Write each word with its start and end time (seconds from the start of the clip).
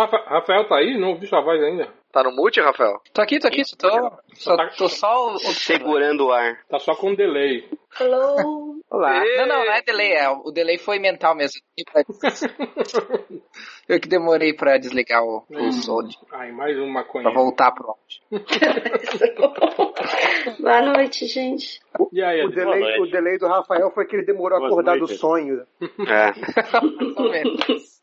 Rafa- 0.00 0.24
Rafael 0.26 0.68
tá 0.68 0.76
aí? 0.76 0.98
Não 0.98 1.10
ouvi 1.10 1.26
sua 1.26 1.40
voz 1.40 1.62
ainda. 1.62 1.88
Tá 2.12 2.24
no 2.24 2.32
mute, 2.32 2.60
Rafael? 2.60 3.00
Tô 3.14 3.22
aqui, 3.22 3.38
tô 3.38 3.46
aqui, 3.46 3.64
só 3.64 3.76
tô, 3.76 3.88
só, 4.34 4.56
tô 4.76 4.88
só... 4.88 5.38
Segurando 5.38 6.26
o 6.26 6.32
ar. 6.32 6.58
Tá 6.68 6.80
só 6.80 6.92
com 6.96 7.14
delay. 7.14 7.68
Hello. 8.00 8.80
Olá. 8.90 9.24
Ei. 9.24 9.36
Não, 9.36 9.46
não, 9.46 9.64
não 9.64 9.72
é 9.72 9.80
delay, 9.82 10.12
é, 10.14 10.28
o 10.28 10.50
delay 10.50 10.76
foi 10.76 10.98
mental 10.98 11.36
mesmo. 11.36 11.60
Eu 13.88 13.98
que 14.00 14.08
demorei 14.08 14.52
pra 14.52 14.76
desligar 14.78 15.22
o, 15.24 15.44
o 15.48 15.72
som, 15.72 16.02
de- 16.02 16.16
Ai, 16.32 16.50
mais 16.52 16.76
um 16.78 16.88
maconha. 16.88 17.22
pra 17.24 17.32
voltar 17.32 17.70
pro 17.72 17.88
áudio. 17.88 18.20
Boa 20.60 20.82
noite, 20.82 21.26
gente. 21.26 21.80
E 22.12 22.22
aí, 22.22 22.40
O 22.42 22.46
Adri? 22.46 22.56
delay, 22.56 22.80
noite. 22.80 23.00
o 23.00 23.06
delay 23.10 23.38
do 23.38 23.46
Rafael 23.48 23.90
foi 23.92 24.06
que 24.06 24.16
ele 24.16 24.24
demorou 24.26 24.62
a 24.62 24.66
acordar 24.66 24.94
do 24.94 25.00
noite. 25.06 25.16
sonho. 25.16 25.64
É. 26.08 26.32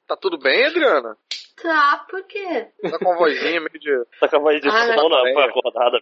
Tá 0.08 0.16
tudo 0.16 0.38
bem, 0.40 0.66
Adriana? 0.66 1.18
Tá, 1.62 2.06
por 2.08 2.24
quê? 2.28 2.68
Tá 2.84 3.00
com 3.00 3.12
a 3.14 3.18
vozinha 3.18 3.60
meio 3.60 3.80
de. 3.80 4.06
Tá 4.20 4.28
com 4.28 4.36
a 4.36 4.40
voz 4.40 4.62
de 4.62 4.70
Ah, 4.70 4.96
não, 4.96 5.10
não, 5.10 5.34
foi 5.34 5.44
acordada. 5.44 6.00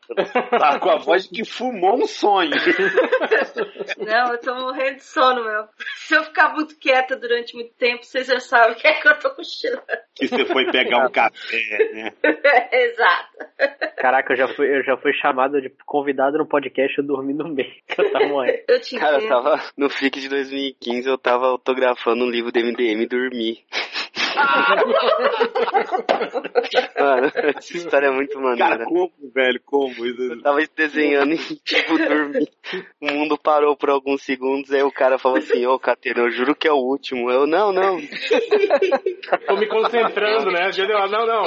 Tá 0.49 0.79
com 0.79 0.89
a 0.89 0.97
voz 0.97 1.23
de 1.23 1.29
que 1.29 1.45
fumou 1.49 1.95
um 1.95 2.05
sonho. 2.05 2.51
Não, 3.97 4.33
eu 4.33 4.39
tô 4.39 4.53
morrendo 4.53 4.97
de 4.97 5.03
sono, 5.03 5.43
meu. 5.43 5.65
Se 5.95 6.15
eu 6.15 6.23
ficar 6.23 6.53
muito 6.53 6.77
quieta 6.77 7.15
durante 7.15 7.55
muito 7.55 7.73
tempo, 7.75 8.03
vocês 8.03 8.27
já 8.27 8.39
sabem 8.39 8.75
que 8.75 8.87
é 8.87 8.93
que 8.93 9.07
eu 9.07 9.17
tô 9.19 9.29
cochilando. 9.31 9.81
Que 10.13 10.27
você 10.27 10.45
foi 10.45 10.69
pegar 10.71 11.05
um 11.05 11.11
café, 11.11 11.91
né? 11.93 12.13
Exato. 12.71 13.37
Caraca, 13.97 14.33
eu 14.33 14.37
já 14.37 14.47
fui, 14.49 14.67
eu 14.67 14.83
já 14.83 14.97
fui 14.97 15.13
chamado 15.13 15.61
de 15.61 15.71
convidado 15.85 16.37
no 16.37 16.47
podcast, 16.47 16.97
eu 16.97 17.05
dormi 17.05 17.33
no 17.33 17.47
meio, 17.47 17.73
que 17.87 18.01
eu 18.01 18.11
tava 18.11 18.27
morrendo. 18.27 18.59
Eu 18.67 18.81
te 18.81 18.97
Cara, 18.97 19.21
eu 19.21 19.27
tava 19.27 19.61
no 19.77 19.89
FIC 19.89 20.19
de 20.19 20.29
2015, 20.29 21.07
eu 21.07 21.17
tava 21.17 21.47
autografando 21.47 22.25
um 22.25 22.29
livro 22.29 22.51
do 22.51 22.59
MDM 22.59 23.03
e 23.03 23.07
dormi. 23.07 23.65
Mano, 26.99 27.31
essa 27.57 27.77
história 27.77 28.07
é 28.07 28.11
muito 28.11 28.39
maneira. 28.39 28.69
Cara, 28.77 28.85
como, 28.85 29.11
velho? 29.33 29.61
Como? 29.65 29.93
Eu 30.05 30.41
tava 30.41 30.59
desenhando 30.75 31.33
e, 31.33 31.37
tipo, 31.37 31.97
dormi. 31.97 32.47
O 33.01 33.11
mundo 33.13 33.37
parou 33.37 33.75
por 33.75 33.89
alguns 33.89 34.23
segundos, 34.23 34.71
aí 34.71 34.83
o 34.83 34.91
cara 34.91 35.17
falou 35.17 35.37
assim, 35.37 35.65
ô, 35.65 35.77
Catena, 35.79 36.19
eu 36.21 36.31
juro 36.31 36.55
que 36.55 36.67
é 36.67 36.71
o 36.71 36.77
último. 36.77 37.29
Eu, 37.31 37.45
não, 37.47 37.71
não. 37.71 37.97
Tô 39.47 39.55
me 39.57 39.67
concentrando, 39.67 40.51
né? 40.51 40.71
Já 40.71 40.85
deu- 40.85 41.07
Não, 41.07 41.25
não. 41.25 41.43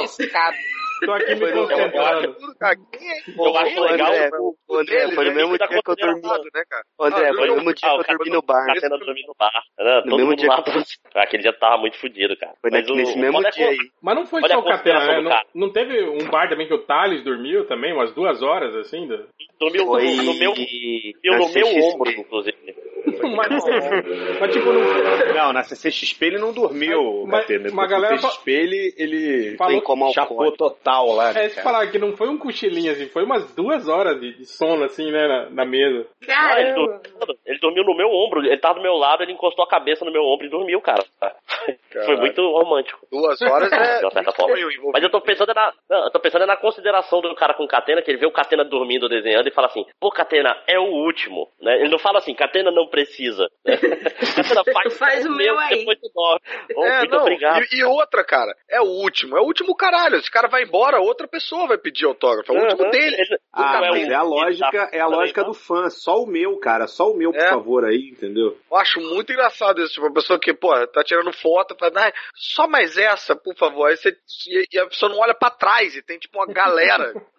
Tô 1.05 1.13
aqui 1.13 1.35
me 1.35 1.45
Eu 1.49 1.53
concentrando. 1.67 2.35
é? 2.61 2.75
Eu 3.37 3.57
acho 3.57 3.79
legal. 3.81 4.11
André, 4.11 4.29
o 4.67 4.75
André, 4.77 5.11
foi 5.15 5.25
no 5.25 5.31
mesmo 5.35 5.57
tá 5.57 5.65
dia 5.67 5.81
que 5.81 5.91
eu 5.91 5.95
dormi. 5.95 6.21
considerado, 6.21 6.43
né, 6.53 6.63
cara? 6.69 6.83
André, 6.99 7.29
Ah, 7.29 7.33
foi 7.33 7.47
no 7.47 7.53
eu- 7.53 7.55
mesmo 7.57 7.73
dia 7.73 7.89
Ah, 7.89 8.03
que 8.03 8.11
eu 8.11 8.17
dormi 8.17 8.31
no 8.31 8.41
bar. 8.41 8.65
Catena 8.67 8.97
dormindo 8.97 9.27
no 9.27 9.35
bar. 9.37 9.63
Né? 9.79 10.01
No 10.05 10.17
mesmo 10.17 10.35
dia 10.35 10.47
eu 10.47 10.51
Ah, 10.51 11.23
Aquele 11.23 11.43
dia 11.43 11.53
tava 11.53 11.77
muito 11.77 11.97
fudido, 11.97 12.35
cara. 12.37 12.53
Foi 12.61 12.69
nesse 12.71 13.17
mesmo 13.17 13.45
é 13.45 13.51
dia 13.51 13.69
aí. 13.69 13.77
Mas 14.01 14.15
não 14.15 14.25
foi 14.25 14.41
só 14.41 14.47
o 14.59 14.63
Catena, 14.63 14.99
consideração 14.99 15.23
né? 15.23 15.41
Não, 15.55 15.69
teve 15.71 16.03
um 16.09 16.29
bar 16.29 16.49
também 16.49 16.67
que 16.67 16.73
o 16.73 16.79
Thales 16.79 17.23
dormiu 17.23 17.65
também, 17.65 17.93
umas 17.93 18.13
duas 18.13 18.41
horas, 18.41 18.75
assim? 18.75 19.07
Dormiu 19.59 19.85
no, 19.85 19.93
meu, 20.33 20.53
dormiu 20.53 21.37
no 21.39 21.49
meu 21.53 21.67
ombro, 21.93 22.11
inclusive. 22.11 22.57
Mas, 23.35 23.49
mas 24.39 24.51
tipo, 24.53 24.71
não... 24.71 25.33
Não, 25.33 25.53
na 25.53 25.63
CCXP 25.63 26.25
ele 26.25 26.37
não 26.37 26.53
dormiu, 26.53 27.25
Mas- 27.25 27.45
mas 27.73 27.85
a 27.85 27.87
galera 27.87 28.15
Na 28.15 28.21
CCXP 28.21 28.51
ele, 28.51 28.93
ele 28.97 29.57
Falou- 29.57 29.73
Tem 29.73 29.81
como 29.81 30.11
chapou 30.13 30.43
alcoólico. 30.43 30.57
Total 30.89 31.11
lá. 31.13 31.31
É, 31.31 31.49
falar 31.49 31.87
que 31.87 31.99
não 31.99 32.15
foi 32.15 32.27
um 32.29 32.37
cochilinho, 32.37 32.91
assim, 32.91 33.07
foi 33.09 33.23
umas 33.23 33.53
duas 33.55 33.87
horas 33.87 34.19
de, 34.19 34.33
de 34.37 34.45
sono, 34.45 34.83
assim, 34.83 35.11
né, 35.11 35.27
na, 35.27 35.49
na 35.49 35.65
mesa. 35.65 36.07
Ah, 36.27 36.59
ele, 36.59 36.73
dormiu, 36.73 36.99
ele 37.45 37.59
dormiu 37.59 37.83
no 37.83 37.95
meu 37.95 38.09
ombro, 38.09 38.45
ele 38.45 38.57
tava 38.57 38.75
do 38.75 38.81
meu 38.81 38.95
lado, 38.95 39.23
ele 39.23 39.33
encostou 39.33 39.63
a 39.63 39.69
cabeça 39.69 40.03
no 40.05 40.11
meu 40.11 40.23
ombro 40.23 40.45
e 40.45 40.49
dormiu, 40.49 40.81
cara. 40.81 41.03
Foi 42.05 42.15
muito 42.17 42.41
romântico. 42.41 43.05
Duas 43.11 43.41
horas 43.41 43.71
é. 43.71 43.99
De 43.99 44.05
uma 44.05 44.11
certa 44.11 44.31
forma. 44.31 44.55
Mas 44.93 45.03
eu 45.03 45.09
tô 45.09 45.21
pensando 45.21 45.53
na, 45.53 45.73
não, 45.89 46.05
eu 46.05 46.11
tô 46.11 46.19
pensando 46.19 46.45
na 46.45 46.55
consideração 46.57 47.21
do 47.21 47.33
cara 47.35 47.53
com 47.53 47.67
Catena, 47.67 48.01
que 48.01 48.09
ele 48.11 48.19
vê 48.19 48.25
o 48.25 48.31
Catena 48.31 48.63
dormindo, 48.63 49.09
desenhando 49.09 49.47
e 49.47 49.51
fala 49.51 49.67
assim, 49.67 49.85
pô, 49.99 50.09
Catena, 50.11 50.55
é 50.67 50.79
o 50.79 50.83
último, 50.85 51.47
né? 51.61 51.79
Ele 51.79 51.89
não 51.89 51.99
fala 51.99 52.19
assim, 52.19 52.33
Catena 52.33 52.71
não 52.71 52.87
precisa. 52.87 53.49
Né? 53.65 53.77
Catena 54.35 54.63
faz, 54.73 54.97
Faz 54.97 55.25
o 55.25 55.31
meu 55.31 55.57
aí. 55.59 55.79
depois 55.79 55.99
tu 55.99 56.09
dorme. 56.13 56.39
Oh, 56.75 56.85
É, 56.85 56.99
muito 56.99 57.11
não, 57.11 57.21
obrigado. 57.21 57.61
E, 57.71 57.79
e 57.79 57.83
outra, 57.83 58.23
cara, 58.23 58.53
é 58.69 58.81
o 58.81 58.85
último. 58.85 59.37
É 59.37 59.41
o 59.41 59.45
último 59.45 59.75
caralho. 59.75 60.17
Esse 60.17 60.31
cara 60.31 60.47
vai 60.47 60.63
embora, 60.63 60.78
outra 60.99 61.27
pessoa 61.27 61.67
vai 61.67 61.77
pedir 61.77 62.05
autógrafo. 62.05 62.51
É 62.53 62.57
o 62.59 62.61
último 62.63 62.89
dele. 62.91 63.15
ele- 63.17 63.39
Ah, 63.53 63.77
é 63.77 63.89
mas 63.91 64.07
o- 64.07 64.11
é 64.11 64.15
a 64.15 64.21
lógica, 64.23 64.89
é 64.93 64.99
a 64.99 65.07
lógica 65.07 65.43
do 65.43 65.53
fã. 65.53 65.89
Só 65.89 66.21
o 66.23 66.27
meu, 66.27 66.57
cara. 66.59 66.87
Só 66.87 67.11
o 67.11 67.15
meu, 67.17 67.31
por 67.31 67.39
É. 67.41 67.49
favor, 67.49 67.85
aí, 67.85 68.09
entendeu? 68.11 68.57
Eu 68.71 68.77
acho 68.77 68.99
muito 69.01 69.31
engraçado 69.31 69.81
isso. 69.81 69.93
Tipo, 69.93 70.07
a 70.07 70.13
pessoa 70.13 70.39
que, 70.39 70.53
pô, 70.53 70.69
tá 70.87 71.03
tirando 71.03 71.33
foto, 71.33 71.75
fala, 71.79 71.91
"Ai, 72.05 72.13
só 72.35 72.67
mais 72.67 72.97
essa, 72.97 73.35
por 73.35 73.55
favor. 73.55 73.89
Aí 73.89 73.97
você, 73.97 74.15
e, 74.47 74.65
e 74.73 74.79
a 74.79 74.87
pessoa 74.87 75.11
não 75.11 75.19
olha 75.19 75.33
pra 75.33 75.49
trás 75.49 75.95
e 75.95 76.01
tem, 76.01 76.17
tipo, 76.19 76.37
uma 76.37 76.47
galera. 76.53 77.13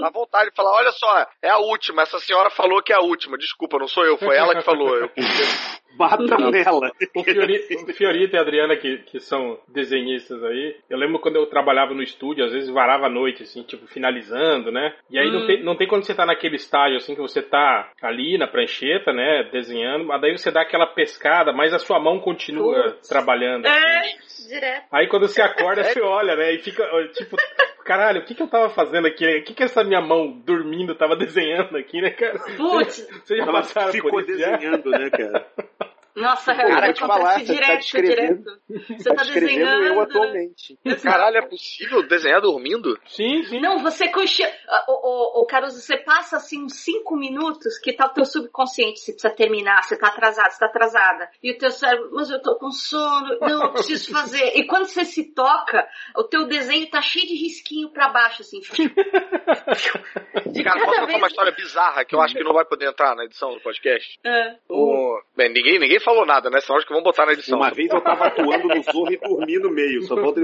Dá 0.00 0.10
vontade 0.10 0.50
de 0.50 0.56
falar, 0.56 0.72
olha 0.72 0.90
só, 0.92 1.26
é 1.40 1.48
a 1.48 1.58
última. 1.58 2.02
Essa 2.02 2.18
senhora 2.18 2.50
falou 2.50 2.82
que 2.82 2.92
é 2.92 2.96
a 2.96 3.00
última. 3.00 3.38
Desculpa, 3.38 3.78
não 3.78 3.88
sou 3.88 4.04
eu, 4.04 4.16
foi 4.18 4.36
ela 4.36 4.54
que 4.54 4.62
falou. 4.62 4.96
Eu, 4.96 5.10
Batam 5.96 6.50
nela. 6.50 6.90
O 7.14 7.22
Fiorito, 7.22 7.90
o 7.90 7.92
Fiorito 7.92 8.34
e 8.34 8.38
a 8.38 8.42
Adriana, 8.42 8.76
que, 8.76 8.98
que 8.98 9.20
são 9.20 9.58
desenhistas 9.68 10.42
aí, 10.42 10.76
eu 10.88 10.96
lembro 10.96 11.18
quando 11.18 11.36
eu 11.36 11.46
trabalhava 11.46 11.94
no 11.94 12.02
estúdio, 12.02 12.44
às 12.44 12.52
vezes 12.52 12.70
varava 12.70 13.06
a 13.06 13.10
noite, 13.10 13.42
assim, 13.42 13.62
tipo, 13.62 13.86
finalizando, 13.86 14.72
né? 14.72 14.94
E 15.10 15.18
aí 15.18 15.30
não, 15.30 15.46
tem, 15.46 15.62
não 15.62 15.76
tem 15.76 15.86
quando 15.86 16.04
você 16.04 16.14
tá 16.14 16.24
naquele 16.24 16.56
estágio, 16.56 16.96
assim, 16.96 17.14
que 17.14 17.20
você 17.20 17.42
tá 17.42 17.90
ali 18.00 18.38
na 18.38 18.46
prancheta, 18.46 19.12
né, 19.12 19.48
desenhando, 19.52 20.06
mas 20.06 20.20
daí 20.20 20.32
você 20.36 20.50
dá 20.50 20.62
aquela 20.62 20.86
pescada, 20.86 21.52
mas 21.52 21.74
a 21.74 21.78
sua 21.78 22.00
mão 22.00 22.18
continua 22.20 22.92
Putz. 22.92 23.08
trabalhando. 23.08 23.66
É, 23.66 24.02
direto. 24.48 24.86
Aí 24.90 25.06
quando 25.08 25.28
você 25.28 25.42
acorda, 25.42 25.84
você 25.84 26.00
olha, 26.00 26.34
né, 26.36 26.54
e 26.54 26.58
fica, 26.58 26.84
tipo, 27.12 27.36
caralho, 27.84 28.20
o 28.20 28.24
que 28.24 28.34
que 28.34 28.42
eu 28.42 28.48
tava 28.48 28.70
fazendo 28.70 29.06
aqui, 29.06 29.24
né? 29.26 29.38
O 29.38 29.44
que 29.44 29.54
que 29.54 29.62
essa 29.62 29.84
minha 29.84 30.00
mão 30.00 30.30
dormindo 30.44 30.94
tava 30.94 31.14
desenhando 31.16 31.76
aqui, 31.76 32.00
né, 32.00 32.10
cara? 32.10 32.38
Putz, 32.56 33.06
Você 33.24 33.36
já 33.36 33.46
passaram 33.46 33.92
ficou 33.92 34.10
por 34.10 34.22
isso 34.22 34.38
já? 34.38 34.56
desenhando, 34.56 34.90
né, 34.90 35.10
cara? 35.10 35.46
nossa, 36.16 36.54
Pô, 36.54 36.60
eu 36.60 36.68
cara, 36.68 36.86
vou 36.86 36.94
te 36.94 37.00
falar, 37.00 37.14
acontece 37.16 37.46
você 37.46 37.46
tá 37.46 37.52
direto, 37.60 37.80
descrevendo- 37.80 38.60
direto. 38.68 38.86
Você 38.98 39.04
tá 39.10 39.14
Tá 39.14 39.22
escrevendo 39.22 39.48
desenhando. 39.50 39.84
eu 39.84 40.00
atualmente. 40.00 40.78
Caralho, 41.02 41.36
é 41.38 41.42
possível 41.42 42.02
desenhar 42.06 42.40
dormindo? 42.40 42.98
Sim, 43.06 43.42
sim. 43.44 43.60
Não, 43.60 43.78
você 43.78 44.08
cochila. 44.08 44.50
O, 44.88 44.92
o, 44.92 45.42
o 45.42 45.46
Caruso, 45.46 45.80
você 45.80 45.96
passa 45.96 46.36
assim 46.36 46.64
uns 46.64 46.76
5 46.76 47.16
minutos 47.16 47.78
que 47.78 47.92
tá 47.92 48.06
o 48.06 48.10
teu 48.10 48.24
subconsciente, 48.24 49.00
você 49.00 49.12
precisa 49.12 49.34
terminar, 49.34 49.82
você 49.82 49.96
tá 49.96 50.08
atrasado, 50.08 50.50
você 50.50 50.58
tá 50.58 50.66
atrasada. 50.66 51.28
E 51.42 51.52
o 51.52 51.58
teu 51.58 51.70
cérebro, 51.70 52.10
mas 52.12 52.30
eu 52.30 52.40
tô 52.42 52.56
com 52.56 52.70
sono, 52.70 53.38
não, 53.40 53.62
eu 53.64 53.72
preciso 53.72 54.10
fazer. 54.12 54.52
E 54.56 54.66
quando 54.66 54.86
você 54.86 55.04
se 55.04 55.32
toca, 55.34 55.86
o 56.16 56.24
teu 56.24 56.46
desenho 56.46 56.88
tá 56.90 57.00
cheio 57.00 57.26
de 57.26 57.34
risquinho 57.34 57.90
pra 57.90 58.08
baixo, 58.08 58.42
assim. 58.42 58.60
De 58.60 58.68
Cara, 60.62 60.80
posso 60.80 60.90
contar 60.94 61.06
vez. 61.06 61.18
uma 61.18 61.26
história 61.28 61.52
bizarra 61.52 62.04
que 62.04 62.14
eu 62.14 62.20
acho 62.20 62.34
que 62.34 62.44
não 62.44 62.52
vai 62.52 62.64
poder 62.64 62.88
entrar 62.88 63.14
na 63.14 63.24
edição 63.24 63.52
do 63.54 63.60
podcast? 63.60 64.18
É. 64.24 64.56
O... 64.68 65.20
Bem, 65.36 65.52
ninguém, 65.52 65.78
ninguém 65.78 66.00
falou 66.02 66.26
nada, 66.26 66.50
né? 66.50 66.60
Senão 66.60 66.76
acho 66.76 66.86
que 66.86 66.92
vão 66.92 67.02
botar 67.02 67.26
na 67.26 67.32
edição. 67.32 67.58
Uma 67.58 67.70
vez 67.70 67.90
eu 67.90 68.00
tava 68.00 68.26
atuando 68.26 68.68
no 68.68 68.82
Zorro 68.82 69.12
e 69.12 69.16
dormi 69.16 69.58
no 69.58 69.70
meio. 69.70 70.02
Só 70.02 70.14
vou 70.14 70.34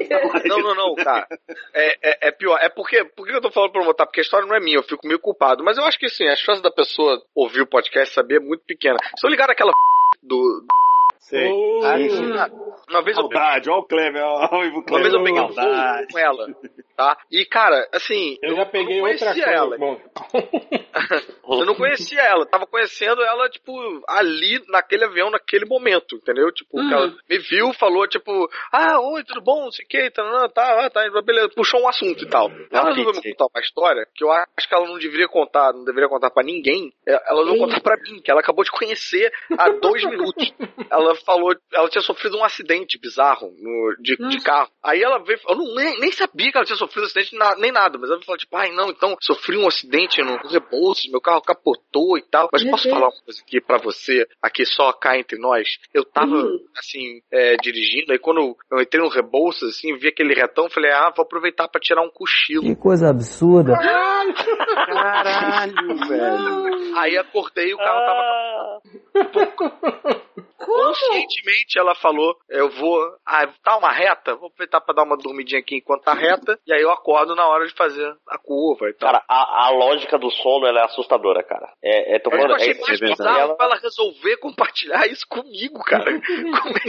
Não, 0.45 0.59
não, 0.59 0.75
não, 0.75 0.95
cara. 0.95 1.27
É, 1.75 2.11
é, 2.11 2.29
é 2.29 2.33
pior. 2.33 2.59
É 2.61 2.69
porque. 2.69 3.05
Por 3.05 3.27
que 3.27 3.33
eu 3.33 3.41
tô 3.41 3.51
falando 3.51 3.73
pra 3.73 3.85
botar? 3.85 4.07
Porque 4.07 4.21
a 4.21 4.23
história 4.23 4.47
não 4.47 4.57
é 4.57 4.61
minha, 4.61 4.79
eu 4.79 4.83
fico 4.83 5.07
meio 5.07 5.21
culpado. 5.21 5.65
Mas 5.65 5.77
eu 5.77 5.85
acho 5.85 5.99
que 5.99 6.07
assim, 6.07 6.27
a 6.27 6.37
chance 6.37 6.63
da 6.63 6.71
pessoa 6.71 7.23
ouvir 7.35 7.63
o 7.63 7.67
podcast 7.67 8.11
e 8.11 8.15
saber 8.15 8.37
é 8.37 8.41
muito 8.41 8.65
pequena. 8.65 8.97
Se 9.17 9.27
eu 9.27 9.31
ligar 9.31 9.51
aquela 9.51 9.73
do. 10.23 10.65
Sei. 11.29 11.51
Oh, 11.53 11.81
Uma 12.89 13.03
vez 13.03 13.17
eu 13.19 13.23
Saudade, 13.23 13.69
ó 13.69 13.79
o 13.81 13.83
Kleber, 13.85 14.23
ó 14.25 14.49
o 14.57 14.65
Ivo 14.65 14.83
Uma 14.89 15.01
vez 15.01 15.13
eu 15.13 15.23
peguei 15.23 15.41
um 15.43 15.49
voo 15.49 16.07
com 16.11 16.19
ela, 16.19 16.47
tá? 16.97 17.19
E, 17.31 17.45
cara, 17.45 17.87
assim, 17.93 18.39
eu 18.43 18.57
já 18.57 18.65
peguei 18.65 18.99
não 19.01 19.09
outra 19.09 19.27
conhecia 19.27 19.45
ela. 19.53 19.77
Bom, 19.77 20.01
Eu 21.51 21.65
não 21.65 21.75
conhecia 21.75 22.21
ela, 22.21 22.45
tava 22.47 22.67
conhecendo 22.67 23.23
ela, 23.23 23.49
tipo, 23.49 23.73
ali 24.07 24.61
naquele 24.69 25.05
avião, 25.05 25.31
naquele 25.31 25.65
momento, 25.65 26.17
entendeu? 26.17 26.51
Tipo, 26.53 26.79
Uhum. 26.79 26.93
ela 26.93 27.15
me 27.29 27.39
viu, 27.39 27.73
falou, 27.75 28.07
tipo, 28.07 28.49
ah, 28.73 29.01
oi, 29.01 29.25
tudo 29.25 29.41
bom, 29.41 29.65
não 29.65 29.71
sei 29.71 29.85
o 29.85 29.89
que, 29.89 30.11
tá, 30.11 30.23
não, 30.23 30.49
tá, 30.49 30.85
ah, 30.87 30.91
tá, 30.91 31.03
beleza, 31.23 31.49
puxou 31.55 31.81
um 31.81 31.89
assunto 31.89 32.23
e 32.25 32.29
tal. 32.29 32.51
Ela 32.71 32.91
resolveu 32.91 33.15
me 33.23 33.31
contar 33.33 33.47
uma 33.55 33.61
história 33.63 34.07
que 34.15 34.23
eu 34.25 34.31
acho 34.31 34.69
que 34.69 34.75
ela 34.75 34.87
não 34.87 34.99
deveria 34.99 35.29
contar, 35.29 35.73
não 35.73 35.85
deveria 35.85 36.09
contar 36.09 36.31
pra 36.31 36.43
ninguém, 36.43 36.93
É, 37.07 37.13
ela 37.31 37.45
não 37.45 37.57
contar 37.59 37.81
pra 37.81 37.97
mim, 37.97 38.21
que 38.23 38.31
ela 38.31 38.41
acabou 38.41 38.65
de 38.65 38.71
conhecer 38.71 39.33
há 39.59 39.71
dois 39.71 40.05
minutos. 40.09 40.53
Ela 40.91 41.15
falou, 41.25 41.55
ela 41.73 41.89
tinha 41.89 42.03
sofrido 42.03 42.37
um 42.39 42.45
acidente 42.45 42.99
bizarro 42.99 43.53
no- 43.59 43.97
de, 44.01 44.17
de 44.17 44.43
carro. 44.43 44.71
Aí 44.83 45.03
ela 45.03 45.19
veio, 45.23 45.39
eu 45.49 45.57
não, 45.57 45.75
nem, 45.75 45.99
nem 46.01 46.13
sabia 46.13 46.51
que 46.51 46.57
ela 46.59 46.67
tinha 46.67 46.77
sofrido 46.77 47.03
um 47.05 47.07
acidente 47.07 47.37
na- 47.37 47.57
nem 47.57 47.71
nada, 47.73 47.99
mas 47.99 48.11
ela 48.11 48.21
falou, 48.23 48.39
tipo, 48.39 48.57
ai 48.57 48.71
não, 48.73 48.91
então 48.91 49.17
sofri 49.21 49.57
um 49.57 49.67
acidente 49.67 50.23
no 50.23 50.37
Rebouças, 50.49 51.11
meu 51.11 51.21
carro 51.21 51.43
capotou 51.43 52.17
e 52.19 52.23
tal. 52.23 52.49
Mas 52.53 52.63
Meu 52.63 52.71
posso 52.73 52.85
Deus. 52.85 52.95
falar 52.95 53.09
uma 53.09 53.23
coisa 53.25 53.41
aqui 53.43 53.61
pra 53.61 53.79
você, 53.79 54.27
aqui 54.43 54.65
só 54.65 54.93
cá 54.93 55.19
entre 55.19 55.39
nós? 55.39 55.67
Eu 55.93 56.05
tava, 56.05 56.35
Hum. 56.37 56.59
assim, 56.77 57.21
é, 57.33 57.57
dirigindo, 57.57 58.13
aí 58.13 58.19
quando 58.19 58.57
eu 58.71 58.81
entrei 58.81 59.03
no 59.03 59.09
Rebouças, 59.09 59.71
assim, 59.71 59.97
vi 59.97 60.09
aquele 60.09 60.35
retão, 60.35 60.69
falei, 60.71 60.91
ah, 60.93 61.13
vou 61.15 61.25
aproveitar 61.25 61.69
pra 61.69 61.81
tirar 61.81 62.03
um 62.03 62.11
cochilo. 62.11 62.63
Que 62.63 62.77
coisa 62.77 63.09
absurda. 63.11 63.73
Caralho, 64.87 65.97
velho. 66.09 66.97
Aí 66.99 67.17
acordei 67.17 67.71
e 67.71 67.75
o 67.75 67.79
carro 67.79 68.01
tava 68.07 68.19
Ah, 68.21 68.79
Conscientemente 70.59 71.79
ela 71.79 71.95
falou: 71.95 72.35
Eu 72.49 72.69
vou. 72.71 73.01
Ah, 73.25 73.47
tá 73.63 73.77
uma 73.79 73.91
reta? 73.93 74.35
Vou 74.35 74.49
aproveitar 74.49 74.81
pra 74.81 74.95
dar 74.95 75.05
uma 75.05 75.17
dormidinha 75.17 75.61
aqui 75.61 75.77
enquanto 75.77 76.03
tá 76.03 76.13
reta. 76.15 76.59
E 76.67 76.73
aí 76.73 76.83
eu 76.83 76.91
acordo 76.91 77.35
na 77.35 77.47
hora 77.47 77.67
de 77.67 77.73
fazer 77.75 78.13
a 78.29 78.39
curva 78.39 78.89
e 78.89 78.93
tal. 78.95 79.09
Cara, 79.13 79.25
a, 79.29 79.67
a 79.67 79.71
lógica 79.71 80.19
do 80.19 80.31
sono 80.31 80.67
ela 80.67 80.81
é 80.81 80.85
assustadora, 80.85 81.43
cara. 81.45 81.73
É, 81.83 82.17
é, 82.17 82.19
tô 82.19 82.31
Eu 82.31 82.55
achei 82.55 82.73
é, 82.73 82.81
mais 82.81 83.01
é 83.01 83.07
bizarro 83.07 83.39
ela- 83.39 83.55
pra 83.57 83.67
ela 83.67 83.77
resolver 83.77 84.37
compartilhar 84.39 85.07
isso 85.07 85.27
comigo, 85.29 85.79
cara. 85.85 86.05
Como 86.21 86.77
é 86.77 86.81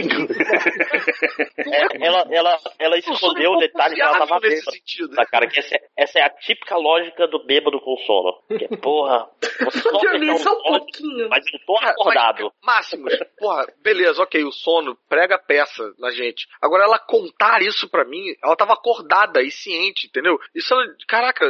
que 1.88 1.96
é- 1.96 2.06
ela, 2.06 2.26
ela, 2.30 2.58
ela 2.78 2.98
escondeu 2.98 3.52
o 3.52 3.58
detalhe 3.58 3.94
que 3.94 4.02
ela 4.02 4.18
tava 4.18 4.40
nesse 4.40 4.56
bêbada. 4.56 4.72
sentido. 4.72 5.14
Tá, 5.14 5.24
cara, 5.26 5.46
que 5.46 5.58
essa, 5.60 5.74
é- 5.76 5.80
essa 5.96 6.18
é 6.18 6.22
a 6.22 6.30
típica 6.30 6.76
lógica 6.76 7.26
do 7.28 7.44
bêbado 7.46 7.80
com 7.80 7.96
sono. 7.98 8.42
Que, 8.58 8.64
é, 8.64 8.76
porra, 8.76 9.28
vou 9.62 9.70
só 9.70 9.90
Dormir 9.92 10.32
fechar 10.32 10.38
só 10.38 10.52
um 10.52 10.62
pouquinho. 10.62 11.28
mas 11.28 11.44
eu 11.52 11.58
tô 11.66 11.76
acordado. 11.78 12.19
Máximos, 12.62 13.12
porra, 13.38 13.66
beleza, 13.82 14.22
ok, 14.22 14.44
o 14.44 14.52
sono 14.52 14.96
prega 15.08 15.38
peça 15.38 15.82
na 15.98 16.10
gente. 16.10 16.46
Agora, 16.60 16.84
ela 16.84 16.98
contar 16.98 17.62
isso 17.62 17.88
pra 17.88 18.04
mim, 18.04 18.34
ela 18.42 18.56
tava 18.56 18.74
acordada 18.74 19.42
e 19.42 19.50
ciente, 19.50 20.06
entendeu? 20.06 20.38
Isso 20.54 20.72
ela, 20.74 20.84
caraca, 21.08 21.46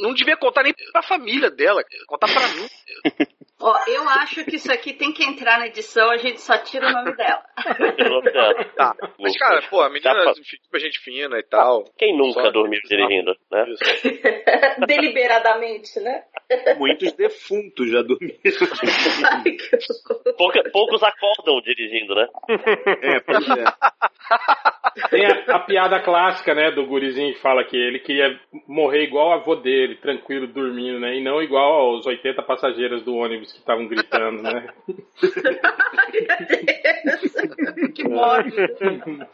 não 0.00 0.12
devia 0.14 0.36
contar 0.36 0.62
nem 0.62 0.74
pra 0.92 1.02
família 1.02 1.50
dela, 1.50 1.82
contar 2.06 2.26
pra 2.32 2.48
mim. 2.48 2.68
Ó, 3.58 3.74
eu 3.88 4.06
acho 4.08 4.44
que 4.44 4.56
isso 4.56 4.70
aqui 4.70 4.92
tem 4.92 5.12
que 5.12 5.24
entrar 5.24 5.58
na 5.58 5.66
edição, 5.68 6.10
a 6.10 6.18
gente 6.18 6.40
só 6.42 6.58
tira 6.58 6.88
o 6.88 6.92
nome 6.92 7.12
dela. 7.16 7.42
Tá, 8.76 8.94
mas 9.18 9.36
cara, 9.38 9.62
pô, 9.70 9.80
a 9.80 9.88
menina, 9.88 10.30
enfim, 10.32 10.56
tipo, 10.58 10.78
gente 10.78 10.98
fina 11.00 11.38
e 11.38 11.42
tal. 11.42 11.84
Quem 11.96 12.14
nunca 12.16 12.42
Só- 12.42 12.50
dormiu 12.50 12.78
dirigindo, 12.84 13.34
né? 13.50 13.64
Deliberadamente, 14.86 15.98
né? 16.00 16.22
Muitos 16.78 17.12
defuntos 17.14 17.90
já 17.90 18.02
dormiram. 18.02 18.36
Pouca- 20.36 20.70
poucos 20.70 21.02
acordam 21.02 21.60
dirigindo, 21.62 22.14
né? 22.14 22.28
É, 23.02 23.20
pois 23.20 23.48
é. 23.48 23.64
Tem 25.10 25.26
a, 25.26 25.56
a 25.56 25.58
piada 25.58 26.00
clássica, 26.00 26.54
né, 26.54 26.70
do 26.70 26.86
gurizinho 26.86 27.34
que 27.34 27.40
fala 27.40 27.64
que 27.64 27.76
ele 27.76 27.98
queria 27.98 28.38
morrer 28.66 29.04
igual 29.04 29.28
o 29.28 29.32
avô 29.34 29.56
dele, 29.56 29.96
tranquilo, 29.96 30.46
dormindo, 30.46 30.98
né? 30.98 31.16
E 31.16 31.22
não 31.22 31.42
igual 31.42 31.72
aos 31.72 32.06
80 32.06 32.42
passageiros 32.42 33.02
do 33.02 33.14
ônibus 33.14 33.52
que 33.52 33.58
estavam 33.58 33.86
gritando, 33.86 34.42
né? 34.42 34.68
que 37.94 38.08
morte. 38.08 38.56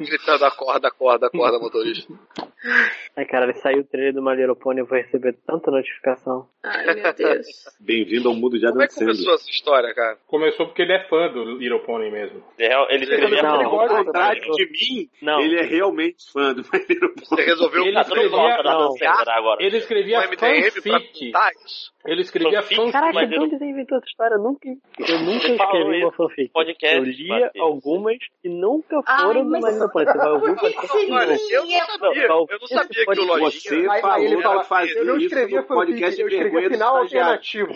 Gritando, 0.00 0.44
acorda, 0.44 0.88
acorda, 0.88 1.26
acorda, 1.28 1.58
motorista. 1.58 2.12
Ai, 3.16 3.24
cara, 3.26 3.46
ele 3.46 3.54
saiu 3.54 3.80
o 3.80 3.84
trailer 3.84 4.14
do 4.14 4.56
Pony, 4.56 4.80
eu 4.80 4.86
vou 4.86 4.96
receber 4.96 5.36
tanta 5.46 5.70
notificação. 5.70 6.46
Ai, 6.62 6.94
meu 6.94 7.12
Deus. 7.12 7.46
Bem-vindo 7.80 8.28
ao 8.28 8.34
mundo 8.34 8.58
de 8.58 8.66
Como 8.66 8.74
Adam 8.74 8.84
é 8.84 8.88
que 8.88 8.94
começou 8.94 9.34
essa 9.34 9.50
história, 9.50 9.92
cara? 9.94 10.16
Começou 10.28 10.66
porque 10.66 10.82
ele 10.82 10.92
é 10.92 11.08
fã 11.08 11.28
do 11.28 11.56
Little 11.56 11.80
Pony 11.80 12.10
mesmo. 12.10 12.42
Ele 12.56 13.04
escrevia 13.04 13.42
Não. 13.42 13.68
Contrário 13.68 14.42
de 14.42 14.66
mim, 14.66 15.08
Não. 15.20 15.40
Ele 15.52 15.60
é 15.60 15.64
realmente 15.64 16.30
fã 16.32 16.52
do 16.54 16.62
My 16.62 16.78
Little 16.88 17.08
Pony. 17.14 17.26
Você 17.26 17.42
resolveu 17.42 17.84
Ele 17.86 17.98
escrevia- 18.00 18.56
na 18.62 18.62
não. 18.62 18.88
dança 18.88 19.32
agora. 19.32 19.62
Ele 19.64 19.76
escrevia 19.78 20.18
pra 20.28 20.38
fanfic. 20.38 21.32
Ele 22.04 22.20
escrevia 22.22 22.62
Fanfic? 22.62 22.76
fanfic. 22.76 22.92
Caraca, 22.92 23.26
de 23.26 23.34
eu 23.36 23.42
onde 23.42 23.58
você 23.58 23.64
inventou 23.64 23.98
essa 23.98 24.06
história? 24.08 24.34
Eu 24.34 24.42
nunca, 24.42 24.68
eu 24.68 25.18
nunca 25.20 25.48
escrevi 25.48 26.02
uma 26.02 26.12
fanfic. 26.12 26.48
podcast, 26.52 26.96
eu 26.96 27.04
lia 27.04 27.50
algumas 27.60 28.16
que 28.42 28.48
nunca 28.48 29.02
foram 29.04 29.44
do 29.44 29.50
mas 29.50 29.62
My 29.64 29.70
Little 29.70 29.88
Pony. 29.90 30.04
Você 30.06 30.18
vai 30.18 30.30
ouvir 30.32 30.46
eu 30.48 30.56
não 31.62 31.86
sabia, 31.86 32.28
Não, 32.28 32.46
eu 32.50 32.58
não 32.58 32.66
sabia 32.66 32.88
que 32.90 33.02
o 33.02 33.04
pode- 33.04 33.20
Lojinha... 33.20 33.60
Você 33.62 34.00
falou 34.00 34.40
pra 34.42 34.64
fazer 34.64 35.04
não 35.04 35.16
isso 35.16 35.34
no 35.56 35.62
podcast 35.64 36.16
de 36.16 36.24
vergonha 36.28 36.70
final 36.70 36.96
alternativo. 36.96 37.72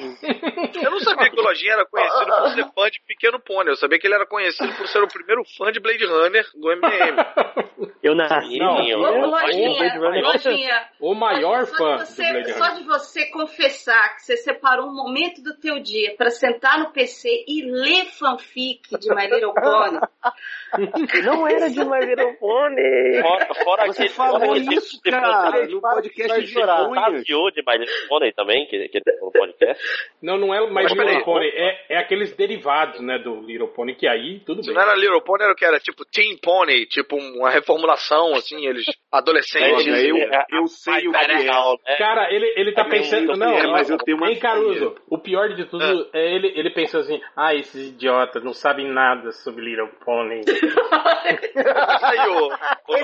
Eu 0.82 0.90
não 0.90 1.00
sabia 1.00 1.30
que 1.30 1.38
o 1.40 1.42
Lojinha 1.44 1.72
era 1.74 1.86
conhecido 1.86 2.26
por 2.36 2.48
ser 2.50 2.64
fã 2.74 2.90
de 2.90 3.00
Pequeno 3.06 3.38
Pônei. 3.40 3.72
Eu 3.72 3.76
sabia 3.76 3.98
que 3.98 4.06
ele 4.08 4.14
era 4.14 4.26
conhecido 4.26 4.72
por 4.74 4.88
ser 4.88 5.02
o 5.02 5.08
primeiro 5.08 5.42
fã 5.56 5.70
de 5.70 5.78
Blade 5.78 6.04
Runner 6.04 6.44
do 6.54 6.68
MDM. 6.68 7.16
Eu 8.02 8.14
nasci. 8.14 8.58
Não, 8.58 8.78
eu- 8.86 9.00
eu- 9.02 9.26
Lojinha, 9.26 9.98
Lojinha, 10.22 10.88
O 11.00 11.14
maior 11.14 11.66
só 11.66 11.76
fã 11.76 11.96
de 11.96 12.02
do 12.02 12.06
você, 12.06 12.52
Só 12.54 12.68
de 12.74 12.84
você 12.84 13.26
confessar 13.30 14.14
que 14.16 14.22
você 14.22 14.36
separou 14.36 14.86
um 14.86 14.94
momento 14.94 15.42
do 15.42 15.54
teu 15.58 15.80
dia 15.80 16.14
pra 16.16 16.30
sentar 16.30 16.78
no 16.78 16.92
PC 16.92 17.44
e 17.48 17.62
ler 17.64 18.06
fanfic 18.06 18.82
de 18.98 19.14
My 19.14 19.26
Little 19.26 19.54
Pony. 19.54 19.98
Não 21.24 21.46
era 21.48 21.68
de 21.70 21.84
My 21.84 22.00
Little 22.04 22.34
Pony. 22.38 23.22
Fora, 23.22 23.54
fora 23.64 23.86
Você 23.86 24.02
aquele- 24.02 24.08
falou 24.14 24.40
fora 24.40 24.58
isso, 24.58 24.96
tipo 24.96 25.04
de 25.04 25.10
cara, 25.10 25.66
no 25.66 25.80
podcast 25.80 26.40
de 26.40 26.52
fantasia 26.52 26.66
vergonha. 26.66 27.22
de 27.52 27.62
My 27.66 27.78
Little 27.78 28.08
Pony 28.08 28.32
também, 28.32 28.66
que, 28.66 28.88
que 28.88 29.00
no 29.20 29.30
podcast. 29.30 29.82
Não, 30.22 30.36
não 30.38 30.54
é 30.54 30.60
o 30.60 30.72
Mas 30.72 30.92
peraí. 30.92 31.08
Little 31.16 31.24
Pony, 31.24 31.46
é, 31.48 31.94
é 31.94 31.98
aqueles 31.98 32.34
derivados, 32.36 33.00
né, 33.00 33.18
do 33.18 33.40
Little 33.40 33.68
Pony, 33.68 33.94
que 33.94 34.06
aí 34.08 34.40
tudo 34.40 34.62
Se 34.62 34.68
bem. 34.68 34.74
não 34.76 34.82
era 34.82 34.94
Little 34.94 35.20
Pony, 35.22 35.42
era 35.44 35.52
o 35.52 35.56
que? 35.56 35.64
Era 35.64 35.78
tipo 35.80 36.04
Teen 36.04 36.36
Pony, 36.38 36.86
tipo 36.86 37.16
uma 37.16 37.50
reformulação, 37.60 38.34
assim, 38.34 38.66
eles 38.66 38.84
adolescentes. 39.12 39.86
Olha, 39.86 40.00
eu, 40.02 40.16
É, 40.16 40.44
eu 40.52 40.66
sei 40.66 41.08
o 41.08 41.12
que 41.12 41.16
é. 41.16 41.36
Real, 41.38 41.78
né? 41.86 41.96
Cara, 41.96 42.32
ele, 42.32 42.46
ele 42.56 42.72
tá 42.72 42.82
É, 42.82 42.88
pensando. 42.88 43.32
eu- 43.32 43.36
Não, 43.36 43.58
é, 43.58 43.66
mas 43.66 43.90
eu 43.90 43.98
tenho 43.98 44.16
uma 44.16 44.30
Hein, 44.30 44.38
Caruso, 44.38 44.94
o 45.10 45.18
pior 45.18 45.48
de 45.54 45.64
tudo 45.66 46.08
é 46.12 46.34
ele, 46.34 46.48
ele 46.56 46.70
pensou 46.70 47.00
assim: 47.00 47.20
ah, 47.36 47.54
esses 47.54 47.88
idiotas 47.90 48.42
não 48.42 48.52
sabem 48.52 48.86
nada 48.92 49.30
sobre 49.32 49.64
Little 49.64 49.88
Pony. 50.04 50.40
Aí, 52.02 52.28
ô, 52.28 52.46
ô, 52.46 52.96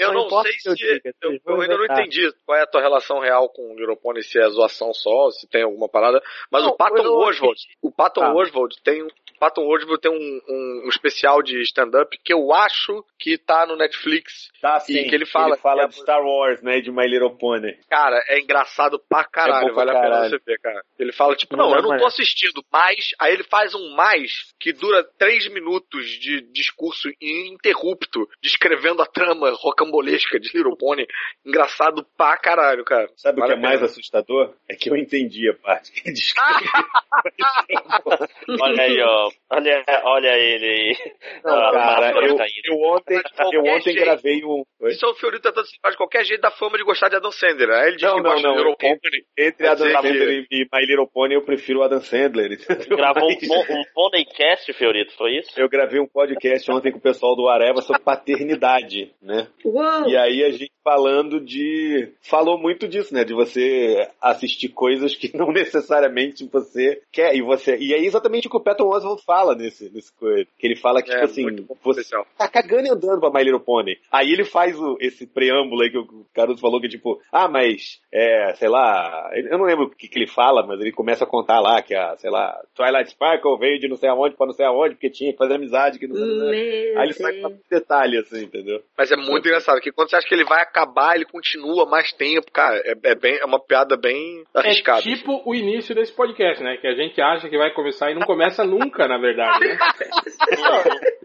Eu 0.00 0.12
não 0.12 0.42
sei 0.42 0.52
se... 0.52 0.74
diga, 0.74 1.12
Eu, 1.22 1.60
ainda 1.60 1.76
não 1.76 1.84
entendi 1.84 2.30
qual 2.44 2.58
é 2.58 2.62
a 2.62 2.66
tua 2.66 2.80
relação 2.80 3.18
real 3.20 3.48
com 3.48 3.72
o 3.72 3.76
Little 3.78 3.96
Pony, 3.96 4.22
se 4.22 4.38
é 4.38 4.48
zoação 4.48 4.92
só, 4.92 5.30
se 5.30 5.48
tem 5.48 5.62
alguma 5.62 5.88
parada. 5.88 6.22
Mas 6.50 6.62
Não, 6.64 6.70
o 6.70 6.76
Patton 6.76 7.06
Oswald, 7.16 7.60
o 7.82 7.90
Patton 7.92 8.20
Tá. 8.20 8.32
Oswald 8.34 8.74
tem 8.84 9.02
um 9.02 9.08
Patton 9.38 9.66
Oswalt 9.66 10.00
tem 10.00 10.10
um, 10.10 10.40
um, 10.48 10.82
um 10.86 10.88
especial 10.88 11.42
de 11.42 11.60
stand-up 11.62 12.16
que 12.24 12.32
eu 12.32 12.52
acho 12.52 13.04
que 13.18 13.38
tá 13.38 13.66
no 13.66 13.76
Netflix. 13.76 14.50
Tá, 14.60 14.78
E 14.88 14.92
sim. 14.92 15.08
que 15.08 15.14
ele 15.14 15.26
fala 15.26 15.56
fala 15.56 15.82
que 15.88 15.94
de 15.94 16.00
Star 16.00 16.20
Wars, 16.22 16.62
né? 16.62 16.80
De 16.80 16.90
My 16.90 17.06
Little 17.06 17.36
Pony. 17.36 17.76
Cara, 17.88 18.20
é 18.28 18.40
engraçado 18.40 19.00
pra 19.08 19.24
caralho, 19.24 19.68
É 19.68 19.72
pra 19.72 19.84
vale 19.84 19.90
a 19.90 19.94
pena 19.94 20.08
caralho. 20.14 20.30
você 20.30 20.38
ver, 20.44 20.58
cara. 20.60 20.82
Ele 20.98 21.12
fala, 21.12 21.36
tipo, 21.36 21.56
Não, 21.56 21.70
não, 21.70 21.76
eu 21.76 21.82
não 21.82 21.96
tô 21.98 22.06
assistindo, 22.06 22.64
mas. 22.72 23.10
Aí 23.18 23.32
ele 23.32 23.44
faz 23.44 23.74
um 23.74 23.94
mais 23.94 24.52
que 24.58 24.72
dura 24.72 25.04
três 25.18 25.46
minutos 25.48 26.06
de 26.20 26.40
discurso 26.52 27.08
ininterrupto, 27.20 28.28
descrevendo 28.42 29.02
a 29.02 29.06
trama 29.06 29.50
rocambolesca 29.54 30.38
de 30.40 30.50
Little 30.56 30.76
Pony. 30.76 31.06
Engraçado 31.44 32.04
pra 32.16 32.36
caralho, 32.36 32.84
cara. 32.84 33.08
Sabe 33.16 33.40
Vale 33.40 33.52
o 33.52 33.54
que 33.54 33.60
é 33.64 33.68
mais 33.68 33.82
assustador? 33.82 34.54
É 34.68 34.74
que 34.74 34.90
eu 34.90 34.96
entendi 34.96 35.48
a 35.50 35.54
parte 35.54 35.92
que 35.92 36.08
ele 36.08 36.14
descreveu. 36.14 36.56
Olha 38.60 38.82
aí, 38.82 39.00
ó. 39.02 39.25
Olha, 39.50 39.84
olha 40.04 40.36
ele 40.38 40.66
aí. 40.66 41.12
Não, 41.44 41.54
Ah, 41.54 41.72
cara, 41.72 42.26
eu, 42.26 42.36
caindo. 42.36 42.60
eu 42.64 42.80
ontem, 42.82 43.20
eu 43.52 43.60
ontem 43.62 43.92
jeito. 43.92 44.04
gravei 44.04 44.44
um. 44.44 44.62
Oi? 44.80 44.90
Isso 44.90 45.04
é 45.06 45.08
o 45.08 45.14
Fiorito 45.14 45.42
tentando 45.42 45.66
se 45.66 45.76
faz 45.80 45.94
de 45.94 45.98
qualquer 45.98 46.24
jeito 46.24 46.40
da 46.40 46.50
fama 46.50 46.76
de 46.76 46.84
gostar 46.84 47.08
de 47.08 47.16
Adam 47.16 47.30
Sandler. 47.32 47.70
Aí 47.70 47.88
ele 47.88 47.96
diz 47.96 48.02
Não, 48.08 48.16
que 48.16 48.22
não, 48.22 48.30
gosta 48.30 48.46
não, 48.48 48.52
de 48.54 48.58
Little 48.58 48.76
Pony. 48.76 48.98
Entre 49.38 49.66
Adam 49.68 49.90
Sandler 49.92 50.46
e 50.50 50.66
My 50.72 50.86
Little 50.86 51.08
Pony, 51.12 51.34
eu 51.34 51.42
prefiro 51.42 51.80
o 51.80 51.82
Adam 51.82 52.00
Sandler. 52.00 52.52
entendeu? 52.52 52.96
Gravou 52.96 53.24
um, 53.30 53.36
Mas 53.48 53.70
um 53.70 53.82
Ponycast, 53.94 54.72
Fiorito, 54.74 55.12
foi 55.16 55.38
isso? 55.38 55.58
Eu 55.58 55.68
gravei 55.68 56.00
um 56.00 56.06
podcast 56.06 56.70
ontem 56.70 56.92
com 56.92 56.98
o 56.98 57.02
pessoal 57.02 57.34
do 57.36 57.48
Areva 57.48 57.80
sobre 57.82 58.02
paternidade, 58.02 59.12
né? 59.22 59.48
Uou! 59.64 60.08
E 60.08 60.16
aí 60.16 60.44
a 60.44 60.50
gente 60.50 60.72
falando 60.84 61.40
de. 61.40 62.12
Falou 62.22 62.58
muito 62.58 62.86
disso, 62.86 63.12
né? 63.14 63.24
De 63.24 63.34
você 63.34 64.08
assistir 64.20 64.68
coisas 64.68 65.16
que 65.16 65.36
não 65.36 65.48
necessariamente 65.52 66.48
você 66.52 67.00
quer. 67.12 67.34
E 67.34 67.42
você. 67.42 67.76
E 67.78 67.92
é 67.94 67.98
exatamente 67.98 68.46
o 68.46 68.50
que 68.50 68.56
o 68.56 68.62
Patton 68.62 68.88
Oswalt 68.88 69.15
fala 69.18 69.54
nesse, 69.54 69.90
nesse 69.90 70.12
coisa. 70.14 70.46
Que 70.58 70.66
ele 70.66 70.76
fala 70.76 71.02
que, 71.02 71.10
É, 71.10 71.14
tipo 71.14 71.24
assim, 71.24 71.66
você 71.82 72.00
especial. 72.00 72.26
tá 72.38 72.48
cagando 72.48 72.86
e 72.86 72.90
andando 72.90 73.20
pra 73.20 73.30
My 73.30 73.42
Little 73.44 73.60
Pony. 73.60 73.98
Aí 74.10 74.32
ele 74.32 74.44
faz 74.44 74.78
o- 74.78 74.96
esse 75.00 75.26
preâmbulo 75.26 75.82
aí 75.82 75.90
que 75.90 75.98
o 75.98 76.26
Caruso 76.34 76.60
falou 76.60 76.80
que, 76.80 76.88
tipo, 76.88 77.20
ah, 77.32 77.48
mas, 77.48 78.00
é, 78.12 78.54
sei 78.54 78.68
lá, 78.68 79.30
eu 79.34 79.58
não 79.58 79.64
lembro 79.66 79.86
o 79.86 79.90
que, 79.90 80.08
que 80.08 80.18
ele 80.18 80.26
fala, 80.26 80.66
mas 80.66 80.80
ele 80.80 80.92
começa 80.92 81.24
a 81.24 81.26
contar 81.26 81.60
lá 81.60 81.80
que 81.82 81.94
a, 81.94 82.16
sei 82.16 82.30
lá, 82.30 82.58
Twilight 82.74 83.10
Sparkle 83.10 83.58
veio 83.58 83.78
de 83.78 83.88
não 83.88 83.96
sei 83.96 84.08
aonde 84.08 84.36
pra 84.36 84.46
não 84.46 84.52
sei 84.54 84.66
aonde, 84.66 84.94
porque 84.94 85.10
tinha 85.10 85.32
que 85.32 85.38
fazer 85.38 85.54
amizade, 85.54 85.98
que 85.98 86.06
não 86.06 86.16
sei 86.16 86.26
Meu 86.26 86.98
Aí 87.00 87.06
ele 87.06 87.12
sai 87.12 87.40
com 87.40 87.58
detalhe, 87.70 88.18
assim, 88.18 88.44
entendeu? 88.44 88.82
Mas 88.96 89.10
é 89.10 89.16
muito 89.16 89.46
engraçado, 89.46 89.80
que 89.80 89.92
quando 89.92 90.10
você 90.10 90.16
acha 90.16 90.26
que 90.28 90.34
ele 90.34 90.44
vai 90.44 90.62
acabar, 90.62 91.14
ele 91.16 91.24
continua 91.24 91.86
mais 91.86 92.12
tempo, 92.12 92.50
cara. 92.52 92.76
É, 92.84 92.94
é 93.10 93.14
bem, 93.14 93.36
é 93.38 93.44
uma 93.44 93.58
piada 93.60 93.96
bem 93.96 94.44
arriscada. 94.54 95.00
É 95.00 95.02
tipo 95.02 95.42
o 95.44 95.54
início 95.54 95.94
desse 95.94 96.12
podcast, 96.12 96.62
né? 96.62 96.76
Que 96.76 96.86
a 96.86 96.94
gente 96.94 97.20
acha 97.20 97.48
que 97.48 97.56
vai 97.58 97.72
começar 97.72 98.10
e 98.10 98.14
não 98.14 98.22
começa 98.26 98.64
nunca, 98.64 99.05
na 99.08 99.18
verdade, 99.18 99.66
né? 99.66 99.78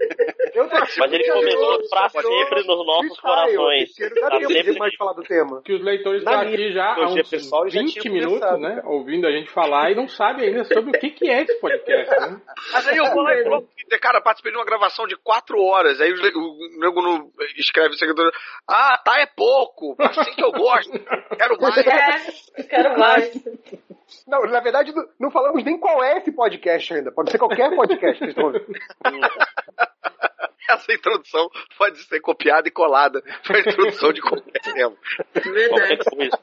Mas 0.97 1.13
ele 1.13 1.23
que 1.23 1.31
começou 1.31 1.89
pra 1.89 2.09
sempre 2.09 2.63
nos 2.65 2.85
nossos 2.85 3.19
corações. 3.19 3.89
dá 4.21 4.29
Tá 4.29 4.39
tempo 4.39 4.79
mais 4.79 4.95
falar 4.95 5.13
do 5.13 5.23
tema. 5.23 5.61
Que 5.63 5.73
os 5.73 5.81
leitores 5.81 6.21
estão 6.21 6.39
aqui 6.39 6.71
já 6.73 6.93
há 6.93 7.07
uns 7.07 7.29
pessoal 7.29 7.69
já 7.69 7.81
20 7.81 7.93
tinha 7.93 8.13
minutos, 8.13 8.39
começado, 8.39 8.59
né? 8.59 8.81
Ouvindo 8.85 9.27
a 9.27 9.31
gente 9.31 9.49
falar 9.49 9.91
e 9.91 9.95
não 9.95 10.07
sabem 10.07 10.47
ainda 10.49 10.63
sobre 10.65 10.89
o 10.89 10.99
que, 10.99 11.09
que 11.11 11.29
é 11.29 11.41
esse 11.41 11.59
podcast, 11.59 12.19
né? 12.19 12.41
Mas 12.73 12.87
aí 12.87 12.97
eu 12.97 13.05
vou 13.11 13.21
lá 13.23 13.33
e 13.35 13.43
Twitter, 13.43 13.99
cara, 13.99 14.21
participei 14.21 14.51
de 14.51 14.57
uma 14.57 14.65
gravação 14.65 15.07
de 15.07 15.15
quatro 15.17 15.61
horas. 15.61 15.99
Aí 16.01 16.11
o, 16.11 16.79
nego 16.79 17.01
no, 17.01 17.31
escreve 17.57 17.95
o 17.95 17.97
seguidor, 17.97 18.31
ah, 18.67 18.97
tá, 19.03 19.19
é 19.19 19.25
pouco, 19.25 19.95
assim 19.99 20.33
que 20.33 20.43
eu 20.43 20.51
gosto. 20.51 20.91
Quero 21.37 21.59
mais. 21.61 22.51
É, 22.57 22.63
quero 22.63 22.99
mais. 22.99 23.31
Não, 24.27 24.41
na 24.41 24.59
verdade, 24.59 24.93
não- 24.93 25.07
não 25.19 25.31
falamos 25.31 25.63
nem 25.63 25.79
qual 25.79 26.03
é 26.03 26.17
esse 26.17 26.31
podcast 26.31 26.93
ainda. 26.93 27.11
Pode 27.11 27.31
ser 27.31 27.37
qualquer 27.37 27.69
podcast 27.75 28.19
vocês 28.19 28.29
estão. 28.29 28.51
Essa 30.69 30.93
introdução 30.93 31.49
pode 31.77 32.01
ser 32.03 32.21
copiada 32.21 32.67
e 32.67 32.71
colada 32.71 33.21
pra 33.45 33.59
introdução 33.59 34.13
de 34.13 34.21
qualquer 34.21 34.61
tema. 34.61 34.95
Qualquer 35.33 35.97
coisa. 35.97 36.39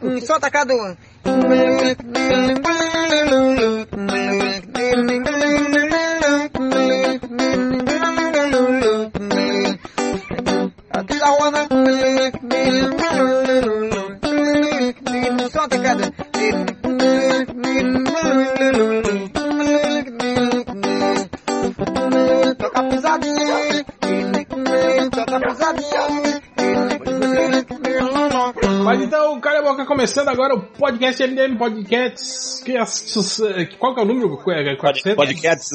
Hum, 0.00 0.20
Só 0.20 0.34
atacado. 0.34 0.72
Só 15.50 15.60
atacado. 15.62 16.12
Toca 22.78 22.90
pisadinha. 22.90 23.84
Toca 25.10 25.40
pisadinha. 25.40 26.02
Mas 28.84 29.02
então, 29.02 29.40
Calha 29.40 29.60
a 29.60 29.62
Boca 29.62 29.84
começando 29.84 30.28
agora 30.28 30.54
o 30.54 30.60
podcast 30.60 31.22
MDM 31.26 31.56
Podcasts. 31.56 32.62
Que, 32.64 32.76
é- 32.76 32.84
qual 33.78 33.94
que 33.94 34.00
é 34.00 34.04
o 34.04 34.06
número? 34.06 34.38
É 34.50 34.76
400? 34.76 35.16
Podcast. 35.16 35.70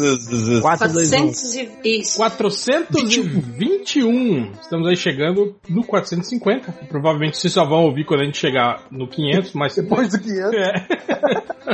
400 0.62 1.56
e... 1.56 1.70
Isso. 1.84 2.18
421. 2.18 4.52
Estamos 4.62 4.88
aí 4.88 4.96
chegando 4.96 5.56
no 5.68 5.84
450. 5.84 6.72
Provavelmente 6.90 7.38
vocês 7.38 7.54
só 7.54 7.66
vão 7.66 7.84
ouvir 7.86 8.06
quando 8.06 8.22
a 8.22 8.26
gente 8.26 8.38
chegar 8.38 8.84
no 8.90 9.08
500, 9.08 9.54
mas 9.54 9.76
Depois 9.76 10.10
do 10.10 10.20
500. 10.20 10.54
É. 10.54 10.74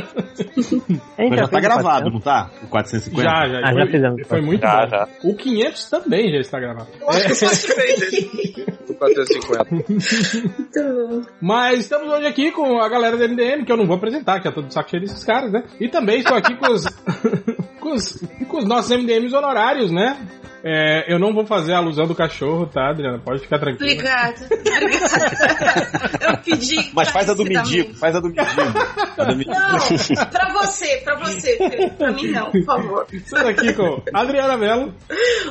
Mas 1.18 1.30
já 1.38 1.42
tá 1.42 1.48
fez 1.48 1.62
gravado, 1.62 2.10
400? 2.10 2.12
não 2.12 2.20
tá? 2.20 2.50
O 2.62 2.66
450? 2.68 3.22
Já, 3.22 3.48
já. 3.48 3.60
Ah, 3.62 3.72
foi, 3.72 3.80
já 3.80 3.86
fizemos. 3.90 4.28
Foi 4.28 4.40
muito 4.40 4.60
Já, 4.62 4.82
bom. 4.84 4.88
já. 4.90 5.08
O 5.24 5.34
500 5.34 5.90
também 5.90 6.30
já 6.32 6.38
está 6.38 6.60
gravado. 6.60 6.88
Eu 7.00 7.10
acho 7.10 7.26
que 7.26 7.34
faz 7.34 7.64
esse 9.18 9.40
450. 10.80 11.32
Mas 11.40 11.80
estamos 11.80 12.08
hoje 12.12 12.26
aqui 12.26 12.50
com 12.50 12.80
a 12.80 12.88
galera 12.88 13.16
do 13.16 13.28
MDM, 13.28 13.64
que 13.64 13.72
eu 13.72 13.76
não 13.76 13.86
vou 13.86 13.96
apresentar, 13.96 14.40
que 14.40 14.48
é 14.48 14.50
todo 14.50 14.72
saco 14.72 14.90
cheio 14.90 15.02
desses 15.02 15.24
caras, 15.24 15.52
né? 15.52 15.64
E 15.78 15.88
também 15.88 16.18
estou 16.18 16.36
aqui 16.36 16.54
com 16.56 16.72
os, 16.72 16.84
com 17.80 17.92
os, 17.94 18.22
com 18.48 18.58
os 18.58 18.64
nossos 18.64 18.90
MDMs 18.90 19.34
honorários, 19.34 19.90
né? 19.90 20.16
É, 20.62 21.10
eu 21.10 21.18
não 21.18 21.32
vou 21.32 21.46
fazer 21.46 21.72
a 21.72 21.78
alusão 21.78 22.06
do 22.06 22.14
cachorro, 22.14 22.66
tá, 22.66 22.90
Adriana? 22.90 23.18
Pode 23.18 23.40
ficar 23.40 23.58
tranquila. 23.58 23.90
Obrigada. 23.90 24.36
Obrigada. 24.52 26.10
Eu 26.20 26.36
pedi. 26.38 26.90
Mas 26.92 27.08
faz 27.08 27.30
a 27.30 27.34
do 27.34 27.44
mendigo, 27.44 27.94
faz 27.94 28.14
a 28.14 28.20
do 28.20 28.28
mendigo. 28.28 28.78
A 29.16 29.24
do 29.24 29.36
mendigo. 29.36 29.50
Não, 29.54 30.26
pra 30.30 30.52
você, 30.52 30.98
pra 30.98 31.16
você, 31.16 31.56
Felipe. 31.56 31.96
Pra 31.96 32.12
mim 32.12 32.30
não, 32.30 32.50
por 32.50 32.64
favor. 32.64 33.06
Estamos 33.10 33.46
aqui 33.48 33.72
com 33.72 34.02
Adriana 34.12 34.58
Mello, 34.58 34.94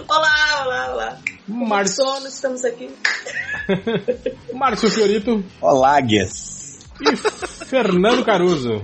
Olá, 0.08 0.64
olá, 0.64 0.92
olá. 0.94 1.18
Márcio, 1.48 2.06
Sono, 2.06 2.28
estamos 2.28 2.64
aqui. 2.64 2.92
Márcio 4.54 4.92
Fiorito 4.92 5.44
Olá, 5.60 6.00
Guess. 6.02 6.88
e 7.02 7.16
Fernando 7.66 8.24
Caruso. 8.24 8.84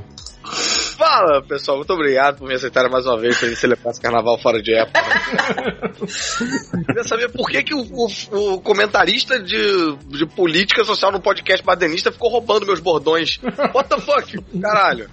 Fala, 0.98 1.42
pessoal. 1.42 1.78
Muito 1.78 1.92
obrigado 1.94 2.38
por 2.38 2.48
me 2.48 2.54
aceitarem 2.56 2.90
mais 2.92 3.06
uma 3.06 3.18
vez 3.20 3.38
pra 3.38 3.48
gente 3.50 3.60
celebrar 3.60 3.92
esse 3.92 4.02
carnaval 4.02 4.38
fora 4.38 4.62
de 4.62 4.74
época. 4.74 5.02
Queria 6.88 7.04
saber 7.04 7.30
por 7.32 7.50
que, 7.50 7.64
que 7.64 7.74
o, 7.74 7.82
o- 7.82 8.54
o 8.56 8.62
comentarista 8.62 9.40
de, 9.40 9.96
de 10.08 10.26
política 10.26 10.84
social 10.84 11.12
no 11.12 11.20
podcast 11.20 11.64
badenista 11.66 12.12
ficou 12.12 12.30
roubando 12.30 12.66
meus 12.66 12.80
bordões. 12.80 13.40
What 13.74 13.90
the 13.90 14.00
fuck? 14.00 14.42
Caralho. 14.62 15.10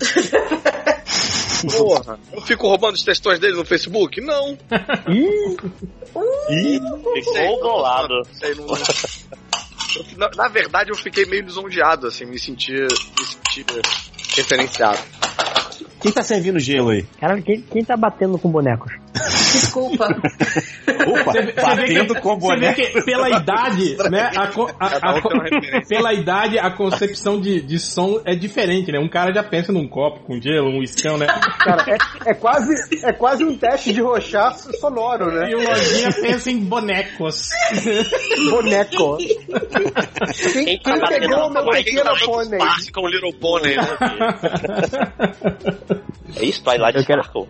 Porra, 1.77 2.19
eu 2.33 2.41
fico 2.43 2.67
roubando 2.69 2.95
os 2.95 3.03
textões 3.05 3.39
dele 3.39 3.55
no 3.57 3.65
Facebook? 3.65 4.21
Não. 4.21 4.57
Ih. 6.51 6.81
Não 6.81 8.25
sei, 8.35 8.55
não- 8.55 8.67
na, 10.17 10.31
na 10.35 10.49
verdade, 10.49 10.91
eu 10.91 10.97
fiquei 10.97 11.27
meio 11.27 11.43
lisonjeado, 11.45 12.07
assim, 12.07 12.25
me 12.25 12.39
senti, 12.39 12.73
me 12.73 12.89
senti 13.27 13.67
referenciado. 14.37 14.99
Quem 16.03 16.13
tá 16.13 16.23
servindo 16.23 16.59
gelo 16.59 16.91
aí? 16.91 17.05
Caralho, 17.21 17.43
quem, 17.43 17.61
quem 17.63 17.85
tá 17.85 17.97
batendo 17.97 18.39
com 18.39 18.51
bonecos? 18.51 18.93
Desculpa. 19.15 20.07
Opa, 20.07 21.33
batendo 21.63 22.15
que- 22.15 22.21
com 22.21 22.39
você 22.39 22.57
vê 22.57 22.73
que 22.75 23.03
pela 23.03 23.29
idade, 23.31 23.97
né? 24.11 24.31
a 24.37 24.43
a- 24.81 25.17
a 25.19 25.21
pela 25.89 26.13
idade, 26.13 26.59
a 26.59 26.71
concepção 26.71 27.41
de, 27.41 27.61
de 27.61 27.79
som 27.79 28.21
é 28.25 28.35
diferente, 28.35 28.91
né? 28.91 28.99
Um 28.99 29.09
cara 29.09 29.33
já 29.33 29.43
pensa 29.43 29.73
num 29.73 29.87
copo 29.87 30.21
com 30.25 30.41
gelo, 30.41 30.69
um 30.71 30.83
iscão, 30.83 31.17
né? 31.19 31.27
Cara, 31.27 31.85
é, 31.89 32.31
é 32.31 32.35
quase, 32.35 32.75
é 33.05 33.13
quase 33.13 33.45
um 33.45 33.57
teste 33.57 33.93
de 33.93 34.01
rochaço 34.01 34.71
sonoro, 34.79 35.31
né? 35.31 35.51
E 35.51 35.55
o 35.55 35.59
Lojinha 35.63 36.11
pensa 36.13 36.51
em 36.51 36.59
bonecos. 36.59 37.49
Boneco. 38.51 39.19
Quem, 40.53 40.65
Quem 40.65 40.79
tá 40.81 40.93
quem 40.93 41.21
pegou 41.21 41.47
o 41.47 41.51
meu 41.51 41.65
pequeno 41.71 42.11
pônei? 42.25 42.59
com 42.93 43.01
o 43.03 43.09
Little 43.09 43.33
né? 43.63 43.77
É 46.37 46.45
isso, 46.45 46.63
Twilight 46.65 46.97
Eu 46.99 47.05
quero- 47.05 47.23
Sparkle. 47.23 47.49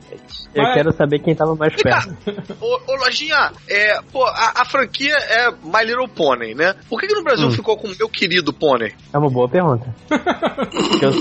Eu 0.54 0.62
Mas- 0.64 0.74
quero 0.74 0.92
saber 0.92 1.18
quem 1.20 1.34
tava 1.34 1.54
mais 1.54 1.74
perto. 1.80 2.14
ô, 2.60 2.80
ô 2.92 2.96
Lojinha, 2.96 3.52
é, 3.68 4.00
pô, 4.12 4.22
a, 4.24 4.52
a 4.60 4.64
franquia 4.66 5.14
é 5.14 5.50
My 5.50 5.84
Little 5.84 6.08
Pony, 6.08 6.54
né? 6.54 6.74
Por 6.90 7.00
que, 7.00 7.06
que 7.06 7.14
no 7.14 7.22
Brasil 7.24 7.50
ficou 7.50 7.76
com 7.76 7.88
Meu 7.88 8.08
Querido 8.08 8.52
Pony? 8.52 8.92
É 9.12 9.18
uma 9.18 9.30
boa 9.30 9.48
pergunta. 9.48 9.86
Eu- 11.00 11.12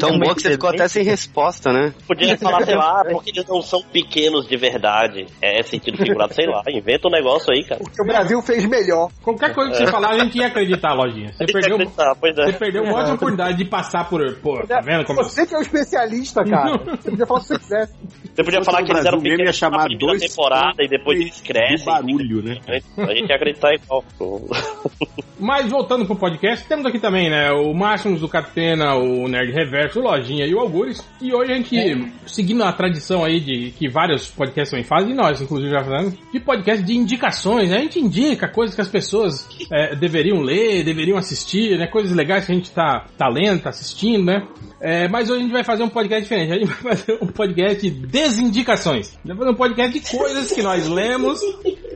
Tão 0.00 0.10
É 0.14 0.18
boa 0.18 0.34
que 0.34 0.42
você 0.42 0.50
ficou 0.52 0.70
até 0.70 0.86
sem 0.88 1.02
resposta, 1.02 1.72
né? 1.72 1.92
Podia 2.06 2.36
falar, 2.36 2.64
sei 2.64 2.74
lá, 2.76 3.02
porque 3.10 3.30
eles 3.30 3.46
não 3.48 3.62
são 3.62 3.80
pequenos 3.82 4.46
de 4.46 4.56
verdade. 4.56 5.26
É 5.40 5.62
sentido 5.62 5.96
figurado, 5.96 6.34
sei 6.34 6.46
lá. 6.46 6.62
Inventa 6.68 7.08
um 7.08 7.10
negócio 7.10 7.52
aí, 7.52 7.64
cara. 7.64 7.80
Porque 7.82 8.02
o 8.02 8.06
Brasil 8.06 8.40
fez 8.42 8.66
melhor. 8.66 9.10
Qualquer 9.22 9.54
coisa 9.54 9.70
que 9.72 9.76
você 9.78 9.86
falar, 9.86 10.10
a 10.10 10.18
gente 10.18 10.38
ia 10.38 10.46
acreditar, 10.48 10.92
Lojinha. 10.94 11.32
Você 11.32 11.46
perdeu, 11.46 11.76
acreditar, 11.76 12.14
pois 12.20 12.36
é. 12.38 12.46
você 12.46 12.52
perdeu 12.52 12.82
uma 12.82 12.94
ótima 12.98 13.14
oportunidade 13.14 13.56
de 13.58 13.64
passar 13.64 14.08
por. 14.08 14.20
Pô, 14.42 14.64
tá 14.66 14.80
vendo 14.80 15.04
como. 15.04 15.22
Você 15.22 15.46
que 15.46 15.54
é 15.54 15.58
o 15.58 15.62
especialista, 15.62 15.85
cara. 16.44 16.78
Você 16.78 17.10
podia 17.10 17.26
falar 17.26 17.38
o 17.38 17.42
que 17.42 17.48
você 17.48 17.58
quisesse. 17.58 17.94
Você 18.34 18.44
podia 18.44 18.64
falar 18.64 18.82
que 18.82 18.92
eles 18.92 19.04
eram 19.04 19.20
pequenos 19.20 19.46
ia 19.46 19.52
chamar 19.52 19.78
na 19.78 19.84
primeira 19.84 20.06
dois 20.06 20.22
temporada 20.22 20.82
e 20.82 20.88
depois 20.88 21.20
eles 21.20 21.40
crescem. 21.40 21.86
barulho, 21.86 22.42
né? 22.42 22.58
A 22.98 23.14
gente 23.14 23.28
ia 23.28 23.36
acreditar 23.36 23.74
igual. 23.74 24.04
Mas 25.38 25.70
voltando 25.70 26.06
pro 26.06 26.16
podcast, 26.16 26.66
temos 26.66 26.86
aqui 26.86 26.98
também, 26.98 27.28
né? 27.28 27.52
O 27.52 27.74
Máximos 27.74 28.20
do 28.20 28.28
Catena, 28.28 28.94
o 28.94 29.28
Nerd 29.28 29.52
Reverso, 29.52 30.00
o 30.00 30.02
Lojinha 30.02 30.46
e 30.46 30.54
o 30.54 30.58
Algures. 30.58 31.06
E 31.20 31.34
hoje 31.34 31.52
a 31.52 31.56
gente, 31.56 32.12
seguindo 32.26 32.64
a 32.64 32.72
tradição 32.72 33.22
aí 33.22 33.38
de 33.38 33.70
que 33.72 33.86
vários 33.86 34.28
podcasts 34.28 34.70
também 34.70 34.84
fazem, 34.84 35.10
e 35.10 35.14
nós, 35.14 35.40
inclusive, 35.40 35.70
já 35.70 35.84
fazemos, 35.84 36.14
de 36.32 36.40
podcast 36.40 36.82
de 36.82 36.96
indicações, 36.96 37.68
né? 37.68 37.76
A 37.76 37.80
gente 37.80 38.00
indica 38.00 38.48
coisas 38.48 38.74
que 38.74 38.80
as 38.80 38.88
pessoas 38.88 39.46
é, 39.70 39.94
deveriam 39.94 40.40
ler, 40.40 40.82
deveriam 40.82 41.18
assistir, 41.18 41.78
né? 41.78 41.86
Coisas 41.86 42.16
legais 42.16 42.46
que 42.46 42.52
a 42.52 42.54
gente 42.54 42.70
tá, 42.70 43.04
tá 43.18 43.28
lendo, 43.28 43.62
tá 43.62 43.68
assistindo, 43.68 44.24
né? 44.24 44.46
É, 44.80 45.06
mas 45.08 45.28
hoje 45.28 45.40
a 45.40 45.42
gente 45.42 45.52
vai 45.52 45.64
fazer 45.64 45.75
um 45.82 45.88
podcast 45.88 46.22
diferente. 46.24 46.52
A 46.52 46.54
gente 46.56 46.66
vai 46.82 46.96
fazer 46.96 47.18
um 47.22 47.26
podcast 47.26 47.90
de 47.90 48.06
desindicações. 48.06 49.08
A 49.08 49.28
gente 49.28 49.28
vai 49.28 49.36
fazer 49.38 49.50
um 49.50 49.54
podcast 49.54 50.00
de 50.00 50.16
coisas 50.16 50.52
que 50.52 50.62
nós 50.62 50.86
lemos, 50.88 51.40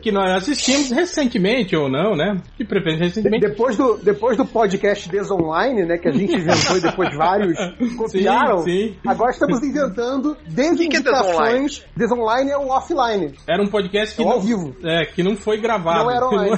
que 0.02 0.10
nós 0.10 0.30
assistimos 0.42 0.90
recentemente 0.90 1.76
ou 1.76 1.88
não, 1.88 2.16
né? 2.16 2.36
De 2.58 2.64
preferência 2.64 3.06
recentemente. 3.06 3.46
Depois 3.46 3.76
do, 3.76 3.96
depois 3.98 4.36
do 4.36 4.44
podcast 4.46 5.08
Desonline, 5.08 5.84
né, 5.86 5.98
que 5.98 6.08
a 6.08 6.12
gente 6.12 6.32
inventou 6.34 6.76
e 6.76 6.80
depois 6.80 7.14
vários 7.16 7.56
copiaram, 7.96 8.58
Sim, 8.58 8.70
sim. 8.70 8.96
agora 9.06 9.30
estamos 9.30 9.62
inventando 9.62 10.36
desindicações. 10.48 11.84
Desonline 11.96 12.50
é 12.50 12.56
o 12.56 12.68
offline, 12.68 13.34
Era 13.48 13.62
um 13.62 13.66
podcast 13.66 14.14
que 14.16 14.22
é 14.22 14.24
o 14.24 14.28
ao 14.30 14.36
não, 14.36 14.42
vivo. 14.44 14.76
é, 14.84 15.04
que 15.06 15.22
não 15.22 15.36
foi 15.36 15.60
gravado. 15.60 16.04
Não 16.04 16.10
era 16.10 16.26
online. 16.28 16.56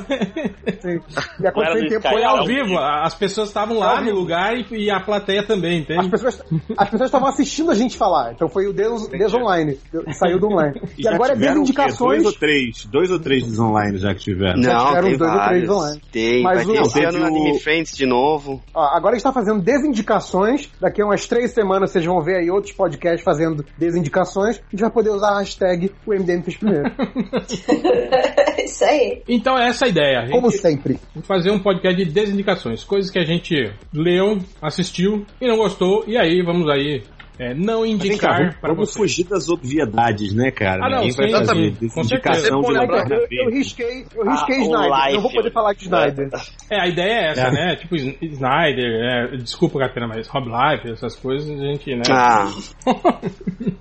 Sim. 0.81 1.01
E 1.41 1.47
aconteceu 1.47 1.89
tempo 1.89 2.09
Foi 2.09 2.25
ao 2.25 2.45
vivo, 2.47 2.79
as 2.79 3.15
pessoas 3.15 3.49
estavam 3.49 3.79
lá 3.79 4.01
no 4.01 4.13
lugar 4.15 4.55
e, 4.57 4.67
e 4.85 4.91
a 4.91 5.01
plateia 5.01 5.43
também, 5.45 5.79
As 5.79 5.83
entende? 5.83 6.11
pessoas, 6.11 6.43
as 6.77 6.91
pessoas 6.91 7.09
estavam 7.13 7.29
assistindo 7.29 7.71
a 7.71 7.75
gente 7.75 7.97
falar, 7.97 8.33
então 8.33 8.49
foi 8.49 8.67
o 8.67 8.73
Des, 8.73 9.09
Desonline, 9.09 9.79
saiu 10.13 10.39
do 10.41 10.47
online. 10.49 10.81
E, 10.99 11.03
já 11.03 11.15
agora 11.15 11.33
é 11.33 11.37
desindicações. 11.37 12.23
Dois 12.23 12.27
ou 12.27 12.33
três? 12.39 12.85
Dois 12.87 13.11
ou 13.11 13.19
três 13.19 13.47
dos 13.47 13.59
online 13.59 13.99
já 13.99 14.15
que 14.15 14.21
tiveram? 14.21 14.63
Já 14.63 14.75
Não, 14.75 14.87
tiveram 14.87 15.09
tem 15.09 15.17
dois 15.19 15.31
ou 15.31 15.37
três 15.37 15.67
vários. 15.67 15.71
online. 15.71 16.03
Tem, 16.13 16.43
Mas 16.43 16.55
vai 16.55 16.65
o- 16.65 16.73
ter 16.73 16.83
esse 16.83 17.19
o- 17.19 17.25
Anime 17.27 17.59
Friends 17.61 17.97
de 17.97 18.07
novo. 18.07 18.63
Ó, 18.75 18.81
agora 18.83 19.15
a 19.15 19.19
gente 19.19 19.25
tá 19.25 19.33
fazendo 19.33 19.61
desindicações. 19.63 20.69
Daqui 20.81 21.01
a 21.03 21.07
umas 21.07 21.27
três 21.27 21.53
semanas 21.53 21.91
vocês 21.91 22.05
vão 22.05 22.21
ver 22.23 22.37
aí 22.37 22.51
outros 22.51 22.73
podcasts 22.73 23.23
fazendo 23.25 23.65
desindicações. 23.79 24.59
A 24.59 24.71
gente 24.71 24.81
vai 24.81 24.91
poder 24.91 25.11
usar 25.11 25.31
a 25.37 25.39
hashtag 25.41 25.91
o 26.07 26.13
MDM 26.13 26.43
fez 26.43 26.57
primeiro. 26.57 26.91
Isso 28.65 28.85
aí. 28.85 29.23
Então 29.29 29.59
é 29.59 29.69
essa 29.69 29.87
a 29.87 29.89
ideia. 29.89 30.19
A 30.21 30.23
gente 30.27 30.33
Como 30.35 30.51
sempre. 30.51 30.99
fazer 31.23 31.51
um 31.51 31.59
podcast 31.59 32.05
de 32.05 32.11
desindicações. 32.11 32.85
Coisas 32.85 33.11
que 33.11 33.19
a 33.19 33.25
gente 33.25 33.55
leu, 33.93 34.39
assistiu 34.61 35.25
e 35.41 35.47
não 35.49 35.57
gostou. 35.57 36.05
E 36.07 36.17
aí 36.17 36.43
vamos 36.43 36.69
aí 36.69 37.02
é, 37.39 37.55
não 37.55 37.83
vem 37.83 37.97
cá, 37.99 38.05
indicar 38.07 38.39
vamos, 38.39 38.57
para 38.57 38.75
vamos 38.75 38.91
você. 38.91 38.99
fugir 38.99 39.25
das 39.25 39.49
obviedades, 39.49 40.35
né, 40.35 40.51
cara? 40.51 40.85
Ah, 40.87 40.91
não, 40.91 40.99
Ninguém 41.05 41.17
vai 41.17 41.27
sim, 41.29 41.33
fazer 41.47 41.55
sim, 41.55 41.71
desse 41.81 41.95
com 41.95 42.01
indicação 42.03 42.61
de 42.61 42.67
certeza. 42.67 42.81
lugar 42.83 42.87
na 43.09 43.15
Eu, 43.17 43.21
eu 43.23 43.29
vida. 43.29 43.51
risquei, 43.57 44.07
eu 44.15 44.31
risquei 44.31 44.57
Ah, 44.57 44.61
Snyder. 44.63 44.91
Life. 44.99 45.13
Não 45.15 45.21
vou 45.23 45.33
poder 45.33 45.53
falar 45.53 45.73
de 45.73 45.83
Snyder. 45.85 46.29
É, 46.71 46.81
a 46.81 46.87
ideia 46.89 47.13
é 47.13 47.31
essa, 47.31 47.41
É. 47.41 47.51
né? 47.51 47.77
Tipo, 47.77 47.97
Sn- 47.97 48.17
Snyder, 48.23 49.33
é, 49.33 49.37
desculpa, 49.39 49.79
Catena, 49.79 50.07
mas 50.09 50.29
Rob 50.29 50.47
Life, 50.49 50.91
essas 50.91 51.17
coisas, 51.17 51.51
a 51.51 51.65
gente, 51.65 51.95
né? 51.97 52.03
Ah, 52.11 52.51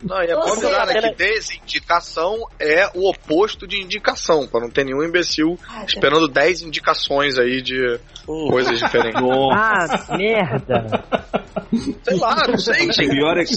Não, 0.03 0.21
e 0.23 0.27
é 0.27 0.35
bom 0.35 0.53
lembrar 0.55 0.87
né, 0.87 0.93
que 1.01 1.15
desindicação 1.15 2.37
é 2.59 2.87
o 2.95 3.07
oposto 3.09 3.67
de 3.67 3.81
indicação, 3.81 4.47
pra 4.47 4.59
não 4.59 4.69
ter 4.69 4.83
nenhum 4.83 5.03
imbecil 5.03 5.57
esperando 5.87 6.27
10 6.27 6.63
indicações 6.63 7.37
aí 7.37 7.61
de 7.61 7.99
coisas 8.25 8.79
diferentes. 8.79 9.21
Ah, 9.55 10.17
merda. 10.17 11.03
Sei 12.03 12.17
lá, 12.17 12.47
não 12.47 12.57
sei, 12.57 12.89
O 12.89 12.91
gente. 12.93 13.09
pior 13.09 13.37
é 13.37 13.43
que 13.45 13.50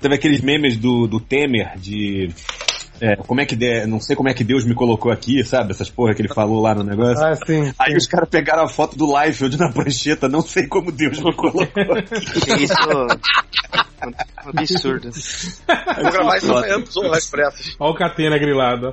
teve 0.00 0.14
aqueles 0.14 0.40
memes 0.40 0.76
do, 0.76 1.06
do 1.06 1.20
Temer 1.20 1.78
de. 1.78 2.30
É, 3.00 3.16
como 3.16 3.40
é 3.40 3.46
que 3.46 3.56
de, 3.56 3.86
não 3.86 4.00
sei 4.00 4.14
como 4.16 4.28
é 4.28 4.34
que 4.34 4.44
Deus 4.44 4.64
me 4.64 4.74
colocou 4.74 5.10
aqui, 5.12 5.42
sabe? 5.44 5.70
Essas 5.72 5.90
porra 5.90 6.14
que 6.14 6.22
ele 6.22 6.28
falou 6.32 6.60
lá 6.60 6.74
no 6.74 6.82
negócio. 6.84 7.24
Ah, 7.24 7.34
sim. 7.46 7.72
Aí 7.78 7.96
os 7.96 8.06
caras 8.06 8.28
pegaram 8.28 8.64
a 8.64 8.68
foto 8.68 8.96
do 8.96 9.06
Liefeld 9.18 9.58
na 9.58 9.72
prancheta, 9.72 10.28
não 10.28 10.40
sei 10.42 10.66
como 10.66 10.92
Deus 10.92 11.18
me 11.18 11.34
colocou 11.34 11.62
aqui. 11.62 11.80
isso. 12.62 12.74
Absurdo. 14.46 15.10
Vou 15.10 16.10
gravar 16.12 16.36
isso 16.38 16.50
amanhã 16.56 16.78
nos 16.78 16.90
Zorra 16.90 17.18
Expressas. 17.18 17.76
Olha 17.78 17.90
o 17.92 17.94
Catena 17.94 18.38
grilado. 18.38 18.88
ó. 18.88 18.92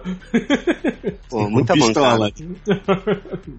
Pô, 1.29 1.49
muita 1.49 1.73
Pistola. 1.73 2.29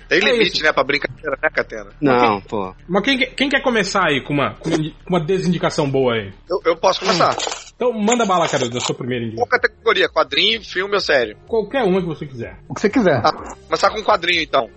Tem 0.08 0.20
limite, 0.20 0.62
né, 0.62 0.72
pra 0.72 0.84
brincadeira, 0.84 1.38
né, 1.42 1.48
Catena? 1.50 1.90
Não, 2.00 2.40
pô. 2.42 2.74
Mas 2.86 3.02
quem, 3.04 3.18
que- 3.18 3.26
quem 3.28 3.48
quer 3.48 3.62
começar 3.62 4.06
aí 4.06 4.22
com 4.22 4.34
uma, 4.34 4.54
com 4.54 4.70
uma 5.08 5.20
desindicação 5.24 5.90
boa 5.90 6.14
aí? 6.14 6.32
Eu, 6.50 6.60
eu 6.72 6.76
posso 6.76 7.00
começar. 7.00 7.34
Então 7.78 7.92
manda 7.92 8.26
bala, 8.26 8.48
cara, 8.48 8.68
da 8.68 8.80
sua 8.80 8.92
primeira 8.92 9.24
Qual 9.24 9.46
indicação. 9.46 9.60
categoria? 9.60 10.08
Quadrinho, 10.08 10.64
filme 10.64 10.94
ou 10.94 11.00
série? 11.00 11.36
Qualquer 11.46 11.84
uma 11.84 12.00
que 12.00 12.08
você 12.08 12.26
quiser. 12.26 12.58
O 12.68 12.74
que 12.74 12.80
você 12.80 12.90
quiser. 12.90 13.22
Tá, 13.22 13.32
começar 13.32 13.90
com 13.90 14.02
quadrinho 14.02 14.42
então. 14.42 14.68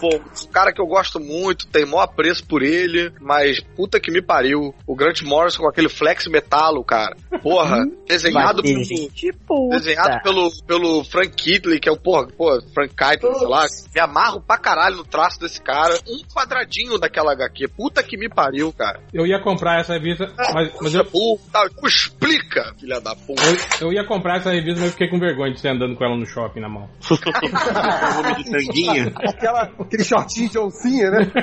Pô, 0.00 0.08
um 0.16 0.50
cara 0.52 0.72
que 0.72 0.80
eu 0.80 0.86
gosto 0.86 1.18
muito, 1.20 1.66
tem 1.68 1.84
maior 1.86 2.02
apreço 2.02 2.46
por 2.46 2.62
ele, 2.62 3.12
mas 3.20 3.60
puta 3.76 4.00
que 4.00 4.10
me 4.10 4.20
pariu. 4.22 4.74
O 4.86 4.94
Grant 4.94 5.22
Morrison 5.22 5.62
com 5.62 5.68
aquele 5.68 5.88
flex 5.88 6.26
metalo, 6.26 6.84
cara. 6.84 7.16
Porra, 7.42 7.84
desenhado 8.06 8.62
Vai 8.62 8.72
ter 8.72 8.74
pelo. 8.74 8.84
gente 8.84 9.32
puta. 9.46 9.76
Desenhado 9.76 10.22
pelo, 10.22 10.50
pelo 10.66 11.04
Frank 11.04 11.30
Kitley, 11.30 11.80
que 11.80 11.88
é 11.88 11.92
o 11.92 11.96
porra, 11.96 12.26
pô, 12.26 12.60
Frank 12.72 12.94
Kitley, 12.94 13.34
sei 13.34 13.48
lá. 13.48 13.66
Me 13.94 14.00
amarro 14.00 14.40
pra 14.40 14.58
caralho 14.58 14.96
no 14.96 15.04
traço 15.04 15.38
desse 15.40 15.60
cara. 15.60 15.94
Um 16.08 16.22
quadradinho 16.34 16.98
daquela 16.98 17.32
HQ. 17.32 17.68
Puta 17.68 18.02
que 18.02 18.16
me 18.16 18.28
pariu, 18.28 18.72
cara. 18.72 19.00
Eu 19.12 19.26
ia 19.26 19.40
comprar 19.40 19.80
essa 19.80 19.94
revista, 19.94 20.32
mas, 20.52 20.72
mas 20.80 20.94
eu, 20.94 21.04
Puta, 21.04 21.70
explica, 21.86 22.74
filha 22.78 23.00
da 23.00 23.14
puta. 23.14 23.42
eu, 23.80 23.88
eu 23.88 23.92
ia 23.92 24.04
comprar 24.04 24.38
essa 24.38 24.50
revista, 24.50 24.80
mas 24.80 24.86
eu 24.86 24.92
fiquei 24.92 25.08
com 25.08 25.18
vergonha 25.18 25.52
de 25.52 25.60
ser 25.60 25.68
andando 25.68 25.94
com 25.96 26.04
ela 26.04 26.16
no 26.16 26.26
shopping 26.26 26.60
na 26.60 26.68
mão. 26.68 26.88
Homem 28.18 28.70
de. 28.70 29.12
Aquela, 29.28 29.70
aquele 29.84 30.04
shortinho 30.04 30.50
de 30.50 30.58
oncinha, 30.58 31.10
né? 31.10 31.18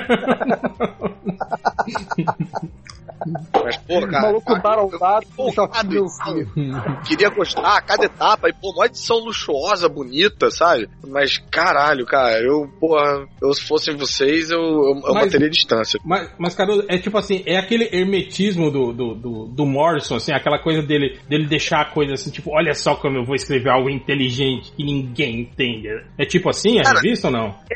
Mas, 3.64 3.76
O 3.88 4.00
cara. 4.08 4.22
maluco 4.22 4.60
barombado 4.60 5.26
com 5.36 5.44
Pô, 5.46 5.52
shortinho 5.52 6.04
de 6.04 6.10
sabe? 6.10 6.42
oncinha. 6.42 7.00
queria 7.06 7.28
gostar 7.30 7.80
cada 7.82 8.04
etapa 8.06 8.48
e, 8.48 8.52
pô, 8.52 8.72
uma 8.72 8.86
edição 8.86 9.18
luxuosa, 9.18 9.88
bonita, 9.88 10.50
sabe? 10.50 10.88
Mas, 11.06 11.38
caralho, 11.50 12.04
cara, 12.04 12.40
eu, 12.42 12.68
porra, 12.80 13.24
eu 13.40 13.54
se 13.54 13.62
fossem 13.62 13.96
vocês, 13.96 14.50
eu, 14.50 14.58
eu, 14.60 15.00
eu 15.06 15.14
Mas- 15.14 15.24
manteria 15.26 15.48
distância. 15.48 16.00
Mas, 16.04 16.30
mas, 16.36 16.54
cara, 16.56 16.72
é 16.88 16.98
tipo 16.98 17.16
assim, 17.16 17.44
é 17.46 17.56
aquele 17.58 17.88
hermetismo 17.92 18.72
do, 18.72 18.92
do, 18.92 19.14
do, 19.14 19.46
do 19.46 19.66
Morrison, 19.66 20.16
assim, 20.16 20.32
aquela 20.32 20.58
coisa 20.60 20.82
dele, 20.82 21.20
dele 21.28 21.46
deixar 21.46 21.82
a 21.82 21.84
coisa 21.92 22.14
assim, 22.14 22.30
tipo, 22.30 22.50
olha 22.52 22.74
só 22.74 22.96
como 22.96 23.18
eu 23.18 23.24
vou 23.24 23.36
escrever 23.36 23.70
algo 23.70 23.88
inteligente 23.88 24.72
que 24.72 24.82
ninguém 24.84 25.42
entende. 25.42 25.88
É 26.18 26.24
tipo 26.26 26.50
assim 26.50 26.80
a 26.80 26.82
Cara, 26.82 27.00
revista 27.00 27.28
ou 27.28 27.32
não? 27.32 27.54
É, 27.70 27.74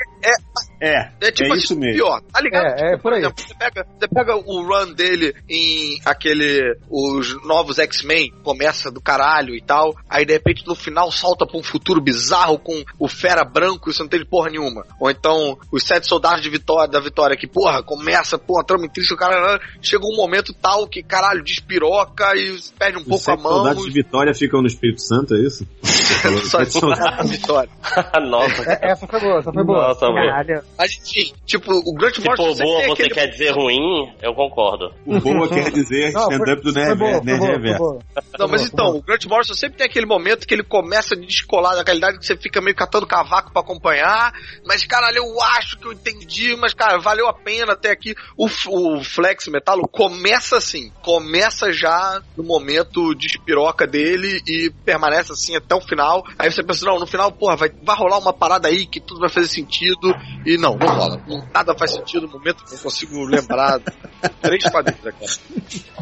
É 0.79 1.31
tipo 1.31 1.49
é 1.49 1.53
assim, 1.53 1.59
isso 1.59 1.79
mesmo. 1.79 1.95
pior, 1.97 2.21
tá 2.33 2.41
ligado? 2.41 2.67
É, 2.67 2.75
Tipo, 2.77 2.85
é 2.87 2.97
por 2.99 3.13
aí. 3.15 3.21
exemplo, 3.21 3.43
você 3.43 3.55
pega, 3.55 3.87
você 3.99 4.09
pega 4.09 4.37
o 4.37 4.63
run 4.63 4.93
dele 4.93 5.35
em 5.49 5.99
aquele, 6.05 6.77
os 6.91 7.43
novos 7.47 7.79
X-Men, 7.79 8.31
começa 8.45 8.91
do 8.91 9.01
caralho 9.01 9.55
e 9.55 9.63
tal, 9.63 9.95
aí 10.09 10.27
de 10.27 10.33
repente 10.35 10.67
no 10.67 10.75
final 10.75 11.11
salta 11.11 11.47
pra 11.47 11.59
um 11.59 11.63
futuro 11.63 12.01
bizarro 12.01 12.59
com 12.59 12.85
o 12.99 13.09
Fera 13.09 13.43
Branco 13.45 13.89
e 13.89 13.95
você 13.95 14.03
não 14.03 14.09
tem 14.11 14.25
porra 14.25 14.51
nenhuma. 14.51 14.85
Ou 15.01 15.11
então, 15.11 15.57
os 15.73 15.83
Sete 15.83 16.07
Soldados 16.07 16.43
de 16.43 16.51
Vitória, 16.51 16.91
da 16.91 17.01
Vitória, 17.01 17.37
que 17.37 17.47
porra, 17.47 17.83
começa, 17.83 18.39
porra, 18.39 18.65
trama 18.65 18.85
intrínseca, 18.85 19.15
o 19.15 19.19
cara 19.19 19.59
chega 19.81 20.05
um 20.05 20.17
momento 20.17 20.53
tal 20.53 20.87
que 20.87 21.03
caralho, 21.03 21.43
despiroca 21.43 22.37
e 22.37 22.59
perde 22.79 22.99
um 22.99 23.01
Os 23.03 23.07
pouco 23.07 23.23
a 23.31 23.35
sete 23.35 23.43
mão. 23.43 23.53
soldados 23.53 23.85
de 23.85 23.91
Vitória 23.93 24.35
ficam 24.35 24.61
no 24.61 24.67
Espírito 24.67 25.01
Santo, 25.01 25.35
é 25.35 25.39
isso? 25.41 25.67
Só 26.51 26.59
Sete 26.59 26.73
soldados. 26.73 27.31
de 27.31 27.37
Vitória. 27.39 27.71
Nossa. 28.29 28.63
É, 28.73 28.91
essa 28.93 29.07
foi 29.07 29.21
boa, 29.21 29.39
essa 29.39 29.53
foi 29.53 29.65
boa. 29.65 29.89
Nossa. 29.89 30.07
Caralho. 30.21 30.63
Mas 30.79 30.93
enfim, 30.97 31.33
tipo, 31.45 31.73
o 31.73 31.95
Grant 31.95 32.15
Se 32.17 32.21
Morrison 32.25 32.45
for 32.45 32.55
sempre 32.57 32.67
boa, 32.67 32.79
tem 32.79 32.87
você 32.89 32.93
aquele- 33.03 33.15
quer 33.15 33.27
dizer 33.29 33.51
ruim, 33.53 34.13
eu 34.23 34.35
concordo. 34.35 34.93
O 35.05 35.21
boa 35.21 35.49
quer 35.49 35.71
dizer 35.71 36.09
stand-up 36.09 36.63
do 36.63 36.73
Nerd 36.73 36.99
boa, 36.99 37.13
foi 37.13 37.21
Nerd 37.25 37.39
boa, 37.39 37.39
foi 37.39 37.57
Reverso. 37.57 37.79
boa. 37.79 37.99
Não, 38.39 38.49
mas 38.49 38.63
então, 38.63 38.97
o 38.97 39.03
Grant 39.03 39.25
Morrison 39.27 39.55
sempre 39.55 39.79
tem 39.79 39.87
aquele 39.87 40.07
momento 40.07 40.47
que 40.47 40.55
ele 40.55 40.63
começa 40.65 41.15
a 41.15 41.19
descolar 41.19 41.75
da 41.77 41.83
realidade 41.83 42.19
que 42.19 42.27
você 42.27 42.37
fica 42.37 42.61
meio 42.61 42.77
catando 42.77 43.07
cavaco 43.07 43.53
pra 43.53 43.63
acompanhar, 43.63 44.33
mas 44.65 44.85
caralho, 44.87 45.19
eu 45.19 45.43
acho 45.43 45.79
que 45.79 45.87
eu 45.87 45.93
entendi, 45.93 46.57
mas 46.57 46.75
cara, 46.75 46.99
valeu 46.99 47.27
a 47.29 47.33
pena 47.35 47.73
até 47.73 47.91
aqui. 47.91 48.15
O, 48.37 48.47
o 48.47 49.05
Flex 49.05 49.47
Metalo 49.49 49.87
começa 49.89 50.57
assim, 50.57 50.93
começa 51.03 51.73
já 51.73 52.21
no 52.37 52.45
momento 52.45 53.15
de 53.15 53.27
espiroca 53.27 53.87
dele 53.87 54.41
e 54.47 54.71
permanece 54.85 55.33
assim 55.33 55.57
até 55.57 55.75
o 55.75 55.81
final. 55.81 56.25
Aí 56.39 56.51
você 56.51 56.63
pensa, 56.63 56.85
não, 56.85 56.99
no 56.99 57.07
final, 57.07 57.31
porra, 57.33 57.57
vai, 57.57 57.71
vai 57.83 57.97
rolar 57.97 58.19
uma 58.19 58.33
parada 58.33 58.69
aí 58.69 58.87
que 58.87 59.01
tudo 59.01 59.21
vai 59.21 59.29
fazer 59.29 59.49
sentido, 59.49 60.06
e 60.45 60.57
não, 60.59 60.77
não 60.77 60.87
rola. 60.87 61.21
Nada 61.55 61.75
faz 61.79 61.93
sentido 61.93 62.27
no 62.27 62.33
momento 62.35 62.65
que 62.65 62.75
eu 62.75 62.79
consigo 62.79 63.25
lembrar. 63.25 63.81
Três 64.41 64.65
quadrinhos 64.71 65.07
aqui. 65.07 65.25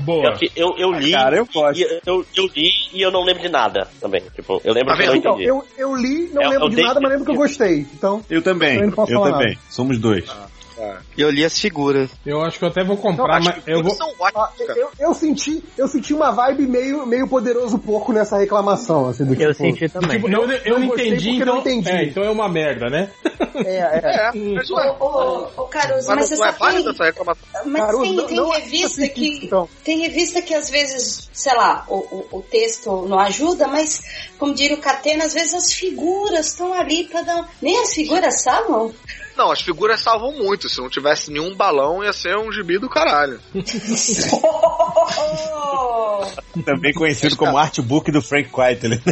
Boa. 0.05 0.37
Eu, 0.57 0.75
eu, 0.77 0.79
eu 0.79 0.93
li. 0.99 1.13
Cara, 1.13 1.37
eu 1.37 1.47
gosto. 1.53 1.79
E 1.79 1.83
eu, 2.07 2.25
eu 2.37 2.47
li 2.55 2.71
e 2.93 3.03
eu 3.03 3.11
não 3.11 3.23
lembro 3.25 3.43
de 3.43 3.49
nada 3.49 3.89
também. 4.01 4.23
Tipo, 4.35 4.61
eu 4.65 4.73
lembro 4.73 4.95
Tá 4.95 5.03
que 5.03 5.09
eu? 5.09 5.17
Então, 5.17 5.33
entendi. 5.35 5.49
eu, 5.49 5.65
eu 5.77 5.97
li, 5.97 6.31
não 6.33 6.43
É, 6.43 6.49
lembro 6.49 6.67
eu 6.67 6.71
de 6.71 6.77
dei- 6.77 6.85
nada, 6.85 7.01
mas 7.01 7.11
lembro 7.11 7.25
que 7.27 7.31
eu 7.33 7.37
gostei. 7.37 7.81
Então, 7.93 8.25
Eu 8.31 8.43
também, 8.43 8.79
Eu 8.81 8.93
posso 8.93 9.13
também. 9.13 9.59
Somos 9.69 9.99
dois. 9.99 10.25
E 11.17 11.21
eu 11.23 11.31
li 11.31 11.45
as 11.45 11.59
figuras. 11.59 12.11
Eu 12.25 12.43
acho 12.43 12.59
que 12.59 12.65
eu 12.65 12.69
até 12.69 12.83
vou 12.85 12.97
comprar, 12.97 13.37
Acho 13.37 13.45
mas 13.47 13.65
que 13.65 13.71
eu 13.73 13.83
vou. 13.83 13.97
ah, 14.35 14.51
eu, 14.77 14.91
eu 14.99 15.15
senti, 15.15 15.63
eu 15.79 15.87
senti 15.89 16.13
uma 16.13 16.31
vibe 16.33 16.67
meio, 16.67 17.07
meio 17.07 17.29
poderoso 17.29 17.79
pouco 17.79 18.13
nessa 18.13 18.37
reclamação, 18.39 19.09
assim, 19.09 19.25
do 19.25 19.35
Eu 19.35 19.53
tipo, 19.53 19.55
senti 19.55 19.89
também. 19.89 20.11
Tipo, 20.11 20.29
eu, 20.29 20.43
eu 20.51 20.79
não 20.81 20.87
não 20.87 20.95
entendi, 20.95 21.31
então. 21.31 21.47
não 21.55 21.61
entendi. 21.61 21.91
É, 21.91 22.05
então 22.05 22.23
é 22.25 22.31
uma 22.31 22.49
merda, 22.49 22.89
né? 22.91 23.11
É, 23.65 23.77
é. 23.77 24.01
É, 24.05 24.31
mas 24.55 24.71
ué, 24.71 24.97
Ô, 25.01 25.05
ô, 25.07 25.63
ô, 25.63 25.67
Caruso, 25.67 26.09
mas 26.09 26.17
mas 26.17 26.29
você 26.29 26.37
não 26.37 26.47
é 26.47 26.53
válida 26.53 26.83
que- 26.83 26.91
essa 26.91 27.05
reclamação. 27.05 27.45
Mas 27.67 27.83
Caruso, 27.85 28.03
tem, 28.05 28.15
não- 28.17 28.27
tem 28.27 28.37
não 28.37 28.51
revista 28.51 29.09
que. 29.09 29.45
então. 29.45 29.69
Tem 29.85 30.01
revista 30.01 30.43
que 30.43 30.55
às 30.55 30.71
vezes, 30.71 31.29
sei 31.33 31.55
lá, 31.55 31.85
o, 31.89 31.97
o, 31.97 32.39
o 32.39 32.43
texto 32.43 33.07
não 33.09 33.19
ajuda, 33.19 33.67
mas, 33.69 34.03
como 34.39 34.55
diria 34.55 34.77
o 34.77 34.81
Catena, 34.81 35.25
às 35.25 35.35
vezes 35.35 35.55
as 35.55 35.73
figuras 35.73 36.49
estão 36.49 36.73
ali 36.75 37.05
pra 37.05 37.23
dar. 37.23 37.49
Nem 37.63 37.81
as 37.81 37.93
figuras 37.95 38.43
salvam. 38.43 38.93
Não, 39.37 39.51
as 39.51 39.61
figuras 39.61 40.01
salvam 40.01 40.31
muito. 40.33 40.69
Se 40.69 40.81
não 40.81 40.89
tivesse 40.89 41.29
nenhum 41.31 41.57
balão, 41.57 42.05
ia 42.05 42.13
ser 42.13 42.37
um 42.37 42.53
gibi 42.53 42.79
do 42.79 42.89
caralho. 42.89 43.41
Também 46.65 46.93
conhecido 46.93 47.37
como 47.37 47.59
artbook 47.59 48.13
do 48.13 48.23
Frank 48.23 48.51
Quitely. 48.51 49.03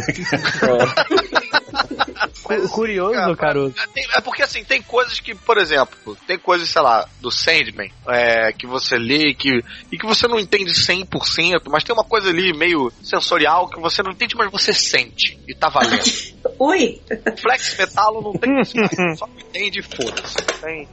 Cu- 2.43 2.69
Curioso, 2.69 3.13
Cara. 3.35 3.69
Tem- 3.93 4.07
é 4.15 4.21
porque 4.21 4.43
assim, 4.43 4.63
tem 4.63 4.81
coisas 4.81 5.19
que, 5.19 5.33
por 5.33 5.57
exemplo, 5.57 6.17
tem 6.27 6.37
coisas, 6.37 6.69
sei 6.69 6.81
lá, 6.81 7.07
do 7.21 7.31
Sandman, 7.31 7.91
é, 8.07 8.51
que 8.53 8.67
você 8.67 8.97
lê 8.97 9.29
e 9.29 9.35
que, 9.35 9.63
e 9.91 9.97
que 9.97 10.05
você 10.05 10.27
não 10.27 10.39
entende 10.39 10.71
100%, 10.73 11.63
mas 11.69 11.83
tem 11.83 11.93
uma 11.95 12.03
coisa 12.03 12.29
ali 12.29 12.53
meio 12.55 12.91
sensorial 13.01 13.67
que 13.69 13.79
você 13.79 14.03
não 14.03 14.11
entende, 14.11 14.35
mas 14.35 14.51
você 14.51 14.73
sente 14.73 15.37
e 15.47 15.55
tá 15.55 15.69
valendo. 15.69 16.03
Ui! 16.59 17.01
Flex 17.37 17.77
Metalo 17.77 18.21
não 18.21 18.33
tem 18.33 18.59
isso, 18.61 18.73
só 19.17 19.27
entende 19.37 19.79
e 19.79 19.83
foda-se. 19.83 20.35
Tem- 20.61 20.87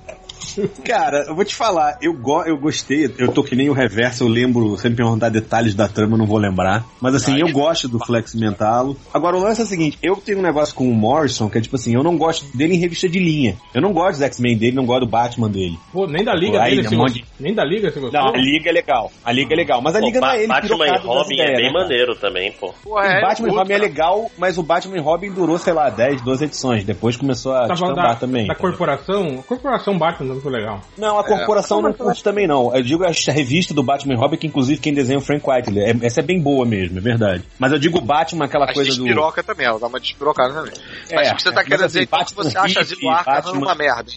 Cara, 0.84 1.24
eu 1.28 1.34
vou 1.34 1.44
te 1.44 1.54
falar, 1.54 1.98
eu, 2.00 2.12
go 2.12 2.42
eu 2.44 2.56
gostei, 2.58 3.12
eu 3.18 3.32
tô 3.32 3.42
que 3.42 3.54
nem 3.56 3.68
o 3.68 3.72
reverso, 3.72 4.24
eu 4.24 4.28
lembro, 4.28 4.76
sempre 4.76 4.90
me 4.90 4.96
perguntar 4.96 5.28
detalhes 5.28 5.74
da 5.74 5.88
trama, 5.88 6.14
eu 6.14 6.18
não 6.18 6.26
vou 6.26 6.38
lembrar. 6.38 6.84
Mas 7.00 7.14
assim, 7.14 7.38
eu 7.38 7.50
gosto 7.52 7.88
do 7.88 7.98
Flex 8.04 8.34
Mentalo. 8.34 8.96
Agora 9.12 9.36
o 9.36 9.40
lance 9.40 9.60
é 9.60 9.64
o 9.64 9.66
seguinte, 9.66 9.98
eu 10.02 10.16
tenho 10.16 10.38
um 10.38 10.42
negócio 10.42 10.74
com 10.74 10.88
o 10.88 10.94
Morrison, 10.94 11.48
que 11.48 11.58
é 11.58 11.60
tipo 11.60 11.76
assim, 11.76 11.94
eu 11.94 12.02
não 12.02 12.16
gosto 12.16 12.44
dele 12.56 12.74
em 12.74 12.78
revista 12.78 13.08
de 13.08 13.18
linha. 13.18 13.56
Eu 13.74 13.80
não 13.82 13.92
gosto 13.92 14.12
dos 14.18 14.22
X-Men 14.22 14.56
dele, 14.56 14.76
não 14.76 14.86
gosto 14.86 15.00
do 15.04 15.10
Batman 15.10 15.48
dele. 15.50 15.78
Pô, 15.92 16.06
nem 16.06 16.24
da 16.24 16.34
liga 16.34 16.58
Pô, 16.58 16.64
dele, 16.64 16.82
você 16.82 16.96
gostou? 16.96 16.98
monte 16.98 17.24
Nem 17.38 17.54
da 17.54 17.64
liga 17.64 17.90
você 17.90 18.00
gostou? 18.00 18.20
Não, 18.20 18.28
a 18.34 18.36
Liga 18.36 18.70
é 18.70 18.72
legal. 18.72 19.12
A 19.24 19.32
Liga 19.32 19.54
é 19.54 19.56
legal. 19.56 19.80
Mas 19.82 19.94
a 19.96 20.00
Pô, 20.00 20.06
Liga 20.06 20.20
não 20.20 20.30
é 20.30 20.38
ele 20.38 20.46
Batman 20.48 20.86
e 20.86 20.98
Robin 20.98 21.40
é 21.40 21.42
ideias, 21.44 21.56
bem 21.56 21.72
né, 21.72 21.80
maneiro 21.80 22.14
também, 22.16 22.52
pô. 22.52 22.74
O 22.84 22.98
é 23.00 23.20
Batman 23.20 23.48
e 23.48 23.50
Robin 23.54 23.72
é 23.72 23.78
legal, 23.78 24.30
mas 24.38 24.58
o 24.58 24.62
Batman 24.62 24.96
e 24.96 25.00
Robin 25.00 25.30
durou, 25.32 25.58
sei 25.58 25.72
lá, 25.72 25.90
10, 25.90 26.22
12 26.22 26.44
edições. 26.44 26.84
Depois 26.84 27.16
começou 27.16 27.52
a 27.52 27.66
Tá 27.66 27.74
descambar 27.74 28.08
da, 28.10 28.16
também. 28.16 28.46
da 28.46 28.54
corporação? 28.54 29.38
A 29.40 29.42
corporação 29.42 29.98
Batman 29.98 30.29
não 30.34 30.40
foi 30.40 30.52
legal. 30.52 30.80
Não, 30.96 31.18
a 31.18 31.24
corporação 31.24 31.80
não 31.82 31.92
curte 31.92 32.22
também 32.22 32.46
não. 32.46 32.74
Eu 32.74 32.82
digo 32.82 33.04
a 33.04 33.10
revista 33.32 33.72
do 33.74 33.82
Batman 33.82 34.16
Robin, 34.16 34.36
que 34.36 34.46
inclusive 34.46 34.80
quem 34.80 34.92
desenha 34.94 35.16
é 35.16 35.18
o 35.18 35.22
Frank 35.22 35.48
Whiteley. 35.48 35.82
É- 35.84 36.06
essa 36.06 36.20
é 36.20 36.22
bem 36.22 36.40
boa 36.40 36.64
mesmo, 36.64 36.98
é 36.98 37.00
verdade. 37.00 37.44
Mas 37.58 37.72
eu 37.72 37.78
digo 37.78 37.98
o 37.98 38.00
Batman, 38.00 38.44
aquela 38.46 38.66
Mas 38.66 38.74
coisa 38.74 38.90
do... 38.90 38.96
despiroca 39.04 39.42
também, 39.42 39.66
ela 39.66 39.78
dá 39.78 39.86
uma 39.86 40.00
despirocada 40.00 40.54
também. 40.54 40.72
Mas 41.12 41.28
É, 41.28 41.32
o 41.32 41.36
que 41.36 41.42
você 41.42 41.52
tá 41.52 41.60
é, 41.60 41.64
querendo 41.64 41.80
mas 41.82 41.92
dizer 41.92 41.98
assim, 42.00 42.08
então, 42.12 42.24
que 42.24 42.34
você 42.34 42.58
acha 42.58 42.74
Batman 42.74 42.80
Asilo 42.80 43.10
Arkham 43.10 43.34
Batman- 43.34 43.58
uma 43.66 43.74
merda. 43.74 44.10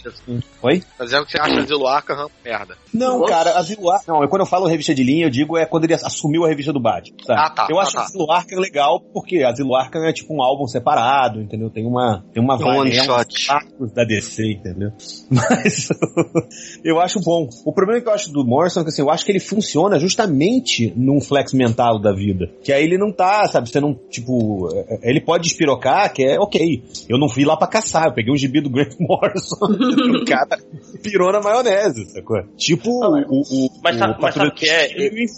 Oi? 0.62 0.82
Tá 0.98 1.04
dizendo 1.04 1.26
que 1.26 1.32
você 1.32 1.40
acha 1.40 1.58
Asilo 1.60 1.86
Arkham 1.86 2.16
uma 2.16 2.30
merda. 2.44 2.76
Não, 2.92 3.24
cara, 3.24 3.58
Asilo 3.58 3.90
Arkham... 3.90 4.20
Não, 4.20 4.28
quando 4.28 4.42
eu 4.42 4.46
falo 4.46 4.66
revista 4.66 4.94
de 4.94 5.02
linha, 5.04 5.26
eu 5.26 5.30
digo 5.30 5.56
é 5.58 5.66
quando 5.66 5.84
ele 5.84 5.94
assumiu 5.94 6.44
a 6.44 6.48
revista 6.48 6.72
do 6.72 6.80
Batman, 6.80 7.16
sabe? 7.26 7.40
Ah, 7.40 7.50
tá, 7.50 7.66
Eu 7.68 7.76
tá, 7.76 7.82
acho 7.82 7.92
tá. 7.92 8.02
Asilo 8.02 8.30
Arkham 8.30 8.58
legal, 8.60 9.00
porque 9.00 9.42
Asilo 9.42 9.74
Arkham 9.74 10.04
é 10.04 10.12
tipo 10.12 10.34
um 10.34 10.42
álbum 10.42 10.66
separado, 10.66 11.40
entendeu? 11.40 11.70
Tem 11.70 11.84
uma... 11.86 12.24
Tem 12.32 12.42
uma 12.42 12.56
Um 12.56 12.78
one 12.80 12.96
é 12.96 13.02
um 13.02 13.04
shot. 13.06 13.58
da 13.94 14.04
DC, 14.04 14.52
entendeu? 14.52 14.90
Mas 15.30 15.88
eu 16.84 17.00
acho 17.00 17.20
bom. 17.20 17.48
O 17.64 17.72
problema 17.72 18.00
que 18.00 18.08
eu 18.08 18.12
acho 18.12 18.32
do 18.32 18.44
Morrison 18.44 18.80
é 18.80 18.82
que 18.84 18.88
assim, 18.90 19.02
eu 19.02 19.10
acho 19.10 19.24
que 19.24 19.32
ele 19.32 19.40
funciona 19.40 19.98
justamente 19.98 20.92
num 20.96 21.20
flex 21.20 21.52
mental 21.52 21.98
da 22.00 22.12
vida. 22.12 22.50
Que 22.62 22.72
aí 22.72 22.84
ele 22.84 22.98
não 22.98 23.12
tá, 23.12 23.46
sabe, 23.46 23.68
você 23.68 23.80
não, 23.80 23.94
tipo, 24.10 24.68
é- 24.74 25.10
ele 25.10 25.20
pode 25.20 25.44
despirocar, 25.44 26.12
que 26.12 26.22
é 26.24 26.38
ok. 26.38 26.82
Eu 27.08 27.18
não 27.18 27.28
fui 27.28 27.44
lá 27.44 27.56
pra 27.56 27.66
caçar, 27.66 28.06
eu 28.06 28.12
peguei 28.12 28.32
um 28.32 28.36
gibi 28.36 28.60
do 28.60 28.70
Grant 28.70 28.94
Morrison, 29.00 29.56
o 29.66 30.24
cara 30.24 30.58
pirou 31.02 31.32
na 31.32 31.40
maionese, 31.40 32.04
sacou? 32.06 32.42
Tipo 32.56 32.90
o, 32.90 33.40
o, 33.40 33.70
Mas 33.82 33.96
o 33.96 33.98
sabe, 33.98 34.16
mas 34.20 34.34
sabe 34.34 34.48
o 34.48 34.54
que 34.54 34.68
é? 34.68 34.88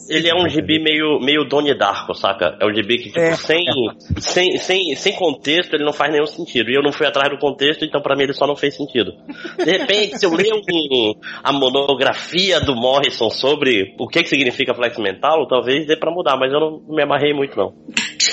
Ele 0.09 0.29
é 0.29 0.35
um 0.35 0.49
gibi 0.49 0.83
meio, 0.83 1.19
meio 1.21 1.45
Donnie 1.49 1.77
Darko, 1.77 2.15
saca? 2.15 2.57
É 2.61 2.67
um 2.67 2.75
gibi 2.75 2.99
que, 2.99 3.05
tipo, 3.09 3.21
É. 3.21 3.37
sem, 3.37 3.65
sem, 4.21 4.57
sem, 4.59 4.95
sem 4.97 5.13
contexto, 5.15 5.75
ele 5.75 5.85
não 5.85 5.93
faz 5.93 6.13
nenhum 6.13 6.27
sentido. 6.27 6.71
E 6.71 6.75
eu 6.77 6.83
não 6.83 6.93
fui 6.93 7.07
atrás 7.07 7.31
do 7.31 7.39
contexto, 7.39 7.85
então 7.85 8.01
pra 8.01 8.17
mim 8.17 8.25
ele 8.25 8.33
só 8.33 8.47
não 8.47 8.57
fez 8.57 8.77
sentido. 8.77 9.13
De 9.59 9.65
repente, 9.65 10.19
se 10.19 10.27
eu 10.27 10.31
ler 10.31 10.53
a 11.43 11.53
monografia 11.53 12.61
do 12.61 12.75
Morrison 12.75 13.31
sobre 13.31 13.95
o 13.99 14.07
que, 14.09 14.23
que 14.23 14.29
significa 14.29 14.75
flex 14.75 14.99
mental, 14.99 15.47
talvez 15.49 15.87
dê 15.87 15.97
pra 15.97 16.11
mudar, 16.11 16.37
mas 16.37 16.53
eu 16.53 16.61
não 16.61 16.83
me 16.89 17.03
amarrei 17.03 17.33
muito, 17.33 17.57
não. 17.57 17.75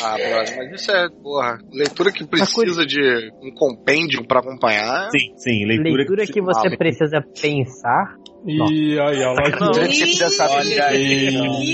Ah, 0.02 0.16
brother, 0.16 0.58
mas 0.58 0.82
isso 0.82 0.92
é, 0.92 1.08
porra, 1.22 1.60
leitura 1.72 2.12
que 2.12 2.26
precisa 2.26 2.86
de 2.86 3.32
um 3.42 3.54
compêndio 3.54 4.26
pra 4.28 4.40
acompanhar. 4.40 5.10
Sim, 5.12 5.34
sim, 5.38 5.66
leitura, 5.66 5.98
Leitura 5.98 6.26
que 6.26 6.42
você 6.42 6.68
Ah, 6.68 6.78
precisa 6.78 7.22
pensar. 7.42 8.16
E 8.46 9.00
aí, 9.00 9.24
ó, 9.24 9.34
Não, 9.36 9.68
lojinha. 9.68 9.88
você 9.88 10.00
precisa 10.06 10.30
saber. 10.30 10.54
Olha 10.56 10.86
aí. 10.88 11.28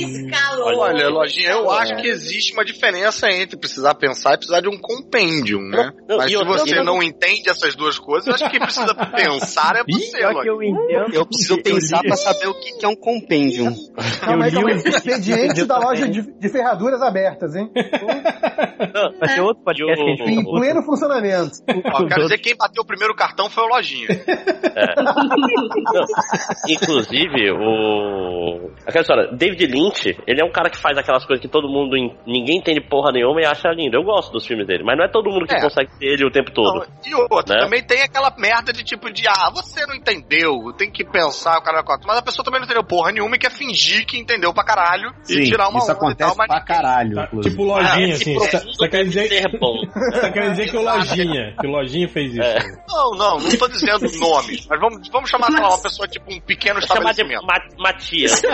Escalou. 0.04 0.78
Olha, 0.80 1.10
Lojinha, 1.10 1.50
eu 1.52 1.72
acho 1.72 1.96
que 1.96 2.08
existe 2.08 2.54
uma 2.54 2.64
diferença 2.64 3.28
entre 3.32 3.58
precisar 3.58 3.96
pensar 3.96 4.34
e 4.34 4.38
precisar 4.38 4.62
de 4.62 4.70
um 4.70 4.78
compêndio, 4.78 5.60
né? 5.62 5.92
Não, 6.08 6.18
Mas 6.18 6.30
se 6.32 6.38
você 6.38 6.80
eu- 6.80 6.84
não 6.84 7.02
entende 7.02 7.50
essas 7.50 7.76
duas 7.76 7.98
coisas, 7.98 8.28
eu 8.28 8.34
acho 8.36 8.44
que 8.46 8.52
quem 8.52 8.60
precisa 8.60 8.94
pensar 9.16 9.76
é 9.78 9.84
você, 9.84 10.18
Pior 10.18 10.42
que 10.44 10.50
eu 10.50 10.56
Lojinha. 10.56 10.80
entendo. 10.84 11.16
Eu 11.16 11.26
preciso 11.26 11.62
pensar 11.64 12.02
pra 12.04 12.16
saber 12.16 12.48
o 12.48 12.54
que 12.60 12.74
que 12.78 12.86
é 12.86 12.88
um 12.88 12.96
compendium. 12.96 13.74
Calma 14.22 14.46
aí, 14.46 14.52
li 14.52 14.56
calma 14.58 14.70
aí. 14.72 14.76
um- 14.78 14.80
Expediente 14.90 15.66
da 15.66 15.80
loja 15.80 16.08
de, 16.08 16.22
de 16.22 16.50
ferraduras 16.50 17.02
abertas, 17.02 17.56
hein? 17.56 17.72
Não, 18.94 19.20
Vai 19.20 19.30
ser 19.30 19.42
outro 19.42 19.64
podcast 19.64 19.96
que 20.04 20.12
a 20.12 20.16
gente 20.16 20.40
Em 20.40 20.44
pleno 20.44 20.84
funcionamento. 20.84 21.52
Ó, 21.94 22.06
quero 22.06 22.22
dizer 22.24 22.38
que 22.38 22.50
quem 22.50 22.56
bateu 22.56 22.84
o 22.84 22.86
primeiro 22.86 23.16
cartão 23.16 23.50
foi 23.50 23.64
o 23.64 23.68
Lojinha. 23.68 24.08
Não, 25.00 26.06
Inclusive, 26.68 27.52
o. 27.52 28.70
Aquela 28.86 29.02
história, 29.02 29.28
David 29.32 29.66
Lynch, 29.68 30.18
ele 30.28 30.42
é 30.42 30.46
um 30.46 30.52
cara 30.52 30.70
que 30.70 30.78
faz 30.78 30.98
aquelas 30.98 31.26
coisas 31.26 31.42
que 31.42 31.48
todo 31.52 31.68
mundo. 31.70 31.96
ninguém 32.26 32.58
entende 32.58 32.82
porra 32.82 33.12
nenhuma 33.12 33.42
e 33.42 33.46
acha 33.46 33.70
lindo. 33.70 33.96
Eu 33.98 34.04
gosto 34.04 34.32
dos 34.32 34.46
filmes 34.46 34.66
dele, 34.68 34.84
mas 34.84 34.98
não 34.98 35.06
é 35.06 35.08
todo 35.08 35.30
mundo 35.30 35.46
que 35.46 35.54
É. 35.56 35.62
consegue 35.62 35.90
ser 35.92 36.06
ele 36.06 36.26
o 36.26 36.32
tempo 36.32 36.52
todo. 36.52 36.80
Não, 36.80 36.86
e 37.06 37.14
outra, 37.32 37.56
Né? 37.56 37.62
também 37.64 37.84
tem 37.84 38.02
aquela 38.02 38.34
merda 38.38 38.72
de 38.74 38.84
tipo 38.84 39.12
de, 39.12 39.24
ah, 39.28 39.52
você 39.54 39.86
não 39.86 39.96
entendeu, 39.96 40.74
tem 40.78 40.90
que 40.92 41.04
pensar 41.04 41.58
o 41.58 41.62
cara 41.62 41.84
quatro. 41.84 42.08
Mas 42.08 42.18
a 42.18 42.22
pessoa 42.22 42.44
também 42.44 42.60
não 42.60 42.66
entendeu 42.66 42.84
porra 42.84 43.12
nenhuma 43.12 43.36
e 43.36 43.40
quer 43.40 43.52
fingir 43.52 44.06
que 44.06 44.18
entendeu 44.18 44.54
pra 44.54 44.64
caralho 44.64 45.12
Sim, 45.24 45.40
e 45.40 45.44
tirar 45.46 45.70
uma 45.70 45.80
isso 45.80 45.92
onda 45.92 45.94
e 45.94 45.98
acontece 45.98 46.30
tal, 46.30 46.36
mas 46.38 46.48
pra 46.48 46.62
caralho, 46.62 47.16
Tá, 47.16 47.28
tipo 47.42 47.64
lojinha, 47.64 48.14
Ah, 48.14 48.16
assim. 48.16 48.34
Você 48.36 48.52
tá- 48.60 48.64
você 48.66 48.88
quer 48.90 49.04
dizer 49.04 49.60
bom. 49.60 49.76
Você 49.94 50.22
tá 50.22 50.32
querendo 50.32 50.52
dizer 50.52 50.70
que 50.72 50.78
o 50.78 50.82
lojinha, 50.82 51.56
que 51.60 51.68
o 51.68 51.70
lojinha 51.70 52.08
fez 52.10 52.32
isso. 52.34 52.42
É. 52.42 52.60
Não, 52.88 53.12
não, 53.12 53.40
não 53.40 53.58
tô 53.58 53.68
dizendo 53.68 54.00
nomes, 54.20 54.66
mas 54.68 54.80
vamos, 54.80 55.08
vamos 55.10 55.30
chamar, 55.30 55.48
sei 55.52 55.60
lá, 55.62 55.70
uma 55.70 55.82
pessoa 55.82 56.08
tipo 56.08 56.32
um 56.34 56.40
pequeno 56.50 56.80
Vou 56.80 56.88
chamar 56.88 57.14
de 57.14 57.22
estabelecimento. 57.22 57.46
Ma 57.46 57.60
Matias. 57.78 58.42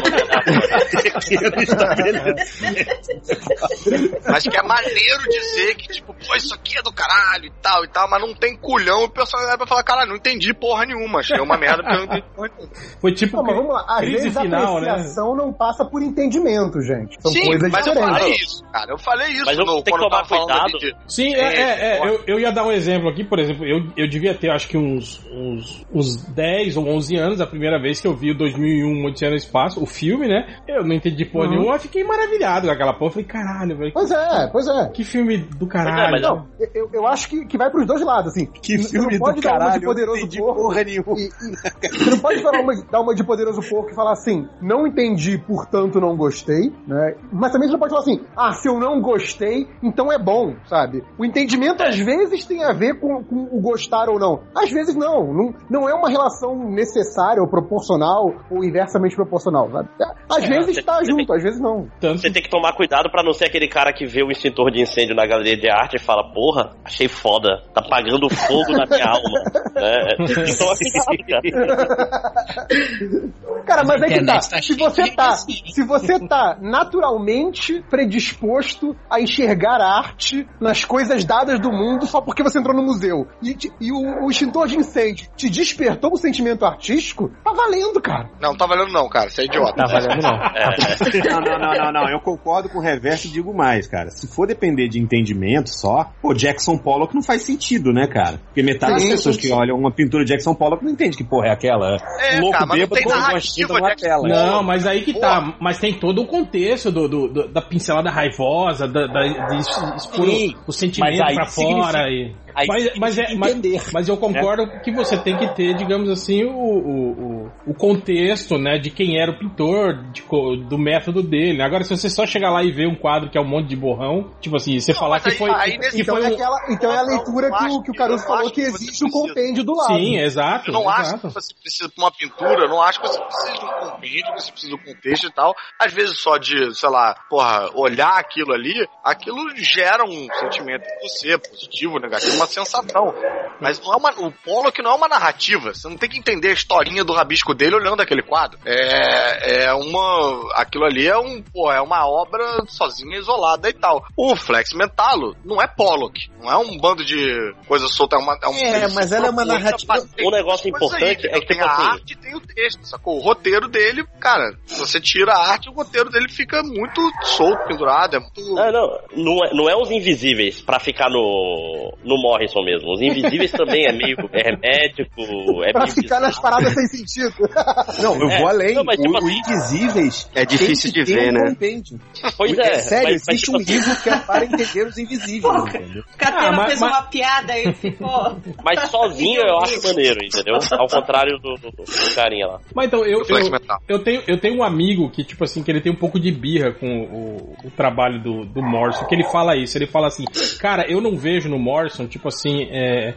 Mas 4.30 4.44
que 4.44 4.58
é 4.58 4.62
maneiro 4.62 5.24
dizer 5.30 5.76
que, 5.76 5.94
tipo, 5.94 6.14
pô, 6.14 6.36
isso 6.36 6.54
aqui 6.54 6.78
é 6.78 6.84
do 6.84 6.92
caralho 6.92 7.46
e 7.46 7.52
tal 7.62 7.86
e 7.86 7.88
tal, 7.88 8.10
mas 8.10 8.22
não 8.22 8.34
tem 8.34 8.58
culhão 8.58 9.02
e 9.02 9.06
o 9.06 9.10
pessoal 9.10 9.42
vai 9.58 9.68
falar, 9.68 9.84
cara, 9.84 10.06
não 10.06 10.16
entendi 10.16 10.54
porra 10.54 10.86
nenhuma, 10.86 11.20
achei 11.20 11.40
uma 11.40 11.58
merda 11.58 11.84
porque 11.84 11.96
eu 11.96 12.00
não 12.00 12.06
entendi 12.06 12.24
porra 12.36 12.50
nenhuma. 12.50 12.70
Foi 13.00 13.14
tipo 13.14 13.38
Não, 13.38 13.44
mas 13.44 13.56
vamos 13.56 13.74
lá. 13.74 13.86
Às 13.88 14.00
crise 14.00 14.24
vezes 14.24 14.40
final, 14.40 14.78
a 14.78 14.82
né? 14.82 14.90
apreciação 14.90 15.36
não 15.36 15.54
passa 15.54 15.86
por 15.86 16.02
entendimento, 16.02 16.82
gente. 16.82 17.16
São 17.22 17.32
Sim, 17.32 17.46
coisas 17.46 17.72
mas 17.72 17.88
eu 17.88 17.94
diferentes. 17.94 18.20
falei 18.20 18.36
isso, 18.36 18.64
cara, 18.72 18.92
eu 18.92 18.98
falei 18.98 19.28
isso 19.32 19.46
Mas 19.46 19.58
eu 19.58 19.66
no, 19.66 19.72
tenho 19.72 19.84
que 19.84 19.92
quando 19.92 20.04
eu 20.04 20.10
tomar 20.10 20.28
cuidado. 20.28 20.78
de... 20.80 20.96
Sim, 21.08 21.34
é, 21.36 21.40
é, 21.40 21.98
é, 21.98 22.08
eu, 22.08 22.24
eu 22.28 22.40
ia 22.40 22.52
dar 22.52 22.66
um 22.66 22.72
exemplo 22.72 23.10
aqui, 23.10 23.24
por 23.24 23.40
exemplo, 23.40 23.66
eu, 23.66 23.88
eu 23.96 24.10
devia 24.10 24.34
ter 24.34 24.50
acho 24.50 24.68
que 24.68 24.78
uns, 24.78 25.22
uns, 25.32 25.86
uns 25.94 26.18
10 26.34 26.78
ou 26.78 26.88
11 26.88 27.16
anos, 27.16 27.42
a 27.42 27.48
primeira 27.48 27.80
vez 27.80 27.85
que 28.02 28.08
eu 28.08 28.16
vi 28.16 28.32
o 28.32 28.38
2001 28.38 29.06
Odisseia 29.06 29.32
no 29.32 29.38
Espaço, 29.38 29.82
o 29.82 29.86
filme, 29.86 30.28
né? 30.28 30.46
Eu 30.68 30.84
não 30.86 30.94
entendi 30.96 31.26
porra 31.26 31.46
Uhum. 31.46 31.52
nenhuma, 31.52 31.76
eu 31.76 31.80
fiquei 31.80 32.04
maravilhado 32.04 32.68
com 32.68 32.74
aquela 32.74 32.94
porra. 32.94 33.12
Falei, 33.12 33.26
caralho, 33.28 33.78
velho, 33.78 33.92
Pois 33.94 34.12
é, 34.12 34.48
pois 34.52 34.68
é. 34.68 34.90
que 34.90 35.04
filme 35.04 35.38
do 35.38 35.68
caralho. 35.68 36.12
mas 36.12 36.22
Não, 36.22 36.48
eu, 36.74 36.90
eu 36.94 37.08
acho 37.08 37.30
que, 37.30 37.46
que 37.46 37.58
vai 37.58 37.70
pros 37.70 37.86
dois 37.86 38.02
lados, 38.02 38.32
assim. 38.32 38.46
Que 38.46 38.78
filme 38.78 39.14
não 39.14 39.20
pode 39.20 39.36
do 39.40 39.44
dar 39.44 39.52
uma 39.52 39.60
caralho, 39.60 39.80
de 39.80 39.86
não 39.86 39.94
poderoso 39.94 40.18
entendi 40.20 40.38
porco. 40.38 40.62
porra 40.62 40.84
nenhuma. 40.84 41.14
e- 41.18 41.26
e- 41.26 41.90
você 42.00 42.10
não 42.10 42.20
pode 42.20 42.42
falar 42.42 42.60
uma, 42.62 42.74
dar 42.92 43.02
uma 43.02 43.16
de 43.16 43.24
poderoso 43.24 43.62
porco 43.70 43.92
e 43.92 43.96
falar 43.96 44.14
assim, 44.14 44.48
não 44.62 44.86
entendi, 44.88 45.38
portanto 45.38 46.00
não 46.00 46.16
gostei, 46.16 46.72
né? 46.88 47.16
Mas 47.32 47.52
também 47.52 47.68
você 47.68 47.74
não 47.74 47.80
pode 47.80 47.92
falar 47.92 48.02
assim, 48.04 48.22
ah, 48.36 48.54
se 48.54 48.68
eu 48.68 48.80
não 48.80 49.02
gostei, 49.02 49.68
então 49.84 50.12
é 50.12 50.18
bom, 50.18 50.56
sabe? 50.68 51.04
O 51.18 51.26
entendimento 51.26 51.82
às 51.84 51.98
vezes 51.98 52.46
tem 52.46 52.64
a 52.64 52.74
ver 52.74 53.00
com, 53.00 53.24
com 53.24 53.48
o 53.52 53.62
gostar 53.62 54.10
ou 54.10 54.20
não. 54.20 54.42
Às 54.56 54.72
vezes 54.72 54.96
não. 54.96 55.34
Não, 55.34 55.54
não 55.70 55.90
é 55.90 55.94
uma 55.94 56.10
relação 56.10 56.70
necessária 56.70 57.42
ou 57.42 57.48
proporcional 57.76 58.34
ou 58.50 58.64
inversamente 58.64 59.16
proporcional, 59.16 59.70
sabe? 59.72 59.90
Às 60.30 60.44
É, 60.44 60.48
vezes 60.48 60.84
tá 60.84 61.04
junto, 61.04 61.26
tem- 61.28 61.36
às 61.36 61.44
vezes 61.44 61.60
não. 61.62 61.88
Tanto 62.00 62.22
Você 62.22 62.32
tem 62.32 62.42
que 62.42 62.50
tomar 62.50 62.74
cuidado 62.74 63.10
pra 63.12 63.22
não 63.24 63.34
ser 63.34 63.46
aquele 63.46 63.68
cara 63.68 63.92
que 63.94 64.06
vê 64.06 64.24
o 64.24 64.32
extintor 64.32 64.72
de 64.72 64.82
incêndio 64.82 65.16
na 65.16 65.26
galeria 65.26 65.58
de 65.58 65.70
arte 65.70 65.98
e 65.98 66.00
fala, 66.00 66.24
porra, 66.34 66.72
achei 66.84 67.08
foda, 67.08 67.62
tá 67.74 67.82
apagando 67.82 68.30
fogo 68.30 68.72
na 68.72 68.86
minha 68.86 69.06
alma. 69.06 69.40
Né? 69.76 70.08
Então, 70.48 70.72
assim, 70.72 70.90
cara. 71.28 71.42
Cara, 73.66 73.84
mas 73.84 74.02
é 74.04 74.08
que 74.08 74.26
tá. 74.26 74.40
tá 74.40 74.62
Se 74.62 74.74
você 74.76 75.12
tá, 75.12 75.32
se 75.36 75.84
você 75.84 76.20
tá 76.28 76.58
naturalmente 76.62 77.84
predisposto 77.90 78.96
a 79.10 79.20
enxergar 79.20 79.82
a 79.82 79.98
arte 79.98 80.48
nas 80.62 80.86
coisas 80.86 81.26
dadas 81.26 81.60
do 81.60 81.70
mundo 81.72 82.06
só 82.06 82.22
porque 82.22 82.42
você 82.44 82.60
entrou 82.60 82.74
no 82.76 82.84
museu 82.84 83.28
e, 83.44 83.58
e 83.82 83.92
o, 83.92 84.26
o 84.26 84.30
extintor 84.32 84.68
de 84.68 84.78
incêndio 84.78 85.28
te 85.36 85.50
despertou 85.50 86.14
o 86.14 86.18
sentimento 86.18 86.64
artístico, 86.66 87.30
tá 87.44 87.52
valendo, 87.66 88.02
cara. 88.02 88.30
Não, 88.42 88.56
tá 88.56 88.66
valendo 88.66 88.92
não, 88.92 89.08
cara, 89.10 89.30
você 89.30 89.42
é 89.42 89.46
idiota. 89.46 89.74
Tá 89.76 89.86
valendo 89.86 90.22
não. 90.22 90.36
É, 90.56 91.30
Não, 91.30 91.40
não, 91.42 91.60
não, 91.60 91.74
não, 91.86 91.92
não. 91.92 92.10
Eu 92.10 92.20
concordo 92.20 92.70
com 92.70 92.80
o 92.80 92.82
reverso 92.82 93.28
e 93.28 93.32
digo 93.32 93.54
mais, 93.54 93.88
cara. 93.88 94.10
Se 94.10 94.28
for 94.28 94.48
depender 94.48 94.88
de 94.88 95.00
entendimento 95.00 95.70
só, 95.70 96.10
pô, 96.22 96.34
Jackson 96.34 96.78
Pollock 96.78 97.14
não 97.14 97.22
faz 97.22 97.42
sentido, 97.42 97.92
né, 97.92 98.08
cara? 98.08 98.38
Porque 98.46 98.62
metade 98.64 98.94
das 98.94 99.04
pessoas 99.06 99.38
que 99.38 99.52
olham 99.52 99.78
uma 99.78 99.92
pintura 99.92 100.24
de 100.24 100.32
Jackson 100.32 100.54
Pollock 100.54 100.84
não 100.84 100.92
entende 100.92 101.18
que 101.18 101.24
porra 101.24 101.48
é 101.48 101.52
aquela. 101.52 101.98
É, 102.22 102.40
louco 102.40 102.58
cara, 102.58 102.66
bêbado 102.68 103.02
com 103.04 103.10
uma 103.10 103.40
tinta 103.40 103.74
de 103.82 103.96
tela. 104.02 104.28
Não, 104.28 104.64
mas 104.64 104.86
aí 104.88 105.02
que 105.04 105.14
Pô. 105.14 105.20
tá. 105.20 105.56
Mas 105.60 105.78
tem 105.80 105.94
todo 106.00 106.22
o 106.22 106.28
contexto 106.28 106.92
do, 106.92 107.08
do- 107.08 107.28
do- 107.28 107.48
da 107.50 107.62
pincelada 107.62 108.10
raivosa, 108.10 108.88
da, 108.88 109.08
da, 109.08 109.22
de 109.24 109.58
expor 109.58 110.00
Sim, 110.26 110.56
o, 110.66 110.70
o 110.70 110.72
sentimento 110.74 111.18
mas 111.18 111.22
aí 111.30 111.36
pra 111.36 111.46
significa- 111.46 111.86
fora. 111.92 112.10
E... 112.10 112.36
aí 112.56 112.68
Mas, 112.68 112.98
mas, 112.98 113.18
é, 113.18 113.36
mas, 113.36 113.52
entender. 113.56 113.82
mas 113.94 114.08
eu 114.10 114.18
concordo 114.18 114.68
que 114.82 114.92
você 114.92 115.18
tem 115.18 115.38
que 115.38 115.48
ter, 115.56 115.74
digamos 115.76 116.10
assim, 116.10 116.44
o, 116.44 116.52
o, 116.52 117.52
o- 117.68 117.74
contexto, 117.76 118.58
né, 118.58 118.78
de 118.78 118.90
quem 118.90 119.22
era 119.22 119.32
o 119.32 119.38
pintor, 119.38 119.96
de 120.12 120.22
co- 120.24 120.56
do 120.56 120.78
método 120.78 121.22
dele. 121.22 121.62
Agora, 121.62 121.84
se 121.84 121.96
você 121.96 122.10
só 122.10 122.26
chegar 122.26 122.50
lá 122.52 122.64
e 122.64 122.72
ver 122.72 122.88
um 122.88 122.96
quadro 122.96 123.30
que 123.30 123.38
é 123.38 123.42
um 123.42 123.48
monte 123.48 123.68
de 123.70 123.76
borrão, 123.76 124.32
tipo 124.42 124.56
assim, 124.56 124.80
você 124.80 124.92
Não, 124.94 125.00
falar 125.00 125.16
mas 125.18 125.24
que 125.24 125.30
aí- 125.32 125.38
foi. 125.38 125.52
aí 125.52 125.78
nesse- 125.78 125.96
que 125.98 126.02
Então 126.02 126.16
foi 126.16 126.26
é, 126.26 126.30
um- 126.30 126.34
aquela, 126.34 126.58
então 126.70 126.92
é 126.92 126.98
a 126.98 127.02
leitura 127.02 127.50
que, 127.50 127.56
acho 127.56 127.76
o, 127.78 127.84
que 127.84 127.92
o 127.92 127.94
Caruso 127.94 128.26
falou 128.26 128.42
acho 128.46 128.54
que 128.54 128.62
existe 128.62 129.04
o 129.04 129.08
precisa. 129.10 129.28
compêndio 129.28 129.64
do 129.64 129.76
lado. 129.76 129.96
Sim, 129.96 130.18
exato. 130.18 130.70
Eu 130.70 130.74
não 130.74 130.90
acho 130.90 131.02
exato. 131.16 131.28
que 131.28 131.34
você 131.34 131.54
precisa 131.62 131.90
de 131.90 131.96
uma 132.02 132.12
pintura, 132.12 132.64
eu 132.64 132.70
não 132.70 132.82
acho 132.82 133.02
que 133.02 133.08
você 133.08 133.22
precisa 133.22 133.54
de 133.60 133.66
um 133.66 133.90
compêndio, 133.92 134.34
que 134.34 134.42
você 134.42 134.52
precisa 134.52 134.76
de 134.76 134.82
um 134.82 134.94
contexto 134.94 135.28
e 135.28 135.34
tal. 135.34 135.54
Às 135.80 135.94
vezes 135.94 136.20
só 136.20 136.38
de, 136.38 136.74
sei 136.76 136.90
lá, 136.90 137.16
porra, 137.30 137.70
olhar 137.76 138.18
aquilo 138.18 138.54
ali, 138.54 138.74
aquilo 139.04 139.38
gera 139.58 140.04
um 140.06 140.28
sentimento 140.40 140.84
em 140.84 141.08
você, 141.10 141.38
positivo, 141.38 142.00
negativo, 142.00 142.38
mas 142.40 142.45
uma 142.46 142.66
sensação. 142.66 143.14
Mas 143.60 143.80
não 143.80 143.94
é 143.94 143.98
uma, 143.98 144.10
o 144.28 144.32
Pollock 144.32 144.82
não 144.82 144.92
é 144.92 144.96
uma 144.96 145.08
narrativa. 145.08 145.74
Você 145.74 145.88
não 145.88 145.98
tem 145.98 146.10
que 146.10 146.20
entender 146.20 146.50
a 146.50 146.54
historinha 146.54 147.04
do 147.04 147.14
rabisco 147.14 147.54
dele 147.54 147.76
olhando 147.76 148.02
aquele 148.02 148.22
quadro. 148.22 148.60
É, 148.66 149.66
é 149.66 149.74
uma. 149.74 150.52
Aquilo 150.56 150.86
ali 150.86 151.08
é 151.08 151.18
um, 151.18 151.42
pô, 151.42 151.72
é 151.72 151.82
uma 151.82 152.06
obra 152.08 152.44
sozinha, 152.68 153.18
isolada 153.18 153.70
e 153.70 153.74
tal. 153.74 154.04
O 154.18 154.36
Flex 154.36 154.74
Mentalo 154.74 155.36
não 155.44 155.62
é 155.62 155.68
Pollock. 155.68 156.30
Não 156.42 156.52
é 156.52 156.58
um 156.58 156.78
bando 156.78 157.04
de 157.04 157.54
coisa 157.68 157.88
solta. 157.88 158.16
É, 158.16 158.20
uma, 158.20 158.38
é, 158.42 158.48
um, 158.48 158.58
É, 158.58 158.88
mas 158.90 159.12
ela 159.12 159.28
é 159.28 159.30
uma 159.30 159.46
narrativa- 159.46 160.06
Um 160.22 160.32
negócio 160.32 160.70
importante 160.70 161.28
é 161.28 161.40
que, 161.40 161.46
tem 161.48 161.58
tipo 161.58 161.64
a 161.64 161.74
assim, 161.74 161.84
arte 161.88 162.14
e 162.14 162.16
tem 162.16 162.36
o 162.36 162.40
texto, 162.42 162.86
sacou? 162.86 163.18
O 163.18 163.22
roteiro 163.22 163.68
dele, 163.68 164.06
cara, 164.20 164.56
se 164.66 164.80
você 164.80 165.00
tira 165.00 165.34
a 165.34 165.52
arte, 165.52 165.70
o 165.70 165.74
roteiro 165.74 166.10
dele 166.10 166.30
fica 166.30 166.62
muito 166.64 167.02
solto, 167.24 167.66
pendurado. 167.68 168.16
É 168.16 168.20
muito. 168.20 168.60
Ah, 168.60 168.72
não, 168.72 169.00
não 169.16 169.46
é, 169.46 169.54
não 169.54 169.70
é 169.70 169.76
os 169.76 169.90
invisíveis 169.92 170.62
pra 170.62 170.80
ficar 170.80 171.10
no, 171.10 171.94
no 172.04 172.16
Morrison 172.36 172.64
mesmo. 172.64 172.92
Os 172.94 173.02
invisíveis 173.02 173.52
também 173.54 173.86
é 173.86 173.92
meio 173.92 174.18
é 174.34 174.56
médico, 174.58 175.64
é 175.64 175.72
pra 175.72 175.84
meio 175.84 175.94
ficar 175.96 176.20
nas 176.20 176.40
paradas 176.40 176.74
sem 176.74 176.88
sentido. 176.88 177.34
Não, 178.02 178.20
eu 178.20 178.30
É, 178.30 178.38
vou 178.40 178.48
além. 178.48 178.76
não, 178.76 178.84
mas 178.84 178.98
tipo 178.98 179.10
o, 179.10 179.14
o 179.14 179.18
assim- 179.18 179.36
Invisíveis 179.40 180.30
É 180.36 180.46
difícil 180.46 180.92
de 180.92 181.04
ver, 181.04 181.30
um 181.30 181.34
né? 181.34 181.50
compêndio. 181.50 182.00
Pois 182.38 182.58
é, 182.58 182.74
sério, 182.82 183.04
mas- 183.14 183.24
mas, 183.28 183.28
existe 183.36 183.46
tipo 183.46 183.58
um 183.58 183.62
assim- 183.62 183.74
livro 183.74 184.02
que 184.04 184.10
é 184.10 184.18
para 184.18 184.46
entender 184.46 184.88
os 184.88 184.98
invisíveis? 184.98 185.54
O 185.56 186.18
Catena 186.18 186.48
Ah, 186.50 186.52
mas- 186.52 186.68
fez 186.68 186.80
mas- 186.82 186.92
uma 186.92 187.02
piada 187.04 187.58
e 187.60 187.74
ficou. 187.74 188.38
Mas 188.64 188.80
sozinho 188.90 189.42
eu 189.42 189.58
acho 189.60 189.82
maneiro, 189.84 190.20
entendeu? 190.24 190.56
Ao 190.78 190.88
contrário 190.88 191.38
do, 191.40 191.54
do, 191.56 191.72
do 191.72 192.16
carinha 192.16 192.48
lá. 192.48 192.60
Mas 192.74 192.88
então, 192.88 193.06
eu, 193.06 193.22
eu, 193.28 193.60
eu, 193.88 194.00
tenho, 194.00 194.24
eu 194.28 194.40
tenho 194.40 194.58
um 194.60 194.64
amigo 194.64 195.10
que, 195.10 195.24
tipo 195.24 195.44
assim, 195.44 195.64
que 195.64 195.70
ele 195.72 195.82
tem 195.82 195.92
um 195.92 195.96
pouco 195.96 196.20
de 196.20 196.32
birra 196.32 196.72
com 196.74 196.88
o, 197.04 197.68
o 197.68 197.72
trabalho 197.72 198.22
do, 198.22 198.46
do 198.46 198.62
Morrison, 198.62 199.06
que 199.06 199.14
ele 199.16 199.24
fala 199.26 199.56
isso, 199.56 199.78
ele 199.78 199.86
fala 199.88 200.08
assim, 200.08 200.26
cara, 200.60 200.86
eu 200.90 201.00
não 201.02 201.16
vejo 201.16 201.48
no 201.50 201.60
Morrison, 201.60 202.08
tipo 202.08 202.25
assim, 202.28 202.64
é, 202.72 203.14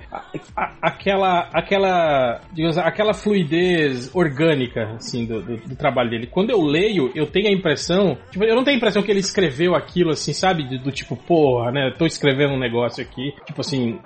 a- 0.56 0.72
aquela, 0.82 1.48
aquela, 1.52 2.40
digamos, 2.52 2.78
aquela 2.78 3.12
fluidez 3.14 4.14
orgânica, 4.14 4.92
assim, 4.96 5.24
do, 5.26 5.42
do, 5.42 5.56
do 5.56 5.76
trabalho 5.76 6.10
dele. 6.10 6.26
Quando 6.26 6.50
eu 6.50 6.60
leio, 6.62 7.10
eu 7.14 7.26
tenho 7.26 7.48
a 7.48 7.52
impressão, 7.52 8.16
tipo, 8.30 8.44
eu 8.44 8.54
não 8.54 8.64
tenho 8.64 8.76
a 8.76 8.78
impressão 8.78 9.02
que 9.02 9.10
ele 9.10 9.20
escreveu 9.20 9.74
aquilo, 9.74 10.10
assim, 10.10 10.32
sabe, 10.32 10.64
do, 10.64 10.78
do 10.78 10.90
tipo, 10.92 11.16
porra, 11.16 11.70
né, 11.70 11.92
tô 11.98 12.06
escrevendo 12.06 12.54
um 12.54 12.58
negócio 12.58 13.02
aqui, 13.02 13.32
tipo 13.46 13.60
assim, 13.60 13.98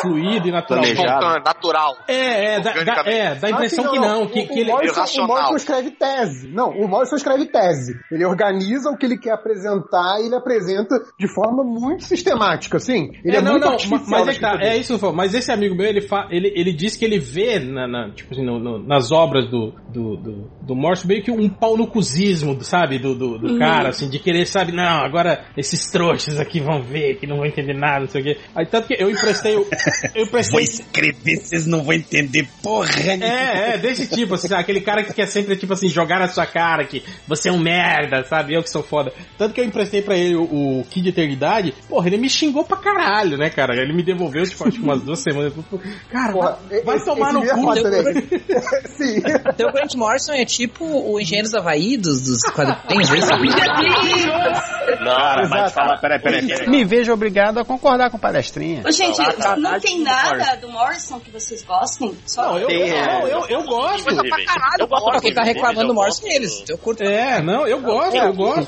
fluido 0.00 0.48
e 0.48 0.52
natural. 0.52 0.84
Espontâneo, 0.84 1.42
natural. 1.44 1.96
É, 2.08 2.54
é, 2.56 2.60
dá, 2.60 2.72
dá- 2.72 3.02
é, 3.06 3.34
dá 3.34 3.48
a 3.48 3.50
impressão 3.50 3.84
Ah, 3.84 3.88
sim, 3.88 3.94
que 3.94 3.98
não, 4.00 4.26
que, 4.26 4.40
o, 4.40 4.48
que 4.48 4.60
ele... 4.60 4.70
o, 4.70 4.74
Morrison, 4.74 5.22
o. 5.22 5.26
Morrison 5.26 5.56
escreve 5.56 5.90
tese. 5.92 6.48
Não, 6.48 6.70
o 6.70 6.88
Morrison 6.88 7.16
escreve 7.16 7.46
tese. 7.46 7.94
Ele 8.10 8.24
organiza 8.24 8.90
o 8.90 8.96
que 8.96 9.06
ele 9.06 9.18
quer 9.18 9.32
apresentar 9.32 10.20
e 10.20 10.26
ele 10.26 10.34
apresenta 10.34 10.96
de 11.18 11.28
forma 11.32 11.62
muito 11.64 12.04
sistemática, 12.04 12.76
assim. 12.76 13.10
Ele 13.24 13.36
é, 13.36 13.40
não, 13.40 13.52
muito 13.52 13.64
não, 13.64 13.76
mas 14.08 14.28
é 14.28 14.32
que 14.34 14.40
tá, 14.40 14.58
é 14.60 14.76
isso. 14.76 14.98
Mas 15.12 15.34
esse 15.34 15.50
amigo 15.52 15.74
meu, 15.74 15.86
ele, 15.86 16.00
fa, 16.02 16.26
ele, 16.30 16.52
ele 16.54 16.72
diz 16.72 16.96
que 16.96 17.04
ele 17.04 17.18
vê 17.18 17.58
na, 17.58 17.86
na- 17.86 18.10
tipo 18.10 18.32
assim, 18.34 18.44
no- 18.44 18.58
no- 18.58 18.78
nas 18.86 19.10
obras 19.12 19.48
do, 19.50 19.72
do, 19.88 20.16
do, 20.16 20.50
do 20.62 20.74
Morse 20.74 21.06
meio 21.06 21.22
que 21.22 21.30
um 21.30 21.48
pau 21.48 21.76
no 21.76 21.86
cuzismo, 21.86 22.60
sabe, 22.62 22.98
do, 22.98 23.14
do, 23.14 23.38
do 23.38 23.58
cara, 23.58 23.90
assim, 23.90 24.08
de 24.08 24.18
querer, 24.18 24.46
sabe, 24.46 24.72
não, 24.72 25.04
agora 25.04 25.44
esses 25.56 25.90
trouxas 25.90 26.38
aqui 26.38 26.60
vão 26.60 26.82
ver, 26.82 27.16
que 27.18 27.26
não 27.26 27.36
vão 27.36 27.46
entender 27.46 27.74
nada, 27.74 28.00
não 28.00 28.08
sei 28.08 28.20
o 28.20 28.24
quê. 28.24 28.36
Aí 28.54 28.66
tanto 28.66 28.88
que 28.88 28.94
eu 28.98 29.10
emprestei, 29.10 29.56
o- 29.56 29.66
eu 30.06 30.12
Vou 30.14 30.22
emprestei 30.24 30.60
escrever, 30.62 31.36
vocês 31.40 31.66
não 31.66 31.82
vão 31.82 31.94
entender 31.94 32.48
porra 32.62 32.88
nenhuma. 33.04 33.24
é, 33.26 33.74
é, 33.74 33.78
desse 33.78 34.06
tipo, 34.06 34.34
assim, 34.34 34.52
aquele 34.54 34.80
cara 34.80 35.02
que 35.04 35.12
quer 35.12 35.26
sempre, 35.26 35.56
tipo 35.56 35.72
assim, 35.72 35.88
jogar 35.88 36.18
na 36.20 36.28
sua 36.28 36.46
cara 36.46 36.84
que 36.84 37.02
você 37.26 37.48
é 37.48 37.52
um 37.52 37.58
merda, 37.58 38.24
sabe? 38.24 38.54
Eu 38.54 38.62
que 38.62 38.70
sou 38.70 38.82
foda. 38.82 39.12
Tanto 39.38 39.54
que 39.54 39.60
eu 39.60 39.64
emprestei 39.64 40.02
pra 40.02 40.16
ele 40.16 40.36
o, 40.36 40.80
o 40.80 40.84
Kid 40.90 41.02
de 41.02 41.08
Eternidade, 41.10 41.74
porra, 41.88 42.06
ele 42.08 42.16
me 42.18 42.28
xingou 42.28 42.64
pra 42.64 42.76
caralho, 42.78 43.36
né, 43.36 43.50
cara? 43.50 43.74
Ele 43.76 43.92
me 43.92 44.02
devolveu, 44.02 44.42
tipo, 44.44 44.66
acho 44.66 44.78
que 44.78 44.82
umas 44.84 45.02
duas 45.02 45.20
semanas. 45.20 45.52
Cara, 46.10 46.32
Porra, 46.32 46.58
vai, 46.68 46.82
vai 46.82 46.96
esse- 46.96 47.04
tomar 47.04 47.28
esse 47.30 47.38
no 47.38 47.44
é 47.44 47.54
cu. 47.54 47.74
também. 47.82 48.22
Sim. 48.96 49.22
Então 49.54 49.68
o 49.68 49.72
Grant 49.72 49.94
Morrison 49.94 50.32
é 50.32 50.44
tipo 50.44 50.84
o 50.84 51.20
Engenheiros 51.20 51.54
Havaí 51.54 51.96
dos, 51.96 52.22
dos 52.22 52.42
quadrinhos, 52.52 53.10
é 53.10 53.18
isso? 53.18 53.30
Não, 55.00 55.14
Cara, 55.16 55.42
Exato. 55.42 55.48
mas 55.62 55.72
fala, 55.72 55.98
peraí, 55.98 56.18
peraí, 56.20 56.46
peraí. 56.46 56.68
Me 56.68 56.84
vejo 56.84 57.12
obrigado 57.12 57.58
a 57.58 57.64
concordar 57.64 58.10
com 58.10 58.18
palestrinha. 58.18 58.82
Gente, 58.90 59.20
não 59.72 59.80
tem 59.80 60.00
nada 60.00 60.56
do 60.56 60.68
Morrison 60.68 61.20
que 61.20 61.30
vocês 61.30 61.62
gostem? 61.62 62.16
Só 62.26 62.42
Não, 62.42 62.58
eu, 62.58 62.66
Tem, 62.68 62.90
é. 62.90 63.06
não, 63.06 63.28
eu, 63.28 63.46
eu 63.46 63.62
gosto. 63.64 64.04
Coisa 64.04 64.22
pra 64.22 64.44
caralho, 64.44 64.76
Eu 64.80 64.86
gosto 64.88 65.20
Quem 65.20 65.34
tá 65.34 65.42
reclamando 65.42 65.88
do 65.88 65.94
Morrison 65.94 66.26
eu 66.26 66.30
é 66.32 66.36
eles. 66.36 66.64
Eu 66.68 66.78
curto. 66.78 67.02
É, 67.02 67.42
não, 67.42 67.66
eu 67.66 67.80
gosto, 67.80 68.16
eu 68.16 68.32
gosto. 68.32 68.66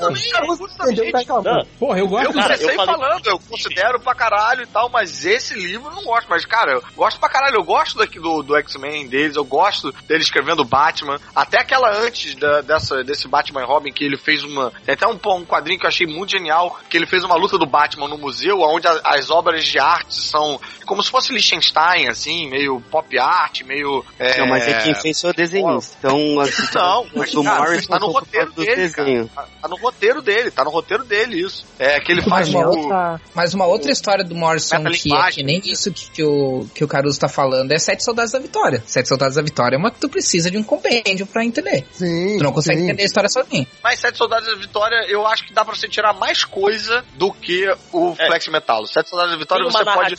Porra, 1.79 1.99
eu 1.99 2.07
gosto 2.07 2.25
Eu 2.25 2.33
comecei 2.33 2.69
eu 2.69 2.75
falando, 2.75 3.27
eu 3.27 3.39
considero 3.39 3.99
pra 3.99 4.15
caralho 4.15 4.63
e 4.63 4.67
tal, 4.67 4.89
mas 4.89 5.25
esse 5.25 5.53
livro 5.53 5.89
eu 5.89 5.95
não 5.95 6.03
gosto. 6.03 6.27
Mas, 6.29 6.45
cara, 6.45 6.73
eu 6.73 6.83
gosto 6.95 7.19
pra 7.19 7.29
caralho. 7.29 7.55
Eu 7.57 7.63
gosto 7.63 7.97
daqui 7.97 8.19
do, 8.19 8.41
do 8.43 8.55
X-Men 8.57 9.07
deles, 9.07 9.35
eu 9.35 9.45
gosto 9.45 9.91
dele 10.07 10.21
escrevendo 10.23 10.63
Batman. 10.63 11.17
Até 11.35 11.59
aquela 11.59 11.91
antes 11.91 12.35
da- 12.35 12.61
dessa, 12.61 13.03
desse 13.03 13.27
Batman 13.27 13.61
e 13.61 13.65
Robin, 13.65 13.91
que 13.91 14.03
ele 14.03 14.17
fez 14.17 14.43
uma. 14.43 14.71
Tem 14.85 14.93
até 14.93 15.07
um, 15.07 15.17
um 15.35 15.45
quadrinho 15.45 15.79
que 15.79 15.85
eu 15.85 15.89
achei 15.89 16.07
muito 16.07 16.31
genial, 16.31 16.77
que 16.89 16.97
ele 16.97 17.05
fez 17.05 17.23
uma 17.23 17.35
luta 17.35 17.57
do 17.57 17.65
Batman 17.65 18.07
no 18.07 18.17
museu, 18.17 18.61
onde 18.61 18.87
a- 18.87 19.01
as 19.03 19.29
obras 19.29 19.63
de 19.65 19.79
arte 19.79 20.15
são 20.15 20.59
como 20.89 21.03
se 21.03 21.11
fosse 21.11 21.31
Liechtenstein, 21.31 22.07
assim, 22.07 22.49
meio 22.49 22.81
pop 22.89 23.17
art, 23.19 23.61
meio. 23.61 24.03
É... 24.17 24.39
Não, 24.39 24.47
mas 24.47 24.67
é 24.67 24.81
quem 24.81 24.95
fez 24.95 25.21
foi 25.21 25.29
o 25.29 25.33
desenhista. 25.35 25.95
Então, 25.99 26.39
assim, 26.39 26.63
Não, 26.73 27.05
mas 27.15 27.33
o 27.35 27.43
cara, 27.43 27.59
Morrison 27.59 27.87
tá 27.87 27.99
no 27.99 28.07
roteiro 28.07 28.51
dele, 28.53 28.89
cara. 28.89 29.25
Tá, 29.27 29.47
tá 29.61 29.67
no 29.67 29.75
roteiro 29.77 30.21
dele, 30.23 30.49
tá 30.49 30.63
no 30.63 30.71
roteiro 30.71 31.03
dele 31.03 31.39
isso. 31.39 31.63
É 31.77 31.99
que 31.99 32.11
ele 32.11 32.23
faz 32.23 32.49
Mas 32.49 32.55
uma 32.55 32.67
o. 32.67 32.79
outra, 32.79 33.21
mas 33.35 33.53
uma 33.53 33.65
outra 33.67 33.91
história 33.91 34.23
do 34.23 34.33
Morrison 34.33 34.83
que 34.83 35.13
é 35.13 35.31
que 35.31 35.43
nem 35.43 35.61
isso 35.63 35.91
que, 35.91 36.09
que, 36.09 36.23
o, 36.23 36.67
que 36.73 36.83
o 36.83 36.87
Caruso 36.87 37.19
tá 37.19 37.29
falando 37.29 37.71
é 37.71 37.77
Sete 37.77 38.03
Soldados 38.03 38.31
da 38.31 38.39
Vitória. 38.39 38.81
Sete 38.85 39.07
Soldados 39.07 39.35
da 39.35 39.43
Vitória 39.43 39.75
é 39.75 39.79
uma 39.79 39.91
que 39.91 39.99
tu 39.99 40.09
precisa 40.09 40.49
de 40.49 40.57
um 40.57 40.63
compêndio 40.63 41.27
pra 41.27 41.45
entender. 41.45 41.85
Sim. 41.91 42.37
Tu 42.37 42.43
não 42.43 42.51
consegue 42.51 42.79
sim. 42.79 42.85
entender 42.85 43.03
a 43.03 43.05
história 43.05 43.29
sozinho. 43.29 43.67
Mas 43.83 43.99
Sete 43.99 44.17
Soldados 44.17 44.47
da 44.47 44.55
Vitória, 44.55 45.05
eu 45.07 45.27
acho 45.27 45.45
que 45.45 45.53
dá 45.53 45.63
pra 45.63 45.75
você 45.75 45.87
tirar 45.87 46.13
mais 46.13 46.43
coisa 46.43 47.03
do 47.15 47.31
que 47.31 47.69
o 47.91 48.15
É. 48.17 48.25
Flex 48.25 48.47
Metal. 48.47 48.85
Sete 48.87 49.09
Soldados 49.09 49.33
da 49.33 49.37
Vitória 49.37 49.63
Tem 49.63 49.71
você 49.71 49.83
uma 49.83 49.93
pode. 49.93 50.15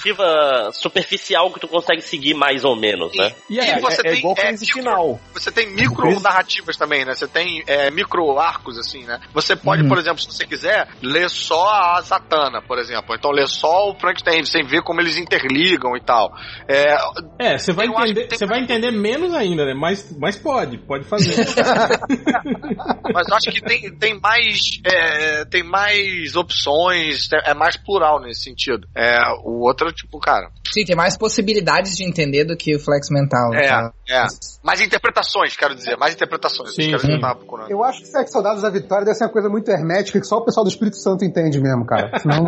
Superficial 0.72 1.50
que 1.52 1.60
tu 1.60 1.68
consegue 1.68 2.02
seguir 2.02 2.34
mais 2.34 2.64
ou 2.64 2.76
menos, 2.76 3.16
né? 3.16 3.32
E 3.48 3.54
E 3.56 3.60
aí, 3.60 3.80
você 3.80 4.00
é, 4.02 4.08
é 4.08 4.10
tem, 4.10 4.18
igual 4.18 4.34
é, 4.38 4.46
crise 4.48 4.66
micro- 4.66 4.80
final. 4.82 5.20
Você 5.34 5.50
tem 5.52 5.66
micro 5.70 6.20
narrativas 6.20 6.76
também, 6.76 7.04
né? 7.04 7.14
Você 7.14 7.26
tem 7.28 7.62
é, 7.66 7.90
micro 7.90 8.38
arcos, 8.38 8.78
assim, 8.78 9.04
né? 9.04 9.20
Você 9.32 9.54
pode, 9.56 9.86
por 9.88 9.98
exemplo, 9.98 10.18
se 10.18 10.26
você 10.26 10.46
quiser, 10.46 10.88
ler 11.02 11.28
só 11.30 11.68
a 11.70 12.00
Zatanna, 12.00 12.62
por 12.62 12.78
exemplo. 12.78 13.14
Então 13.14 13.30
ler 13.30 13.48
só 13.48 13.90
o 13.90 13.94
Frankenstein, 13.98 14.44
sem 14.44 14.64
ver 14.64 14.82
como 14.82 15.00
eles 15.00 15.16
interligam 15.16 15.96
e 15.96 16.00
tal. 16.00 16.32
É, 16.68 16.96
É, 17.38 17.58
você 17.58 17.72
vai 17.72 17.86
entender, 17.86 18.28
você 18.30 18.46
vai 18.46 18.60
entender 18.60 18.90
menos 18.90 19.32
ainda, 19.34 19.64
né? 19.64 19.74
Mas, 19.74 20.16
mas 20.18 20.36
pode, 20.36 20.78
pode 20.78 21.04
fazer. 21.04 21.34
mas 23.12 23.28
eu 23.28 23.34
acho 23.36 23.50
que 23.50 23.60
tem, 23.60 23.90
tem 23.96 24.20
mais 24.20 24.80
é, 24.84 25.44
tem 25.44 25.62
mais 25.62 26.36
opções, 26.36 27.28
é 27.44 27.54
mais 27.54 27.76
plural 27.76 28.20
nesse 28.20 28.42
sentido. 28.42 28.86
É, 28.94 29.18
o 29.44 29.60
outro, 29.66 29.92
tipo, 29.92 30.18
cara, 30.18 30.49
Sim, 30.72 30.84
tem 30.84 30.94
mais 30.94 31.16
possibilidades 31.16 31.96
de 31.96 32.04
entender 32.08 32.44
do 32.44 32.56
que 32.56 32.76
o 32.76 32.78
Flex 32.78 33.08
Mental. 33.10 33.52
é, 33.54 33.66
tá? 33.66 33.92
é. 34.08 34.22
Mais 34.62 34.80
interpretações, 34.80 35.56
quero 35.56 35.74
dizer, 35.74 35.96
mais 35.96 36.14
interpretações. 36.14 36.74
Sim, 36.74 36.96
Sim, 36.96 36.96
dizer, 36.96 37.18
eu 37.68 37.82
acho 37.82 38.00
que 38.02 38.06
Sete 38.06 38.30
Soldados 38.30 38.62
da 38.62 38.70
Vitória 38.70 39.04
deve 39.04 39.16
ser 39.16 39.24
uma 39.24 39.32
coisa 39.32 39.48
muito 39.48 39.68
hermética 39.70 40.20
que 40.20 40.26
só 40.26 40.36
o 40.36 40.44
pessoal 40.44 40.62
do 40.64 40.68
Espírito 40.70 40.96
Santo 40.96 41.24
entende 41.24 41.58
mesmo, 41.60 41.84
cara. 41.86 42.16
Senão. 42.20 42.44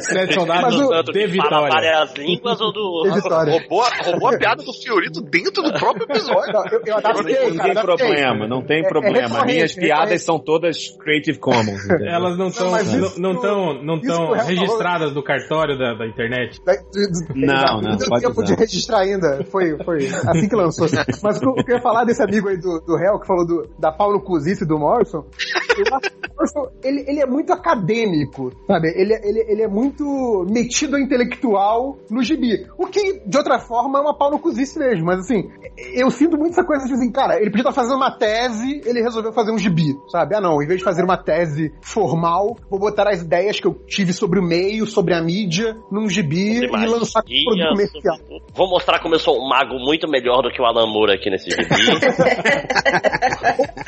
Sete 0.00 0.34
soldados 0.34 0.74
de 0.76 0.82
fala 0.82 1.02
Vitória. 1.28 1.68
várias 1.68 2.14
línguas 2.14 2.60
ou 2.60 2.72
do. 2.72 3.02
de 3.04 3.14
Vitória. 3.14 3.52
Roubou, 3.52 3.84
roubou 4.04 4.34
a 4.34 4.38
piada 4.38 4.62
do 4.62 4.72
Fiorito 4.72 5.20
dentro 5.22 5.62
do 5.62 5.72
próprio 5.74 6.04
episódio. 6.04 6.52
Não, 6.52 6.64
eu, 6.66 6.80
eu 6.84 6.96
adaptei, 6.96 7.34
Não 7.50 7.56
cara, 7.56 7.62
tem 7.62 7.70
adaptei. 7.70 7.82
problema, 8.06 8.48
não 8.48 8.62
tem 8.64 8.78
É- 8.78 8.86
é 8.86 8.88
problema. 8.88 9.20
recorrente, 9.28 9.54
Minhas 9.54 9.76
é 9.76 9.80
piadas 9.80 10.22
são 10.22 10.38
todas 10.38 10.88
Creative 10.98 11.38
Commons. 11.38 11.84
entendeu? 11.84 12.08
Elas 12.08 12.38
não 12.38 12.48
estão 12.48 12.70
não, 12.70 13.34
não 13.34 13.40
tão, 13.40 13.82
não 13.82 13.96
isso 13.96 14.06
tão 14.06 14.16
que 14.26 14.30
o 14.30 14.34
Real 14.34 14.46
registradas 14.46 15.14
no 15.14 15.22
cartório 15.22 15.78
da, 15.78 15.94
da 15.94 16.06
internet. 16.06 16.35
Da- 16.64 16.74
de- 16.76 17.10
de- 17.32 17.46
Não, 17.46 17.80
não, 17.80 17.90
não 17.92 18.20
tempo 18.20 18.42
de 18.44 18.54
registrar 18.54 19.00
ainda. 19.00 19.44
Foi, 19.50 19.76
foi 19.84 20.06
assim 20.28 20.48
que 20.48 20.56
lançou. 20.56 20.86
Mas 21.22 21.36
o 21.42 21.54
que 21.54 21.72
eu- 21.72 21.76
ia 21.76 21.80
falar 21.82 22.04
desse 22.04 22.22
amigo 22.22 22.48
aí 22.48 22.56
do, 22.56 22.80
do 22.80 22.96
réu 22.96 23.18
que 23.20 23.26
falou 23.26 23.46
do, 23.46 23.68
da 23.78 23.90
Paulo 23.92 24.20
Cusice 24.20 24.64
do 24.64 24.78
Morrison, 24.78 25.18
o 25.20 26.34
Morrison, 26.36 26.70
ele, 26.82 27.04
ele 27.06 27.20
é 27.20 27.26
muito 27.26 27.52
acadêmico, 27.52 28.52
sabe? 28.66 28.88
Ele, 28.96 29.12
é- 29.14 29.28
ele, 29.28 29.44
ele 29.48 29.62
é 29.62 29.68
muito 29.68 30.46
metido 30.50 30.98
intelectual 30.98 31.98
no 32.10 32.22
gibi. 32.22 32.66
O 32.78 32.86
que, 32.86 33.20
de 33.26 33.36
outra 33.36 33.58
forma, 33.58 33.98
é 33.98 34.02
uma 34.02 34.16
Paulo 34.16 34.38
Cusice 34.38 34.78
mesmo. 34.78 35.04
Mas 35.06 35.20
assim, 35.20 35.48
eu 35.94 36.10
sinto 36.10 36.36
muito 36.36 36.52
essa 36.52 36.64
coisa 36.64 36.86
de 36.86 36.92
assim, 36.94 37.10
cara, 37.10 37.36
ele 37.40 37.50
podia 37.50 37.62
estar 37.62 37.72
fazendo 37.72 37.96
uma 37.96 38.10
tese, 38.16 38.80
ele 38.84 39.02
resolveu 39.02 39.32
fazer 39.32 39.52
um 39.52 39.58
gibi, 39.58 39.94
sabe? 40.10 40.34
Ah, 40.34 40.40
não, 40.40 40.62
em 40.62 40.66
vez 40.66 40.78
de 40.78 40.84
fazer 40.84 41.02
uma 41.04 41.16
tese 41.16 41.72
formal, 41.82 42.56
vou 42.70 42.78
botar 42.80 43.08
as 43.08 43.22
ideias 43.22 43.60
que 43.60 43.66
eu 43.66 43.74
tive 43.86 44.12
sobre 44.12 44.38
o 44.40 44.42
meio, 44.42 44.86
sobre 44.86 45.14
a 45.14 45.22
mídia, 45.22 45.76
num 45.90 46.08
gibi 46.08 46.25
e 46.34 46.68
lançar 46.86 47.22
como 47.22 47.44
produto 47.44 47.68
comercial. 47.70 48.18
Vou 48.54 48.68
mostrar 48.70 48.98
como 49.00 49.14
eu 49.14 49.18
sou 49.18 49.36
um 49.38 49.48
mago 49.48 49.78
muito 49.78 50.08
melhor 50.08 50.42
do 50.42 50.50
que 50.50 50.60
o 50.60 50.64
Alan 50.64 50.86
Moore 50.86 51.12
aqui 51.14 51.28
nesse 51.30 51.50
gibi. 51.50 51.64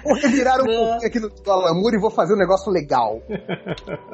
Ou 0.05 0.15
reviraram 0.15 0.65
um 0.65 0.67
pouquinho 0.67 1.07
aqui 1.07 1.21
no 1.21 1.29
do 1.29 1.51
Alan 1.51 1.69
glamour 1.69 1.95
e 1.95 2.01
vou 2.01 2.11
fazer 2.11 2.35
um 2.35 2.39
negócio 2.39 2.71
legal. 2.73 3.21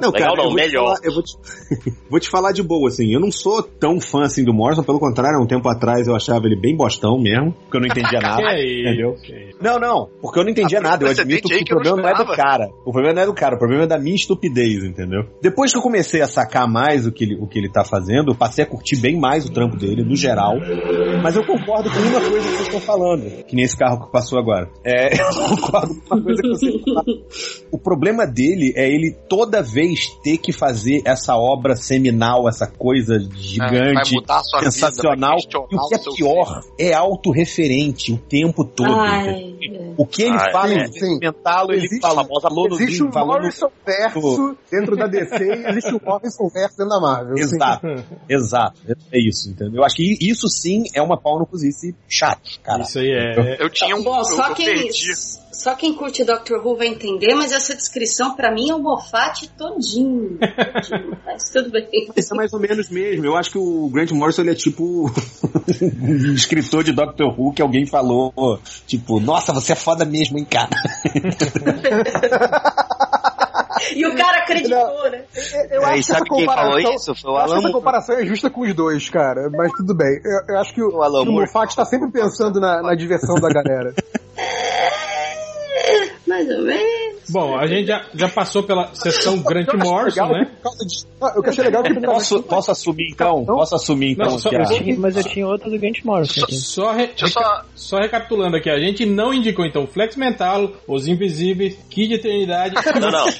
Não, 0.00 0.10
Legal 0.10 0.34
cara, 0.34 0.36
não, 0.36 0.44
eu 0.44 0.50
vou 0.50 0.50
te 0.50 0.54
melhor. 0.66 0.84
falar- 0.86 1.00
eu 1.04 1.12
vou 1.12 1.22
te, 1.22 1.36
vou 2.10 2.20
te 2.20 2.28
falar 2.30 2.52
de 2.52 2.62
boa, 2.62 2.88
assim. 2.88 3.12
Eu 3.12 3.20
não 3.20 3.30
sou 3.30 3.62
tão 3.62 4.00
fã 4.00 4.22
assim 4.22 4.44
do 4.44 4.52
Morrison, 4.52 4.82
pelo 4.82 4.98
contrário, 4.98 5.38
há 5.38 5.42
um 5.42 5.46
tempo 5.46 5.68
atrás 5.68 6.06
eu 6.06 6.14
achava 6.14 6.46
ele 6.46 6.56
bem 6.56 6.76
bostão 6.76 7.18
mesmo, 7.18 7.52
porque 7.52 7.76
eu 7.76 7.80
não 7.80 7.86
entendia 7.86 8.18
nada. 8.20 8.42
Entendeu? 8.60 9.16
Não, 9.60 9.78
não, 9.78 10.08
porque 10.20 10.38
eu 10.38 10.44
não 10.44 10.50
entendia 10.50 10.78
Ah, 10.78 10.82
nada. 10.82 11.04
Eu 11.06 11.10
admito 11.10 11.48
que 11.48 11.54
o 11.62 11.64
problema 11.64 12.02
não 12.02 12.08
é 12.08 12.14
do 12.14 12.26
cara. 12.26 12.68
O 12.84 12.92
problema 12.92 13.14
não 13.14 13.22
é 13.22 13.26
do 13.26 13.34
cara, 13.34 13.54
o 13.54 13.58
problema 13.58 13.84
é 13.84 13.86
da 13.86 13.98
minha 13.98 14.14
estupidez, 14.16 14.84
entendeu? 14.84 15.22
Depois 15.40 15.72
que 15.72 15.78
eu 15.78 15.82
comecei 15.82 16.20
a 16.20 16.26
sacar 16.26 16.68
mais 16.68 17.06
o 17.06 17.12
que 17.12 17.24
ele, 17.24 17.36
o 17.36 17.46
que 17.46 17.58
ele 17.58 17.70
tá 17.70 17.84
fazendo, 17.84 18.03
eu 18.30 18.34
passei 18.34 18.64
a 18.64 18.66
curtir 18.66 18.96
bem 18.96 19.18
mais 19.18 19.44
o 19.46 19.52
trampo 19.52 19.76
dele, 19.76 20.02
no 20.04 20.16
geral. 20.16 20.54
Mas 21.22 21.36
eu 21.36 21.44
concordo 21.44 21.90
com 21.90 21.98
uma 21.98 22.20
coisa 22.20 22.38
que 22.40 22.54
vocês 22.54 22.60
estão 22.62 22.80
falando, 22.80 23.44
que 23.44 23.54
nem 23.56 23.64
esse 23.64 23.76
carro 23.76 24.06
que 24.06 24.12
passou 24.12 24.38
agora. 24.38 24.68
É, 24.84 25.14
eu 25.20 25.48
concordo 25.56 25.94
com 26.08 26.14
uma 26.14 26.22
coisa 26.24 26.42
que 26.42 26.48
vocês 26.48 26.74
estão 26.74 26.94
falando. 26.94 27.24
O 27.72 27.78
problema 27.78 28.26
dele 28.26 28.72
é 28.76 28.88
ele 28.88 29.16
toda 29.28 29.62
vez 29.62 30.08
ter 30.22 30.38
que 30.38 30.52
fazer 30.52 31.02
essa 31.04 31.36
obra 31.36 31.76
seminal, 31.76 32.48
essa 32.48 32.66
coisa 32.66 33.18
vai 33.18 33.28
gigante, 33.36 34.10
vida, 34.10 34.40
sensacional. 34.60 35.30
vai 35.30 35.36
questionar 35.40 35.68
e 35.70 35.76
o 35.76 35.88
que 35.88 35.94
é 35.94 35.98
o 36.10 36.14
pior 36.14 36.60
é 36.78 36.92
autorreferente 36.94 38.12
o 38.12 38.18
tempo 38.18 38.64
todo. 38.64 38.92
Ai, 38.94 39.54
O 39.96 40.04
que 40.06 40.22
ele 40.22 40.36
Ah, 40.36 40.50
fala 40.50 40.68
sim. 40.88 41.18
documentá-lo, 41.18 41.72
ele 41.72 41.84
Existe- 41.86 42.00
fala. 42.00 42.24
falou 42.42 42.68
no 42.68 42.74
Existe 42.74 43.02
um 43.02 43.06
no- 43.10 43.26
Morrison 43.26 43.68
verso 43.86 44.56
dentro 44.70 44.96
da 44.96 45.06
DC 45.06 45.36
e 45.44 45.66
existe 45.70 45.94
um 45.94 46.00
Morrison 46.04 46.48
verso 46.52 46.76
dentro 46.76 46.88
da 46.88 47.00
Marvel. 47.00 47.34
Exato, 47.38 47.86
exato. 48.28 48.80
É 49.12 49.18
isso, 49.18 49.50
entendeu? 49.50 49.76
Eu 49.76 49.84
acho 49.84 49.96
que 49.96 50.16
isso 50.20 50.48
sim 50.48 50.84
é 50.94 51.02
uma 51.02 51.18
pau 51.18 51.38
no 51.38 51.46
cozice 51.46 51.94
chato, 52.08 52.60
cara. 52.62 52.82
Isso 52.82 52.98
aí 52.98 53.10
é. 53.10 53.62
Eu 53.62 53.70
tinha 53.70 53.96
um. 53.96 54.02
Bom, 54.02 54.18
eu, 54.18 54.24
só 54.24 54.48
eu 54.48 54.54
quem, 54.54 54.66
perdi. 54.66 55.14
só 55.52 55.74
quem 55.74 55.94
curte 55.94 56.24
Doctor 56.24 56.64
Who 56.64 56.76
vai 56.76 56.88
entender, 56.88 57.34
mas 57.34 57.52
essa 57.52 57.74
descrição 57.74 58.34
pra 58.34 58.52
mim 58.52 58.70
é 58.70 58.74
o 58.74 58.78
Moffat 58.78 59.48
todinho. 59.56 60.38
todinho 60.38 61.18
mas 61.24 61.50
tudo 61.50 61.70
bem. 61.70 61.88
Isso 62.16 62.34
é 62.34 62.36
mais 62.36 62.52
ou 62.52 62.60
menos 62.60 62.88
mesmo. 62.90 63.24
Eu 63.24 63.36
acho 63.36 63.50
que 63.50 63.58
o 63.58 63.88
Grant 63.88 64.10
Morrison 64.12 64.42
ele 64.42 64.50
é 64.50 64.54
tipo 64.54 65.10
um 66.02 66.34
escritor 66.34 66.84
de 66.84 66.92
Doctor 66.92 67.28
Who 67.38 67.52
que 67.52 67.62
alguém 67.62 67.86
falou, 67.86 68.60
tipo, 68.86 69.20
nossa, 69.20 69.52
você 69.52 69.72
é 69.72 69.76
foda 69.76 70.04
mesmo, 70.04 70.38
hein, 70.38 70.44
cara. 70.44 70.70
E 73.94 74.06
o 74.06 74.16
cara 74.16 74.38
acreditou, 74.38 75.10
né? 75.10 75.24
Eu 75.70 75.82
É, 75.82 75.84
acho 75.84 75.94
e 75.94 75.96
que 75.96 76.02
sabe 76.04 76.28
quem 76.30 76.44
falou 76.46 76.78
isso? 76.78 77.14
Foi 77.14 77.30
o 77.30 77.34
eu 77.34 77.36
acho 77.38 77.46
que 77.46 77.52
Alan 77.52 77.58
essa 77.58 77.72
comparação 77.72 78.16
é 78.18 78.26
justa 78.26 78.50
com 78.50 78.62
os 78.62 78.74
dois, 78.74 79.08
cara. 79.10 79.50
Mas 79.50 79.72
tudo 79.72 79.94
bem. 79.96 80.20
Eu, 80.24 80.54
eu 80.54 80.60
acho 80.60 80.74
que 80.74 80.82
o, 80.82 80.96
O 80.96 81.02
Alan 81.02 81.22
que 81.24 81.28
o. 81.28 81.32
Moffat 81.32 81.74
tá 81.74 81.84
sempre 81.84 82.10
pensando 82.10 82.60
na, 82.60 82.82
na 82.82 82.94
diversão 82.94 83.34
da 83.36 83.48
galera. 83.48 83.94
Mais 86.34 86.48
ou 86.50 86.62
menos. 86.64 87.14
Bom, 87.30 87.56
a 87.56 87.66
gente 87.66 87.86
já, 87.86 88.04
já 88.14 88.28
passou 88.28 88.62
pela 88.64 88.94
sessão 88.94 89.38
Grant 89.38 89.72
Morrison, 89.74 90.26
né? 90.28 90.44
De- 90.86 91.06
Ah, 91.22 91.32
Eu 91.36 91.42
achei 91.48 91.64
legal 91.64 91.82
que 91.82 91.94
Posso, 92.00 92.42
posso 92.42 92.70
assumir 92.70 93.10
então? 93.12 93.44
Posso 93.46 93.74
assumir 93.76 94.12
então 94.12 94.26
Não, 94.32 94.38
só- 94.38 94.50
Eu 94.50 94.60
a... 94.60 94.64
tinha- 94.66 94.98
mas 94.98 95.16
eu 95.16 95.24
tinha 95.24 95.46
outra 95.46 95.70
do 95.70 95.78
Grant 95.78 96.04
Morrison 96.04 96.40
Só, 96.40 96.44
aqui. 96.44 96.54
só, 96.56 96.92
re- 96.92 97.10
só. 97.16 97.62
só 97.74 97.96
recapitulando 97.98 98.56
aqui, 98.58 98.68
a 98.68 98.78
gente 98.78 99.06
não 99.06 99.32
indicou 99.32 99.64
então 99.64 99.86
Flex 99.86 100.16
Mental, 100.16 100.70
Os 100.86 101.08
Invisíveis, 101.08 101.78
Kid 101.88 102.12
Eternidade. 102.14 102.74
Não, 103.00 103.10
não. 103.10 103.24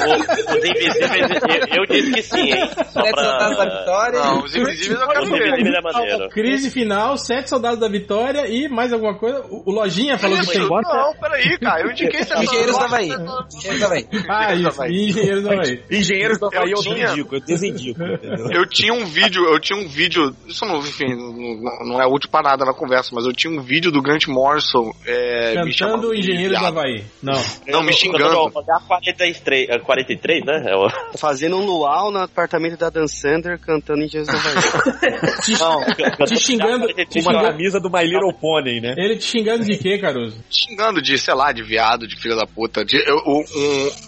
O- 0.00 0.56
Os 0.56 0.64
Invisíveis, 0.64 1.30
eu, 1.76 1.84
eu 1.84 1.86
disse 1.86 2.12
que 2.12 2.22
sim, 2.22 2.52
hein? 2.52 2.68
Só 2.92 3.02
Sete 3.02 3.20
Soldados 3.20 3.56
da 3.56 3.66
pra... 3.66 3.78
Vitória. 3.80 4.20
Não, 4.20 4.44
os 4.44 4.54
invisíveis 4.56 5.00
eu 5.00 5.08
quero 5.08 5.26
ver. 5.30 6.24
É. 6.24 6.28
Crise 6.28 6.70
Final, 6.70 7.16
Sete 7.16 7.48
Soldados 7.48 7.78
da 7.80 7.88
Vitória 7.88 8.46
e 8.48 8.68
mais 8.68 8.92
alguma 8.92 9.14
coisa. 9.18 9.44
O, 9.50 9.70
Lojinha 9.70 10.18
falou 10.18 10.38
que 10.40 10.46
tem. 10.46 10.60
não, 10.60 11.14
peraí, 11.20 11.58
cara. 11.58 11.82
Eu 11.82 11.90
indiquei 11.92 12.20
essa 12.20 12.39
Engenheiros 12.42 12.76
da 12.78 12.84
Havaí. 12.84 13.08
Engenheiros 13.08 13.80
da 13.80 13.86
Havaí. 13.86 14.06
Ah, 14.28 14.54
isso. 14.54 14.84
Engenheiros 14.84 15.42
da 15.44 15.52
Havaí. 15.52 15.82
Engenheiros 15.90 16.38
do 16.38 16.46
Havaí 16.46 16.70
eu, 16.70 16.76
não 16.76 16.82
tinha- 16.82 17.10
indico, 17.10 17.34
eu 17.34 17.40
desindico, 17.40 18.02
entendeu? 18.02 18.50
Eu 18.50 18.66
tinha 18.66 18.92
um 18.92 19.04
vídeo, 19.04 19.44
eu 19.44 19.60
tinha 19.60 19.78
um 19.78 19.88
vídeo, 19.88 20.34
isso 20.46 20.64
não, 20.64 20.78
enfim, 20.80 21.06
não, 21.86 22.00
é 22.00 22.06
útil 22.06 22.30
pra 22.30 22.42
nada 22.42 22.64
na 22.64 22.72
conversa, 22.74 23.10
mas 23.14 23.24
eu 23.24 23.32
tinha 23.32 23.52
um 23.52 23.62
vídeo 23.62 23.90
do 23.90 24.02
Grant 24.02 24.26
Morrison 24.26 24.92
é, 25.06 25.54
Cantando 25.54 26.14
Engenheiros 26.14 26.60
da. 26.60 26.68
Havaí. 26.68 27.04
Não. 27.22 27.40
Não, 27.66 27.82
me 27.82 27.92
xingando. 27.92 28.50
Fazer 28.50 28.72
a 28.72 28.80
43, 28.80 29.70
a 29.70 29.78
43, 29.80 30.44
né? 30.44 30.64
É 30.66 31.18
Fazendo 31.18 31.56
um 31.56 31.64
luau 31.64 32.10
no 32.10 32.18
apartamento 32.18 32.76
da 32.78 32.90
Dan 32.90 33.06
Sander 33.06 33.58
cantando 33.58 34.06
Jesus 34.06 34.28
do 34.28 34.36
Havaí. 34.36 35.20
Não, 35.60 36.26
Te 36.26 36.36
xingando, 36.40 36.86
te 36.88 37.20
Uma 37.20 37.42
camisa 37.42 37.80
do 37.80 37.90
My 37.90 38.02
Little 38.04 38.32
Pony, 38.34 38.80
né? 38.80 38.94
Ele 38.96 39.16
te 39.16 39.24
xingando 39.24 39.64
de 39.64 39.76
quê, 39.78 39.98
Caruso? 39.98 40.38
xingando 40.50 41.02
de, 41.02 41.18
sei 41.18 41.34
lá, 41.34 41.52
de 41.52 41.62
viado, 41.62 42.06
de 42.06 42.16
filho 42.20 42.36
da 42.36 42.46
puta. 42.46 42.84
De, 42.84 42.96
eu, 43.06 43.16
um- 43.26 43.44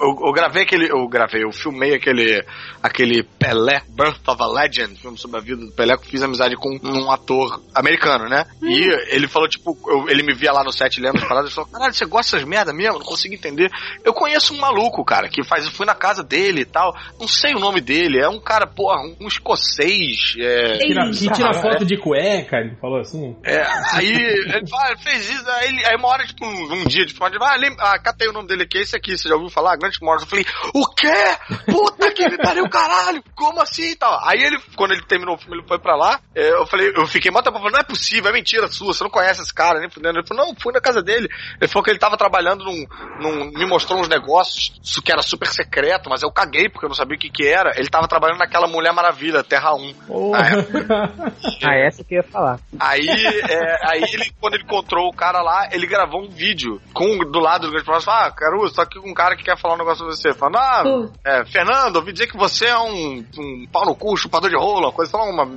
eu, 0.00 0.26
eu 0.26 0.32
gravei 0.32 0.62
aquele. 0.62 0.90
Eu 0.90 1.06
gravei, 1.08 1.44
eu 1.44 1.52
filmei 1.52 1.94
aquele. 1.94 2.44
aquele 2.82 3.22
Pelé, 3.38 3.82
Birth 3.88 4.26
of 4.28 4.42
a 4.42 4.46
Legend, 4.46 4.96
filme 5.00 5.18
sobre 5.18 5.38
a 5.38 5.42
vida 5.42 5.64
do 5.64 5.72
Pelé, 5.72 5.96
que 5.96 6.04
eu 6.06 6.10
fiz 6.10 6.22
amizade 6.22 6.56
com 6.56 6.78
um 6.82 7.10
ator 7.10 7.60
americano, 7.74 8.28
né? 8.28 8.44
E 8.62 9.14
ele 9.14 9.26
falou, 9.28 9.48
tipo, 9.48 9.76
eu- 9.88 10.08
ele 10.08 10.22
me 10.22 10.34
via 10.34 10.52
lá 10.52 10.62
no 10.64 10.72
set 10.72 11.00
lendo 11.00 11.16
as 11.18 11.24
paradas 11.28 11.50
e 11.50 11.54
falou: 11.54 11.70
Caralho, 11.70 11.94
você 11.94 12.04
gosta 12.04 12.36
dessas 12.36 12.48
merda 12.48 12.72
mesmo? 12.72 12.98
Não 12.98 13.06
consigo 13.06 13.34
entender. 13.34 13.70
Eu 14.04 14.12
conheço 14.12 14.54
um 14.54 14.58
maluco, 14.58 15.04
cara, 15.04 15.28
que 15.28 15.42
faz. 15.44 15.64
Eu 15.64 15.70
fui 15.72 15.86
na 15.86 15.94
casa 15.94 16.22
dele 16.22 16.62
e 16.62 16.64
tal. 16.64 16.94
Não 17.20 17.26
sei 17.28 17.54
o 17.54 17.58
nome 17.60 17.80
dele. 17.80 18.18
É 18.20 18.28
um 18.28 18.40
cara, 18.40 18.66
porra, 18.66 18.96
um 19.20 19.26
escocês. 19.26 20.34
É, 20.38 20.78
Tira, 20.78 21.10
que 21.10 21.30
tira 21.32 21.54
foto 21.54 21.84
de 21.84 21.96
cueca, 21.96 22.56
ele 22.58 22.76
falou 22.80 23.00
assim. 23.00 23.36
é, 23.44 23.62
aí 23.94 24.10
ele 24.12 24.66
fala, 24.68 24.96
fez 24.98 25.28
isso, 25.30 25.48
aí, 25.50 25.84
aí 25.86 25.96
uma 25.96 26.08
hora, 26.08 26.26
tipo, 26.26 26.44
um, 26.44 26.72
um 26.72 26.84
dia, 26.86 27.04
tipo, 27.06 27.22
ah, 27.24 27.56
lembra, 27.56 27.84
ah, 27.84 27.98
catei 28.02 28.28
o 28.28 28.32
nome 28.32 28.48
dele 28.48 28.64
aqui, 28.64 28.78
esse 28.78 28.96
aqui, 28.96 29.16
você 29.16 29.28
já 29.28 29.34
ouviu 29.34 29.50
falar? 29.50 29.76
Grant 29.76 29.94
Morrison. 30.00 30.26
Eu 30.26 30.30
falei, 30.30 30.46
o 30.74 30.86
quê? 30.88 31.72
Puta 31.72 32.12
que 32.12 32.28
me 32.28 32.36
pariu, 32.36 32.68
caralho! 32.68 33.22
Como 33.34 33.60
assim 33.60 33.90
e 33.90 33.96
tal? 33.96 34.18
Aí 34.24 34.42
ele, 34.42 34.58
quando 34.76 34.92
ele 34.92 35.02
terminou 35.02 35.34
o 35.34 35.38
filme, 35.38 35.58
ele 35.58 35.66
foi 35.66 35.78
pra 35.78 35.96
lá, 35.96 36.20
é, 36.34 36.50
eu 36.50 36.66
falei, 36.66 36.92
eu 36.94 37.06
fiquei 37.06 37.30
mó 37.30 37.40
tempo 37.40 37.58
falando, 37.58 37.74
não 37.74 37.80
é 37.80 37.84
possível, 37.84 38.30
é 38.30 38.32
mentira 38.32 38.68
sua, 38.68 38.92
você 38.92 39.04
não 39.04 39.10
conhece 39.10 39.42
esse 39.42 39.54
cara, 39.54 39.80
nem 39.80 39.90
fudendo. 39.90 40.18
Ele 40.18 40.26
falou, 40.26 40.46
não, 40.46 40.54
fui 40.56 40.72
na 40.72 40.80
casa 40.80 41.02
dele. 41.02 41.28
Ele 41.60 41.68
falou 41.68 41.84
que 41.84 41.90
ele 41.90 41.98
tava 41.98 42.16
trabalhando 42.16 42.64
num, 42.64 42.86
num 43.20 43.50
me 43.52 43.66
mostrou 43.66 44.00
uns 44.00 44.08
negócios, 44.08 44.72
isso 44.82 45.02
que 45.02 45.12
era 45.12 45.22
super 45.22 45.48
secreto, 45.48 46.10
mas 46.10 46.22
eu 46.22 46.30
caguei 46.30 46.68
porque 46.68 46.86
eu 46.86 46.88
não 46.88 46.96
sabia 46.96 47.16
o 47.16 47.20
que 47.20 47.30
que 47.30 47.46
era. 47.46 47.72
Ele 47.76 47.88
tava 47.88 48.08
trabalhando 48.08 48.38
naquela 48.38 48.66
Mulher 48.66 48.92
Maravilha, 48.92 49.42
Terra 49.42 49.74
1. 49.74 49.94
Ah, 51.64 51.76
essa 51.76 52.02
que 52.02 52.14
eu 52.14 52.22
ia 52.22 52.22
falar. 52.22 52.58
Aí, 52.78 53.06
é, 53.08 53.88
aí 53.88 54.02
ele, 54.12 54.32
quando 54.40 54.54
ele 54.54 54.64
encontrou 54.64 55.08
o 55.08 55.14
cara 55.14 55.40
lá, 55.42 55.68
ele 55.70 55.86
gravou 55.86 56.22
um 56.22 56.28
vídeo 56.28 56.80
com 56.92 57.18
do 57.18 57.38
lado 57.38 57.66
do 57.66 57.70
grande 57.70 57.84
Morrison. 57.92 58.10
Ah, 58.10 58.30
Caruso, 58.30 58.74
tô 58.74 58.80
aqui 58.82 58.98
com 59.00 59.10
um 59.10 59.14
cara 59.14 59.36
que 59.36 59.44
quer 59.44 59.56
falar 59.58 59.74
um 59.74 59.78
negócio 59.78 60.04
com 60.04 60.10
você. 60.10 60.32
Falando, 60.34 60.56
ah, 60.58 60.82
Hum. 60.86 61.10
é, 61.24 61.44
Fernando, 61.44 61.96
ouvi 61.96 62.12
dizer 62.12 62.26
que 62.26 62.36
você 62.36 62.66
é 62.66 62.78
um, 62.78 63.24
um 63.38 63.66
pau 63.72 63.84
no 63.84 63.94
cu, 63.94 64.16
chupador 64.16 64.50
de 64.50 64.56
rolo, 64.56 64.86
uma 64.86 64.92
coisa, 64.92 65.10
falou 65.12 65.30
uma. 65.30 65.48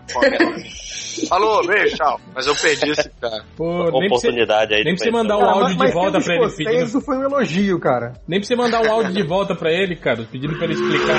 Falou, 1.29 1.65
beijo, 1.67 1.95
tchau. 1.95 2.19
Mas 2.33 2.45
eu 2.47 2.55
perdi 2.55 2.91
esse 2.91 3.09
cara. 3.21 3.43
Pô, 3.55 3.65
nem 3.65 3.83
pra 3.83 3.91
você, 3.91 4.05
Oportunidade 4.27 4.73
aí. 4.73 4.83
nem 4.83 4.95
pra 4.95 5.03
você 5.03 5.11
mandar 5.11 5.37
um 5.37 5.41
Cara, 5.41 5.51
áudio 5.53 5.77
de 5.77 5.91
volta 5.91 6.19
pra 6.19 6.35
ele 6.35 6.51
pedindo. 6.51 6.83
Isso 6.83 7.01
foi 7.01 7.17
um 7.17 7.23
elogio, 7.23 7.79
cara. 7.79 8.13
Nem 8.27 8.39
pra 8.39 8.47
você 8.47 8.55
mandar 8.55 8.81
um 8.81 8.91
áudio 8.91 9.13
de 9.13 9.23
volta 9.23 9.55
pra 9.55 9.71
ele, 9.71 9.95
cara, 9.95 10.27
pedindo 10.31 10.55
pra 10.57 10.65
ele 10.65 10.73
explicar. 10.73 11.15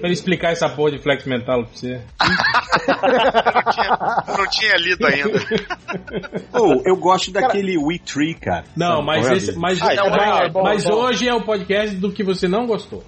pra 0.00 0.08
ele 0.08 0.12
explicar 0.14 0.52
essa 0.52 0.68
porra 0.68 0.92
de 0.92 0.98
flex 0.98 1.24
mental 1.26 1.64
pra 1.64 1.72
você. 1.72 2.00
Eu 2.88 3.52
não 3.54 3.72
tinha, 3.72 4.36
não 4.38 4.46
tinha 4.48 4.76
lido 4.76 5.06
ainda. 5.06 5.40
Pô, 6.52 6.82
eu 6.86 6.96
gosto 6.96 7.30
daquele 7.32 7.76
We 7.78 7.98
Tree, 7.98 8.34
cara. 8.34 8.64
Não, 8.76 9.02
mas 9.02 9.28
esse, 9.30 9.58
mas, 9.58 9.78
Ah, 9.90 9.94
então 9.94 10.10
mas- 10.10 10.40
é 10.40 10.48
bom, 10.48 10.62
mas 10.62 10.84
é 10.84 10.88
bom. 10.90 10.94
hoje 10.96 11.28
é 11.28 11.34
o 11.34 11.42
podcast 11.42 11.96
do 11.96 12.12
que 12.12 12.22
você 12.22 12.46
não 12.48 12.66
gostou. 12.66 13.04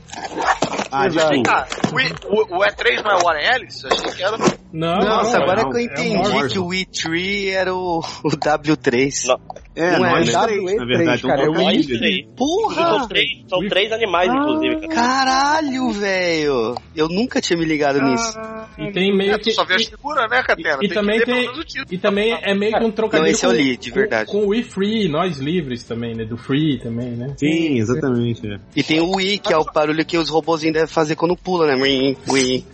Ah. 0.90 1.08
Vem 1.08 1.42
cá, 1.42 1.66
o, 1.90 2.56
o, 2.56 2.58
o 2.58 2.64
E3 2.64 3.02
não 3.02 3.12
é 3.12 3.16
o 3.16 3.24
Warren 3.24 3.54
Ellis? 3.56 3.82
Eu 3.84 3.90
achei 3.92 4.10
que 4.12 4.22
era. 4.22 4.36
Não, 4.72 4.96
Nossa, 4.98 5.36
não, 5.38 5.42
agora 5.44 5.62
não, 5.62 5.70
que 5.70 5.76
eu 5.76 5.80
é 5.80 5.84
entendi 5.84 6.16
Morrison. 6.16 6.48
que 6.48 6.58
o 6.58 6.66
We3 6.68 7.52
era 7.52 7.74
o, 7.74 7.98
o 8.24 8.28
W3. 8.30 9.28
Não. 9.28 9.40
É, 9.74 9.98
Não 9.98 10.04
é, 10.06 10.10
nós 10.10 10.28
W3, 10.28 10.44
três, 10.46 10.76
na 10.76 10.84
verdade. 10.84 11.22
cara, 11.22 11.42
um 11.42 11.44
é 11.44 11.48
o. 11.48 11.62
Nós 11.62 11.86
três. 11.86 12.26
Porra! 12.36 12.74
São 12.98 13.08
três, 13.08 13.28
são 13.48 13.68
três 13.68 13.92
animais, 13.92 14.30
inclusive. 14.30 14.88
cara. 14.88 14.94
Caralho, 14.94 15.90
velho! 15.90 16.74
Eu 16.94 17.08
nunca 17.08 17.40
tinha 17.40 17.58
me 17.58 17.64
ligado 17.64 18.00
nisso. 18.02 18.38
E 18.78 18.92
tem 18.92 19.16
meio 19.16 19.32
É, 19.34 19.38
que. 19.38 19.50
só 19.52 19.64
vê 19.64 19.74
as 19.76 19.82
e- 19.82 19.90
figuras, 19.90 20.28
né, 20.30 20.42
Catena? 20.42 20.78
E, 20.82 20.88
que 20.88 20.94
também 20.94 21.20
tem, 21.22 21.48
e 21.90 21.98
também 21.98 22.32
é 22.42 22.54
meio 22.54 22.72
que 22.76 22.84
um 22.84 22.90
trocadilho 22.90 23.28
Não, 23.28 23.34
esse 23.34 23.46
eu 23.46 23.50
com- 23.50 23.56
li, 23.56 23.76
de 23.76 23.90
verdade. 23.90 24.30
Com, 24.30 24.38
o 24.44 24.48
We 24.48 24.62
Free, 24.62 25.08
nós 25.08 25.38
livres 25.38 25.84
também, 25.84 26.14
né? 26.14 26.24
Do 26.24 26.36
Free 26.36 26.78
também, 26.78 27.10
né? 27.12 27.34
Sim, 27.38 27.78
exatamente. 27.78 28.46
é. 28.46 28.58
E 28.76 28.82
tem 28.82 29.00
o 29.00 29.16
Wii, 29.16 29.38
que 29.38 29.52
é 29.52 29.56
o 29.56 29.64
barulho 29.64 30.04
que 30.04 30.18
os 30.18 30.28
robozinhos 30.28 30.74
devem 30.74 30.88
fazer 30.88 31.16
quando 31.16 31.34
pula, 31.36 31.66
né? 31.66 31.74
Wii, 31.82 32.18
Wii. 32.28 32.64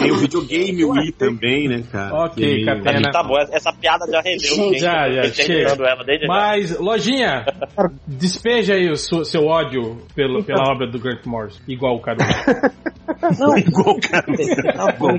Tem 0.00 0.12
o 0.12 0.16
videogame 0.18 0.84
Wii 0.84 1.12
também, 1.12 1.68
né, 1.68 1.82
cara? 1.90 2.14
Ok, 2.26 2.44
Que- 2.44 2.64
Catena. 2.64 2.90
Acho 2.90 3.02
que 3.06 3.12
tá 3.12 3.22
bom, 3.22 3.38
essa 3.38 3.72
piada 3.72 4.06
já 4.10 4.20
rendeu. 4.20 4.54
gente. 4.54 4.78
Já, 4.78 5.10
já, 5.10 5.22
chega. 5.32 5.85
Ela 5.90 6.04
desde 6.04 6.26
já. 6.26 6.32
Mas, 6.32 6.78
Lojinha, 6.78 7.44
despeja 8.06 8.74
aí 8.74 8.90
o 8.90 8.96
seu, 8.96 9.24
seu 9.24 9.44
ódio 9.46 9.98
pelo, 10.14 10.42
pela 10.44 10.72
obra 10.72 10.86
do 10.86 10.98
Grant 10.98 11.24
Morrison, 11.26 11.60
igual 11.68 11.96
o 11.96 12.00
cara. 12.00 12.18
Não, 13.38 13.56
Igual 13.56 13.96
o 13.96 14.00
Caruso. 14.00 14.42
Igual 14.96 15.14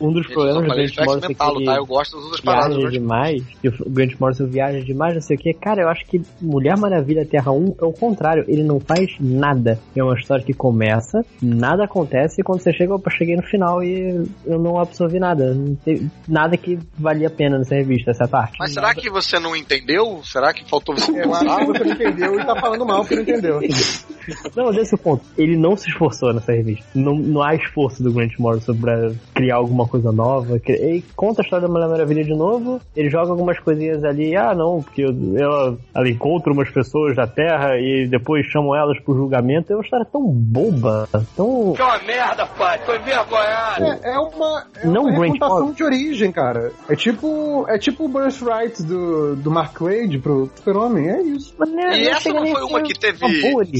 o 0.00 0.08
um 0.08 0.12
dos 0.12 0.26
problemas 0.26 0.62
do 0.62 0.74
Grant 0.74 0.94
Flex 0.94 1.06
Morrison 1.06 1.18
é 1.18 1.20
que 1.20 1.28
Mentalo, 1.28 1.56
ele 1.58 1.64
tá? 1.66 1.76
Eu 1.76 1.86
gosto 1.86 2.16
das 2.16 2.24
outras 2.24 2.40
paradas. 2.40 2.76
viaja 2.76 2.84
mas- 2.84 2.92
demais, 2.92 3.42
que 3.60 3.68
o 3.68 3.90
Grant 3.90 4.12
Morrison 4.18 4.46
viaja 4.46 4.80
demais, 4.80 5.14
não 5.14 5.20
sei 5.20 5.36
o 5.36 5.40
que. 5.40 5.54
Cara, 5.54 5.82
eu 5.82 5.88
acho 5.88 6.04
que 6.06 6.20
Mulher 6.40 6.76
Maravilha 6.76 7.24
Terra 7.24 7.52
1 7.52 7.76
é 7.80 7.84
o 7.84 7.92
contrário, 7.92 8.44
ele 8.48 8.62
não 8.62 8.80
faz 8.80 9.16
nada. 9.20 9.78
É 9.96 10.02
uma 10.02 10.14
história 10.18 10.44
que 10.44 10.52
começa, 10.52 11.24
nada 11.40 11.84
acontece, 11.84 12.40
e 12.40 12.44
quando 12.44 12.60
você 12.60 12.72
chega, 12.72 12.94
opa, 12.94 13.10
cheguei 13.10 13.36
no 13.36 13.42
final 13.44 13.82
e 13.82 14.26
eu 14.44 14.58
não 14.58 14.78
absorvi 14.78 15.18
nada. 15.18 15.54
Não 15.54 15.74
tem 15.76 16.10
nada 16.28 16.56
que 16.56 16.78
valia 16.98 17.28
a 17.28 17.30
pena 17.30 17.58
nessa 17.58 17.74
revista, 17.74 18.10
essa 18.10 18.26
parte. 18.26 18.56
Mas 18.58 18.72
será 18.72 18.92
que 18.94 19.03
você 19.10 19.38
não 19.38 19.54
entendeu? 19.56 20.20
Será 20.24 20.52
que 20.52 20.68
faltou 20.68 20.96
você 20.96 21.10
Eu 21.10 21.34
acho 21.34 21.44
que 21.58 21.66
você 21.66 21.84
não 21.84 21.92
entendeu 21.92 22.40
e 22.40 22.44
tá 22.44 22.54
falando 22.60 22.84
mal 22.86 23.00
porque 23.00 23.14
não 23.16 23.22
entendeu. 23.22 23.60
Não, 24.56 24.66
mas 24.66 24.76
esse 24.78 24.94
é 24.94 24.96
o 24.96 24.98
ponto. 24.98 25.22
Ele 25.36 25.56
não 25.56 25.76
se 25.76 25.88
esforçou 25.88 26.32
nessa 26.32 26.52
revista. 26.52 26.84
Não, 26.94 27.14
não 27.14 27.42
há 27.42 27.54
esforço 27.54 28.02
do 28.02 28.12
Grant 28.12 28.32
Morrison 28.38 28.74
pra 28.74 29.10
criar 29.34 29.56
alguma 29.56 29.86
coisa 29.86 30.10
nova. 30.12 30.58
Ele 30.66 31.04
conta 31.14 31.42
a 31.42 31.44
história 31.44 31.66
da 31.66 31.72
Mulher 31.72 31.88
Maravilha 31.88 32.24
de 32.24 32.34
novo, 32.34 32.80
ele 32.96 33.10
joga 33.10 33.30
algumas 33.30 33.58
coisinhas 33.60 34.02
ali, 34.04 34.34
ah 34.36 34.54
não, 34.54 34.82
porque 34.82 35.02
eu- 35.02 35.14
ela, 35.36 35.76
ela 35.94 36.08
encontra 36.08 36.52
umas 36.52 36.70
pessoas 36.70 37.14
da 37.16 37.26
Terra 37.26 37.76
e 37.78 38.06
depois 38.08 38.46
chamam 38.46 38.74
elas 38.74 38.98
pro 39.02 39.14
julgamento. 39.14 39.72
É 39.72 39.76
uma 39.76 39.82
história 39.84 40.06
tão 40.10 40.22
boba, 40.26 41.08
tão... 41.36 41.72
Que 41.74 41.82
uma 41.82 41.98
merda, 41.98 42.46
pai. 42.46 42.78
Tô 42.84 42.94
envergonhado. 42.94 43.84
É, 43.84 44.14
é 44.14 44.18
uma, 44.18 44.64
é 44.82 44.86
Não, 44.86 45.02
uma 45.04 45.18
Grant 45.20 45.38
Morrison. 45.38 45.72
de 45.72 45.84
origem, 45.84 46.32
cara. 46.32 46.72
É 46.88 46.96
tipo, 46.96 47.66
é 47.68 47.78
tipo 47.78 48.04
o 48.04 48.08
Birthright 48.08 48.82
do, 48.82 48.93
do 49.36 49.50
Mark 49.50 49.78
Wade 49.80 50.18
pro 50.18 50.50
Super-Homem, 50.56 51.08
é 51.08 51.22
isso. 51.22 51.54
Não 51.58 51.66
é- 51.80 51.98
E 52.00 52.04
não 52.04 52.10
essa 52.12 52.28
não 52.32 52.46
foi 52.46 52.60
a 52.62 52.64
uma 52.66 52.82
que 52.82 52.94
teve 52.98 53.18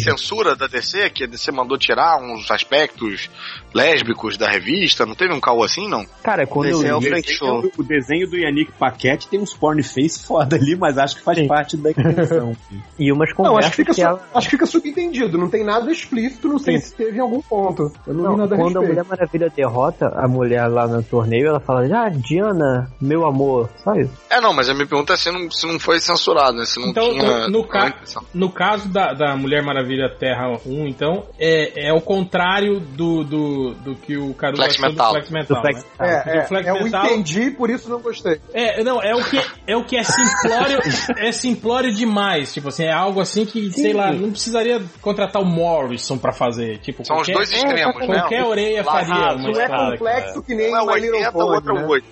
censura 0.01 0.55
da 0.57 0.67
DC, 0.67 1.11
que 1.11 1.25
a 1.25 1.27
DC 1.27 1.51
mandou 1.53 1.77
tirar 1.79 2.17
uns 2.21 2.51
aspectos 2.51 3.29
lésbicos 3.73 4.37
da 4.37 4.49
revista? 4.49 5.05
Não 5.07 5.15
teve 5.15 5.33
um 5.35 5.41
caô 5.41 5.63
assim, 5.65 5.89
não? 5.89 6.05
Cara, 6.23 6.47
quando 6.47 6.69
é 6.69 6.91
eu 6.91 6.97
o 6.97 7.01
li- 7.01 7.09
Frank 7.09 7.33
Show. 7.33 7.71
O 7.79 7.83
desenho 7.83 8.29
do 8.29 8.37
Yannick 8.37 8.73
Paquette 8.73 9.29
tem 9.29 9.41
uns 9.41 9.55
porn 9.55 9.83
face 9.83 10.25
foda 10.27 10.57
ali, 10.57 10.77
mas 10.77 10.99
acho 10.99 11.17
que 11.17 11.23
faz 11.23 11.39
Sim. 11.39 11.47
parte 11.49 11.77
da 11.77 11.91
intenção. 11.91 12.57
e 12.99 13.11
umas 13.13 13.29
Não, 13.31 13.37
conversas 13.37 13.65
acho 13.67 13.71
que, 13.77 13.83
fica 13.83 13.95
que 13.95 14.03
ela... 14.03 14.21
acho 14.35 14.47
que 14.47 14.51
fica 14.53 14.67
subentendido, 14.67 15.39
não 15.39 15.49
tem 15.49 15.65
nada 15.65 15.91
explícito, 15.91 16.49
não 16.49 16.59
sei 16.59 16.79
Sim. 16.79 16.87
se 16.87 16.95
teve 16.95 17.19
em 17.19 17.21
algum 17.21 17.41
ponto. 17.41 17.93
Eu 18.07 18.15
não, 18.15 18.23
Não, 18.25 18.33
vi 18.33 18.39
nada 18.39 18.55
a 18.55 18.59
quando 18.59 18.77
a 18.77 18.81
respeito. 18.81 18.89
Mulher 18.89 19.05
Maravilha 19.09 19.51
derrota 19.55 20.09
a 20.15 20.29
mulher 20.29 20.67
lá 20.69 20.87
no 20.87 21.03
torneio, 21.03 21.49
ela 21.49 21.61
fala, 21.61 21.85
ah, 21.85 22.09
Diana, 22.11 22.91
meu 23.01 23.27
amor, 23.27 23.69
só 23.83 23.95
isso. 23.95 24.13
É, 24.31 24.41
não, 24.41 24.53
mas 24.53 24.69
a 24.69 24.75
minha 24.75 24.87
pergunta 25.05 25.13
é 25.13 25.17
se 25.17 25.31
não, 25.31 25.51
se 25.51 25.67
não 25.67 25.79
foi 25.79 26.01
censurado, 26.01 26.57
né? 26.57 26.65
Se 26.65 26.81
não 26.81 26.89
Então, 26.89 27.11
tinha. 27.11 27.49
no, 27.49 27.65
ca- 27.67 27.95
no 28.33 28.51
caso 28.51 28.89
da, 28.89 29.13
da 29.13 29.37
Mulher 29.37 29.63
Maravilha 29.63 30.09
Terra 30.09 30.49
1, 30.65 30.89
então, 30.89 31.27
é, 31.39 31.89
é 31.89 31.93
o 31.93 32.01
contrário 32.01 32.81
do, 32.81 33.23
do, 33.25 33.75
do 33.75 33.95
que 33.97 34.17
o 34.17 34.35
Caruso 34.35 34.63
Flex 34.63 34.75
achou 34.75 34.89
Metal. 34.91 35.07
do 35.07 35.13
Flex 35.13 35.31
Metal, 35.31 35.57
Do 35.57 35.61
Flex- 35.63 35.87
né? 36.01 36.23
É, 36.27 36.41
Do 36.43 36.49
Flex 36.49 36.67
é, 36.67 36.71
eu 36.71 36.85
Metal- 36.85 37.07
entendi, 37.07 37.51
por 37.51 37.71
isso 37.71 37.89
não 37.89 38.01
gostei. 38.01 38.41
É, 38.53 38.83
não, 38.83 39.03
é 39.03 39.15
o 39.15 39.25
que 39.25 39.41
é, 39.67 39.77
o 39.77 39.85
que 39.85 39.97
é 39.97 40.03
simplório, 40.03 40.79
é 41.19 41.33
simplório 41.33 41.93
demais, 41.95 42.53
tipo 42.53 42.69
assim, 42.69 42.85
é 42.85 42.93
algo 42.93 43.21
assim 43.21 43.45
que, 43.45 43.71
sei 43.73 43.93
lá, 43.93 44.13
não 44.13 44.31
precisaria 44.31 44.83
contratar 45.01 45.43
o 45.43 45.45
Morrison 45.45 46.17
pra 46.19 46.33
fazer, 46.33 46.79
tipo, 46.79 47.05
São 47.05 47.17
os 47.17 47.23
qualquer, 47.27 47.35
dois 47.35 47.53
extremos, 47.53 47.97
né? 48.09 48.19
qualquer 48.19 48.45
orelha 48.45 48.83
Lá- 48.85 48.93
faria 48.93 49.15
uma 49.15 49.35
Não 49.53 49.61
é 49.61 49.69
complexo 49.91 50.43
que 50.43 50.55
nem 50.55 50.73
Um 50.73 50.91
é 50.91 50.95
My 50.95 51.01
Little 51.01 51.19
80, 51.19 51.29
o 51.29 51.33
Pony, 51.33 51.55
outro 51.55 51.77
é 51.77 51.81
né? 51.81 51.87
8. 51.87 52.07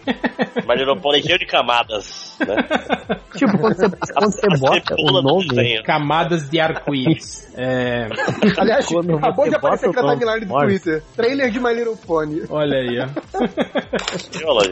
Mas 0.66 0.80
ele 0.80 0.95
não 0.95 1.12
cheio 1.22 1.38
de 1.38 1.47
camadas, 1.47 2.36
né? 2.40 2.57
Tipo, 3.35 3.59
quando 3.59 3.74
você, 3.74 3.89
quando 3.89 4.33
você 4.33 4.59
bota 4.59 4.95
o 4.95 5.22
nome... 5.22 5.83
Camadas 5.85 6.51
de 6.51 6.61
arco-íris. 6.61 7.51
É, 7.55 8.09
Aliás, 8.57 8.87
Quando 8.87 9.14
acabou 9.16 9.47
de 9.47 9.55
aparecer 9.55 9.93
na 9.93 10.03
o 10.03 10.18
timeline 10.18 10.47
do. 10.47 10.55
Twitter. 10.55 11.03
Trailer 11.14 11.51
de 11.51 11.61
My 11.61 11.74
Little 11.74 11.97
Pony. 11.97 12.43
olha 12.49 12.78
aí, 12.78 12.99
ó. 12.99 13.09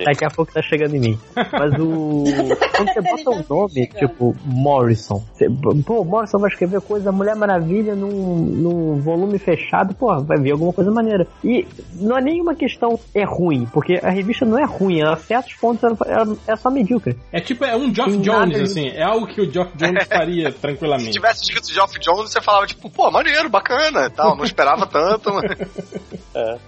Daqui 0.04 0.24
a 0.24 0.30
pouco 0.30 0.50
tá 0.50 0.62
chegando 0.62 0.94
em 0.94 1.00
mim. 1.00 1.18
Mas 1.36 1.74
o. 1.78 2.24
Quando 2.74 2.92
você 2.92 3.00
bota 3.02 3.30
um 3.30 3.44
nome, 3.48 3.86
tipo, 3.86 4.34
Morrison. 4.46 5.22
Você, 5.34 5.46
pô, 5.84 6.04
Morrison 6.04 6.38
vai 6.38 6.50
escrever 6.50 6.80
coisa 6.80 7.12
Mulher 7.12 7.36
Maravilha 7.36 7.94
num, 7.94 8.36
num 8.36 9.00
volume 9.00 9.38
fechado, 9.38 9.94
pô, 9.94 10.18
vai 10.22 10.38
ver 10.38 10.52
alguma 10.52 10.72
coisa 10.72 10.90
maneira. 10.90 11.26
E 11.44 11.66
não 11.96 12.16
é 12.16 12.22
nenhuma 12.22 12.54
questão 12.54 12.98
é 13.14 13.24
ruim, 13.24 13.66
porque 13.72 14.00
a 14.02 14.08
revista 14.10 14.46
não 14.46 14.58
é 14.58 14.64
ruim, 14.64 15.02
a 15.02 15.16
certos 15.16 15.54
pontos 15.54 15.84
ela, 15.84 15.96
ela 16.06 16.36
é 16.46 16.56
só 16.56 16.70
medíocre. 16.70 17.16
É 17.32 17.40
tipo, 17.40 17.64
é 17.64 17.76
um 17.76 17.90
Geoff 18.04 18.16
Jones, 18.18 18.52
nada- 18.52 18.62
assim, 18.62 18.88
é 18.88 19.02
algo 19.02 19.26
que 19.26 19.40
o 19.40 19.50
Geoff 19.52 19.70
Jones 19.76 20.06
faria 20.08 20.50
Se 20.52 20.58
tranquilamente. 20.58 21.10
tivesse 21.12 21.42
escrito 21.42 21.72
Geoff 21.72 21.98
Jones, 22.00 22.30
você 22.30 22.40
falava, 22.40 22.66
tipo, 22.66 22.90
pô, 22.90 23.10
maneiro, 23.10 23.48
bacana 23.48 24.06
e 24.06 24.10
tal. 24.10 24.36
Não 24.36 24.44
esperava 24.44 24.86
tanto, 24.86 25.32
mas. 25.32 25.50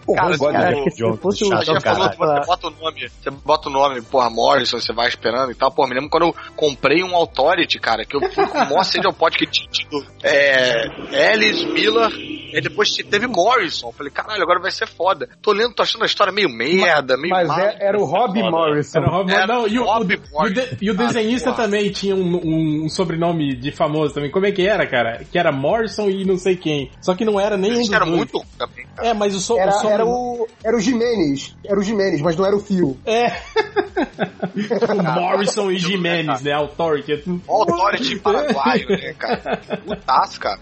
Pô, 0.04 0.14
Cara, 0.14 0.32
eu 0.34 0.38
gosto 0.38 0.52
cara, 0.52 0.74
que 0.82 0.90
se 0.90 1.16
fosse 1.18 1.44
o 1.44 1.48
chato, 1.62 1.80
falou 1.82 2.10
você 2.10 2.46
bota 2.46 2.66
o 2.66 2.70
nome, 2.70 3.08
você 3.08 3.30
bota 3.30 3.68
o 3.68 3.72
nome, 3.72 4.02
porra, 4.02 4.28
Morrison, 4.28 4.80
você 4.80 4.92
vai 4.92 5.06
esperando 5.06 5.52
e 5.52 5.54
tal. 5.54 5.70
Pô, 5.70 5.86
me 5.86 5.94
lembro 5.94 6.10
quando 6.10 6.26
eu 6.26 6.34
comprei 6.56 7.04
um 7.04 7.14
Authority, 7.14 7.78
cara, 7.78 8.04
que 8.04 8.16
eu 8.16 8.20
fui 8.32 8.44
com 8.48 8.58
o 8.58 8.64
maior 8.68 8.82
sede 8.84 9.06
ao 9.06 9.12
pote 9.12 9.38
que 9.38 9.46
tinha 9.46 9.70
tido 9.70 10.04
é, 10.24 11.32
Ellis, 11.32 11.64
Miller, 11.64 12.10
e 12.12 12.60
depois 12.60 12.90
teve 12.92 13.28
Morrison. 13.28 13.88
Eu 13.88 13.92
falei, 13.92 14.12
caralho, 14.12 14.42
agora 14.42 14.60
vai 14.60 14.72
ser 14.72 14.88
foda. 14.88 15.28
Tô 15.40 15.52
lendo, 15.52 15.74
tô 15.74 15.82
achando 15.84 16.02
a 16.02 16.06
história 16.06 16.32
meio 16.32 16.48
merda, 16.48 17.16
meio 17.16 17.32
Mas 17.32 17.46
mal. 17.46 17.60
é- 17.60 17.76
era 17.80 17.96
o 17.98 18.04
Rob. 18.04 18.42
Morrison. 18.42 18.98
Era 18.98 19.08
o 19.08 19.12
Rob- 19.12 19.30
Era 19.32 19.46
não, 19.46 19.68
e 19.68 19.78
o, 19.78 19.84
Rob 19.84 20.04
o- 20.06 20.12
e 20.12 20.16
o 20.16 20.30
Morrison. 20.32 20.54
de- 20.76 20.78
e 20.84 20.90
o 20.90 20.94
desenhista 21.22 21.50
porra. 21.52 21.64
também 21.64 21.90
tinha 21.90 22.14
um, 22.14 22.36
um- 22.36 22.84
um 22.84 22.88
sobrenome 22.88 23.54
de 23.56 23.70
famoso 23.72 24.14
também. 24.14 24.30
Como 24.30 24.46
é 24.46 24.52
que 24.52 24.66
era, 24.66 24.86
cara? 24.86 25.24
Que 25.30 25.38
era 25.38 25.50
Morrison 25.52 26.08
e 26.10 26.24
não 26.24 26.36
sei 26.36 26.56
quem. 26.56 26.90
Só 27.00 27.14
que 27.14 27.24
não 27.24 27.38
era 27.40 27.56
nenhum 27.56 27.74
dos 27.74 27.84
Isso 27.84 27.94
era 27.94 28.04
dois. 28.04 28.16
muito 28.16 28.40
também. 28.58 28.86
cara. 28.94 29.08
É, 29.08 29.14
mas 29.14 29.34
o, 29.34 29.40
so, 29.40 29.58
Era, 29.58 29.70
o 29.70 29.74
sobrenome- 29.74 29.94
era 29.94 30.06
o. 30.06 30.48
Era 30.64 30.76
o 30.76 30.80
Jimenez. 30.80 31.56
Era 31.64 31.78
o 31.78 31.82
Jimenez, 31.82 32.20
mas 32.20 32.36
não 32.36 32.44
era 32.46 32.56
o 32.56 32.60
Fio. 32.60 32.96
É. 33.06 33.32
o 34.92 35.02
Morrison 35.20 35.70
e 35.70 35.78
Jimenez, 35.78 36.42
né? 36.42 36.52
Authority. 36.52 37.22
Authority 37.48 38.18
paraguaio, 38.20 38.88
né, 38.88 39.14
cara? 39.18 39.60
Putaço, 39.86 40.40
cara. 40.40 40.60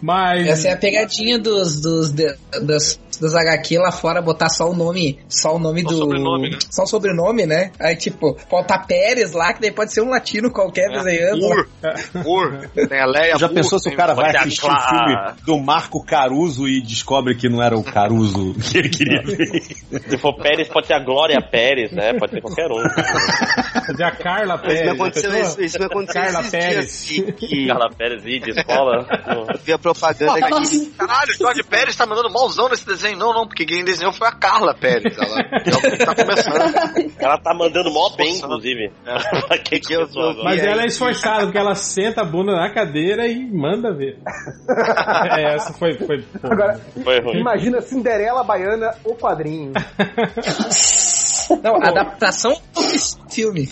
Mas. 0.00 0.46
Essa 0.48 0.68
é 0.68 0.72
a 0.72 0.76
pegadinha 0.76 1.38
dos, 1.38 1.80
dos, 1.80 2.10
das, 2.10 3.00
dos 3.20 3.34
HQ 3.34 3.78
lá 3.78 3.92
fora, 3.92 4.20
botar 4.20 4.48
só 4.48 4.68
o 4.70 4.74
nome, 4.74 5.18
só 5.28 5.54
o 5.54 5.58
nome 5.58 5.82
Só 5.82 5.88
do. 5.88 5.94
o 5.94 5.98
sobrenome, 5.98 6.50
né? 6.50 6.58
Só 6.70 6.82
o 6.82 6.86
sobrenome, 6.86 7.46
né? 7.46 7.70
Aí, 7.78 7.94
tipo, 7.96 8.36
botar 8.60 8.80
Pérez 8.86 9.32
lá, 9.32 9.52
que 9.54 9.60
daí 9.60 9.72
pode 9.72 9.92
ser 9.92 10.02
um 10.02 10.10
latino 10.10 10.50
qualquer 10.50 10.88
desenhando. 10.90 11.44
Ur, 11.46 11.68
Ur, 12.24 12.68
tem 12.88 13.00
a 13.00 13.06
Leia 13.06 13.38
Já 13.38 13.46
Ur, 13.46 13.54
pensou 13.54 13.78
se 13.78 13.88
o 13.88 13.96
cara 13.96 14.14
vai 14.14 14.34
assistir 14.36 14.66
o 14.66 14.88
filme 14.88 15.16
do 15.46 15.58
Marco 15.58 16.04
Caruso 16.04 16.68
e 16.68 16.80
descobre 16.82 17.34
que 17.34 17.48
não 17.48 17.62
era 17.62 17.76
o 17.76 17.82
Caruso 17.82 18.54
que 18.54 18.78
ele 18.78 18.88
queria 18.88 19.22
ver? 19.26 19.62
Se 20.08 20.18
for 20.18 20.34
Pérez, 20.36 20.68
pode 20.68 20.86
ser 20.86 20.94
a 20.94 21.00
Glória 21.00 21.40
Pérez, 21.40 21.92
né? 21.92 22.12
Pode 22.18 22.32
ser 22.32 22.40
qualquer 22.40 22.66
um. 22.70 22.82
De 23.96 24.02
a 24.04 24.10
Carla 24.10 24.54
Isso 24.54 24.64
Pérez. 24.64 24.88
aconteceu, 24.92 25.30
já 25.30 25.36
pensou? 25.38 25.50
isso, 25.50 25.62
isso 25.62 25.78
me 25.78 25.84
aconteceu 25.86 26.22
Carla 26.22 26.40
esses 26.40 26.50
Pérez. 26.50 26.74
dias, 27.06 27.28
assim, 27.28 27.32
que 27.32 27.66
Carla 27.66 27.90
Pérez 27.96 28.24
ir 28.26 28.40
de 28.40 28.50
escola. 28.50 29.06
eu 29.26 29.58
vi 29.64 29.72
a 29.72 29.78
propaganda 29.78 30.32
aqui. 30.34 30.92
Caralho, 30.98 31.30
o 31.32 31.34
Jorge 31.38 31.62
Pérez 31.62 31.96
tá 31.96 32.06
mandando 32.06 32.30
malzão 32.30 32.68
nesse 32.68 32.86
desenho. 32.86 33.16
Não, 33.18 33.32
não, 33.32 33.46
porque 33.46 33.64
quem 33.64 33.84
desenhou 33.84 34.12
foi 34.12 34.28
a 34.28 34.32
Carla 34.32 34.74
Pérez. 34.74 35.16
Ela 35.16 35.40
é 35.40 35.70
o 35.70 35.80
que 35.80 36.04
tá 36.04 36.14
começando. 36.14 37.12
Ela 37.18 37.38
tá 37.38 37.54
mandando 37.54 37.90
mó 37.90 38.10
bem, 38.16 38.41
inclusive. 38.46 38.92
Quem 39.64 39.80
Que 39.80 39.92
eu- 39.94 40.02
agora. 40.02 40.44
Mas 40.44 40.60
aí? 40.60 40.66
ela 40.66 40.82
é 40.82 40.86
esforçada, 40.86 41.44
porque 41.44 41.58
ela 41.58 41.74
senta 41.74 42.22
a 42.22 42.24
bunda 42.24 42.52
na 42.52 42.72
cadeira 42.72 43.26
e 43.26 43.44
manda 43.50 43.92
ver. 43.92 44.18
é, 45.36 45.54
essa 45.54 45.72
foi. 45.72 45.94
foi. 45.94 46.24
Agora, 46.42 46.80
Foi 47.02 47.20
ruim. 47.20 47.40
imagina 47.40 47.80
Cinderela 47.80 48.42
Baiana, 48.44 48.94
o 49.04 49.14
quadrinho. 49.14 49.72
Não, 51.62 51.76
adaptação 51.76 52.52
do 52.74 53.30
filme. 53.30 53.68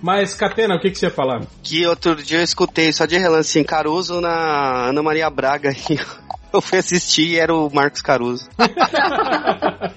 Mas, 0.00 0.34
Catena, 0.34 0.76
o 0.76 0.80
que, 0.80 0.90
que 0.90 0.98
você 0.98 1.06
ia 1.06 1.10
falar? 1.10 1.42
Que 1.62 1.86
outro 1.86 2.14
dia 2.16 2.38
eu 2.38 2.44
escutei 2.44 2.92
só 2.92 3.04
de 3.04 3.18
relance 3.18 3.58
em 3.58 3.64
Caruso 3.64 4.20
na 4.20 4.88
Ana 4.88 5.02
Maria 5.02 5.28
Braga. 5.28 5.70
Eu 6.52 6.60
fui 6.60 6.78
assistir 6.78 7.28
e 7.28 7.38
era 7.38 7.54
o 7.54 7.70
Marcos 7.72 8.02
Caruso. 8.02 8.48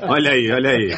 Olha 0.06 0.32
aí, 0.32 0.52
olha 0.52 0.72
aí. 0.72 0.90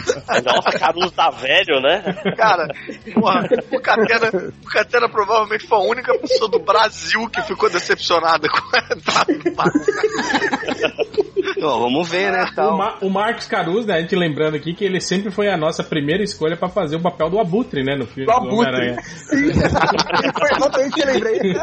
Nossa, 0.43 0.79
Caruso 0.79 1.11
tá 1.11 1.29
velho, 1.29 1.79
né? 1.79 2.01
Cara, 2.35 2.67
porra, 3.13 3.47
o 3.71 3.79
Catena, 3.79 4.51
o 4.63 4.67
Catena 4.67 5.07
provavelmente 5.07 5.67
foi 5.67 5.77
a 5.77 5.81
única 5.81 6.17
pessoa 6.17 6.49
do 6.49 6.59
Brasil 6.59 7.27
que 7.29 7.41
ficou 7.43 7.69
decepcionada 7.69 8.47
com 8.49 8.75
a 8.75 8.95
entrada 8.95 9.33
do 9.33 9.55
Marcos. 9.55 9.85
Ó, 11.61 11.79
vamos 11.79 12.09
ver, 12.09 12.31
né? 12.31 12.43
O, 12.51 12.55
Tal. 12.55 12.77
Ma- 12.77 12.97
o 13.01 13.09
Marcos 13.09 13.47
Caruso, 13.47 13.87
né, 13.87 13.95
a 13.95 14.01
gente 14.01 14.15
lembrando 14.15 14.55
aqui 14.55 14.73
que 14.73 14.83
ele 14.85 14.99
sempre 15.01 15.31
foi 15.31 15.47
a 15.49 15.57
nossa 15.57 15.83
primeira 15.83 16.23
escolha 16.23 16.55
pra 16.57 16.69
fazer 16.69 16.95
o 16.97 17.01
papel 17.01 17.29
do 17.29 17.39
Abutre, 17.39 17.83
né, 17.83 17.95
no 17.95 18.05
filme 18.05 18.25
Do 18.25 18.31
do, 18.31 18.37
Abutre. 18.37 18.55
Homem-Aranha. 18.69 19.01
Sim, 19.03 19.51
foi 20.39 20.49
exatamente 20.57 20.89
o 20.89 20.93
que 20.93 21.01
eu 21.01 21.07
lembrei. 21.07 21.53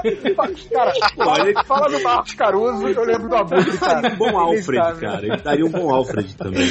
Cara, 0.72 0.92
fala, 1.16 1.64
fala 1.64 1.88
do 1.90 2.02
Marcos 2.02 2.34
Caruso, 2.34 2.88
eu 2.88 3.04
lembro 3.04 3.28
do 3.28 3.36
Abutre, 3.36 3.78
cara. 3.78 4.12
Um 4.12 4.16
bom 4.16 4.38
Alfred, 4.38 5.00
cara. 5.00 5.26
Ele 5.26 5.36
daria 5.42 5.64
um 5.66 5.70
bom 5.70 5.94
Alfred 5.94 6.36
também. 6.36 6.62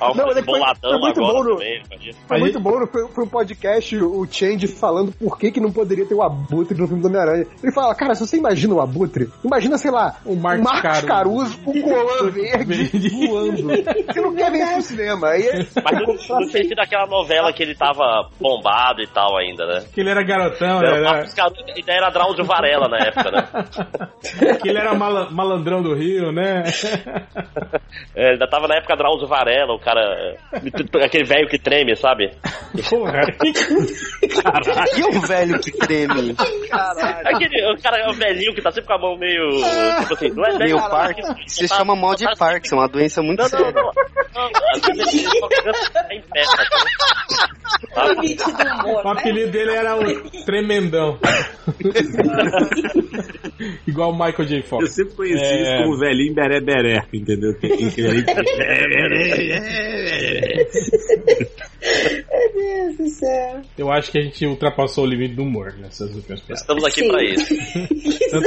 Alfred 0.00 0.26
mas 0.26 0.36
é 0.36 0.40
que 0.42 0.46
foi- 0.46 0.60
muito 0.98 1.20
agora 1.20 1.32
bom 1.34 1.44
no- 1.44 1.50
também. 1.56 1.82
Foi 2.26 2.38
muito 2.38 2.60
bom, 2.60 2.80
no- 2.80 2.86
foi, 2.86 3.08
foi 3.08 3.24
um 3.24 3.28
podcast, 3.28 3.96
o 3.96 4.26
Change 4.30 4.66
falando 4.66 5.12
por 5.12 5.38
que, 5.38 5.50
que 5.50 5.60
não 5.60 5.70
poderia 5.72 6.06
ter 6.06 6.14
o 6.14 6.22
Abutre 6.22 6.76
no 6.78 6.86
filme 6.86 7.02
do 7.02 7.08
Homem-Aranha. 7.08 7.46
Ele 7.62 7.72
fala, 7.72 7.94
cara, 7.94 8.14
se 8.14 8.26
você 8.26 8.36
imagina 8.36 8.74
o 8.74 8.80
Abutre, 8.80 9.28
imagina, 9.44 9.76
sei 9.78 9.90
lá, 9.90 10.16
O 10.24 10.34
Marcos 10.34 10.80
Caruso. 10.80 11.06
Caruso 11.06 11.58
com 11.58 11.72
colã 11.94 12.30
verde 12.30 13.08
voando. 13.26 13.62
Você 14.06 14.20
não 14.20 14.34
quer 14.34 14.50
ver 14.50 14.62
isso 14.62 14.76
no 14.76 14.82
cinema. 14.82 15.28
Aí 15.28 15.42
é- 15.46 15.66
Mas 15.82 15.98
não, 16.28 16.38
não 16.40 16.48
tinha 16.48 16.64
sido 16.64 16.78
aquela 16.80 17.06
novela 17.06 17.52
que 17.52 17.62
ele 17.62 17.74
tava 17.74 18.28
bombado 18.40 19.02
e 19.02 19.06
tal 19.08 19.36
ainda, 19.36 19.66
né? 19.66 19.84
Que 19.92 20.00
ele 20.00 20.10
era 20.10 20.22
garotão, 20.22 20.80
né? 20.80 20.88
Era 20.88 21.20
a 21.22 21.78
ideia 21.78 21.98
era 21.98 22.10
Drauzio 22.10 22.44
Varela 22.44 22.88
na 22.88 22.98
época, 22.98 23.30
né? 23.30 23.48
que 24.62 24.68
ele 24.68 24.78
era 24.78 24.94
mala- 24.94 25.30
malandrão 25.30 25.82
do 25.82 25.94
Rio, 25.94 26.32
né? 26.32 26.64
É, 28.14 28.30
ainda 28.32 28.46
tava 28.48 28.68
na 28.68 28.76
época 28.76 28.96
Drauzio 28.96 29.26
Varela, 29.26 29.72
o 29.74 29.78
cara. 29.78 30.00
é, 30.00 31.04
Aquele 31.04 31.24
velho 31.24 31.48
que 31.48 31.58
treme, 31.58 31.94
sabe? 31.96 32.30
Porra. 32.88 33.20
E 34.96 35.02
o 35.02 35.20
velho 35.20 35.58
que 35.60 35.70
treme? 35.72 36.34
Aquele, 37.24 37.72
o 37.72 37.82
cara 37.82 37.98
é 37.98 38.08
o 38.08 38.12
velhinho 38.12 38.54
que 38.54 38.62
tá 38.62 38.70
sempre 38.70 38.88
com 38.88 38.94
a 38.94 38.98
mão 38.98 39.16
meio. 39.16 39.48
Tipo 40.00 40.14
assim, 40.14 40.28
não 40.30 40.44
é 40.44 40.58
Meio 40.58 40.76
velho, 40.78 40.90
Park. 40.90 41.18
tá- 41.20 41.34
Você 41.46 41.68
tá- 41.68 41.76
chama 41.82 41.96
mal 41.96 42.14
de 42.14 42.24
Parkinson, 42.38 42.76
é 42.76 42.78
uma 42.78 42.88
doença 42.88 43.20
muito 43.22 43.42
Não, 43.42 43.48
não, 43.48 43.58
séria. 43.58 43.72
não. 43.72 43.90
não 44.34 44.50
tá 48.36 48.84
humor, 48.84 49.04
O 49.04 49.14
né? 49.14 49.20
apelido 49.20 49.50
dele 49.50 49.72
era 49.72 49.98
o 49.98 50.30
Tremendão. 50.44 51.18
Igual 53.86 54.10
o 54.10 54.12
Michael 54.12 54.44
J. 54.48 54.56
Eu 54.58 54.62
Fox. 54.64 54.92
sempre 54.94 55.14
conheci 55.14 55.44
É. 55.44 55.62
isso 55.62 55.76
como 55.82 55.98
velhinho 55.98 56.34
beré 56.34 56.60
beré, 56.60 57.06
entendeu? 57.12 57.54
Que, 57.54 57.68
Meu 61.82 62.52
Deus 62.54 62.96
do 62.96 63.08
céu. 63.08 63.62
Eu 63.76 63.92
acho 63.92 64.10
que 64.10 64.18
a 64.18 64.22
gente 64.22 64.46
ultrapassou 64.46 65.04
o 65.04 65.06
limite 65.06 65.34
do 65.34 65.42
humor 65.42 65.74
nessas 65.78 66.14
últimas 66.14 66.40
piadas. 66.40 66.60
Estamos 66.60 66.84
aqui 66.84 67.00
Sim. 67.00 67.08
pra 67.08 67.24
isso. 67.24 67.54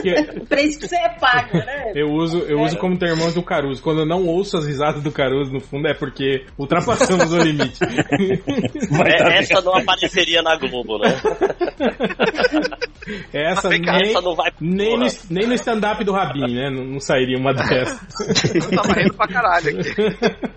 Que 0.01 0.15
Pra 0.47 0.61
isso 0.61 0.79
que 0.79 0.87
você 0.87 0.95
é 0.95 1.09
pago, 1.09 1.57
né? 1.57 1.91
eu 1.95 2.07
uso, 2.11 2.39
eu 2.39 2.61
uso 2.61 2.77
como 2.77 2.97
termômetro 2.97 3.41
do 3.41 3.43
Caruso. 3.43 3.81
Quando 3.81 4.01
eu 4.01 4.05
não 4.05 4.25
ouço 4.25 4.57
as 4.57 4.65
risadas 4.65 5.03
do 5.03 5.11
Caruso, 5.11 5.51
no 5.51 5.59
fundo, 5.59 5.87
é 5.87 5.93
porque 5.93 6.45
ultrapassamos 6.57 7.31
o 7.33 7.37
limite. 7.37 7.79
É, 9.05 9.39
essa 9.39 9.61
não 9.61 9.75
apareceria 9.75 10.41
na 10.41 10.55
Globo, 10.57 10.97
né? 10.99 11.09
Essa 13.33 13.69
Vem 13.69 13.81
cá, 13.81 13.93
nem, 13.93 14.09
essa 14.11 14.21
não 14.21 14.35
vai- 14.35 14.51
nem, 14.59 14.97
no, 14.97 15.05
nem 15.29 15.47
no 15.47 15.53
stand-up 15.53 16.03
do 16.03 16.11
Rabin, 16.11 16.53
né? 16.55 16.69
Não, 16.71 16.83
não 16.85 16.99
sairia 16.99 17.37
uma 17.37 17.53
dessas. 17.55 18.55
Eu 18.55 18.69
tava 18.75 18.93
rindo 18.93 19.13
pra 19.13 19.27
caralho 19.27 19.79
aqui. 19.79 19.95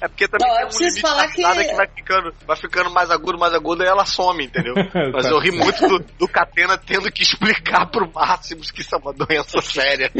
É 0.00 0.08
porque 0.08 0.26
também 0.26 0.48
Não, 0.48 0.56
tem 0.56 0.66
um 0.66 0.78
limite 0.80 1.00
falar 1.00 1.28
que- 1.28 1.36
que... 1.36 1.74
vai 1.76 1.86
ficando, 1.88 2.34
vai 2.44 2.56
ficando 2.56 2.90
mais 2.90 3.08
agudo, 3.12 3.38
mais 3.38 3.54
agudo, 3.54 3.84
e 3.84 3.86
ela 3.86 4.04
some, 4.04 4.44
entendeu? 4.44 4.74
Mas 5.14 5.26
eu 5.26 5.38
ri 5.38 5.52
muito 5.52 5.86
do, 5.86 6.00
do 6.18 6.26
Catena 6.28 6.76
tendo 6.76 7.10
que 7.12 7.22
explicar 7.22 7.86
pro 7.86 8.10
Máximos 8.12 8.72
que 8.72 8.80
isso 8.80 8.96
é 8.96 8.98
uma 8.98 9.12
doença 9.12 9.60
séria. 9.62 10.10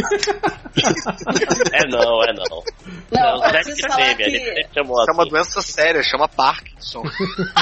É 1.72 1.88
não, 1.88 2.22
é 2.22 2.32
não. 2.32 2.62
Não, 3.11 3.20
é, 3.20 3.32
eu 3.32 3.34
o 3.34 3.40
Zé 3.40 3.53
preciso 3.62 3.88
que 3.88 3.97
teme, 3.97 4.14
que- 4.14 4.22
ele 4.22 4.68
chamou 4.72 5.01
Isso 5.03 5.11
é 5.11 5.14
uma 5.14 5.22
assim. 5.22 5.30
doença 5.32 5.62
séria, 5.62 6.03
chama 6.03 6.28
Parkinson. 6.28 7.03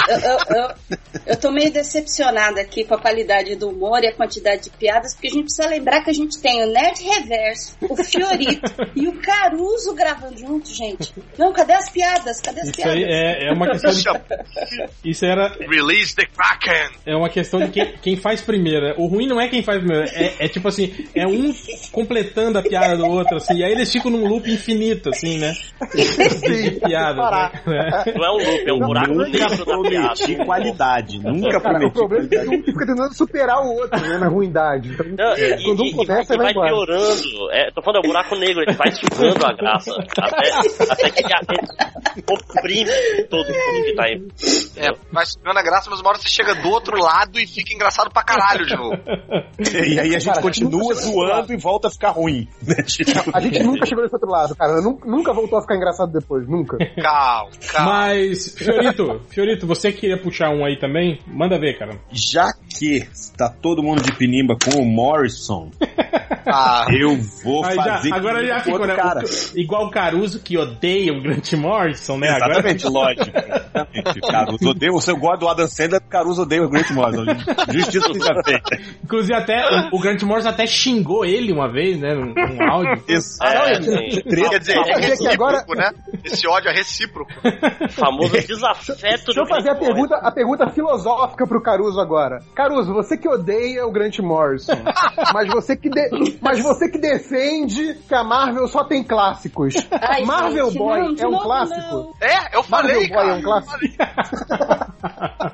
Eu, 0.09 0.19
eu, 0.19 0.39
eu, 0.57 0.99
eu 1.27 1.41
tô 1.41 1.51
meio 1.51 1.73
decepcionada 1.73 2.61
aqui 2.61 2.85
com 2.85 2.95
a 2.95 2.99
qualidade 3.01 3.57
do 3.57 3.70
humor 3.71 4.03
e 4.03 4.09
a 4.09 4.15
quantidade 4.15 4.65
de 4.65 4.71
piadas, 4.71 5.15
porque 5.15 5.29
a 5.29 5.31
gente 5.31 5.45
precisa 5.45 5.69
lembrar 5.69 6.03
que 6.03 6.11
a 6.11 6.15
gente 6.15 6.41
tem 6.41 6.63
o 6.63 6.67
Nerd 6.73 7.03
Reverso, 7.03 7.77
o 7.83 7.97
Fiorito 7.97 8.71
e 8.95 9.09
o 9.09 9.21
Caruso 9.21 9.95
gravando 9.95 10.39
junto, 10.39 10.69
gente. 10.73 11.13
Não, 11.39 11.53
cadê 11.53 11.73
as 11.75 11.89
piadas? 11.91 12.41
Cadê 12.41 12.61
as 12.61 12.67
Isso 12.69 12.77
piadas? 12.77 12.95
aí 12.97 13.05
é, 13.05 13.49
é 13.49 13.53
uma 13.53 13.69
questão 13.71 13.91
de. 13.93 14.05
Isso 15.05 15.25
era. 15.25 15.49
Release 15.61 16.15
the 16.15 16.27
Kraken! 16.27 16.91
É 17.07 17.15
uma 17.17 17.29
questão 17.29 17.61
de 17.61 17.71
quem, 17.71 17.93
quem 18.03 18.17
faz 18.17 18.41
primeiro. 18.41 18.87
né? 18.87 18.95
O 18.99 19.07
ruim 19.07 19.27
não 19.27 19.41
é 19.41 19.49
quem 19.49 19.63
faz 19.63 19.79
primeiro. 19.79 20.05
É, 20.15 20.35
é 20.45 20.49
tipo 20.49 20.69
assim, 20.69 20.93
é 21.15 21.27
um 21.27 21.53
completando 21.93 22.59
a 22.59 22.63
piada 22.63 22.97
do 22.97 23.07
outro, 23.07 23.37
assim. 23.37 23.59
E 23.59 23.65
aí 23.65 23.73
eles 23.73 23.91
ficam 23.91 24.11
num 24.11 24.27
loop 24.27 24.51
infinito, 24.51 25.11
assim, 25.11 25.39
né? 25.39 25.53
De 25.95 26.71
piadas. 26.81 27.51
Né? 27.67 28.05
Não 28.15 28.25
é 28.25 28.31
um 28.31 28.51
loop, 28.51 28.69
é 28.69 28.73
um 28.73 28.79
buraco 28.79 29.15
Nunca 29.15 29.31
negro 29.31 29.49
da 29.49 29.65
piada. 29.65 29.65
prometi 29.65 30.37
qualidade. 30.45 31.19
Nunca 31.19 31.61
Cara, 31.61 31.87
o 31.87 31.91
prometi 31.91 31.93
problema 31.93 32.29
é 32.55 32.59
que 32.59 32.73
fica 32.73 32.87
tentando 32.87 33.15
superar 33.15 33.60
o 33.61 33.75
outro, 33.75 34.01
né, 34.01 34.19
na 34.19 34.29
ruindade. 34.29 34.91
Então, 34.91 35.07
Não, 35.27 35.37
e, 35.37 35.65
quando 35.65 35.83
um 35.83 35.93
começa, 35.93 36.35
e 36.35 36.37
vai 36.37 36.53
vai 36.55 36.69
piorando. 36.69 37.51
É, 37.53 37.71
tô 37.73 37.83
falando, 37.83 38.05
é 38.05 38.09
um 38.09 38.11
buraco 38.11 38.37
negro, 38.37 38.63
ele 38.63 38.73
vai 38.77 38.93
sugando 38.93 39.45
a 39.45 39.53
graça. 39.53 39.93
Até, 40.19 40.93
até 40.93 41.11
que 41.11 41.23
ele 41.23 42.23
comprime 42.23 42.91
todo 43.29 43.47
mundo 43.47 43.85
que 43.85 43.95
tá 43.95 44.05
aí. 44.05 44.23
É, 44.77 44.89
vai 45.13 45.27
subindo 45.27 45.57
a 45.59 45.63
graça, 45.63 45.89
mas 45.91 46.01
uma 46.01 46.11
hora 46.11 46.19
você 46.19 46.29
chega 46.29 46.55
do 46.55 46.69
outro 46.69 46.97
lado 46.99 47.39
e 47.39 47.47
fica 47.47 47.73
engraçado 47.75 48.11
pra 48.11 48.23
caralho 48.23 48.67
de 48.67 48.77
novo. 48.77 48.97
E 49.73 49.99
aí 49.99 50.15
a 50.15 50.19
gente 50.19 50.27
Cara, 50.27 50.43
continua 50.43 50.71
chegou 50.81 50.89
nesse 50.91 51.11
zoando 51.13 51.53
e 51.53 51.57
volta 51.57 51.89
a 51.89 51.91
ficar 51.91 52.11
ruim. 52.11 52.49
né? 52.67 52.77
Tipo, 52.83 53.31
A 53.33 53.41
gente 53.41 53.63
nunca 53.63 53.87
chegou 53.87 54.03
nesse 54.03 54.15
outro 54.15 54.31
lado, 54.31 54.55
cara. 54.57 54.81
Nunca, 54.81 55.33
voltou 55.33 55.59
a 55.59 55.63
ficar 55.63 55.77
engraçado 55.77 56.13
depois, 56.13 56.47
nunca. 56.49 56.77
Calma, 57.01 57.51
calma. 57.73 57.91
Mas, 57.91 58.55
Fiorito, 58.57 59.21
Fiorito, 59.29 59.67
você 59.67 59.93
queria 59.93 60.21
puxar 60.21 60.51
um 60.51 60.65
aí 60.65 60.79
também? 60.79 61.19
Manda 61.27 61.59
ver, 61.59 61.79
cara. 61.79 61.99
Já 62.11 62.47
que 62.79 62.97
está 63.13 63.50
todo 63.51 63.83
mundo 63.83 64.03
de 64.03 64.13
pinimba 64.17 64.57
com 64.57 64.81
o 64.81 64.85
Morrison, 64.87 65.71
Ah, 66.53 66.87
eu 66.91 67.17
vou 67.45 67.63
já- 67.65 67.75
fazer 67.83 68.13
agora 68.13 68.41
que 68.41 68.47
já 68.49 68.59
ficou, 68.61 68.73
outro 68.81 68.89
né? 68.89 68.97
cara. 68.97 69.21
O- 69.21 69.59
igual 69.59 69.87
o 69.87 69.91
Caruso 69.91 70.41
que 70.43 70.57
odeia 70.59 71.13
o 71.13 71.23
Grant 71.23 71.53
Morrison, 71.53 72.17
né? 72.19 72.29
Agora- 72.31 72.53
Exatamente, 72.55 72.87
lógico. 72.89 73.31
Exatamente. 73.37 74.21
Caruso 74.23 74.71
odeia, 74.71 74.91
você 74.93 75.13
gosta 75.13 75.37
do 75.37 75.49
Adam 75.49 75.69
Sandler, 75.69 76.01
Caruso 76.09 76.43
odeia 76.43 76.63
o 76.65 76.69
Grant 76.69 76.91
Morrison. 76.91 77.25
Justiça 77.73 78.13
seja 78.13 78.35
feita. 78.45 78.79
Inclusive 79.05 79.35
até 79.35 79.63
o, 79.93 79.97
o 79.97 80.01
Grant 80.01 80.23
Morrison 80.23 80.49
até 80.49 80.67
xingou 80.67 81.25
ele 81.25 81.53
uma 81.53 81.71
vez, 81.71 82.01
né? 82.01 82.15
Num, 82.15 82.33
num 82.35 82.71
áudio. 82.71 83.05
É, 83.11 83.21
sim. 83.83 84.23
quer 84.51 84.59
dizer, 84.59 84.77
é 84.77 84.83
Quer 84.83 84.99
dizer 85.01 85.01
que 85.01 85.07
recíproco, 85.09 85.35
agora- 85.35 85.65
né? 85.77 85.91
Esse 86.25 86.49
ódio 86.49 86.69
é 86.71 86.73
recíproco. 86.75 87.31
O 87.85 87.89
famoso 87.91 88.33
desafeto 88.33 89.25
Deixa 89.27 89.41
eu 89.41 89.47
fazer 89.47 89.71
a 89.71 89.75
pergunta, 89.75 90.17
a 90.17 90.33
pergunta 90.33 90.69
filosófica 90.71 91.47
pro 91.47 91.63
Caruso 91.63 92.01
agora. 92.01 92.39
Caruso, 92.55 92.93
você 92.93 93.17
que 93.17 93.29
odeia 93.29 93.40
o 93.85 93.91
Grant 93.93 94.19
Morrison, 94.21 94.73
mas 95.35 95.49
você 95.49 95.77
que, 95.77 95.89
de- 95.89 96.39
mas 96.41 96.61
você 96.61 96.89
que 96.91 96.99
defende 96.99 97.95
que 98.09 98.15
a 98.15 98.23
Marvel 98.25 98.67
só 98.69 98.85
tem 98.85 99.03
clássicos. 99.03 99.75
Ai, 99.91 100.25
Marvel 100.25 100.67
gente, 100.67 100.79
Boy 100.79 100.99
não, 101.01 101.15
é 101.19 101.27
um 101.27 101.31
novo 101.31 101.43
clássico? 101.45 101.81
não. 101.81 102.15
É, 102.21 102.57
eu 102.57 102.63
falei, 102.63 103.09
Marvel 103.09 103.09
Boy 103.09 103.17
cara. 103.17 103.29
é 103.29 103.35
um 103.35 103.43
clássico? 103.43 103.79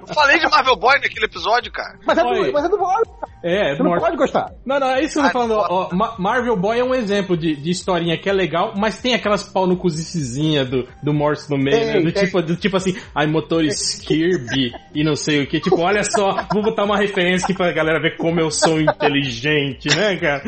Eu 0.09 0.15
falei 0.15 0.39
de 0.39 0.49
Marvel 0.49 0.77
Boy 0.77 0.95
naquele 0.95 1.27
episódio, 1.27 1.73
cara. 1.73 1.99
Mas 2.07 2.19
é 2.19 2.23
do, 2.23 2.53
mas 2.53 2.65
é 2.65 2.69
do 2.69 2.79
Boy. 2.79 3.03
É, 3.45 3.77
Você 3.77 3.83
não 3.83 3.99
pode 3.99 4.17
gostar. 4.17 4.51
Não, 4.65 4.81
não, 4.81 4.89
é 4.91 5.03
isso 5.03 5.21
que 5.21 5.27
eu 5.27 5.31
tô 5.31 5.33
falando. 5.33 5.51
não. 5.51 5.59
ó, 5.59 5.89
Ma- 5.95 6.15
Marvel 6.19 6.57
Boy 6.57 6.79
é 6.81 6.85
um 6.85 6.95
exemplo 6.95 7.37
de, 7.37 7.55
de 7.55 7.71
historinha 7.71 8.19
que 8.19 8.29
é 8.29 8.33
legal, 8.33 8.73
mas 8.77 9.01
tem 9.01 9.15
aquelas 9.15 9.45
pau 9.45 9.67
no 9.67 9.77
cozicizinha 9.77 10.65
do, 10.65 10.89
do 11.03 11.13
Morse 11.15 11.49
no 11.51 11.57
meio, 11.57 11.77
Tem, 11.79 11.87
né? 11.95 12.01
Do 12.01 12.13
tem. 12.13 12.25
tipo, 12.25 12.43
do 12.43 12.57
tipo 12.57 12.77
assim, 12.77 12.97
ai, 13.15 13.27
motores 13.27 13.99
Kirby 14.01 14.73
e 14.95 15.05
não 15.05 15.15
sei 15.15 15.43
o 15.43 15.47
que. 15.47 15.61
Tipo, 15.61 15.81
olha 15.81 16.03
só, 16.03 16.45
vou 16.53 16.63
botar 16.63 16.85
uma 16.85 16.97
referência 16.99 17.45
aqui 17.45 17.55
pra 17.55 17.73
galera 17.77 18.01
ver 18.01 18.17
como 18.17 18.41
eu 18.41 18.51
sou 18.51 18.81
inteligente, 18.81 19.89
né, 19.95 20.17
cara? 20.17 20.43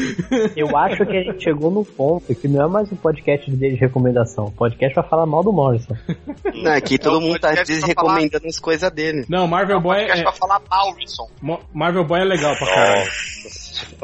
Eu 0.57 0.77
acho 0.77 1.05
que 1.07 1.17
a 1.17 1.23
gente 1.23 1.45
chegou 1.45 1.71
no 1.71 1.85
ponto 1.85 2.35
que 2.35 2.49
não 2.49 2.65
é 2.65 2.69
mais 2.69 2.91
um 2.91 2.97
podcast 2.97 3.51
de 3.51 3.69
recomendação. 3.75 4.47
O 4.47 4.51
podcast 4.53 4.95
vai 4.97 5.09
falar 5.09 5.27
mal 5.27 5.43
do 5.45 5.53
Morrison. 5.53 5.95
Não, 6.55 6.73
aqui 6.73 6.99
todo 6.99 7.21
Não, 7.21 7.29
mundo 7.29 7.39
tá 7.39 7.49
pra 7.49 7.57
falar- 7.57 7.65
desrecomendando 7.67 8.47
as 8.47 8.59
coisas 8.59 8.91
dele. 8.91 9.25
Não, 9.29 9.47
Marvel 9.47 9.81
Boy 9.81 9.97
Podcast 9.99 10.21
é, 10.21 10.23
pra 10.25 10.33
falar 10.33 10.61
Maurison. 10.71 11.29
Mo- 11.41 11.61
Marvel 11.73 12.05
Boy 12.05 12.21
é 12.21 12.25
legal 12.25 12.57
pra 12.57 12.67
caralho. 12.67 13.11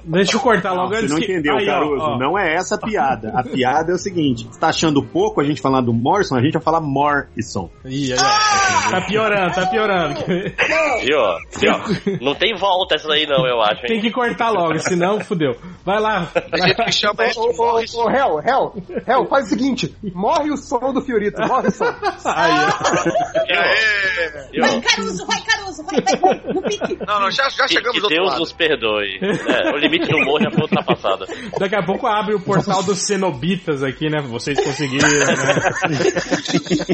Deixa 0.04 0.36
eu 0.36 0.40
cortar 0.40 0.70
Não, 0.70 0.76
logo 0.82 0.88
você 0.90 0.96
antes 1.00 1.10
não 1.10 1.18
que- 1.18 1.24
entendeu, 1.24 1.56
Aí, 1.56 1.68
ó, 1.68 1.72
Caruso. 1.72 2.04
ó. 2.04 2.18
Não 2.18 2.38
é 2.38 2.54
essa 2.54 2.74
a 2.74 2.78
piada. 2.78 3.32
A 3.34 3.42
piada 3.42 3.92
é 3.92 3.94
o 3.94 3.98
seguinte: 3.98 4.46
você 4.50 4.58
tá 4.60 4.68
achando 4.68 5.02
pouco 5.02 5.40
a 5.40 5.44
gente 5.44 5.60
falar 5.60 5.80
do 5.80 5.92
Morrison, 5.92 6.36
a 6.36 6.42
gente 6.42 6.52
vai 6.54 6.62
falar 6.62 6.80
Morrison. 6.80 7.70
Ih, 7.84 8.12
aí, 8.12 8.18
ó. 8.18 8.90
Tá 8.90 9.00
piorando, 9.06 9.54
tá 9.54 9.66
piorando. 9.66 10.20
Viu? 10.26 11.18
Viu? 11.58 12.18
Não 12.20 12.34
tem 12.34 12.54
volta 12.56 12.96
essa 12.96 13.10
aí 13.12 13.26
não, 13.26 13.46
eu 13.46 13.60
acho. 13.62 13.82
Tem 13.82 13.96
Hein? 13.96 14.02
que 14.02 14.10
cortar 14.10 14.50
logo, 14.50 14.78
senão 14.78 15.20
fudeu. 15.20 15.56
Vai 15.84 16.00
lá. 16.00 16.28
A 16.52 16.56
gente 16.68 16.92
chama 16.92 17.26
de 17.28 17.38
ô, 17.38 17.52
Morrison. 17.56 18.02
ô, 18.04 18.10
Hel, 18.10 18.40
Hel, 18.44 18.74
Hel, 19.06 19.26
faz 19.26 19.46
o 19.46 19.48
seguinte: 19.50 19.94
morre 20.14 20.50
o 20.50 20.56
som 20.56 20.92
do 20.92 21.00
Fiorito, 21.00 21.40
morre 21.46 21.68
o 21.68 21.72
som. 21.72 21.84
Aí, 22.26 22.52
ó. 22.52 24.60
Vai, 24.60 24.80
Caruso, 24.80 25.26
vai, 25.26 25.40
Caruso, 25.42 25.82
vai, 25.84 26.00
vai, 26.00 26.16
vai, 26.16 26.40
no 26.52 26.62
pique. 26.62 26.98
Não, 27.06 27.20
não, 27.20 27.30
já, 27.30 27.48
já 27.50 27.66
Que, 27.66 27.74
chegamos 27.74 27.98
que 27.98 28.02
outro 28.02 28.16
Deus 28.16 28.28
lado. 28.30 28.40
nos 28.40 28.52
perdoe. 28.52 29.18
É, 29.22 29.63
o 29.72 29.76
limite 29.78 30.08
do 30.08 30.16
humor 30.18 30.40
já 30.42 30.50
foi 30.50 30.62
ultrapassado. 30.62 31.26
Daqui 31.58 31.74
a 31.76 31.82
pouco 31.82 32.06
abre 32.06 32.34
o 32.34 32.40
portal 32.40 32.82
dos 32.82 32.98
cenobitas 33.06 33.82
aqui, 33.82 34.08
né? 34.08 34.20
Vocês 34.22 34.58
conseguiram, 34.62 35.08
né? 35.08 35.24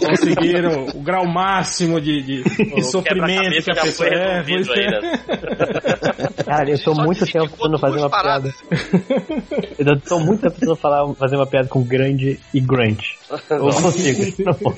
conseguiram 0.07 0.87
o 0.95 1.01
grau 1.03 1.27
máximo 1.27 2.01
de, 2.01 2.23
de, 2.23 2.43
de 2.43 2.83
sofrimento 2.91 3.62
que 3.64 3.71
a 3.71 3.75
já 3.75 3.83
pessoa 3.83 4.09
foi 4.09 4.18
é. 4.18 4.45
foi- 4.45 4.85
aí, 4.85 4.91
né? 4.91 5.18
Cara, 6.45 6.71
eu 6.71 6.83
tô 6.83 6.95
muito 6.95 7.25
tempo 7.27 7.49
tentando 7.49 7.79
fazer 7.79 7.99
uma 7.99 8.11
piada. 8.11 8.55
Eu 9.79 10.01
tô 10.01 10.18
muito 10.21 10.41
tempo 10.43 10.55
tentando 10.55 10.77
falar, 10.77 11.14
fazer 11.14 11.37
uma 11.37 11.47
piada 11.47 11.68
com 11.68 11.83
grande 11.83 12.39
e 12.53 12.61
grande. 12.61 13.18
Eu 13.51 13.61
consigo. 13.71 14.45
Não. 14.45 14.75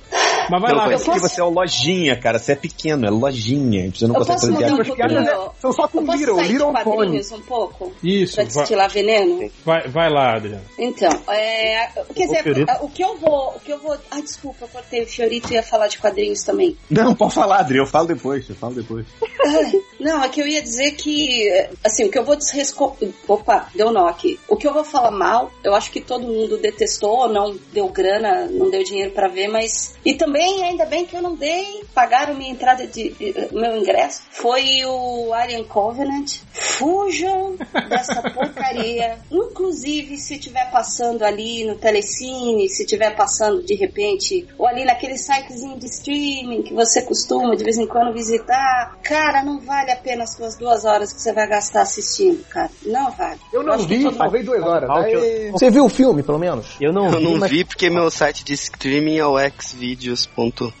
Mas 0.50 0.60
vai 0.62 0.72
lá, 0.72 0.90
eu 0.90 0.98
que 0.98 1.04
posso- 1.04 1.20
você 1.20 1.40
é 1.40 1.44
o 1.44 1.50
lojinha, 1.50 2.16
cara. 2.20 2.38
Você 2.38 2.52
é 2.52 2.56
pequeno, 2.56 3.06
é 3.06 3.10
lojinha. 3.10 3.90
Você 3.94 4.06
não 4.06 4.14
Eu 4.14 4.18
consegue 4.20 4.40
fazer 4.40 4.52
um 4.52 4.56
piada. 4.56 4.74
pouquinho? 4.76 4.96
piadas 4.96 5.50
são 5.60 5.72
só 5.72 5.88
com 5.88 6.00
Little, 6.00 6.40
Little 6.40 6.72
Pony. 6.72 6.84
quadrinhos 6.84 7.32
um 7.32 7.40
pouco? 7.40 7.92
Isso, 8.02 8.34
Pra 8.34 8.44
vai, 8.44 8.52
destilar 8.54 8.90
veneno? 8.90 9.50
vai, 9.64 9.88
vai 9.88 10.10
lá, 10.10 10.36
Adriano. 10.36 10.62
Então, 10.78 11.10
é, 11.28 11.88
quer 12.14 12.26
dizer, 12.26 12.66
o 12.80 12.88
que 12.88 13.02
eu 13.04 13.16
vou, 13.16 13.54
o 13.56 13.60
que 13.60 13.72
eu 13.72 13.78
vou, 13.78 13.96
ah, 14.10 14.20
desculpa, 14.20 14.64
eu 14.64 14.68
cortei 14.68 15.02
o 15.02 15.06
Fiorito 15.06 15.52
e 15.52 15.54
ia 15.54 15.62
falar 15.62 15.86
de 15.88 15.98
quadrinhos 15.98 16.42
também. 16.42 16.76
Não, 16.90 17.14
pode 17.14 17.34
falar, 17.34 17.60
Adri. 17.60 17.78
Eu 17.78 17.86
falo 17.86 18.06
depois. 18.08 18.48
Eu 18.48 18.56
falo 18.56 18.74
depois. 18.74 19.06
Ai, 19.46 19.72
não, 20.00 20.22
é 20.22 20.28
que 20.28 20.40
eu 20.40 20.46
ia 20.48 20.60
dizer 20.62 20.92
que, 20.92 21.48
assim, 21.84 22.04
o 22.04 22.10
que 22.10 22.18
eu 22.18 22.24
vou 22.24 22.36
desresco... 22.36 22.96
Opa, 23.28 23.68
deu 23.74 23.90
nó 23.92 24.06
aqui. 24.06 24.38
O 24.48 24.56
que 24.56 24.66
eu 24.66 24.72
vou 24.72 24.84
falar 24.84 25.10
mal, 25.10 25.50
eu 25.62 25.74
acho 25.74 25.90
que 25.90 26.00
todo 26.00 26.26
mundo 26.26 26.56
detestou, 26.58 27.28
não 27.28 27.56
deu 27.72 27.88
grana, 27.88 28.46
não 28.50 28.70
deu 28.70 28.82
dinheiro 28.82 29.10
pra 29.12 29.28
ver, 29.28 29.48
mas... 29.48 29.94
E 30.04 30.14
também, 30.14 30.39
ainda 30.62 30.84
bem 30.86 31.06
que 31.06 31.16
eu 31.16 31.22
não 31.22 31.34
dei, 31.34 31.82
pagaram 31.94 32.34
minha 32.34 32.50
entrada 32.50 32.86
de... 32.86 33.14
meu 33.52 33.76
ingresso. 33.76 34.22
Foi 34.30 34.84
o 34.84 35.32
Alien 35.34 35.64
Covenant. 35.64 36.38
Fujam 36.52 37.56
dessa 37.88 38.22
porcaria. 38.30 39.18
Inclusive, 39.30 40.16
se 40.18 40.38
tiver 40.38 40.70
passando 40.70 41.22
ali 41.24 41.64
no 41.64 41.76
Telecine, 41.76 42.68
se 42.68 42.86
tiver 42.86 43.14
passando 43.14 43.62
de 43.62 43.74
repente, 43.74 44.46
ou 44.58 44.66
ali 44.66 44.84
naquele 44.84 45.16
sitezinho 45.18 45.78
de 45.78 45.86
streaming 45.86 46.62
que 46.62 46.74
você 46.74 47.02
costuma 47.02 47.54
de 47.56 47.64
vez 47.64 47.76
em 47.78 47.86
quando 47.86 48.12
visitar, 48.12 48.98
cara, 49.02 49.42
não 49.42 49.60
vale 49.60 49.90
a 49.90 49.96
pena 49.96 50.24
as 50.24 50.34
suas 50.34 50.56
duas 50.56 50.84
horas 50.84 51.12
que 51.12 51.20
você 51.20 51.32
vai 51.32 51.46
gastar 51.48 51.82
assistindo, 51.82 52.42
cara. 52.48 52.70
Não 52.86 53.10
vale. 53.10 53.38
Eu 53.52 53.62
não 53.62 53.76
que 53.76 53.86
vi, 53.86 54.12
talvez 54.16 54.44
duas 54.44 54.62
horas. 54.62 54.88
Eu- 55.12 55.52
Você 55.52 55.70
viu 55.70 55.84
o 55.84 55.88
filme, 55.88 56.22
pelo 56.22 56.38
menos? 56.38 56.66
Eu 56.80 56.92
não 56.92 57.06
Eu 57.10 57.18
vi, 57.18 57.24
não 57.24 57.36
mas 57.38 57.50
vi 57.50 57.64
porque 57.64 57.90
meu 57.90 58.10
site 58.10 58.44
de 58.44 58.54
streaming 58.54 59.18
é 59.18 59.26
o 59.26 59.36
xvideos. 59.60 60.28
Ponto- 60.34 60.72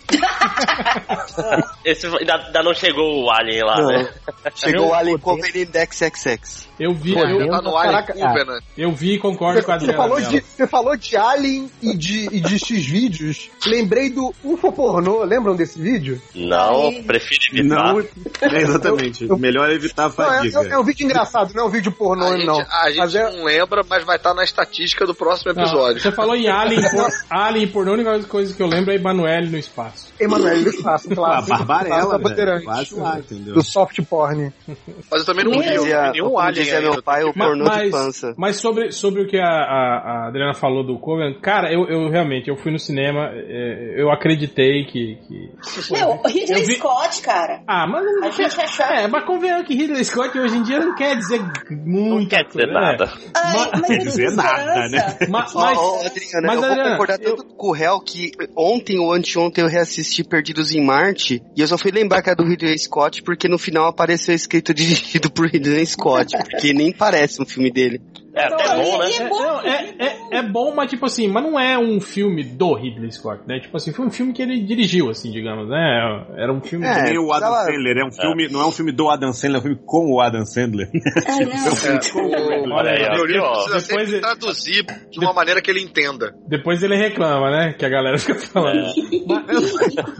Esse 1.84 2.06
ainda, 2.06 2.36
ainda 2.36 2.62
não 2.62 2.74
chegou 2.74 3.24
o 3.24 3.30
Alien 3.30 3.62
lá, 3.64 3.76
Não. 3.80 3.88
né? 3.88 4.14
Chegou 4.54 4.88
o 4.88 4.94
Alien 4.94 5.18
Covenant 5.18 5.50
XXX. 5.52 6.69
Eu 6.80 6.94
vi, 6.94 7.12
Pô, 7.12 7.20
eu, 7.20 7.50
Tá 7.50 7.60
no 7.60 7.74
Caraca, 7.74 8.12
Alien 8.14 8.26
Covenant. 8.28 8.62
eu 8.78 8.92
vi 8.92 9.12
e 9.14 9.18
concordo 9.18 9.62
com 9.62 9.70
a 9.72 9.78
Você 9.78 9.92
falou, 9.92 10.16
dela. 10.18 10.30
de, 10.30 10.40
você 10.40 10.66
falou 10.66 10.96
de 10.96 11.16
Alien 11.16 11.70
e 11.82 11.94
de, 11.94 12.26
e 12.34 12.40
de 12.40 12.58
X-Vídeos. 12.58 13.50
Lembrei 13.66 14.08
do 14.08 14.34
UFO 14.42 14.72
Pornô. 14.72 15.22
Lembram 15.24 15.54
desse 15.54 15.78
vídeo? 15.78 16.20
Não, 16.34 16.88
Aí. 16.88 17.02
prefiro 17.02 17.40
evitar. 17.52 17.92
Não, 17.92 18.00
é 18.00 18.62
exatamente. 18.62 19.26
Melhor 19.38 19.70
evitar 19.70 20.04
a 20.06 20.08
Não, 20.08 20.24
é, 20.32 20.36
fadiga. 20.38 20.62
é- 20.62 20.68
é 20.70 20.78
um 20.78 20.84
vídeo 20.84 21.04
engraçado, 21.04 21.52
não 21.54 21.64
é 21.64 21.66
um 21.66 21.70
vídeo 21.70 21.92
pornô, 21.92 22.24
A 22.24 22.36
gente, 22.36 22.46
não. 22.46 22.58
a 22.60 22.88
gente 22.88 22.98
Mas 22.98 23.14
é- 23.14 23.30
não 23.30 23.44
lembra, 23.44 23.84
mas 23.88 24.02
vai 24.04 24.16
estar 24.16 24.32
na 24.32 24.42
estatística 24.42 25.04
do 25.06 25.14
próximo 25.14 25.52
Não, 25.52 25.62
episódio. 25.62 26.00
você 26.00 26.10
falou 26.12 26.34
em 26.34 26.48
Alien, 26.48 26.80
por, 26.90 27.10
Alien 27.28 27.68
pornô, 27.68 27.90
a 27.90 27.94
única 27.94 28.22
coisa 28.24 28.54
que 28.54 28.62
eu 28.62 28.66
lembro 28.66 28.90
é 28.90 28.94
Emanuele 28.96 29.50
no 29.50 29.58
espaço. 29.58 30.08
Emanuel 30.18 30.62
do 30.64 30.70
Espaço, 30.70 31.08
Ah, 31.10 31.14
claro. 31.14 31.46
Barbarella, 31.46 32.00
da 32.02 32.08
velho. 32.10 32.22
Bandeirante. 32.22 32.64
Quase 32.64 32.94
lá, 32.94 33.18
entendeu? 33.18 33.54
Do 33.54 33.62
soft 33.62 34.00
porn. 34.02 34.52
Mas 35.10 35.20
eu 35.20 35.24
também 35.26 35.44
não 35.44 35.52
vi, 35.52 35.66
eu 35.74 35.76
não 35.76 35.84
vi 35.84 36.10
nenhum 36.12 36.38
Alien 36.38 36.69
dizia 36.70 36.78
ainda. 36.78 36.90
meu 36.92 37.02
pai, 37.02 37.24
o 37.24 37.32
pornô 37.34 37.64
de 37.68 37.90
pança. 37.90 38.34
mas 38.36 38.56
sobre, 38.56 38.92
sobre 38.92 39.22
o 39.22 39.26
que 39.26 39.38
a, 39.38 39.44
a- 39.46 40.02
a 40.24 40.28
Adriana 40.28 40.54
falou 40.54 40.84
do 40.84 40.98
Covenant, 40.98 41.40
cara, 41.40 41.72
eu, 41.72 41.84
eu 41.88 42.08
realmente, 42.10 42.48
eu 42.48 42.56
fui 42.56 42.72
no 42.72 42.78
cinema, 42.78 43.30
é, 43.34 43.94
eu 44.00 44.10
acreditei 44.10 44.84
que... 44.84 45.18
que 45.26 45.50
Meu, 45.92 46.20
Ridley 46.26 46.60
Eu 46.60 46.66
vi- 46.66 46.74
Scott, 46.76 47.22
cara. 47.22 47.62
Ah, 47.66 47.86
mas 47.86 48.04
não 48.04 48.24
A 48.24 48.30
gente 48.30 48.60
achava- 48.60 48.94
É, 48.94 49.06
mas 49.08 49.24
convenhamos 49.24 49.66
que 49.66 49.74
Ridley 49.74 50.04
Scott 50.04 50.38
hoje 50.38 50.56
em 50.56 50.62
dia 50.62 50.78
não 50.80 50.94
quer 50.94 51.16
dizer 51.16 51.40
muito. 51.70 52.14
Não 52.20 52.26
quer 52.28 52.44
dizer 52.44 52.66
nada. 52.66 53.12
Ai, 53.36 53.70
mas 53.72 53.80
quer 53.86 53.98
dizer 53.98 54.30
nada, 54.32 54.88
né? 54.88 55.18
Mas, 55.28 55.54
Ó, 55.54 55.60
mas, 55.60 55.78
ó, 55.78 55.96
Adriana, 56.06 56.46
mas, 56.46 56.54
eu 56.56 56.60
vou 56.60 56.70
Adriana, 56.70 56.90
concordar 56.92 57.18
eu- 57.22 57.36
tanto 57.36 57.44
com 57.54 57.68
o 57.68 57.72
réu 57.72 58.00
que 58.00 58.32
ontem 58.56 58.98
ou 58.98 59.12
anteontem 59.12 59.62
eu 59.64 59.70
reassisti 59.70 60.22
Perdidos 60.24 60.74
em 60.74 60.84
Marte 60.84 61.42
e 61.56 61.60
eu 61.60 61.66
só 61.66 61.76
fui 61.78 61.90
lembrar 61.90 62.22
que 62.22 62.30
é 62.30 62.34
do 62.34 62.44
Ridley 62.44 62.78
Scott 62.78 63.22
porque 63.22 63.48
no 63.48 63.58
final 63.58 63.86
apareceu 63.86 64.34
escrito 64.34 64.72
dirigido 64.74 65.30
por 65.30 65.46
Ridley 65.48 65.84
Scott, 65.86 66.36
porque 66.60 66.74
nem 66.74 66.92
parece 66.92 67.40
um 67.40 67.46
filme 67.46 67.70
dele. 67.70 68.02
É 68.34 68.44
até 68.44 68.68
Não, 68.76 68.82
bom, 68.84 68.98
né? 68.98 69.10
é 69.10 69.16
É, 69.22 69.28
bom. 69.28 69.42
não, 69.42 69.60
é, 69.60 69.94
é, 69.98 70.38
é 70.38 70.42
bom, 70.42 70.74
mas 70.74 70.88
tipo 70.90 71.04
assim, 71.06 71.26
mas 71.28 71.42
não 71.42 71.58
é 71.58 71.76
um 71.78 72.00
filme 72.00 72.44
do 72.44 72.74
Ridley 72.74 73.10
Scott, 73.10 73.42
né? 73.46 73.58
Tipo 73.60 73.76
assim, 73.76 73.92
foi 73.92 74.06
um 74.06 74.10
filme 74.10 74.32
que 74.32 74.40
ele 74.42 74.60
dirigiu, 74.60 75.10
assim, 75.10 75.30
digamos, 75.32 75.68
né? 75.68 76.24
Era 76.36 76.52
um 76.52 76.60
filme. 76.60 76.86
É, 76.86 77.02
meio 77.02 77.26
o 77.26 77.32
Adam 77.32 77.52
Sandler. 77.52 77.96
É 77.98 78.04
um 78.04 78.12
filme, 78.12 78.48
não 78.48 78.60
é 78.60 78.66
um 78.66 78.72
filme 78.72 78.92
do 78.92 79.08
Adam 79.10 79.32
Sandler, 79.32 79.56
é 79.56 79.58
um 79.58 79.62
filme 79.62 79.80
com 79.84 80.12
o 80.14 80.20
Adam 80.20 80.44
Sandler. 80.44 80.88
Ai, 81.26 81.44
não. 81.44 82.34
É, 82.34 82.60
o, 82.60 82.72
Olha 82.72 82.90
aí, 82.92 83.02
o 83.02 83.10
ó. 83.10 83.14
Fiorito 83.16 83.40
Ó, 83.40 83.52
precisa 83.52 83.78
depois 83.88 83.88
sempre 83.88 84.12
ele- 84.12 84.20
traduzir 84.20 84.86
de 85.10 85.18
uma 85.18 85.32
maneira 85.32 85.60
que 85.60 85.70
ele 85.70 85.80
entenda. 85.82 86.32
Depois 86.48 86.82
ele 86.82 86.96
reclama, 86.96 87.50
né? 87.50 87.72
Que 87.72 87.84
a 87.84 87.88
galera 87.88 88.16
fica 88.18 88.34
falando. 88.36 88.86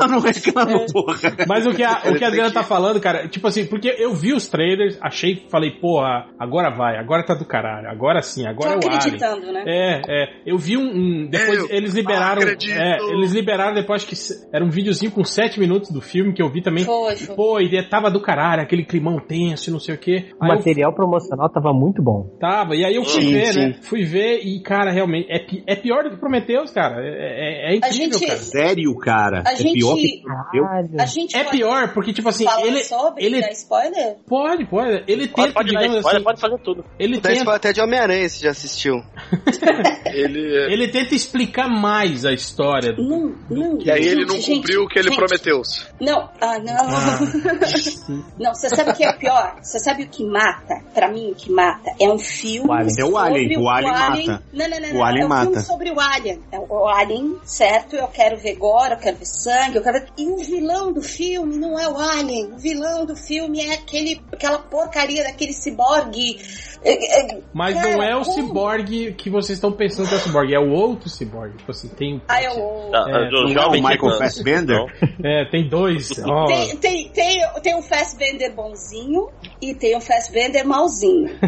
não 0.09 0.21
reclamo, 0.21 0.87
porra. 0.93 1.19
Mas 1.47 1.67
o 1.67 1.71
que 1.71 1.83
a, 1.83 2.03
o 2.07 2.15
que 2.15 2.25
a 2.25 2.29
Adriana 2.29 2.49
que- 2.49 2.55
tá 2.55 2.63
falando, 2.63 3.01
cara, 3.01 3.29
tipo 3.29 3.47
assim, 3.47 3.67
porque 3.67 3.95
eu 3.99 4.15
vi 4.15 4.33
os 4.33 4.49
trailers, 4.49 4.99
achei, 5.01 5.47
falei, 5.51 5.71
porra, 5.71 6.27
agora 6.39 6.71
vai, 6.71 6.97
agora 6.97 7.25
tá 7.25 7.35
do 7.35 7.45
caralho, 7.45 7.89
agora 8.01 8.23
sim, 8.23 8.47
agora 8.47 8.71
Tô 8.71 8.75
é 8.75 8.77
o 8.77 8.95
Alien. 8.95 8.99
acreditando, 8.99 9.53
né? 9.53 9.63
É, 9.67 10.03
é. 10.09 10.29
Eu 10.47 10.57
vi 10.59 10.77
um. 10.77 10.83
um- 10.91 11.27
depois 11.29 11.59
Eu 11.59 11.69
eles 11.71 11.95
liberaram. 11.95 12.41
acredito. 12.43 12.73
É, 12.73 12.97
eles 13.13 13.33
liberaram 13.33 13.75
depois, 13.75 14.05
que 14.05 14.15
era 14.53 14.65
um 14.65 14.71
videozinho 14.71 15.13
com 15.13 15.23
7 15.23 15.61
minutos 15.61 15.91
do 15.91 16.01
filme 16.01 16.33
que 16.33 16.43
eu 16.43 16.49
vi 16.51 16.63
também. 16.63 16.85
Foi, 16.85 17.17
foi. 17.17 17.37
Pô, 17.37 17.61
e 17.61 17.89
tava 17.89 18.11
do 18.11 18.21
caralho, 18.21 18.63
aquele 18.63 18.85
climão 18.85 19.19
tenso 19.21 19.69
e 19.69 19.73
não 19.73 19.79
sei 19.81 19.95
o 19.95 19.99
quê. 19.99 20.31
o 20.41 20.45
Aí 20.45 20.51
eu 20.51 20.57
material 20.57 20.95
promocional 20.95 21.49
tava 21.51 21.73
muito 21.73 22.03
bom. 22.03 22.37
tava, 22.41 22.75
e 22.75 22.85
aí 22.85 22.95
eu 22.95 23.05
fui 23.05 23.23
Sim, 23.23 23.33
ver, 23.33 23.47
sim. 23.53 23.61
né? 23.61 23.75
Fui 23.83 24.05
ver 24.05 24.41
e, 24.45 24.63
cara, 24.63 24.91
realmente, 24.91 25.31
é, 25.31 25.45
é 25.67 25.77
pior 25.77 26.05
do 26.05 26.11
que 26.11 26.17
Prometheus, 26.17 26.71
cara. 26.71 26.97
É, 27.05 27.71
é, 27.71 27.73
é 27.73 27.77
incrível, 27.77 28.19
gente- 28.19 28.27
cara. 28.27 28.39
Sério, 28.39 28.97
cara? 28.97 29.43
A 29.47 29.53
é 29.53 29.57
gente- 29.57 29.75
pior 29.79 29.95
que 29.97 30.23
eu. 30.55 30.65
Caralho. 30.65 30.89
A 30.99 31.07
gente 31.07 31.37
É 31.37 31.45
pior, 31.45 31.93
porque, 31.93 32.13
tipo 32.13 32.29
assim, 32.29 32.45
ele. 32.63 32.79
sobre, 32.85 33.25
ele 33.25 33.41
dar 33.41 33.51
spoiler? 33.53 34.17
pode, 34.29 34.65
pode. 34.67 35.05
Ele 35.07 35.29
Pode, 35.29 35.49
tenta, 35.49 35.53
pode, 35.53 35.73
dar 35.73 35.81
digamos 35.81 35.97
spoiler, 35.99 36.17
assim. 36.17 36.25
pode 36.25 36.41
fazer 36.41 36.59
tudo. 36.63 36.85
Ele 36.99 37.21
tenta. 37.21 37.51
até 37.55 37.73
de 37.73 37.81
Homem-Aranha, 37.91 38.29
você 38.29 38.45
já 38.45 38.51
assistiu. 38.51 39.03
Ele, 40.07 40.73
Ele 40.73 40.89
tenta 40.89 41.15
explicar 41.15 41.69
mais 41.69 42.25
a 42.25 42.33
história 42.33 42.93
do. 42.93 43.03
Não, 43.03 43.35
não. 43.49 43.79
e 43.81 43.91
aí 43.91 44.01
ele 44.01 44.21
gente, 44.23 44.29
não 44.29 44.37
gente, 44.37 44.57
cumpriu 44.57 44.83
o 44.83 44.89
que 44.89 44.99
ele 44.99 45.09
gente. 45.09 45.17
prometeu. 45.17 45.63
Não, 46.01 46.29
ah, 46.41 46.59
não. 46.59 48.25
não, 48.39 48.55
você 48.55 48.69
sabe 48.69 48.91
o 48.91 48.95
que 48.95 49.05
é 49.05 49.13
pior? 49.13 49.57
Você 49.63 49.79
sabe 49.79 50.05
o 50.05 50.09
que 50.09 50.25
mata? 50.25 50.83
Pra 50.93 51.09
mim, 51.13 51.31
o 51.31 51.35
que 51.35 51.51
mata 51.51 51.93
é 52.01 52.09
um 52.09 52.19
filme 52.19 52.69
O 52.69 52.73
Alien. 52.73 52.95
É 52.99 53.05
o 53.05 53.17
Alien, 53.17 53.49
sobre 53.53 53.65
o 53.65 53.69
Alien 53.69 53.93
mata. 53.93 54.43
Não, 54.53 54.69
não, 54.69 54.81
não, 54.81 54.89
O 54.89 54.95
não. 54.95 55.05
Alien 55.05 55.23
é 55.23 55.27
um 55.27 55.29
mata. 55.29 55.45
filme 55.45 55.63
sobre 55.63 55.91
o 55.91 56.01
Alien. 56.01 56.41
É 56.53 56.59
o 56.59 56.89
Alien, 56.89 57.37
certo? 57.45 57.97
Eu 57.97 58.09
quero 58.09 58.37
ver 58.37 58.57
gore, 58.57 58.93
eu 58.93 58.99
quero 58.99 59.17
ver 59.17 59.27
sangue, 59.27 59.77
eu 59.77 59.83
quero 59.83 60.01
ver... 60.01 60.09
E 60.19 60.27
o 60.27 60.37
vilão 60.39 60.93
do 60.93 61.03
filme 61.03 61.57
não 61.57 61.79
é 61.79 61.89
o 61.89 61.97
Alien. 61.97 62.53
O 62.53 62.59
vilão 62.59 63.07
do 63.07 63.15
filme 63.17 63.61
é 63.61 63.75
aquele, 63.75 64.21
aquela 64.33 64.59
porcaria 64.59 65.23
daquele 65.23 65.53
ciborgue. 65.53 66.39
É, 66.83 67.21
é, 67.21 67.41
Mas 67.53 67.80
não 67.83 68.03
é 68.03 68.17
o 68.17 68.23
como? 68.23 68.35
ciborgue 68.35 69.13
que 69.15 69.31
vocês 69.31 69.57
estão 69.59 69.73
pensando 69.73 70.09
que 70.09 70.15
é 70.15 70.19
o 70.19 70.21
ciborgue, 70.21 70.55
é 70.55 70.59
o 70.61 70.71
outro 70.71 71.09
ciborgue. 71.09 71.57
Tipo 71.59 71.71
assim, 71.71 71.89
tem. 71.89 72.23
Ah, 72.29 72.43
é 72.43 72.51
o... 72.51 72.91
Ah, 72.95 73.05
É, 73.09 73.29
do 73.29 73.59
é 73.59 73.67
o 73.67 73.71
Michael. 73.73 74.19
Fassbender? 74.19 74.79
É, 75.25 75.45
tem 75.51 75.69
dois. 75.69 76.11
Ó, 76.25 76.47
Tem, 76.47 76.77
tem, 76.77 77.09
tem, 77.11 77.41
tem 77.63 77.77
um 77.77 77.83
Fassbender 77.83 78.55
bonzinho 78.55 79.29
e 79.61 79.75
tem 79.75 79.97
um 79.97 80.01
Fassbender 80.01 80.65
malzinho. 80.67 81.31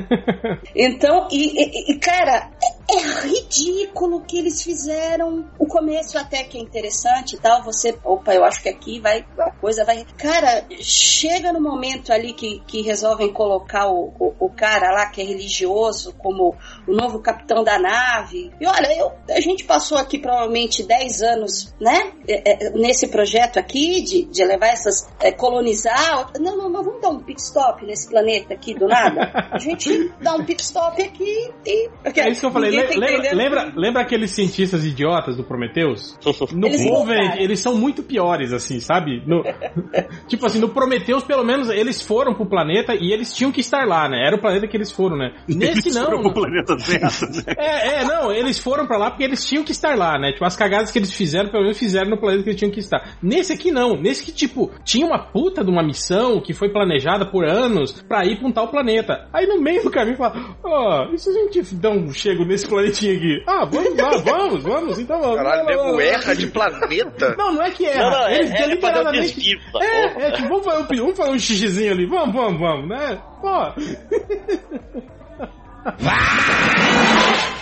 Então, 0.75 1.29
e, 1.31 1.63
e- 1.63 1.93
e, 1.93 1.99
cara, 1.99 2.51
é, 2.93 3.27
ridículo 3.27 4.17
o 4.17 4.21
que 4.21 4.39
eles 4.39 4.63
fizeram. 4.63 5.49
O 5.59 5.67
começo 5.67 6.19
até 6.19 6.43
que 6.45 6.59
é 6.59 6.61
interessante 6.61 7.37
e 7.37 7.39
tal. 7.39 7.63
Você, 7.65 7.99
opa, 8.05 8.35
eu 8.35 8.45
acho 8.45 8.63
que 8.63 8.69
aqui 8.69 9.01
vai, 9.01 9.25
a 9.39 9.51
coisa 9.51 9.85
vai. 9.85 10.05
Cara, 10.17 10.65
chega 10.81 11.53
no 11.53 11.61
momento 11.61 12.13
ali 12.13 12.33
que, 12.33 12.61
que 12.67 12.83
resolvem 12.83 13.33
colocar 13.33 13.89
o, 13.89 14.13
o, 14.19 14.35
o 14.47 14.51
cara 14.51 14.93
lá 14.93 15.07
que 15.07 15.21
é 15.21 15.25
religioso 15.25 16.15
como 16.19 16.55
o 16.87 16.93
novo 16.93 17.21
capitão 17.21 17.65
da 17.65 17.79
nave. 17.79 18.53
E 18.61 18.67
olha, 18.67 18.97
eu, 18.97 19.13
a 19.31 19.41
gente 19.41 19.65
passou 19.65 19.99
aqui 19.99 20.19
provavelmente 20.19 20.83
10 20.83 21.23
anos, 21.23 21.75
né? 21.81 22.13
é, 22.29 22.67
é, 22.67 22.71
nesse 22.71 23.09
projeto 23.09 23.59
aqui 23.59 24.01
de, 24.03 24.25
de 24.25 24.45
levar 24.45 24.69
essas. 24.69 25.09
é, 25.21 25.33
colonizar. 25.33 26.33
Não, 26.39 26.57
não, 26.57 26.69
não, 26.69 26.83
vamos 26.83 27.01
dar 27.01 27.09
um 27.09 27.21
pit 27.21 27.41
stop 27.41 27.85
nesse 27.85 28.09
planeta 28.09 28.55
aqui 28.55 28.75
do 28.75 28.87
nada. 28.87 29.49
A 29.51 29.59
gente 29.59 30.13
dá 30.21 30.35
um 30.35 30.45
pit 30.45 30.63
stop 30.63 31.01
aqui 31.03 31.51
e. 31.67 31.91
É 32.05 32.31
isso 32.31 32.41
que 32.41 32.47
eu 32.47 32.53
falei, 32.53 32.71
tá 32.89 32.99
lembra, 32.99 33.35
lembra, 33.35 33.73
lembra 33.77 34.03
aqueles 34.03 34.31
cientistas 34.33 34.85
idiotas 34.85 35.37
do 35.37 35.45
Prometheus? 35.45 36.17
No 36.53 36.67
Eles 36.69 36.85
voltaram. 36.85 37.39
eles 37.39 37.61
são 37.61 37.77
muito 37.77 38.03
piores, 38.03 38.53
assim, 38.53 38.81
sabe? 38.81 39.23
No- 39.27 39.43
tipo 40.29 40.47
assim, 40.47 40.59
no 40.59 40.69
Prometheus, 40.69 41.23
pelo 41.25 41.45
menos, 41.45 41.69
eles 41.71 42.01
foram 42.03 42.35
pro 42.35 42.47
planeta 42.47 42.95
e 42.95 43.13
eles 43.13 43.33
tinham 43.35 43.51
que 43.53 43.61
estar 43.61 43.87
lá, 43.87 44.09
né? 44.09 44.27
Era 44.27 44.37
o 44.37 44.41
planeta 44.41 44.67
que 44.67 44.77
eles 44.77 44.91
foram, 44.91 45.17
né? 45.17 45.33
Nesse 45.49 45.89
Eles 45.89 45.95
não. 45.95 46.05
foram 46.07 46.23
pro 46.23 46.35
planeta 46.35 46.79
certo, 46.79 47.27
né? 47.47 47.55
É, 47.59 48.01
é, 48.01 48.05
não, 48.05 48.33
eles 48.33 48.59
foram 48.59 48.87
pra 48.87 48.97
lá 48.97 49.11
porque 49.11 49.25
eles 49.25 49.45
tinham 49.47 49.65
que 49.65 49.73
estar 49.73 49.97
lá, 49.97 50.19
né? 50.19 50.33
Tipo, 50.33 50.45
as 50.45 50.57
cagadas 50.57 50.91
que 50.91 50.99
eles 50.99 51.13
fizeram, 51.13 51.51
pelo 51.51 51.63
menos 51.65 51.79
fizeram 51.79 52.11
no 52.11 52.19
planeta 52.19 52.43
que 52.45 52.51
eles 52.51 52.59
tinham 52.59 52.73
que 52.73 52.81
estar. 52.81 53.17
Nesse 53.23 53.53
aqui 53.53 53.71
não, 53.71 53.97
nesse 53.97 54.25
que, 54.25 54.33
tipo, 54.33 54.71
tinha 54.85 55.07
uma 55.07 55.19
puta 55.19 55.65
de 55.65 55.71
uma 55.71 55.83
missão 55.83 56.41
que 56.41 56.53
foi 56.53 56.71
planejada 56.71 57.27
por 57.31 57.45
anos 57.45 58.03
pra 58.09 58.25
ir 58.25 58.39
pra 58.39 58.49
um 58.49 58.53
tal 58.53 58.69
planeta. 58.69 59.29
Aí 59.33 59.47
no 59.47 59.61
meio 59.61 59.83
do 59.83 59.91
caminho 59.91 60.17
fala, 60.17 60.57
ó, 60.65 61.09
e 61.13 61.19
se 61.19 61.29
a 61.31 61.33
gente 61.33 61.63
um 61.89 62.13
chego 62.13 62.45
nesse 62.45 62.67
planetinha 62.73 63.15
aqui? 63.17 63.43
Ah, 63.47 63.65
vamos 63.65 63.97
lá, 63.97 64.11
vamos, 64.19 64.63
vamos, 64.63 64.99
então 64.99 65.21
vamos. 65.21 65.37
Caralho, 65.37 65.65
Lá, 65.65 65.71
lá, 65.75 65.77
lá, 65.83 65.87
nego 65.87 66.01
erra 66.01 66.35
de 66.35 66.47
planeta. 66.49 67.35
Não, 67.37 67.53
não 67.53 67.63
é 67.63 67.71
que 67.71 67.87
erra. 67.87 68.03
Não, 68.03 68.11
não, 68.11 68.27
é- 68.27 68.39
eles 68.39 68.51
é 68.51 68.55
um 68.55 68.57
deliberadamente. 68.69 69.35
desvio, 69.35 69.61
bom? 69.73 69.83
É, 69.83 70.05
é, 70.27 70.31
tipo, 70.33 70.49
vamos 70.49 70.65
fazer, 70.65 70.79
um, 70.83 70.87
vamos 71.05 71.17
fazer 71.17 71.31
um 71.31 71.39
xixizinho 71.39 71.93
ali, 71.93 72.07
vamos, 72.07 72.35
vamos, 72.35 72.61
vamos, 72.61 72.89
né? 72.89 73.21
Pô. 73.41 75.03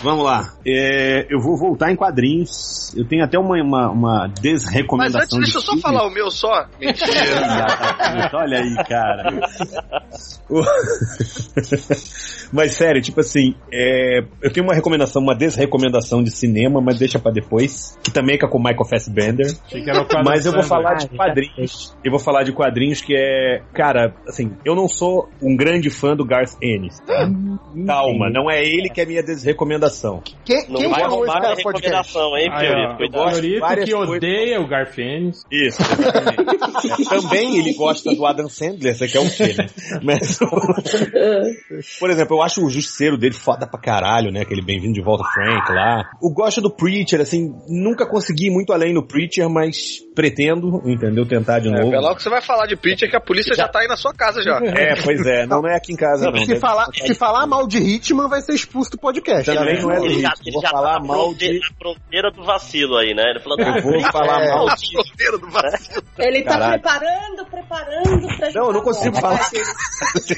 Vamos 0.03 0.25
lá. 0.25 0.55
É, 0.67 1.27
eu 1.29 1.39
vou 1.41 1.59
voltar 1.59 1.93
em 1.93 1.97
quadrinhos. 1.97 2.95
Eu 2.97 3.07
tenho 3.07 3.23
até 3.23 3.39
uma, 3.39 3.63
uma, 3.63 3.91
uma 3.91 4.29
Mas 4.29 4.41
desrecomendação. 4.41 5.39
antes, 5.39 5.39
deixa 5.39 5.59
eu 5.59 5.63
só 5.63 5.73
filme. 5.73 5.83
falar 5.83 6.07
o 6.07 6.11
meu 6.11 6.31
só. 6.31 6.67
Mentira. 6.81 8.31
Olha 8.33 8.61
aí, 8.61 8.75
cara. 8.89 9.31
Mas 12.53 12.75
sério, 12.75 13.01
tipo 13.01 13.21
assim, 13.21 13.55
é, 13.73 14.21
eu 14.43 14.53
tenho 14.53 14.67
uma 14.67 14.75
recomendação, 14.75 15.23
uma 15.23 15.37
desrecomendação 15.37 16.23
de 16.23 16.31
cinema, 16.31 16.81
mas 16.81 16.99
deixa 16.99 17.19
pra 17.19 17.31
depois. 17.31 17.97
Que 18.03 18.11
também 18.11 18.37
é 18.37 18.39
com 18.39 18.59
o 18.59 18.63
Michael 18.63 18.85
Fassbender. 18.85 19.47
Mas 20.25 20.47
eu 20.47 20.53
vou 20.53 20.63
falar 20.63 20.95
de 20.95 21.09
quadrinhos. 21.09 21.97
Eu 22.05 22.11
vou 22.11 22.19
falar 22.19 22.43
de 22.43 22.53
quadrinhos 22.53 23.01
que 23.01 23.15
é. 23.17 23.63
Cara, 23.73 24.15
assim, 24.27 24.53
eu 24.65 24.75
não 24.75 24.89
sou 24.89 25.29
um 25.41 25.57
grande 25.57 25.91
fã 25.91 26.17
do 26.17 26.25
Garth 26.25 26.57
Ennis. 26.63 26.99
tá? 27.87 28.03
Calma, 28.11 28.31
não 28.31 28.51
é 28.51 28.63
ele 28.63 28.89
que 28.89 29.01
é 29.01 29.07
minha 29.07 29.23
desrecomendação. 29.23 30.23
Quem, 30.45 30.69
Não 30.69 30.81
quem 30.81 30.89
vai 30.91 31.01
falou 31.01 31.25
esse 31.25 31.33
roubar 31.33 31.41
cara 31.43 31.53
a 31.53 31.57
recomendação, 31.57 32.37
hein, 32.37 32.51
Fiorito? 32.59 33.61
várias 33.61 33.85
que 33.89 33.93
coisas. 33.95 34.17
odeia 34.17 34.61
o 34.61 34.69
Garfienes. 34.69 35.43
Isso, 35.51 35.81
exatamente. 35.83 36.41
É, 36.41 37.05
Também 37.21 37.59
ele 37.59 37.75
gosta 37.75 38.15
do 38.15 38.27
Adam 38.27 38.49
Sandler, 38.49 38.95
você 38.95 39.09
quer 39.09 39.21
o 39.21 39.31
quê, 39.31 39.55
né? 39.57 39.67
Mas, 40.03 40.39
por 41.99 42.11
exemplo, 42.11 42.37
eu 42.37 42.43
acho 42.43 42.65
o 42.65 42.71
justiceiro 42.71 43.17
dele 43.17 43.35
foda 43.35 43.67
pra 43.67 43.81
caralho, 43.81 44.31
né? 44.31 44.41
Aquele 44.43 44.63
Bem-vindo 44.63 44.95
de 44.95 45.03
Volta 45.03 45.25
Frank 45.33 45.73
lá. 45.73 46.03
Eu 46.23 46.31
gosto 46.31 46.61
do 46.61 46.71
Preacher, 46.71 47.21
assim, 47.21 47.53
nunca 47.69 48.07
consegui 48.07 48.47
ir 48.47 48.51
muito 48.51 48.73
além 48.73 48.93
no 48.93 49.07
Preacher, 49.07 49.49
mas 49.49 49.99
pretendo, 50.15 50.83
entendeu? 50.85 51.27
Tentar 51.27 51.61
de 51.61 51.69
É, 51.69 51.73
novo. 51.73 51.91
pela 51.91 52.15
que 52.15 52.23
você 52.23 52.31
vai 52.31 52.43
falar 52.43 52.67
de 52.67 52.77
Preacher 52.77 53.09
que 53.09 53.17
a 53.17 53.21
polícia 53.21 53.55
já 53.55 53.69
tá 53.69 53.81
aí 53.81 53.87
na 53.89 53.97
sua 53.97 54.13
casa 54.13 54.43
já. 54.43 54.59
É, 54.65 54.95
pois 55.03 55.25
é, 55.27 55.47
não 55.47 55.67
é 55.67 55.77
aqui 55.77 55.93
em 55.93 55.97
casa, 55.97 56.31
não. 56.31 56.37
Se 56.39 56.47
Deve- 56.49 56.61
falar, 56.61 56.87
se 56.93 57.15
falar 57.15 57.47
mal 57.47 57.67
de 57.67 57.79
Hitman, 58.01 58.29
vai 58.29 58.41
ser 58.41 58.55
expulso 58.55 58.91
do 58.93 58.99
podcast. 58.99 59.45
Também 59.53 59.75
né? 59.77 59.81
não 59.83 59.91
é 59.93 59.99
do 59.99 60.05
Ele 60.07 60.21
já, 60.21 60.33
ele 60.45 60.53
Vou 60.53 60.63
já 60.63 60.69
falar 60.71 60.95
tá 61.01 61.05
mal 61.05 61.35
de. 61.35 61.59
na 61.59 61.67
fronteira 61.79 62.31
do 62.31 62.45
vacilo 62.45 62.97
aí, 62.97 63.15
né? 63.15 63.23
Ele 63.31 63.41
falou, 63.41 63.59
Eu 63.61 63.83
vou 63.83 64.01
falar 64.13 64.43
É. 64.45 64.49
mal 64.51 64.75
de. 64.75 64.93
fronteira 64.93 65.39
do 65.39 65.49
vacilo. 65.51 66.03
Ele 66.19 66.43
tá 66.43 66.71
preparando, 66.71 67.47
preparando 67.51 68.37
pra 68.37 68.51
Não, 68.53 68.67
eu 68.67 68.73
não 68.73 68.83
consigo 68.83 69.17
falar. 69.21 69.41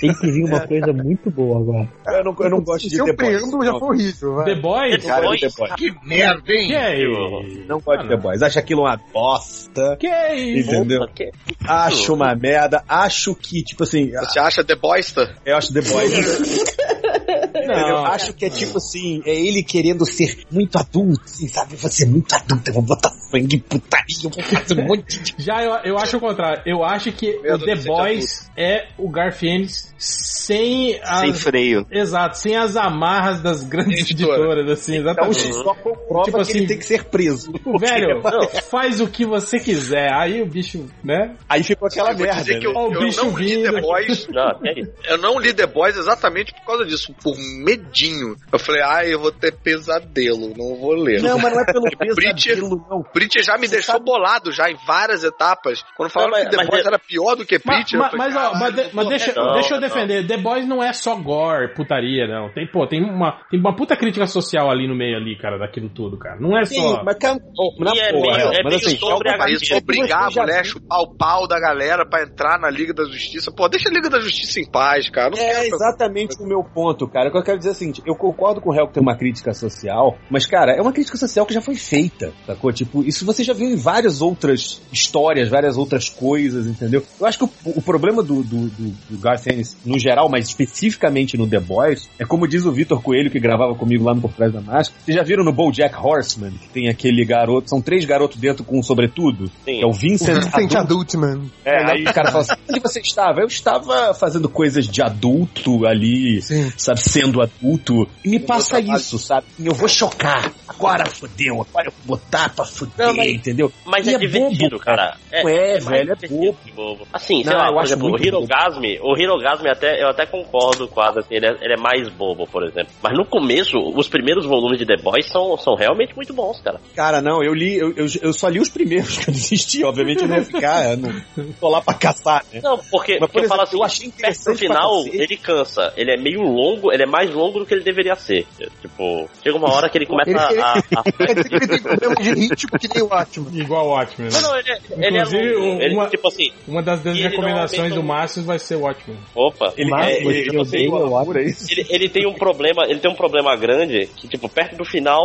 Tem 0.00 0.12
que 0.14 0.30
vir 0.30 0.44
uma 0.44 0.60
coisa 0.66 0.92
muito 0.92 1.30
boa 1.30 1.60
agora. 1.60 1.88
Eu 2.18 2.24
não, 2.24 2.36
eu 2.38 2.50
não 2.50 2.60
gosto 2.60 2.88
de 2.88 2.96
Seu 2.96 3.04
The 3.04 3.12
Boys. 3.12 3.28
preâmbulo 3.36 3.64
já 3.64 3.72
foi 3.78 3.88
horrível, 3.88 4.34
vai. 4.36 4.44
The 4.44 4.54
Boys? 4.60 5.04
Cara, 5.04 5.26
Boys? 5.26 5.40
The 5.40 5.48
Boys. 5.58 5.74
Que 5.74 5.94
merda, 6.06 6.52
hein? 6.52 6.68
Que 6.68 6.74
é 6.74 7.02
isso? 7.02 7.66
Não 7.66 7.80
gosto 7.80 8.02
de 8.02 8.08
The 8.08 8.16
Boys. 8.16 8.42
Acho 8.42 8.58
aquilo 8.58 8.82
uma 8.82 8.96
bosta. 9.12 9.96
Que 9.98 10.06
é 10.06 10.34
isso? 10.36 10.70
Entendeu? 10.70 11.02
Opa, 11.02 11.12
que- 11.14 11.30
Acho 11.66 12.14
uma 12.14 12.34
merda. 12.34 12.82
Acho 12.88 13.34
que, 13.34 13.62
tipo 13.62 13.82
assim, 13.82 14.10
Você 14.10 14.38
acha 14.38 14.64
The 14.64 14.76
Boysta? 14.76 15.34
eu 15.44 15.56
acho 15.56 15.72
The 15.72 15.80
Boys. 15.80 16.12
Não. 17.66 18.06
Acho 18.06 18.32
que 18.32 18.44
é 18.44 18.50
tipo 18.50 18.78
assim, 18.78 19.22
é 19.24 19.34
ele 19.34 19.62
querendo 19.62 20.04
ser 20.06 20.38
muito 20.50 20.76
adulto, 20.78 21.22
assim, 21.24 21.48
sabe? 21.48 21.76
Vou 21.76 21.90
ser 21.90 22.06
muito 22.06 22.34
adulto, 22.34 22.68
eu 22.70 22.74
vou 22.74 22.82
botar 22.82 23.10
sangue, 23.10 23.58
putaria, 23.58 24.04
eu 24.24 24.30
vou 24.30 24.42
fazer 24.42 24.80
um 24.80 24.86
monte 24.86 25.22
de. 25.22 25.34
Já 25.38 25.62
eu, 25.62 25.72
eu 25.84 25.98
acho 25.98 26.16
o 26.16 26.20
contrário. 26.20 26.62
Eu 26.66 26.84
acho 26.84 27.12
que 27.12 27.38
Meu 27.40 27.56
o 27.56 27.58
The 27.58 27.72
adolescente 27.72 27.86
Boys 27.86 28.50
é 28.56 28.88
o 28.98 29.08
Garfienes 29.08 29.92
sem 29.98 31.00
as... 31.02 31.20
Sem 31.20 31.34
freio. 31.34 31.86
Exato, 31.90 32.36
sem 32.38 32.56
as 32.56 32.76
amarras 32.76 33.40
das 33.40 33.62
grandes 33.62 34.00
Editora. 34.00 34.34
editoras, 34.38 34.70
assim, 34.70 34.96
Então 34.96 35.12
exatamente. 35.12 35.52
só 35.54 35.74
comprova 35.74 36.24
Tipo 36.24 36.36
que 36.36 36.42
assim, 36.42 36.58
ele 36.58 36.66
tem 36.66 36.78
que 36.78 36.84
ser 36.84 37.04
preso. 37.04 37.52
Velho, 37.78 38.20
Não. 38.22 38.48
faz 38.70 39.00
o 39.00 39.06
que 39.06 39.24
você 39.24 39.58
quiser. 39.58 40.12
Aí 40.12 40.42
o 40.42 40.46
bicho, 40.46 40.86
né? 41.04 41.36
Aí 41.48 41.62
ficou 41.62 41.86
aquela 41.88 42.12
merda. 42.14 42.52
eu, 42.52 42.72
né? 42.72 42.96
Eu 42.96 43.00
bicho 43.00 43.24
não 43.24 43.38
li. 43.38 43.62
The 43.62 43.80
Boys. 43.80 44.26
Não, 44.32 44.50
é. 44.64 45.12
Eu 45.12 45.18
não 45.18 45.38
li 45.38 45.52
The 45.52 45.66
Boys 45.66 45.96
exatamente 45.96 46.52
por 46.54 46.64
causa 46.64 46.84
disso, 46.84 47.14
por 47.22 47.36
medinho. 47.64 48.36
Eu 48.52 48.58
falei, 48.58 48.82
ai, 48.82 49.12
eu 49.14 49.18
vou 49.20 49.32
ter 49.32 49.52
pesadelo, 49.52 50.52
não 50.56 50.76
vou 50.76 50.94
ler. 50.94 51.20
Não, 51.22 51.38
mas 51.38 51.52
não 51.52 51.60
é 51.60 51.64
pelo 51.66 51.84
pesadelo, 51.96 52.86
não. 52.90 53.02
Preacher 53.02 53.42
já 53.42 53.56
me 53.58 53.68
deixou 53.68 54.00
bolado 54.00 54.52
já 54.52 54.70
em 54.70 54.76
várias 54.86 55.24
etapas. 55.24 55.82
Quando 55.96 56.10
falaram 56.10 56.32
Não, 56.32 56.38
mas- 56.38 56.44
que 56.48 56.50
The 56.50 56.56
mas 56.58 56.68
Boys 56.68 56.84
é- 56.84 56.88
era 56.88 56.98
pior 56.98 57.34
do 57.34 57.44
que 57.46 57.60
Mas, 57.64 57.76
Preacher, 57.76 57.94
eu 57.98 58.02
mas, 58.02 58.10
falei, 58.10 58.26
mas, 58.26 58.36
ó, 58.36 58.38
"Caralho, 58.40 58.60
mas, 58.60 58.74
de- 58.74 58.82
não 58.82 58.90
mas 58.94 59.04
vou 59.04 59.08
deixa, 59.10 59.26
ler, 59.26 59.34
não." 59.46 59.52
deixa 59.54 59.74
eu 59.74 59.80
não. 59.80 59.88
defender. 59.88 60.26
The 60.26 60.36
Boys 60.36 60.66
não 60.66 60.82
é 60.82 60.92
só 60.92 61.16
gore, 61.16 61.74
putaria, 61.74 62.26
não. 62.26 62.48
Tem, 62.52 62.66
pô, 62.66 62.86
tem 62.86 63.02
uma, 63.02 63.40
tem 63.50 63.58
uma 63.60 63.74
puta 63.76 63.96
crítica 63.96 64.26
social 64.26 64.70
ali 64.70 64.86
no 64.88 64.94
meio 64.94 65.16
ali, 65.16 65.36
cara, 65.36 65.58
daquilo 65.58 65.88
tudo, 65.88 66.18
cara. 66.18 66.38
Não 66.40 66.56
é 66.58 66.64
Sim, 66.64 66.80
mas 67.04 67.04
mas 67.04 67.16
calma, 67.18 67.40
na 67.78 67.94
E 67.94 67.98
é 67.98 68.12
porra, 68.12 68.36
meio- 68.36 68.48
é 68.52 68.62
mas 68.62 68.64
meio 68.64 68.76
assim, 68.76 68.96
sobre 68.98 69.28
a 69.28 69.50
isso 69.50 69.76
obrigar 69.76 70.24
a 70.24 70.30
Você 70.30 70.40
mulher 70.40 70.60
a 70.60 70.64
chupar 70.64 71.00
o 71.00 71.14
pau 71.16 71.46
da 71.48 71.58
galera 71.60 72.06
pra 72.08 72.22
entrar 72.22 72.58
na 72.58 72.70
Liga 72.70 72.94
da 72.94 73.04
Justiça. 73.04 73.52
Pô, 73.52 73.68
deixa 73.68 73.88
a 73.88 73.92
Liga 73.92 74.08
da 74.08 74.20
Justiça 74.20 74.60
em 74.60 74.70
paz, 74.70 75.08
cara. 75.10 75.30
Não 75.30 75.38
É 75.42 75.62
quero- 75.62 75.74
exatamente 75.74 76.36
o 76.42 76.46
meu 76.46 76.62
ponto, 76.64 77.06
cara. 77.08 77.30
O 77.42 77.44
eu 77.44 77.44
quero 77.44 77.58
dizer 77.58 77.70
é 77.70 77.72
o 77.72 77.74
seguinte: 77.74 78.02
eu 78.06 78.14
concordo 78.14 78.60
com 78.60 78.70
o 78.70 78.72
réu 78.72 78.86
que 78.86 78.94
tem 78.94 79.02
uma 79.02 79.16
crítica 79.16 79.52
social, 79.52 80.16
mas, 80.30 80.46
cara, 80.46 80.72
é 80.72 80.80
uma 80.80 80.92
crítica 80.92 81.16
social 81.16 81.44
que 81.44 81.52
já 81.52 81.60
foi 81.60 81.74
feita, 81.74 82.32
sacou? 82.46 82.72
Tipo, 82.72 83.02
isso 83.02 83.26
você 83.26 83.42
já 83.42 83.52
viu 83.52 83.68
em 83.68 83.76
várias 83.76 84.22
outras 84.22 84.80
histórias, 84.92 85.48
várias 85.48 85.76
outras 85.76 86.08
coisas, 86.08 86.66
entendeu? 86.66 87.02
Eu 87.20 87.26
acho 87.26 87.38
que 87.38 87.44
o, 87.44 87.50
o 87.64 87.82
problema 87.82 88.22
do, 88.22 88.42
do, 88.42 88.68
do, 88.68 88.90
do 89.10 89.18
Garth 89.18 89.46
Ennis, 89.48 89.76
no 89.84 89.98
geral, 89.98 90.28
mas 90.28 90.46
especificamente 90.46 91.36
no 91.36 91.48
The 91.48 91.60
Boys, 91.60 92.08
é 92.18 92.24
como 92.24 92.46
diz 92.46 92.64
o 92.64 92.72
Vitor 92.72 93.02
Coelho, 93.02 93.30
que 93.30 93.40
gravava 93.40 93.74
comigo 93.74 94.04
lá 94.04 94.14
no 94.14 94.20
Por 94.20 94.32
Trás 94.32 94.52
da 94.52 94.60
Máscara. 94.60 95.00
Vocês 95.04 95.16
já 95.16 95.22
viram 95.22 95.44
no 95.44 95.52
BoJack 95.52 95.94
Horseman, 95.96 96.52
que 96.52 96.68
tem 96.68 96.88
aquele 96.88 97.24
garoto, 97.24 97.68
são 97.68 97.80
três 97.80 98.04
garotos 98.04 98.38
dentro 98.38 98.64
com 98.64 98.78
um 98.78 98.82
sobretudo? 98.82 99.46
Sim. 99.64 99.78
Que 99.78 99.82
é 99.82 99.86
o 99.86 99.92
Vincent, 99.92 100.36
Vincent 100.36 100.74
adulto. 100.74 100.92
Adultman. 100.92 101.50
É, 101.64 101.90
aí 101.90 102.02
o 102.04 102.12
cara 102.12 102.30
fala 102.30 102.44
assim, 102.44 102.54
onde 102.68 102.80
você 102.80 103.00
estava? 103.00 103.40
Eu 103.40 103.46
estava 103.46 104.14
fazendo 104.14 104.48
coisas 104.48 104.86
de 104.86 105.02
adulto 105.02 105.86
ali, 105.86 106.40
Sim. 106.42 106.70
sabe, 106.76 107.00
sendo 107.00 107.31
adulto. 107.40 108.08
E 108.24 108.28
me 108.28 108.40
passa 108.40 108.80
isso, 108.80 109.18
sabe? 109.18 109.46
Eu 109.58 109.72
vou 109.74 109.88
chocar. 109.88 110.52
Agora 110.68 111.06
fodeu, 111.06 111.54
agora 111.68 111.88
eu 111.88 111.92
vou 112.04 112.16
botar 112.18 112.48
pra 112.54 112.64
foder, 112.64 113.06
Não, 113.06 113.14
mas- 113.14 113.28
entendeu? 113.32 113.72
Mas 113.86 114.06
E 114.06 114.14
é, 114.14 114.18
divertido, 114.18 114.70
bobo, 114.70 114.78
cara. 114.80 115.16
É, 115.30 115.42
mais 115.44 115.84
velho, 115.86 116.12
é 116.12 116.16
que 116.16 116.72
bobo. 116.72 117.06
Assim, 117.12 117.42
sei 117.42 117.52
Não, 117.52 117.58
lá, 117.58 117.66
eu 117.68 117.72
por 117.72 117.78
acho 117.80 117.88
exemplo, 117.92 118.08
o 118.08 118.10
bobo. 118.12 118.24
Hirogasme, 118.24 118.98
o 119.02 119.16
Hirogasme 119.16 119.68
até, 119.70 120.02
eu 120.02 120.08
até 120.08 120.26
concordo 120.26 120.90
assim, 121.18 121.34
ele 121.34 121.46
é, 121.46 121.50
ele 121.62 121.74
é 121.74 121.76
mais 121.76 122.08
bobo, 122.08 122.46
por 122.46 122.64
exemplo. 122.64 122.92
Mas 123.02 123.16
no 123.16 123.24
começo, 123.24 123.78
os 123.78 124.08
primeiros 124.08 124.44
volumes 124.46 124.78
de 124.78 124.86
The 124.86 124.96
Boys 125.02 125.26
são, 125.30 125.56
são 125.56 125.74
realmente 125.74 126.14
muito 126.16 126.34
bons, 126.34 126.60
cara. 126.60 126.80
Cara, 126.94 127.20
não, 127.20 127.42
eu 127.42 127.54
li, 127.54 127.76
eu, 127.78 127.92
eu, 127.96 128.06
eu 128.22 128.32
só 128.32 128.48
li 128.48 128.58
os 128.60 128.68
primeiros 128.70 129.16
que 129.22 129.30
eu 129.30 129.34
desisti, 129.34 129.84
obviamente 129.84 130.22
eu 130.22 130.28
não 130.28 130.36
ia 130.36 130.44
ficar, 130.44 130.90
eu 130.90 130.96
não 130.96 131.52
tô 131.60 131.68
lá 131.68 131.80
pra 131.80 131.94
caçar, 131.94 132.44
né? 132.52 132.60
Não, 132.62 132.78
porque, 132.90 133.18
Mas, 133.20 133.30
porque 133.30 133.38
por 133.38 133.42
eu 133.44 133.48
falo 133.48 133.62
exemplo, 133.62 133.62
assim, 133.62 133.76
eu 133.76 133.84
achei 133.84 134.06
interessante 134.08 134.44
pra 134.66 134.76
final, 134.76 135.04
ele 135.06 135.36
cansa. 135.36 135.92
Ele 135.96 136.12
é 136.12 136.16
meio 136.16 136.40
longo, 136.42 136.92
ele 136.92 137.02
é 137.04 137.06
mais 137.06 137.21
longo 137.30 137.58
do 137.60 137.66
que 137.66 137.74
ele 137.74 137.82
deveria 137.84 138.14
ser. 138.16 138.46
Tipo, 138.80 139.28
chega 139.42 139.56
uma 139.56 139.70
hora 139.72 139.88
que 139.88 139.98
ele 139.98 140.06
começa 140.06 140.30
Ele- 140.30 140.38
a... 140.60 140.72
a- 140.74 140.82
Quer 141.12 141.34
dizer 141.34 141.48
que 141.48 141.54
ele 141.54 141.66
tem 141.68 141.82
problema 141.82 142.14
de 142.16 142.30
ritmo 142.34 142.78
que 142.78 142.88
nem 142.94 143.02
o 143.02 143.12
Atman. 143.12 143.50
Igual 143.60 143.86
o 143.86 143.90
Watchmen. 143.90 144.28
Não, 144.32 144.40
não, 144.42 144.58
ele 144.58 144.70
é, 144.70 144.78
ele 144.90 145.04
é 145.04 145.08
Inclusive, 145.20 145.52
longo. 145.54 145.82
Ele, 145.82 145.94
uma- 145.94 146.08
tipo 146.08 146.28
assim, 146.28 146.50
Uma 146.66 146.82
das 146.82 147.04
ele 147.06 147.22
recomendações 147.22 147.94
do 147.94 148.02
Márcio 148.02 148.42
vai 148.42 148.58
ser 148.58 148.76
o 148.76 148.80
Watchmen. 148.80 149.18
opa, 149.34 149.72
Ele, 149.76 149.90
é, 149.94 150.20
ele, 150.20 150.28
é 150.28 150.40
ele, 150.42 151.86
ele 151.88 152.08
tem 152.08 152.26
um 152.26 152.34
problema, 152.34 152.84
ele 152.86 153.00
tem 153.00 153.10
um 153.10 153.14
problema 153.14 153.54
grande 153.56 154.06
que, 154.16 154.28
tipo, 154.28 154.48
perto 154.48 154.76
do 154.76 154.84
final, 154.84 155.22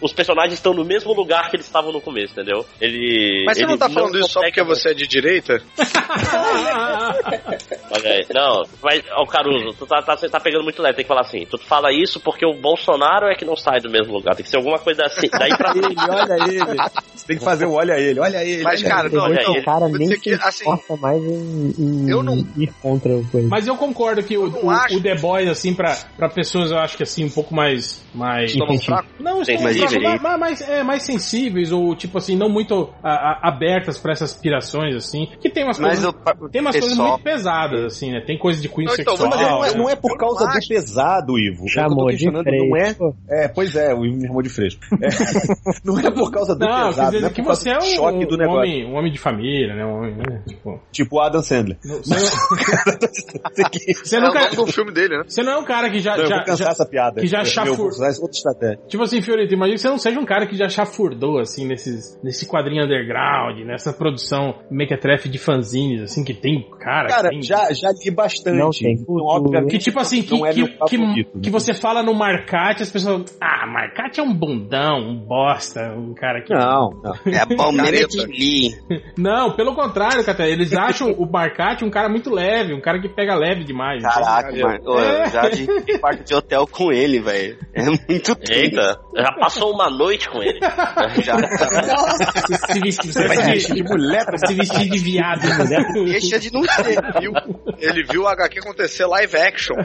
os 0.00 0.12
personagens 0.12 0.54
estão 0.54 0.72
no 0.74 0.84
mesmo 0.84 1.12
lugar 1.12 1.50
que 1.50 1.56
eles 1.56 1.66
estavam 1.66 1.92
no 1.92 2.00
começo, 2.00 2.32
entendeu? 2.32 2.64
Ele. 2.80 3.44
Mas 3.46 3.56
você 3.56 3.64
ele 3.64 3.70
não 3.72 3.78
tá 3.78 3.88
falando 3.90 4.18
isso 4.18 4.28
só 4.28 4.40
porque 4.40 4.62
você 4.62 4.90
é 4.90 4.94
de 4.94 5.06
direita? 5.06 5.62
Olha 7.90 8.10
aí. 8.12 8.26
Não, 8.32 8.62
mas, 8.82 9.02
ó, 9.12 9.24
Caruso, 9.26 9.74
tu 9.78 9.86
tá, 9.86 10.02
tá, 10.02 10.16
você 10.16 10.28
tá 10.28 10.40
pegando 10.40 10.64
muito 10.64 10.80
leve, 10.82 10.96
tem 10.96 11.04
que 11.04 11.08
falar 11.08 11.22
assim. 11.22 11.39
Tu 11.46 11.58
fala 11.58 11.92
isso 11.92 12.20
porque 12.20 12.44
o 12.46 12.54
Bolsonaro 12.54 13.26
é 13.26 13.34
que 13.34 13.44
não 13.44 13.56
sai 13.56 13.80
do 13.80 13.90
mesmo 13.90 14.12
lugar. 14.14 14.34
Tem 14.34 14.44
que 14.44 14.50
ser 14.50 14.56
alguma 14.56 14.78
coisa 14.78 15.04
assim. 15.04 15.28
Daí 15.30 15.56
pra 15.56 15.72
ele, 15.74 15.94
olha 15.98 16.44
ele. 16.48 16.76
Você 17.14 17.26
tem 17.26 17.38
que 17.38 17.44
fazer 17.44 17.66
o 17.66 17.72
olha 17.72 17.98
ele, 17.98 18.18
olha 18.20 18.44
ele. 18.44 18.62
Mas, 18.62 18.82
cara, 18.82 19.08
não, 19.08 19.22
olha 19.24 19.40
ele. 19.40 19.60
O 19.60 19.64
cara 19.64 19.88
nem 19.88 19.98
dizer 20.08 20.20
que, 20.20 20.36
se 20.36 20.42
assim, 20.42 20.64
mais 21.00 21.22
em, 21.22 21.74
em 21.78 22.08
Eu 22.10 22.22
não- 22.22 22.36
ir 22.56 22.72
contra 22.82 23.12
o 23.16 23.24
coisa. 23.30 23.48
Mas 23.48 23.66
eu 23.66 23.76
concordo 23.76 24.22
que 24.22 24.36
o, 24.36 24.46
Eu 24.46 24.66
o, 24.66 24.70
acho. 24.70 24.96
o 24.96 25.02
The 25.02 25.14
Boys, 25.16 25.48
assim, 25.48 25.74
pra, 25.74 25.96
pra 26.16 26.28
pessoas, 26.28 26.70
eu 26.70 26.78
acho 26.78 26.96
que 26.96 27.02
assim, 27.02 27.24
um 27.24 27.30
pouco 27.30 27.54
mais. 27.54 28.02
mais... 28.14 28.54
Não, 28.54 28.66
estamos 28.66 28.86
mas 30.22 30.38
mais, 30.38 30.60
é, 30.62 30.82
mais 30.82 31.02
sensíveis, 31.02 31.72
ou 31.72 31.94
tipo 31.94 32.18
assim, 32.18 32.36
não 32.36 32.48
muito 32.48 32.88
a- 33.02 33.10
a- 33.10 33.48
abertas 33.48 33.98
pra 33.98 34.12
essas 34.12 34.32
aspirações, 34.32 34.94
assim. 34.94 35.28
Que 35.40 35.48
tem 35.50 35.64
umas 35.64 35.78
Mas 35.78 35.98
coisas. 36.02 36.14
o 36.40 36.48
Tem 36.48 36.60
umas 36.60 36.72
coisas 36.74 36.90
pessoal- 36.90 37.08
muito 37.10 37.22
pesadas, 37.24 37.84
assim, 37.84 38.12
né? 38.12 38.20
Tem 38.20 38.38
coisa 38.38 38.60
de 38.60 38.68
cunho 38.68 38.86
Não, 38.86 38.94
então, 38.94 39.16
sexual. 39.16 39.30
mas 39.30 39.40
Não 39.40 39.64
é, 39.64 39.70
né? 39.70 39.78
não 39.78 39.90
é 39.90 39.96
por 39.96 40.12
Eu 40.12 40.16
causa 40.18 40.44
do 40.44 40.50
acho. 40.50 40.68
Pesado, 41.34 41.38
Ivo. 41.38 41.68
Chamou 41.68 42.10
de 42.10 42.30
não 42.30 42.40
é, 42.40 42.44
fresco. 42.84 43.16
é, 43.28 43.48
pois 43.48 43.74
é, 43.76 43.94
o 43.94 44.04
Ivo 44.04 44.16
me 44.16 44.26
chamou 44.26 44.42
de 44.42 44.48
fresco. 44.48 44.80
É, 45.00 45.08
não 45.84 45.98
é 45.98 46.10
por 46.10 46.30
causa 46.30 46.54
do 46.54 46.60
Não, 46.66 46.88
pesado, 46.88 47.20
não 47.20 47.28
é 47.28 47.30
que 47.30 47.42
por 47.42 47.46
causa 47.48 47.62
você 47.62 47.70
é 47.70 47.78
do 47.78 47.84
um, 47.84 47.86
choque 47.86 48.26
do 48.26 48.34
um 48.34 48.38
negócio. 48.38 48.58
homem, 48.60 48.86
um 48.86 48.94
homem 48.96 49.12
de 49.12 49.18
família, 49.18 49.74
né? 49.74 49.84
Um 49.84 49.96
homem, 49.98 50.16
né? 50.16 50.42
Tipo, 50.48 50.80
Tipo 50.92 51.16
o 51.16 51.20
Adam 51.20 51.42
Sandler. 51.42 51.76
você, 51.82 52.14
não, 54.20 54.30
É 54.40 54.50
o 54.52 54.64
do 54.64 54.72
filme 54.72 54.92
dele, 54.92 55.18
né? 55.18 55.24
você 55.26 55.42
não 55.42 55.52
é 55.52 55.58
um 55.58 55.64
cara 55.64 55.90
que 55.90 55.98
já. 56.00 56.16
Não, 56.16 56.22
eu 56.24 56.28
já- 56.28 56.36
vou 56.36 56.44
cansar 56.44 56.66
já- 56.66 56.70
essa 56.72 56.86
piada. 56.86 57.20
que 57.20 57.26
já 57.26 57.40
Eu- 57.40 57.44
chafur- 57.44 57.70
eu 57.72 57.76
vou 57.76 57.86
usar 57.88 58.08
outra 58.20 58.36
estratégia. 58.36 58.78
Tipo 58.88 59.02
assim, 59.02 59.20
Fiorito, 59.22 59.52
imagina 59.54 59.76
que 59.76 59.80
você 59.82 59.88
não 59.88 59.98
seja 59.98 60.18
um 60.20 60.24
cara 60.24 60.46
que 60.46 60.56
já 60.56 60.68
chafurdou, 60.68 61.38
assim, 61.40 61.66
nesses, 61.66 62.18
nesse 62.22 62.46
quadrinho 62.46 62.84
underground, 62.84 63.58
nessa 63.66 63.92
produção 63.92 64.54
mequetrefe 64.70 65.28
de 65.28 65.38
fanzines, 65.38 66.02
assim, 66.02 66.24
que 66.24 66.34
tem, 66.34 66.66
cara... 66.80 67.08
Cara, 67.08 67.28
tem- 67.30 67.42
já, 67.42 67.72
já 67.72 67.90
li 67.92 68.10
bastante. 68.10 68.56
Não 68.58 68.70
tem 68.70 68.92
Então, 68.94 69.66
Que 69.66 69.78
tipo 69.78 69.98
assim, 69.98 70.22
que, 70.22 70.34
é 70.44 70.52
que, 70.52 70.66
que, 70.88 71.19
favorito, 71.24 71.36
né? 71.36 71.42
que 71.42 71.50
você 71.50 71.74
fala 71.74 72.02
no 72.02 72.14
Marcate, 72.14 72.82
as 72.82 72.90
pessoas... 72.90 73.36
Ah, 73.40 73.66
Marcate 73.66 74.20
é 74.20 74.22
um 74.22 74.32
bundão, 74.32 74.98
um 74.98 75.16
bosta, 75.16 75.92
um 75.96 76.14
cara 76.14 76.42
que... 76.42 76.52
Não, 76.52 76.90
não. 77.02 77.14
É 77.26 77.44
Lee. 78.30 78.70
Não, 79.16 79.54
pelo 79.54 79.74
contrário, 79.74 80.24
Cata, 80.24 80.46
eles 80.46 80.72
acham 80.74 81.10
o 81.12 81.30
Marcate 81.30 81.84
um 81.84 81.90
cara 81.90 82.08
muito 82.08 82.30
leve, 82.30 82.74
um 82.74 82.80
cara 82.80 83.00
que 83.00 83.08
pega 83.08 83.34
leve 83.34 83.64
demais. 83.64 84.02
Caraca, 84.02 84.52
mano. 84.52 84.80
Ô, 84.84 84.98
eu 84.98 85.26
já 85.26 85.48
de 85.48 85.98
quarto 85.98 86.24
de 86.24 86.34
hotel 86.34 86.66
com 86.66 86.92
ele, 86.92 87.20
velho. 87.20 87.58
É 87.74 87.84
muito 87.84 88.34
tempo. 88.36 88.52
Eita, 88.52 88.98
já 89.16 89.32
passou 89.32 89.72
uma 89.72 89.90
noite 89.90 90.28
com 90.28 90.42
ele. 90.42 90.60
Já. 91.22 91.36
Se, 91.36 92.72
se 92.72 92.80
vestir, 92.80 93.12
você 93.12 93.28
Vai 93.28 93.36
se 93.36 93.50
vestir 93.50 93.74
de 93.74 93.82
mulher 93.82 94.24
pra 94.24 94.38
se 94.38 94.54
vestir 94.54 94.88
de 94.88 94.98
viado, 94.98 95.42
né? 95.68 95.82
Deixa 96.04 96.38
de 96.38 96.52
não 96.52 96.62
ser. 96.64 97.00
Viu? 97.20 97.32
Ele 97.78 98.04
viu 98.04 98.22
o 98.22 98.28
HQ 98.28 98.58
acontecer 98.60 99.06
live 99.06 99.36
action. 99.36 99.76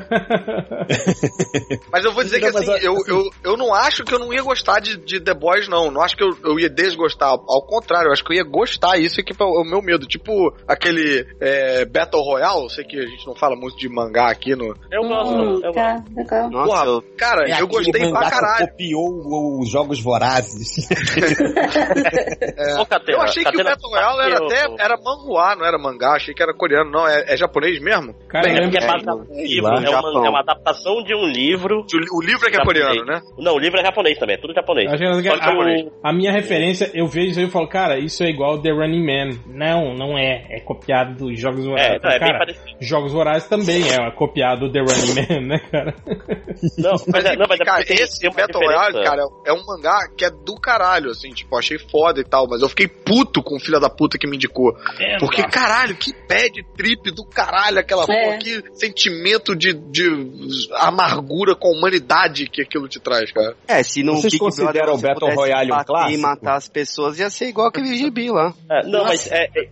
Mas 1.91 2.03
eu 2.05 2.13
vou 2.13 2.23
dizer 2.23 2.39
que 2.39 2.45
Não, 2.47 2.53
mas 2.53 2.69
assim, 2.69 2.80
a- 2.80 2.84
eu, 2.84 2.95
eu, 3.07 3.30
eu 3.43 3.57
não 3.57 3.73
acho 3.73 4.03
que 4.03 4.13
eu 4.13 4.19
não 4.19 4.34
ia 4.34 4.41
gostar 4.43 4.80
de, 4.80 4.97
de 4.97 5.19
The 5.19 5.34
Boys, 5.34 5.67
não. 5.67 5.89
Não 5.91 6.01
acho 6.01 6.15
que 6.15 6.23
eu, 6.23 6.30
eu 6.43 6.59
ia 6.59 6.69
desgostar. 6.69 7.30
Ao 7.30 7.65
contrário, 7.65 8.07
eu 8.09 8.13
acho 8.13 8.23
que 8.23 8.32
eu 8.34 8.38
ia 8.38 8.43
gostar. 8.43 8.97
Isso 8.97 9.19
aqui 9.19 9.34
é 9.39 9.43
o 9.43 9.63
meu 9.63 9.82
medo. 9.82 10.05
Tipo 10.05 10.53
aquele 10.67 11.26
é, 11.39 11.86
Battle 11.86 12.21
Royale, 12.21 12.69
sei 12.69 12.84
que 12.84 12.97
a 12.97 13.05
gente 13.07 13.26
não 13.26 13.36
fala 13.36 13.55
muito 13.55 13.78
de 13.78 13.88
mangá 13.89 14.30
aqui 14.30 14.55
no. 14.55 14.76
Eu 14.91 15.03
gosto, 15.07 15.34
Hum, 15.36 15.59
eu 15.63 15.73
gosto. 15.73 15.73
tá, 15.73 16.03
legal. 16.15 16.49
Nossa, 16.49 16.65
Porra, 16.67 16.86
eu, 16.86 17.01
cara, 17.17 17.49
É 17.49 17.61
eu 17.61 17.67
gostei 17.67 18.03
mangá 18.05 18.19
pra 18.19 18.30
que 18.30 18.36
caralho. 18.36 18.67
copiou 18.69 19.59
os 19.61 19.69
Jogos 19.69 19.99
Vorazes. 20.01 20.88
Ô, 22.80 22.86
Catena, 22.86 23.17
Eu 23.17 23.21
achei 23.21 23.43
que 23.43 23.49
o 23.49 23.51
Catena, 23.53 23.69
Battle 23.71 23.89
Royale 23.91 24.21
era 24.32 24.39
eu- 24.39 24.45
até 24.45 24.84
era 24.84 24.97
manhua, 24.97 25.55
não 25.55 25.65
era 25.65 25.78
mangá. 25.78 26.13
Achei 26.15 26.34
que 26.34 26.41
era 26.43 26.53
coreano. 26.53 26.91
Não, 26.91 27.07
é, 27.07 27.34
é 27.34 27.38
japonês 27.38 27.80
mesmo? 27.82 28.13
Cara, 28.28 28.47
É 28.49 28.57
eu 28.57 28.61
porque 28.63 28.78
é 28.78 28.82
lembro- 28.82 29.05
baseado 29.05 29.28
num 29.30 29.39
É, 29.39 29.43
livro, 29.47 29.69
lá, 29.69 29.84
é 29.84 29.89
uma, 29.89 30.26
é 30.28 30.30
uma 30.30 30.39
adaptação 30.39 31.03
de 31.06 31.16
um 31.16 31.26
livro. 31.26 31.86
O 32.14 32.22
livro 32.22 32.47
é 32.47 32.49
que 32.51 32.56
é 32.58 32.60
japonês. 32.60 32.86
coreano, 32.86 33.06
né? 33.06 33.22
Não, 33.38 33.53
o 33.56 33.60
livro 33.60 33.80
é 33.80 33.84
japonês 33.84 34.18
também, 34.18 34.36
é 34.36 34.39
tudo 34.39 34.53
japonês. 34.53 34.89
Que 34.91 34.97
Só 34.97 35.22
que 35.22 35.28
a, 35.30 35.53
o- 35.53 35.91
a 36.03 36.14
minha 36.14 36.32
referência, 36.32 36.91
eu 36.93 37.08
vejo 37.08 37.32
isso 37.32 37.39
aí 37.39 37.45
e 37.45 37.49
falo, 37.51 37.68
cara, 37.68 37.97
isso 37.99 38.24
é 38.24 38.30
igual 38.30 38.62
The 38.62 38.72
Running 38.72 39.06
Man. 39.06 39.38
Não, 39.47 39.93
não 39.93 40.18
é. 40.18 40.45
É 40.49 40.60
copiado 40.60 41.16
dos 41.16 41.39
Jogos 41.39 41.66
Vorazes. 41.66 41.91
É, 41.91 41.99
não, 42.03 42.10
é 42.10 42.20
bem 42.20 42.28
cara, 42.28 42.39
parecido. 42.39 42.66
Jogos 42.82 43.14
Vorazes 43.14 43.47
também 43.47 43.82
é 43.91 44.12
copiado 44.12 44.68
do 44.68 44.72
The 44.72 44.80
Running 44.80 45.16
Man, 45.16 45.47
né, 45.47 45.60
cara? 45.72 45.95
Não, 46.78 46.93
mas 47.12 47.26
é, 47.26 47.36
não, 47.36 47.45
mas 47.47 47.60
é 47.60 47.66
cara, 47.66 47.84
esse 47.88 48.30
Battle. 48.30 48.64
Royale, 48.64 49.03
cara, 49.03 49.22
é 49.45 49.53
um 49.53 49.64
mangá 49.66 50.08
que 50.18 50.26
é 50.26 50.30
do 50.30 50.56
caralho, 50.56 51.12
assim, 51.12 51.30
tipo, 51.30 51.58
achei 51.58 51.78
foda 51.78 52.20
e 52.20 52.24
tal, 52.24 52.47
mas 52.49 52.62
eu 52.62 52.70
fiquei 52.70 52.88
puto 52.88 53.41
com 53.43 53.56
o 53.56 53.60
filho 53.60 53.80
da 53.80 53.89
puta 53.89 54.18
que 54.18 54.28
me 54.28 54.36
indicou. 54.36 54.74
É, 54.99 55.18
Porque, 55.20 55.41
nossa. 55.41 55.53
caralho, 55.53 55.95
que 55.95 56.12
bad 56.28 56.64
trip 56.76 57.12
do 57.12 57.26
caralho, 57.26 57.80
aquela 57.80 58.03
É. 58.03 58.06
porra, 58.06 58.38
que 58.38 58.64
sentimento 58.74 59.56
de, 59.56 59.74
de 59.74 60.06
amargura 60.95 61.55
com 61.55 61.67
a 61.67 61.77
humanidade 61.77 62.47
que 62.49 62.61
aquilo 62.61 62.87
te 62.87 62.99
traz, 62.99 63.31
cara. 63.31 63.55
é, 63.67 63.83
se 63.83 64.01
não 64.03 64.15
Vocês 64.15 64.33
Big 64.33 64.39
consideram 64.39 64.97
Brother 64.97 65.11
o 65.11 65.13
Battle 65.19 65.35
Royale 65.35 65.71
um 65.71 65.75
bater 65.75 65.83
e 65.83 65.85
clássico? 65.87 66.21
matar 66.21 66.55
as 66.55 66.69
pessoas, 66.69 67.19
ia 67.19 67.29
ser 67.29 67.47
igual 67.49 67.67
aquele 67.67 67.95
gibi 67.95 68.29
lá. 68.29 68.53
É, 68.71 68.85
não, 68.87 69.03
mas 69.03 69.29
é, 69.31 69.45
é, 69.55 69.69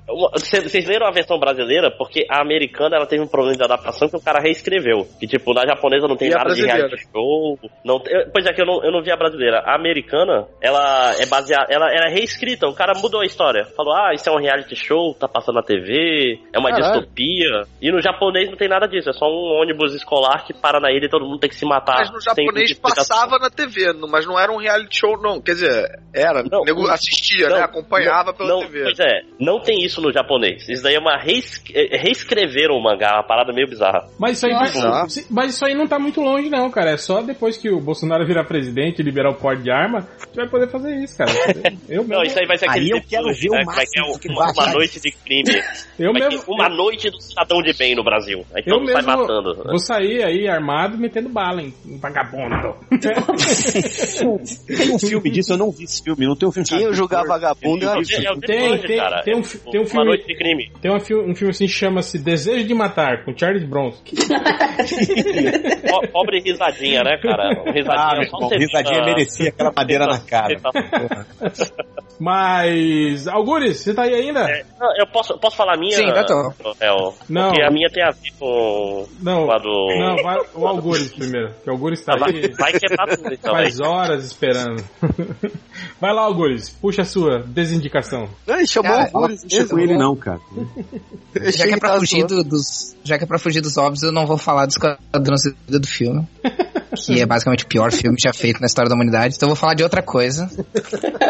vocês 0.62 0.86
leram 0.88 1.08
a 1.08 1.12
versão 1.12 1.40
brasileira? 1.40 1.90
Porque 1.98 2.26
a 2.30 2.42
americana 2.42 2.96
ela 2.98 3.06
teve 3.06 3.24
um 3.24 3.28
problema 3.28 3.58
de 3.58 3.64
adaptação 3.64 4.08
que 4.10 4.18
o 4.18 4.22
cara 4.22 4.40
reescreveu. 4.42 5.08
Que 5.20 5.28
tipo, 5.28 5.54
na 5.54 5.66
japonesa 5.66 6.08
não 6.08 6.16
tem 6.18 6.30
E 6.30 6.32
nada 6.32 6.54
de 6.54 6.66
reality 6.66 7.04
show. 7.12 7.58
Não, 7.84 8.02
eu- 8.08 8.30
pois 8.32 8.46
é 8.46 8.54
que 8.54 8.62
eu 8.62 8.66
não, 8.66 8.84
eu 8.84 8.92
não 8.92 9.02
vi 9.02 9.12
a 9.12 9.16
brasileira. 9.18 9.60
A 9.66 9.76
americana, 9.76 10.46
ela 10.62 11.14
é 11.20 11.26
baseada. 11.26 11.68
Ela, 11.70 11.88
ela 11.94 12.10
é 12.10 12.14
reescrita, 12.14 12.68
o 12.68 12.74
cara 12.74 12.94
mudou 13.00 13.22
a 13.22 13.26
história. 13.26 13.66
Falou, 13.76 13.94
ah, 13.94 14.12
isso 14.14 14.30
é 14.30 14.32
um 14.32 14.40
reality 14.40 14.76
show, 14.76 15.14
tá 15.14 15.28
passando 15.28 15.56
na 15.56 15.64
TV, 15.64 16.40
é 16.54 16.60
uma 16.60 16.70
Caralho. 16.70 16.94
distopia. 17.00 17.64
E 17.82 17.92
no 17.92 18.02
japonês 18.02 18.50
não 18.50 18.58
tem 18.58 18.68
nada 18.68 18.88
disso, 18.88 19.10
é 19.10 19.14
só 19.14 19.26
um 19.28 19.62
ônibus 19.62 19.94
escolar 19.94 20.46
que 20.46 20.54
para 20.54 20.80
na 20.80 20.92
ilha 20.92 21.06
e 21.06 21.10
todo 21.14 21.26
mundo 21.30 21.40
tem 21.40 21.50
que 21.50 21.56
se 21.56 21.66
matar. 21.66 21.98
Mas 22.00 22.12
no 22.12 22.20
japonês 22.20 22.74
passava 22.74 23.38
na 23.38 23.50
TV, 23.50 23.94
mas 24.10 24.26
não 24.26 24.40
era 24.40 24.52
um 24.52 24.58
reality 24.58 24.98
show, 25.00 25.16
não. 25.22 25.40
Quer 25.40 25.54
dizer, 25.54 26.00
era. 26.14 26.42
Não, 26.44 26.62
o 26.62 26.66
nego 26.66 26.82
não, 26.84 26.90
assistia, 26.92 27.50
não, 27.50 27.58
né? 27.58 27.62
Acompanhava 27.64 28.32
não, 28.32 28.34
pela 28.34 28.50
não, 28.50 28.60
TV. 28.62 28.84
Pois 28.84 29.00
é, 29.00 29.22
não 29.40 29.60
tem 29.60 29.84
isso 29.86 30.02
no 30.02 30.12
japonês. 30.12 30.68
Isso 30.68 30.82
daí 30.82 30.96
é 30.96 31.00
uma 31.00 31.18
rees, 31.18 31.64
é, 31.74 31.98
reescreveram 31.98 32.76
o 32.76 32.84
mangá, 32.84 33.14
uma 33.18 33.24
parada 33.28 33.54
meio 33.54 33.68
bizarra. 33.70 34.08
Mas 34.20 34.38
isso 34.38 34.48
aí, 34.48 34.54
vai- 34.54 35.10
se- 35.10 35.28
mas 35.30 35.54
isso 35.54 35.64
aí 35.66 35.76
não 35.76 35.86
tá 35.88 36.00
muito 36.00 36.20
longe, 36.20 36.50
não, 36.50 36.70
cara. 36.72 36.92
É 36.92 36.98
só 36.98 37.22
depois 37.22 37.56
que 37.58 37.70
o 37.70 37.80
Bolsonaro 37.80 38.26
virar 38.26 38.46
presidente 38.46 39.00
e 39.00 39.04
liberar 39.04 39.30
o 39.30 39.36
porte 39.36 39.62
de 39.62 39.70
arma, 39.72 40.08
você 40.18 40.36
vai 40.42 40.50
poder 40.50 40.70
fazer 40.72 40.96
isso, 40.98 41.16
cara. 41.18 41.32
Eu 41.88 42.02
Não, 42.04 42.10
mesmo, 42.10 42.24
isso 42.24 42.40
aí 42.40 42.48
vai 42.48 42.58
ser 42.58 42.66
Aí 42.70 42.72
aquele 42.72 42.94
eu 42.98 43.02
quero 43.08 43.26
ver 43.34 43.50
o 43.50 43.54
né, 43.54 43.64
vai 43.66 43.86
que 43.86 44.00
é 44.00 44.02
máximo 44.02 44.20
que 44.20 44.30
uma, 44.30 44.44
uma 44.46 44.54
vai. 44.54 44.74
noite 44.74 45.00
de 45.00 45.12
crime. 45.12 45.62
eu 46.00 46.12
Vai 46.12 46.22
mesmo, 46.30 46.44
uma 46.48 46.70
noite 46.70 47.10
do 47.10 47.22
cidadão 47.22 47.62
de 47.62 47.74
bem 47.74 47.96
no 47.96 48.04
Brasil. 48.04 48.46
Aí 48.56 48.64
eu 48.66 48.74
todo 48.74 48.80
mundo 48.82 48.92
sai 48.92 49.02
mesmo 49.04 49.22
matando. 49.22 49.64
vou 49.64 49.80
sair 49.80 50.24
aí 50.24 50.48
armado 50.48 50.98
metendo 51.04 51.30
bala 51.30 51.62
em, 51.62 51.74
em 51.86 51.98
vagabundo. 51.98 52.76
Tem 54.68 54.92
um 54.94 55.00
filme 55.00 55.30
disso, 55.30 55.54
eu 55.54 55.58
não 55.58 55.72
vi 55.72 55.84
esse 55.84 56.02
filme. 56.04 56.26
Não 56.26 56.36
tem 56.36 56.48
um 56.50 56.52
filme 56.52 56.68
Quem 56.68 56.82
eu 56.82 56.94
julgar 56.94 57.24
vagabundo, 57.26 57.86
eu 57.86 57.92
É, 57.92 57.94
é 58.26 58.32
o 58.32 58.40
Tem, 58.40 58.78
tem, 58.80 58.98
cara. 58.98 59.22
tem 59.24 59.36
um, 59.36 59.42
tem 59.42 59.80
um 59.80 59.84
Uma 59.84 59.90
filme. 59.90 60.06
noite 60.06 60.26
de 60.28 60.36
crime. 60.36 60.72
Tem 60.82 60.92
um 60.92 61.00
filme, 61.00 61.32
um 61.32 61.36
filme 61.36 61.52
assim 61.52 61.66
que 61.66 61.72
chama-se 61.72 62.18
Desejo 62.18 62.66
de 62.66 62.74
Matar, 62.74 63.24
com 63.26 63.38
Charles 63.38 63.64
Bronson. 63.64 64.02
Po- 65.90 66.08
Pobre 66.12 66.40
risadinha, 66.42 67.04
né, 67.04 67.18
cara? 67.22 67.50
Risadinha, 67.72 68.30
Ah, 68.32 68.40
você 68.40 68.56
risadinha 68.58 69.04
merecia 69.06 69.50
aquela 69.50 69.72
madeira 69.76 70.06
na 70.08 70.20
cara. 70.20 70.56
Mas. 72.20 73.28
Algures, 73.28 73.78
você 73.80 73.94
tá 73.94 74.04
aí 74.04 74.14
ainda? 74.14 74.42
É, 74.50 74.64
não, 74.80 74.88
eu 74.98 75.08
posso, 75.08 75.38
posso 75.40 75.58
falar 75.58 75.74
a 75.74 75.78
minha? 75.78 75.98
Sim, 75.98 76.06
ainda 76.06 76.26
tô. 76.26 76.50
Rafael? 76.68 77.14
Não. 77.28 77.48
Porque 77.50 77.62
a 77.64 77.72
minha 77.72 77.90
tem 77.90 78.04
a 78.04 78.12
ver 78.12 78.32
com, 78.40 79.06
Não, 79.22 79.46
com 79.48 79.52
a 79.52 79.58
do... 79.58 79.88
não, 79.98 80.16
vai, 80.24 80.38
o 80.56 80.68
Algures 80.68 80.93
primeiro. 81.10 81.54
Que 81.64 81.70
o 81.70 81.74
Algures 81.74 82.02
tá 82.04 82.14
Ah, 82.14 82.20
vai, 82.20 82.32
aí 82.36 82.48
vai 82.58 82.72
quebrar 82.74 83.16
tudo 83.18 83.34
então. 83.34 83.54
faz 83.54 83.80
horas 83.80 84.26
esperando. 84.26 84.84
Vai 86.00 86.14
lá, 86.14 86.22
Algures, 86.24 86.70
puxa 86.70 87.02
a 87.02 87.06
sua 87.06 87.40
desindicação. 87.40 88.28
Não, 88.46 88.56
ele 88.58 88.68
chamou 88.68 88.92
Cara, 88.92 89.10
o 89.14 89.18
Algures 89.18 89.42
Deixa 89.42 89.58
mesmo. 89.64 89.70
com 89.70 89.80
ele 89.80 89.98
não, 89.98 90.16
cara. 90.16 90.40
Já 91.56 91.66
que 91.68 91.74
é 91.74 91.78
pra 91.78 91.98
fugir 92.00 92.26
do- 92.26 92.44
dos. 92.44 92.96
Já 93.04 93.18
que 93.18 93.24
é 93.24 93.28
pra 93.28 93.40
fugir 93.40 93.62
dos 93.62 93.78
óbvios, 93.78 94.04
eu 94.04 94.12
não 94.12 94.26
vou 94.28 94.38
falar 94.38 94.66
do 94.66 94.70
Esquadrão 94.72 95.38
Suicida 95.38 95.80
do 95.80 95.88
filme. 95.88 96.28
Que 96.96 97.22
é 97.22 97.26
basicamente 97.26 97.64
o 97.64 97.68
pior 97.68 97.92
filme 97.92 98.18
já 98.22 98.32
feito 98.34 98.60
na 98.60 98.68
história 98.68 98.90
da 98.90 98.96
humanidade. 98.96 99.36
Então 99.36 99.48
eu 99.48 99.56
vou 99.56 99.60
falar 99.60 99.74
de 99.74 99.84
outra 99.84 100.02
coisa. 100.02 100.50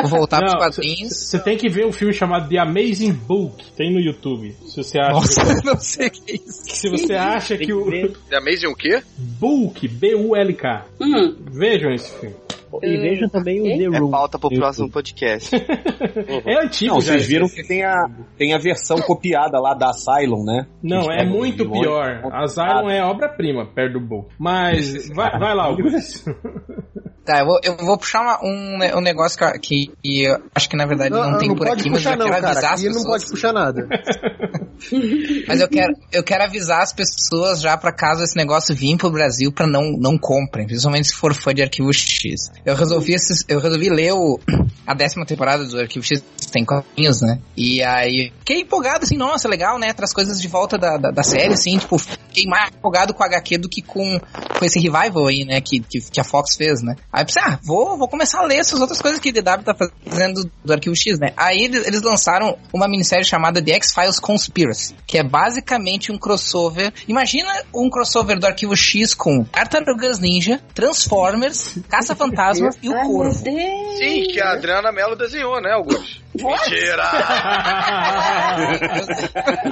Vou 0.01 0.09
voltar 0.09 0.39
pros 0.39 0.53
Não, 0.53 0.59
quadrinhos. 0.59 1.14
Você 1.14 1.39
tem 1.39 1.57
que 1.57 1.70
ver 1.70 1.86
um 1.86 1.91
filme 1.91 2.14
chamado 2.14 2.49
The 2.49 2.57
Amazing 2.59 3.14
Book, 3.14 3.64
tem 3.76 3.93
no 3.93 3.99
YouTube. 3.99 4.55
Se 4.68 4.78
você 4.78 4.99
acha, 4.99 5.11
Nossa, 5.14 5.61
não 5.64 5.80
sei 5.80 6.07
o 6.07 6.11
que 6.11 6.32
é 6.32 6.36
isso. 6.36 6.76
se 6.76 6.89
você 6.89 7.14
acha 7.14 7.57
que 7.57 7.74
o 7.74 7.86
The 8.30 8.38
Amazing 8.38 8.68
o 8.68 8.76
quê? 8.76 9.01
Book, 9.18 9.88
B-U-L-K. 9.88 10.86
Hum. 10.99 11.36
Vejam 11.51 11.91
esse 11.93 12.11
filme. 12.20 12.36
E 12.82 12.97
vejo 12.97 13.30
também 13.30 13.59
o 13.61 13.63
The 13.91 13.95
É 13.95 13.99
Room. 13.99 14.09
pauta 14.11 14.39
pro 14.39 14.49
no 14.49 14.55
próximo 14.57 14.86
YouTube. 14.88 14.93
podcast. 14.93 15.55
É 16.45 16.63
antigo 16.63 16.93
Não, 16.93 17.01
já. 17.01 17.13
vocês 17.13 17.28
viram 17.28 17.47
que 17.47 17.63
tem 17.67 17.84
a, 17.84 18.09
tem 18.38 18.53
a 18.53 18.57
versão 18.57 18.97
copiada 19.01 19.59
lá 19.59 19.74
da 19.74 19.89
Asylum, 19.89 20.43
né? 20.43 20.65
Não, 20.82 21.11
é 21.11 21.26
muito 21.26 21.69
pior. 21.69 22.21
contam 22.21 22.39
Asylum 22.43 22.89
é 22.89 23.03
obra-prima, 23.03 23.65
perto 23.65 23.93
do 23.93 23.99
Book. 23.99 24.30
Mas 24.39 25.09
vai, 25.13 25.38
vai 25.38 25.53
lá, 25.55 25.65
Augusto. 25.65 26.36
Tá, 27.26 27.39
eu 27.39 27.45
vou, 27.45 27.59
eu 27.63 27.78
vou 27.78 27.97
puxar 27.97 28.21
uma- 28.21 28.39
um, 28.43 28.97
um 28.97 29.01
negócio 29.01 29.38
que, 29.61 29.88
que- 30.01 30.24
eu 30.26 30.38
acho 30.53 30.67
que 30.69 30.76
na 30.76 30.86
verdade 30.86 31.11
não, 31.11 31.38
tem 31.38 31.47
por 31.55 31.65
pode 31.67 31.80
aqui, 31.82 31.89
mas 31.89 32.03
eu 32.05 32.17
não, 32.17 32.26
quero 32.26 32.41
cara. 32.41 32.47
avisar 32.51 32.74
as 32.74 32.80
Aqui 32.80 32.86
ele 32.88 32.95
não 32.95 33.01
pessoas. 33.03 33.21
pode 33.24 33.32
puxar 33.32 33.53
nada. 33.53 33.88
Mas 35.47 35.61
eu 35.61 35.67
quero, 35.69 35.93
eu 36.11 36.24
quero 36.24 36.43
avisar 36.43 36.82
as 36.82 36.91
pessoas 36.91 37.61
já 37.61 37.78
pra 37.78 37.91
caso 37.93 38.21
esse 38.24 38.36
negócio 38.36 38.76
vir 38.76 38.97
pro 38.97 39.09
Brasil 39.09 39.51
pra 39.51 39.65
não, 39.65 39.91
não 39.97 40.17
comprem, 40.17 40.65
principalmente 40.67 41.07
se 41.07 41.15
for 41.15 41.34
fã 41.34 41.53
de 41.53 41.61
Arquivo 41.61 41.93
X. 41.93 42.51
Eu 42.65 42.76
resolvi 42.76 43.13
esses, 43.13 43.45
eu 43.47 43.59
resolvi 43.59 43.89
ler 43.89 44.11
o, 44.13 44.39
a 44.86 44.93
décima 44.93 45.26
temporada 45.26 45.63
do 45.65 45.80
Arquivo 45.80 46.03
X, 46.05 46.21
tem 46.51 46.65
quadrinhos, 46.65 47.21
né? 47.21 47.39
E 47.55 47.82
aí 47.82 48.32
fiquei 48.39 48.61
empolgado 48.61 49.05
assim, 49.05 49.15
nossa, 49.17 49.47
legal, 49.47 49.80
né? 49.80 49.93
Traz 49.93 50.13
coisas 50.13 50.41
de 50.41 50.47
volta 50.47 50.78
da, 50.78 50.97
da, 50.97 51.11
da 51.11 51.24
série, 51.24 51.53
assim, 51.53 51.78
tipo, 51.78 51.97
fiquei 51.97 52.45
mais 52.45 52.69
empolgado 52.76 53.13
com 53.13 53.24
o 53.24 53.26
HQ 53.26 53.57
do 53.59 53.69
que 53.69 53.82
com, 53.82 54.19
com 54.59 54.65
esse 54.65 54.80
revival 54.80 55.28
aí, 55.28 55.45
né? 55.45 55.61
Que, 55.61 55.80
que, 55.80 56.01
que 56.01 56.19
a 56.19 56.24
Fox 56.26 56.55
fez, 56.57 56.82
né? 56.82 56.95
Aí 57.14 57.22
eu 57.22 57.26
pensei, 57.28 57.43
ah, 57.45 57.59
vou, 57.61 57.95
vou 57.95 58.07
começar 58.07 58.39
a 58.39 58.43
ler 58.43 58.55
essas 58.55 58.82
outras 58.82 58.99
coisas 58.99 59.20
que 59.20 59.30
a 59.30 59.32
DW 59.32 59.64
tá 59.64 59.76
fazendo 59.76 60.49
do 60.66 60.74
Arquivo 60.74 60.95
X, 60.95 61.20
né? 61.20 61.32
Aí 61.38 61.59
eles, 61.59 61.86
eles 61.86 62.01
lançaram 62.01 62.57
uma 62.74 62.88
minissérie 62.88 63.24
chamada 63.24 63.64
The 63.64 63.74
X-Files 63.74 64.20
Conspiracy, 64.20 64.95
que 65.05 65.20
é 65.20 65.24
basicamente 65.24 66.11
um 66.11 66.18
crossover. 66.18 66.91
Imagina 67.07 67.47
um 67.72 67.88
crossover 67.88 68.39
do 68.39 68.47
Arquivo 68.47 68.76
X 68.76 69.14
com 69.14 69.43
Tartarugas 69.43 70.18
Ninja, 70.18 70.59
Transformers, 70.74 71.78
Caça-Fantasma 71.88 72.72
e 72.82 72.89
o 72.89 72.93
Corvo. 72.93 73.32
Sim, 73.32 74.24
que 74.32 74.41
a 74.41 74.53
Adriana 74.53 74.91
Mello 74.91 75.16
desenhou, 75.16 75.61
né, 75.61 75.72
Augusto? 75.72 76.22
Mentira! 76.36 77.03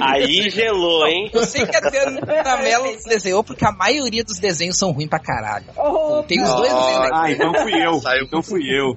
Aí 0.00 0.48
gelou, 0.50 1.06
hein? 1.06 1.30
Eu 1.32 1.44
sei 1.46 1.66
que 1.66 1.76
a 1.76 1.80
Adriana 1.80 2.56
Mello 2.62 2.96
desenhou 3.06 3.42
porque 3.44 3.64
a 3.66 3.72
maioria 3.72 4.24
dos 4.24 4.38
desenhos 4.38 4.76
são 4.78 4.90
ruins 4.92 5.08
pra 5.08 5.18
caralho. 5.18 5.66
Tem 6.26 6.42
os 6.42 6.48
dois 6.50 6.72
desenhos. 6.72 7.10
Ah, 7.12 7.30
então 7.30 7.52
fui 7.54 7.86
eu. 7.86 8.00
Então 8.24 8.42
fui 8.42 8.62
eu. 8.68 8.96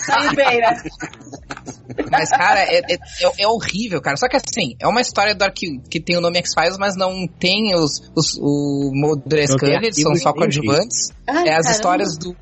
Saiu 0.00 0.34
bem, 0.34 0.58
né? 0.60 0.82
Mas, 2.10 2.30
cara, 2.30 2.60
é, 2.60 2.78
é, 2.78 2.94
é- 2.94 2.98
é 3.42 3.48
horrível, 3.48 4.00
cara. 4.00 4.16
Só 4.16 4.28
que 4.28 4.36
assim, 4.36 4.74
é 4.80 4.86
uma 4.86 5.00
história 5.00 5.34
do 5.34 5.42
arquivo 5.42 5.82
que 5.90 6.00
tem 6.00 6.16
o 6.16 6.20
nome 6.20 6.38
X-Files, 6.38 6.78
mas 6.78 6.96
não 6.96 7.26
tem 7.26 7.74
os, 7.74 8.00
os 8.14 8.36
o 8.40 8.90
Mulder 8.94 9.46
eles 9.62 10.00
são 10.00 10.14
só 10.16 10.32
coadjuvantes. 10.32 11.10
Ai, 11.26 11.48
é 11.48 11.56
as 11.56 11.66
caramba. 11.66 11.70
histórias 11.70 12.16
do. 12.16 12.34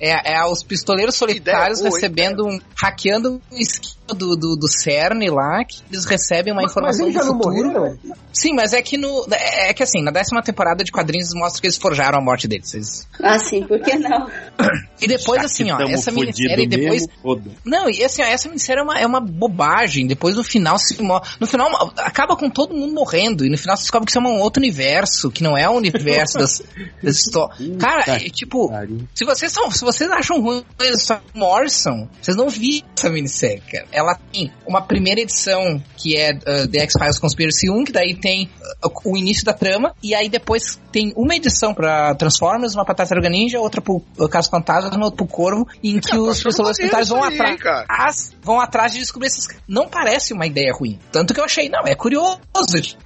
É, 0.00 0.34
é 0.34 0.44
os 0.46 0.62
pistoleiros 0.62 1.14
solitários 1.14 1.80
hein, 1.80 1.90
recebendo. 1.92 2.46
um- 2.46 2.60
hackeando 2.76 3.40
um 3.52 3.56
esquema 3.56 3.95
do, 4.08 4.36
do, 4.36 4.56
do 4.56 4.68
CERN 4.68 5.28
lá, 5.30 5.64
que 5.64 5.82
eles 5.90 6.04
recebem 6.04 6.52
uma 6.52 6.62
Mas 6.62 6.70
informação 6.70 7.06
eles 7.06 7.14
já 7.14 7.20
do 7.22 7.26
não 7.32 7.34
futuro. 7.42 7.66
morreram? 7.72 7.98
Sim, 8.32 8.52
mas 8.54 8.72
é 8.72 8.82
que 8.82 8.96
no. 8.98 9.26
É, 9.32 9.70
é 9.70 9.74
que 9.74 9.82
assim, 9.82 10.02
na 10.02 10.10
décima 10.10 10.42
temporada 10.42 10.84
de 10.84 10.92
quadrinhos 10.92 11.32
mostra 11.34 11.60
que 11.60 11.66
eles 11.66 11.76
forjaram 11.78 12.18
a 12.18 12.20
morte 12.22 12.46
deles. 12.46 12.72
Eles- 12.74 13.08
Ah, 13.22 13.38
sim, 13.38 13.62
por 13.64 13.80
que 13.80 13.96
não? 13.96 14.26
E 14.98 15.06
depois, 15.06 15.40
Já 15.42 15.46
assim, 15.46 15.70
ó, 15.70 15.78
essa 15.82 16.10
minissérie 16.10 16.66
depois. 16.66 17.02
mesmo. 17.22 17.42
Não, 17.66 17.90
e 17.90 18.02
assim, 18.02 18.22
ó, 18.22 18.24
essa 18.24 18.48
minissérie 18.48 18.80
é 18.80 18.82
uma, 18.82 18.98
é 18.98 19.06
uma 19.06 19.20
bobagem. 19.20 20.06
Depois 20.06 20.36
no 20.36 20.42
final 20.42 20.78
se 20.78 20.96
No 21.02 21.46
final 21.46 21.92
acaba 21.98 22.34
com 22.34 22.48
todo 22.48 22.74
mundo 22.74 22.94
morrendo. 22.94 23.44
E 23.44 23.50
no 23.50 23.58
final 23.58 23.76
se 23.76 23.82
descobre 23.82 24.06
que 24.06 24.12
isso 24.12 24.18
é 24.18 24.22
um 24.22 24.40
outro 24.40 24.58
universo, 24.62 25.30
que 25.30 25.42
não 25.42 25.54
é 25.56 25.68
o 25.68 25.72
universo 25.72 26.38
das, 26.38 26.62
das 27.02 27.16
histórias. 27.18 27.76
Cara, 27.78 28.04
é, 28.06 28.18
tipo, 28.30 28.70
se 29.14 29.24
vocês 29.26 29.52
são. 29.52 29.70
Se 29.70 29.84
vocês 29.84 30.10
acham 30.10 30.40
ruim 30.40 30.64
a 30.80 30.84
história 30.86 31.22
do 31.34 31.38
Morrison, 31.38 32.08
vocês 32.22 32.34
não 32.36 32.48
viram 32.48 32.86
essa 32.96 33.10
minissérie, 33.10 33.60
cara. 33.70 33.86
Ela 33.96 34.14
tem 34.30 34.52
uma 34.66 34.82
primeira 34.82 35.20
edição 35.22 35.82
que 35.96 36.16
é 36.16 36.32
uh, 36.34 36.68
The 36.68 36.80
X-Files 36.80 37.18
Conspiracy 37.18 37.70
1, 37.70 37.84
que 37.84 37.92
daí 37.92 38.14
tem 38.14 38.50
uh, 38.84 38.90
o 39.06 39.16
início 39.16 39.42
da 39.44 39.54
trama, 39.54 39.94
e 40.02 40.14
aí 40.14 40.28
depois 40.28 40.78
tem 40.92 41.12
uma 41.16 41.34
edição 41.34 41.72
pra 41.72 42.14
Transformers, 42.14 42.74
uma 42.74 42.84
pra 42.84 42.94
Tartaruga 42.94 43.30
Ninja, 43.30 43.58
outra 43.58 43.80
pro 43.80 44.02
uh, 44.18 44.28
Caso 44.28 44.50
Fantasma, 44.50 44.90
outra 45.02 45.16
pro 45.16 45.26
Corvo, 45.26 45.66
em 45.82 45.98
que 45.98 46.16
os 46.16 46.42
pistoleiros 46.42 46.78
militares 46.78 47.08
vão 47.08 47.24
atrás 47.24 48.36
vão 48.42 48.60
atrás 48.60 48.92
de 48.92 48.98
descobrir 48.98 49.28
esses. 49.28 49.48
Não 49.66 49.88
parece 49.88 50.32
uma 50.34 50.46
ideia 50.46 50.72
ruim. 50.78 50.98
Tanto 51.10 51.32
que 51.34 51.40
eu 51.40 51.44
achei, 51.44 51.68
não, 51.68 51.80
é 51.86 51.94
curioso, 51.94 52.38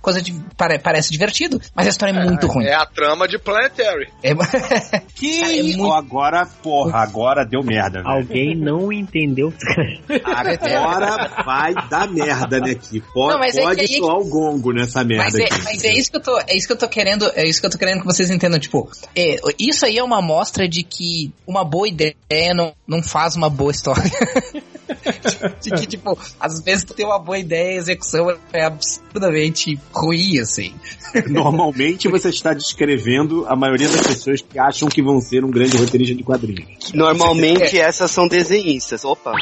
coisa 0.03 0.21
de, 0.21 0.33
pare- 0.57 0.79
parece 0.81 1.11
divertido, 1.13 1.61
mas 1.75 1.87
a 1.87 1.91
história 1.91 2.13
é 2.13 2.25
muito 2.25 2.47
ruim. 2.47 2.65
É 2.67 2.75
a 2.75 2.85
trama 2.87 3.29
de 3.29 3.39
Planetary. 3.39 4.09
É, 4.23 4.35
Que 5.15 5.41
Cara, 5.41 5.53
é 5.53 5.57
isso? 5.57 5.79
muito- 5.79 5.95
Agora, 5.95 6.47
porra, 6.63 6.99
agora 7.03 7.45
deu 7.45 7.63
merda, 7.63 8.03
velho. 8.03 8.09
Alguém 8.09 8.57
não 8.57 8.93
entendeu. 8.93 9.53
Agora 10.25 10.57
vai 11.45 11.75
dar 11.89 12.09
merda, 12.11 12.61
né, 12.61 12.73
aqui. 12.73 13.01
Pode, 13.13 13.37
Não, 13.37 13.45
é 13.45 13.53
pode 13.53 13.87
que 13.87 13.93
aí- 13.93 13.99
soar 13.99 14.17
o 14.19 14.25
gongo 14.25 14.73
nessa 14.73 15.05
merda 15.05 15.25
Mas 15.25 15.35
é, 15.35 15.45
aqui. 15.45 15.63
mas 15.65 15.85
é 15.85 15.93
isso 15.93 16.11
que 16.11 16.17
eu 16.17 16.23
tô, 16.23 16.39
é 16.39 16.57
isso 16.57 16.67
que 16.67 16.73
eu 16.73 16.79
tô 16.79 16.89
querendo, 16.89 17.31
é 17.35 17.49
isso 17.49 17.61
que 17.61 17.67
eu 17.67 17.71
tô 17.71 17.79
querendo 17.79 18.01
que 18.01 18.07
vocês 18.07 18.31
entendam, 18.31 18.59
tipo, 18.59 18.91
é, 19.15 19.37
isso 19.59 19.85
aí 19.87 19.99
é 19.99 20.03
uma 20.03 20.19
amostra 20.19 20.69
de 20.69 20.83
que 20.83 21.33
uma 21.47 21.65
boa 21.65 21.89
ideia 21.89 22.55
não, 22.55 22.73
não 22.87 23.03
faz 23.03 23.37
uma 23.37 23.49
boa 23.51 23.71
história. 23.71 24.03
de 25.63 25.71
que, 25.71 25.87
tipo, 25.87 26.19
às 26.39 26.61
vezes 26.63 26.85
tu 26.85 26.95
tem 26.95 27.07
uma 27.07 27.19
boa 27.19 27.39
ideia 27.39 27.73
e 27.73 27.75
a 27.75 27.79
execução 27.79 28.37
é 28.53 28.65
absurdamente 28.65 29.79
ruim, 29.93 30.39
assim. 30.39 30.75
Normalmente 31.29 32.09
você 32.09 32.29
está 32.29 32.53
descrevendo 32.53 33.47
a 33.49 33.57
maioria 33.57 33.89
das 33.89 34.07
pessoas 34.07 34.41
que 34.41 34.59
acham 34.59 34.89
que 34.89 35.03
vão 35.03 35.21
ser 35.21 35.45
um 35.45 35.51
grande 35.51 35.77
roteirista 35.77 36.15
de 36.15 36.23
quadrinhos. 36.23 36.93
Normalmente 36.95 37.79
essas 37.79 38.11
são 38.11 38.29
desenhistas. 38.29 39.05
Opa. 39.05 39.33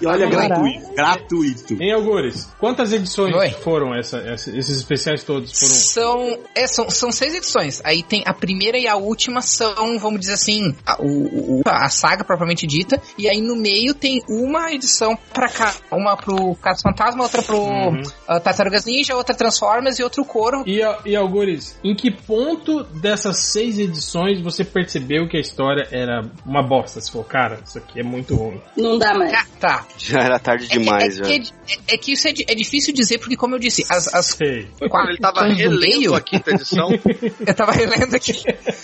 E 0.00 0.06
olha, 0.06 0.26
gratuito. 0.26 0.94
Gratuito. 0.94 1.82
Hein, 1.82 1.92
Algures? 1.92 2.48
Quantas 2.58 2.92
edições 2.92 3.34
Oi. 3.34 3.50
foram 3.50 3.94
essa, 3.94 4.18
essa- 4.18 4.50
esses 4.56 4.76
especiais 4.76 5.22
todos? 5.22 5.52
Foram 5.58 5.74
São, 5.74 6.38
é, 6.54 6.66
são, 6.66 6.90
são 6.90 7.10
seis 7.12 7.34
edições. 7.34 7.80
Aí 7.84 8.02
tem 8.02 8.22
a 8.26 8.32
primeira 8.34 8.78
e 8.78 8.86
a 8.86 8.96
última 8.96 9.40
são, 9.40 9.98
vamos 9.98 10.20
dizer 10.20 10.34
assim, 10.34 10.74
a, 10.86 11.00
o, 11.00 11.58
o- 11.58 11.62
a 11.66 11.88
saga 11.88 12.24
propriamente 12.24 12.66
dita. 12.66 13.00
E 13.16 13.28
aí 13.28 13.40
no 13.40 13.56
meio 13.56 13.94
tem 13.94 14.22
uma 14.28 14.72
edição 14.72 15.16
pra 15.32 15.48
cá. 15.48 15.74
Uma 15.90 16.16
pro 16.16 16.54
Caso 16.56 16.82
Fantasma, 16.82 17.22
outra 17.22 17.42
pro 17.42 17.58
Uhum. 17.58 18.02
ah, 18.26 18.40
Tartarugas 18.40 18.84
Ninja, 18.84 19.14
outra 19.16 19.34
Transformers 19.34 19.98
e 19.98 20.02
outro 20.02 20.24
Coro. 20.24 20.62
E, 20.66 20.80
e 21.04 21.16
Algures, 21.16 21.78
em 21.82 21.94
que 21.94 22.10
ponto 22.10 22.84
dessas 22.84 23.38
seis 23.38 23.78
edições 23.78 24.40
você 24.40 24.64
percebeu 24.64 25.28
que 25.28 25.36
a 25.36 25.40
história 25.40 25.86
era 25.90 26.22
uma 26.46 26.62
bosta? 26.62 27.00
Se 27.00 27.10
for, 27.10 27.24
cara, 27.24 27.58
isso 27.66 27.78
aqui 27.78 28.00
é 28.00 28.02
muito 28.02 28.34
ruim. 28.36 28.60
Não 28.76 28.98
dá 28.98 29.14
mais. 29.14 29.32
Ah, 29.32 29.44
tá. 29.60 29.77
Já 29.98 30.20
era 30.20 30.38
tarde 30.38 30.64
É 30.64 30.68
que- 30.68 30.78
demais, 30.78 31.14
é, 31.20 31.24
já. 31.24 31.24
que, 31.24 31.52
é, 31.88 31.94
é 31.94 31.98
que 31.98 32.12
isso 32.12 32.28
é, 32.28 32.30
é 32.48 32.54
difícil 32.54 32.92
dizer, 32.94 33.18
porque 33.18 33.36
como 33.36 33.54
eu 33.54 33.58
disse, 33.58 33.84
as, 33.90 34.12
as. 34.14 34.34
Foi 34.34 34.88
quando 34.88 35.08
ele 35.10 35.18
tava 35.18 35.42
relendo 35.48 35.80
meio- 35.80 36.14
a 36.14 36.20
quinta 36.20 36.50
edição. 36.50 36.88
Eu 37.46 37.54
tava 37.54 37.72
relendo 37.72 38.14
aqui. 38.14 38.32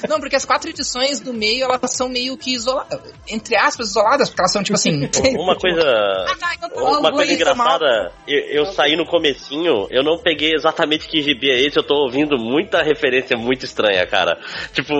Não, 0.08 0.18
porque 0.20 0.36
as 0.36 0.44
quatro 0.44 0.70
edições 0.70 1.20
do 1.20 1.32
meio, 1.32 1.64
elas 1.64 1.94
são 1.96 2.08
meio 2.08 2.36
que 2.36 2.54
isoladas. 2.54 3.00
Entre 3.28 3.56
aspas, 3.56 3.88
isoladas, 3.90 4.28
porque 4.28 4.40
elas 4.42 4.52
são 4.52 4.62
tipo 4.62 4.76
assim. 4.76 5.08
Uma 5.38 5.56
coisa. 5.58 5.80
Ah, 5.82 6.36
tá, 6.38 6.54
então 6.56 6.70
tá 6.70 6.82
Uma 6.82 7.12
coisa 7.12 7.32
engraçada, 7.32 8.12
eu, 8.26 8.40
eu 8.40 8.66
saí 8.66 8.96
no 8.96 9.06
comecinho, 9.06 9.86
eu 9.90 10.02
não 10.02 10.18
peguei 10.18 10.54
exatamente 10.54 11.08
que 11.08 11.22
gibi 11.22 11.50
é 11.50 11.60
esse, 11.60 11.78
eu 11.78 11.82
tô 11.82 11.94
ouvindo 11.94 12.38
muita 12.38 12.82
referência 12.82 13.36
muito 13.36 13.64
estranha, 13.64 14.06
cara. 14.06 14.38
Tipo, 14.72 14.94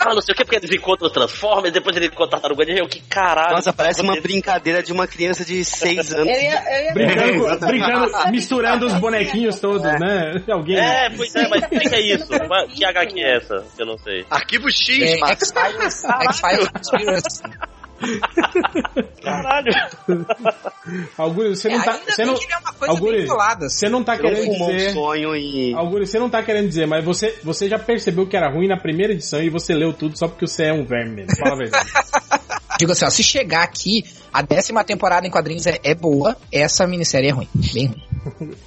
ah, 0.00 0.14
não 0.14 0.20
sei 0.22 0.32
o 0.34 0.36
que, 0.36 0.44
porque 0.44 0.56
eles 0.56 0.70
encontram 0.70 1.06
os 1.06 1.12
Transformers, 1.12 1.72
depois 1.72 1.96
ele 1.96 2.06
encontra 2.06 2.24
a 2.26 2.40
Tartaruga 2.40 2.64
Ninja, 2.64 2.80
eu, 2.80 2.88
que 2.88 3.00
caralho. 3.00 3.56
Nossa, 3.56 3.72
parece 3.72 4.00
uma 4.00 4.20
brincadeira 4.20 4.82
de 4.82 4.92
uma 4.92 5.06
criança 5.06 5.21
de 5.44 5.64
6 5.64 6.12
anos. 6.14 6.28
Eu 6.28 6.34
ia, 6.42 6.62
eu 6.78 6.84
ia 6.86 6.92
Brincando, 6.94 7.66
brincando, 7.66 8.10
misturando 8.30 8.86
os 8.86 8.92
bonequinhos 8.94 9.58
todos, 9.60 9.82
né? 9.82 10.42
Alguém. 10.50 10.78
É, 10.78 11.10
pois 11.10 11.34
é, 11.34 11.48
mas 11.48 11.62
o 11.64 11.68
que 11.68 11.94
é 11.94 12.00
isso? 12.00 12.28
Que 12.74 12.84
HQ 12.84 13.20
é 13.20 13.36
essa? 13.36 13.64
Eu 13.78 13.86
não 13.86 13.98
sei. 13.98 14.24
Arquivo 14.30 14.70
X, 14.70 14.88
É, 15.02 15.16
mano. 15.18 15.32
X-Files, 15.32 16.02
X-Files. 16.04 17.42
Caralho. 19.22 19.72
Algures, 21.16 21.60
você 21.60 21.68
não 21.68 21.80
É, 21.80 21.84
tá. 21.84 21.92
Você 22.08 22.24
não, 22.24 22.34
é 22.34 22.56
uma 22.58 22.72
coisa 22.72 22.92
Algures, 22.94 23.16
bem 23.16 23.24
isolada. 23.24 23.66
assim. 23.66 23.76
você 23.76 23.88
não 23.88 24.02
tá 24.04 24.18
querendo 24.18 24.50
um 24.50 24.66
dizer. 24.66 24.92
sonho 24.92 25.36
e... 25.36 25.72
Algures, 25.74 26.10
você 26.10 26.18
não 26.18 26.28
tá 26.28 26.42
querendo 26.42 26.66
dizer, 26.68 26.86
mas 26.86 27.04
você, 27.04 27.38
você 27.44 27.68
já 27.68 27.78
percebeu 27.78 28.26
que 28.26 28.36
era 28.36 28.50
ruim 28.50 28.66
na 28.66 28.76
primeira 28.76 29.12
edição 29.12 29.40
e 29.40 29.48
você 29.48 29.72
leu 29.74 29.92
tudo 29.92 30.18
só 30.18 30.26
porque 30.26 30.46
você 30.48 30.64
é 30.64 30.72
um 30.72 30.84
verme 30.84 31.14
mesmo. 31.16 31.36
Fala 31.38 31.54
a 31.54 31.58
verdade. 31.58 31.90
Digo 32.82 32.90
assim, 32.90 33.04
ó, 33.04 33.10
se 33.10 33.22
chegar 33.22 33.62
aqui, 33.62 34.04
a 34.32 34.42
décima 34.42 34.82
temporada 34.82 35.24
em 35.24 35.30
quadrinhos 35.30 35.68
é, 35.68 35.78
é 35.84 35.94
boa, 35.94 36.36
essa 36.50 36.84
minissérie 36.84 37.28
é 37.28 37.30
ruim. 37.30 37.46
Bem 37.72 37.86
ruim. 37.86 38.02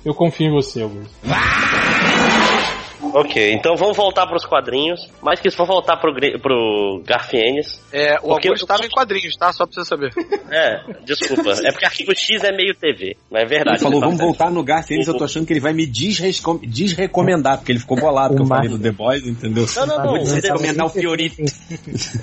Eu 0.06 0.14
confio 0.14 0.48
em 0.48 0.52
você, 0.54 0.84
Augusto. 0.84 1.14
Ok, 3.14 3.54
então 3.54 3.76
vamos 3.76 3.96
voltar 3.96 4.28
pros 4.28 4.46
quadrinhos. 4.46 5.00
Mas 5.22 5.40
que 5.40 5.50
se 5.50 5.56
for 5.56 5.66
voltar 5.66 5.98
pro, 5.98 6.14
pro 6.42 7.02
Garfienes. 7.06 7.82
É, 7.92 8.16
o 8.22 8.30
Porque 8.30 8.48
Augusto 8.48 8.66
tava 8.68 8.86
em 8.86 8.90
quadrinhos, 8.90 9.36
tá? 9.38 9.52
Só 9.54 9.66
pra 9.66 9.74
você 9.74 9.86
saber. 9.88 10.12
É, 10.52 10.84
desculpa. 11.06 11.52
É 11.64 11.72
porque 11.72 11.86
Arquivo 11.86 12.16
X 12.16 12.44
é 12.44 12.52
meio 12.52 12.76
TV. 12.76 13.16
Não 13.32 13.40
é 13.40 13.46
verdade. 13.46 13.78
Ele 13.78 13.84
falou, 13.84 14.00
tá 14.00 14.06
vamos 14.06 14.20
certo. 14.20 14.28
voltar 14.30 14.52
no 14.52 14.64
Garfield, 14.64 15.08
eu 15.08 15.18
tô 15.18 15.24
achando 15.24 15.46
que 15.46 15.54
ele 15.54 15.60
vai 15.60 15.74
me 15.74 15.86
desrescom- 15.86 16.60
desrecomendar, 16.64 17.58
porque 17.58 17.72
ele 17.72 17.80
ficou 17.80 17.98
bolado 17.98 18.36
que 18.36 18.42
eu 18.42 18.46
O 18.46 18.48
falei 18.48 18.70
do 18.70 18.80
The 18.80 18.92
Boys, 18.92 19.26
entendeu? 19.26 19.66
Não, 19.76 19.86
não, 19.86 19.98
não. 19.98 20.06
Vou 20.06 20.20
desrecomendar 20.20 20.86
o 20.86 20.90
Fiorito. 20.90 21.42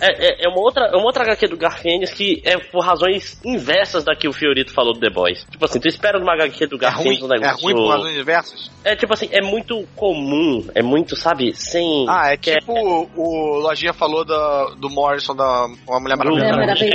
É, 0.00 0.26
é, 0.26 0.46
é 0.46 0.48
uma 0.48 0.60
outra, 0.60 0.86
é 0.86 0.96
uma 0.96 1.04
outra 1.06 1.24
HQ 1.24 1.48
do 1.48 1.56
Garfienes 1.56 2.12
que 2.12 2.42
é 2.44 2.56
por 2.58 2.84
razões 2.84 3.40
inversas 3.44 4.04
da 4.04 4.14
que 4.14 4.28
o 4.28 4.32
Fiorito 4.32 4.72
falou 4.72 4.92
do 4.94 5.00
The 5.00 5.10
Boys. 5.10 5.44
Tipo 5.50 5.64
assim, 5.64 5.80
tu 5.80 5.88
espera 5.88 6.18
numa 6.18 6.32
HQ 6.34 6.66
do 6.66 6.76
É 6.76 6.78
Garfienes 6.78 7.20
ruim, 7.20 7.30
um 7.30 7.34
é 7.34 7.38
negócio... 7.38 7.64
ruim 7.64 7.74
por 7.74 7.88
razões 7.90 8.14
diversas. 8.14 8.70
É 8.84 8.96
tipo 8.96 9.12
assim, 9.12 9.28
é 9.30 9.40
muito 9.42 9.84
comum, 9.96 10.64
é 10.74 10.82
É 10.82 10.82
muito, 10.82 11.14
sabe, 11.16 11.52
sem. 11.54 12.04
Ah, 12.08 12.32
é 12.32 12.36
que 12.36 12.52
tipo 12.58 12.72
o, 12.72 13.08
o 13.16 13.58
Lojinha 13.60 13.92
falou 13.92 14.24
da, 14.24 14.74
do 14.78 14.90
Morrison 14.90 15.34
da 15.34 15.66
Uma 15.88 16.00
Mulher 16.00 16.16
Maravilha. 16.16 16.44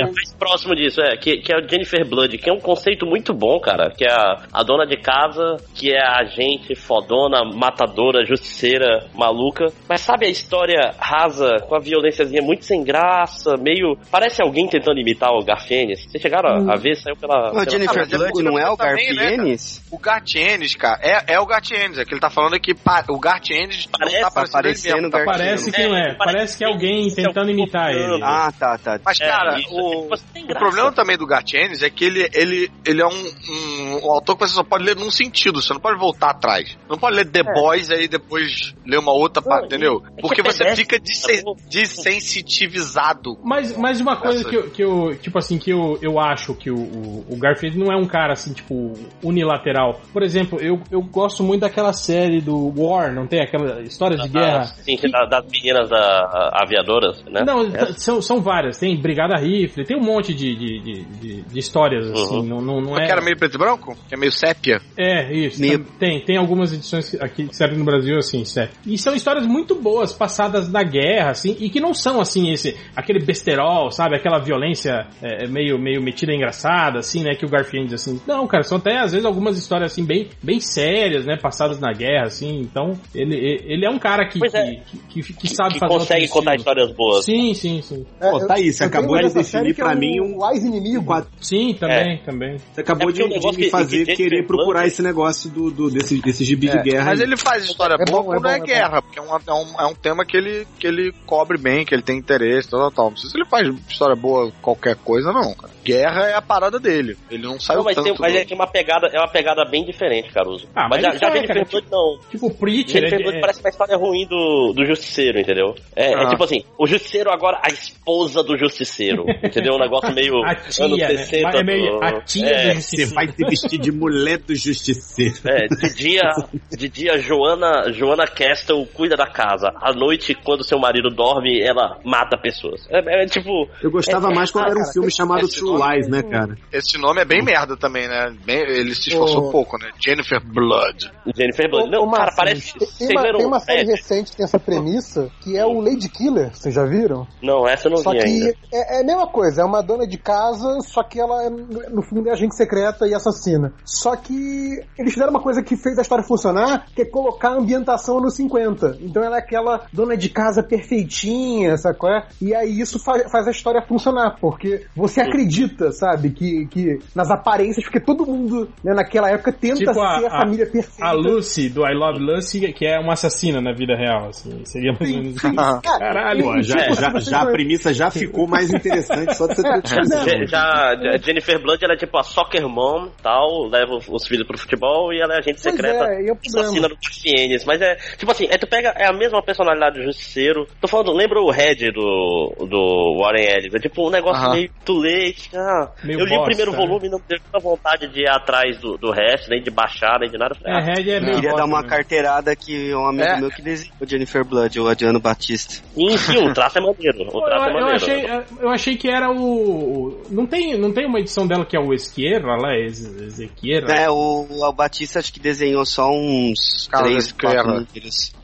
É 0.00 0.02
mais 0.04 0.34
próximo 0.38 0.74
disso, 0.76 1.00
é. 1.00 1.16
Que, 1.16 1.38
que 1.38 1.52
é 1.52 1.56
o 1.58 1.66
Jennifer 1.68 2.06
Blood, 2.06 2.36
que 2.38 2.50
é 2.50 2.52
um 2.52 2.60
conceito 2.60 3.06
muito 3.06 3.32
bom, 3.32 3.58
cara. 3.60 3.90
Que 3.96 4.04
é 4.04 4.12
a, 4.12 4.42
a 4.52 4.62
dona 4.62 4.86
de 4.86 4.96
casa, 4.98 5.56
que 5.74 5.90
é 5.92 5.98
a 6.00 6.18
agente 6.20 6.74
fodona, 6.74 7.42
matadora, 7.54 8.24
justiceira, 8.26 9.06
maluca. 9.14 9.66
Mas 9.88 10.02
sabe 10.02 10.26
a 10.26 10.30
história 10.30 10.92
rasa, 10.98 11.56
com 11.66 11.74
a 11.74 11.80
violênciazinha 11.80 12.42
muito 12.42 12.64
sem 12.64 12.84
graça, 12.84 13.56
meio. 13.56 13.96
Parece 14.10 14.42
alguém 14.42 14.68
tentando 14.68 15.00
imitar 15.00 15.30
o 15.32 15.42
Garfienes. 15.44 16.04
Vocês 16.10 16.20
chegaram 16.22 16.68
a- 16.70 16.74
a 16.74 16.76
ver? 16.76 16.94
Saiu 16.96 17.16
pela. 17.16 17.50
Pela- 17.50 17.68
Jennifer 17.70 18.02
Ah, 18.02 18.16
Blood 18.18 18.42
não 18.42 18.58
é 18.58 18.66
o 18.68 18.76
né, 18.76 18.76
Garfienes? 18.78 19.82
O 19.90 19.98
Gartienes, 19.98 20.74
cara, 20.76 20.98
é, 21.02 21.34
é 21.34 21.40
o 21.40 21.46
Gartienes. 21.46 21.98
É 21.98 22.04
que 22.04 22.12
ele 22.12 22.20
tá 22.20 22.30
falando 22.30 22.58
que 22.60 22.72
o 23.08 23.18
Gartienes 23.18 23.57
não 23.66 24.20
tá 24.30 24.30
parecendo 24.52 24.96
ele 24.96 25.02
mesmo. 25.02 25.10
Tá 25.10 25.24
Parece 25.24 25.72
que 25.72 25.82
não 25.86 25.96
é. 25.96 26.14
Parece 26.16 26.58
que 26.58 26.64
é 26.64 26.66
alguém 26.66 27.08
tentando 27.14 27.50
imitar 27.50 27.90
ele. 27.90 28.20
Ah, 28.22 28.52
tá, 28.58 28.78
tá. 28.78 29.00
Mas, 29.04 29.18
cara, 29.18 29.58
o, 29.70 30.12
o 30.14 30.54
problema 30.58 30.92
também 30.92 31.16
do 31.16 31.26
Gartienes 31.26 31.82
é 31.82 31.90
que 31.90 32.04
ele, 32.04 32.28
ele, 32.32 32.70
ele 32.84 33.02
é 33.02 33.06
um, 33.06 33.10
um, 33.10 34.06
um 34.06 34.10
autor 34.10 34.36
que 34.36 34.46
você 34.46 34.54
só 34.54 34.62
pode 34.62 34.84
ler 34.84 34.96
num 34.96 35.10
sentido, 35.10 35.60
você 35.60 35.72
não 35.72 35.80
pode 35.80 35.98
voltar 35.98 36.30
atrás. 36.30 36.76
Não 36.88 36.98
pode 36.98 37.16
ler 37.16 37.26
The 37.26 37.42
Boys 37.42 37.88
e 37.90 37.94
aí 37.94 38.08
depois 38.08 38.74
ler 38.84 38.98
uma 38.98 39.12
outra 39.12 39.42
parte, 39.42 39.66
entendeu? 39.66 40.02
Porque 40.20 40.42
você 40.42 40.74
fica 40.74 40.98
desen- 40.98 41.42
desensitivizado. 41.68 43.38
Mas, 43.42 43.76
mas 43.76 44.00
uma 44.00 44.16
coisa 44.16 44.44
que 44.48 44.56
eu, 44.56 44.70
que 44.70 44.82
eu, 44.82 45.16
tipo 45.16 45.38
assim, 45.38 45.58
que 45.58 45.70
eu, 45.70 45.98
eu 46.02 46.18
acho 46.18 46.54
que 46.54 46.70
o, 46.70 46.76
o, 46.78 47.26
o 47.30 47.36
Garfield 47.36 47.78
não 47.78 47.92
é 47.92 47.96
um 47.96 48.06
cara 48.06 48.32
assim, 48.32 48.52
tipo, 48.52 48.92
unilateral. 49.22 50.00
Por 50.12 50.22
exemplo, 50.22 50.58
eu, 50.60 50.80
eu 50.90 51.00
gosto 51.02 51.42
muito 51.42 51.62
daquela 51.62 51.92
série 51.92 52.40
do 52.40 52.72
War, 52.76 53.12
não 53.12 53.26
tem 53.26 53.42
aquela 53.48 53.82
história 53.82 54.16
de 54.16 54.28
guerra. 54.28 54.64
Sim, 54.66 54.96
que 54.96 55.10
da- 55.10 55.24
das 55.26 55.44
meninas 55.50 55.88
da, 55.88 56.50
aviadoras, 56.62 57.22
né? 57.24 57.42
Não, 57.44 57.62
É. 57.66 57.92
são, 57.92 58.20
são 58.22 58.40
várias. 58.40 58.78
Tem 58.78 58.96
Brigada 59.00 59.36
Rifle, 59.38 59.84
tem 59.84 59.96
um 59.96 60.04
monte 60.04 60.34
de, 60.34 60.54
de, 60.54 60.80
de, 60.80 61.04
de- 61.04 61.42
de 61.42 61.58
histórias, 61.58 62.10
assim. 62.10 62.36
Uhum. 62.38 62.42
Não, 62.42 62.60
não, 62.60 62.80
não 62.80 62.98
é... 62.98 63.06
Que 63.06 63.12
era 63.12 63.20
meio 63.22 63.36
preto 63.36 63.54
e 63.56 63.58
branco? 63.58 63.96
Que 64.08 64.14
é 64.14 64.18
meio 64.18 64.32
sépia? 64.32 64.80
É, 64.96 65.32
isso. 65.32 65.60
Tem, 65.60 65.78
tem, 65.98 66.24
tem 66.24 66.36
algumas 66.36 66.72
edições 66.72 67.14
aqui 67.20 67.48
que 67.48 67.56
servem 67.56 67.78
no 67.78 67.84
Brasil, 67.84 68.16
assim, 68.18 68.44
sério. 68.44 68.70
E 68.86 68.96
são 68.98 69.14
histórias 69.14 69.46
muito 69.46 69.74
boas, 69.74 70.12
passadas 70.12 70.70
na 70.70 70.82
guerra, 70.82 71.30
assim, 71.30 71.56
e 71.60 71.70
que 71.70 71.80
não 71.80 71.94
são, 71.94 72.20
assim, 72.20 72.50
esse, 72.52 72.76
aquele 72.94 73.18
besterol, 73.24 73.90
sabe? 73.90 74.16
Aquela 74.16 74.38
violência 74.38 75.06
é, 75.22 75.46
meio, 75.46 75.78
meio 75.78 76.02
metida 76.02 76.32
engraçada, 76.32 76.98
assim, 76.98 77.22
né? 77.22 77.34
Que 77.34 77.44
o 77.44 77.48
Garfield, 77.48 77.88
diz 77.90 78.02
assim. 78.02 78.20
Não, 78.26 78.46
cara, 78.46 78.62
são 78.62 78.78
até, 78.78 78.98
às 78.98 79.12
vezes, 79.12 79.24
algumas 79.24 79.56
histórias, 79.56 79.92
assim, 79.92 80.04
bem, 80.04 80.28
bem 80.42 80.60
sérias, 80.60 81.24
né? 81.24 81.36
Passadas 81.40 81.78
na 81.80 81.92
guerra, 81.92 82.26
assim. 82.26 82.60
Então, 82.60 82.92
ele, 83.14 83.36
ele 83.38 83.84
é 83.86 83.90
um 83.90 83.98
cara 83.98 84.26
que, 84.28 84.38
é. 84.54 84.80
que, 85.10 85.22
que, 85.22 85.32
que 85.32 85.48
sabe 85.48 85.74
que 85.74 85.80
fazer 85.80 85.92
consegue 85.92 86.22
outro 86.22 86.34
contar 86.38 86.56
histórias 86.56 86.92
boas. 86.92 87.24
Sim, 87.24 87.54
sim, 87.54 87.80
sim. 87.80 88.06
Pô, 88.20 88.46
tá 88.46 88.54
aí, 88.54 88.72
você 88.72 88.84
acabou 88.84 89.18
de 89.18 89.32
definir 89.32 89.70
é 89.70 89.74
pra 89.74 89.94
mim 89.94 90.20
um. 90.20 90.38
O 90.38 90.44
Ais 90.44 90.62
Inimigo. 90.62 91.26
Sim, 91.40 91.74
também, 91.74 92.18
também. 92.18 92.58
Você 92.72 92.80
acabou 92.82 93.08
É 93.08 93.12
de, 93.12 93.24
me 93.56 93.70
fazer 93.70 94.04
que 94.04 94.16
querer 94.16 94.46
procurar 94.46 94.86
esse 94.86 95.02
negócio 95.02 95.48
do, 95.50 95.70
do, 95.70 95.90
desse, 95.90 96.20
desse 96.20 96.44
gibi 96.44 96.68
de 96.68 96.78
É, 96.78 96.82
guerra. 96.82 97.04
mas 97.06 97.20
aí. 97.20 97.26
ele 97.26 97.36
faz 97.36 97.64
história 97.64 97.94
É 97.98 98.04
boa 98.10 98.22
bom, 98.22 98.34
é 98.34 98.36
quando 98.36 98.48
é, 98.48 98.56
é 98.56 98.60
guerra, 98.60 99.02
porque 99.02 99.18
é 99.18 99.22
um, 99.22 99.34
é, 99.34 99.52
um, 99.52 99.80
é 99.80 99.86
um 99.86 99.94
tema 99.94 100.24
que 100.24 100.36
ele, 100.36 100.66
que 100.78 100.86
ele 100.86 101.12
cobre 101.24 101.56
bem, 101.56 101.84
que 101.84 101.94
ele 101.94 102.02
tem 102.02 102.18
interesse, 102.18 102.68
tal, 102.68 102.80
tal, 102.80 102.90
tal. 102.90 103.10
Não 103.10 103.16
sei 103.16 103.30
se 103.30 103.36
ele 103.38 103.46
faz 103.46 103.66
história 103.88 104.14
boa 104.14 104.52
qualquer 104.60 104.96
coisa, 104.96 105.32
não, 105.32 105.54
cara. 105.54 105.72
Guerra 105.82 106.28
é 106.28 106.34
a 106.34 106.42
parada 106.42 106.78
dele. 106.78 107.16
Ele 107.30 107.44
não 107.44 107.56
mas, 107.82 107.94
tanto. 107.94 108.02
tem, 108.04 108.14
mas 108.18 108.34
é 108.34 108.44
que 108.44 108.54
uma 108.54 108.66
pegada, 108.66 109.06
é 109.06 109.18
uma 109.18 109.28
pegada 109.28 109.64
bem 109.64 109.84
diferente, 109.84 110.30
Caruso. 110.30 110.68
Ah, 110.74 110.86
mas 110.88 110.98
mas 110.98 111.02
já, 111.02 111.08
ele 111.10 111.18
já 111.18 111.26
é, 111.28 111.32
Jennifer 111.32 111.54
cara, 111.54 111.68
Blood 111.70 111.86
não. 111.90 112.18
Tipo, 112.30 112.50
Preacher, 112.54 113.08
Jennifer 113.08 113.20
é- 113.20 113.22
É- 113.36 113.40
parece 113.40 113.60
uma 113.60 113.68
história 113.70 113.96
ruim 113.96 114.26
do, 114.26 114.72
do 114.74 114.84
Justiceiro, 114.86 115.38
entendeu? 115.38 115.74
É, 115.94 116.12
é 116.12 116.14
Ah. 116.14 116.28
tipo 116.28 116.42
assim, 116.44 116.64
o 116.78 116.86
Justiceiro 116.86 117.30
agora, 117.30 117.60
a 117.62 117.68
esposa 117.68 118.42
do 118.42 118.56
Justiceiro, 118.58 119.24
entendeu? 119.42 119.74
Um 119.74 119.78
negócio 119.78 120.12
meio 120.14 120.42
A 120.44 120.54
tia, 120.54 120.84
anos 120.84 120.98
né? 120.98 121.08
60. 121.16 121.58
É 121.58 121.62
meio 121.62 121.98
do- 121.98 122.04
a 122.04 122.20
tia 122.22 122.46
é, 122.46 122.50
do 122.50 122.68
Você 122.68 122.74
Justiceiro. 122.74 123.14
vai 123.14 123.28
se 123.28 123.44
vestir 123.44 123.78
de 123.78 123.92
mulher 123.92 124.38
do 124.38 124.54
justiceiro. 124.54 125.34
É, 125.46 125.66
de 125.66 125.94
dia, 125.94 126.22
de 126.70 126.88
dia 126.88 127.18
Joana, 127.18 127.92
Joana 127.92 128.26
Castle 128.26 128.86
cuida 128.94 129.16
da 129.16 129.26
casa. 129.26 129.70
À 129.80 129.92
noite, 129.92 130.34
quando 130.34 130.64
seu 130.64 130.78
marido 130.78 131.10
dorme, 131.10 131.60
ela 131.60 131.98
mata 132.04 132.36
pessoas. 132.38 132.86
É, 132.90 133.22
é 133.22 133.26
tipo. 133.26 133.68
Eu 133.82 133.90
gostava 133.90 134.30
é- 134.30 134.34
mais 134.34 134.50
quando 134.50 134.64
ah, 134.66 134.70
era 134.70 134.76
um 134.78 134.82
cara, 134.82 134.92
filme 134.92 135.10
chamado 135.10 135.48
True 135.48 135.72
nome- 135.78 135.94
Lies, 135.96 136.08
né, 136.08 136.22
cara? 136.22 136.56
Esse 136.72 136.98
nome 136.98 137.20
é 137.20 137.24
bem 137.24 137.42
merda 137.42 137.76
também, 137.76 138.06
né? 138.06 138.34
Bem- 138.44 138.60
ele 138.62 138.94
se 138.94 139.10
esforçou 139.10 139.48
Ô. 139.48 139.50
pouco, 139.50 139.78
né? 139.78 139.90
Jennifer 140.04 140.40
Blood. 140.44 141.10
Jennifer 141.36 141.70
Blood. 141.70 141.90
Não, 141.90 142.10
cara, 142.10 142.32
parece. 142.36 142.74
Tem 142.98 143.16
uma, 143.18 143.38
tem 143.38 143.46
uma 143.46 143.60
série 143.60 143.82
é, 143.82 143.84
recente 143.84 144.30
que 144.30 144.36
tem 144.36 144.44
essa 144.44 144.58
premissa, 144.58 145.30
que 145.40 145.56
é 145.56 145.64
o 145.64 145.80
Lady 145.80 146.08
Killer, 146.08 146.50
vocês 146.54 146.74
já 146.74 146.84
viram? 146.84 147.26
Não, 147.42 147.66
essa 147.66 147.88
eu 147.88 147.92
não 147.92 147.98
Só 147.98 148.10
vi 148.12 148.18
que 148.18 148.24
ainda. 148.24 148.54
é, 148.72 148.98
é 148.98 149.00
a 149.02 149.04
mesma 149.04 149.26
coisa, 149.26 149.62
é 149.62 149.64
uma 149.64 149.82
dona 149.82 150.06
de 150.06 150.18
casa, 150.18 150.78
só 150.82 151.02
que 151.02 151.20
ela 151.20 151.44
é, 151.44 151.50
no 151.50 152.02
fundo 152.02 152.28
é 152.28 152.32
agente 152.32 152.56
secreta 152.56 153.06
e 153.06 153.14
assassina. 153.14 153.72
Só 153.84 154.16
que 154.16 154.82
eles 154.98 155.12
fizeram 155.12 155.30
uma 155.30 155.42
coisa 155.42 155.62
que 155.62 155.76
fez 155.76 155.98
a 155.98 156.02
história 156.02 156.24
funcionar, 156.24 156.86
que 156.94 157.02
é 157.02 157.04
colocar 157.04 157.50
a 157.50 157.56
ambientação 157.58 158.20
nos 158.20 158.34
50. 158.36 158.98
Então 159.00 159.22
ela 159.22 159.36
é 159.36 159.38
aquela 159.40 159.86
dona 159.92 160.16
de 160.16 160.28
casa 160.28 160.62
perfeitinha, 160.62 161.74
é? 161.74 162.26
E 162.40 162.54
aí 162.54 162.80
isso 162.80 162.98
fa- 162.98 163.28
faz 163.30 163.46
a 163.46 163.50
história 163.50 163.82
funcionar, 163.82 164.36
porque 164.40 164.86
você 164.94 165.20
acredita, 165.20 165.92
sabe, 165.92 166.30
que, 166.30 166.66
que 166.66 166.98
nas 167.14 167.30
aparências, 167.30 167.84
porque 167.84 168.00
todo 168.00 168.26
mundo 168.26 168.68
né, 168.82 168.94
naquela 168.94 169.30
época 169.30 169.52
tenta 169.52 169.78
Tipo 169.78 169.94
ser 169.94 170.00
a, 170.00 170.26
a, 170.26 170.30
família 170.30 170.66
perfeita. 170.66 171.04
a 171.04 171.12
Lucy 171.12 171.68
do 171.68 171.86
I 171.86 171.94
Love 171.94 172.18
Lucy, 172.18 172.72
que 172.72 172.86
é 172.86 172.98
uma 172.98 173.07
assassina 173.14 173.60
na 173.60 173.72
vida 173.72 173.94
real, 173.96 174.28
assim. 174.28 174.64
Seria 174.64 174.92
mais 174.92 175.10
ou 175.12 175.18
menos 175.18 175.36
isso. 175.36 175.52
Caralho, 175.82 176.44
Pô, 176.44 176.62
já, 176.62 176.92
já, 176.92 177.20
já 177.20 177.40
a 177.42 177.46
premissa 177.46 177.92
já 177.94 178.10
ficou 178.10 178.46
mais 178.46 178.72
interessante 178.72 179.34
só 179.34 179.46
de 179.46 179.54
você 179.56 179.62
ter 179.62 179.82
Já, 179.88 180.02
já- 180.46 180.96
já- 180.96 181.18
Jennifer 181.18 181.60
Blood, 181.62 181.84
ela 181.84 181.94
é 181.94 181.96
tipo 181.96 182.16
a 182.18 182.22
soccer 182.22 182.66
mom, 182.68 183.08
tal, 183.22 183.68
leva 183.68 183.94
os- 183.96 184.08
os 184.08 184.26
filhos 184.26 184.46
pro 184.46 184.58
futebol 184.58 185.12
e 185.12 185.20
ela 185.20 185.34
é 185.34 185.38
agente 185.38 185.60
secreta, 185.60 186.04
é, 186.04 186.28
é 186.28 186.32
o 186.32 186.38
assassina 186.46 186.88
do 186.88 186.96
Garfienes. 186.96 187.64
Mas 187.64 187.80
é, 187.80 187.96
tipo 188.16 188.30
assim, 188.30 188.46
é, 188.50 188.56
tu 188.58 188.66
pega, 188.66 188.92
é 188.96 189.06
a 189.08 189.12
mesma 189.12 189.42
personalidade 189.42 189.98
do 189.98 190.04
Justiceiro. 190.04 190.66
Tô 190.80 190.88
falando, 190.88 191.12
lembra 191.12 191.40
o 191.40 191.50
Red 191.50 191.90
do, 191.92 192.66
do 192.68 193.20
Warren 193.22 193.44
Ellis? 193.44 193.74
É 193.74 193.78
tipo 193.78 194.06
um 194.06 194.10
negócio 194.10 194.42
Aham. 194.44 194.54
meio 194.54 194.70
tulete. 194.84 195.50
Ah, 195.56 195.90
Meio 196.04 196.20
eu 196.20 196.24
li 196.26 196.32
o 196.32 196.36
bosta, 196.36 196.44
primeiro 196.46 196.72
né? 196.72 196.76
volume 196.78 197.06
e 197.06 197.10
não 197.10 197.18
teve 197.20 197.40
muita 197.42 197.58
vontade 197.58 198.08
de 198.08 198.20
ir 198.20 198.28
atrás 198.28 198.78
do, 198.78 198.96
do 198.96 199.10
resto, 199.10 199.48
nem 199.50 199.62
de 199.62 199.70
baixar, 199.70 200.18
nem 200.20 200.30
de 200.30 200.38
nada. 200.38 200.56
É, 200.64 200.80
Red 200.80 201.10
é 201.10 201.20
meio 201.20 201.34
Queria 201.36 201.50
bosta 201.50 201.56
dar 201.56 201.64
uma 201.66 201.76
mesmo. 201.78 201.88
carteirada 201.90 202.54
que 202.56 202.92
um 202.98 203.08
amigo 203.08 203.24
É. 203.28 203.40
meu 203.40 203.50
que 203.50 203.62
desenhou 203.62 203.94
Jennifer 204.06 204.44
Blood, 204.44 204.80
o 204.80 204.88
Adriano 204.88 205.20
Batista. 205.20 205.74
Sim, 205.94 206.16
sim, 206.18 206.38
o 206.38 206.52
traço 206.54 206.78
é 206.78 206.80
maneiro. 206.80 207.28
O 207.32 207.42
traço 207.42 207.64
é 207.64 207.68
eu, 207.68 207.74
eu 207.76 207.80
maneiro. 207.80 207.96
achei, 207.96 208.26
eu 208.60 208.68
achei 208.70 208.96
que 208.96 209.08
era 209.08 209.30
o. 209.30 210.22
Não 210.30 210.46
tem, 210.46 210.78
não 210.78 210.92
tem 210.92 211.06
uma 211.06 211.20
edição 211.20 211.46
dela 211.46 211.64
que 211.64 211.76
é 211.76 211.80
o 211.80 211.92
Esquerra 211.94 212.56
lá, 212.60 212.76
Eze- 212.76 213.24
Ezequiera? 213.24 213.92
É, 213.92 214.10
o, 214.10 214.46
o 214.50 214.72
Batista 214.72 215.18
acho 215.18 215.32
que 215.32 215.40
desenhou 215.40 215.84
só 215.86 216.08
uns 216.10 216.88
Carlos 216.90 217.32
três, 217.32 217.54
quatro. 217.54 217.86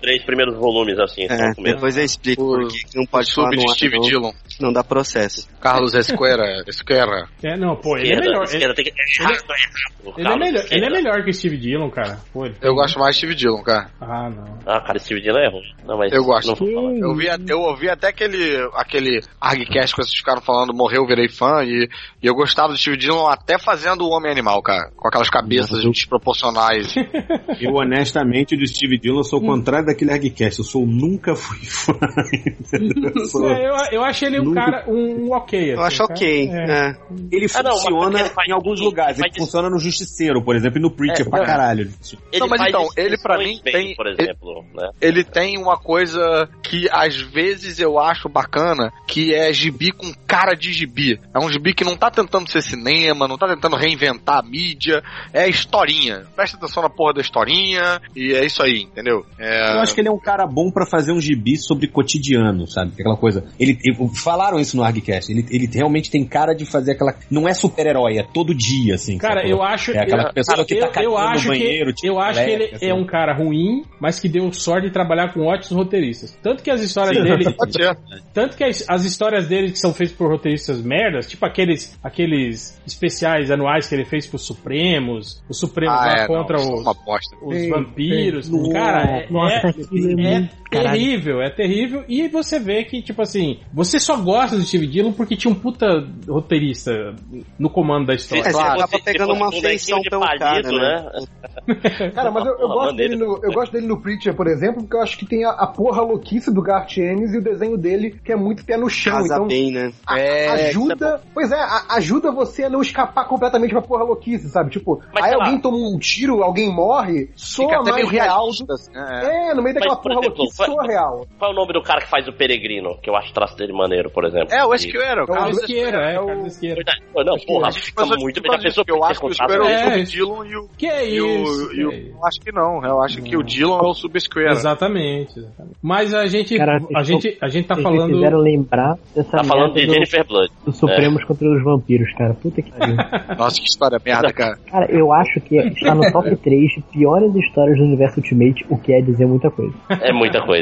Três 0.01 0.25
primeiros 0.25 0.57
volumes, 0.57 0.99
assim. 0.99 1.25
É, 1.29 1.53
depois 1.63 1.97
eu 1.97 2.05
explico 2.05 2.43
O- 2.43 2.47
por 2.61 2.69
que 2.69 2.79
que 2.85 2.97
não 2.97 3.07
pode 3.07 3.31
o 3.31 3.35
falar 3.35 3.51
sub 3.53 3.65
de 3.65 3.73
Steve 3.73 4.01
Dillon. 4.01 4.33
Não 4.61 4.73
dá 4.73 4.83
processo. 4.85 5.49
Carlos 5.61 5.95
Esquerra. 5.95 6.63
Esquerra. 6.67 7.29
É, 7.43 7.57
não, 7.57 7.77
pô, 7.77 7.97
ele 7.97 8.09
é 8.09 8.13
Esquerda, 8.15 8.23
melhor. 8.29 8.45
Ele, 8.45 8.53
esquerda, 8.57 8.75
tem 8.75 8.85
que... 8.85 8.91
é 8.91 9.23
errado, 9.23 9.45
é 9.51 9.55
errado. 9.55 10.19
ele 10.19 10.29
é 10.29 10.37
melhor, 10.37 10.65
ele 10.71 10.85
é 10.87 10.91
melhor 10.91 11.25
que 11.25 11.31
o 11.31 11.35
Steve 11.35 11.57
Dillon, 11.57 11.91
cara. 11.91 12.19
Pô, 12.33 12.45
ele- 12.47 12.57
Eu 12.61 12.75
gosto 12.75 12.99
mais 12.99 13.15
de 13.15 13.21
Steve 13.21 13.35
Dillon, 13.35 13.63
cara. 13.63 13.91
Ah, 14.01 14.31
não. 14.31 14.59
Ah, 14.67 14.81
cara, 14.81 14.99
Steve 14.99 15.21
Dillon 15.21 15.39
é 15.39 15.49
ruim. 15.51 15.75
Não, 15.87 15.99
mas 15.99 16.13
Eu 16.13 16.25
gosto. 16.25 16.65
Não. 16.65 16.97
Eu, 16.97 17.15
vi, 17.17 17.27
eu 17.49 17.61
ouvi 17.61 17.89
até 17.89 18.09
aquele, 18.09 18.57
aquele 18.75 19.21
ArgCast 19.41 19.95
que 19.95 20.03
vocês 20.03 20.15
ficaram 20.15 20.41
falando, 20.43 20.75
morreu, 20.75 21.07
virei 21.07 21.29
fã, 21.29 21.63
e, 21.65 21.89
e 22.23 22.27
eu 22.27 22.35
gostava 22.35 22.69
do 22.73 22.79
Steve 22.79 22.97
Dillon 22.97 23.27
até 23.27 23.59
fazendo 23.59 24.03
o 24.05 24.11
Homem 24.11 24.31
Animal, 24.31 24.63
cara. 24.63 24.91
Com 24.97 25.09
aquelas 25.09 25.31
cabeças 25.31 25.83
desproporcionais. 25.85 26.95
Eu, 27.61 27.73
honestamente, 27.75 28.57
do 28.57 28.67
Steve 28.67 28.99
Dillon, 28.99 29.23
sou 29.23 29.39
o 29.41 29.47
contrário 29.47 29.87
daquele 29.87 30.11
Argcast. 30.13 30.59
Eu 30.59 30.65
sou 30.65 30.87
nunca 30.87 31.35
fui 31.35 31.59
fã. 31.65 31.93
Eu 33.15 33.25
sou- 33.27 33.49
É, 33.49 33.69
eu, 33.69 33.75
eu 34.01 34.05
achei 34.05 34.29
ele 34.29 34.41
um 34.51 34.55
cara, 34.55 34.85
um, 34.89 35.27
um 35.27 35.33
ok. 35.33 35.73
Eu 35.73 35.81
assim, 35.81 35.87
acho 35.87 35.99
cara. 36.09 36.13
ok. 36.15 36.49
É. 36.51 36.55
é. 36.71 36.97
Ele 37.31 37.47
Ah, 37.55 37.63
não, 37.63 37.73
funciona 37.73 38.21
ele 38.21 38.31
em 38.49 38.53
alguns 38.53 38.79
de- 38.79 38.85
lugares. 38.85 39.19
ele 39.19 39.29
Ele 39.29 39.39
funciona 39.39 39.71
no 39.71 39.79
Justiceiro, 39.79 40.43
por 40.43 40.57
exemplo, 40.57 40.79
e 40.79 40.83
no 40.83 40.91
Preacher 40.91 41.27
É, 41.27 41.31
pra 41.31 41.43
é. 41.43 41.47
caralho. 41.47 41.91
Ele 42.33 42.41
Não, 42.41 42.49
mas 42.49 42.61
então, 42.69 42.87
ele 42.97 43.17
pra 43.19 43.39
mim 43.39 43.61
bem, 43.63 43.73
tem- 43.73 43.95
por 43.97 44.07
ele- 44.07 44.23
exemplo, 44.23 44.65
né? 44.75 44.91
ele 45.01 45.25
tem 45.25 45.59
uma 45.59 45.77
coisa 45.79 46.49
que 46.63 46.89
às 46.91 47.21
vezes 47.21 47.79
eu 47.79 47.99
acho 47.99 48.29
bacana, 48.29 48.93
que 49.07 49.35
é 49.35 49.53
gibi 49.53 49.91
com 49.93 50.13
cara 50.27 50.55
de 50.55 50.73
gibi. 50.73 51.21
É 51.35 51.39
um 51.39 51.51
gibi 51.51 51.75
que 51.75 51.85
não 51.85 51.97
tá 51.97 52.11
tentando 52.11 52.51
ser 52.51 52.63
cinema, 52.63 53.29
não 53.29 53.39
tá 53.39 53.47
tentando 53.49 53.77
reinventar 53.77 54.39
a 54.39 54.43
mídia, 54.43 55.03
é 55.33 55.49
historinha. 55.49 56.25
Presta 56.35 56.57
atenção 56.57 56.83
na 56.83 56.91
porra 56.91 57.15
da 57.15 57.21
historinha 57.21 58.01
e 58.15 58.33
é 58.33 58.45
isso 58.45 58.63
aí, 58.63 58.83
entendeu? 58.83 59.25
É... 59.39 59.75
Eu 59.77 59.81
acho 59.81 59.95
que 59.95 60.01
ele 60.01 60.09
é 60.09 60.13
um 60.13 60.19
cara 60.19 60.47
bom 60.47 60.71
pra 60.71 60.87
fazer 60.87 61.13
um 61.13 61.21
gibi 61.21 61.57
sobre 61.57 61.87
cotidiano, 61.89 62.67
sabe? 62.67 62.93
Aquela 62.99 63.17
coisa. 63.17 63.45
Ele, 63.59 63.79
ele- 63.85 63.97
falaram 64.35 64.59
isso 64.59 64.77
no 64.77 64.83
ArgCast. 64.83 65.31
Ele, 65.31 65.47
ele 65.49 65.69
realmente 65.73 66.11
tem 66.11 66.25
cara 66.25 66.55
de 66.55 66.67
fazer 66.67 66.93
aquela. 66.93 67.15
Não 67.31 67.49
é 67.49 67.55
super-herói, 67.55 68.19
é 68.19 68.23
todo 68.23 68.53
dia, 68.55 68.97
assim. 68.97 69.17
Cara, 69.17 69.43
sacou? 69.43 69.51
eu 69.51 69.63
acho 69.63 69.93
É 69.93 70.03
aquela 70.03 70.25
eu, 70.25 70.33
pessoa 70.35 70.65
que 70.67 70.75
eu, 70.75 70.81
tá 70.81 70.89
cagando 70.89 71.13
eu 71.13 71.19
acho 71.19 71.45
no 71.45 71.49
banheiro, 71.51 71.87
que, 71.91 71.95
tipo, 71.95 72.07
eu 72.09 72.19
acho 72.19 72.45
que 72.45 72.51
ele 72.51 72.65
leve, 72.65 72.75
assim. 72.77 72.89
é 72.89 72.95
um 72.95 73.07
cara 73.07 73.33
ruim, 73.35 73.85
mas 74.01 74.19
que 74.19 74.29
deu 74.29 74.53
sorte 74.53 74.89
de 74.89 74.93
trabalhar 74.93 75.33
com 75.33 75.47
ótimos 75.47 75.71
roteiristas. 75.71 76.37
Tanto 76.43 76.63
que 76.63 76.71
as 76.71 76.83
histórias 76.83 77.23
dele, 77.23 77.45
tanto 78.35 78.57
que 78.57 78.65
as, 78.65 78.85
as 78.89 79.05
histórias 79.05 79.47
dele 79.49 79.71
que 79.71 79.79
são 79.79 79.95
feitas 79.95 80.17
por 80.17 80.29
roteiristas 80.31 80.83
merdas, 80.83 81.29
tipo 81.29 81.45
aqueles 81.47 81.97
aqueles 82.03 82.81
especiais 82.87 83.51
anuais 83.51 83.87
que 83.89 83.95
ele 83.95 84.05
fez 84.05 84.27
pro 84.27 84.39
Supremos, 84.39 85.43
os 85.49 85.59
Supremos 85.59 85.95
Ah, 85.99 86.07
lá 86.07 86.13
é, 86.15 86.21
não, 86.21 86.27
contra 86.27 86.57
é 86.57 86.61
os 86.61 86.81
uma 86.81 86.95
bosta. 86.95 87.37
os 87.43 87.57
Sim, 87.57 87.71
vampiros. 87.71 88.47
sim. 88.47 88.73
Cara, 88.73 89.03
é, 89.21 89.31
Nossa, 89.31 89.55
é, 89.55 89.71
é 89.71 90.35
é 90.37 90.49
caralho. 90.75 90.99
terrível, 90.99 91.43
é 91.43 91.51
terrível. 91.51 92.05
E 92.09 92.29
você 92.29 92.59
vê 92.59 92.85
que, 92.85 93.03
tipo 93.03 93.23
assim, 93.23 93.59
você 93.73 93.99
só 93.99 94.17
gosta 94.17 94.57
do 94.57 94.63
Steve 94.63 94.87
Dillon 94.87 95.13
porque 95.13 95.37
tinha 95.37 95.53
um 95.53 95.55
puta 95.59 95.87
roteirista 96.29 97.15
no 97.59 97.71
comando 97.71 98.07
da 98.07 98.15
história. 98.15 98.43
É, 98.43 98.45
você 98.45 98.53
Claro, 98.53 98.73
acaba 98.83 98.97
se 98.99 99.03
pegando 99.05 99.33
uma 99.33 99.47
um 99.47 99.51
bonequinho 99.51 99.69
feição 99.69 100.01
pelo 100.03 100.21
palito, 100.23 100.43
cara, 100.71 101.11
né? 101.13 102.11
Cara, 102.15 102.31
mas 102.31 102.47
eu, 102.47 102.53
eu 102.59 102.69
gosto 102.69 102.97
dele 102.97 103.17
no, 103.17 103.41
eu 103.43 103.53
gosto 103.53 103.73
dele 103.73 103.87
no 103.87 104.01
Preacher, 104.01 104.35
por 104.35 104.47
exemplo, 104.47 104.83
porque 104.83 104.97
eu 104.97 105.03
acho 105.03 105.19
que 105.19 105.27
tem 105.27 105.45
a, 105.45 105.51
a 105.51 105.67
porra 105.67 106.03
louquice 106.03 106.53
do 106.53 106.63
Garth 106.63 106.97
Ennis 106.99 107.33
e 107.35 107.39
o 107.39 107.43
desenho 107.43 107.77
dele 107.77 108.11
que 108.25 108.33
é 108.33 108.37
muito 108.37 108.65
pé 108.65 108.77
no 108.77 108.89
chão. 108.89 109.15
Casa 109.15 109.35
então, 109.35 109.47
bem, 109.47 109.71
né? 109.73 109.93
a- 110.07 110.19
É, 110.19 110.49
ajuda. 110.69 111.21
Pois 111.33 111.51
é, 111.51 111.57
a- 111.57 111.87
ajuda 111.97 112.31
você 112.33 112.65
a 112.65 112.71
não 112.71 112.81
escapar 112.83 113.27
completamente 113.27 113.71
pra 113.71 113.83
porra 113.83 114.05
louquice, 114.05 114.49
sabe? 114.49 114.71
Tipo, 114.71 115.01
Mas, 115.13 115.25
aí 115.25 115.31
sei 115.31 115.39
lá. 115.39 115.45
alguém 115.47 115.61
toma 115.61 115.77
um 115.77 115.99
tiro, 115.99 116.43
alguém 116.43 116.73
morre, 116.73 117.31
soa 117.35 117.83
mais 117.83 118.09
real. 118.11 118.41
realista, 118.41 118.75
né? 118.93 119.49
É, 119.51 119.55
no 119.55 119.63
meio 119.63 119.75
daquela 119.75 119.95
Mas, 119.95 120.03
por 120.03 120.11
porra 120.13 120.21
exemplo, 120.27 120.39
louquice, 120.39 120.57
foi- 120.67 120.75
soa 120.75 120.87
real. 120.87 121.27
Qual 121.39 121.51
é 121.51 121.55
o 121.55 121.57
nome 121.57 121.73
do 121.73 121.83
cara 121.83 122.01
que 122.01 122.11
faz 122.11 122.27
o 122.29 122.33
Peregrino? 122.33 122.97
Que 123.03 123.11
eu 123.11 123.17
acho 123.17 123.31
o 123.31 123.35
traço 123.35 123.57
dele 123.57 123.73
maneiro, 123.73 124.11
por 124.11 124.25
exemplo. 124.25 124.49
É, 124.53 124.65
o 124.65 124.75
Esqueira, 124.75 125.17
o 125.17 125.21
É 125.21 125.23
o 125.25 125.27
Carlos 125.27 125.71
é, 125.71 126.15
é 126.15 126.21
o- 126.21 126.27
Carlos. 126.27 126.61
Verdade. 126.61 127.03
Não, 127.15 127.37
porra, 127.47 127.73
fica 127.73 128.03
eu- 128.03 128.19
muito 128.19 128.43
bem. 128.43 128.55
A 128.55 128.59
pessoa 128.59 128.85
eu 128.89 129.05
acho 129.05 129.21
que 129.21 129.27
o 129.27 129.35
Square 129.35 129.55
é 129.55 129.61
o 129.61 129.69
É, 129.69 129.93
Sub 129.99 130.05
Dillon 130.13 130.45
e 130.45 130.57
o. 130.57 130.69
Que 130.77 130.87
é 130.87 131.09
E 131.11 131.21
o, 131.21 131.27
isso? 131.43 131.69
que 131.71 131.81
é 131.81 131.85
isso. 131.99 132.11
eu 132.17 132.27
acho 132.27 132.41
que 132.41 132.53
não, 132.53 132.85
eu 132.85 133.03
acho 133.03 133.23
que 133.23 133.37
o 133.37 133.43
Dillon 133.43 133.79
é 133.79 133.87
o 133.89 133.95
Sub 133.95 134.21
Square. 134.21 134.49
Exatamente. 134.51 135.45
Mas 135.83 136.13
a 136.15 136.27
gente, 136.27 136.57
Cara, 136.57 136.79
a 136.95 137.03
gente, 137.03 137.37
a 137.41 137.49
gente 137.49 137.67
tá 137.67 137.77
falando. 137.77 138.15
fizeram 138.15 138.39
lembrar 138.39 138.97
dessa 139.15 139.39
Tá 139.39 139.45
falando 139.45 139.75
merda 139.75 139.81
de 139.81 139.87
do, 139.87 139.93
Jennifer 139.95 140.27
Blood. 140.27 140.51
do 140.65 140.73
Supremos 140.73 141.25
contra 141.25 141.49
os 141.49 141.63
vampiros, 141.63 142.13
cara. 142.15 142.35
Puta 142.35 142.63
que 142.63 142.71
pariu. 142.73 142.97
Nossa, 143.39 143.57
que 143.61 143.67
história 143.67 143.99
merda, 144.05 144.33
cara. 144.33 144.57
Cara, 144.71 144.87
eu 144.91 145.13
acho 145.13 145.41
que 145.41 145.57
está 145.57 145.95
no 145.95 146.11
top 146.13 146.35
3 146.43 146.71
de 146.73 146.83
piores 146.93 147.35
histórias 147.35 147.79
do 147.79 147.85
universo 147.85 148.21
Ultimate, 148.21 148.65
o 148.69 148.79
que 148.79 148.93
é 148.93 149.01
dizer 149.01 149.27
muita 149.27 149.51
coisa. 149.51 149.75
É 150.01 150.13
muita 150.13 150.41
coisa. 150.45 150.54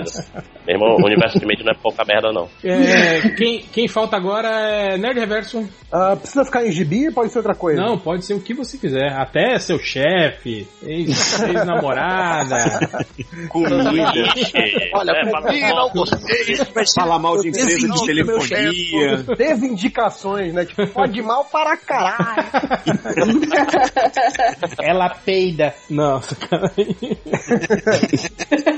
Meu 0.66 0.76
irmão, 0.76 0.96
o 0.96 1.04
universo 1.06 1.36
Ultimate 1.36 1.64
não 1.64 1.72
é 1.72 1.74
pouca 1.74 2.04
merda, 2.04 2.32
não. 2.32 2.48
É, 2.64 3.28
quem, 3.36 3.60
quem 3.62 3.88
falta 3.88 4.16
agora 4.16 4.48
é 4.48 4.96
Nerd 4.96 5.18
Reverso. 5.18 5.68
Ah, 5.92 6.16
precisa 6.16 6.44
ficar 6.44 6.64
em 6.66 6.72
gibi 6.72 7.10
pode 7.12 7.30
ser 7.32 7.38
outra 7.40 7.54
coisa? 7.54 7.80
Não, 7.82 7.98
pode 7.98 8.24
ser 8.24 8.34
o 8.34 8.40
que 8.40 8.54
você 8.54 8.78
quiser. 8.78 9.12
Até 9.12 9.58
seu 9.58 9.78
chefe, 9.78 10.66
ex- 10.82 11.42
ex-namorada. 11.42 12.56
Olha, 14.94 15.12
É, 15.12 15.30
fala 15.30 15.52
não 15.74 15.90
gostei. 15.90 16.56
Falar 16.94 17.18
mal 17.18 17.36
de 17.40 17.48
empresa 17.48 17.88
de 17.88 18.06
telefonia. 18.06 19.16
Desindicações, 19.36 20.54
né? 20.54 20.64
Tipo, 20.64 20.86
pode 20.88 21.20
mal 21.22 21.44
para 21.44 21.76
caralho. 21.76 22.48
Ela 24.80 25.08
peida. 25.10 25.74
Não, 25.90 26.20
sacanagem. 26.22 26.96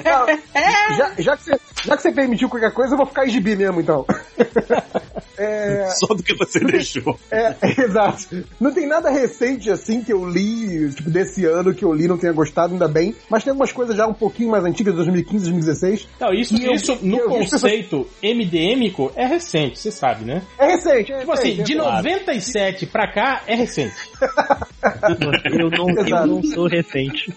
já, 0.96 1.14
já, 1.18 1.36
que 1.36 1.42
você, 1.44 1.60
já 1.84 1.96
que 1.96 2.02
você 2.02 2.12
permitiu 2.12 2.48
qualquer 2.48 2.72
coisa, 2.72 2.94
eu 2.94 2.98
vou 2.98 3.06
ficar 3.06 3.26
em 3.26 3.30
gibi 3.30 3.56
mesmo, 3.56 3.80
então. 3.80 4.04
É, 5.38 5.88
Só 5.98 6.14
do 6.14 6.22
que 6.22 6.34
você 6.34 6.60
deixou. 6.60 7.18
é, 7.30 7.54
exato. 7.82 8.44
Não 8.60 8.72
tem 8.72 8.86
nada 8.86 9.10
recente 9.10 9.70
assim 9.70 10.02
que 10.02 10.12
eu 10.12 10.28
li, 10.28 10.90
tipo, 10.92 11.10
desse 11.10 11.44
ano 11.44 11.74
que 11.74 11.84
eu 11.84 11.92
li, 11.92 12.06
não 12.08 12.18
tenha 12.18 12.32
gostado, 12.32 12.72
ainda 12.72 12.88
bem. 12.88 13.14
Mas 13.28 13.42
tem 13.44 13.50
algumas 13.50 13.72
coisas 13.72 13.96
já 13.96 14.06
um 14.06 14.14
pouquinho 14.14 14.50
mais 14.50 14.64
antigas, 14.64 14.94
2015, 14.94 15.44
2016. 15.50 16.08
Não, 16.20 16.32
isso, 16.32 16.56
eu- 16.62 16.72
isso 16.72 16.98
no 17.02 17.16
eu 17.18 17.28
conceito 17.28 18.06
MDMico 18.22 19.12
é 19.16 19.26
recente, 19.26 19.78
você 19.78 19.90
sabe, 19.90 20.24
né? 20.24 20.42
É 20.58 20.66
recente, 20.66 21.12
é 21.12 21.18
Tipo 21.20 21.32
assim, 21.32 21.50
recente, 21.50 21.66
de 21.66 21.72
é 21.78 21.80
recente. 21.82 21.96
97 21.96 22.86
pra 22.86 23.12
cá 23.12 23.42
é 23.46 23.54
recente. 23.54 23.94
Eu 25.50 25.70
não, 25.70 25.88
eu 25.90 26.26
não 26.26 26.42
sou 26.42 26.66
recente. 26.68 27.32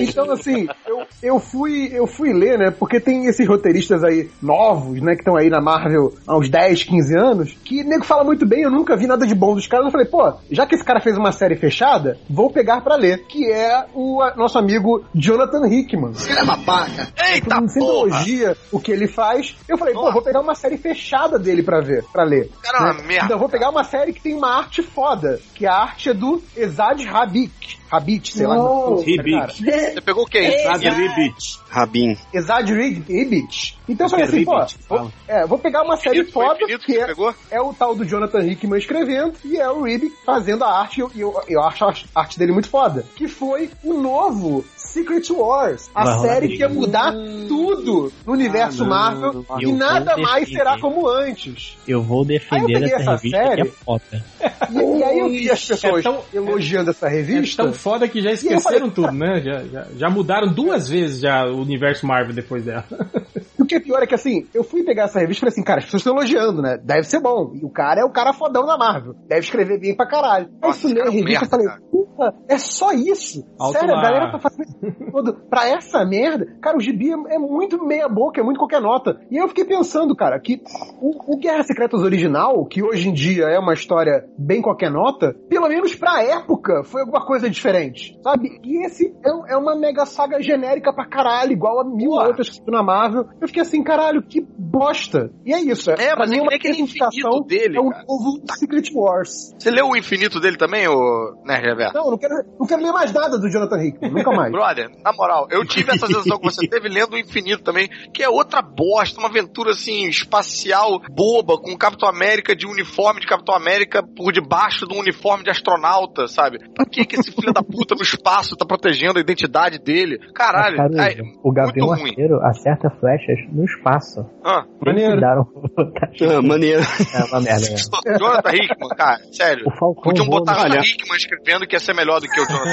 Então, 0.00 0.30
assim, 0.32 0.66
eu, 0.86 1.02
eu, 1.22 1.38
fui, 1.38 1.90
eu 1.92 2.06
fui 2.06 2.32
ler, 2.32 2.58
né? 2.58 2.70
Porque 2.70 3.00
tem 3.00 3.26
esses 3.26 3.46
roteiristas 3.46 4.02
aí 4.04 4.28
novos, 4.42 5.00
né? 5.00 5.12
Que 5.14 5.20
estão 5.20 5.36
aí 5.36 5.48
na 5.48 5.60
Marvel 5.60 6.12
há 6.26 6.36
uns 6.36 6.48
10, 6.48 6.59
15 6.84 7.16
anos, 7.18 7.56
que 7.64 7.82
nego 7.84 8.04
fala 8.04 8.24
muito 8.24 8.46
bem, 8.46 8.62
eu 8.62 8.70
nunca 8.70 8.96
vi 8.96 9.06
nada 9.06 9.26
de 9.26 9.34
bom 9.34 9.54
dos 9.54 9.66
caras. 9.66 9.86
Eu 9.86 9.92
falei, 9.92 10.06
pô, 10.06 10.32
já 10.50 10.66
que 10.66 10.74
esse 10.74 10.84
cara 10.84 11.00
fez 11.00 11.16
uma 11.16 11.32
série 11.32 11.56
fechada, 11.56 12.18
vou 12.28 12.50
pegar 12.50 12.80
pra 12.82 12.96
ler. 12.96 13.24
Que 13.26 13.50
é 13.50 13.86
o 13.94 14.20
a- 14.22 14.34
nosso 14.36 14.58
amigo 14.58 15.04
Jonathan 15.14 15.66
Hickman. 15.66 16.12
Ele 16.28 16.38
é 16.38 16.44
babaca. 16.44 17.08
Eita, 17.32 17.60
porra. 17.60 17.76
elogia 17.76 18.56
o 18.72 18.78
que 18.80 18.92
ele 18.92 19.06
faz. 19.08 19.56
Eu 19.68 19.78
falei, 19.78 19.94
pô, 19.94 20.10
vou 20.12 20.22
pegar 20.22 20.40
uma 20.40 20.54
série 20.54 20.76
fechada 20.76 21.38
dele 21.38 21.62
pra 21.62 21.80
ver, 21.80 22.04
pra 22.12 22.24
ler. 22.24 22.50
Cara, 22.62 22.78
é 22.78 22.80
uma 22.82 22.94
né? 22.94 23.02
merda. 23.06 23.24
Então, 23.24 23.36
eu 23.36 23.40
vou 23.40 23.48
pegar 23.48 23.70
uma 23.70 23.84
série 23.84 24.12
que 24.12 24.20
tem 24.20 24.34
uma 24.34 24.56
arte 24.58 24.82
foda, 24.82 25.40
que 25.54 25.66
a 25.66 25.74
arte 25.74 26.10
é 26.10 26.14
do 26.14 26.42
Ezad 26.56 27.00
Habit. 27.06 27.80
Habit, 27.90 28.32
sei 28.32 28.46
lá. 28.46 28.56
como 28.56 29.00
é 29.00 29.04
que 29.04 29.20
é, 29.20 29.22
cara. 29.40 29.52
Você 29.52 30.00
pegou 30.00 30.24
quem? 30.26 30.58
Sabe, 30.62 30.88
Ribbit. 30.90 31.58
Rabin. 31.70 32.16
Ezad 32.32 32.70
Ribbit. 32.72 33.78
Então 33.88 34.06
eu 34.06 34.10
falei 34.10 34.24
assim, 34.26 34.42
é 34.42 34.44
pô, 34.44 34.66
vou, 34.88 35.12
é, 35.26 35.46
vou 35.46 35.58
pegar 35.58 35.82
uma 35.82 35.96
série 35.96 36.24
foda 36.24 36.49
Que 36.54 36.78
que 36.78 36.98
é, 36.98 37.06
pegou? 37.06 37.34
é 37.50 37.60
o 37.60 37.72
tal 37.72 37.94
do 37.94 38.04
Jonathan 38.04 38.44
Hickman 38.44 38.78
escrevendo 38.78 39.34
e 39.44 39.56
é 39.56 39.70
o 39.70 39.82
Ribbit 39.82 40.14
fazendo 40.24 40.64
a 40.64 40.80
arte 40.80 40.98
e 40.98 41.00
eu, 41.00 41.10
eu, 41.16 41.42
eu 41.48 41.62
acho 41.62 41.84
a 41.84 41.94
arte 42.14 42.38
dele 42.38 42.52
muito 42.52 42.68
foda. 42.68 43.04
Que 43.16 43.28
foi 43.28 43.70
o 43.82 43.94
novo 43.94 44.64
Secret 44.80 45.30
Wars, 45.30 45.90
a 45.94 46.04
Vai 46.04 46.18
série 46.28 46.48
que 46.48 46.58
ia 46.58 46.68
mudar 46.68 47.12
tudo 47.48 48.12
no 48.26 48.32
universo 48.32 48.82
Ah, 48.82 48.86
não. 48.86 48.90
Marvel 48.90 49.44
Eu 49.60 49.68
e 49.70 49.72
nada 49.72 50.16
mais 50.16 50.48
será 50.48 50.78
como 50.80 51.06
antes. 51.08 51.76
Eu 51.86 52.02
vou 52.02 52.18
Aí 52.20 52.22
eu 52.22 52.26
defender 52.26 52.66
peguei 52.80 52.84
essa 52.94 52.96
essa 53.02 53.10
revista 53.16 53.36
série. 53.38 53.62
que 53.62 53.68
é 53.68 53.72
foda. 53.72 54.02
E, 54.70 54.98
e 54.98 55.02
aí 55.02 55.18
eu 55.18 55.28
vi 55.28 55.50
as 55.50 55.64
pessoas 55.66 56.00
É 56.00 56.02
tão- 56.02 56.22
elogiando 56.32 56.90
essa 56.90 57.06
É 57.08 57.10
revista. 57.10 57.64
tão 57.64 57.72
foda 57.72 58.06
que 58.06 58.20
já 58.22 58.30
eu 58.30 58.34
esqueceram 58.34 58.60
falei, 58.60 58.90
tudo, 58.90 59.10
né? 59.12 59.40
Já, 59.42 59.62
já, 59.64 59.86
já 59.96 60.10
mudaram 60.10 60.52
duas 60.52 60.88
vezes 60.88 61.20
já 61.20 61.44
o 61.46 61.60
universo 61.60 62.06
Marvel 62.06 62.34
depois 62.34 62.64
dela. 62.64 62.84
E 63.58 63.62
o 63.62 63.66
que 63.66 63.74
é 63.74 63.80
pior 63.80 64.02
é 64.02 64.06
que 64.06 64.14
assim, 64.14 64.46
eu 64.54 64.64
fui 64.64 64.82
pegar 64.82 65.04
essa 65.04 65.20
revista 65.20 65.40
e 65.40 65.40
falei 65.40 65.52
assim, 65.52 65.62
cara, 65.62 65.78
as 65.80 65.84
pessoas 65.84 66.00
estão 66.00 66.16
elogiando, 66.16 66.62
né? 66.62 66.78
Deve 66.82 67.02
ser 67.04 67.20
bom. 67.20 67.52
E 67.54 67.62
o 67.64 67.68
cara 67.68 68.00
é 68.00 68.04
o 68.04 68.10
cara 68.10 68.32
fodão 68.32 68.64
da 68.64 68.76
Marvel. 68.78 69.14
Deve 69.28 69.42
escrever 69.42 69.78
bem 69.78 69.94
pra 69.94 70.06
caralho. 70.06 70.46
Aí 70.62 70.68
Nossa, 70.68 70.80
fui 70.80 70.94
ler 70.94 71.00
a 71.02 71.04
cara, 71.04 71.14
revista 71.16 71.44
e 71.44 71.48
falei, 71.48 71.66
puta, 71.90 72.34
é 72.48 72.56
só 72.58 72.92
isso? 72.92 73.46
Alto 73.58 73.78
Sério, 73.78 73.94
a 73.94 74.02
galera 74.02 74.32
tá 74.32 74.38
fazendo 74.38 74.69
todo 75.12 75.34
pra 75.48 75.68
essa 75.68 76.04
merda. 76.04 76.46
Cara, 76.60 76.76
o 76.76 76.80
gibi 76.80 77.10
é, 77.10 77.34
é 77.34 77.38
muito 77.38 77.84
meia 77.84 78.08
boca, 78.08 78.40
é 78.40 78.44
muito 78.44 78.58
qualquer 78.58 78.80
nota. 78.80 79.20
E 79.30 79.36
aí 79.36 79.44
eu 79.44 79.48
fiquei 79.48 79.64
pensando, 79.64 80.14
cara, 80.14 80.38
que 80.40 80.62
o, 81.00 81.34
o 81.34 81.38
Guerra 81.38 81.62
Secretas 81.62 82.02
original, 82.02 82.64
que 82.66 82.82
hoje 82.82 83.08
em 83.08 83.12
dia 83.12 83.44
é 83.44 83.58
uma 83.58 83.74
história 83.74 84.24
bem 84.38 84.62
qualquer 84.62 84.90
nota, 84.90 85.34
pelo 85.48 85.68
menos 85.68 85.94
pra 85.94 86.22
época 86.22 86.82
foi 86.84 87.02
alguma 87.02 87.24
coisa 87.24 87.48
diferente, 87.48 88.18
sabe? 88.22 88.60
E 88.64 88.84
esse 88.86 89.14
é, 89.24 89.52
é 89.54 89.56
uma 89.56 89.76
mega 89.76 90.04
saga 90.06 90.40
genérica 90.42 90.92
pra 90.92 91.06
caralho, 91.06 91.52
igual 91.52 91.80
a 91.80 91.84
mil 91.84 92.10
outras 92.10 92.50
que 92.50 92.62
tem 92.62 92.74
na 92.74 92.82
Marvel. 92.82 93.26
Eu 93.40 93.48
fiquei 93.48 93.62
assim, 93.62 93.82
caralho, 93.82 94.22
que 94.22 94.40
bosta. 94.40 95.30
E 95.44 95.52
é 95.52 95.60
isso. 95.60 95.90
É, 95.90 96.10
pra 96.10 96.20
mas 96.20 96.30
mim 96.30 96.38
é 96.38 96.42
uma 96.42 96.50
que 96.58 96.68
infinito 96.70 97.44
dele, 97.46 97.76
é 97.76 97.80
o 97.80 97.90
cara. 97.90 98.04
novo 98.08 98.40
Secret 98.58 98.90
Wars. 98.94 99.54
Você 99.58 99.70
leu 99.70 99.88
o 99.88 99.96
infinito 99.96 100.40
dele 100.40 100.56
também, 100.56 100.88
ô 100.88 101.34
Nerd 101.44 101.64
Reverso? 101.64 101.94
Não, 101.94 102.10
não 102.10 102.18
quero, 102.18 102.34
não 102.58 102.66
quero 102.66 102.82
ler 102.82 102.92
mais 102.92 103.12
nada 103.12 103.38
do 103.38 103.48
Jonathan 103.48 103.82
Hickman, 103.82 104.10
nunca 104.10 104.30
mais. 104.30 104.52
Brother, 104.60 104.90
na 105.02 105.10
moral, 105.12 105.48
eu 105.50 105.64
tive 105.64 105.90
essa 105.90 106.06
sensação 106.06 106.36
que 106.38 106.44
você 106.44 106.68
teve 106.68 106.86
lendo 106.88 107.14
o 107.14 107.18
Infinito 107.18 107.62
também, 107.62 107.88
que 108.12 108.22
é 108.22 108.28
outra 108.28 108.60
bosta, 108.60 109.18
uma 109.18 109.28
aventura 109.28 109.70
assim, 109.70 110.06
espacial, 110.06 111.00
boba, 111.10 111.56
com 111.56 111.72
o 111.72 111.78
Capitão 111.78 112.06
América 112.06 112.54
de 112.54 112.66
uniforme 112.66 113.20
de 113.20 113.26
Capitão 113.26 113.54
América 113.54 114.02
por 114.02 114.32
debaixo 114.32 114.86
de 114.86 114.94
um 114.94 115.00
uniforme 115.00 115.44
de 115.44 115.50
astronauta, 115.50 116.28
sabe? 116.28 116.58
Pra 116.74 116.84
que 116.84 117.06
que 117.06 117.16
esse 117.16 117.32
filho 117.32 117.54
da 117.54 117.62
puta 117.62 117.94
no 117.94 118.02
espaço 118.02 118.54
tá 118.54 118.66
protegendo 118.66 119.18
a 119.18 119.22
identidade 119.22 119.78
dele? 119.78 120.18
Caralho, 120.34 120.76
Mas, 120.76 120.94
cara, 120.94 121.08
ai, 121.08 121.16
o 121.42 121.52
Gavião 121.52 121.86
muito 121.86 122.00
ruim. 122.02 122.10
Arqueiro 122.10 122.38
acerta 122.44 122.90
flechas 123.00 123.38
no 123.50 123.64
espaço. 123.64 124.26
Ah, 124.44 124.64
Maneiro. 124.84 125.20
Ah, 125.24 126.42
maneiro. 126.42 126.82
É 127.14 127.24
uma 127.24 127.40
merda 127.40 127.70
mesmo. 127.70 127.90
Jonathan 128.18 128.50
Hickman, 128.50 128.88
cara, 128.96 129.18
sério. 129.32 129.64
O 129.66 129.70
Falcão 129.78 130.02
Podiam 130.02 130.26
botar 130.26 130.54
Jonathan 130.54 130.74
Olha. 130.74 130.80
Hickman 130.86 131.16
escrevendo 131.16 131.66
que 131.66 131.74
ia 131.76 131.80
ser 131.80 131.94
melhor 131.94 132.20
do 132.20 132.28
que 132.28 132.40
o 132.40 132.44
Jonathan. 132.44 132.70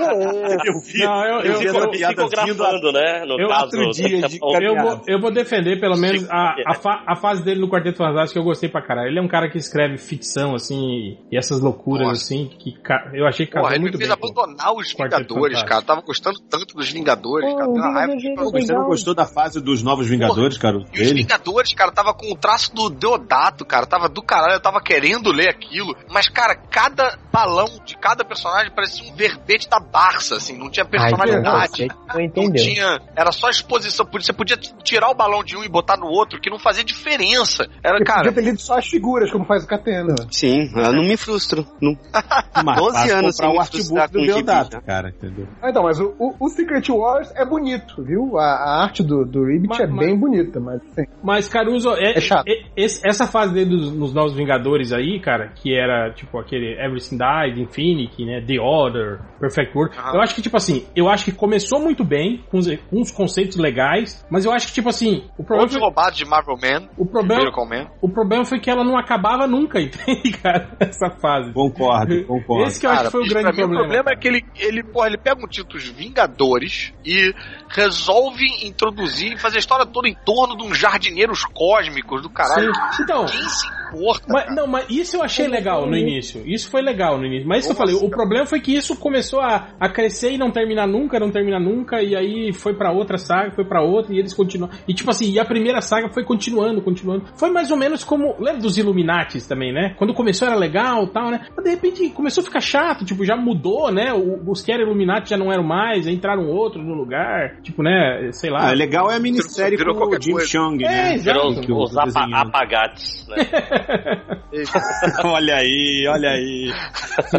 eu 0.80 0.92
vi, 0.92 0.98
Não, 1.04 1.24
eu, 1.24 1.40
eu, 1.40 1.62
eu, 1.62 1.74
eu, 1.74 1.90
piada 1.90 2.26
vindo 2.44 2.92
né? 2.92 3.24
No 3.26 3.40
eu- 3.40 3.48
caso, 3.48 3.64
outro 3.64 3.90
dia 3.90 4.28
de 4.28 4.38
eu 4.40 4.76
vou, 4.76 5.02
eu 5.06 5.20
vou 5.20 5.32
defender 5.32 5.78
pelo 5.80 5.96
menos 5.96 6.28
a, 6.30 6.54
a, 6.66 6.74
fa- 6.74 7.04
a 7.06 7.16
fase 7.16 7.42
dele 7.44 7.60
no 7.60 7.68
Quarteto 7.68 7.98
Fantástico 7.98 8.32
que 8.34 8.38
eu 8.38 8.44
gostei 8.44 8.68
pra 8.68 8.82
caralho. 8.82 9.08
Ele 9.08 9.18
é 9.18 9.22
um 9.22 9.28
cara 9.28 9.48
que 9.50 9.58
escreve 9.58 9.96
ficção, 9.98 10.54
assim, 10.54 11.18
e 11.30 11.36
essas 11.36 11.60
loucuras, 11.60 12.08
Nossa. 12.08 12.22
assim, 12.24 12.48
que 12.58 12.74
eu 13.14 13.26
achei 13.26 13.46
que 13.46 13.52
casou 13.52 13.66
Porra, 13.68 13.74
ele 13.76 13.84
me 13.84 13.90
muito 13.90 13.98
fez 13.98 14.08
bem. 14.08 14.16
abandonar 14.18 14.72
os 14.74 14.92
Vingadores, 14.92 15.62
cara. 15.62 15.82
Tava 15.82 16.00
gostando 16.02 16.38
tanto 16.40 16.74
dos 16.76 16.88
Vingadores, 16.90 17.52
cara. 17.54 17.68
Uma 17.68 17.92
raiva 17.92 18.16
de 18.16 18.34
Você 18.34 18.72
não 18.72 18.86
gostou 18.86 19.14
da 19.14 19.26
fase 19.26 19.60
dos 19.60 19.82
Novos 19.82 20.06
Vingadores, 20.08 20.56
cara? 20.58 20.78
E 20.92 21.02
os? 21.02 21.10
Vingadores, 21.12 21.72
cara, 21.74 21.90
tava 21.92 22.14
com 22.14 22.30
o 22.32 22.36
traço 22.36 22.74
do 22.74 22.88
Deodato, 22.90 23.64
cara. 23.64 23.86
Tava 23.86 24.08
do 24.08 24.22
caralho, 24.22 24.54
eu 24.54 24.60
tava 24.60 24.80
querendo 24.80 25.30
ler 25.32 25.48
aquilo. 25.48 25.94
Mas, 26.08 26.28
cara, 26.28 26.54
cada 26.54 27.18
balão 27.32 27.66
de 27.84 27.96
cada 27.96 28.24
personagem 28.24 28.72
parecia 28.74 29.10
um 29.10 29.14
verbete 29.14 29.68
da 29.68 29.78
Barça, 29.80 30.36
assim. 30.36 30.56
Não 30.58 30.69
tinha 30.70 30.84
personalidade. 30.86 31.88
Não 32.08 32.14
Não 32.14 32.20
entendeu. 32.20 32.62
tinha. 32.64 32.98
Era 33.16 33.32
só 33.32 33.48
exposição. 33.48 34.06
Você 34.12 34.32
podia 34.32 34.56
tirar 34.56 35.10
o 35.10 35.14
balão 35.14 35.42
de 35.44 35.56
um 35.56 35.64
e 35.64 35.68
botar 35.68 35.96
no 35.96 36.06
outro, 36.06 36.40
que 36.40 36.50
não 36.50 36.58
fazia 36.58 36.84
diferença. 36.84 37.68
Era, 37.82 37.98
Eu 37.98 38.04
cara. 38.04 38.32
podia 38.32 38.52
ter 38.52 38.58
só 38.58 38.78
as 38.78 38.86
figuras, 38.86 39.30
como 39.30 39.44
faz 39.44 39.64
o 39.64 39.66
Catena. 39.66 40.14
Sim, 40.30 40.70
eu 40.74 40.92
não 40.92 41.02
me 41.02 41.16
frustro. 41.16 41.66
Não... 41.80 41.96
Mas 42.64 42.76
12 42.78 42.92
faz 42.98 43.12
anos 43.12 43.36
sem 43.36 43.48
o 43.48 43.52
me 43.52 43.58
artbook 43.58 43.76
frustrar 43.84 44.10
do 44.10 44.18
com 44.18 44.26
Deodato, 44.26 44.76
né? 44.76 44.82
cara, 44.86 45.08
entendeu? 45.10 45.46
Ah, 45.62 45.70
então, 45.70 45.82
mas 45.82 45.98
o, 46.00 46.14
o- 46.18 46.34
o 46.38 46.48
Secret 46.48 46.88
Wars 46.90 47.32
é 47.36 47.44
bonito, 47.44 48.02
viu? 48.02 48.38
A, 48.38 48.44
a 48.44 48.82
arte 48.82 49.02
do, 49.02 49.24
do 49.24 49.44
Ribbit 49.44 49.68
Mas- 49.68 49.80
é 49.80 49.86
mas- 49.86 50.06
bem 50.06 50.18
bonita, 50.18 50.60
mas 50.60 50.80
assim, 50.82 51.06
Mas, 51.22 51.48
Caruso, 51.48 51.90
é, 51.94 52.18
É 52.18 52.20
chato. 52.20 52.46
é- 52.48 52.64
esse- 52.76 53.06
essa 53.06 53.26
fase 53.26 53.52
dele 53.54 53.70
dos, 53.70 53.92
nos 53.92 54.12
Novos 54.12 54.34
Vingadores 54.34 54.92
aí, 54.92 55.20
cara, 55.20 55.48
que 55.54 55.74
era 55.74 56.12
tipo 56.12 56.38
aquele 56.38 56.72
Everything 56.84 57.16
Died, 57.18 57.60
Infinity, 57.60 58.24
né? 58.24 58.40
The 58.46 58.60
Order, 58.60 59.20
Perfect 59.40 59.76
World. 59.76 59.96
Aham. 59.98 60.14
Eu 60.14 60.20
acho 60.20 60.34
que, 60.34 60.42
tipo 60.42 60.56
assim, 60.60 60.86
eu 60.94 61.08
acho 61.08 61.24
que 61.24 61.32
começou 61.32 61.80
muito 61.80 62.04
bem, 62.04 62.44
com, 62.50 62.58
com 62.60 63.00
uns 63.00 63.10
conceitos 63.10 63.56
legais, 63.56 64.24
mas 64.30 64.44
eu 64.44 64.52
acho 64.52 64.68
que, 64.68 64.72
tipo 64.72 64.88
assim, 64.88 65.24
o 65.38 65.44
problema. 65.44 65.70
Foi... 65.70 65.80
roubado 65.80 66.16
de 66.16 66.24
Marvel 66.24 66.56
Man. 66.56 66.88
O 66.96 67.06
problema, 67.06 67.50
Man. 67.50 67.90
o 68.00 68.08
problema 68.08 68.44
foi 68.44 68.60
que 68.60 68.70
ela 68.70 68.84
não 68.84 68.96
acabava 68.96 69.46
nunca, 69.46 69.80
entende, 69.80 70.30
cara? 70.32 70.76
Essa 70.78 71.10
fase. 71.10 71.52
Concordo, 71.52 72.24
concordo. 72.26 72.64
Esse 72.64 72.80
que 72.80 72.86
eu 72.86 72.90
cara, 72.90 73.02
acho 73.02 73.10
que 73.10 73.16
foi 73.16 73.26
o 73.26 73.28
grande 73.28 73.56
problema. 73.56 73.74
O 73.74 73.78
problema 73.78 74.10
é 74.10 74.16
que 74.16 74.28
ele, 74.28 74.44
ele, 74.56 74.82
porra, 74.84 75.06
ele 75.08 75.18
pega 75.18 75.44
um 75.44 75.48
título 75.48 75.74
dos 75.74 75.88
Vingadores 75.88 76.92
e 77.04 77.34
resolve 77.68 78.44
introduzir 78.64 79.32
e 79.32 79.38
fazer 79.38 79.56
a 79.56 79.60
história 79.60 79.86
toda 79.86 80.08
em 80.08 80.14
torno 80.14 80.56
de 80.56 80.64
uns 80.64 80.78
jardineiros 80.78 81.44
cósmicos 81.44 82.22
do 82.22 82.30
caralho. 82.30 82.72
Sim. 82.92 83.02
Então. 83.02 83.24
15 83.26 83.79
porca. 83.90 84.26
Mas, 84.28 84.54
não, 84.54 84.66
mas 84.66 84.88
isso 84.88 85.16
eu 85.16 85.22
achei 85.22 85.46
legal 85.46 85.86
no 85.86 85.96
início. 85.96 86.42
Isso 86.46 86.70
foi 86.70 86.82
legal 86.82 87.18
no 87.18 87.26
início. 87.26 87.48
Mas 87.48 87.64
isso 87.64 87.72
eu 87.72 87.76
falei, 87.76 87.94
o 87.94 88.08
problema 88.08 88.46
foi 88.46 88.60
que 88.60 88.74
isso 88.74 88.96
começou 88.96 89.40
a, 89.40 89.68
a 89.78 89.88
crescer 89.88 90.32
e 90.32 90.38
não 90.38 90.50
terminar 90.50 90.86
nunca, 90.86 91.18
não 91.18 91.30
terminar 91.30 91.60
nunca, 91.60 92.02
e 92.02 92.16
aí 92.16 92.52
foi 92.52 92.74
para 92.74 92.92
outra 92.92 93.18
saga, 93.18 93.50
foi 93.52 93.64
para 93.64 93.82
outra, 93.82 94.14
e 94.14 94.18
eles 94.18 94.34
continuam. 94.34 94.70
E 94.86 94.94
tipo 94.94 95.10
assim, 95.10 95.30
e 95.30 95.38
a 95.38 95.44
primeira 95.44 95.80
saga 95.80 96.08
foi 96.12 96.24
continuando, 96.24 96.82
continuando. 96.82 97.24
Foi 97.36 97.50
mais 97.50 97.70
ou 97.70 97.76
menos 97.76 98.04
como. 98.04 98.34
Lembra 98.38 98.60
dos 98.62 98.78
Illuminatis 98.78 99.46
também, 99.46 99.72
né? 99.72 99.94
Quando 99.96 100.14
começou 100.14 100.48
era 100.48 100.56
legal 100.56 101.06
tal, 101.08 101.30
né? 101.30 101.46
Mas 101.56 101.64
de 101.64 101.70
repente 101.70 102.08
começou 102.10 102.42
a 102.42 102.44
ficar 102.44 102.60
chato, 102.60 103.04
tipo, 103.04 103.24
já 103.24 103.36
mudou, 103.36 103.90
né? 103.90 104.12
Os 104.12 104.62
que 104.62 104.72
eram 104.72 104.84
Illuminati 104.84 105.30
já 105.30 105.36
não 105.36 105.52
eram 105.52 105.64
mais, 105.64 106.06
entraram 106.06 106.46
outros 106.48 106.84
no 106.84 106.94
lugar. 106.94 107.60
Tipo, 107.62 107.82
né? 107.82 108.30
Sei 108.32 108.50
lá. 108.50 108.70
É 108.70 108.74
legal 108.74 109.10
é 109.10 109.16
a 109.16 109.20
minissérie 109.20 109.78
com 109.78 109.90
o 109.90 110.20
Jim 110.20 110.38
Chong, 110.40 110.82
né? 110.82 110.90
é, 110.90 111.12
né? 111.12 111.18
Virou 111.18 111.48
os, 111.48 111.58
os 111.68 111.96
apagates, 111.96 113.26
né? 113.28 113.36
olha 115.24 115.56
aí, 115.56 116.04
olha 116.08 116.30
aí. 116.30 116.72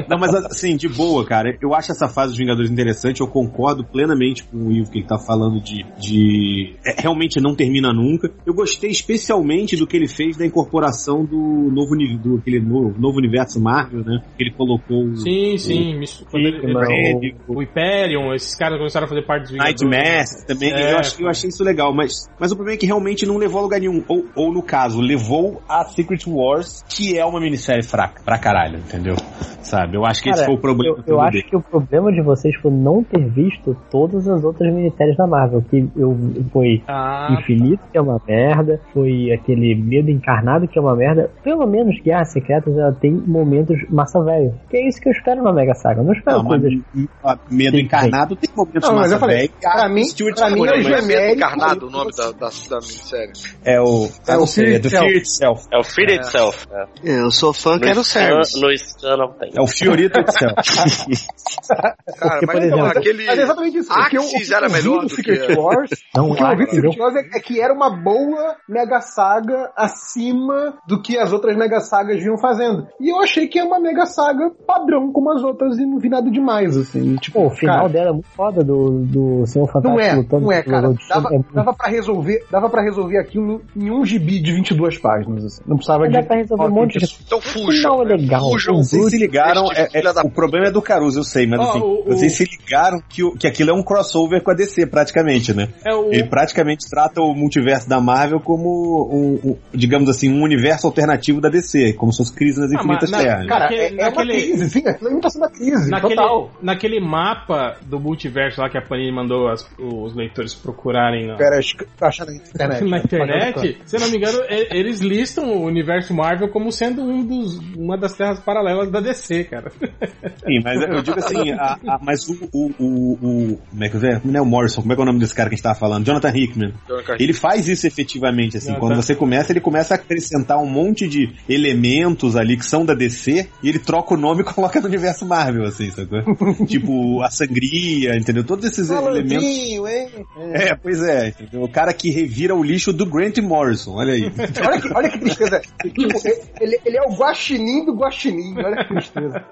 Não, 0.09 0.17
mas 0.17 0.33
assim, 0.33 0.75
de 0.75 0.87
boa, 0.87 1.25
cara. 1.25 1.57
Eu 1.61 1.73
acho 1.73 1.91
essa 1.91 2.07
fase 2.07 2.29
dos 2.29 2.37
Vingadores 2.37 2.71
interessante. 2.71 3.21
Eu 3.21 3.27
concordo 3.27 3.83
plenamente 3.83 4.43
com 4.43 4.57
o 4.67 4.71
Ivo 4.71 4.89
que 4.91 4.99
ele 4.99 5.07
tá 5.07 5.17
falando 5.17 5.59
de. 5.61 5.83
de 5.99 6.75
é, 6.85 7.01
realmente 7.01 7.39
não 7.41 7.55
termina 7.55 7.91
nunca. 7.93 8.31
Eu 8.45 8.53
gostei 8.53 8.89
especialmente 8.89 9.75
do 9.75 9.85
que 9.87 9.97
ele 9.97 10.07
fez 10.07 10.37
da 10.37 10.45
incorporação 10.45 11.25
do 11.25 11.69
novo 11.71 11.91
do 12.21 12.37
aquele 12.37 12.59
novo, 12.59 12.95
novo 12.99 13.17
universo 13.17 13.59
Marvel, 13.61 14.03
né? 14.03 14.21
Que 14.37 14.43
ele 14.43 14.51
colocou 14.53 15.03
o 15.05 15.17
Sim, 15.17 15.57
sim. 15.57 15.97
mis- 15.99 16.23
quando 16.31 16.45
ele- 16.47 16.57
ele- 16.57 17.35
o, 17.47 17.55
o 17.57 17.59
Hyperion, 17.61 18.33
esses 18.33 18.55
caras 18.55 18.77
começaram 18.77 19.05
a 19.05 19.09
fazer 19.09 19.23
parte 19.25 19.43
dos 19.43 19.51
Vingadores. 19.51 19.81
Nightmask 19.81 20.47
também, 20.47 20.71
É, 20.73 20.93
eu, 20.93 20.97
achei, 20.99 21.25
eu 21.25 21.29
achei 21.29 21.49
isso 21.49 21.63
legal, 21.63 21.93
mas, 21.93 22.11
mas 22.39 22.51
o 22.51 22.55
problema 22.55 22.75
é 22.75 22.79
que 22.79 22.85
realmente 22.85 23.25
não 23.25 23.37
levou 23.37 23.59
a 23.59 23.63
lugar 23.63 23.79
nenhum. 23.79 24.03
Ou, 24.07 24.25
ou 24.35 24.53
no 24.53 24.63
caso, 24.63 24.99
levou 25.01 25.61
a 25.67 25.83
Secret 25.85 26.25
Wars, 26.33 26.83
que 26.89 27.17
é 27.17 27.25
uma 27.25 27.39
minissérie 27.39 27.83
fraca, 27.83 28.21
pra 28.23 28.37
caralho, 28.37 28.77
entendeu? 28.79 29.15
Sabe? 29.61 29.95
Eu 29.95 30.05
acho 30.05 30.23
que 30.23 30.29
esse 30.29 30.39
Cara, 30.39 30.47
foi 30.47 30.55
o 30.55 30.61
problema. 30.61 30.97
Eu, 31.05 31.13
eu 31.15 31.21
acho 31.21 31.43
que 31.43 31.55
o 31.55 31.61
problema 31.61 32.11
de 32.11 32.21
vocês 32.21 32.53
foi 32.61 32.71
não 32.71 33.03
ter 33.03 33.23
visto 33.29 33.75
todas 33.91 34.27
as 34.27 34.43
outras 34.43 34.73
minissérias 34.73 35.15
da 35.15 35.27
Marvel. 35.27 35.61
Que 35.69 35.87
eu, 35.95 36.17
foi 36.51 36.81
Ah, 36.87 37.37
Infinito, 37.39 37.81
que 37.91 37.97
é 37.97 38.01
uma 38.01 38.19
merda. 38.27 38.79
Foi 38.93 39.31
aquele 39.31 39.75
Medo 39.75 40.09
Encarnado, 40.09 40.67
que 40.67 40.77
é 40.79 40.81
uma 40.81 40.95
merda. 40.95 41.29
Pelo 41.43 41.67
menos 41.67 41.95
Guerras 42.01 42.31
Secretas 42.33 42.75
ela 42.75 42.91
tem 42.93 43.11
momentos 43.11 43.77
massa 43.89 44.19
velho. 44.23 44.53
Que 44.69 44.77
é 44.77 44.87
isso 44.87 44.99
que 44.99 45.09
eu 45.09 45.13
espero 45.13 45.43
na 45.43 45.53
Mega 45.53 45.73
Saga. 45.75 46.01
Eu 46.01 46.05
não 46.05 46.13
espero 46.13 46.37
Não, 46.37 46.43
mas 46.43 46.61
coisas. 46.61 46.81
a 47.23 47.37
Medo 47.51 47.77
Sim, 47.77 47.83
Encarnado 47.83 48.35
tem 48.35 48.49
momentos 48.55 48.89
Não, 48.89 48.95
mas 48.95 49.11
massa 49.11 49.27
velho. 49.27 49.51
pra 49.61 49.89
mim, 49.89 50.03
Stuart 50.05 50.35
pra 50.37 50.49
mim 50.49 50.59
é 50.59 50.63
o 50.63 50.65
mas 50.65 50.83
genérico. 50.85 51.35
Encarnado, 51.37 51.87
o 51.87 51.91
nome 51.91 52.11
da, 52.17 52.31
da, 52.31 52.49
da 52.69 52.79
minissérie. 52.79 53.31
É 53.63 53.79
o. 53.79 54.09
É 54.27 54.35
eu 54.35 54.41
o 54.41 54.47
Fear 54.47 54.69
é 54.75 54.81
Fear 54.81 55.11
Itself. 55.17 55.67
É 55.71 55.77
o 55.77 55.83
Fear 55.83 56.09
Itself. 56.21 56.67
É, 57.03 57.19
Eu 57.21 57.31
sou 57.31 57.53
fã, 57.53 57.75
No 57.75 57.81
quero 57.81 58.03
service. 58.03 58.59
No 58.61 58.71
Scan 58.77 59.17
não 59.17 59.33
tem. 59.33 59.51
É 59.55 59.61
o 59.61 59.67
Fiorito 59.67 60.19
Itself. 60.19 60.55
Cara, 61.67 61.95
Porque, 62.39 62.45
mas 62.45 62.55
por 62.59 62.63
então, 62.63 62.85
aquele. 62.85 63.25
Mas 63.25 63.39
é 63.39 63.43
exatamente 63.43 63.77
isso. 63.77 63.91
O 63.93 64.09
que 64.09 64.17
eu, 64.17 64.21
o 64.21 64.25
Axis 64.25 64.51
era 64.51 64.67
vi 64.67 64.73
melhor 64.73 65.01
do 65.01 65.09
Secret 65.09 65.47
que- 65.47 65.53
Wars, 65.59 65.89
Não, 66.15 66.29
o 66.29 66.35
que 66.35 66.43
eu 66.43 66.57
vi 66.57 66.65
do 66.65 66.71
Secret 66.71 66.99
Wars 66.99 67.15
é, 67.15 67.19
é 67.37 67.39
que 67.39 67.61
era 67.61 67.73
uma 67.73 67.89
boa 67.89 68.55
mega 68.67 68.99
saga 69.01 69.71
acima 69.75 70.73
do 70.87 71.01
que 71.01 71.17
as 71.17 71.31
outras 71.31 71.55
mega 71.57 71.79
sagas 71.79 72.17
vinham 72.21 72.37
fazendo. 72.37 72.87
E 72.99 73.09
eu 73.11 73.19
achei 73.21 73.47
que 73.47 73.59
é 73.59 73.63
uma 73.63 73.79
mega 73.79 74.05
saga 74.05 74.51
padrão 74.67 75.11
como 75.11 75.31
as 75.31 75.43
outras 75.43 75.77
e 75.77 75.85
não 75.85 75.99
vi 75.99 76.09
nada 76.09 76.29
demais, 76.29 76.75
assim. 76.77 77.15
Tipo, 77.17 77.41
Pô, 77.41 77.47
o 77.47 77.49
final 77.51 77.77
cara, 77.77 77.89
dela 77.89 78.09
é 78.09 78.13
muito 78.13 78.29
foda 78.29 78.63
do, 78.63 78.99
do 79.05 79.45
Senhor 79.45 79.67
Fantástico 79.67 79.91
Não 79.95 79.99
é, 79.99 80.13
lutando 80.13 80.41
não 80.45 80.51
é, 80.51 80.63
cara. 80.63 80.93
Dava. 81.09 81.27
É 81.29 81.33
muito- 81.33 81.53
dava 81.53 81.73
pra 81.73 81.89
resolver, 81.89 82.45
dava 82.51 82.69
para 82.69 82.81
resolver 82.83 83.17
aquilo 83.17 83.61
em 83.75 83.89
um 83.91 84.05
gibi 84.05 84.41
de 84.41 84.51
22 84.53 84.97
páginas, 84.99 85.45
assim. 85.45 85.61
Não 85.65 85.75
precisava 85.77 86.07
Dá 86.11 86.23
pra 86.23 86.35
resolver 86.37 86.65
um 86.65 86.69
monte 86.69 86.99
de 86.99 87.05
Então 87.25 87.37
O 87.37 87.41
fujam. 87.41 87.71
final 87.71 88.01
é 88.03 88.05
né? 88.09 88.15
legal. 88.15 88.49
Fujam. 88.51 88.75
O 88.75 88.83
Vocês 88.83 89.09
se 89.09 89.17
ligaram, 89.17 89.71
é- 89.71 89.87
é- 89.93 90.21
o 90.23 90.29
problema 90.29 90.67
é 90.67 90.71
do 90.71 90.81
Caruso, 90.81 91.19
eu 91.19 91.23
sei, 91.23 91.47
mas 91.47 91.59
assim, 91.59 91.79
o- 91.79 92.01
o- 92.01 92.03
vocês 92.05 92.33
se 92.33 92.43
ligaram 92.45 93.01
que, 93.09 93.23
o- 93.23 93.33
que 93.35 93.47
aquilo 93.47 93.69
é 93.71 93.73
um 93.73 93.83
crossover 93.83 94.41
com 94.43 94.51
a 94.51 94.53
DC, 94.53 94.85
praticamente, 94.87 95.53
né? 95.53 95.69
é 95.85 95.93
o. 95.93 96.11
Ele 96.11 96.23
praticamente 96.23 96.89
trata 96.89 97.21
o 97.21 97.33
multiverso 97.33 97.87
da 97.89 97.99
Marvel 97.99 98.39
como, 98.39 99.09
um, 99.11 99.51
um, 99.51 99.57
digamos 99.73 100.09
assim, 100.09 100.29
um 100.31 100.41
universo 100.43 100.87
alternativo 100.87 101.39
da 101.41 101.49
DC, 101.49 101.93
como 101.93 102.11
se 102.11 102.17
fosse 102.19 102.33
Crise 102.33 102.59
nas 102.59 102.71
Ah, 102.71 102.75
Infinitas 102.75 103.11
na- 103.11 103.17
Terras. 103.19 103.47
Cara, 103.47 103.59
Naquele- 103.65 103.81
é, 103.81 103.85
é 103.87 103.91
naquele- 103.91 104.33
uma 104.33 104.41
crise, 104.41 104.69
sim, 104.69 104.87
aquilo 104.87 105.07
é 105.07 105.09
a 105.09 105.13
imitação 105.13 105.41
da 105.41 105.49
crise, 105.49 105.89
Naquele, 105.89 106.15
total. 106.15 106.51
naquele 106.61 106.99
mapa 106.99 107.77
do 107.85 107.99
multiverso 107.99 108.61
lá 108.61 108.69
que 108.69 108.77
a 108.77 108.81
Panini 108.81 109.11
mandou 109.11 109.47
as- 109.49 109.67
os 109.79 110.15
leitores 110.15 110.53
procurarem 110.53 111.27
na, 111.27 111.35
Pera, 111.35 111.57
acho 111.59 111.75
que 111.77 111.85
achando 112.01 112.31
na 112.31 112.35
internet. 112.81 112.83
na 112.89 112.97
internet, 112.99 113.77
se 113.85 113.95
eu 113.95 113.99
não 113.99 114.09
me 114.09 114.17
engano, 114.17 114.39
eles 114.49 114.99
listam 114.99 115.45
o 115.45 115.65
universo 115.65 116.00
Marvel 116.09 116.49
como 116.49 116.71
sendo 116.71 117.01
um 117.03 117.23
dos, 117.25 117.57
uma 117.75 117.97
das 117.97 118.13
terras 118.13 118.39
paralelas 118.39 118.89
da 118.91 118.99
DC, 118.99 119.43
cara. 119.45 119.71
Sim, 119.71 120.59
mas 120.63 120.81
eu 120.81 121.01
digo 121.01 121.19
assim, 121.19 121.51
a- 121.51 121.77
a- 121.87 121.99
mas 122.01 122.27
o, 122.27 122.49
o, 122.51 122.71
o, 122.79 123.13
o- 123.21 123.59
Como 123.69 123.83
é 123.83 123.89
que 123.89 123.97
é? 124.05 124.21
Não 124.23 124.35
é 124.39 124.41
o 124.41 124.45
Morrison, 124.45 124.81
como 124.81 124.93
é 124.93 124.95
que 124.95 125.01
é 125.01 125.03
o 125.03 125.07
nome 125.07 125.19
desse 125.19 125.35
cara 125.35 125.49
que 125.49 125.55
a 125.55 125.57
gente 125.57 125.63
tava 125.63 125.75
falando? 125.79 126.05
Jonathan 126.05 126.31
Hickman. 126.35 126.73
Ele 127.19 127.33
faz 127.33 127.67
isso 127.67 127.85
efetivamente, 127.87 128.57
assim. 128.57 128.67
Jonathan. 128.67 128.87
Quando 128.87 128.95
você 129.03 129.15
começa, 129.15 129.51
ele 129.51 129.59
começa 129.61 129.93
a 129.93 129.95
acrescentar 129.95 130.57
um 130.57 130.65
monte 130.69 131.07
de 131.07 131.33
elementos 131.47 132.35
ali 132.35 132.57
que 132.57 132.65
são 132.65 132.85
da 132.85 132.93
DC 132.93 133.47
e 133.63 133.69
ele 133.69 133.79
troca 133.79 134.13
o 134.13 134.17
nome 134.17 134.41
e 134.41 134.43
coloca 134.51 134.79
no 134.79 134.87
universo 134.87 135.25
Marvel, 135.25 135.63
assim, 135.65 135.89
sacou? 135.91 136.21
tipo, 136.65 137.21
a 137.21 137.29
sangria, 137.29 138.15
entendeu? 138.15 138.43
Todos 138.43 138.65
esses 138.65 138.89
elementos. 138.89 139.43
Hein? 139.43 140.25
É, 140.53 140.75
pois 140.75 141.01
é, 141.03 141.29
entendeu? 141.29 141.63
O 141.63 141.69
cara 141.69 141.93
que 141.93 142.09
revira 142.11 142.55
o 142.55 142.63
lixo 142.63 142.91
do 142.93 143.05
Grant 143.05 143.37
Morrison, 143.39 143.93
olha 143.95 144.13
aí. 144.13 144.31
Olha 144.65 144.81
que, 144.81 144.93
olha 144.93 145.09
que 145.09 145.19
tristeza. 145.19 145.61
Tipo, 145.93 146.17
ele, 146.59 146.79
ele 146.85 146.97
é 146.97 147.01
o 147.01 147.13
guaxinim 147.17 147.85
do 147.85 147.93
guaxinim. 147.95 148.55
Olha 148.57 148.77
que 148.83 148.87
tristeza. 148.93 149.43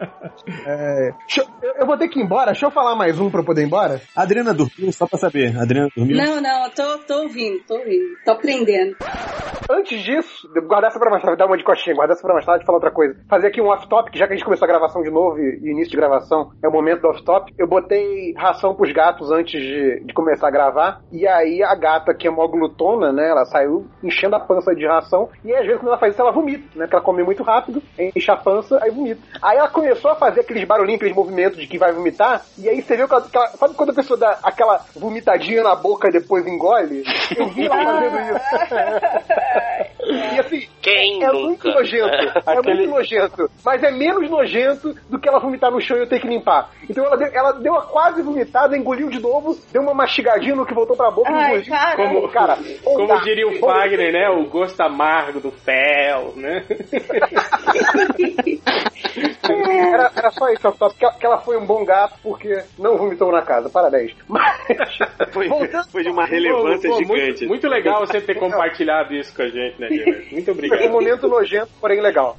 É, 0.65 1.09
eu- 1.37 1.73
eu, 1.81 1.85
vou 1.85 1.97
ter 1.97 2.07
que 2.07 2.19
ir 2.19 2.23
embora. 2.23 2.47
Deixa 2.47 2.65
eu 2.65 2.71
falar 2.71 2.95
mais 2.95 3.19
um 3.19 3.29
pra 3.29 3.41
eu 3.41 3.45
poder 3.45 3.61
ir 3.61 3.65
embora. 3.65 4.01
Adriana 4.15 4.53
dormiu, 4.53 4.91
só 4.91 5.05
pra 5.07 5.17
saber. 5.17 5.57
Adriana 5.57 5.89
dormiu? 5.95 6.17
Não, 6.17 6.41
não, 6.41 6.63
eu 6.65 6.69
tô, 6.71 6.97
tô 6.99 7.21
ouvindo, 7.23 7.59
tô 7.67 7.75
ouvindo. 7.75 8.05
Tô 8.25 8.31
aprendendo. 8.31 8.95
Antes 9.71 10.01
disso, 10.01 10.49
guardar 10.67 10.89
essa 10.89 10.99
pra 10.99 11.11
mais 11.11 11.21
tarde, 11.21 11.37
dar 11.37 11.45
uma 11.45 11.55
de 11.57 11.63
coxinha, 11.63 11.95
guardar 11.95 12.15
essa 12.15 12.23
pra 12.23 12.33
mais 12.33 12.45
tarde 12.45 12.63
e 12.63 12.65
falar 12.65 12.77
outra 12.77 12.91
coisa. 12.91 13.15
Fazer 13.29 13.47
aqui 13.47 13.61
um 13.61 13.67
off-topic, 13.67 14.15
já 14.17 14.25
que 14.25 14.33
a 14.33 14.35
gente 14.35 14.45
começou 14.45 14.65
a 14.65 14.67
gravação 14.67 15.03
de 15.03 15.11
novo 15.11 15.37
e, 15.39 15.59
e 15.61 15.71
início 15.71 15.91
de 15.91 15.97
gravação 15.97 16.51
é 16.63 16.67
o 16.67 16.71
momento 16.71 17.01
do 17.01 17.09
off-topic. 17.09 17.53
Eu 17.57 17.67
botei 17.67 18.33
ração 18.35 18.73
pros 18.73 18.91
gatos 18.91 19.31
antes 19.31 19.61
de, 19.61 19.99
de 20.05 20.13
começar 20.13 20.47
a 20.47 20.51
gravar. 20.51 21.01
E 21.11 21.27
aí 21.27 21.61
a 21.61 21.75
gata, 21.75 22.15
que 22.15 22.27
é 22.27 22.31
mó 22.31 22.47
glutona, 22.47 23.11
né? 23.13 23.29
Ela 23.29 23.45
saiu 23.45 23.85
enchendo 24.03 24.35
a 24.35 24.39
pança 24.39 24.73
de 24.73 24.87
ração. 24.87 25.29
E 25.45 25.53
às 25.53 25.63
vezes, 25.65 25.79
quando 25.79 25.89
ela 25.89 25.99
faz 25.99 26.15
ela 26.21 26.31
vomita, 26.31 26.63
né? 26.75 26.85
Porque 26.85 26.95
ela 26.95 27.03
come 27.03 27.23
muito 27.23 27.43
rápido, 27.43 27.81
enche 27.97 28.31
a 28.31 28.35
pança, 28.37 28.79
aí 28.81 28.91
vomita. 28.91 29.21
Aí 29.41 29.57
ela 29.57 29.69
começou 29.69 30.11
a 30.11 30.15
fazer 30.15 30.41
aqueles 30.41 30.65
barulhinhos, 30.67 30.97
aqueles 30.99 31.15
movimentos 31.15 31.59
de 31.59 31.67
que 31.67 31.77
vai 31.77 31.91
vomitar. 31.91 32.45
E 32.57 32.67
aí 32.69 32.81
você 32.81 32.95
viu 32.95 33.07
que 33.07 33.13
ela, 33.13 33.21
que 33.29 33.37
ela- 33.37 33.49
sabe 33.57 33.73
quando 33.75 33.91
a 33.91 33.95
pessoa 33.95 34.17
dá 34.19 34.39
aquela 34.43 34.81
vomitadinha 34.95 35.63
na 35.63 35.75
boca 35.75 36.07
e 36.09 36.11
depois 36.11 36.45
engole? 36.47 37.03
Eu 37.37 37.47
vi 37.49 37.65
ela 37.65 37.83
fazendo 37.83 38.19
isso. 38.35 39.49
E 40.09 40.39
assim, 40.39 40.67
Quem 40.81 41.23
é 41.23 41.27
nunca? 41.27 41.37
muito 41.43 41.67
nojento. 41.67 42.09
É 42.49 42.57
Aquele- 42.57 42.77
muito 42.77 42.89
nojento. 42.91 43.51
Mas 43.65 43.83
é 43.83 43.91
menos 43.91 44.29
nojento 44.29 44.93
do 45.09 45.19
que 45.19 45.27
ela 45.27 45.39
vomitar 45.39 45.71
no 45.71 45.81
chão 45.81 45.97
e 45.97 46.01
eu 46.01 46.07
ter 46.07 46.19
que 46.21 46.27
limpar. 46.27 46.69
Então 46.89 47.03
ela 47.05 47.17
deu, 47.17 47.27
ela 47.33 47.51
deu 47.53 47.73
uma 47.73 47.81
quase 47.83 48.21
vomitada, 48.21 48.77
engoliu 48.77 49.09
de 49.09 49.19
novo, 49.19 49.57
deu 49.71 49.81
uma 49.81 49.93
mastigadinha 49.93 50.55
no 50.55 50.65
que 50.65 50.73
voltou 50.73 50.95
pra 50.95 51.11
boca 51.11 51.29
e 51.29 51.33
Ai, 51.33 51.45
engoliu. 51.57 51.71
cara. 51.73 51.95
Como, 51.95 52.29
Cara, 52.29 52.57
como 52.83 53.07
tá. 53.07 53.15
diria 53.17 53.47
o 53.47 53.59
Fagner, 53.59 54.13
né? 54.13 54.29
O 54.29 54.45
gosto 54.45 54.79
amargo 54.81 55.39
do 55.39 55.51
fel, 55.51 56.33
né? 56.35 56.63
Era, 59.49 60.11
era 60.15 60.31
só 60.31 60.47
isso, 60.49 60.71
só 60.77 60.89
que 60.89 61.03
ela, 61.03 61.13
que 61.15 61.25
ela 61.25 61.37
foi 61.39 61.57
um 61.57 61.65
bom 61.65 61.83
gato 61.83 62.15
porque 62.21 62.63
não 62.77 62.97
vomitou 62.97 63.31
na 63.31 63.41
casa. 63.41 63.69
Parabéns. 63.69 64.13
Mas, 64.27 64.59
Foi, 65.31 65.47
voltando- 65.47 65.89
foi 65.91 66.03
de 66.03 66.09
uma 66.09 66.25
relevância 66.25 66.89
Pô, 66.89 66.95
pô, 66.97 67.03
gigante. 67.03 67.29
Muito, 67.29 67.47
muito 67.47 67.67
legal 67.67 67.99
você 68.05 68.21
ter 68.21 68.35
compartilhado 68.35 69.13
isso 69.15 69.35
com 69.35 69.41
a 69.41 69.47
gente, 69.47 69.79
né, 69.79 69.87
Guilherme? 69.89 70.27
Muito 70.31 70.51
Um 70.87 70.91
momento 70.91 71.27
nojento, 71.27 71.69
porém 71.79 72.01
legal. 72.01 72.37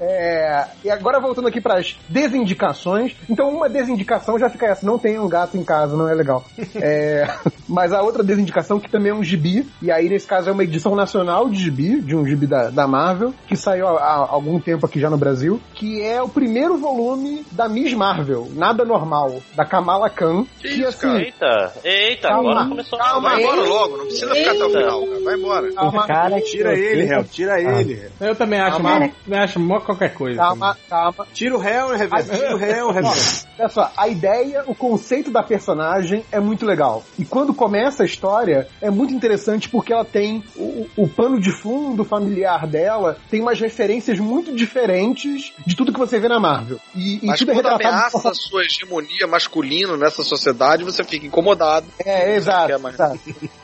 É, 0.00 0.64
e 0.84 0.90
agora 0.90 1.20
voltando 1.20 1.48
aqui 1.48 1.60
para 1.60 1.78
as 1.78 1.96
desindicações. 2.08 3.14
Então, 3.28 3.48
uma 3.50 3.68
desindicação 3.68 4.38
já 4.38 4.48
fica 4.48 4.66
essa: 4.66 4.86
não 4.86 4.98
tem 4.98 5.18
um 5.18 5.28
gato 5.28 5.56
em 5.56 5.64
casa, 5.64 5.96
não 5.96 6.08
é 6.08 6.14
legal. 6.14 6.44
É, 6.76 7.28
mas 7.68 7.92
a 7.92 8.02
outra 8.02 8.22
desindicação, 8.22 8.78
que 8.78 8.90
também 8.90 9.10
é 9.10 9.14
um 9.14 9.24
gibi, 9.24 9.66
e 9.82 9.90
aí 9.90 10.08
nesse 10.08 10.26
caso 10.26 10.48
é 10.48 10.52
uma 10.52 10.62
edição 10.62 10.94
nacional 10.94 11.48
de 11.48 11.58
gibi, 11.58 12.00
de 12.00 12.14
um 12.14 12.24
gibi 12.24 12.46
da, 12.46 12.70
da 12.70 12.86
Marvel, 12.86 13.34
que 13.46 13.56
saiu 13.56 13.88
há, 13.88 14.00
há 14.00 14.14
algum 14.30 14.60
tempo 14.60 14.86
aqui 14.86 15.00
já 15.00 15.10
no 15.10 15.16
Brasil, 15.16 15.60
que 15.74 16.02
é 16.02 16.22
o 16.22 16.28
primeiro 16.28 16.78
volume 16.78 17.44
da 17.52 17.68
Miss 17.68 17.92
Marvel, 17.92 18.48
Nada 18.54 18.84
Normal, 18.84 19.40
da 19.56 19.64
Kamala 19.64 20.08
Khan. 20.08 20.46
Que, 20.60 20.84
assim, 20.84 21.08
Eita, 21.16 21.72
eita, 21.84 22.28
Calma, 22.28 22.50
agora 22.50 22.68
começou 22.68 22.98
Calma, 22.98 23.28
a 23.28 23.32
vai 23.32 23.42
embora 23.42 23.62
logo, 23.62 23.96
não 23.96 24.04
precisa 24.06 24.34
ficar 24.34 24.52
até 24.52 24.64
o 24.64 24.70
final, 24.70 25.06
cara. 25.06 25.20
Vai 25.24 25.34
embora. 25.34 25.72
calma, 25.72 26.06
Cara, 26.06 26.40
Tira 26.40 26.74
ele, 26.74 27.04
réu, 27.04 27.24
tira 27.24 27.47
ele. 27.56 28.10
Eu 28.20 28.34
também 28.34 28.60
acho, 28.60 28.80
Calma. 28.82 29.00
mó, 29.00 29.08
também 29.24 29.40
acho 29.40 29.60
mó 29.60 29.80
qualquer 29.80 30.14
coisa. 30.14 30.36
calma, 30.38 30.76
calma. 30.88 31.26
Tira 31.32 31.54
o 31.54 31.58
réu, 31.58 31.96
reverso. 31.96 32.30
Tira 32.30 32.54
o 32.54 32.58
réu, 32.58 32.90
reverso. 32.90 33.46
Olha 33.58 33.68
só, 33.68 33.90
a 33.96 34.08
ideia, 34.08 34.64
o 34.66 34.74
conceito 34.74 35.30
da 35.30 35.42
personagem 35.42 36.24
é 36.30 36.38
muito 36.38 36.64
legal. 36.64 37.02
E 37.18 37.24
quando 37.24 37.52
começa 37.54 38.02
a 38.02 38.06
história, 38.06 38.68
é 38.80 38.90
muito 38.90 39.12
interessante 39.12 39.68
porque 39.68 39.92
ela 39.92 40.04
tem 40.04 40.44
o, 40.56 40.86
o 40.96 41.08
pano 41.08 41.40
de 41.40 41.50
fundo 41.50 42.04
familiar 42.04 42.66
dela, 42.66 43.16
tem 43.30 43.40
umas 43.40 43.60
referências 43.60 44.18
muito 44.18 44.54
diferentes 44.54 45.52
de 45.66 45.74
tudo 45.76 45.92
que 45.92 45.98
você 45.98 46.18
vê 46.18 46.28
na 46.28 46.38
Marvel. 46.40 46.78
E, 46.94 47.18
e 47.22 47.26
Mas 47.26 47.38
tudo 47.38 47.52
é 47.52 47.54
retratado. 47.54 47.84
ameaça 47.88 48.30
a 48.30 48.34
sua 48.34 48.62
hegemonia 48.64 49.26
masculina 49.26 49.96
nessa 49.96 50.22
sociedade, 50.22 50.84
você 50.84 51.02
fica 51.04 51.26
incomodado. 51.26 51.86
É, 52.04 52.36
exato. 52.36 52.72
Exato. 52.72 53.20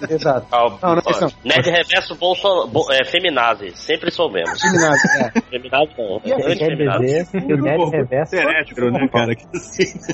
exato. 0.08 0.46
Calma. 0.50 0.78
Não, 0.82 0.94
não 0.96 1.28
é. 1.28 1.32
Nerd 1.44 1.70
reverso 1.70 2.14
bolso, 2.14 2.66
bo, 2.68 2.86
é, 2.92 3.04
feminazi. 3.04 3.73
Sempre 3.74 4.10
soubemos. 4.10 4.62
Eliminado, 4.62 4.96
é. 5.18 5.40
Feminazi 5.50 5.92
não. 5.98 6.20
E 6.24 6.32
assim, 6.32 6.42
Quer 6.42 6.52
Antifeminazi. 6.72 7.04
dizer 7.04 7.26
que 7.46 7.52
o 7.54 7.62
Nerd 7.62 7.90
Reverso 7.90 8.36
É 8.36 8.60
hétero, 8.60 8.90
né, 8.90 9.08
cara? 9.12 9.32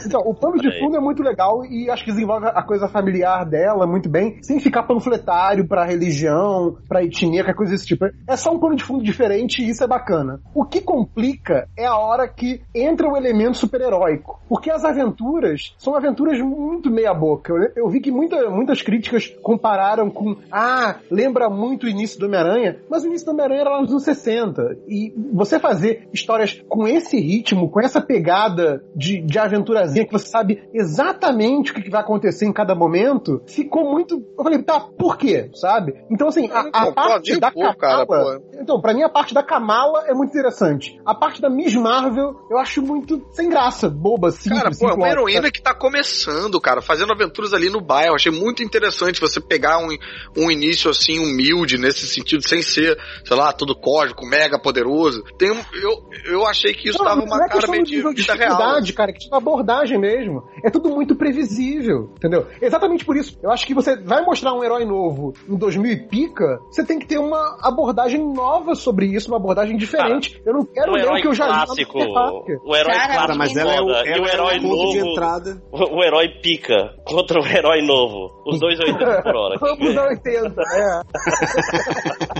Então, 0.06 0.20
o 0.24 0.34
pano 0.34 0.56
de 0.58 0.78
fundo 0.78 0.96
é 0.96 1.00
muito 1.00 1.22
legal 1.22 1.64
e 1.64 1.90
acho 1.90 2.04
que 2.04 2.10
desenvolve 2.10 2.46
a 2.46 2.62
coisa 2.62 2.88
familiar 2.88 3.44
dela 3.44 3.86
muito 3.86 4.08
bem, 4.08 4.38
sem 4.42 4.58
ficar 4.60 4.82
panfletário 4.84 5.66
pra 5.66 5.84
religião, 5.84 6.76
pra 6.88 7.02
etnia, 7.04 7.42
qualquer 7.42 7.54
coisa 7.56 7.72
desse 7.72 7.86
tipo. 7.86 8.06
É 8.26 8.36
só 8.36 8.52
um 8.52 8.58
pano 8.58 8.74
de 8.76 8.84
fundo 8.84 9.04
diferente 9.04 9.62
e 9.62 9.68
isso 9.70 9.84
é 9.84 9.86
bacana. 9.86 10.40
O 10.54 10.64
que 10.64 10.80
complica 10.80 11.68
é 11.76 11.86
a 11.86 11.96
hora 11.96 12.26
que 12.28 12.62
entra 12.74 13.08
o 13.08 13.16
elemento 13.16 13.56
super-heróico. 13.56 14.40
Porque 14.48 14.70
as 14.70 14.84
aventuras 14.84 15.74
são 15.78 15.94
aventuras 15.94 16.40
muito 16.40 16.90
meia-boca. 16.90 17.52
Eu, 17.52 17.84
eu 17.84 17.88
vi 17.88 18.00
que 18.00 18.10
muita- 18.10 18.48
muitas 18.50 18.82
críticas 18.82 19.28
compararam 19.42 20.10
com, 20.10 20.36
ah, 20.50 20.96
lembra 21.10 21.48
muito 21.48 21.84
o 21.86 21.88
início 21.88 22.18
do 22.18 22.26
Homem-Aranha, 22.26 22.76
mas 22.90 23.04
o 23.04 23.06
início 23.06 23.26
do 23.26 23.32
Homem-Aranha 23.32 23.49
era 23.54 23.70
lá 23.70 23.80
nos 23.80 23.90
anos 23.90 24.04
60. 24.04 24.78
E 24.88 25.12
você 25.32 25.58
fazer 25.58 26.08
histórias 26.12 26.62
com 26.68 26.86
esse 26.86 27.18
ritmo, 27.18 27.70
com 27.70 27.80
essa 27.80 28.00
pegada 28.00 28.84
de, 28.94 29.20
de 29.20 29.38
aventurazinha, 29.38 30.06
que 30.06 30.12
você 30.12 30.26
sabe 30.26 30.62
exatamente 30.72 31.72
o 31.72 31.74
que 31.74 31.90
vai 31.90 32.00
acontecer 32.00 32.46
em 32.46 32.52
cada 32.52 32.74
momento, 32.74 33.42
ficou 33.46 33.90
muito. 33.90 34.22
Eu 34.36 34.44
falei, 34.44 34.62
tá, 34.62 34.80
por 34.80 35.16
quê? 35.16 35.50
Sabe? 35.54 35.94
Então, 36.10 36.28
assim, 36.28 36.48
a, 36.50 36.60
a 36.72 36.92
parte 36.92 37.38
da 37.38 37.50
pô, 37.50 37.74
cara, 37.74 38.06
Kamala. 38.06 38.40
então, 38.54 38.80
pra 38.80 38.94
mim, 38.94 39.02
a 39.02 39.08
parte 39.08 39.34
da 39.34 39.42
Kamala 39.42 40.04
é 40.06 40.14
muito 40.14 40.30
interessante. 40.30 41.00
A 41.04 41.14
parte 41.14 41.40
da 41.40 41.50
Miss 41.50 41.74
Marvel 41.74 42.40
eu 42.50 42.58
acho 42.58 42.82
muito 42.82 43.24
sem 43.32 43.48
graça, 43.48 43.88
boba, 43.88 44.30
simples. 44.30 44.62
Cara, 44.62 44.70
pô, 44.76 44.88
é 44.90 44.94
uma 44.94 45.08
heroína 45.08 45.50
que 45.50 45.62
tá 45.62 45.74
começando, 45.74 46.60
cara, 46.60 46.80
fazendo 46.80 47.12
aventuras 47.12 47.52
ali 47.52 47.70
no 47.70 47.80
bairro. 47.80 48.14
Achei 48.14 48.32
muito 48.32 48.62
interessante 48.62 49.20
você 49.20 49.40
pegar 49.40 49.78
um, 49.78 49.88
um 50.36 50.50
início 50.50 50.90
assim, 50.90 51.18
humilde 51.18 51.78
nesse 51.78 52.06
sentido, 52.06 52.46
sem 52.46 52.62
ser, 52.62 52.98
sei 53.24 53.36
lá, 53.36 53.39
todo 53.56 53.74
código, 53.74 54.26
mega 54.26 54.58
poderoso. 54.58 55.22
Tem 55.38 55.50
um, 55.50 55.60
eu, 55.74 56.32
eu 56.32 56.46
achei 56.46 56.72
que 56.74 56.88
isso 56.90 56.98
Não, 56.98 57.04
dava 57.04 57.16
não 57.20 57.26
uma 57.26 57.44
é 57.44 57.48
cara 57.48 57.66
meio 57.68 57.84
de 57.84 57.90
de 57.90 58.02
vida 58.22 58.34
real. 58.34 58.58
cara, 58.94 59.12
que 59.12 59.18
tinha 59.18 59.30
uma 59.32 59.38
abordagem 59.38 59.98
mesmo. 59.98 60.42
É 60.64 60.70
tudo 60.70 60.90
muito 60.90 61.14
previsível, 61.16 62.12
entendeu? 62.16 62.46
Exatamente 62.60 63.04
por 63.04 63.16
isso. 63.16 63.38
Eu 63.42 63.50
acho 63.50 63.66
que 63.66 63.74
você 63.74 63.96
vai 63.96 64.22
mostrar 64.24 64.52
um 64.54 64.62
herói 64.62 64.84
novo 64.84 65.32
em 65.48 65.56
2000 65.56 65.92
e 65.92 65.96
pica, 66.08 66.58
você 66.70 66.84
tem 66.84 66.98
que 66.98 67.06
ter 67.06 67.18
uma 67.18 67.56
abordagem 67.62 68.20
nova 68.32 68.74
sobre 68.74 69.06
isso, 69.06 69.28
uma 69.30 69.36
abordagem 69.38 69.76
diferente. 69.76 70.40
eu 70.44 70.52
não 70.52 70.64
quero 70.64 70.92
O 70.92 70.94
ler 70.94 71.00
o 71.02 71.06
herói 71.06 71.20
que 71.22 71.28
eu 71.28 71.34
já 71.34 71.46
lá 71.46 71.64
clássico. 71.66 71.98
Parker. 72.12 72.58
O 72.64 72.76
herói 72.76 72.94
Cara, 72.94 73.12
clássico. 73.14 73.38
mas 73.38 73.56
ela 73.56 73.74
é 73.74 73.80
o- 73.80 73.90
ela 73.90 74.06
e 74.06 74.10
o 74.10 74.14
é 74.14 74.20
o 74.20 74.26
herói 74.28 74.60
ponto 74.60 74.76
novo. 74.76 74.92
de 74.92 74.98
entrada. 74.98 75.62
O, 75.72 75.96
o 75.98 76.04
herói 76.04 76.28
pica 76.42 76.94
contra 77.04 77.40
o 77.40 77.46
herói 77.46 77.82
novo. 77.82 78.30
Os 78.46 78.58
dois 78.58 78.78
80 78.80 79.22
por 79.22 79.36
hora. 79.36 79.56
Vamos 79.60 79.94
dar 79.94 80.08
80, 80.08 80.62
é. 80.62 81.00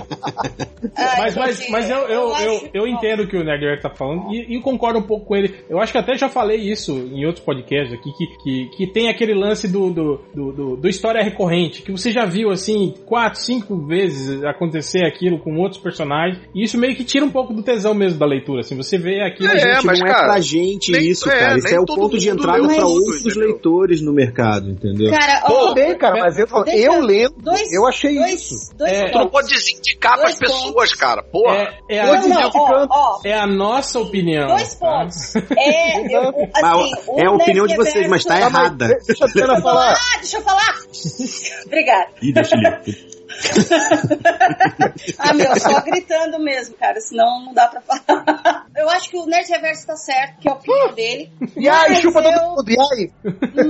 Mas, 1.17 1.35
mas, 1.35 1.69
mas 1.69 1.89
eu, 1.89 1.97
eu, 2.07 2.35
eu, 2.37 2.69
eu 2.73 2.87
entendo 2.87 3.23
o 3.23 3.27
que 3.27 3.37
o 3.37 3.43
Nerd 3.43 3.81
tá 3.81 3.89
falando 3.89 4.33
e, 4.33 4.57
e 4.57 4.61
concordo 4.61 4.99
um 4.99 5.03
pouco 5.03 5.25
com 5.25 5.35
ele. 5.35 5.53
Eu 5.69 5.79
acho 5.79 5.91
que 5.91 5.97
até 5.97 6.15
já 6.17 6.27
falei 6.29 6.57
isso 6.57 6.91
em 6.91 7.25
outros 7.25 7.43
podcasts 7.45 7.93
aqui, 7.93 8.11
que, 8.13 8.27
que, 8.43 8.69
que 8.77 8.87
tem 8.87 9.09
aquele 9.09 9.33
lance 9.33 9.67
do, 9.67 9.89
do, 9.91 10.21
do, 10.33 10.51
do- 10.51 10.77
do 10.77 10.87
história 10.89 11.23
recorrente, 11.23 11.81
que 11.81 11.91
você 11.91 12.11
já 12.11 12.25
viu 12.25 12.49
assim, 12.49 12.93
quatro, 13.05 13.39
cinco 13.39 13.77
vezes 13.85 14.43
acontecer 14.43 15.05
aquilo 15.05 15.39
com 15.39 15.55
outros 15.57 15.79
personagens, 15.81 16.39
e 16.53 16.63
isso 16.63 16.77
meio 16.77 16.95
que 16.95 17.03
tira 17.03 17.25
um 17.25 17.29
pouco 17.31 17.53
do 17.53 17.61
tesão 17.63 17.93
mesmo 17.93 18.17
da 18.19 18.25
leitura, 18.25 18.61
assim, 18.61 18.75
você 18.75 18.97
vê 18.97 19.21
aquilo... 19.21 19.49
É, 19.51 19.59
gente, 19.59 19.85
mas, 19.85 19.99
não 19.99 20.07
é 20.07 20.11
cara, 20.11 20.31
pra 20.33 20.41
gente 20.41 20.91
nem- 20.91 21.09
isso, 21.09 21.29
é, 21.29 21.39
cara. 21.39 21.57
Isso 21.57 21.67
é 21.67 21.79
o 21.79 21.85
ponto 21.85 22.17
de 22.17 22.29
entrada 22.29 22.59
tudo, 22.59 22.81
outros 22.85 23.25
entendeu? 23.25 23.47
leitores 23.47 24.01
no 24.01 24.13
mercado, 24.13 24.69
entendeu? 24.69 25.11
Cara, 25.11 25.41
Tudo 25.41 25.55
ó, 25.69 25.73
bem, 25.73 25.95
cara, 25.97 26.19
mas 26.19 26.37
eu, 26.39 26.47
Deixa- 26.63 26.79
eu 26.79 27.01
lendo, 27.01 27.35
dois- 27.39 27.71
eu 27.73 27.87
achei 27.87 28.15
dois, 28.15 28.33
isso. 28.51 28.75
dois 28.77 28.91
É. 28.91 29.09
Tu 29.09 29.17
não 29.17 29.27
pode 29.29 29.47
desindicar 29.49 30.10
pras 30.17 30.37
Dois 30.37 30.51
pessoas, 30.51 30.93
cara. 30.93 31.23
Porra. 31.23 31.73
É, 31.89 31.95
é, 31.95 31.99
a, 31.99 32.05
Não, 32.21 32.27
não, 32.27 32.51
ó, 32.55 32.87
ó, 32.89 33.19
é 33.23 33.33
a 33.33 33.47
nossa 33.47 33.99
opinião. 33.99 34.47
dois 34.47 34.75
tá? 34.75 34.87
pontos. 34.87 35.33
É, 35.57 36.15
eu, 36.15 36.29
assim, 36.29 36.51
Mas 36.61 37.07
é 37.17 37.25
a 37.25 37.31
opinião 37.31 37.67
de 37.67 37.75
vocês, 37.75 38.07
mas 38.09 38.23
tá 38.23 38.39
errada. 38.39 38.87
Deixa 39.05 39.25
Diana 39.27 39.61
falar. 39.61 39.93
Ah, 39.93 40.17
deixa 40.17 40.37
eu 40.37 40.41
falar. 40.41 40.75
Obrigada. 41.65 42.09
Ih, 42.21 42.33
deixa 42.33 42.55
ele. 42.55 43.11
Ah, 45.17 45.33
meu, 45.33 45.59
só 45.59 45.81
gritando 45.81 46.39
mesmo, 46.39 46.75
cara, 46.75 46.99
senão 46.99 47.45
não 47.45 47.53
dá 47.53 47.67
pra 47.67 47.81
falar. 47.81 48.60
Eu 48.81 48.89
acho 48.89 49.09
que 49.09 49.17
o 49.17 49.25
Nerd 49.25 49.47
Reverso 49.49 49.85
tá 49.87 49.95
certo, 49.95 50.39
que 50.39 50.47
é 50.47 50.51
a 50.51 50.55
opinião 50.55 50.93
dele. 50.93 51.31
E 51.55 51.69
aí, 51.69 51.89
Mas 51.89 51.99
chupa 51.99 52.21
todo 52.23 52.33
eu- 52.35 52.49
mundo, 52.49 52.69
e 52.69 52.77
aí? 52.79 53.11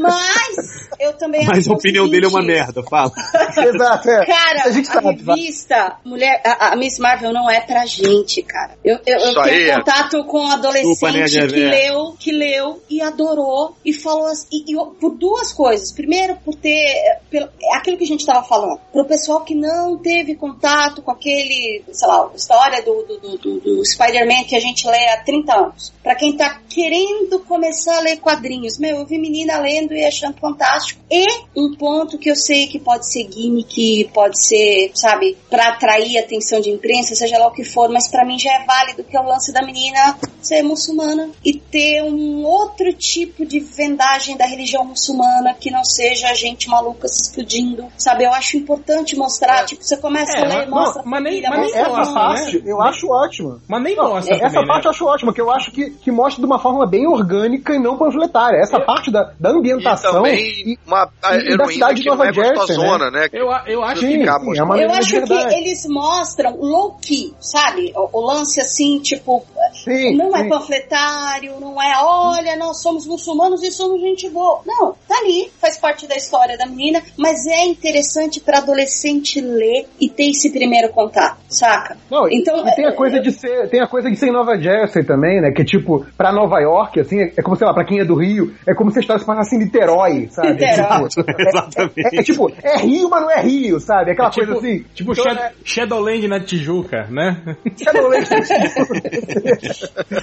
Mas 0.01 0.89
eu 0.99 1.13
também 1.17 1.45
Mas 1.45 1.59
acho 1.59 1.71
a 1.73 1.75
opinião 1.75 2.07
dele 2.09 2.25
é 2.25 2.29
uma 2.29 2.41
merda, 2.41 2.83
fala. 2.83 3.11
Exato, 3.57 4.09
é. 4.09 4.25
Cara, 4.25 4.63
a 4.65 4.71
gente 4.71 4.89
a 4.89 4.93
sabe, 4.93 5.07
revista 5.23 5.97
Mulher, 6.05 6.41
a, 6.45 6.73
a 6.73 6.75
Miss 6.75 6.97
Marvel 6.99 7.33
não 7.33 7.49
é 7.49 7.61
pra 7.61 7.85
gente, 7.85 8.41
cara. 8.43 8.77
Eu, 8.83 8.97
eu, 9.05 9.17
eu 9.17 9.33
tenho 9.33 9.39
aí 9.41 9.69
é. 9.69 9.75
contato 9.75 10.23
com 10.25 10.39
um 10.39 10.51
adolescente 10.51 11.11
né, 11.37 11.47
que 11.47 11.55
leu, 11.55 12.15
que 12.19 12.31
leu 12.31 12.81
e 12.89 13.01
adorou 13.01 13.75
e 13.85 13.93
falou 13.93 14.27
assim, 14.27 14.47
e, 14.51 14.73
e 14.73 14.75
por 14.99 15.15
duas 15.17 15.51
coisas. 15.53 15.91
Primeiro, 15.91 16.35
por 16.37 16.55
ter 16.55 16.85
pelo, 17.29 17.47
é 17.61 17.75
aquilo 17.77 17.97
que 17.97 18.03
a 18.03 18.07
gente 18.07 18.25
tava 18.25 18.43
falando, 18.47 18.79
pro 18.91 19.05
pessoal 19.05 19.41
que 19.43 19.55
não 19.55 19.97
teve 19.97 20.35
contato 20.35 21.01
com 21.01 21.11
aquele, 21.11 21.83
sei 21.91 22.07
lá, 22.07 22.29
história 22.35 22.81
do, 22.81 23.03
do, 23.03 23.17
do, 23.19 23.37
do- 23.37 23.59
do 23.61 23.85
Spider-Man 23.85 24.43
que 24.47 24.55
a 24.55 24.59
gente 24.59 24.87
lê 24.87 25.00
há 25.09 25.17
30 25.23 25.53
anos. 25.55 25.93
Pra 26.03 26.15
quem 26.15 26.35
tá 26.35 26.59
querendo 26.69 27.39
começar 27.41 27.97
a 27.97 28.01
ler 28.01 28.17
quadrinhos, 28.17 28.77
meu, 28.77 28.97
eu 28.97 29.05
vi 29.05 29.17
menina 29.17 29.59
lendo 29.59 29.93
e 29.93 30.03
achando 30.05 30.37
fantástico. 30.39 30.99
E 31.09 31.25
um 31.55 31.75
ponto 31.75 32.17
que 32.17 32.29
eu 32.29 32.35
sei 32.35 32.67
que 32.67 32.79
pode 32.79 33.11
ser 33.11 33.27
gimmick, 33.31 34.09
pode 34.13 34.41
ser, 34.45 34.91
sabe, 34.95 35.37
pra 35.49 35.69
atrair 35.69 36.17
a 36.17 36.21
atenção 36.21 36.59
de 36.59 36.69
imprensa, 36.69 37.15
seja 37.15 37.37
lá 37.37 37.47
o 37.47 37.51
que 37.51 37.63
for, 37.63 37.89
mas 37.89 38.07
pra 38.09 38.25
mim 38.25 38.39
já 38.39 38.51
é 38.53 38.65
válido 38.65 39.03
que 39.03 39.15
é 39.15 39.19
o 39.19 39.25
lance 39.25 39.51
da 39.53 39.61
menina 39.65 40.17
ser 40.41 40.63
muçulmana 40.63 41.29
e 41.45 41.53
ter 41.53 42.03
um 42.03 42.43
outro 42.43 42.91
tipo 42.93 43.45
de 43.45 43.59
vendagem 43.59 44.35
da 44.37 44.45
religião 44.45 44.83
muçulmana 44.83 45.53
que 45.53 45.69
não 45.69 45.83
seja 45.83 46.33
gente 46.33 46.67
maluca 46.67 47.07
se 47.07 47.23
explodindo, 47.23 47.85
sabe? 47.97 48.23
Eu 48.23 48.31
acho 48.33 48.57
importante 48.57 49.15
mostrar, 49.15 49.65
tipo, 49.65 49.83
você 49.83 49.97
começa 49.97 50.31
É, 50.37 50.41
a 50.41 50.45
ler, 50.47 50.55
mas- 50.57 50.69
mostra 50.69 51.03
não, 51.03 51.11
mas 51.11 51.23
nem- 51.23 51.41
mas 51.43 51.51
nem 51.51 51.59
mostra 51.83 52.01
essa 52.01 52.13
parte 52.13 52.63
eu 52.65 52.81
acho 52.81 53.07
ótima. 53.11 53.61
Mas 53.67 53.83
nem 53.83 53.95
Não, 53.95 54.09
mostra 54.09 54.35
Essa 54.35 54.49
também, 54.49 54.67
parte 54.67 54.80
né? 54.83 54.87
eu 54.87 54.91
acho 54.91 55.05
ótima, 55.05 55.33
que 55.33 55.41
eu 55.41 55.51
acho 55.51 55.71
que, 55.71 55.89
que 55.91 56.11
mostra 56.11 56.41
de 56.41 56.45
uma 56.45 56.59
forma 56.59 56.85
bem 56.85 57.07
orgânica 57.07 57.73
e 57.73 57.79
não 57.79 57.97
panfletária. 57.97 58.57
Essa 58.57 58.79
parte 58.79 59.11
da, 59.11 59.31
da 59.39 59.49
ambientação. 59.51 60.13
também 60.13 60.77
uma 60.85 61.09
a 61.21 61.35
e 61.37 61.57
da 61.57 61.65
cidade 61.65 61.95
de 61.95 62.01
que 62.03 62.09
não 62.09 62.17
Nova 62.17 62.29
é 62.29 62.33
Jersey, 62.33 62.77
né? 62.77 63.11
né? 63.11 63.27
Eu, 63.31 63.47
eu 63.67 63.83
acho 63.83 64.01
Sim, 64.01 64.19
que. 64.19 64.31
sim, 64.31 64.59
é 64.59 64.63
uma 64.63 64.77
Eu 64.79 64.91
acho 64.91 65.21
que 65.21 65.33
eles 65.33 65.85
mostram 65.87 66.57
low-key, 66.57 67.33
sabe? 67.39 67.93
O, 67.95 68.19
o 68.19 68.25
lance 68.25 68.59
assim, 68.59 68.99
tipo, 68.99 69.45
Sim, 69.83 70.15
não 70.15 70.35
é 70.35 70.47
panfletário, 70.47 71.59
não 71.59 71.81
é, 71.81 71.93
olha, 72.03 72.55
nós 72.55 72.81
somos 72.81 73.05
muçulmanos 73.07 73.63
e 73.63 73.71
somos 73.71 74.01
gente 74.01 74.29
boa. 74.29 74.61
Não, 74.65 74.93
tá 75.07 75.17
ali, 75.17 75.51
faz 75.59 75.77
parte 75.77 76.07
da 76.07 76.15
história 76.15 76.57
da 76.57 76.65
menina, 76.65 77.01
mas 77.17 77.45
é 77.45 77.65
interessante 77.65 78.39
pra 78.39 78.59
adolescente 78.59 79.39
ler 79.39 79.87
e 79.99 80.09
ter 80.09 80.29
esse 80.29 80.51
primeiro 80.51 80.89
contato, 80.89 81.37
saca? 81.49 81.97
Não, 82.09 82.27
e- 82.27 82.35
então, 82.35 82.67
e 82.67 82.75
tem 82.75 82.85
a 82.85 82.89
é- 82.89 82.95
coisa 82.95 83.19
de 83.19 83.31
ser, 83.31 83.69
tem 83.69 83.81
a 83.81 83.87
coisa 83.87 84.09
de 84.09 84.15
ser 84.17 84.27
em 84.27 84.33
Nova 84.33 84.57
Jersey 84.57 84.70
também, 85.05 85.41
né? 85.41 85.51
Que 85.51 85.63
tipo, 85.63 86.05
pra 86.17 86.31
Nova 86.31 86.59
York, 86.59 86.99
assim, 86.99 87.19
é, 87.21 87.33
é 87.37 87.41
como, 87.41 87.55
sei 87.55 87.67
lá, 87.67 87.73
pra 87.73 87.85
quem 87.85 87.99
é 87.99 88.05
do 88.05 88.15
Rio, 88.15 88.53
é 88.67 88.73
como 88.73 88.91
se 88.91 88.99
a 88.99 89.01
história 89.01 89.19
se 89.19 89.25
passasse 89.25 89.55
em 89.55 89.59
Niterói, 89.59 90.27
sabe? 90.31 90.53
Niterói. 90.53 91.07
Tipo, 91.09 91.31
é, 91.31 92.17
é- 92.17 92.19
é 92.19 92.23
tipo, 92.23 92.51
é 92.63 92.77
Rio, 92.77 93.09
mas 93.09 93.21
não 93.21 93.31
é 93.31 93.41
Rio, 93.41 93.79
sabe? 93.79 94.11
Aquela 94.11 94.29
tipo, 94.29 94.45
coisa 94.47 94.59
assim. 94.59 94.85
Tipo 94.93 95.11
Então, 95.13 95.23
Shad- 95.23 95.51
Shadowland 95.63 96.27
na 96.27 96.39
Tijuca, 96.39 97.07
né? 97.09 97.37
Shadowland. 97.77 98.25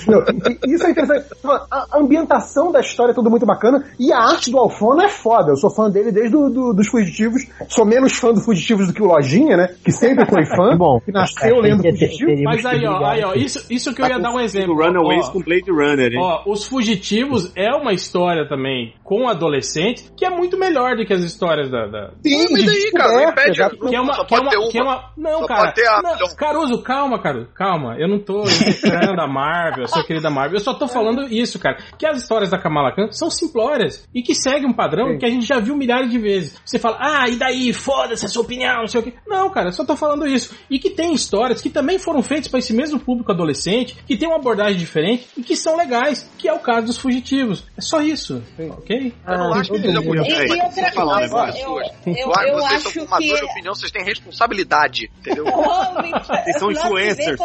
Não, 0.06 0.20
e- 0.20 0.74
isso 0.74 0.86
é 0.86 0.90
interessante. 0.90 1.26
A 1.44 1.88
a 1.90 1.98
ambientação 2.00 2.70
da 2.70 2.80
história 2.80 3.12
é 3.12 3.14
tudo 3.14 3.30
muito 3.30 3.46
bacana 3.46 3.84
e 3.98 4.12
a 4.12 4.18
arte 4.18 4.50
do 4.50 4.58
Alfono 4.58 5.02
é 5.02 5.08
foda. 5.08 5.52
Eu 5.52 5.56
sou 5.56 5.70
fã 5.70 5.90
dele 5.90 6.12
desde 6.12 6.30
do, 6.32 6.50
do- 6.50 6.72
dos 6.74 6.88
Fugitivos. 6.88 7.42
Sou 7.68 7.84
menos 7.84 8.12
fã 8.18 8.32
dos 8.32 8.44
Fugitivos 8.44 8.86
do 8.88 8.92
que 8.92 9.02
o 9.02 9.06
Lojinha, 9.06 9.56
né? 9.56 9.68
Que 9.84 9.90
sempre 9.92 10.26
foi 10.26 10.44
fã. 10.44 10.76
Bom, 10.78 11.00
que 11.00 11.10
nasceu 11.12 11.58
lendo 11.60 11.80
achei 11.80 11.92
que 11.92 11.98
Fugitivo. 11.98 12.26
teríamos 12.30 12.62
Mas 12.62 12.66
aí, 12.66 12.86
ó, 12.86 13.04
aí, 13.06 13.24
ó, 13.24 13.34
isso, 13.34 13.64
isso 13.70 13.94
que 13.94 14.02
eu 14.02 14.06
ia 14.06 14.18
dar 14.18 14.30
um 14.32 14.37
exemplo. 14.40 14.74
Runaways 14.74 15.28
Ó, 15.28 15.32
com 15.32 15.40
Blade 15.40 15.70
Runner, 15.70 16.12
hein? 16.12 16.18
Ó, 16.20 16.42
Os 16.46 16.64
Fugitivos 16.66 17.52
é 17.56 17.70
uma 17.74 17.92
história 17.92 18.48
também 18.48 18.94
com 19.04 19.28
adolescente 19.28 20.04
que 20.16 20.24
é 20.24 20.30
muito 20.30 20.58
melhor 20.58 20.96
do 20.96 21.04
que 21.04 21.12
as 21.12 21.22
histórias 21.22 21.70
da. 21.70 21.86
da- 21.86 22.10
Sim, 22.24 22.46
Mas 22.50 22.64
daí, 22.66 22.90
cara, 22.92 23.12
não 23.12 23.30
impede. 23.30 23.78
Que 23.88 23.94
é 23.94 24.00
uma, 24.00 24.14
Só 24.14 24.24
que 24.24 24.34
é 24.34 24.38
uma, 24.40 24.50
ter 24.50 24.68
que 24.70 24.78
é 24.78 24.82
uma. 24.82 24.94
uma- 24.96 25.12
não, 25.16 25.38
Só 25.40 25.46
cara. 25.46 25.74
a 25.88 26.02
não. 26.02 26.34
Caruso, 26.36 26.82
calma, 26.82 27.22
Caruso, 27.22 27.48
calma. 27.54 27.96
Eu 27.98 28.08
não 28.08 28.18
tô 28.18 28.42
invocando 28.44 29.20
a 29.20 29.26
Marvel, 29.26 29.84
eu 29.84 29.88
sou 29.88 30.04
querida 30.04 30.30
Marvel. 30.30 30.56
Eu 30.56 30.60
só 30.64 30.74
tô 30.74 30.86
falando 30.88 31.22
isso, 31.32 31.58
cara. 31.58 31.78
Que 31.98 32.06
as 32.06 32.22
histórias 32.22 32.50
da 32.50 32.58
Kamala 32.58 32.92
Khan 32.92 33.10
são 33.12 33.30
simplórias 33.30 34.06
e 34.14 34.22
que 34.22 34.34
seguem 34.34 34.68
um 34.68 34.72
padrão 34.72 35.12
Sim. 35.12 35.18
que 35.18 35.26
a 35.26 35.30
gente 35.30 35.46
já 35.46 35.58
viu 35.58 35.76
milhares 35.76 36.10
de 36.10 36.18
vezes. 36.18 36.60
Você 36.64 36.78
fala, 36.78 36.96
ah, 37.00 37.28
e 37.28 37.36
daí? 37.36 37.72
Foda-se 37.72 38.26
a 38.26 38.28
sua 38.28 38.42
opinião, 38.42 38.80
não 38.80 38.86
sei 38.86 39.00
o 39.00 39.04
quê. 39.04 39.14
Não, 39.26 39.50
cara, 39.50 39.68
eu 39.68 39.72
só 39.72 39.84
tô 39.84 39.96
falando 39.96 40.26
isso. 40.26 40.54
E 40.70 40.78
que 40.78 40.90
tem 40.90 41.12
histórias 41.12 41.60
que 41.62 41.70
também 41.70 41.98
foram 41.98 42.22
feitas 42.22 42.48
para 42.48 42.58
esse 42.58 42.72
mesmo 42.74 42.98
público 42.98 43.32
adolescente, 43.32 43.96
que 44.06 44.16
tem 44.16 44.27
uma 44.28 44.36
abordagem 44.36 44.78
diferente 44.78 45.26
e 45.36 45.42
que 45.42 45.56
são 45.56 45.76
legais, 45.76 46.28
que 46.38 46.48
é 46.48 46.52
o 46.52 46.58
caso 46.58 46.86
dos 46.86 46.98
fugitivos. 46.98 47.64
É 47.76 47.80
só 47.80 48.00
isso, 48.00 48.42
ok? 48.58 49.12
Eu 49.26 49.38
não 49.38 49.54
acho 49.54 49.72
que 49.72 49.80
seja 49.80 50.00
E, 50.00 50.04
e 50.04 50.62
outra 50.62 50.92
falar 50.92 51.28
coisa, 51.28 51.58
eu, 51.58 51.80
eu, 52.06 52.14
Eu 52.16 52.32
acho 52.32 52.44
que 52.44 52.50
eu 52.50 52.54
vocês 52.54 52.72
acho 52.72 52.80
são 52.82 52.92
que... 52.92 52.98
formadores 53.00 53.40
de 53.40 53.46
opinião, 53.46 53.74
vocês 53.74 53.90
têm 53.92 54.04
responsabilidade, 54.04 55.10
entendeu? 55.20 55.44
Mentira. 56.02 56.42
Vocês 56.44 56.58
são 56.58 56.70
influencers. 56.70 57.40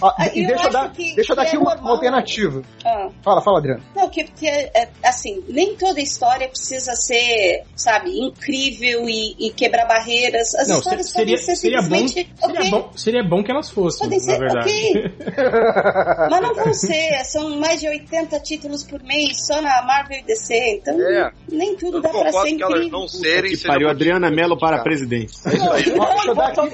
Ó, 0.00 0.10
Ah, 0.18 0.26
e 0.34 0.46
deixa 0.46 0.64
eu 0.66 0.70
dar, 0.70 0.92
que- 0.92 1.14
deixa 1.14 1.32
eu 1.32 1.36
dar 1.36 1.42
que 1.42 1.48
aqui 1.48 1.56
é 1.56 1.58
uma, 1.58 1.74
uma 1.76 1.90
alternativa. 1.92 2.62
Ah. 2.84 3.08
Fala, 3.22 3.40
fala, 3.42 3.58
Adriano. 3.58 3.82
Não, 3.94 4.08
que, 4.08 4.24
que 4.24 4.46
é, 4.46 4.70
é, 4.74 4.88
assim, 5.04 5.42
nem 5.48 5.76
toda 5.76 6.00
história 6.00 6.48
precisa 6.48 6.92
ser, 6.94 7.64
sabe, 7.76 8.10
incrível 8.18 9.08
e, 9.08 9.34
e 9.38 9.50
quebrar 9.52 9.86
barreiras. 9.86 10.54
As 10.54 10.68
Não, 10.68 10.78
histórias 10.78 11.06
se- 11.06 11.12
seria, 11.12 11.34
podem 11.36 11.44
ser 11.46 11.56
seria, 11.56 11.78
bom, 11.82 11.82
simplesmente. 12.08 12.30
seria, 12.36 12.70
bom, 12.70 12.90
seria 12.96 13.22
bom 13.24 13.42
que 13.42 13.50
elas 13.50 13.70
fossem, 13.70 14.08
Podem 14.10 14.20
ser, 14.20 14.42
ok. 14.58 15.14
Mas 16.30 16.40
não 16.42 16.54
vão 16.54 16.72
ser, 16.74 17.24
são 17.24 17.58
mais 17.58 17.80
de 17.80 17.88
80 17.88 18.40
títulos 18.40 18.84
por 18.84 19.02
mês 19.02 19.46
só 19.46 19.60
na 19.60 19.82
Marvel 19.82 20.18
e 20.18 20.22
DC, 20.24 20.54
então 20.80 20.94
É. 21.00 21.30
nem 21.50 21.76
tudo 21.76 21.98
Eu 21.98 22.02
dá 22.02 22.08
pra 22.10 22.32
ser 22.32 22.54
que 22.56 22.62
elas 22.62 22.74
incrível. 22.78 22.98
não 23.00 23.08
serem. 23.08 23.52
Que 23.52 23.66
pariu, 23.66 23.88
Adriana 23.88 24.30
Mello 24.30 24.58
para 24.58 24.72
cara. 24.78 24.82
presidente. 24.82 25.32
É 25.46 25.54
isso 25.54 25.72
aí. 25.72 25.84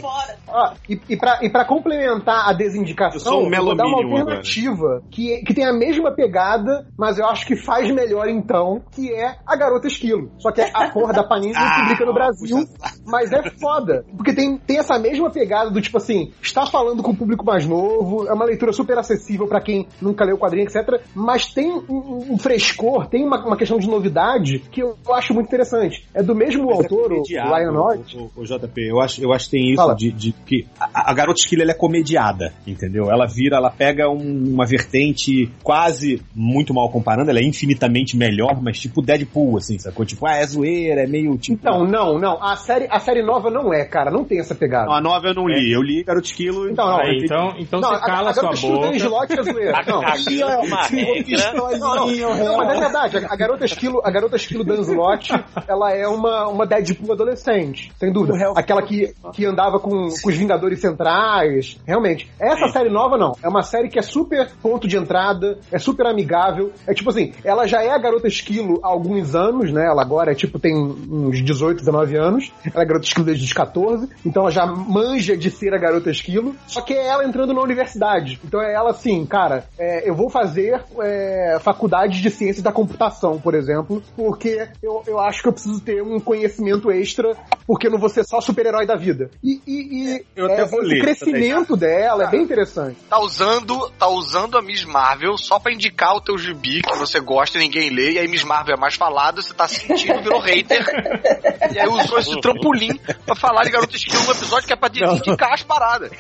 Fora. 0.00 0.36
Ó, 0.48 0.72
e, 0.88 1.00
e, 1.08 1.16
pra, 1.16 1.38
e 1.42 1.50
pra 1.50 1.64
complementar 1.64 2.48
a 2.48 2.52
desindicação, 2.52 3.16
Eu 3.16 3.20
sou 3.20 3.46
um 3.46 3.50
vou 3.50 3.74
dar 3.76 3.86
uma 3.86 3.96
alternativa 4.02 5.02
que, 5.10 5.38
que 5.42 5.54
tem 5.54 5.64
a 5.66 5.72
mesma 5.72 6.12
pegada, 6.14 6.86
mas 6.98 7.18
eu 7.18 7.26
acho 7.26 7.46
que 7.46 7.56
faz 7.56 7.90
melhor 7.92 8.28
então, 8.28 8.82
que 8.92 9.12
é 9.12 9.36
a 9.46 9.56
Garota 9.56 9.86
Esquilo. 9.86 10.30
Só 10.38 10.50
que 10.52 10.60
a 10.60 10.90
porra 10.90 11.12
da 11.12 11.24
Panini 11.24 11.52
não 11.54 11.60
Ah, 11.62 11.80
publica 11.82 12.04
no 12.06 12.14
Brasil, 12.14 12.64
mas 13.06 13.32
é 13.32 13.42
foda. 13.60 14.04
Porque 14.16 14.34
tem, 14.34 14.56
tem 14.58 14.78
essa 14.78 14.98
mesma 14.98 15.30
pegada 15.30 15.70
do 15.70 15.80
tipo 15.80 15.96
assim, 15.98 16.32
está 16.42 16.66
falando 16.66 17.02
com 17.02 17.10
o 17.12 17.16
público 17.26 17.44
mais 17.44 17.66
novo, 17.66 18.28
é 18.28 18.32
uma 18.32 18.44
leitura 18.44 18.72
super 18.72 18.96
acessível 18.98 19.48
pra 19.48 19.60
quem 19.60 19.88
nunca 20.00 20.24
leu 20.24 20.36
o 20.36 20.38
quadrinho, 20.38 20.64
etc. 20.64 21.00
Mas 21.14 21.52
tem 21.52 21.72
um, 21.72 22.24
um 22.30 22.38
frescor, 22.38 23.08
tem 23.08 23.24
uma, 23.24 23.44
uma 23.44 23.56
questão 23.56 23.78
de 23.78 23.88
novidade 23.88 24.60
que 24.70 24.80
eu 24.80 24.96
acho 25.12 25.34
muito 25.34 25.48
interessante. 25.48 26.06
É 26.14 26.22
do 26.22 26.34
mesmo 26.34 26.70
autor, 26.70 27.12
o 27.12 27.16
Comediado, 27.16 27.52
Ryan. 27.54 27.72
O, 27.72 28.30
o, 28.36 28.42
o 28.42 28.44
JP, 28.44 28.80
eu 28.88 29.00
acho, 29.00 29.22
eu 29.22 29.32
acho 29.32 29.46
que 29.46 29.50
tem 29.50 29.72
isso 29.72 29.94
de, 29.96 30.12
de 30.12 30.32
que 30.32 30.66
a, 30.80 31.10
a 31.10 31.14
garota 31.14 31.40
esquilo 31.40 31.62
ela 31.62 31.72
é 31.72 31.74
comediada, 31.74 32.52
entendeu? 32.66 33.10
Ela 33.10 33.26
vira, 33.26 33.56
ela 33.56 33.70
pega 33.70 34.08
um- 34.08 34.44
uma 34.54 34.64
vertente 34.64 35.50
quase 35.62 36.22
muito 36.34 36.72
mal 36.72 36.88
comparando, 36.90 37.30
ela 37.30 37.40
é 37.40 37.44
infinitamente 37.44 38.16
melhor, 38.16 38.60
mas 38.62 38.78
tipo 38.78 39.02
Deadpool, 39.02 39.56
assim, 39.58 39.78
sacou? 39.78 40.04
Tipo, 40.06 40.26
ah, 40.26 40.36
é 40.36 40.46
zoeira, 40.46 41.02
é 41.02 41.06
meio 41.06 41.36
tipo. 41.36 41.58
Então, 41.58 41.84
não, 41.84 42.18
não. 42.18 42.42
A 42.42 42.54
série, 42.56 42.86
a 42.90 42.98
série 43.00 43.22
nova 43.22 43.50
não 43.50 43.72
é, 43.74 43.84
cara. 43.84 44.10
Não 44.10 44.24
tem 44.24 44.38
essa 44.38 44.54
pegada. 44.54 44.86
Não, 44.86 44.94
a 44.94 45.00
nova 45.00 45.26
eu 45.28 45.34
não 45.34 45.48
li, 45.48 45.72
eu 45.72 45.82
li 45.82 46.02
Garota 46.04 46.26
Esquilo. 46.26 46.68
Então, 46.70 46.86
não. 46.86 47.00
Aí, 47.16 47.24
então, 47.24 47.54
então 47.58 47.80
Não, 47.80 47.90
você 47.90 48.00
cala 48.00 48.30
a, 48.30 48.34
sua 48.34 48.42
garota 48.42 48.58
esquilo 48.58 48.74
boca. 48.74 48.88
tem 48.88 48.96
slot 48.96 49.32
é 49.32 49.42
zoeira. 49.42 49.84
Não. 49.86 50.00
Aqui 50.00 50.42
é 50.42 50.56
uma 50.56 50.82
regra. 50.82 51.52
Não, 51.54 52.56
mas 52.56 52.76
é 52.76 52.80
verdade. 52.80 53.26
A 53.30 53.36
a 53.36 53.38
garota 53.38 53.64
esquilo, 53.66 54.00
a 54.02 54.10
garota 54.10 54.36
esquilo 54.36 54.64
Dan 54.64 54.80
Slott, 54.80 55.30
ela 55.68 55.92
é 55.92 56.08
uma, 56.08 56.48
uma 56.48 56.66
Deadpool 56.66 57.12
adolescente, 57.12 57.92
sem 57.98 58.10
dúvida. 58.10 58.52
Aquela 58.56 58.82
que, 58.82 59.12
que 59.34 59.44
andava 59.44 59.78
com, 59.78 59.90
com 59.90 60.28
os 60.28 60.34
Vingadores 60.34 60.80
Centrais. 60.80 61.78
Realmente. 61.86 62.30
Essa 62.40 62.68
série 62.68 62.88
nova, 62.88 63.18
não. 63.18 63.32
É 63.42 63.48
uma 63.48 63.62
série 63.62 63.90
que 63.90 63.98
é 63.98 64.02
super 64.02 64.50
ponto 64.62 64.88
de 64.88 64.96
entrada, 64.96 65.58
é 65.70 65.78
super 65.78 66.06
amigável. 66.06 66.72
É 66.86 66.94
tipo 66.94 67.10
assim, 67.10 67.34
ela 67.44 67.66
já 67.66 67.82
é 67.82 67.90
a 67.90 67.98
garota 67.98 68.26
esquilo 68.26 68.80
há 68.82 68.88
alguns 68.88 69.34
anos, 69.34 69.70
né? 69.70 69.84
Ela 69.84 70.00
agora 70.00 70.32
é 70.32 70.34
tipo, 70.34 70.58
tem 70.58 70.74
uns 70.74 71.44
18, 71.44 71.80
19 71.80 72.16
anos. 72.16 72.50
Ela 72.72 72.84
é 72.84 72.86
garota 72.86 73.06
esquilo 73.06 73.26
desde 73.26 73.44
os 73.44 73.52
14. 73.52 74.08
Então 74.24 74.44
ela 74.44 74.50
já 74.50 74.64
manja 74.64 75.36
de 75.36 75.50
ser 75.50 75.74
a 75.74 75.78
garota 75.78 76.10
esquilo. 76.10 76.56
Só 76.66 76.80
que 76.80 76.94
é 76.94 77.05
ela 77.06 77.24
entrando 77.24 77.52
na 77.52 77.60
universidade. 77.60 78.40
Então 78.44 78.60
é 78.60 78.72
ela 78.72 78.90
assim, 78.90 79.24
cara, 79.26 79.64
é, 79.78 80.08
eu 80.08 80.14
vou 80.14 80.30
fazer 80.30 80.82
é, 81.00 81.58
faculdade 81.60 82.20
de 82.20 82.30
ciências 82.30 82.62
da 82.62 82.72
computação, 82.72 83.38
por 83.38 83.54
exemplo, 83.54 84.02
porque 84.16 84.68
eu, 84.82 85.02
eu 85.06 85.20
acho 85.20 85.42
que 85.42 85.48
eu 85.48 85.52
preciso 85.52 85.80
ter 85.80 86.02
um 86.02 86.20
conhecimento 86.20 86.90
extra, 86.90 87.36
porque 87.66 87.86
eu 87.86 87.90
não 87.90 87.98
vou 87.98 88.08
ser 88.08 88.24
só 88.24 88.40
super-herói 88.40 88.86
da 88.86 88.96
vida. 88.96 89.30
E, 89.42 89.60
e, 89.66 90.16
e 90.16 90.26
Eu 90.34 90.46
até 90.46 90.62
é, 90.62 90.64
esse 90.64 90.80
ler 90.80 91.00
crescimento 91.00 91.76
dela 91.76 92.24
é 92.24 92.30
bem 92.30 92.42
interessante. 92.42 92.96
Tá 93.08 93.20
usando, 93.20 93.90
tá 93.98 94.08
usando 94.08 94.58
a 94.58 94.62
Miss 94.62 94.84
Marvel 94.84 95.36
só 95.36 95.58
pra 95.58 95.72
indicar 95.72 96.14
o 96.14 96.20
teu 96.20 96.36
gibi 96.38 96.82
que 96.82 96.96
você 96.96 97.20
gosta 97.20 97.58
e 97.58 97.60
ninguém 97.60 97.90
lê, 97.90 98.12
e 98.12 98.18
aí 98.18 98.28
Miss 98.28 98.44
Marvel 98.44 98.74
é 98.74 98.78
mais 98.78 98.94
falado, 98.94 99.42
você 99.42 99.54
tá 99.54 99.68
sentindo, 99.68 100.22
virou 100.22 100.40
hater. 100.40 100.84
e 101.72 101.78
aí 101.78 101.88
usou 101.88 102.18
esse 102.18 102.40
trampolim 102.40 102.98
pra 103.24 103.34
falar 103.34 103.64
de 103.64 103.70
Garota 103.70 103.96
Esquilo 103.96 104.22
no 104.24 104.32
episódio 104.32 104.66
que 104.66 104.72
é 104.72 104.76
pra 104.76 104.88
indicar 104.88 105.52
as 105.52 105.62
paradas. 105.62 106.10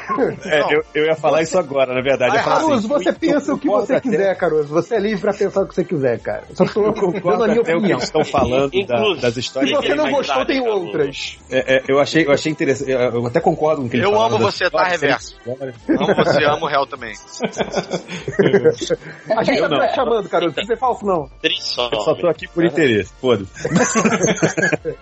É, 0.44 0.65
eu, 0.70 0.84
eu 0.94 1.04
ia 1.06 1.16
falar 1.16 1.42
isso 1.42 1.58
agora, 1.58 1.94
na 1.94 2.00
verdade. 2.02 2.36
Eu 2.36 2.44
Caruso, 2.44 2.72
assim, 2.74 2.88
você 2.88 3.08
eu 3.10 3.14
pensa 3.14 3.54
o 3.54 3.58
que 3.58 3.68
você 3.68 3.94
até- 3.94 4.08
quiser, 4.08 4.36
Caruso. 4.36 4.68
Você 4.68 4.94
é 4.96 5.00
livre 5.00 5.20
pra 5.20 5.32
pensar 5.34 5.62
o 5.62 5.66
que 5.68 5.74
você 5.74 5.84
quiser, 5.84 6.18
cara. 6.20 6.42
Só 6.54 6.64
tô 6.64 6.82
dando 6.82 7.00
Concordo 7.00 7.44
a 7.44 7.48
minha 7.48 7.60
o 7.60 7.62
opinião. 7.62 7.98
estão 7.98 8.24
falando 8.24 8.70
da- 8.86 9.14
das 9.20 9.34
Se 9.34 9.40
histórias. 9.40 9.70
você 9.72 9.94
não 9.94 10.10
gostou, 10.10 10.44
tem 10.46 10.62
Caruso. 10.62 10.86
outras. 10.86 11.38
É, 11.50 11.76
é, 11.76 11.82
eu 11.88 11.98
achei, 12.00 12.26
eu 12.26 12.32
achei 12.32 12.52
interessante. 12.52 12.90
Eu 12.90 13.26
até 13.26 13.40
concordo 13.40 13.82
com 13.82 13.88
que 13.88 13.96
ele 13.96 14.04
Eu 14.04 14.20
amo 14.20 14.38
você, 14.38 14.68
tá, 14.70 14.84
Reverso? 14.84 15.36
Amo 15.46 16.14
você, 16.14 16.44
amo 16.44 16.66
o 16.66 16.68
réu 16.68 16.86
também. 16.86 17.14
A 19.36 19.44
gente 19.44 19.58
Eu 19.58 19.68
tá 19.68 19.76
não. 19.76 19.86
te 19.88 19.94
chamando, 19.94 20.28
Caruso. 20.28 20.54
Não 20.56 20.74
é 20.74 20.76
falso, 20.76 21.04
não. 21.06 21.28
Eu 21.42 22.00
só 22.00 22.14
tô 22.14 22.28
aqui 22.28 22.46
por 22.48 22.64
interesse, 22.64 23.12
foda-se. 23.20 23.50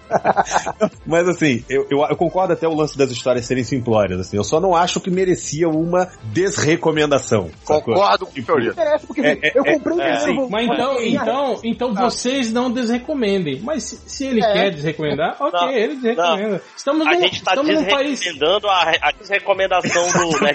Mas 1.06 1.28
assim, 1.28 1.64
eu, 1.68 1.86
eu, 1.90 1.98
eu 2.08 2.16
concordo 2.16 2.52
até 2.52 2.66
o 2.66 2.74
lance 2.74 2.96
das 2.96 3.10
histórias 3.10 3.46
serem 3.46 3.64
simplórias, 3.64 4.18
assim. 4.20 4.36
Eu 4.36 4.44
só 4.44 4.60
não 4.60 4.74
acho 4.74 5.00
que 5.00 5.10
merecia 5.10 5.53
uma 5.64 6.08
desrecomendação. 6.24 7.50
Concordo 7.64 8.26
com 8.26 8.32
o 8.32 8.34
Tipo. 8.34 8.60
Interessa, 8.60 9.06
porque 9.06 9.20
É, 9.20 9.32
assim, 9.32 9.40
é, 9.42 9.52
eu 9.54 9.64
é, 9.64 9.78
comprei 9.78 10.00
é, 10.00 10.16
sim. 10.16 10.30
livro. 10.30 10.48
Mas 10.50 10.66
então, 10.68 11.02
então, 11.02 11.60
então 11.64 11.94
vocês 11.94 12.52
não 12.52 12.70
desrecomendem. 12.70 13.60
Mas 13.60 13.84
se, 13.84 13.96
se 14.06 14.26
ele 14.26 14.42
É. 14.42 14.52
quer 14.52 14.70
desrecomendar, 14.70 15.36
ok, 15.40 15.60
Não, 15.60 15.70
ele 15.70 15.94
desrecomenda. 15.96 16.62
Estamos 16.76 17.06
A 17.06 17.10
num, 17.10 17.20
gente 17.20 17.42
tá 17.44 17.50
estamos 17.52 17.74
num 17.74 17.84
país. 17.84 18.20
desrecomendando 18.20 18.68
a, 18.68 18.92
a 19.02 19.12
desrecomendação 19.12 20.06
do. 20.08 20.34
Né? 20.44 20.52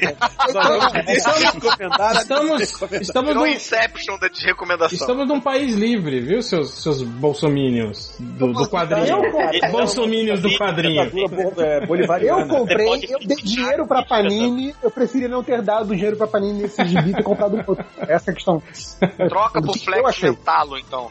Estamos, 2.14 2.62
estamos, 3.02 3.36
num, 3.36 3.46
Inception 3.48 4.18
da 4.20 4.28
desrecomendação. 4.28 4.98
estamos 4.98 5.28
num 5.28 5.40
país 5.40 5.76
livre, 5.76 6.20
viu, 6.22 6.42
seus, 6.42 6.82
seus 6.82 7.02
bolsominions 7.02 8.16
do, 8.20 8.54
do 8.54 8.68
quadrinho. 8.70 9.08
Eu, 9.26 9.32
cara, 9.32 9.72
Bolsominions 9.72 10.40
do 10.42 10.50
quadrinho. 10.58 11.02
É. 11.02 11.06
Eu 11.06 12.46
comprei, 12.48 12.86
Você 12.86 12.86
pode 12.86 13.12
eu 13.12 13.20
dei 13.20 13.38
dinheiro 13.38 13.88
pra 13.88 14.04
Panini, 14.04 14.76
eu 14.84 14.89
preferia 14.92 15.28
não 15.28 15.44
ter 15.44 15.62
dado 15.62 15.96
dinheiro 15.96 16.18
pra 16.18 16.28
Panini 16.28 16.64
nesse 16.64 16.84
gibi 16.86 17.12
e 17.12 17.14
ter 17.14 17.24
comprado 17.24 17.56
um 17.56 17.64
outro. 17.66 17.86
Essa 18.00 18.30
é 18.30 18.32
a 18.32 18.36
questão. 18.36 18.62
Troca 19.30 19.62
por 19.62 19.76
Eu 19.76 19.82
Flex. 19.82 20.22
Mentalo, 20.22 20.78
então. 20.78 21.10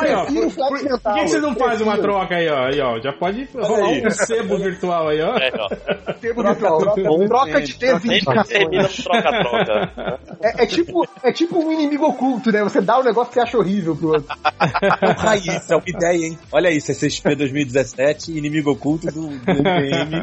Aí, 0.00 0.12
ó, 0.14 0.24
Prefiro 0.26 0.50
por, 0.50 0.50
Flex 0.50 0.54
por- 0.54 0.78
por 0.78 0.82
Mental, 0.90 1.14
que, 1.14 1.20
que 1.20 1.28
você 1.28 1.40
não 1.40 1.54
faz 1.54 1.80
uma 1.80 1.98
troca 1.98 2.34
aí, 2.36 2.48
ó? 2.48 2.66
Aí, 2.66 2.80
ó 2.80 3.00
já 3.00 3.12
pode 3.12 3.48
rolar 3.54 3.88
aí. 3.88 4.06
um 4.06 4.10
sebo 4.10 4.58
virtual 4.58 5.08
aí, 5.08 5.20
ó. 5.20 5.36
É, 5.36 5.50
ó. 5.58 6.12
Tempo 6.14 6.42
virtual. 6.42 6.78
Troca 7.26 7.60
de 7.62 7.74
ter 7.78 8.00
Sempre 8.00 8.44
termina 8.44 8.82
no 8.82 8.88
troca-troca. 8.88 10.18
É, 10.42 10.62
é 10.64 10.66
tipo, 10.66 11.06
é 11.22 11.32
tipo 11.32 11.58
um 11.58 11.72
inimigo 11.72 12.06
oculto, 12.06 12.50
né? 12.50 12.62
Você 12.62 12.80
dá 12.80 12.98
um 12.98 13.02
negócio 13.02 13.28
que 13.28 13.34
você 13.34 13.40
acha 13.40 13.58
horrível 13.58 13.96
pro 13.96 14.08
outro. 14.08 14.36
Porra, 14.36 15.36
isso 15.36 15.72
é 15.72 15.76
uma 15.76 15.84
ideia, 15.86 16.26
hein? 16.26 16.38
Olha 16.52 16.70
isso, 16.70 16.86
CCXP 16.86 17.34
2017, 17.36 18.36
inimigo 18.36 18.70
oculto 18.70 19.06
do, 19.08 19.28
do 19.28 19.50
MPM. 19.50 20.22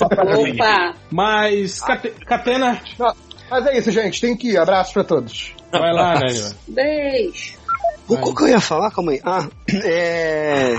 Opa! 0.00 0.94
Mas, 1.10 1.80
Catena, 1.96 2.80
Não, 2.98 3.14
Mas 3.50 3.66
é 3.66 3.78
isso, 3.78 3.90
gente. 3.90 4.20
Tem 4.20 4.36
que 4.36 4.50
ir. 4.52 4.58
Abraço 4.58 4.92
pra 4.92 5.04
todos. 5.04 5.54
vai 5.70 5.92
lá, 5.92 6.14
né, 6.20 6.52
Beijo. 6.68 7.54
O 8.08 8.34
que 8.34 8.42
eu 8.44 8.48
ia 8.48 8.60
falar? 8.60 8.90
Calma 8.90 9.12
aí. 9.12 9.20
Ah, 9.24 9.48
é. 9.84 10.74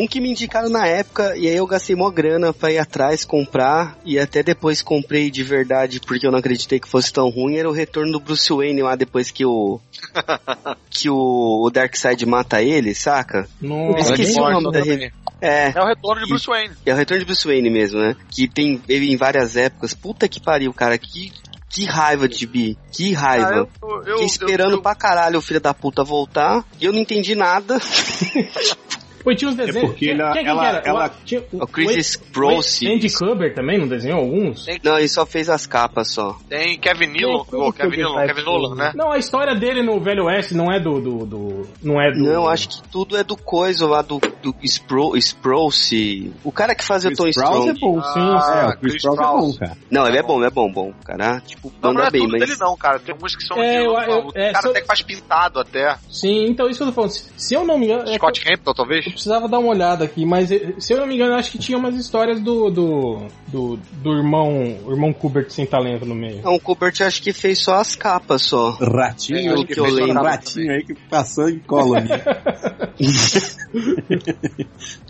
Um 0.00 0.06
que 0.06 0.20
me 0.20 0.30
indicaram 0.30 0.68
na 0.68 0.86
época, 0.86 1.36
e 1.36 1.48
aí 1.48 1.56
eu 1.56 1.66
gastei 1.66 1.96
mó 1.96 2.08
grana 2.10 2.52
pra 2.52 2.70
ir 2.70 2.78
atrás, 2.78 3.24
comprar, 3.24 3.98
e 4.04 4.18
até 4.18 4.42
depois 4.42 4.80
comprei 4.80 5.30
de 5.30 5.42
verdade, 5.42 6.00
porque 6.00 6.26
eu 6.26 6.30
não 6.30 6.38
acreditei 6.38 6.78
que 6.78 6.88
fosse 6.88 7.12
tão 7.12 7.28
ruim, 7.28 7.56
era 7.56 7.68
o 7.68 7.72
retorno 7.72 8.12
do 8.12 8.20
Bruce 8.20 8.52
Wayne 8.52 8.82
lá 8.82 8.94
depois 8.94 9.30
que 9.30 9.44
o. 9.44 9.80
que 10.88 11.10
o, 11.10 11.64
o 11.66 11.70
Darkseid 11.70 12.24
mata 12.26 12.62
ele, 12.62 12.94
saca? 12.94 13.48
Nossa, 13.60 13.98
Eu 13.98 13.98
esqueci 13.98 14.32
o 14.38 14.42
Morrison 14.42 14.60
nome 14.60 14.72
da 14.78 14.84
revista. 14.84 15.12
É, 15.40 15.72
É 15.74 15.82
o 15.82 15.86
retorno 15.86 16.22
de 16.22 16.28
Bruce 16.28 16.46
Wayne. 16.46 16.74
é 16.86 16.92
o 16.92 16.96
retorno 16.96 17.20
de 17.20 17.26
Bruce 17.26 17.46
Wayne 17.46 17.70
mesmo, 17.70 18.00
né? 18.00 18.16
Que 18.30 18.46
tem 18.48 18.80
ele 18.88 19.12
em 19.12 19.16
várias 19.16 19.56
épocas. 19.56 19.94
Puta 19.94 20.28
que 20.28 20.40
pariu, 20.40 20.72
cara. 20.72 20.96
Que, 20.98 21.32
que 21.70 21.84
raiva 21.84 22.28
de 22.28 22.46
bi. 22.46 22.76
Que 22.92 23.12
raiva. 23.12 23.48
Ah, 23.50 23.56
eu- 23.86 23.88
eu- 24.04 24.12
Fiquei 24.14 24.26
esperando 24.26 24.70
eu- 24.72 24.76
eu- 24.78 24.82
pra 24.82 24.94
caralho 24.94 25.38
o 25.38 25.42
filho 25.42 25.60
da 25.60 25.72
puta 25.74 26.02
voltar. 26.02 26.64
E 26.80 26.84
eu 26.86 26.92
não 26.92 26.98
entendi 27.00 27.34
nada. 27.34 27.78
Pô, 29.28 29.34
tinha 29.34 29.50
uns 29.50 29.56
desenhos. 29.56 29.90
porque 29.90 30.06
Quem- 30.06 30.18
ela- 30.20 30.32
quem, 30.32 30.42
quem 30.42 30.50
ela- 30.50 30.60
que 30.62 30.68
era? 30.68 30.82
ela- 30.88 31.10
Tinha- 31.24 31.42
O 31.52 31.66
Chris 31.66 31.86
Wayne- 31.88 32.00
Sprouse. 32.02 32.86
Andy 32.88 33.12
Kuber 33.12 33.54
também 33.54 33.78
não 33.78 33.86
desenhou 33.88 34.20
alguns? 34.20 34.66
Não, 34.82 34.98
ele 34.98 35.08
só 35.08 35.26
fez 35.26 35.48
as 35.50 35.66
capas 35.66 36.10
só. 36.12 36.36
Tem 36.48 36.78
Kevin 36.78 37.08
Nealon, 37.08 37.44
oh, 37.52 37.66
eu 37.66 37.72
Kevin 37.72 37.96
Nealon, 37.98 38.26
Kevin? 38.26 38.42
Nolan, 38.42 38.74
né? 38.74 38.92
Não, 38.94 39.12
a 39.12 39.18
história 39.18 39.54
dele 39.54 39.82
no 39.82 40.00
Velho 40.00 40.24
Oeste 40.24 40.54
não 40.54 40.72
é 40.72 40.80
do. 40.80 41.00
do, 41.00 41.26
do- 41.26 41.68
não 41.82 42.00
é 42.00 42.10
do. 42.10 42.18
Não, 42.20 42.48
acho 42.48 42.68
que 42.68 42.82
tudo 42.88 43.16
é 43.16 43.22
do 43.24 43.36
coisa 43.36 43.86
lá 43.86 44.00
do, 44.02 44.18
do 44.42 44.54
Spro, 44.62 45.14
Sprouse. 45.16 46.32
O 46.44 46.52
cara 46.52 46.74
que 46.74 46.84
fazia 46.84 47.10
o 47.10 47.14
Tony 47.14 47.30
Sprouse 47.30 47.68
é 47.70 47.74
bom, 47.74 48.00
Sim, 48.02 48.12
sim. 48.12 48.20
Ah, 48.20 48.60
É, 48.62 48.66
o 48.66 48.78
Chris 48.78 48.92
Chris 48.92 49.02
Sprouse 49.04 49.20
é 49.20 49.26
bom, 49.26 49.52
cara. 49.58 49.76
Não, 49.90 50.06
ele 50.06 50.18
é 50.18 50.22
bom, 50.22 50.44
é 50.44 50.50
bom, 50.50 50.70
bom. 50.72 50.92
Cara, 51.04 51.40
tipo, 51.40 51.72
Não, 51.82 51.92
não 51.92 52.02
é 52.04 52.10
bem, 52.10 52.22
tudo 52.22 52.32
mas. 52.32 52.40
dele 52.48 52.58
não, 52.60 52.76
cara. 52.76 52.98
Tem 52.98 53.12
alguns 53.12 53.36
que 53.36 53.44
são 53.44 53.62
É, 53.62 53.78
de 53.80 53.84
eu- 53.86 53.92
eu- 53.92 54.26
O 54.28 54.32
é, 54.34 54.52
cara 54.52 54.62
só- 54.62 54.70
até 54.70 54.80
que 54.80 54.86
faz 54.86 55.02
pintado 55.02 55.60
até. 55.60 55.96
Sim, 56.10 56.46
então 56.46 56.68
isso 56.68 56.78
que 56.78 56.82
eu 56.84 56.86
tô 56.88 56.92
falando. 56.92 57.10
Se, 57.10 57.54
eu 57.54 57.64
não 57.64 57.78
me 57.78 57.86
engano. 57.86 58.08
é 58.08 58.14
Scott 58.14 58.40
Campbell, 58.44 58.74
talvez? 58.74 59.04
Eu 59.18 59.20
precisava 59.20 59.48
dar 59.48 59.58
uma 59.58 59.70
olhada 59.70 60.04
aqui, 60.04 60.24
mas 60.24 60.52
eh, 60.52 60.74
se 60.78 60.92
eu 60.92 60.98
não 60.98 61.06
me 61.06 61.16
engano, 61.16 61.32
eu 61.32 61.36
acho 61.38 61.50
que 61.50 61.58
tinha 61.58 61.76
umas 61.76 61.96
histórias 61.96 62.40
do. 62.40 62.70
do. 62.70 63.26
do, 63.48 63.76
do 63.76 64.12
irmão. 64.12 64.78
O 64.86 64.92
irmão 64.92 65.12
Kubert 65.12 65.50
sem 65.50 65.66
talento 65.66 66.06
no 66.06 66.14
meio. 66.14 66.40
Não, 66.42 66.54
o 66.54 66.60
Kubert 66.60 66.94
acho 67.02 67.20
que 67.20 67.32
fez 67.32 67.58
só 67.58 67.74
as 67.74 67.96
capas 67.96 68.42
só. 68.42 68.70
Ratinho, 68.80 69.54
É, 69.54 69.56
que 69.64 69.74
que 69.74 69.80
eu 69.80 69.86
lembro 69.86 70.22
ratinho 70.22 70.72
aí 70.72 70.84
que 70.84 70.94
passou 70.94 71.48
em 71.48 71.58
colo 71.58 71.96
ali. 71.96 72.08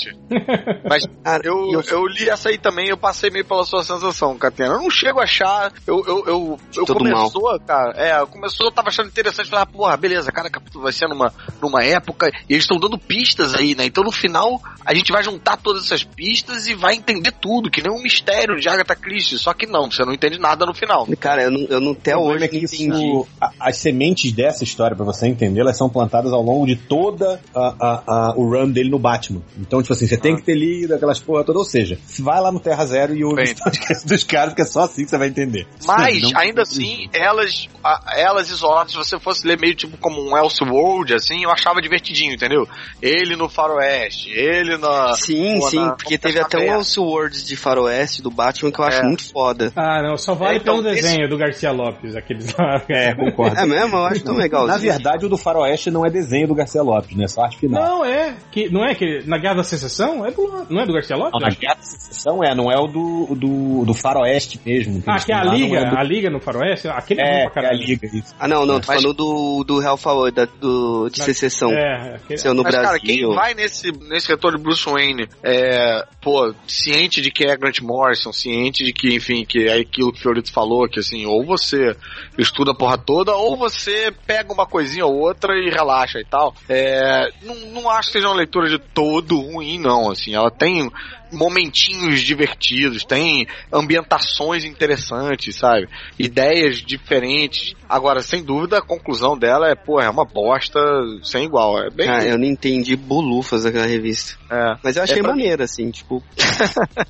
Mas 0.90 1.06
Cara, 1.24 1.42
eu, 1.46 1.72
eu- 1.72 1.82
eu 1.82 2.08
li 2.08 2.30
essa 2.30 2.50
aí 2.50 2.58
também, 2.58 2.90
eu 2.90 2.98
passei 2.98 3.30
meio 3.30 3.46
pela 3.46 3.64
sua 3.64 3.84
sensação, 3.84 4.38
Catena. 4.38 4.74
Eu 4.76 4.82
não 4.82 4.90
chego 4.90 5.20
a 5.20 5.24
achar. 5.24 5.72
Eu, 5.88 6.04
eu, 6.06 6.24
eu, 6.28 6.60
eu 6.76 6.86
começou, 6.86 7.60
cara. 7.66 7.94
É, 7.98 8.26
começou, 8.26 8.68
eu 8.68 8.72
tava 8.72 8.90
achando 8.90 9.08
interessante. 9.10 9.50
Falei, 9.50 9.64
ah, 9.64 9.66
porra, 9.66 9.98
beleza, 9.98 10.32
cada 10.46 10.50
capítulo 10.50 10.84
vai 10.84 10.94
ser 10.94 11.08
numa, 11.08 11.34
numa 11.62 11.84
época. 11.84 12.28
E 12.50 12.54
eles 12.54 12.64
estão 12.64 12.78
dando 12.80 12.98
pistas 12.98 13.54
aí, 13.56 13.76
né? 13.76 13.86
Então 13.86 14.04
no 14.04 14.12
final 14.12 14.62
a 14.86 14.94
gente 14.94 15.12
vai 15.12 15.24
juntar 15.24 15.58
todas 15.58 15.86
essas 15.86 16.04
pistas 16.04 16.68
e 16.68 16.74
vai 16.74 16.96
entender 16.96 17.32
tudo, 17.32 17.70
que 17.72 17.82
nem 17.82 17.92
um 17.92 18.02
mistério 18.02 18.60
de 18.60 18.70
Agatha 18.70 18.96
Christie. 18.96 19.38
Só 19.38 19.54
que 19.54 19.66
não, 19.66 19.90
você 19.90 20.04
não 20.06 20.14
entende 20.14 20.40
nada 20.40 20.66
no 20.66 20.74
final. 20.74 21.08
Cara, 21.20 21.44
eu 21.44 21.52
não, 21.52 21.62
eu 21.70 21.80
não 21.82 21.92
até 21.94 22.16
hoje 22.16 22.46
é 22.46 22.48
que 22.48 22.58
não 22.58 22.64
isso- 22.64 22.84
entendi. 22.84 23.24
a- 23.42 23.52
as 23.60 23.78
sementes 23.78 24.32
dessa 24.32 24.64
história, 24.64 24.96
pra 24.96 25.06
você 25.06 25.28
entender, 25.28 25.62
elas 25.62 25.78
são 25.78 25.90
plantadas 25.90 26.32
ao 26.32 26.42
longo 26.42 26.66
de 26.66 26.76
toda 26.76 27.42
a, 27.56 27.60
a- 27.80 28.04
a- 28.08 28.34
o 28.36 28.48
run 28.50 28.72
dele 28.72 28.90
no 28.90 29.00
Batman. 29.00 29.42
Então, 29.58 29.82
tipo 29.82 29.94
assim, 29.94 30.08
você 30.08 30.18
tem 30.18 30.36
que 30.36 30.44
ter 30.44 30.56
lido 30.56 30.94
aquelas 30.94 31.20
porra 31.20 31.44
toda, 31.44 31.58
ou 31.60 31.66
seja, 31.66 31.98
vai 32.20 32.40
lá 32.42 32.52
no 32.52 32.60
Terra 32.60 32.86
Zero 32.86 33.16
e 33.16 33.24
ouve 33.24 33.44
os 33.44 34.04
dos 34.06 34.24
caras, 34.24 34.54
que 34.54 34.62
é 34.62 34.66
só 34.66 34.82
assim 34.82 35.04
que 35.04 35.10
você 35.10 35.18
vai 35.18 35.28
entender. 35.28 35.68
Mas, 35.86 36.22
Não- 36.22 36.32
ainda 36.40 36.62
assim, 36.62 37.08
elas, 37.14 37.68
a- 37.84 38.14
elas 38.16 38.50
isoladas, 38.50 38.92
se 38.92 38.98
você 38.98 39.20
fosse 39.20 39.48
ler 39.48 39.60
meio 39.60 39.76
tipo 39.76 39.98
como 39.98 40.22
um 40.22 40.35
Elseworld, 40.38 41.14
assim, 41.14 41.44
eu 41.44 41.52
achava 41.52 41.82
divertidinho, 41.82 42.34
entendeu? 42.34 42.68
Ele 43.02 43.36
no 43.36 43.48
faroeste, 43.50 44.30
ele 44.32 44.78
na... 44.78 45.14
Sim, 45.14 45.60
Pô, 45.60 45.70
sim, 45.70 45.78
na- 45.80 45.92
porque 45.94 46.18
teve 46.18 46.40
até 46.40 46.58
um 46.58 46.62
caverna. 46.62 46.78
Elseworlds 46.80 47.46
de 47.46 47.56
faroeste 47.56 48.22
do 48.22 48.30
Batman 48.32 48.72
que 48.72 48.80
eu 48.80 48.86
acho 48.86 49.00
É. 49.00 49.04
muito 49.04 49.32
foda. 49.32 49.72
Ah, 49.76 50.02
não, 50.02 50.18
só 50.18 50.34
vale 50.34 50.56
É, 50.56 50.58
então, 50.58 50.82
pelo 50.82 50.94
desenho 50.94 51.30
do 51.30 51.38
Garcia 51.38 51.72
Lopes, 51.72 52.16
aqueles 52.16 52.54
lá. 52.58 52.82
É, 52.90 53.14
concordo. 53.16 53.58
É 53.60 53.66
mesmo? 53.66 53.98
Eu 53.98 54.06
acho 54.06 54.24
tão 54.24 54.36
legal. 54.36 54.68
Na 54.68 54.78
verdade, 54.78 55.26
o 55.26 55.30
do 55.30 55.38
Faroeste 55.38 55.90
não 55.92 56.06
é 56.06 56.10
desenho 56.10 56.48
do 56.48 56.56
Garcia 56.56 56.82
Lopes, 56.82 57.16
né? 57.16 57.28
Só 57.28 57.44
arte 57.44 57.58
final. 57.58 57.84
Não, 57.84 58.06
é. 58.06 58.36
Que, 58.52 58.70
não 58.70 58.86
é 58.86 58.94
que 58.96 59.22
na 59.26 59.38
Guerra 59.38 59.56
da 59.56 59.64
Secessão? 59.64 60.26
É 60.26 60.32
do, 60.32 60.66
não 60.70 60.82
é 60.82 60.86
do 60.86 60.94
Garcia 60.94 61.16
Lopes? 61.16 61.34
Não, 61.34 61.40
na 61.40 61.50
que- 61.50 61.62
Guerra 61.62 61.76
da 61.76 61.82
Secessão 61.84 62.44
é, 62.44 62.54
não 62.56 62.72
é 62.72 62.78
o 62.78 62.88
do, 62.88 63.36
do, 63.36 63.86
do 63.86 63.94
Faroeste 63.94 64.60
mesmo. 64.66 65.04
Ah, 65.08 65.18
que 65.20 65.32
é 65.32 65.36
a 65.36 65.44
Liga, 65.44 65.78
é 65.78 65.90
do- 65.90 65.98
a 65.98 66.04
Liga 66.04 66.30
no 66.30 66.40
Faroeste? 66.40 66.88
Aquele 66.88 67.22
é, 67.22 67.26
É, 67.26 67.44
é 67.44 67.48
a 67.48 67.50
caralho. 67.50 67.80
Liga, 67.80 68.08
isso. 68.08 68.36
Ah, 68.40 68.48
não, 68.48 68.66
não, 68.66 68.76
Mas- 68.76 68.86
falando 68.86 69.14
do, 69.14 69.64
do 69.64 69.82
Hellfire, 69.82 70.25
da, 70.32 70.46
do, 70.46 71.10
de 71.10 71.22
secessão. 71.24 71.72
É, 71.72 72.16
aquele- 72.16 72.38
Seu 72.40 72.54
no 72.54 72.64
Mas, 72.64 72.72
Brasil. 72.74 72.88
cara, 72.90 73.00
quem 73.00 73.36
vai 73.36 73.54
nesse, 73.54 73.92
nesse 73.92 74.28
retorno 74.30 74.58
de 74.58 74.64
Bruce 74.64 74.86
Wayne, 74.86 75.28
é, 75.44 76.06
pô, 76.22 76.54
ciente 76.68 77.22
de 77.22 77.32
que 77.32 77.46
é 77.46 77.56
Grant 77.58 77.80
Morrison, 77.82 78.32
ciente 78.34 78.84
de 78.84 78.94
que, 78.94 79.14
enfim, 79.16 79.46
que 79.46 79.68
é 79.68 79.80
aquilo 79.80 80.12
que 80.12 80.20
o 80.20 80.22
Fiorito 80.22 80.52
falou, 80.52 80.88
que 80.90 81.00
assim, 81.00 81.26
ou 81.26 81.46
você 81.46 81.96
estuda 82.38 82.72
a 82.72 82.76
porra 82.76 82.98
toda, 82.98 83.34
ou 83.36 83.58
você 83.58 84.12
pega 84.26 84.54
uma 84.54 84.66
coisinha 84.66 85.06
ou 85.06 85.16
outra 85.20 85.54
e 85.58 85.70
relaxa 85.70 86.20
e 86.20 86.26
tal. 86.26 86.54
É, 86.70 87.30
não, 87.44 87.56
não 87.82 87.90
acho 87.90 88.08
que 88.10 88.14
seja 88.14 88.28
uma 88.28 88.36
leitura 88.38 88.70
de 88.70 88.80
todo 88.80 89.40
ruim, 89.40 89.80
não, 89.80 90.10
assim, 90.12 90.34
ela 90.36 90.52
tem 90.52 90.90
momentinhos 91.36 92.22
divertidos, 92.22 93.04
tem 93.04 93.48
ambientações 93.72 94.64
interessantes, 94.66 95.56
sabe? 95.56 95.88
Ideias 96.18 96.78
diferentes. 96.78 97.74
Agora, 97.88 98.22
sem 98.22 98.44
dúvida, 98.44 98.78
a 98.80 98.82
conclusão 98.82 99.38
dela 99.38 99.70
é, 99.70 99.76
pô, 99.76 100.00
é 100.02 100.10
uma 100.10 100.26
bosta 100.26 100.80
sem 101.24 101.46
igual. 101.46 101.78
É 101.84 101.90
bem. 101.90 102.10
Ah, 102.10 102.24
eu 102.26 102.38
não 102.38 102.46
entendi 102.46 102.96
bolufas 102.96 103.64
daquela 103.64 103.86
revista. 103.86 104.38
É. 104.50 104.74
Mas 104.84 104.96
eu 104.98 105.04
achei 105.04 105.20
É 105.20 105.22
pra- 105.22 105.30
maneiro, 105.32 105.64
assim, 105.64 105.92
tipo. 105.92 106.24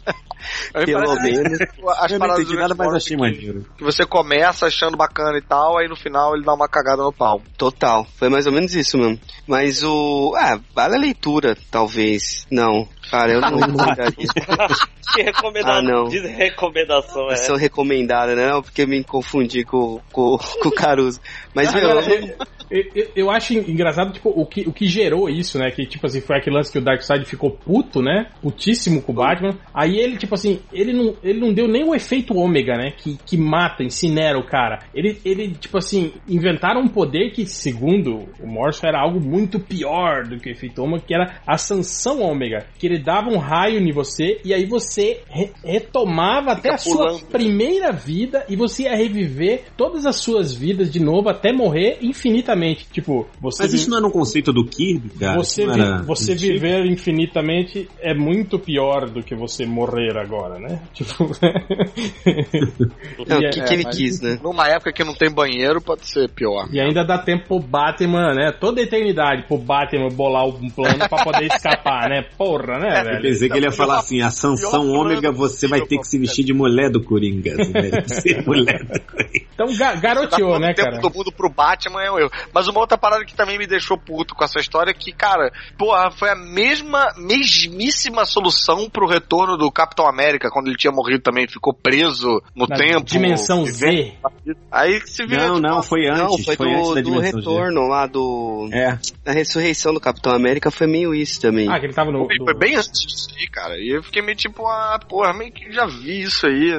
Pelo 0.85 1.15
menos. 1.21 1.59
As 1.97 2.11
Eu 2.11 2.19
não 2.19 2.33
entendi 2.33 2.55
nada, 2.55 2.75
mas 2.75 2.93
achei 2.93 3.17
maneiro. 3.17 3.65
que 3.77 3.83
você 3.83 4.05
começa 4.05 4.67
achando 4.67 4.95
bacana 4.97 5.37
e 5.37 5.41
tal, 5.41 5.77
aí 5.79 5.87
no 5.87 5.95
final 5.95 6.35
ele 6.35 6.43
dá 6.45 6.53
uma 6.53 6.67
cagada 6.67 7.01
no 7.03 7.11
pau. 7.13 7.41
Total, 7.57 8.05
foi 8.15 8.29
mais 8.29 8.45
ou 8.45 8.53
menos 8.53 8.73
isso 8.75 8.97
mesmo. 8.97 9.19
Mas 9.47 9.83
o. 9.83 10.33
Ah, 10.37 10.59
vale 10.73 10.95
a 10.95 10.99
leitura, 10.99 11.57
talvez. 11.71 12.45
Não, 12.51 12.87
cara, 13.09 13.33
eu 13.33 13.41
não. 13.41 13.57
que 15.13 15.21
recomenda... 15.21 15.71
Ah, 15.71 15.81
não. 15.81 16.07
de 16.09 16.19
recomendação 16.19 17.25
é 17.25 17.35
Versão 17.35 17.55
recomendada, 17.55 18.35
né? 18.35 18.51
Porque 18.61 18.83
eu 18.83 18.87
me 18.87 19.03
confundi 19.03 19.63
com, 19.63 20.01
com, 20.11 20.37
com 20.37 20.69
o 20.69 20.71
Caruso. 20.71 21.19
Mas, 21.53 21.73
meu, 21.73 21.89
Agora, 21.89 22.13
eu, 22.13 22.35
eu- 22.69 23.07
eu 23.15 23.31
acho 23.31 23.53
engraçado, 23.53 24.11
tipo, 24.13 24.29
o 24.29 24.45
que, 24.45 24.61
o 24.67 24.73
que 24.73 24.87
gerou 24.87 25.29
isso, 25.29 25.57
né? 25.57 25.71
Que, 25.71 25.85
tipo 25.85 26.05
assim, 26.05 26.21
foi 26.21 26.37
aquele 26.37 26.55
lance 26.55 26.71
que 26.71 26.77
o 26.77 26.81
Darkseid 26.81 27.25
ficou 27.25 27.51
puto, 27.51 28.01
né? 28.01 28.27
Putíssimo 28.41 29.01
com 29.01 29.11
o 29.11 29.15
Batman. 29.15 29.57
Aí 29.73 29.97
ele, 29.97 30.17
tipo 30.17 30.33
assim, 30.35 30.59
ele 30.71 30.93
não, 30.93 31.15
ele 31.23 31.39
não 31.39 31.53
deu 31.53 31.67
nem 31.67 31.83
o 31.83 31.93
efeito 31.95 32.35
ômega, 32.37 32.75
né? 32.77 32.91
Que, 32.97 33.17
que 33.25 33.37
mata, 33.37 33.83
incinera 33.83 34.37
o 34.37 34.45
cara. 34.45 34.79
Ele, 34.93 35.19
ele, 35.25 35.49
tipo 35.55 35.77
assim, 35.77 36.13
inventaram 36.27 36.81
um 36.81 36.87
poder 36.87 37.31
que, 37.31 37.45
segundo 37.45 38.25
o 38.39 38.47
Morrison, 38.47 38.87
era 38.87 38.99
algo 38.99 39.19
muito 39.19 39.59
pior 39.59 40.23
do 40.27 40.37
que 40.39 40.49
o 40.49 40.51
efeito 40.51 40.81
ômega, 40.83 41.03
que 41.05 41.13
era 41.13 41.41
a 41.45 41.57
sanção 41.57 42.21
ômega. 42.21 42.65
Que 42.77 42.87
ele 42.87 42.99
dava 42.99 43.29
um 43.29 43.37
raio 43.37 43.79
em 43.79 43.91
você 43.91 44.39
e 44.43 44.53
aí 44.53 44.65
você 44.65 45.21
re- 45.29 45.51
retomava 45.63 46.51
até 46.51 46.73
a 46.73 46.77
sua 46.77 47.05
pulando. 47.07 47.25
primeira 47.27 47.91
vida 47.91 48.45
e 48.49 48.55
você 48.55 48.83
ia 48.83 48.95
reviver 48.95 49.63
todas 49.77 50.05
as 50.05 50.17
suas 50.17 50.53
vidas 50.53 50.91
de 50.91 50.99
novo 50.99 51.29
até 51.29 51.51
morrer 51.53 51.97
infinitamente. 52.01 52.54
Tipo, 52.91 53.27
você. 53.41 53.63
Mas 53.63 53.71
vi- 53.71 53.77
isso 53.77 53.89
não 53.89 53.97
era 53.97 54.07
um 54.07 54.11
conceito 54.11 54.51
do 54.53 54.65
Kirby, 54.65 55.09
cara? 55.19 55.37
você, 55.37 55.65
vi- 55.65 55.71
era 55.81 56.01
você 56.03 56.33
viver 56.35 56.85
infinitamente 56.85 57.87
é 57.99 58.13
muito 58.13 58.57
pior 58.59 59.09
do 59.09 59.21
que 59.23 59.35
você 59.35 59.65
morrer 59.65 60.17
agora, 60.17 60.59
né? 60.59 60.81
Tipo. 60.93 61.29
Não, 63.27 63.41
E 63.41 63.47
o 63.47 63.49
que, 63.51 63.59
é- 63.59 63.63
que 63.63 63.73
ele 63.73 63.83
mas- 63.83 63.95
quis, 63.97 64.21
né? 64.21 64.39
Numa 64.43 64.67
época 64.67 64.91
que 64.91 65.03
não 65.03 65.13
tem 65.13 65.31
banheiro, 65.31 65.81
pode 65.81 66.07
ser 66.09 66.29
pior. 66.29 66.67
E 66.71 66.79
ainda 66.79 67.03
dá 67.03 67.17
tempo 67.17 67.45
pro 67.47 67.59
Batman, 67.59 68.33
né? 68.33 68.51
Toda 68.59 68.81
a 68.81 68.83
eternidade 68.83 69.43
pro 69.47 69.57
Batman 69.57 70.09
bolar 70.09 70.45
um 70.47 70.69
plano 70.69 70.99
pra 71.09 71.23
poder 71.23 71.45
escapar, 71.45 72.09
né? 72.09 72.23
Porra, 72.37 72.79
né, 72.79 72.99
Eu 72.99 73.03
velho? 73.05 73.21
pensei 73.21 73.49
que 73.49 73.57
ele 73.57 73.65
ia 73.65 73.71
falar 73.71 73.99
assim, 73.99 74.21
a 74.21 74.29
sanção 74.31 74.89
ômega 74.91 75.31
você 75.31 75.67
vai 75.67 75.81
ter 75.81 75.97
que 75.97 76.07
se 76.07 76.17
vestir 76.17 76.43
de 76.45 76.53
mulher 76.53 76.89
do 76.89 77.01
Coringa. 77.03 77.51
Ser 78.07 78.45
mulher 78.45 78.83
do 78.83 78.99
Coringa. 79.01 79.45
Então 79.53 79.67
ga 79.77 79.95
garoteou, 79.95 80.59
né, 80.59 80.71
o 80.71 80.75
tempo 80.75 80.89
cara? 80.89 81.01
do 81.01 81.09
mundo 81.09 81.31
pro 81.31 81.49
Batman 81.49 82.01
é 82.01 82.07
erro. 82.07 82.29
Mas 82.53 82.67
uma 82.67 82.79
outra 82.79 82.97
parada 82.97 83.25
que 83.25 83.35
também 83.35 83.57
me 83.57 83.67
deixou 83.67 83.97
puto 83.97 84.35
com 84.35 84.43
essa 84.43 84.59
história 84.59 84.91
é 84.91 84.93
que, 84.93 85.11
cara, 85.11 85.51
porra, 85.77 86.11
foi 86.11 86.29
a 86.29 86.35
mesma, 86.35 87.13
mesmíssima 87.17 88.25
solução 88.25 88.89
pro 88.89 89.07
retorno 89.07 89.57
do 89.57 89.71
Capitão 89.71 90.07
América, 90.07 90.49
quando 90.51 90.67
ele 90.67 90.77
tinha 90.77 90.91
morrido 90.91 91.21
também, 91.21 91.47
ficou 91.47 91.73
preso 91.73 92.41
no 92.55 92.67
Na 92.67 92.75
tempo. 92.75 93.05
dimensão 93.05 93.65
Z. 93.65 94.13
Aí 94.71 94.99
que 95.01 95.09
se 95.09 95.25
vê. 95.25 95.37
Não, 95.37 95.59
não, 95.59 95.83
foi 95.83 96.07
antes. 96.07 96.19
Não, 96.21 96.55
foi, 96.55 96.73
antes 96.73 96.89
do, 96.89 96.95
da 96.95 97.01
do 97.01 97.19
retorno 97.19 97.87
lá 97.87 98.07
do. 98.07 98.69
É. 98.73 98.97
Da 99.23 99.31
ressurreição 99.31 99.93
do 99.93 99.99
Capitão 99.99 100.33
América 100.33 100.69
foi 100.71 100.87
meio 100.87 101.13
isso 101.13 101.39
também. 101.41 101.69
Ah, 101.69 101.79
que 101.79 101.85
ele 101.85 101.93
tava 101.93 102.11
no. 102.11 102.25
Foi, 102.25 102.37
no- 102.37 102.45
foi 102.45 102.53
bem 102.53 102.75
antes 102.75 102.91
disso 103.05 103.29
aí, 103.37 103.47
cara. 103.49 103.77
E 103.77 103.95
eu 103.95 104.03
fiquei 104.03 104.21
meio 104.21 104.37
tipo, 104.37 104.65
ah, 104.67 104.99
porra, 105.07 105.33
meio 105.33 105.51
que 105.51 105.71
já 105.71 105.85
vi 105.85 106.21
isso 106.21 106.45
aí. 106.47 106.71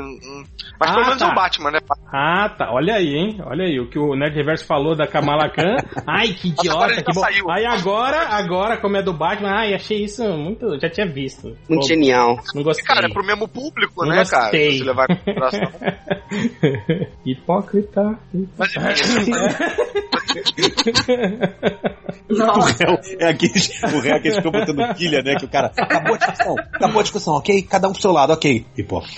Mas 0.78 0.90
Ah, 0.90 0.94
pelo 0.94 1.06
menos 1.06 1.18
tá. 1.18 1.28
é 1.28 1.32
o 1.32 1.34
Batman, 1.34 1.70
né? 1.70 1.78
Ah, 2.12 2.48
tá. 2.56 2.70
Olha 2.72 2.94
aí, 2.94 3.14
hein? 3.14 3.40
Olha 3.44 3.64
aí. 3.64 3.78
O 3.80 3.88
que 3.88 3.98
o 3.98 4.14
Nerd 4.14 4.34
Reverso 4.34 4.66
falou 4.66 4.94
da 4.96 5.06
Kamala 5.06 5.48
Khan. 5.56 5.76
Ai, 6.06 6.28
que 6.34 6.48
idiota, 6.48 7.02
que 7.02 7.12
bom. 7.12 7.20
saiu. 7.20 7.50
Aí 7.50 7.64
agora, 7.64 8.28
agora, 8.28 8.76
como 8.76 8.96
é 8.96 9.02
do 9.02 9.12
Batman, 9.12 9.50
ai, 9.50 9.74
achei 9.74 10.04
isso 10.04 10.22
muito. 10.22 10.78
Já 10.78 10.90
tinha 10.90 11.06
visto. 11.06 11.56
Muito 11.68 11.80
Pô, 11.80 11.88
genial. 11.88 12.38
Não 12.54 12.62
gostei. 12.62 12.84
Cara, 12.84 13.06
é 13.06 13.12
pro 13.12 13.24
mesmo 13.24 13.48
público, 13.48 14.04
Não 14.04 14.14
né, 14.14 14.24
cara? 14.24 14.44
gostei. 14.44 14.78
Se 14.78 14.84
você. 14.84 15.08
Hipócrita. 17.24 18.18
Mas 18.58 18.76
enfim, 18.76 19.32
Nossa. 22.28 22.84
É, 23.20 23.24
é 23.24 23.28
aqueles, 23.30 23.82
o 23.82 24.00
réu 24.00 24.20
que 24.20 24.28
eles 24.28 24.36
ficam 24.36 24.52
botando 24.52 24.94
pilha, 24.96 25.22
né? 25.22 25.36
Que 25.36 25.44
o 25.44 25.48
cara, 25.48 25.72
acabou 25.76 26.14
a 26.14 26.18
discussão, 26.18 26.56
acabou 26.58 26.98
a 27.00 27.02
discussão, 27.02 27.34
ok? 27.34 27.62
Cada 27.62 27.88
um 27.88 27.92
pro 27.92 28.00
seu 28.00 28.12
lado, 28.12 28.32
ok. 28.32 28.66
E 28.76 28.82
pô. 28.82 29.02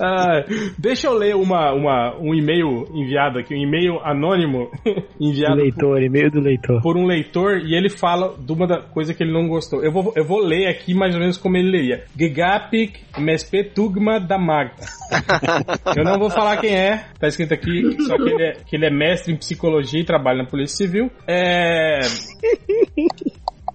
Ah, 0.00 0.44
deixa 0.78 1.06
eu 1.06 1.14
ler 1.14 1.36
uma, 1.36 1.72
uma, 1.72 2.16
um 2.18 2.34
e-mail 2.34 2.88
enviado 2.92 3.11
aqui, 3.18 3.54
um 3.54 3.58
e-mail 3.58 3.98
anônimo 4.04 4.70
enviado 5.20 5.56
Leitor, 5.56 6.02
e-mail 6.02 6.30
do 6.30 6.40
leitor. 6.40 6.82
por 6.82 6.96
um 6.96 7.06
leitor 7.06 7.58
e 7.58 7.74
ele 7.74 7.88
fala 7.88 8.34
de 8.38 8.52
uma 8.52 8.66
da 8.66 8.80
coisa 8.80 9.14
que 9.14 9.22
ele 9.22 9.32
não 9.32 9.48
gostou. 9.48 9.82
Eu 9.82 9.92
vou, 9.92 10.12
eu 10.16 10.24
vou 10.24 10.40
ler 10.40 10.68
aqui 10.68 10.94
mais 10.94 11.14
ou 11.14 11.20
menos 11.20 11.36
como 11.36 11.56
ele 11.56 11.70
leria. 11.70 12.04
Gigapik 12.16 13.00
MSP 13.16 13.64
Tugma 13.74 14.18
da 14.18 14.38
Magda. 14.38 14.82
Eu 15.96 16.04
não 16.04 16.18
vou 16.18 16.30
falar 16.30 16.56
quem 16.58 16.74
é, 16.74 17.04
tá 17.18 17.28
escrito 17.28 17.52
aqui, 17.52 17.96
só 18.06 18.16
que 18.16 18.30
ele 18.30 18.42
é, 18.42 18.52
que 18.52 18.76
ele 18.76 18.86
é 18.86 18.90
mestre 18.90 19.32
em 19.32 19.36
psicologia 19.36 20.00
e 20.00 20.04
trabalha 20.04 20.42
na 20.42 20.48
Polícia 20.48 20.86
Civil. 20.86 21.10
É. 21.26 22.00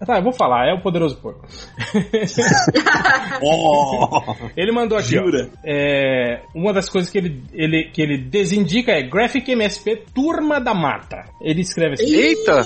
Tá, 0.06 0.18
eu 0.18 0.24
vou 0.24 0.32
falar, 0.32 0.68
é 0.68 0.74
o 0.74 0.82
poderoso 0.82 1.18
porco. 1.18 1.48
Oh, 3.42 4.34
Ele 4.56 4.72
mandou 4.72 4.98
aqui, 4.98 5.18
ó, 5.18 5.24
Jura? 5.24 5.50
é, 5.64 6.42
uma 6.56 6.74
das 6.74 6.90
coisas 6.90 7.12
que 7.12 7.18
ele, 7.18 7.44
ele, 7.54 7.90
que 7.92 8.02
ele 8.02 8.18
desindica 8.18 8.92
é 8.92 9.04
Graphic 9.04 9.52
MSP 9.52 10.06
Turma 10.14 10.60
da 10.60 10.74
Mata. 10.74 11.26
Ele 11.42 11.62
escreve 11.62 11.94
assim: 11.94 12.16
Eita! 12.16 12.64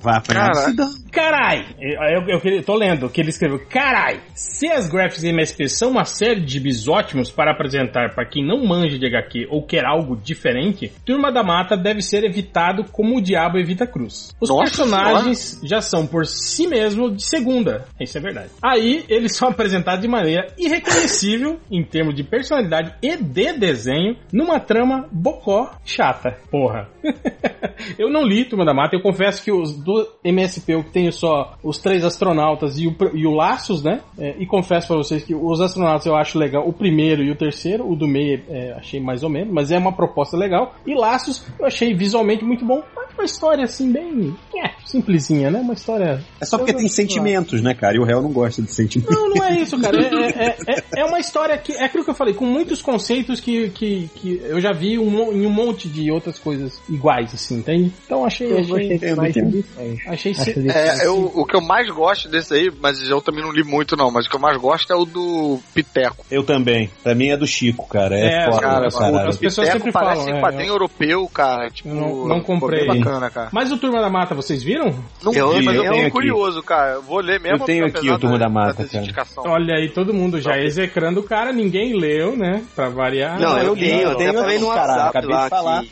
Vai 0.00 0.16
apanhar. 0.18 0.50
Cara, 0.52 0.90
Carai! 1.12 1.66
Eu, 1.80 2.28
eu, 2.28 2.40
eu 2.52 2.62
tô 2.62 2.74
lendo 2.74 3.08
que 3.08 3.20
ele 3.20 3.30
escreveu. 3.30 3.60
Carai! 3.68 4.20
Se 4.34 4.68
as 4.68 4.88
graphics 4.88 5.24
MSP 5.24 5.68
são 5.68 5.90
uma 5.90 6.04
série 6.04 6.40
de 6.40 6.52
gibis 6.52 6.88
ótimos 6.88 7.30
para 7.30 7.52
apresentar 7.52 8.14
para 8.14 8.24
quem 8.24 8.46
não 8.46 8.64
manja 8.64 8.98
de 8.98 9.06
HQ 9.06 9.48
ou 9.50 9.64
quer 9.64 9.84
algo 9.84 10.16
diferente, 10.16 10.92
Turma 11.04 11.32
da 11.32 11.42
Mata 11.42 11.76
deve 11.76 12.02
ser 12.02 12.24
evitado 12.24 12.84
como 12.92 13.18
o 13.18 13.20
diabo 13.20 13.58
evita 13.58 13.84
a 13.84 13.86
cruz. 13.86 14.34
Os 14.40 14.48
Nossa 14.48 14.62
personagens 14.62 15.51
já 15.62 15.80
são 15.80 16.06
por 16.06 16.26
si 16.26 16.66
mesmo 16.66 17.10
de 17.10 17.22
segunda. 17.22 17.86
Isso 18.00 18.16
é 18.18 18.20
verdade. 18.20 18.50
Aí 18.62 19.04
eles 19.08 19.34
são 19.36 19.48
apresentados 19.48 20.02
de 20.02 20.08
maneira 20.08 20.46
irreconhecível 20.58 21.58
em 21.70 21.84
termos 21.84 22.14
de 22.14 22.24
personalidade 22.24 22.94
e 23.02 23.16
de 23.16 23.52
desenho 23.52 24.16
numa 24.32 24.60
trama 24.60 25.08
bocó 25.10 25.70
chata. 25.84 26.36
Porra. 26.50 26.88
eu 27.98 28.10
não 28.10 28.22
li 28.22 28.44
Turma 28.44 28.64
da 28.64 28.74
Mata, 28.74 28.96
eu 28.96 29.02
confesso 29.02 29.42
que 29.42 29.52
os 29.52 29.72
do 29.76 30.06
MSP 30.24 30.72
eu 30.72 30.84
tenho 30.84 31.12
só 31.12 31.54
os 31.62 31.78
três 31.78 32.04
astronautas 32.04 32.78
e 32.78 32.86
o, 32.86 32.96
e 33.14 33.26
o 33.26 33.32
Laços, 33.32 33.82
né? 33.82 34.00
É, 34.18 34.36
e 34.38 34.46
confesso 34.46 34.88
pra 34.88 34.96
vocês 34.96 35.24
que 35.24 35.34
os 35.34 35.60
astronautas 35.60 36.06
eu 36.06 36.14
acho 36.14 36.38
legal, 36.38 36.66
o 36.66 36.72
primeiro 36.72 37.22
e 37.22 37.30
o 37.30 37.36
terceiro, 37.36 37.90
o 37.90 37.96
do 37.96 38.06
meio 38.06 38.42
é, 38.48 38.72
achei 38.72 39.00
mais 39.00 39.22
ou 39.22 39.30
menos, 39.30 39.52
mas 39.52 39.70
é 39.70 39.78
uma 39.78 39.92
proposta 39.92 40.36
legal. 40.36 40.74
E 40.86 40.94
Laços 40.94 41.44
eu 41.58 41.66
achei 41.66 41.94
visualmente 41.94 42.44
muito 42.44 42.64
bom, 42.64 42.82
mas 42.94 43.12
uma 43.14 43.24
história 43.24 43.64
assim 43.64 43.92
bem 43.92 44.34
é, 44.56 44.70
simplesinha, 44.84 45.41
né? 45.50 45.60
Uma 45.60 45.74
história. 45.74 46.22
É 46.40 46.44
só 46.44 46.58
porque 46.58 46.72
tem 46.72 46.88
sentimentos, 46.88 47.60
né, 47.62 47.74
cara? 47.74 47.96
E 47.96 47.98
o 47.98 48.04
réu 48.04 48.22
não 48.22 48.30
gosta 48.32 48.62
de 48.62 48.70
sentimentos. 48.72 49.14
Não, 49.14 49.28
não 49.30 49.44
é 49.44 49.60
isso, 49.60 49.78
cara. 49.80 49.96
É, 50.00 50.46
é, 50.48 50.56
é, 50.68 50.84
é 51.02 51.04
uma 51.04 51.18
história 51.20 51.56
que. 51.58 51.72
É 51.72 51.84
aquilo 51.84 52.04
que 52.04 52.10
eu 52.10 52.14
falei, 52.14 52.34
com 52.34 52.44
muitos 52.46 52.80
conceitos 52.82 53.40
que, 53.40 53.70
que, 53.70 54.08
que 54.14 54.40
eu 54.44 54.60
já 54.60 54.72
vi 54.72 54.98
um, 54.98 55.32
em 55.32 55.46
um 55.46 55.50
monte 55.50 55.88
de 55.88 56.10
outras 56.10 56.38
coisas 56.38 56.80
iguais, 56.88 57.32
assim, 57.34 57.58
entende? 57.58 57.92
Então 58.04 58.24
achei. 58.24 58.50
Eu 58.50 58.58
achei, 58.58 58.88
gostei 58.88 59.14
mais 59.14 59.36
entendo. 59.36 59.64
achei. 60.08 60.32
É, 60.72 61.06
eu, 61.06 61.30
o 61.34 61.44
que 61.44 61.56
eu 61.56 61.60
mais 61.60 61.88
gosto 61.90 62.28
desse 62.28 62.54
aí, 62.54 62.70
mas 62.80 63.00
eu 63.08 63.20
também 63.20 63.42
não 63.42 63.52
li 63.52 63.62
muito 63.64 63.96
não, 63.96 64.10
mas 64.10 64.26
o 64.26 64.30
que 64.30 64.36
eu 64.36 64.40
mais 64.40 64.56
gosto 64.58 64.92
é 64.92 64.96
o 64.96 65.04
do 65.04 65.58
Piteco. 65.74 66.24
Eu 66.30 66.42
também. 66.42 66.90
Pra 67.02 67.14
mim 67.14 67.28
é 67.28 67.36
do 67.36 67.46
Chico, 67.46 67.86
cara. 67.88 68.16
É, 68.18 68.42
É, 68.42 68.50
foda 68.50 68.60
Cara, 68.62 69.28
as 69.28 69.36
pessoas 69.36 69.68
Piteco 69.68 69.84
sempre 69.86 69.92
parece 69.92 70.22
falam, 70.24 70.38
é, 70.38 70.40
quadrinho 70.40 70.68
eu- 70.68 70.74
europeu, 70.74 71.28
cara. 71.28 71.70
Tipo, 71.70 71.88
não- 71.88 72.26
não 72.26 72.40
comprei. 72.42 72.86
bacana, 72.86 73.30
cara. 73.30 73.48
Mas 73.52 73.70
o 73.72 73.78
Turma 73.78 74.00
da 74.00 74.08
Mata, 74.10 74.34
vocês 74.34 74.62
viram? 74.62 74.94
Não 75.22 75.31
Eu- 75.34 75.52
eu 75.52 75.62
eu 75.62 75.62
tenho 75.62 75.84
tô 75.92 76.00
aqui. 76.00 76.10
curioso, 76.10 76.62
cara. 76.62 76.92
Eu 76.94 77.02
vou 77.02 77.20
ler 77.20 77.40
mesmo. 77.40 77.58
Eu 77.58 77.64
tenho 77.64 77.86
aqui 77.86 78.10
o 78.10 78.18
Turma 78.18 78.38
da 78.38 78.48
Mata, 78.48 78.84
cara. 78.86 79.06
Olha 79.36 79.74
aí, 79.76 79.88
todo 79.88 80.12
mundo 80.14 80.40
já 80.40 80.58
execrando 80.58 81.20
o 81.20 81.22
cara, 81.22 81.52
ninguém 81.52 81.94
leu, 81.98 82.36
né? 82.36 82.62
Pra 82.74 82.88
variar. 82.88 83.38
Não, 83.40 83.58
eu 83.58 83.74
li, 83.74 83.90
eu 83.90 83.98
eu 84.00 84.10
até 84.10 84.18
tenho 84.26 84.34
falei 84.38 84.58
no 84.58 84.68
caralho, 84.68 84.90
WhatsApp 84.90 85.08
acabei 85.18 85.36
lá 85.36 85.42
de 85.44 85.50
falar. 85.50 85.84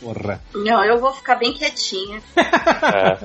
Não, 0.55 0.85
eu 0.85 0.99
vou 1.01 1.13
ficar 1.13 1.35
bem 1.37 1.53
quietinha. 1.53 2.21
É. 2.37 3.19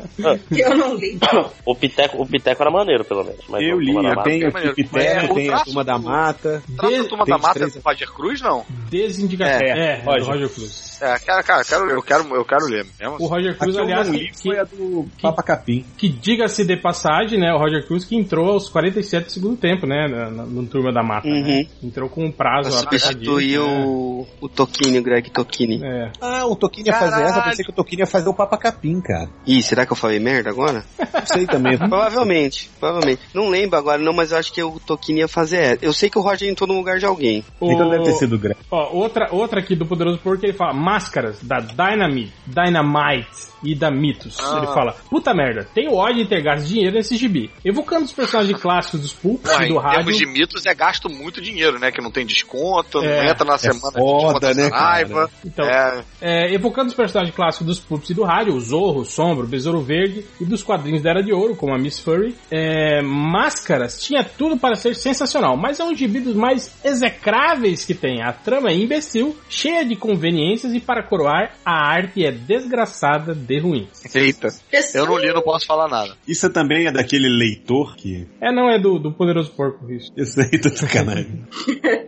Eu 0.65 0.75
não 0.77 0.95
li. 0.95 1.17
O 1.65 1.75
Piteco, 1.75 2.21
o 2.21 2.25
Piteco 2.27 2.61
era 2.63 2.71
maneiro, 2.71 3.03
pelo 3.03 3.23
menos. 3.23 3.41
Mas 3.49 3.61
Eu 3.61 3.79
li, 3.79 3.93
da 3.93 4.09
eu 4.09 4.23
tenho 4.23 4.47
aqui 4.47 4.67
o 4.69 4.73
Piteco, 4.75 4.97
é, 4.97 5.27
tenho 5.33 5.53
a 5.55 5.63
Turma 5.63 5.83
da 5.83 5.97
Mata. 5.97 6.63
Traça 6.77 7.01
a 7.01 7.03
turma 7.05 7.25
tem 7.25 7.33
da 7.33 7.37
mata 7.41 7.53
três- 7.59 7.73
do 7.73 7.81
Roger 7.85 8.11
Cruz, 8.11 8.41
não? 8.41 8.65
Desindicação. 8.89 9.67
É, 9.67 9.69
É, 9.69 10.01
é. 10.01 10.03
Roger 10.05 10.49
Cruz. 10.49 10.94
É, 11.01 11.19
cara, 11.19 11.43
cara, 11.43 11.61
eu 11.61 11.65
quero, 11.65 11.89
eu 11.91 12.01
quero, 12.01 12.35
eu 12.35 12.45
quero 12.45 12.65
ler 12.65 12.85
mesmo. 12.99 13.15
O 13.19 13.27
Roger 13.27 13.57
Cruz, 13.57 13.73
que 13.75 13.79
eu 13.79 13.83
aliás, 13.85 14.09
que, 14.09 14.17
li 14.17 14.31
foi 14.41 14.59
a 14.59 14.63
do 14.63 15.05
Papa 15.21 15.43
Capim. 15.43 15.85
que 15.97 16.07
diga-se 16.09 16.63
de 16.65 16.77
passagem, 16.77 17.39
né? 17.39 17.53
O 17.53 17.57
Roger 17.57 17.85
Cruz 17.85 18.05
que 18.05 18.15
entrou 18.15 18.51
aos 18.51 18.69
47 18.69 19.25
do 19.25 19.31
segundo 19.31 19.57
tempo, 19.57 19.85
né? 19.85 20.07
na- 20.07 20.29
na- 20.31 20.45
No 20.45 20.65
Turma 20.67 20.91
da 20.93 21.03
Mata. 21.03 21.27
né? 21.27 21.35
Uhum. 21.81 21.87
Entrou 21.89 22.09
com 22.09 22.25
um 22.25 22.31
prazo 22.31 22.69
Pra 22.69 22.79
substituir 22.79 23.57
apertadinho, 23.57 23.87
o, 23.87 24.27
o 24.41 24.49
Tokini, 24.49 24.99
o 24.99 25.03
Greg 25.03 25.29
Tokini. 25.31 25.77
né? 25.79 26.05
É. 26.05 26.11
Ah, 26.21 26.45
o 26.45 26.55
Toquinho 26.55 26.87
ia 26.87 26.93
fazer 26.93 27.23
essa, 27.23 27.39
eu 27.39 27.43
pensei 27.43 27.65
que 27.65 27.71
o 27.71 27.75
Toquinho 27.75 27.99
ia 28.01 28.07
fazer 28.07 28.29
o 28.29 28.33
Papa 28.33 28.57
Capim, 28.57 29.01
cara. 29.01 29.29
Ih, 29.45 29.61
será 29.61 29.85
que 29.85 29.91
eu 29.91 29.97
falei 29.97 30.19
merda 30.19 30.49
agora? 30.49 30.83
Não 30.99 31.25
sei 31.25 31.45
também. 31.45 31.77
Provavelmente, 31.77 32.69
provavelmente. 32.79 33.21
Não 33.33 33.49
lembro 33.49 33.77
agora 33.77 33.97
não, 34.01 34.13
mas 34.13 34.31
eu 34.31 34.37
acho 34.37 34.51
que 34.53 34.61
o 34.63 34.79
Tokini 34.79 35.19
ia 35.21 35.27
fazer 35.27 35.57
essa. 35.57 35.85
Eu 35.85 35.93
sei 35.93 36.09
que 36.09 36.17
o 36.17 36.21
Roger 36.21 36.49
entrou 36.49 36.67
no 36.67 36.75
lugar 36.75 36.97
de 36.99 37.05
alguém. 37.05 37.43
O- 37.59 37.71
Então 37.71 37.89
deve 37.89 38.03
ter 38.05 38.13
sido 38.13 38.37
grande. 38.37 38.59
Ó, 38.71 38.91
outra, 38.93 39.29
outra 39.31 39.59
aqui 39.59 39.75
do 39.75 39.85
Poderoso 39.85 40.17
Porco, 40.19 40.45
ele 40.45 40.53
fala 40.53 40.73
máscaras 40.85 41.39
da 41.41 41.59
Dynamite, 41.59 42.31
Dynamite 42.45 43.54
e 43.65 43.75
da 43.75 43.89
Mitos. 43.91 44.37
Ah. 44.39 44.57
Ele 44.57 44.67
fala, 44.67 44.95
puta 45.09 45.33
merda, 45.33 45.67
tenho 45.73 45.93
ódio 45.93 46.23
de 46.23 46.29
ter 46.29 46.41
gasto 46.41 46.65
dinheiro 46.65 46.95
nesse 46.95 47.15
gibi. 47.17 47.49
Evocando 47.63 48.05
os 48.05 48.13
personagens 48.13 48.59
clássicos 48.61 49.01
dos 49.01 49.13
Pulps 49.13 49.51
e 49.51 49.57
do 49.67 49.75
em 49.75 49.77
rádio. 49.77 49.97
termos 49.97 50.17
de 50.17 50.25
mitos, 50.25 50.65
é 50.65 50.73
gasto 50.73 51.09
muito 51.09 51.41
dinheiro, 51.41 51.79
né? 51.79 51.91
Que 51.91 52.01
não 52.01 52.11
tem 52.11 52.25
desconto, 52.25 53.01
não 53.01 53.07
É. 53.09 53.29
entra 53.31 53.45
na 53.45 53.55
É 53.55 53.57
semana 53.57 53.91
foda, 53.97 54.53
de 54.53 54.61
né, 54.61 54.67
raiva. 54.71 55.29
Então, 55.45 55.65
É. 55.65 56.03
é, 56.21 56.53
evocando 56.53 56.87
os 56.89 56.93
personagens 56.93 57.35
clássicos 57.35 57.65
dos 57.67 57.79
Pulps 57.79 58.09
e 58.09 58.13
do 58.13 58.23
rádio, 58.23 58.53
o 58.55 58.59
Zorro, 58.59 59.01
o 59.01 59.05
Sombra, 59.05 59.45
o 59.45 59.47
Besouro 59.47 59.81
Verde 59.81 60.25
e 60.39 60.45
dos 60.45 60.63
quadrinhos 60.63 61.01
da 61.01 61.09
Era 61.11 61.23
de 61.23 61.33
Ouro, 61.33 61.55
como 61.55 61.73
a 61.73 61.77
Miss 61.77 61.99
Furry, 61.99 62.35
é, 62.51 63.01
Máscaras 63.01 64.01
tinha 64.01 64.23
tudo 64.23 64.57
para 64.57 64.75
ser 64.75 64.95
sensacional, 64.95 65.55
mas 65.57 65.79
é 65.79 65.83
um 65.83 65.95
gibi 65.95 66.19
dos 66.19 66.35
mais 66.35 66.73
execráveis 66.83 67.85
que 67.85 67.93
tem. 67.93 68.21
A 68.21 68.31
trama 68.33 68.69
é 68.69 68.73
imbecil, 68.75 69.35
cheia 69.49 69.85
de 69.85 69.95
conveniências 69.95 70.73
e 70.73 70.79
para 70.79 71.03
coroar, 71.03 71.53
a 71.65 71.87
arte 71.87 72.25
é 72.25 72.31
desgraçada 72.31 73.33
de 73.33 73.54
ruim. 73.59 73.87
Eita. 74.13 74.47
Eu 74.93 75.05
não 75.05 75.17
li, 75.17 75.33
não 75.33 75.41
posso 75.41 75.65
falar 75.65 75.87
nada. 75.87 76.15
Isso 76.27 76.49
também 76.49 76.87
é 76.87 76.91
daquele 76.91 77.29
leitor 77.29 77.95
que. 77.95 78.27
É, 78.41 78.51
não, 78.51 78.69
é 78.69 78.79
do, 78.79 78.99
do 78.99 79.11
Poderoso 79.11 79.51
Porco, 79.51 79.91
isso. 79.91 80.11
Isso 80.17 80.39
aí 80.41 80.59
tá 80.59 80.69
sacanagem. 80.69 81.43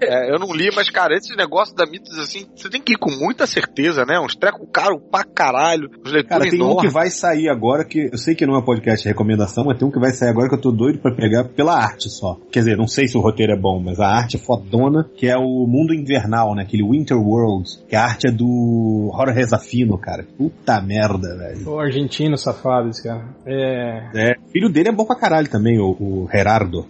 É, 0.02 0.34
eu 0.34 0.40
não 0.40 0.53
li, 0.53 0.69
mas, 0.76 0.90
cara, 0.90 1.15
esse 1.15 1.36
negócio 1.36 1.76
da 1.76 1.86
mitos, 1.86 2.18
assim, 2.18 2.45
você 2.56 2.69
tem 2.69 2.82
que 2.82 2.94
ir 2.94 2.98
com 2.98 3.11
muita 3.11 3.45
certeza, 3.45 4.03
né? 4.06 4.19
Uns 4.19 4.36
trecos 4.36 4.68
caros 4.72 5.02
pra 5.11 5.24
caralho, 5.24 5.90
os 6.03 6.11
leitores 6.11 6.28
Cara, 6.28 6.41
tem 6.49 6.61
um 6.61 6.65
que 6.65 6.72
enormes. 6.72 6.94
vai 6.94 7.10
sair 7.10 7.49
agora 7.49 7.84
que. 7.86 8.10
Eu 8.11 8.18
sei 8.18 8.36
que 8.36 8.45
não 8.45 8.57
é 8.57 8.61
podcast 8.61 9.03
de 9.03 9.10
recomendação, 9.10 9.64
mas 9.65 9.78
tem 9.78 9.88
um 9.88 9.91
que 9.91 9.99
vai 9.99 10.11
sair 10.11 10.30
agora 10.30 10.49
que 10.49 10.56
eu 10.56 10.61
tô 10.61 10.72
doido 10.72 10.99
pra 10.99 11.14
pegar 11.14 11.45
pela 11.45 11.76
arte 11.76 12.10
só. 12.10 12.38
Quer 12.52 12.60
dizer, 12.60 12.78
não 12.78 12.88
sei 12.88 13.07
se 13.07 13.18
o 13.18 13.22
roteiro 13.22 13.53
é 13.53 13.57
bom, 13.57 13.82
mas 13.84 13.99
a 13.99 14.07
arte 14.07 14.38
é 14.38 14.40
fodona, 14.40 15.10
que 15.15 15.28
é 15.28 15.38
o 15.38 15.65
Mundo 15.68 15.94
Invernal, 15.94 16.56
né? 16.56 16.64
Aquele 16.64 16.84
Winter 16.84 17.18
World, 17.18 17.69
que 17.88 17.95
a 17.95 18.03
arte 18.03 18.28
é 18.28 18.32
do 18.32 19.10
Hora 19.14 19.32
Rezafino, 19.32 19.98
cara. 19.98 20.26
Puta 20.38 20.82
merda, 20.82 21.27
velho. 21.36 21.70
O 21.70 21.80
argentino 21.80 22.38
safado, 22.38 22.90
esse 22.90 23.04
cara. 23.04 23.24
É. 23.45 24.10
É, 24.16 24.36
filho 24.52 24.70
dele 24.70 24.90
é 24.90 24.91
bom 24.91 25.06
pra 25.06 25.16
caralho 25.20 25.49
também, 25.49 25.80
o, 25.80 25.91
o 25.91 26.28
Gerardo. 26.32 26.86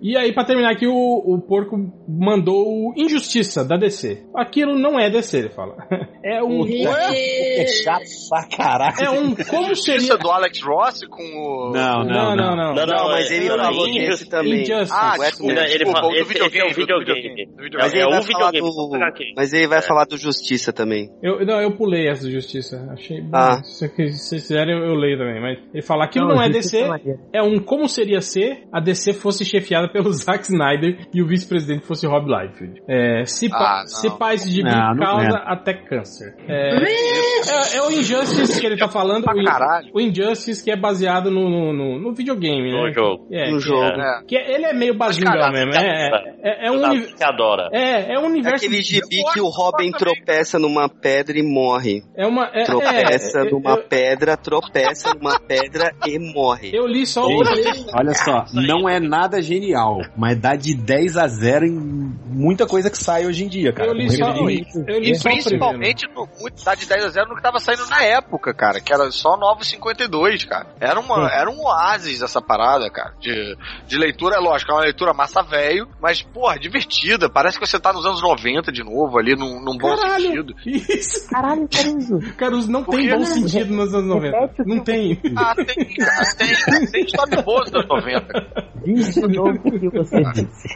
E 0.00 0.16
aí, 0.16 0.32
pra 0.32 0.44
terminar 0.44 0.72
aqui, 0.72 0.86
o, 0.86 0.92
o 0.94 1.40
porco 1.40 1.76
mandou 2.08 2.64
o 2.66 2.94
Injustiça 2.96 3.64
da 3.64 3.76
DC. 3.76 4.22
Aquilo 4.34 4.78
não 4.78 4.98
é 4.98 5.10
DC, 5.10 5.38
ele 5.38 5.48
fala. 5.50 5.76
É 6.20 6.42
um. 6.42 6.66
É 6.66 7.66
chato 7.68 8.02
pra 8.28 8.46
caralho. 8.54 8.94
É 9.00 9.08
um. 9.10 9.34
Como 9.34 9.74
seria. 9.74 10.16
do 10.18 10.30
Alex 10.30 10.60
Ross 10.62 11.00
com 11.08 11.22
o. 11.22 11.70
Não, 11.72 12.04
não, 12.04 12.36
Não, 12.36 12.56
não, 12.56 12.74
não. 12.74 12.86
Não, 12.86 13.08
mas 13.08 13.30
é- 13.30 13.36
ele 13.36 13.48
falou 13.48 13.86
desse 13.86 14.28
também. 14.28 14.62
Injustice. 14.62 14.92
Ah, 14.92 15.16
desculpa, 15.16 15.52
Ele, 15.52 15.84
do 15.84 15.90
esse 16.12 16.20
é 16.20 16.24
videogame, 16.24 16.70
do 16.70 16.80
videogame. 16.80 17.48
Mas 17.72 17.94
É, 17.94 17.96
ele 17.96 18.02
é 18.02 18.10
vai 18.10 18.22
falar 18.22 18.50
videogame. 18.50 19.10
do. 19.30 19.34
Mas 19.36 19.52
ele 19.52 19.66
vai 19.68 19.80
falar 19.80 20.04
do 20.04 20.18
Justiça 20.18 20.72
também. 20.72 21.08
Eu, 21.22 21.46
não, 21.46 21.60
eu 21.60 21.70
pulei 21.76 22.08
essa 22.08 22.24
do 22.24 22.30
Justiça. 22.30 22.86
Achei 22.92 23.20
bom. 23.22 23.30
Ah. 23.36 23.62
Se 23.68 23.88
vocês 23.88 24.42
quiserem, 24.42 24.74
eu, 24.76 24.84
eu 24.84 24.94
leio 24.94 25.18
também. 25.18 25.40
Mas 25.40 25.58
ele 25.72 25.82
fala 25.82 26.04
aquilo 26.04 26.28
não, 26.28 26.42
é 26.42 26.48
DC. 26.48 26.84
É 27.32 27.42
um 27.42 27.58
como 27.60 27.88
seria 27.88 28.20
ser 28.20 28.64
a 28.72 28.80
DC 28.80 29.12
fosse 29.14 29.44
chefiada 29.44 29.88
pelo 29.88 30.10
Zack 30.12 30.44
Snyder 30.44 31.06
e 31.14 31.22
o 31.22 31.26
vice-presidente 31.26 31.84
fosse 31.86 32.06
Rob 32.06 32.26
Liefeld. 32.26 32.82
É, 32.88 33.24
se, 33.24 33.48
pa, 33.48 33.56
Ah, 33.58 33.80
não. 33.80 33.86
se 33.86 34.10
paz 34.18 34.42
de 34.44 34.62
Não, 34.62 34.94
não 34.94 34.98
causa 34.98 35.36
é. 35.38 35.42
até 35.52 35.74
câncer. 35.74 36.34
É, 36.48 36.76
é, 36.76 37.76
é 37.76 37.82
o 37.82 37.90
Injustice 37.92 38.60
que 38.60 38.66
ele 38.66 38.76
tá 38.76 38.88
falando. 38.88 39.24
O, 39.28 39.40
In- 39.40 39.90
o 39.94 40.00
Injustice 40.00 40.62
que 40.64 40.70
é 40.70 40.76
baseado 40.76 41.30
no, 41.30 41.48
no, 41.48 41.72
no- 41.72 41.98
no 42.00 42.14
videogame, 42.14 42.72
né? 42.72 42.80
No 42.82 42.92
jogo. 42.92 43.26
É, 43.30 43.50
No 43.50 43.58
que 43.58 43.64
jogo. 43.64 43.82
é- 44.00 44.22
que 44.26 44.36
é- 44.36 44.54
ele 44.54 44.64
é 44.66 44.72
meio 44.74 44.96
bazinga 44.96 45.50
mesmo. 45.50 45.72
É, 45.74 46.10
é, 46.42 46.66
é 46.68 46.70
um 46.70 46.82
uni- 46.84 47.06
que 47.14 47.24
adora. 47.24 47.68
é, 47.72 48.14
é 48.14 48.18
um 48.18 48.24
É 48.24 48.28
universo. 48.28 48.64
aquele 48.64 48.82
gibi 48.82 49.22
que 49.32 49.40
o 49.40 49.48
Robin 49.48 49.90
tropeça 49.92 50.58
numa 50.58 50.88
pedra 50.88 51.38
e 51.38 51.42
morre. 51.42 52.02
É 52.16 52.26
uma. 52.26 52.50
É, 52.54 52.64
Tropeça 52.64 53.40
é, 53.40 53.48
numa 53.58 53.76
eu, 53.76 53.84
pedra, 53.84 54.36
tropeça 54.36 55.14
numa 55.14 55.38
pedra 55.38 55.94
e 56.06 56.18
morre. 56.18 56.70
eu 56.74 56.86
li 56.86 57.06
só 57.06 57.26
o. 57.26 57.44
Gente, 57.44 57.86
olha 57.94 58.14
só, 58.14 58.44
não 58.52 58.88
é 58.88 59.00
nada 59.00 59.40
genial, 59.42 60.00
mas 60.16 60.38
dá 60.38 60.54
de 60.54 60.74
10 60.74 61.16
a 61.16 61.26
0 61.26 61.66
em 61.66 62.08
muita 62.38 62.66
coisa 62.66 62.90
que 62.90 62.98
sai 62.98 63.26
hoje 63.26 63.44
em 63.44 63.48
dia, 63.48 63.72
cara. 63.72 63.88
Eu 63.88 63.94
li 63.94 64.10
só, 64.10 64.32
de 64.32 64.38
limite. 64.38 64.84
eu 64.86 64.98
li 65.00 65.14
só. 65.14 65.28
Principalmente 65.28 66.06
no 66.14 66.28
muito 66.40 66.62
tá 66.62 66.74
de 66.74 66.86
10 66.86 67.04
a 67.04 67.08
0 67.08 67.28
no 67.28 67.36
que 67.36 67.42
tava 67.42 67.58
saindo 67.58 67.86
na 67.86 68.02
época, 68.04 68.54
cara, 68.54 68.80
que 68.80 68.92
era 68.92 69.10
só 69.10 69.36
9,52, 69.36 70.46
cara. 70.46 70.68
Era, 70.80 71.00
uma, 71.00 71.28
era 71.30 71.50
um 71.50 71.60
oásis 71.64 72.22
essa 72.22 72.40
parada, 72.40 72.90
cara. 72.90 73.14
De, 73.20 73.56
de 73.86 73.98
leitura, 73.98 74.36
é 74.36 74.38
lógico, 74.38 74.70
é 74.70 74.74
uma 74.74 74.82
leitura 74.82 75.12
massa 75.12 75.42
velho, 75.42 75.88
mas, 76.00 76.22
porra, 76.22 76.58
divertida. 76.58 77.28
Parece 77.28 77.58
que 77.58 77.66
você 77.66 77.78
tá 77.78 77.92
nos 77.92 78.06
anos 78.06 78.22
90 78.22 78.70
de 78.70 78.84
novo, 78.84 79.18
ali, 79.18 79.34
num, 79.34 79.60
num 79.60 79.76
bom 79.76 79.96
Caralho. 79.96 80.24
sentido. 80.24 80.54
Isso. 80.64 81.28
Caralho, 81.28 81.68
Caruso. 81.68 82.34
Caruso 82.36 82.70
não 82.70 82.84
tem 82.84 83.06
quê? 83.06 83.14
bom 83.14 83.24
sentido 83.24 83.47
nos 83.66 83.94
anos 83.94 84.06
90. 84.08 84.36
Não 84.66 84.80
tem. 84.84 85.18
Ah, 85.36 85.54
tem, 85.54 85.66
tem, 85.66 86.86
tem 86.90 87.04
história 87.04 87.42
boa 87.42 87.64
dos 87.64 87.74
anos 87.74 87.88
90. 87.88 88.68
Diz 88.84 89.14
de 89.14 89.20
novo 89.36 89.50
o 89.64 89.78
que 89.78 89.88
você 89.90 90.22
disse. 90.32 90.68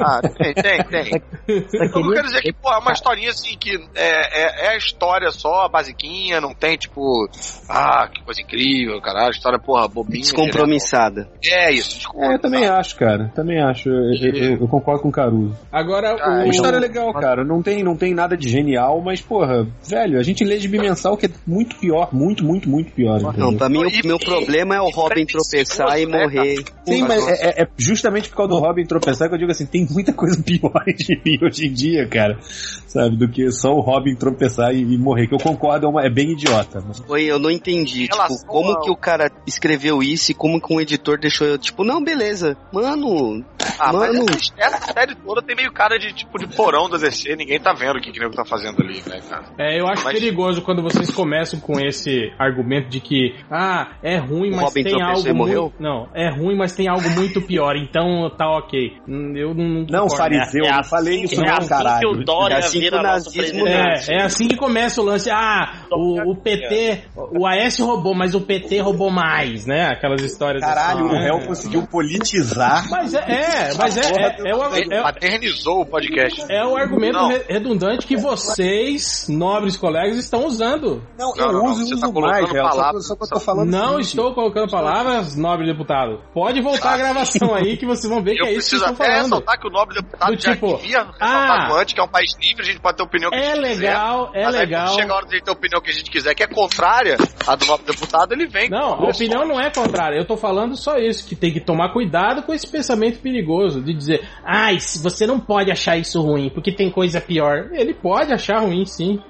Ah, 0.00 0.20
tem, 0.20 0.54
tem, 0.54 0.84
tem. 0.84 1.22
Eu 1.48 2.00
não 2.02 2.12
quero 2.12 2.26
dizer 2.26 2.42
que, 2.42 2.52
pô, 2.52 2.70
é 2.72 2.78
uma 2.78 2.92
historinha 2.92 3.30
assim 3.30 3.56
que 3.58 3.70
é, 3.94 4.64
é, 4.64 4.66
é 4.66 4.68
a 4.70 4.76
história 4.76 5.30
só, 5.30 5.68
basiquinha, 5.68 6.40
não 6.40 6.54
tem 6.54 6.76
tipo, 6.76 7.28
ah, 7.68 8.08
que 8.12 8.22
coisa 8.24 8.40
incrível, 8.40 9.00
caralho, 9.00 9.30
história, 9.30 9.58
porra, 9.58 9.88
bobinha. 9.88 10.20
Descompromissada. 10.20 11.28
direto. 11.40 11.58
É 11.58 11.72
isso, 11.72 11.96
desculpa. 11.96 12.26
É, 12.26 12.34
eu 12.34 12.38
também 12.40 12.66
acho, 12.68 12.96
cara. 12.96 13.32
Também 13.34 13.60
acho. 13.62 13.88
Eu, 13.88 14.12
eu- 14.34 14.58
eu 14.60 14.68
concordo 14.68 15.02
com 15.02 15.08
o 15.08 15.12
Caruso. 15.12 15.56
Agora, 15.72 16.16
Ah, 16.20 16.42
A 16.42 16.44
o. 16.44 16.50
história 16.50 16.76
é 16.76 16.80
legal, 16.80 17.12
cara. 17.14 17.44
Não 17.44 17.62
tem, 17.62 17.82
não 17.82 17.96
tem 17.96 18.14
nada 18.14 18.36
de 18.36 18.48
genial, 18.48 19.00
mas, 19.00 19.20
porra, 19.20 19.66
velho, 19.88 20.18
a 20.18 20.22
gente 20.22 20.44
lê 20.44 20.58
de 20.58 20.68
bimensal 20.68 21.16
que 21.16 21.26
é 21.26 21.30
muito 21.46 21.67
pior, 21.76 22.08
muito, 22.12 22.44
muito, 22.44 22.68
muito 22.68 22.92
pior. 22.92 23.20
Não, 23.36 23.54
pra 23.56 23.68
mim 23.68 23.80
E- 23.90 24.00
o 24.02 24.06
meu 24.06 24.16
e- 24.16 24.24
problema 24.24 24.74
é 24.76 24.80
o 24.80 24.88
Robin 24.90 25.24
tropeçar 25.26 25.98
e 26.00 26.06
né, 26.06 26.22
morrer. 26.24 26.64
Sim, 26.86 27.02
mas 27.02 27.26
é, 27.28 27.62
é- 27.62 27.68
justamente 27.76 28.28
por 28.28 28.36
causa 28.36 28.52
do 28.54 28.58
Robin 28.58 28.84
tropeçar 28.84 29.28
que 29.28 29.34
eu 29.34 29.38
digo 29.38 29.50
assim, 29.50 29.66
tem 29.66 29.86
muita 29.90 30.12
coisa 30.12 30.42
pior 30.42 30.72
de 30.96 31.20
mim 31.24 31.38
hoje 31.42 31.66
em 31.66 31.72
dia, 31.72 32.06
cara. 32.06 32.38
Sabe, 32.86 33.16
do 33.16 33.28
que 33.28 33.50
só 33.52 33.70
o 33.74 33.80
Robin 33.80 34.14
tropeçar 34.14 34.74
e, 34.74 34.80
e 34.80 34.96
morrer, 34.98 35.26
que 35.26 35.34
eu 35.34 35.38
concordo, 35.38 35.86
é, 35.86 35.88
uma- 35.88 36.02
é 36.06 36.10
bem 36.10 36.30
idiota. 36.32 36.82
Mas... 36.86 37.02
Oi, 37.08 37.24
eu 37.24 37.38
não 37.38 37.50
entendi. 37.50 38.04
Em 38.04 38.06
relação 38.06 38.36
Tipo, 38.38 38.48
como 38.50 38.70
ao- 38.70 38.80
que 38.80 38.90
o 38.90 38.96
cara 38.96 39.30
escreveu 39.46 40.02
isso 40.02 40.30
e 40.32 40.34
como 40.34 40.60
que 40.60 40.72
um 40.72 40.80
editor 40.80 41.18
deixou 41.18 41.46
eu, 41.46 41.58
tipo, 41.58 41.84
não, 41.84 42.02
beleza. 42.02 42.56
Mano, 42.72 43.44
Ah, 43.78 43.92
mano. 43.92 44.24
mas 44.26 44.50
essa, 44.58 44.76
essa 44.76 44.92
série 44.92 45.14
toda 45.16 45.42
tem 45.42 45.54
meio 45.54 45.72
cara 45.72 45.98
de 45.98 46.12
tipo 46.14 46.38
de 46.38 46.46
porão 46.46 46.88
da 46.88 46.96
DC, 46.96 47.36
ninguém 47.36 47.60
tá 47.60 47.72
vendo 47.74 47.96
o 47.98 48.00
que 48.00 48.10
que 48.10 48.18
o 48.18 48.22
nego 48.22 48.34
tá 48.34 48.44
fazendo 48.44 48.80
ali, 48.82 49.02
né, 49.06 49.20
cara? 49.28 49.44
É, 49.58 49.78
eu 49.80 49.86
acho 49.86 50.04
Mas- 50.04 50.14
perigoso 50.18 50.62
quando 50.62 50.82
vocês 50.82 51.10
começam 51.10 51.57
com 51.60 51.78
esse 51.80 52.32
argumento 52.38 52.88
de 52.88 53.00
que, 53.00 53.34
ah, 53.50 53.92
é 54.02 54.16
ruim, 54.18 54.50
O 54.52 54.56
mas 54.56 54.64
Robin 54.66 54.82
tem 54.82 55.02
algo 55.02 55.34
morreu? 55.34 55.62
muito. 55.62 55.82
Não, 55.82 56.08
é 56.14 56.30
ruim, 56.30 56.56
mas 56.56 56.72
tem 56.74 56.88
algo 56.88 57.08
muito 57.10 57.40
pior, 57.42 57.76
então 57.76 58.30
tá 58.36 58.48
ok. 58.48 58.92
Hum, 59.08 59.34
Eu 59.36 59.54
não. 59.54 59.86
não 59.88 60.10
fariseu, 60.10 60.64
É 60.64 60.68
eu 60.68 60.72
não 60.72 60.80
assim 60.80 60.90
falei 60.90 61.22
isso 61.22 61.40
é 61.40 61.46
não, 61.46 61.56
assim 61.56 61.68
caralho. 61.68 62.00
que 62.00 62.06
o 62.06 62.24
Dória 62.24 62.54
É 62.54 62.58
assim 62.58 62.80
que 62.80 62.94
o 62.94 63.02
nazismo. 63.02 63.66
É, 63.66 63.94
é 64.08 64.22
assim 64.22 64.48
que 64.48 64.56
começa 64.56 65.00
o 65.00 65.04
lance. 65.04 65.30
Ah, 65.30 65.84
o, 65.90 66.32
o 66.32 66.36
PT, 66.36 67.04
o 67.16 67.46
AS 67.46 67.78
roubou, 67.78 68.14
mas 68.14 68.34
o 68.34 68.40
PT 68.40 68.80
roubou 68.80 69.10
mais, 69.10 69.66
né? 69.66 69.86
Aquelas 69.86 70.22
histórias. 70.22 70.62
Caralho, 70.62 71.06
assim, 71.06 71.08
o 71.08 71.12
né? 71.12 71.24
réu 71.24 71.40
conseguiu 71.46 71.86
politizar. 71.86 72.88
Mas 72.90 73.14
é, 73.14 73.18
é, 73.18 73.74
mas 73.76 73.96
é, 73.96 74.00
é, 74.00 74.94
é, 74.94 74.98
é, 74.98 75.02
paternizou 75.02 75.82
o 75.82 75.86
podcast. 75.86 76.44
é 76.50 76.64
o 76.64 76.76
argumento 76.76 77.18
redundante 77.48 78.06
que 78.06 78.16
vocês, 78.16 79.26
nobres 79.28 79.76
colegas, 79.76 80.16
estão 80.18 80.46
usando. 80.46 81.02
Não, 81.18 81.32
Não, 81.34 81.46
eu 81.46 81.47
não, 81.52 81.62
não, 81.64 81.70
uso 81.72 81.86
você 81.86 81.94
uso 81.94 82.12
tá 82.12 82.20
mais. 82.20 82.48
Só, 82.48 82.54
palavras- 82.54 83.06
só 83.06 83.16
que 83.16 83.24
eu 83.24 83.28
tô 83.28 83.40
falando. 83.40 83.70
Não 83.70 83.90
assim, 83.92 84.00
estou 84.00 84.34
colocando 84.34 84.70
palavras, 84.70 85.36
nobre 85.36 85.66
deputado. 85.66 86.20
Pode 86.32 86.60
voltar 86.60 86.94
a 86.94 86.96
gravação 86.96 87.54
aí 87.54 87.76
que 87.76 87.86
vocês 87.86 88.12
vão 88.12 88.22
ver 88.22 88.34
que 88.36 88.42
Eu 88.42 88.46
é 88.46 88.52
isso 88.54 88.70
que 88.70 88.76
estão 88.76 88.94
falando. 88.94 89.22
ressaltar 89.22 89.60
que 89.60 89.66
o 89.66 89.70
nobre 89.70 89.94
deputado 89.96 90.34
Do 90.36 90.40
já 90.42 90.52
tipo, 90.54 90.76
devia 90.76 91.06
ah, 91.20 91.68
antes, 91.80 91.94
que 91.94 92.00
é 92.00 92.02
um 92.02 92.08
país 92.08 92.30
livre, 92.40 92.62
a 92.62 92.64
gente 92.66 92.80
pode 92.80 92.96
ter 92.96 93.02
a 93.02 93.06
opinião 93.06 93.30
que 93.30 93.36
a 93.36 93.40
É 93.40 93.54
gente 93.54 93.60
legal, 93.60 94.26
quiser. 94.28 94.38
é 94.40 94.44
mas 94.44 94.54
aí, 94.54 94.60
legal. 94.60 94.86
quando 94.86 95.00
chega 95.00 95.12
a 95.12 95.16
hora 95.16 95.26
de 95.26 95.36
a 95.36 95.40
ter 95.40 95.50
a 95.50 95.52
opinião 95.52 95.80
que 95.80 95.90
a 95.90 95.94
gente 95.94 96.10
quiser, 96.10 96.34
que 96.34 96.42
é 96.42 96.46
contrária 96.46 97.16
à 97.46 97.54
do 97.54 97.66
nobre 97.66 97.86
deputado, 97.86 98.32
ele 98.32 98.46
vem. 98.46 98.68
Não, 98.70 98.94
a 98.94 99.08
opinião 99.10 99.46
não 99.46 99.60
é 99.60 99.70
contrária. 99.70 100.16
Eu 100.16 100.26
tô 100.26 100.36
falando 100.36 100.76
só 100.76 100.96
isso, 100.96 101.26
que 101.26 101.34
tem 101.36 101.52
que 101.52 101.60
tomar 101.60 101.92
cuidado 101.92 102.42
com 102.42 102.52
esse 102.52 102.66
pensamento 102.66 103.20
perigoso 103.20 103.80
de 103.82 103.92
dizer, 103.94 104.26
ai, 104.44 104.78
se 104.80 105.02
você 105.02 105.26
não 105.26 105.38
pode 105.40 105.70
achar 105.70 105.96
isso 105.96 106.20
ruim, 106.20 106.50
porque 106.50 106.72
tem 106.72 106.90
coisa 106.90 107.20
pior. 107.20 107.68
Ele 107.72 107.94
pode 107.94 108.32
achar 108.32 108.60
ruim, 108.60 108.84
sim. 108.84 109.20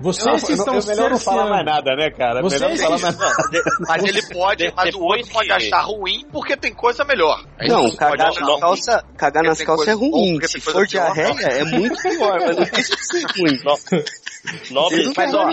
Vocês 0.00 0.24
que 0.44 0.54
não- 0.54 0.58
estão 0.58 0.74
eu 0.76 0.86
melhor 0.86 1.10
não 1.10 1.18
falar 1.18 1.48
mais 1.50 1.64
nada, 1.64 1.96
né, 1.96 2.10
cara? 2.10 2.40
Vocês 2.40 2.60
melhor 2.60 2.76
não 2.76 2.82
falar 2.84 2.98
mais 3.00 3.18
nada. 3.18 3.62
Mas 3.88 4.04
ele 4.04 4.22
pode, 4.32 4.66
De- 4.68 4.72
mas 4.76 4.94
o 4.94 5.00
outro 5.02 5.28
pode 5.32 5.50
achar 5.52 5.80
ruim 5.82 6.24
porque 6.32 6.56
tem 6.56 6.72
coisa 6.72 7.04
melhor. 7.04 7.44
Aí 7.58 7.68
Não, 7.68 7.90
cagar 7.96 8.32
ruim. 8.32 8.60
calças, 8.60 9.02
cagar 9.16 9.42
nas 9.42 9.60
calças 9.62 9.88
é 9.88 9.92
ruim. 9.92 10.32
porque 10.34 10.48
Se 10.48 10.60
for 10.60 10.86
diarreia, 10.86 11.32
é 11.46 11.64
muito 11.64 12.00
pior, 12.00 12.38
mas 12.40 12.56
não 12.56 12.64
deixa 12.64 12.94
de 12.96 13.06
ser 13.06 13.26
ruim. 13.36 13.58
Nobres 14.70 15.12
Mas, 15.16 15.34
ó, 15.34 15.48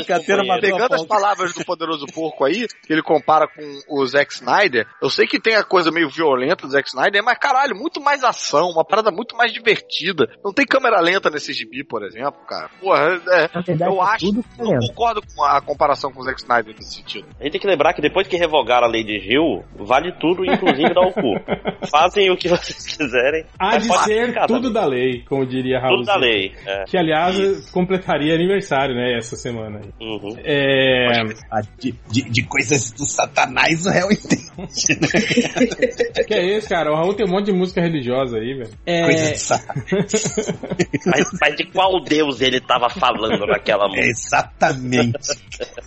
pegando 0.62 0.94
as 0.94 1.04
palavras 1.06 1.54
do 1.54 1.66
Poderoso 1.66 2.06
Porco 2.14 2.46
aí, 2.46 2.68
que 2.86 2.94
ele 2.94 3.02
compara 3.02 3.48
com 3.48 3.80
o 3.90 4.06
Zack 4.06 4.32
Snyder, 4.34 4.86
eu 5.02 5.10
sei 5.10 5.26
que 5.26 5.40
tem 5.40 5.56
a 5.56 5.64
coisa 5.64 5.92
meio 5.92 6.08
violenta 6.10 6.68
do 6.68 6.72
Zack 6.72 6.88
Snyder, 6.90 7.24
mas 7.24 7.38
caralho, 7.38 7.76
muito 7.76 8.00
mais 8.00 8.24
ação, 8.24 8.70
uma 8.70 8.86
parada 8.86 9.12
muito 9.12 9.36
mais 9.36 9.52
divertida. 9.52 10.28
Não 10.44 10.54
tem 10.54 10.66
câmera 10.66 11.02
lenta 11.02 11.30
nesse 11.30 11.52
gibi, 11.52 11.84
por 11.84 12.04
exemplo, 12.06 12.40
cara. 12.48 12.70
Porra, 12.80 13.22
é, 13.28 13.50
Na 13.54 13.62
verdade, 13.62 13.92
eu 13.92 13.98
é 14.02 14.06
acho, 14.06 14.26
tudo 14.44 14.60
eu 14.60 14.66
não 14.66 14.72
lento. 14.74 14.88
concordo 14.88 15.22
com 15.36 15.44
a 15.44 15.62
comparação 15.62 16.12
com 16.12 16.22
o 16.22 16.24
Zack 16.24 16.42
Snyder 16.42 16.76
nesse 16.76 16.96
sentido. 16.96 17.28
A 17.40 17.44
gente 17.44 17.52
tem 17.54 17.62
que 17.62 17.68
lembrar 17.68 17.94
que 17.94 18.02
depois 18.02 18.28
que 18.28 18.38
revogaram 18.38 18.88
a 18.88 18.90
lei 18.90 19.04
de 19.04 19.20
Gil, 19.20 19.64
vale 19.76 20.12
tudo, 20.20 20.46
inclusive 20.46 20.94
dar 20.94 21.02
o 21.02 21.12
cu. 21.14 21.36
Fazem 21.90 22.30
o 22.32 22.38
que 22.38 22.48
vocês 22.50 22.86
quiserem. 22.86 23.46
Há 23.60 23.78
de 23.78 23.88
ser 24.04 24.28
ficar 24.28 24.48
tudo 24.48 24.72
também. 24.72 24.74
da 24.74 24.86
lei, 24.86 25.24
como 25.28 25.46
diria 25.46 25.80
Raul. 25.80 25.98
Tudo 25.98 26.06
da 26.06 26.16
lei. 26.18 26.54
É. 26.66 26.84
Que, 26.86 26.98
aliás, 26.98 27.70
completaria 27.72 28.34
aniversário, 28.34 28.96
né, 28.96 29.18
essa 29.18 29.36
semana. 29.36 29.80
aí. 29.84 29.90
Uhum. 30.08 30.36
É... 30.44 31.24
De, 31.80 31.94
de, 32.12 32.30
de 32.30 32.44
coisas 32.44 32.92
do 32.92 33.06
satanás 33.06 33.86
o 33.86 33.90
réu 33.90 34.12
entende. 34.12 34.46
né? 35.02 36.24
Que 36.26 36.34
é 36.34 36.58
isso, 36.58 36.68
cara? 36.70 36.92
O 36.92 36.96
Raul 36.96 37.14
tem 37.14 37.26
um 37.26 37.30
monte 37.30 37.46
de 37.48 37.54
música 37.54 37.82
religiosa 37.82 38.38
aí, 38.38 38.54
velho. 38.56 38.72
É... 38.86 39.04
Coisa 39.04 39.32
do 39.32 39.38
satanás. 39.38 39.86
Mas, 41.06 41.26
mas 41.40 41.56
de 41.56 41.66
qual 41.66 42.00
deus 42.02 42.42
ele 42.42 42.60
tava 42.60 42.90
falando 42.90 43.46
naquela 43.46 43.88
música? 43.90 44.06
Exatamente. 44.26 45.38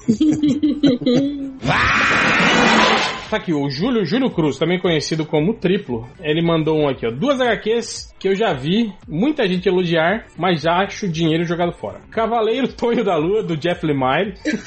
Tá 3.30 3.36
aqui, 3.36 3.52
o 3.52 3.68
Júlio, 3.68 4.06
Júlio 4.06 4.30
Cruz, 4.30 4.56
também 4.58 4.80
conhecido 4.80 5.26
como 5.26 5.52
Triplo, 5.52 6.08
ele 6.20 6.40
mandou 6.42 6.78
um 6.78 6.88
aqui, 6.88 7.06
ó. 7.06 7.10
Duas 7.10 7.38
HQs 7.40 8.08
que 8.18 8.26
eu 8.28 8.34
já 8.34 8.52
vi 8.54 8.92
muita 9.06 9.46
gente 9.46 9.68
elogiar, 9.68 10.26
mas 10.36 10.66
acho 10.66 11.06
dinheiro 11.06 11.44
jogado 11.44 11.72
fora. 11.72 12.00
Cavaleiro 12.10 12.66
Tonho 12.68 13.04
da 13.04 13.16
Lua, 13.16 13.42
do 13.42 13.56
Jeff 13.56 13.84
Lemire. 13.86 14.34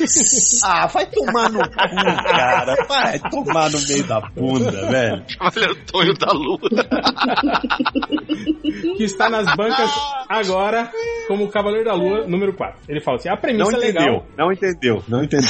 Ah, 0.64 0.86
vai 0.88 1.06
tomar 1.08 1.50
no 1.50 1.60
cu, 1.60 1.70
cara. 1.76 2.76
Vai 2.88 3.20
tomar 3.20 3.70
no 3.72 3.82
meio 3.88 4.04
da 4.08 4.22
bunda, 4.22 4.72
velho. 4.90 5.24
Olha 5.40 5.72
o 5.72 5.76
Tonho 5.92 6.14
da 6.14 6.32
Lua. 6.32 6.60
que 8.98 9.04
está 9.04 9.30
nas 9.30 9.54
bancas 9.56 9.92
agora 10.30 10.90
como 11.28 11.50
Cavaleiro 11.50 11.86
da 11.86 11.94
Lua 11.96 12.28
número 12.28 12.54
4. 12.54 12.80
Ele 12.88 13.02
fala 13.02 13.18
assim: 13.18 13.30
a 13.30 13.38
premissa 13.38 13.72
Não 13.72 13.82
é 13.82 13.90
entendeu, 13.90 14.04
legal. 14.14 14.26
não 14.38 14.52
entendeu, 14.52 15.04
não 15.08 15.24
entendeu. 15.24 15.50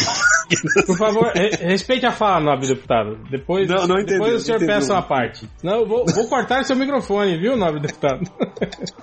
Por 0.86 0.98
favor, 0.98 1.32
re- 1.34 1.52
respeite 1.62 2.06
a 2.06 2.12
fala, 2.12 2.42
nobre 2.42 2.68
deputado. 2.68 3.01
Depois, 3.30 3.68
Não, 3.68 3.88
não 3.88 3.95
entendeu, 3.99 4.19
depois 4.19 4.36
o 4.36 4.40
senhor 4.40 4.57
entendeu. 4.57 4.76
peça 4.76 4.94
uma 4.94 5.02
parte. 5.02 5.48
Não, 5.64 5.82
eu 5.82 5.86
vou, 5.88 6.06
vou 6.06 6.28
cortar 6.28 6.64
seu 6.64 6.76
microfone, 6.76 7.38
viu, 7.38 7.56
nobre 7.56 7.80
deputado? 7.80 8.22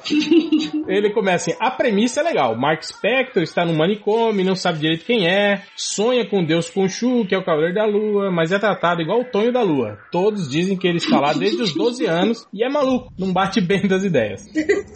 Ele 0.89 1.11
começa 1.13 1.51
assim: 1.51 1.59
a 1.61 1.71
premissa 1.71 2.21
é 2.21 2.23
legal. 2.25 2.57
Mark 2.57 2.83
Spector 2.83 3.43
está 3.43 3.65
no 3.65 3.75
manicômio, 3.75 4.45
não 4.45 4.55
sabe 4.55 4.79
direito 4.79 5.05
quem 5.05 5.27
é, 5.27 5.63
sonha 5.77 6.27
com 6.27 6.45
Deus 6.45 6.71
Khonshu, 6.71 7.27
que 7.27 7.35
é 7.35 7.39
o 7.39 7.45
Cavaleiro 7.45 7.75
da 7.75 7.85
Lua, 7.85 8.31
mas 8.31 8.53
é 8.53 8.59
tratado 8.59 9.03
igual 9.03 9.21
o 9.21 9.25
Tonho 9.25 9.53
da 9.53 9.63
Lua. 9.63 9.99
Todos 10.11 10.49
dizem 10.51 10.77
que 10.77 10.87
ele 10.87 10.99
está 10.99 11.21
lá 11.21 11.33
desde 11.39 11.63
os 11.63 11.75
12 11.75 12.07
anos 12.07 12.47
e 12.53 12.65
é 12.65 12.69
maluco, 12.69 13.13
não 13.19 13.33
bate 13.33 13.61
bem 13.61 13.87
das 13.87 14.05
ideias. 14.05 14.45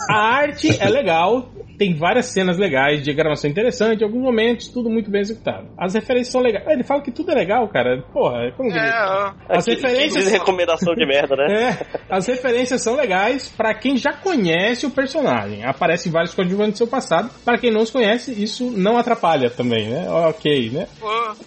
A 0.09 0.16
arte 0.37 0.69
é 0.81 0.89
legal, 0.89 1.51
tem 1.79 1.95
várias 1.95 2.27
cenas 2.27 2.59
legais, 2.59 3.03
diagramação 3.03 3.51
interessante, 3.51 4.01
em 4.01 4.05
alguns 4.05 4.23
momentos, 4.23 4.69
tudo 4.69 4.89
muito 4.91 5.11
bem 5.11 5.20
executado. 5.20 5.69
As 5.79 5.95
referências 5.95 6.33
são 6.33 6.41
legais. 6.41 6.66
Ele 6.69 6.83
fala 6.85 7.03
que 7.03 7.11
tudo 7.11 7.31
é 7.33 7.35
legal, 7.35 7.69
cara. 7.69 8.03
Porra, 8.12 8.53
como 8.57 8.70
que... 8.93 9.52
As 9.52 9.66
referências. 9.66 10.24
diz 10.24 10.32
recomendação 10.32 10.94
de 10.94 11.06
merda, 11.06 11.36
né? 11.36 11.47
É, 11.52 11.86
as 12.10 12.27
referências 12.27 12.82
são 12.82 12.94
legais 12.94 13.48
pra 13.48 13.74
quem 13.74 13.97
já 13.97 14.12
conhece 14.12 14.86
o 14.86 14.90
personagem. 14.90 15.64
Aparecem 15.64 16.10
vários 16.12 16.35
coadjuvantes 16.35 16.74
do 16.74 16.78
seu 16.78 16.86
passado. 16.86 17.31
Pra 17.44 17.59
quem 17.59 17.70
não 17.73 17.81
os 17.82 17.90
conhece, 17.90 18.32
isso 18.32 18.70
não 18.70 18.97
atrapalha 18.97 19.51
também, 19.51 19.89
né? 19.89 20.06
Ok, 20.10 20.70
né? 20.70 20.86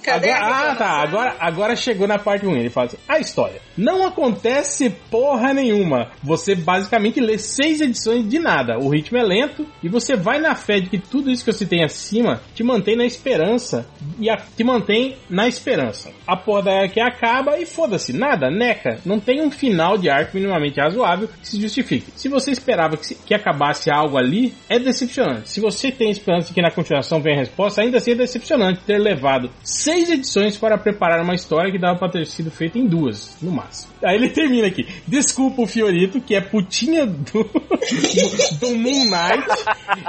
Cadê 0.03 0.31
Agora, 0.31 0.55
a 0.55 0.72
ah, 0.72 0.76
tá. 0.76 0.89
Agora, 1.01 1.35
agora 1.39 1.76
chegou 1.76 2.07
na 2.07 2.17
parte 2.17 2.45
ruim. 2.45 2.59
Ele 2.59 2.69
fala 2.69 2.88
assim: 2.88 2.97
a 3.07 3.19
história. 3.19 3.61
Não 3.77 4.05
acontece 4.05 4.89
porra 5.11 5.53
nenhuma. 5.53 6.11
Você 6.23 6.55
basicamente 6.55 7.19
lê 7.19 7.38
seis 7.38 7.81
edições 7.81 8.27
de 8.27 8.39
nada. 8.39 8.77
O 8.80 8.89
ritmo 8.89 9.17
é 9.17 9.23
lento 9.23 9.65
e 9.84 9.89
você 9.89 10.15
vai 10.15 10.39
na 10.39 10.55
fé 10.55 10.80
de 10.80 10.89
que 10.89 10.97
tudo 10.97 11.30
isso 11.30 11.43
que 11.43 11.49
eu 11.49 11.53
citei 11.53 11.84
acima 11.84 12.41
te 12.53 12.63
mantém 12.63 12.95
na 12.95 13.05
esperança 13.05 13.85
e 14.19 14.30
a- 14.30 14.38
te 14.38 14.63
mantém 14.63 15.17
na 15.30 15.47
esperança. 15.47 16.11
A 16.27 16.35
porra 16.35 16.64
da 16.64 16.88
que 16.88 16.99
acaba 16.99 17.57
e 17.60 17.65
foda-se. 17.65 18.11
Nada, 18.14 18.49
neca. 18.49 18.99
Não 19.06 19.19
tem 19.19 19.41
um 19.41 19.52
final 19.52 19.97
de 19.97 20.10
arco 20.10 20.31
minimamente 20.35 20.80
razoável 20.80 21.27
que 21.27 21.47
se 21.47 21.61
justifique. 21.61 22.11
Se 22.15 22.27
você 22.27 22.52
esperava 22.52 22.97
que, 22.97 23.06
se- 23.07 23.15
que 23.15 23.34
acabasse 23.34 23.91
algo 23.91 24.18
ali, 24.18 24.53
é 24.69 24.80
decepcionante. 24.80 25.49
Se 25.49 25.60
você 25.60 25.91
tem 25.91 26.10
esperança 26.10 26.47
de 26.47 26.53
que 26.53 26.61
na 26.61 26.72
continuação 26.72 27.22
venha 27.22 27.35
a 27.35 27.39
resposta, 27.39 27.81
ainda 27.81 27.97
assim 27.97 28.11
é 28.11 28.15
decepcionante 28.15 28.81
ter 28.85 28.97
levado 28.97 29.49
seis 29.64 30.10
edições 30.10 30.57
para 30.57 30.77
preparar 30.77 31.22
uma 31.22 31.35
história 31.35 31.72
que 31.72 31.77
dava 31.80 31.97
para 31.99 32.11
ter 32.11 32.26
sido 32.26 32.49
feita 32.49 32.77
em 32.80 32.88
duas, 32.88 33.35
no 33.41 33.52
máximo. 33.52 33.93
Aí 34.03 34.15
ele 34.15 34.30
termina 34.30 34.68
aqui. 34.68 34.85
Desculpa 35.07 35.61
o 35.61 35.68
Fiorito, 35.68 36.19
que 36.22 36.35
é 36.35 36.41
putinha 36.41 37.06
do, 37.06 37.43
do 38.60 38.76
Moon 38.76 39.06
Knight, 39.06 39.47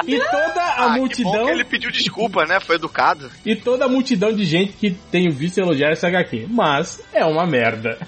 e 0.07 0.19
toda 0.19 0.63
a 0.63 0.87
Ah, 0.87 0.89
que 0.89 0.93
bom 0.93 0.99
multidão. 0.99 1.45
que 1.47 1.51
ele 1.51 1.65
pediu 1.65 1.91
desculpa, 1.91 2.45
né? 2.47 2.61
Foi 2.61 2.77
educado. 2.77 3.31
E 3.45 3.55
toda 3.57 3.85
a 3.85 3.89
multidão 3.89 4.33
de 4.33 4.45
gente 4.45 4.73
que 4.75 4.91
tenho 5.11 5.31
visto 5.33 5.59
elogiar 5.59 5.91
essa 5.91 6.06
HQ. 6.07 6.47
Mas 6.49 7.01
é 7.13 7.25
uma 7.25 7.47
merda. 7.47 7.99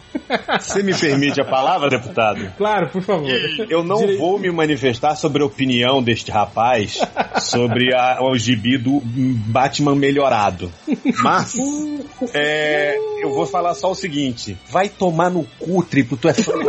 Você 0.61 0.83
me 0.83 0.95
permite 0.95 1.41
a 1.41 1.45
palavra, 1.45 1.89
deputado? 1.89 2.53
Claro, 2.57 2.89
por 2.91 3.03
favor. 3.03 3.29
Eu 3.69 3.83
não 3.83 4.16
vou 4.19 4.39
me 4.39 4.51
manifestar 4.51 5.16
sobre 5.16 5.43
a 5.43 5.47
opinião 5.47 6.03
deste 6.03 6.31
rapaz 6.31 6.99
sobre 7.41 7.95
a, 7.95 8.19
o 8.23 8.37
gibi 8.37 8.77
do 8.77 9.01
Batman 9.05 9.95
melhorado. 9.95 10.70
Mas 11.23 11.57
é, 12.35 12.97
eu 13.23 13.31
vou 13.33 13.47
falar 13.47 13.75
só 13.75 13.91
o 13.91 13.95
seguinte: 13.95 14.57
vai 14.70 14.89
tomar 14.89 15.31
no 15.31 15.45
cu, 15.59 15.83
triplo. 15.83 16.16
Tu 16.16 16.29
é 16.29 16.33
do 16.33 16.43
seu 16.43 16.59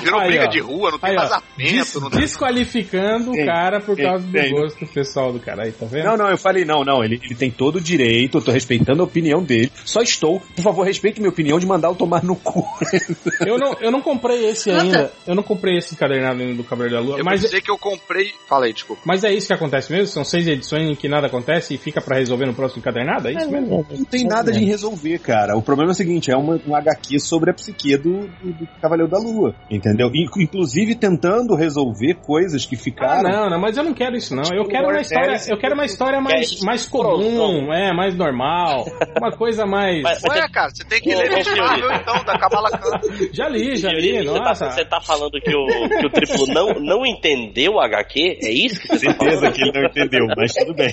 Virou 0.00 0.20
Aí, 0.20 0.28
briga 0.28 0.44
ó. 0.44 0.48
de 0.48 0.60
rua, 0.60 0.90
não 0.90 0.98
tem 0.98 1.10
Aí, 1.10 1.16
ó. 1.16 1.20
vazamento. 1.22 1.46
Des- 1.56 1.94
não 1.94 2.10
tem... 2.10 2.20
desqualificando 2.20 3.32
o 3.32 3.46
cara 3.46 3.80
por 3.80 3.96
tem, 3.96 4.04
causa 4.04 4.26
do 4.26 4.32
tem. 4.32 4.50
gosto 4.50 4.86
pessoal 4.86 5.32
do 5.32 5.40
cara. 5.40 5.64
Aí, 5.64 5.72
tá 5.72 5.86
vendo? 5.86 6.04
Não, 6.04 6.16
não, 6.16 6.28
eu 6.30 6.38
falei, 6.38 6.64
não, 6.64 6.84
não, 6.84 7.04
ele, 7.04 7.20
ele 7.22 7.34
tem 7.34 7.50
todo 7.50 7.76
o 7.76 7.80
direito, 7.86 8.38
eu 8.38 8.42
tô 8.42 8.50
respeitando 8.50 9.02
a 9.02 9.04
opinião 9.04 9.42
dele. 9.42 9.70
Só 9.84 10.00
estou, 10.02 10.40
por 10.54 10.62
favor, 10.62 10.84
respeite 10.84 11.20
minha 11.20 11.30
opinião 11.30 11.58
de 11.58 11.66
mandar 11.66 11.90
o 11.90 11.94
tomar 11.94 12.22
no 12.24 12.36
cu. 12.36 12.64
Eu 13.46 13.58
não, 13.58 13.74
eu 13.80 13.90
não 13.90 14.00
comprei 14.02 14.46
esse 14.48 14.70
ainda. 14.70 15.12
Eu 15.26 15.34
não 15.34 15.42
comprei 15.42 15.78
esse 15.78 15.94
encadernado 15.94 16.40
ainda 16.42 16.54
do 16.54 16.64
Cavaleiro 16.64 16.96
da 16.96 17.02
Lua. 17.02 17.18
Eu 17.18 17.24
Mas, 17.24 17.40
dizer 17.40 17.60
que 17.62 17.70
eu 17.70 17.78
comprei. 17.78 18.30
Fala 18.48 18.66
aí, 18.66 18.72
desculpa. 18.72 19.02
mas 19.04 19.24
é 19.24 19.32
isso 19.32 19.46
que 19.48 19.54
acontece 19.54 19.90
mesmo? 19.92 20.06
São 20.08 20.24
seis 20.24 20.46
edições 20.46 20.82
em 20.90 20.94
que 20.94 21.08
nada 21.08 21.26
acontece 21.26 21.74
e 21.74 21.78
fica 21.78 22.00
pra 22.00 22.18
resolver 22.18 22.46
no 22.46 22.54
próximo 22.54 22.80
encadernado? 22.80 23.28
É 23.28 23.32
isso 23.32 23.50
mesmo? 23.50 23.86
Não 23.90 24.04
tem 24.04 24.24
nada 24.24 24.52
de 24.52 24.64
resolver, 24.64 25.18
cara. 25.18 25.56
O 25.56 25.62
problema 25.62 25.90
é 25.90 25.94
o 25.94 25.96
seguinte: 25.96 26.30
é 26.30 26.36
uma, 26.36 26.60
um 26.66 26.74
HQ 26.74 27.18
sobre 27.20 27.50
a 27.50 27.54
psique 27.54 27.96
do, 27.96 28.26
do, 28.42 28.52
do 28.52 28.68
Cavaleiro 28.80 29.10
da 29.10 29.18
Lua, 29.18 29.54
entendeu? 29.70 30.08
In- 30.14 30.26
Inclusive 30.42 30.94
tentando 30.94 31.54
resolver 31.54 32.14
coisas 32.14 32.64
que 32.64 32.74
Ah, 32.74 32.78
ficaram. 32.78 33.22
não, 33.30 33.50
não, 33.50 33.60
mas 33.60 33.76
eu 33.76 33.84
não 33.84 33.94
quero 33.94 34.16
isso 34.16 34.34
não. 34.34 34.42
Eu 34.44 34.64
Tipo, 34.64 34.68
quero 34.70 34.88
uma 34.88 35.00
história, 35.00 35.36
eu 35.48 35.58
quero 35.58 35.74
uma 35.74 35.84
história 35.84 36.20
mais, 36.20 36.60
mais 36.62 36.86
comum, 36.88 37.70
é, 37.76 37.92
mais 37.92 38.16
normal, 38.16 38.84
uma 39.18 39.30
coisa 39.32 39.66
mais. 39.66 40.02
Ué, 40.02 40.48
cara, 40.52 40.70
você 40.70 40.84
tem 40.84 41.00
que 41.00 41.14
ler 41.14 41.44
senhorita. 41.44 41.94
então, 42.00 42.24
da 42.24 42.38
Kamala 42.38 42.70
Khan. 42.70 43.00
Já 43.32 43.48
li, 43.48 43.76
já 43.76 43.90
li, 43.90 44.18
você, 44.18 44.24
tá, 44.38 44.40
nossa. 44.40 44.70
você 44.70 44.84
tá 44.84 45.00
falando 45.00 45.32
que 45.40 45.54
o, 45.54 45.88
que 45.88 46.06
o 46.06 46.10
triplo 46.10 46.46
não, 46.48 46.74
não 46.80 47.06
entendeu 47.06 47.72
o 47.74 47.80
HQ? 47.80 48.38
É 48.42 48.50
isso 48.50 48.80
que 48.80 48.88
você 48.88 49.06
tá 49.06 49.12
Certeza 49.12 49.36
falando? 49.40 49.52
que 49.54 49.62
ele 49.62 49.72
não 49.72 49.84
entendeu, 49.88 50.26
mas 50.36 50.52
tudo 50.54 50.74
bem. 50.74 50.92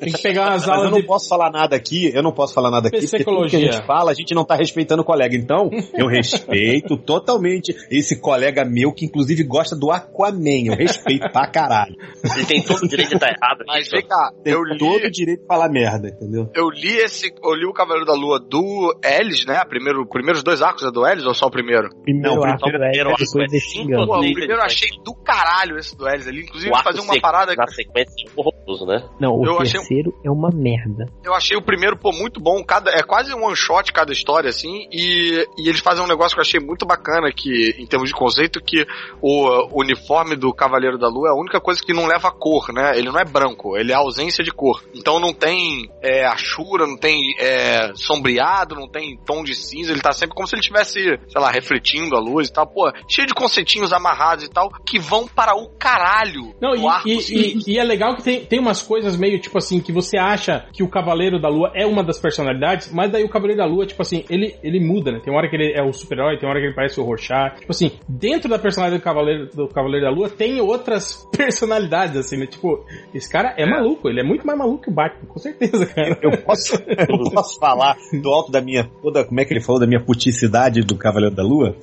Tem 0.00 0.12
que 0.12 0.22
pegar 0.22 0.42
umas 0.50 0.66
Mas 0.66 0.66
eu 0.66 0.72
aulas 0.74 0.90
não 0.90 1.00
de 1.00 1.06
posso 1.06 1.28
falar 1.28 1.50
nada 1.50 1.76
aqui, 1.76 2.10
eu 2.14 2.22
não 2.22 2.32
posso 2.32 2.54
falar 2.54 2.70
nada 2.70 2.88
aqui, 2.88 2.98
porque 3.00 3.24
tudo 3.24 3.24
que 3.24 3.30
a 3.30 3.58
Psicologia. 3.58 3.72
gente 3.72 3.86
fala, 3.86 4.10
a 4.10 4.14
gente 4.14 4.34
não 4.34 4.44
tá 4.44 4.54
respeitando 4.54 5.02
o 5.02 5.04
colega. 5.04 5.36
Então, 5.36 5.70
eu 5.94 6.06
respeito 6.06 6.96
totalmente 6.96 7.74
esse 7.90 8.20
colega 8.20 8.64
meu 8.64 8.92
que 8.92 9.04
inclusive 9.04 9.42
gosta 9.44 9.76
do 9.76 9.90
Aquaman. 9.90 10.66
Eu 10.66 10.74
respeito 10.76 11.30
pra 11.32 11.46
caralho. 11.50 11.94
Ele 12.36 12.46
tem 12.46 12.62
todo 12.62 12.82
o 12.82 12.88
direito 12.88 13.10
de 13.10 13.14
estar 13.16 13.28
errado. 13.28 13.64
Mas 13.66 13.88
vem 13.88 14.06
cá, 14.06 14.30
Tem 14.42 14.52
eu 14.52 14.62
li. 14.62 14.78
todo 14.78 15.04
o 15.06 15.10
direito 15.10 15.40
de 15.40 15.46
falar 15.46 15.68
merda, 15.80 16.08
entendeu? 16.08 16.50
Eu 16.54 16.68
li 16.70 16.96
esse. 16.96 17.32
Eu 17.42 17.54
li 17.54 17.66
o 17.66 17.72
Cavaleiro 17.72 18.04
da 18.06 18.14
Lua 18.14 18.38
do 18.40 18.98
Ellis, 19.02 19.46
né? 19.46 19.62
Primeiro, 19.68 20.06
primeiros 20.06 20.42
dois 20.42 20.60
arcos 20.60 20.82
é 20.82 20.90
do 20.90 21.06
Ellis 21.06 21.24
ou 21.24 21.34
só 21.34 21.46
o 21.46 21.50
primeiro? 21.50 21.88
Primeiro 22.02 22.36
Não, 22.36 22.44
arco 22.44 22.60
primeiro 22.60 22.78
do 22.84 22.90
Ed, 22.90 23.00
arco 23.00 23.18
depois 23.24 23.52
é 23.52 23.56
é 23.56 23.60
cinco. 23.60 24.06
Pô, 24.06 24.16
o 24.16 24.20
primeiro 24.20 24.52
eu 24.54 24.62
achei 24.62 24.88
do 25.04 25.14
caralho 25.14 25.78
esse 25.78 25.96
do 25.96 26.08
Ellis 26.08 26.26
ali. 26.26 26.42
Inclusive, 26.42 26.72
O 26.72 26.82
fazer 26.82 27.00
uma 27.00 27.20
parada. 27.20 27.54
na 27.54 27.66
sequência 27.68 28.26
é 28.26 28.30
horroroso, 28.36 28.86
né? 28.86 29.08
Não, 29.20 29.32
o 29.38 29.46
Eu 29.46 29.60
achei- 29.60 29.78
terceiro 29.80 30.12
é 30.24 30.30
uma 30.30 30.50
merda. 30.52 31.06
Eu 31.24 31.32
achei 31.34 31.56
o 31.56 31.62
primeiro, 31.62 31.96
pô, 31.96 32.10
muito 32.12 32.40
bom. 32.40 32.62
Cada, 32.64 32.90
é 32.90 33.02
quase 33.02 33.32
um 33.34 33.44
one 33.44 33.56
shot 33.56 33.92
cada 33.92 34.12
história, 34.12 34.48
assim. 34.50 34.88
E, 34.92 35.46
e 35.58 35.68
eles 35.68 35.80
fazem 35.80 36.04
um 36.04 36.08
negócio 36.08 36.34
que 36.34 36.40
eu 36.40 36.42
achei 36.42 36.60
muito 36.60 36.84
bacana, 36.84 37.30
que, 37.32 37.74
em 37.78 37.86
termos 37.86 38.08
de 38.08 38.14
conceito, 38.14 38.60
que 38.60 38.84
o, 39.22 39.46
o 39.76 39.80
uniforme 39.80 40.34
do 40.36 40.52
Cavaleiro 40.52 40.98
da 40.98 41.08
Lua 41.08 41.28
é 41.28 41.30
a 41.32 41.34
única 41.34 41.60
coisa 41.60 41.80
que 41.80 41.92
não 41.92 42.02
leva 42.02 42.16
leva 42.16 42.32
cor, 42.32 42.72
né? 42.72 42.96
Ele 42.96 43.10
não 43.10 43.20
é 43.20 43.26
branco, 43.26 43.76
ele 43.76 43.92
é 43.92 43.94
ausência 43.94 44.42
de 44.42 44.50
cor. 44.50 44.82
Então 44.94 45.20
não 45.20 45.34
tem 45.34 45.65
é, 46.02 46.24
achura, 46.26 46.86
não 46.86 46.96
tem 46.96 47.18
é, 47.38 47.92
sombreado, 47.94 48.74
não 48.74 48.88
tem 48.88 49.16
tom 49.24 49.42
de 49.44 49.54
cinza, 49.54 49.92
ele 49.92 50.00
tá 50.00 50.12
sempre 50.12 50.34
como 50.34 50.46
se 50.46 50.54
ele 50.54 50.62
tivesse, 50.62 50.94
sei 51.00 51.40
lá, 51.40 51.50
refletindo 51.50 52.16
a 52.16 52.20
luz 52.20 52.48
e 52.48 52.52
tal. 52.52 52.66
Pô, 52.66 52.90
cheio 53.08 53.26
de 53.26 53.34
conceitinhos 53.34 53.92
amarrados 53.92 54.44
e 54.44 54.50
tal, 54.50 54.70
que 54.84 54.98
vão 54.98 55.26
para 55.26 55.54
o 55.56 55.68
caralho. 55.78 56.54
Não, 56.60 56.74
e, 56.74 56.86
arco 56.86 57.08
e- 57.08 57.20
seguinte. 57.22 57.70
e- 57.70 57.74
e 57.74 57.78
é 57.78 57.84
legal 57.84 58.14
que 58.16 58.22
tem, 58.22 58.44
tem 58.44 58.58
umas 58.58 58.82
coisas 58.82 59.16
meio 59.16 59.38
tipo 59.40 59.58
assim, 59.58 59.80
que 59.80 59.92
você 59.92 60.18
acha 60.18 60.66
que 60.72 60.82
o 60.82 60.88
Cavaleiro 60.88 61.40
da 61.40 61.48
Lua 61.48 61.70
é 61.74 61.86
uma 61.86 62.02
das 62.04 62.18
personalidades, 62.18 62.90
mas 62.92 63.10
daí 63.10 63.24
o 63.24 63.28
Cavaleiro 63.28 63.60
da 63.60 63.66
Lua, 63.66 63.86
tipo 63.86 64.02
assim, 64.02 64.24
ele, 64.30 64.56
ele 64.62 64.80
muda, 64.80 65.12
né? 65.12 65.20
Tem 65.22 65.32
uma 65.32 65.38
hora 65.40 65.48
que 65.48 65.56
ele 65.56 65.72
é 65.72 65.82
o 65.82 65.92
super-herói, 65.92 66.38
tem 66.38 66.48
hora 66.48 66.60
que 66.60 66.66
ele 66.66 66.74
parece 66.74 67.00
o 67.00 67.04
Rorschach. 67.04 67.60
Tipo 67.60 67.70
assim, 67.72 67.92
dentro 68.08 68.48
da 68.48 68.58
personalidade 68.58 69.00
do 69.00 69.04
Cavaleiro, 69.04 69.46
do 69.54 69.68
Cavaleiro 69.68 70.06
da 70.06 70.10
Lua 70.12 70.28
tem 70.30 70.60
outras 70.60 71.26
personalidades, 71.36 72.16
assim, 72.16 72.36
né? 72.36 72.46
Tipo, 72.46 72.84
esse 73.14 73.30
cara 73.30 73.54
é, 73.56 73.66
maluco, 73.66 74.08
ele 74.08 74.20
é 74.20 74.24
muito 74.24 74.46
mais 74.46 74.58
maluco 74.58 74.82
que 74.84 74.90
o 74.90 74.92
Batman, 74.94 75.26
com 75.28 75.38
certeza, 75.38 75.55
cara. 75.94 76.18
Eu 76.22 76.42
posso, 76.42 76.74
eu 76.74 77.30
posso 77.30 77.58
falar 77.58 77.96
do 78.22 78.28
alto 78.30 78.50
da 78.52 78.60
minha. 78.60 78.90
Toda, 79.02 79.24
como 79.24 79.40
é 79.40 79.44
que 79.44 79.52
ele 79.52 79.60
falou? 79.62 79.80
Da 79.80 79.86
minha 79.86 80.02
puticidade 80.04 80.80
do 80.80 80.96
Cavaleiro 80.96 81.34
da 81.34 81.42
Lua? 81.42 81.76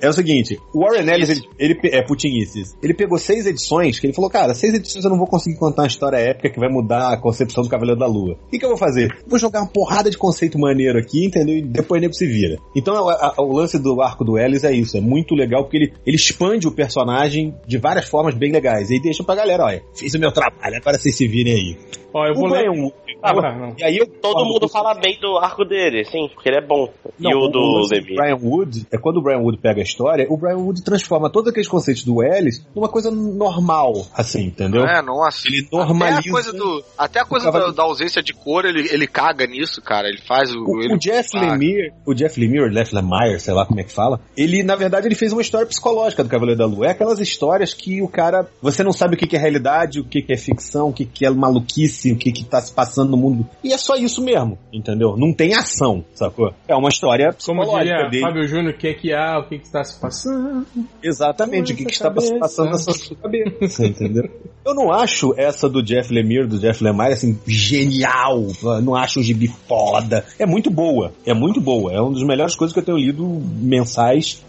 É 0.00 0.08
o 0.08 0.12
seguinte, 0.12 0.58
o 0.74 0.80
Warren 0.80 1.08
Ellis, 1.14 1.28
ele, 1.28 1.40
ele 1.60 1.78
é 1.84 2.02
putinices. 2.02 2.76
Ele 2.82 2.92
pegou 2.92 3.16
seis 3.18 3.46
edições, 3.46 4.00
que 4.00 4.06
ele 4.08 4.12
falou, 4.12 4.28
cara, 4.28 4.52
seis 4.52 4.74
edições 4.74 5.04
eu 5.04 5.10
não 5.10 5.16
vou 5.16 5.28
conseguir 5.28 5.56
contar 5.56 5.82
uma 5.82 5.86
história 5.86 6.16
épica 6.16 6.50
que 6.50 6.58
vai 6.58 6.68
mudar 6.68 7.12
a 7.12 7.16
concepção 7.16 7.62
do 7.62 7.68
Cavaleiro 7.68 8.00
da 8.00 8.06
Lua. 8.08 8.34
O 8.34 8.50
que, 8.50 8.58
que 8.58 8.64
eu 8.64 8.70
vou 8.70 8.76
fazer? 8.78 9.16
Vou 9.28 9.38
jogar 9.38 9.60
uma 9.60 9.68
porrada 9.68 10.10
de 10.10 10.18
conceito 10.18 10.58
maneiro 10.58 10.98
aqui, 10.98 11.24
entendeu? 11.24 11.56
E 11.56 11.62
depois 11.62 12.02
nego 12.02 12.14
se 12.14 12.26
vira. 12.26 12.58
Então 12.74 13.08
a- 13.08 13.34
a- 13.38 13.42
o 13.44 13.52
lance 13.52 13.78
do 13.78 14.02
arco 14.02 14.24
do 14.24 14.36
Ellis 14.36 14.64
é 14.64 14.72
isso, 14.72 14.96
é 14.96 15.00
muito 15.00 15.36
legal, 15.36 15.62
porque 15.62 15.76
ele, 15.76 15.92
ele 16.04 16.16
expande 16.16 16.66
o 16.66 16.72
personagem 16.72 17.54
de 17.64 17.78
várias 17.78 18.06
formas 18.08 18.34
bem 18.34 18.50
legais. 18.50 18.90
E 18.90 19.00
deixa 19.00 19.22
pra 19.22 19.36
galera, 19.36 19.64
olha, 19.66 19.84
fiz 19.94 20.12
o 20.14 20.18
meu 20.18 20.32
trabalho, 20.32 20.78
agora 20.78 20.98
vocês 20.98 21.14
se 21.14 21.28
virem 21.28 21.54
aí. 21.54 21.76
Ó, 22.14 22.26
eu 22.26 22.32
O 22.32 22.34
vou 22.34 22.48
ler. 22.48 22.68
Wood- 22.68 22.94
Ah, 23.22 23.32
não. 23.32 23.74
E 23.78 23.84
aí 23.84 23.98
Todo 24.20 24.44
mundo 24.44 24.68
fala 24.68 24.94
bem 24.94 25.18
do 25.20 25.38
arco 25.38 25.64
dele, 25.64 26.04
sim, 26.04 26.28
porque 26.34 26.48
ele 26.48 26.58
é 26.58 26.66
bom. 26.66 26.88
e 27.18 27.22
Não, 27.22 27.38
o 27.40 27.48
do 27.48 27.86
Lemir. 27.90 28.16
Brian 28.16 28.36
Wood 28.40 28.86
é 28.92 28.98
quando 28.98 29.18
o 29.18 29.22
Brian 29.22 29.38
Wood 29.38 29.58
pega 29.58 29.80
a 29.80 29.84
história, 29.84 30.26
o 30.28 30.36
Brian 30.36 30.56
Wood 30.58 30.82
transforma 30.82 31.30
todos 31.30 31.50
aqueles 31.50 31.68
conceitos 31.68 32.04
do 32.04 32.22
Ellis 32.22 32.66
numa 32.74 32.88
coisa 32.88 33.10
normal, 33.10 33.92
assim, 34.14 34.44
entendeu? 34.46 34.84
É, 34.84 35.00
nossa. 35.02 35.46
Ele 35.48 35.66
Até 35.66 35.76
normaliza. 35.76 36.20
a 36.20 36.32
coisa, 36.32 36.52
do, 36.52 36.84
até 36.98 37.20
a 37.20 37.24
coisa 37.24 37.50
da, 37.50 37.70
da 37.70 37.82
ausência 37.84 38.22
de 38.22 38.32
cor, 38.32 38.64
ele, 38.64 38.88
ele 38.90 39.06
caga 39.06 39.46
nisso, 39.46 39.80
cara. 39.82 40.08
Ele 40.08 40.20
faz 40.26 40.52
o. 40.54 40.62
O, 40.64 40.80
ele 40.82 40.94
o 40.94 40.98
Jeff 40.98 41.30
caga. 41.32 41.52
Lemire, 41.52 41.92
o 42.06 42.14
Jeff 42.14 42.38
Lemire, 42.40 42.70
Jeff 42.74 42.94
Lemire, 42.94 43.40
sei 43.40 43.54
lá 43.54 43.64
como 43.66 43.80
é 43.80 43.84
que 43.84 43.92
fala, 43.92 44.20
ele, 44.36 44.62
na 44.62 44.76
verdade, 44.76 45.06
ele 45.06 45.14
fez 45.14 45.32
uma 45.32 45.42
história 45.42 45.66
psicológica 45.66 46.22
do 46.22 46.28
Cavaleiro 46.30 46.58
da 46.58 46.66
Lua. 46.66 46.86
É 46.86 46.90
aquelas 46.90 47.18
histórias 47.20 47.72
que 47.74 48.02
o 48.02 48.08
cara, 48.08 48.46
você 48.60 48.82
não 48.82 48.92
sabe 48.92 49.14
o 49.14 49.18
que 49.18 49.36
é 49.36 49.38
realidade, 49.38 50.00
o 50.00 50.04
que 50.04 50.24
é 50.28 50.36
ficção, 50.36 50.88
o 50.88 50.92
que 50.92 51.08
é 51.24 51.30
maluquice, 51.30 52.01
o 52.10 52.16
que 52.16 52.32
que 52.32 52.44
tá 52.44 52.60
se 52.60 52.72
passando 52.72 53.10
no 53.10 53.16
mundo. 53.16 53.46
E 53.62 53.72
é 53.72 53.78
só 53.78 53.94
isso 53.94 54.22
mesmo, 54.22 54.58
entendeu? 54.72 55.14
Não 55.16 55.32
tem 55.32 55.54
ação, 55.54 56.04
sacou? 56.14 56.52
É 56.66 56.74
uma 56.74 56.88
história 56.88 57.26
Como 57.44 57.60
psicológica 57.60 57.94
diria 57.94 58.10
dele. 58.10 58.22
Fábio 58.22 58.48
Júnior, 58.48 58.74
o 58.74 58.76
que 58.76 58.88
é 58.88 58.94
que 58.94 59.12
há, 59.12 59.38
o 59.38 59.48
que 59.48 59.58
que 59.58 59.66
está 59.66 59.84
se 59.84 60.00
passando? 60.00 60.66
Exatamente, 61.02 61.72
o 61.72 61.76
que, 61.76 61.84
que 61.84 61.92
está 61.92 62.06
cabeça. 62.06 62.34
passando 62.38 62.70
na 62.70 62.78
sua 62.78 63.16
cabeça, 63.16 63.86
entendeu? 63.86 64.24
Eu 64.64 64.74
não 64.74 64.92
acho 64.92 65.34
essa 65.36 65.68
do 65.68 65.82
Jeff 65.82 66.12
Lemire, 66.12 66.46
do 66.46 66.58
Jeff 66.58 66.82
Lemire, 66.82 67.12
assim, 67.12 67.38
genial. 67.46 68.46
Eu 68.62 68.80
Não 68.80 68.94
acho 68.94 69.20
um 69.20 69.22
gibi 69.22 69.48
foda. 69.48 70.24
É 70.38 70.46
muito 70.46 70.70
boa, 70.70 71.12
é 71.26 71.34
muito 71.34 71.60
boa. 71.60 71.92
É 71.92 72.00
uma 72.00 72.12
das 72.12 72.22
melhores 72.22 72.54
coisas 72.54 72.72
que 72.72 72.78
eu 72.78 72.84
tenho 72.84 72.98
lido 72.98 73.24
mensais, 73.56 74.42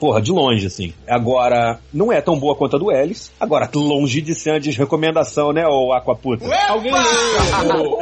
porra, 0.00 0.20
de 0.20 0.32
longe, 0.32 0.66
assim. 0.66 0.92
Agora, 1.08 1.78
não 1.92 2.12
é 2.12 2.20
tão 2.20 2.38
boa 2.38 2.56
quanto 2.56 2.76
a 2.76 2.78
do 2.78 2.90
Ellis. 2.90 3.30
Agora, 3.38 3.70
longe 3.74 4.20
de 4.20 4.34
ser 4.34 4.50
uma 4.50 4.60
desrecomendação, 4.60 5.52
né, 5.52 5.64
ô 5.66 5.92
Aquaputa? 5.92 6.44
Alguém 6.68 6.91
leu. 6.98 7.98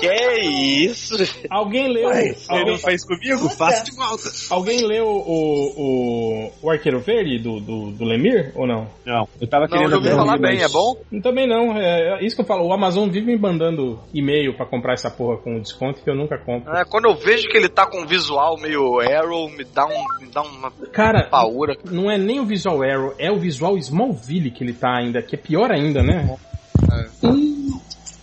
Que 0.00 0.40
isso? 0.86 1.16
Alguém 1.50 1.92
leu. 1.92 2.08
Você 2.08 2.36
alguém, 2.48 2.66
não 2.66 2.78
fez 2.78 3.04
comigo? 3.04 3.48
Faça 3.50 3.82
de 3.84 3.96
volta. 3.96 4.30
alguém 4.50 4.86
leu 4.86 5.06
o, 5.06 5.72
o, 5.76 6.52
o 6.62 6.70
Arqueiro 6.70 7.00
Verde 7.00 7.38
do, 7.40 7.58
do, 7.58 7.90
do 7.90 8.04
Lemir 8.04 8.52
ou 8.54 8.64
não? 8.66 8.86
Não, 9.04 9.26
eu 9.40 9.48
tava 9.48 9.64
Não, 9.64 9.70
querendo 9.70 9.90
eu 9.92 9.96
ouvi 9.98 10.10
falar 10.10 10.38
bem, 10.38 10.58
mas- 10.58 10.62
é 10.62 10.68
bom? 10.72 10.96
Também 11.20 11.48
não, 11.48 11.76
é, 11.76 12.20
é 12.20 12.24
isso 12.24 12.36
que 12.36 12.42
eu 12.42 12.46
falo. 12.46 12.64
O 12.66 12.72
Amazon 12.72 13.08
vive 13.08 13.26
me 13.26 13.36
mandando 13.38 13.98
e-mail 14.14 14.54
pra 14.56 14.66
comprar 14.66 14.92
essa 14.94 15.10
porra 15.10 15.38
com 15.38 15.58
desconto 15.60 16.00
que 16.02 16.08
eu 16.08 16.14
nunca 16.14 16.38
compro. 16.38 16.72
É, 16.76 16.84
quando 16.84 17.06
eu 17.06 17.16
vejo 17.16 17.48
que 17.48 17.56
ele 17.56 17.68
tá 17.68 17.84
com 17.86 18.02
um 18.02 18.06
visual 18.06 18.56
meio 18.60 19.00
Arrow, 19.00 19.48
me 19.50 19.64
dá, 19.64 19.84
um, 19.84 20.04
me 20.20 20.30
dá 20.32 20.42
uma 20.42 20.70
Cara, 20.92 21.24
paura. 21.28 21.76
não 21.90 22.08
é 22.08 22.16
nem 22.16 22.38
o 22.38 22.46
visual 22.46 22.82
Arrow, 22.84 23.14
é 23.18 23.32
o 23.32 23.38
visual 23.38 23.76
Smallville 23.76 24.52
que 24.52 24.62
ele 24.62 24.72
tá 24.74 24.96
ainda, 24.96 25.20
que 25.22 25.34
é 25.34 25.38
pior 25.38 25.72
ainda, 25.72 26.02
né? 26.04 26.36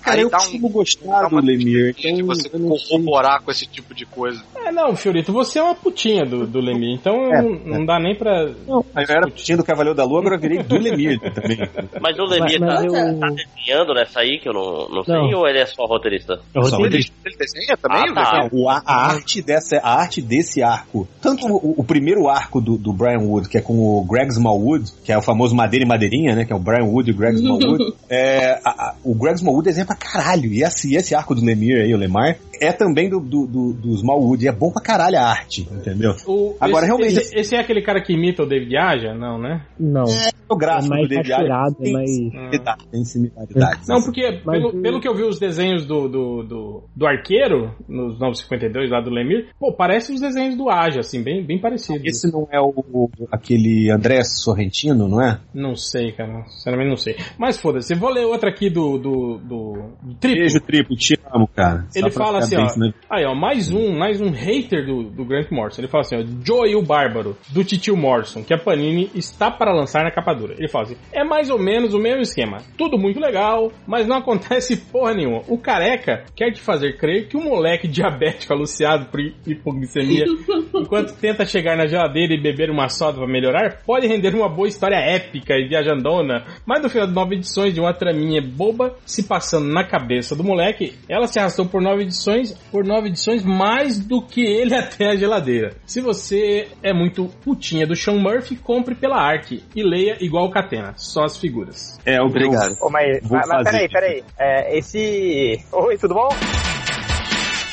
Cara, 0.05 0.17
Aí 0.17 0.21
eu 0.23 0.29
dá 0.29 0.37
um- 0.37 0.39
costumo 0.39 0.69
gostar 0.69 1.21
dá 1.23 1.27
do 1.27 1.41
de 1.41 1.89
Então, 1.97 2.27
você 2.27 2.49
eu 2.53 2.59
não 2.59 2.77
sei. 2.77 2.87
corroborar 2.89 3.41
com 3.41 3.49
esse 3.51 3.65
tipo 3.65 3.93
de 3.95 4.05
coisa. 4.05 4.41
É, 4.63 4.71
não, 4.71 4.95
Fiorito, 4.95 5.33
você 5.33 5.57
é 5.59 5.63
uma 5.63 5.73
putinha 5.75 6.23
do, 6.25 6.45
do 6.45 6.59
Lemir, 6.59 6.93
então 6.93 7.15
É, 7.33 7.41
não, 7.41 7.51
não 7.79 7.85
dá 7.85 7.99
nem 7.99 8.15
pra. 8.15 8.45
Não, 8.67 8.85
eu 8.95 9.01
era 9.09 9.21
putinha 9.27 9.57
do 9.57 9.63
Cavaleiro 9.63 9.95
da 9.97 10.03
Lua, 10.03 10.19
agora 10.19 10.35
eu 10.35 10.39
virei 10.39 10.61
do 10.63 10.77
Lemire 10.77 11.19
também. 11.33 11.57
Mas 11.99 12.17
o 12.19 12.23
Lemir 12.23 12.59
Mas- 12.59 12.75
tá, 12.75 12.81
mas 12.81 12.85
eu- 12.85 13.19
tá 13.19 13.27
desenhando 13.29 13.93
nessa 13.95 14.19
aí, 14.19 14.39
que 14.39 14.47
eu 14.47 14.53
não, 14.53 14.89
não 14.89 15.03
sei, 15.03 15.15
Não. 15.15 15.39
ou 15.39 15.47
ele 15.47 15.59
é 15.59 15.65
só 15.65 15.85
roteirista? 15.85 16.39
É 16.53 16.59
roteiro. 16.59 16.85
ele- 16.95 17.35
desenha 17.37 17.75
também? 17.77 18.03
Ah, 18.09 18.13
tá. 18.13 18.49
Não, 18.51 18.59
o- 18.61 18.69
a, 18.69 18.81
a 18.85 19.07
arte 19.07 19.41
dessa, 19.41 19.77
a 19.77 19.99
arte 19.99 20.21
desse 20.21 20.61
arco, 20.63 21.07
tanto 21.21 21.47
o, 21.47 21.81
o 21.81 21.83
primeiro 21.83 22.27
arco 22.29 22.61
do, 22.61 22.77
do 22.77 22.93
Brian 22.93 23.19
Wood, 23.19 23.49
que 23.49 23.57
é 23.57 23.61
com 23.61 23.73
o 23.73 24.03
Greg 24.05 24.29
Smallwood, 24.31 24.91
que 25.03 25.11
é 25.11 25.17
o 25.17 25.21
famoso 25.21 25.55
Madeira 25.55 25.83
e 25.85 25.87
Madeirinha, 25.87 26.35
né, 26.35 26.45
que 26.45 26.53
é 26.53 26.55
o 26.55 26.59
Brian 26.59 26.85
Wood 26.85 27.09
e 27.09 27.13
o 27.13 27.17
Greg 27.17 27.35
Smallwood, 27.35 27.93
é, 28.09 28.59
a- 28.63 28.89
a- 28.89 28.95
o 29.03 29.13
Greg 29.15 29.35
Smallwood 29.37 29.65
desenha 29.65 29.85
pra 29.85 29.94
caralho, 29.95 30.51
e 30.51 30.63
esse, 30.63 30.95
esse 30.95 31.15
arco 31.15 31.35
do 31.35 31.43
Lemire 31.43 31.81
aí, 31.81 31.93
o 31.93 31.97
Lemar, 31.97 32.37
é 32.61 32.71
também 32.71 33.09
do, 33.09 33.19
do, 33.19 33.45
do, 33.47 33.73
do 33.73 33.89
Smallwood, 33.95 34.43
e 34.45 34.47
é 34.47 34.51
bom 34.51 34.71
pra 34.71 34.81
caralho 34.81 35.17
a 35.17 35.23
arte, 35.23 35.67
entendeu? 35.71 36.13
O, 36.27 36.55
Agora, 36.59 36.85
esse, 36.85 36.85
realmente- 36.85 37.17
Esse, 37.19 37.35
esse 37.39 37.55
é 37.55 37.59
aquele 37.59 37.81
cara 37.81 38.01
que 38.01 38.13
imita 38.13 38.43
o 38.43 38.45
David 38.47 38.75
Aja? 38.77 39.13
Não, 39.13 39.37
né? 39.39 39.65
Não. 39.79 40.05
O 40.47 40.55
gráfico 40.55 40.93
É 40.93 40.97
mais 40.97 41.07
do 41.07 41.15
David 41.15 41.33
Ayer 41.33 41.45
é 41.47 41.49
mais- 41.49 41.75
tem 41.77 42.05
similaridade, 42.05 42.87
tem 42.91 43.05
similaridades. 43.05 43.87
Não, 43.87 44.01
porque 44.03 44.41
Mas 44.45 44.59
pelo, 44.61 44.81
pelo 44.81 45.01
que 45.01 45.07
eu 45.07 45.15
vi 45.15 45.23
os 45.23 45.39
desenhos 45.39 45.85
do, 45.85 46.07
do, 46.07 46.43
do, 46.43 46.83
do 46.95 47.07
Arqueiro, 47.07 47.73
nos 47.89 48.19
952 48.19 48.91
lá 48.91 49.01
do 49.01 49.09
Lemir, 49.09 49.47
pô, 49.59 49.73
parece 49.73 50.13
os 50.13 50.21
desenhos 50.21 50.55
do 50.55 50.69
Aja, 50.69 50.99
assim, 50.99 51.23
bem, 51.23 51.43
bem 51.43 51.59
parecidos. 51.59 52.03
Esse 52.05 52.31
não 52.31 52.47
é 52.51 52.59
o, 52.61 52.67
o- 52.93 53.09
aquele 53.31 53.89
André 53.91 54.23
Sorrentino, 54.23 55.07
não 55.07 55.21
é? 55.21 55.39
Não 55.53 55.75
sei, 55.75 56.11
cara. 56.11 56.43
Sinceramente 56.47 56.89
não 56.89 56.97
sei. 56.97 57.15
Mas 57.39 57.57
foda-se, 57.59 57.93
eu 57.93 57.97
vou 57.97 58.09
ler 58.11 58.25
outra 58.25 58.49
aqui 58.49 58.69
do, 58.69 58.97
do, 58.97 59.37
do, 59.39 59.73
do 60.03 60.15
Triplo. 60.15 60.39
Beijo, 60.41 60.59
triplo, 60.61 60.95
te 60.95 61.17
amo, 61.33 61.47
cara. 61.47 61.87
Ele 61.95 62.11
Só 62.11 62.19
fala 62.19 62.39
assim, 62.45 62.63
ó. 62.63 62.67
senão- 62.69 62.93
Aí, 63.09 63.25
ó, 63.25 63.35
mais 63.35 63.71
um, 63.71 63.97
mais 63.97 64.21
um 64.21 64.29
hater 64.31 64.85
do, 64.85 65.03
do 65.03 65.25
Grant 65.25 65.49
Morrison. 65.51 65.81
Ele 65.81 65.87
fala 65.87 66.01
assim, 66.01 66.15
ó, 66.17 66.23
Joey 66.45 66.75
o 66.75 66.81
Bárbaro, 66.81 67.37
do 67.49 67.63
Titio 67.63 67.95
Morrison, 67.95 68.43
que 68.43 68.53
a 68.53 68.57
Panini 68.57 69.09
está 69.15 69.49
para 69.51 69.73
lançar 69.73 70.03
na 70.03 70.11
capa 70.11 70.33
dura. 70.33 70.55
Ele 70.57 70.67
fala 70.67 70.85
assim, 70.85 70.97
é 71.11 71.23
mais 71.23 71.49
ou 71.49 71.59
menos 71.59 71.93
o 71.93 71.99
mesmo 71.99 72.21
esquema. 72.21 72.57
Tudo 72.77 72.97
muito 72.97 73.19
legal, 73.19 73.71
mas 73.87 74.07
não 74.07 74.17
acontece 74.25 74.77
porra 74.77 75.13
nenhuma. 75.13 75.41
O 75.47 75.57
careca 75.57 76.25
quer 76.35 76.51
te 76.51 76.61
fazer 76.61 76.97
crer 76.97 77.27
que 77.27 77.37
um 77.37 77.43
moleque 77.43 77.87
diabético 77.87 78.53
aluciado 78.53 79.05
por 79.05 79.19
hipoglicemia, 79.45 80.25
enquanto 80.75 81.13
tenta 81.19 81.45
chegar 81.45 81.75
na 81.77 81.87
geladeira 81.87 82.33
e 82.33 82.41
beber 82.41 82.69
uma 82.69 82.89
soda 82.89 83.17
para 83.17 83.27
melhorar, 83.27 83.81
pode 83.85 84.07
render 84.07 84.35
uma 84.35 84.49
boa 84.49 84.67
história 84.67 84.95
épica 84.97 85.53
e 85.55 85.67
viajandona, 85.67 86.43
mas 86.65 86.81
no 86.81 86.89
final 86.89 87.07
de 87.07 87.13
nove 87.13 87.35
edições 87.35 87.73
de 87.73 87.79
uma 87.79 87.93
traminha 87.93 88.41
boba 88.41 88.95
se 89.05 89.23
passando 89.27 89.67
na 89.67 89.83
cabeça 89.83 90.35
do 90.35 90.43
moleque, 90.43 90.93
ela 91.07 91.27
se 91.27 91.39
arrastou 91.39 91.65
por 91.65 91.81
nove 91.81 92.03
edições, 92.03 92.34
por 92.71 92.83
nove 92.85 93.07
edições 93.09 93.43
mais 93.43 93.99
do 93.99 94.21
que 94.21 94.41
ele 94.43 94.73
até 94.75 95.11
a 95.11 95.15
geladeira. 95.15 95.75
Se 95.85 96.01
você 96.01 96.67
é 96.83 96.93
muito 96.93 97.25
putinha 97.43 97.85
do 97.87 97.95
Sean 97.95 98.15
Murphy, 98.19 98.55
compre 98.55 98.95
pela 98.95 99.17
arte 99.21 99.63
e 99.75 99.83
leia 99.83 100.17
igual 100.19 100.45
o 100.45 100.51
Catena, 100.51 100.93
só 100.97 101.23
as 101.23 101.37
figuras. 101.37 101.99
É, 102.05 102.21
obrigado. 102.21 102.75
Ô, 102.81 102.89
mas, 102.89 103.19
Vou 103.23 103.37
mas, 103.37 103.47
mas 103.47 103.63
fazer. 103.63 103.89
peraí, 103.89 103.89
peraí. 103.89 104.23
É, 104.37 104.77
esse. 104.77 105.59
Oi, 105.71 105.97
tudo 105.97 106.13
bom? 106.13 106.29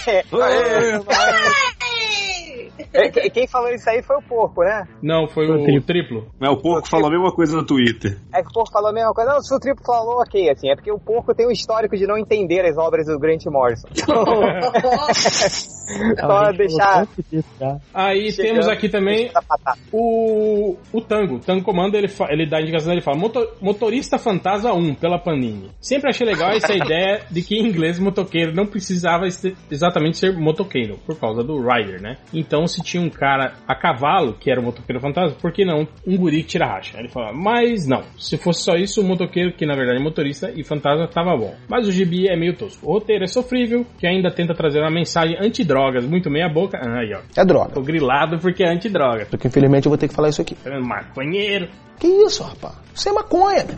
Que- 0.04 0.22
quem 3.32 3.46
falou 3.46 3.70
isso 3.70 3.88
aí 3.88 4.02
foi 4.02 4.16
o 4.16 4.22
porco, 4.22 4.62
né? 4.62 4.86
Não, 5.02 5.26
foi 5.26 5.46
o, 5.48 5.80
triplo. 5.82 6.26
Mas 6.38 6.50
o 6.50 6.56
porco 6.56 6.88
falou 6.88 7.08
a 7.08 7.10
mesma 7.10 7.32
coisa 7.32 7.56
no 7.56 7.64
Twitter. 7.64 8.18
É 8.34 8.42
que 8.42 8.48
o 8.48 8.52
porco 8.52 8.70
falou 8.72 8.90
a 8.90 8.92
mesma 8.92 9.12
coisa. 9.14 9.32
Não, 9.32 9.40
se 9.40 9.54
o 9.54 9.58
triplo 9.58 9.84
falou, 9.84 10.20
ok, 10.20 10.50
assim, 10.50 10.70
é 10.70 10.74
porque 10.74 10.92
o 10.92 10.98
porco 10.98 11.34
tem 11.34 11.46
um 11.46 11.50
histórico 11.50 11.96
de 11.96 12.06
não 12.06 12.18
entender 12.18 12.64
as 12.66 12.76
obras 12.76 13.06
do 13.06 13.18
Grant 13.18 13.44
Morrison. 13.46 13.88
Então, 16.12 16.28
só 16.28 16.52
deixar. 16.52 17.06
Aí 17.92 18.30
Chegando, 18.32 18.50
temos 18.52 18.68
aqui 18.68 18.88
também 18.88 19.30
o, 19.92 20.76
o 20.92 21.00
Tango. 21.00 21.36
O 21.36 21.40
Tango 21.40 21.62
Comando, 21.64 21.96
ele, 21.96 22.08
fa- 22.08 22.28
ele 22.30 22.46
dá 22.48 22.58
a 22.58 22.62
indicação, 22.62 22.92
ele 22.92 23.02
fala 23.02 23.18
"Moto- 23.18 23.48
Motorista 23.60 24.18
Fantasma 24.18 24.72
1, 24.72 24.94
pela 24.94 25.18
Panini. 25.18 25.70
Sempre 25.80 26.10
achei 26.10 26.26
legal 26.26 26.50
essa 26.50 26.72
ideia 26.74 27.22
de 27.30 27.42
que 27.42 27.56
em 27.56 27.66
inglês 27.66 27.98
motoqueiro 27.98 28.54
não 28.54 28.66
precisava 28.66 29.26
exatamente 29.70 30.16
ser 30.18 30.32
motoqueiro, 30.38 30.98
por 31.04 31.18
causa 31.18 31.42
do 31.42 31.58
rider, 31.60 32.00
né? 32.00 32.16
Então 32.32 32.66
se 32.66 32.81
se 32.82 32.90
tinha 32.90 33.02
um 33.02 33.08
cara 33.08 33.54
a 33.66 33.74
cavalo, 33.74 34.34
que 34.34 34.50
era 34.50 34.60
o 34.60 34.64
motoqueiro 34.64 35.00
fantasma, 35.00 35.36
por 35.40 35.52
que 35.52 35.64
não 35.64 35.86
um 36.06 36.16
guri 36.16 36.42
que 36.42 36.50
tira 36.50 36.66
racha? 36.66 36.98
Ele 36.98 37.08
falou, 37.08 37.32
mas 37.34 37.86
não, 37.86 38.02
se 38.18 38.36
fosse 38.36 38.64
só 38.64 38.74
isso, 38.74 39.00
o 39.00 39.04
motoqueiro, 39.04 39.52
que 39.52 39.64
na 39.64 39.74
verdade 39.74 40.00
é 40.00 40.02
motorista 40.02 40.52
e 40.54 40.64
fantasma, 40.64 41.08
tava 41.08 41.36
bom. 41.36 41.54
Mas 41.68 41.86
o 41.86 41.92
gibi 41.92 42.28
é 42.28 42.36
meio 42.36 42.56
tosco. 42.56 42.86
O 42.86 42.94
roteiro 42.94 43.24
é 43.24 43.26
sofrível, 43.26 43.86
que 43.98 44.06
ainda 44.06 44.30
tenta 44.30 44.54
trazer 44.54 44.80
uma 44.80 44.90
mensagem 44.90 45.36
anti-drogas, 45.40 46.04
muito 46.04 46.30
meia 46.30 46.48
boca. 46.48 46.78
Ah, 46.78 47.00
aí, 47.00 47.14
ó. 47.14 47.20
É 47.36 47.44
droga. 47.44 47.74
Tô 47.74 47.82
grilado 47.82 48.38
porque 48.38 48.62
é 48.62 48.72
anti-droga. 48.72 49.26
Só 49.30 49.36
que 49.36 49.46
infelizmente 49.46 49.86
eu 49.86 49.90
vou 49.90 49.98
ter 49.98 50.08
que 50.08 50.14
falar 50.14 50.28
isso 50.28 50.42
aqui. 50.42 50.56
Maconheiro. 50.80 51.68
Que 52.02 52.08
isso, 52.08 52.42
rapaz? 52.42 52.74
Isso 52.94 53.08
é 53.08 53.12
maconha. 53.12 53.64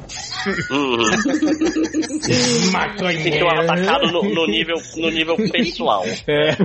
Maconheiro. 2.72 3.22
Sentiu 3.22 3.48
atacado 3.48 4.10
no, 4.10 4.22
no 4.22 4.46
nível, 4.46 4.76
no 4.96 5.10
nível 5.10 5.36
pessoal. 5.36 6.04
É. 6.26 6.56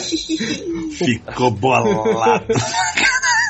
Ficou 0.92 1.50
bolado. 1.80 2.44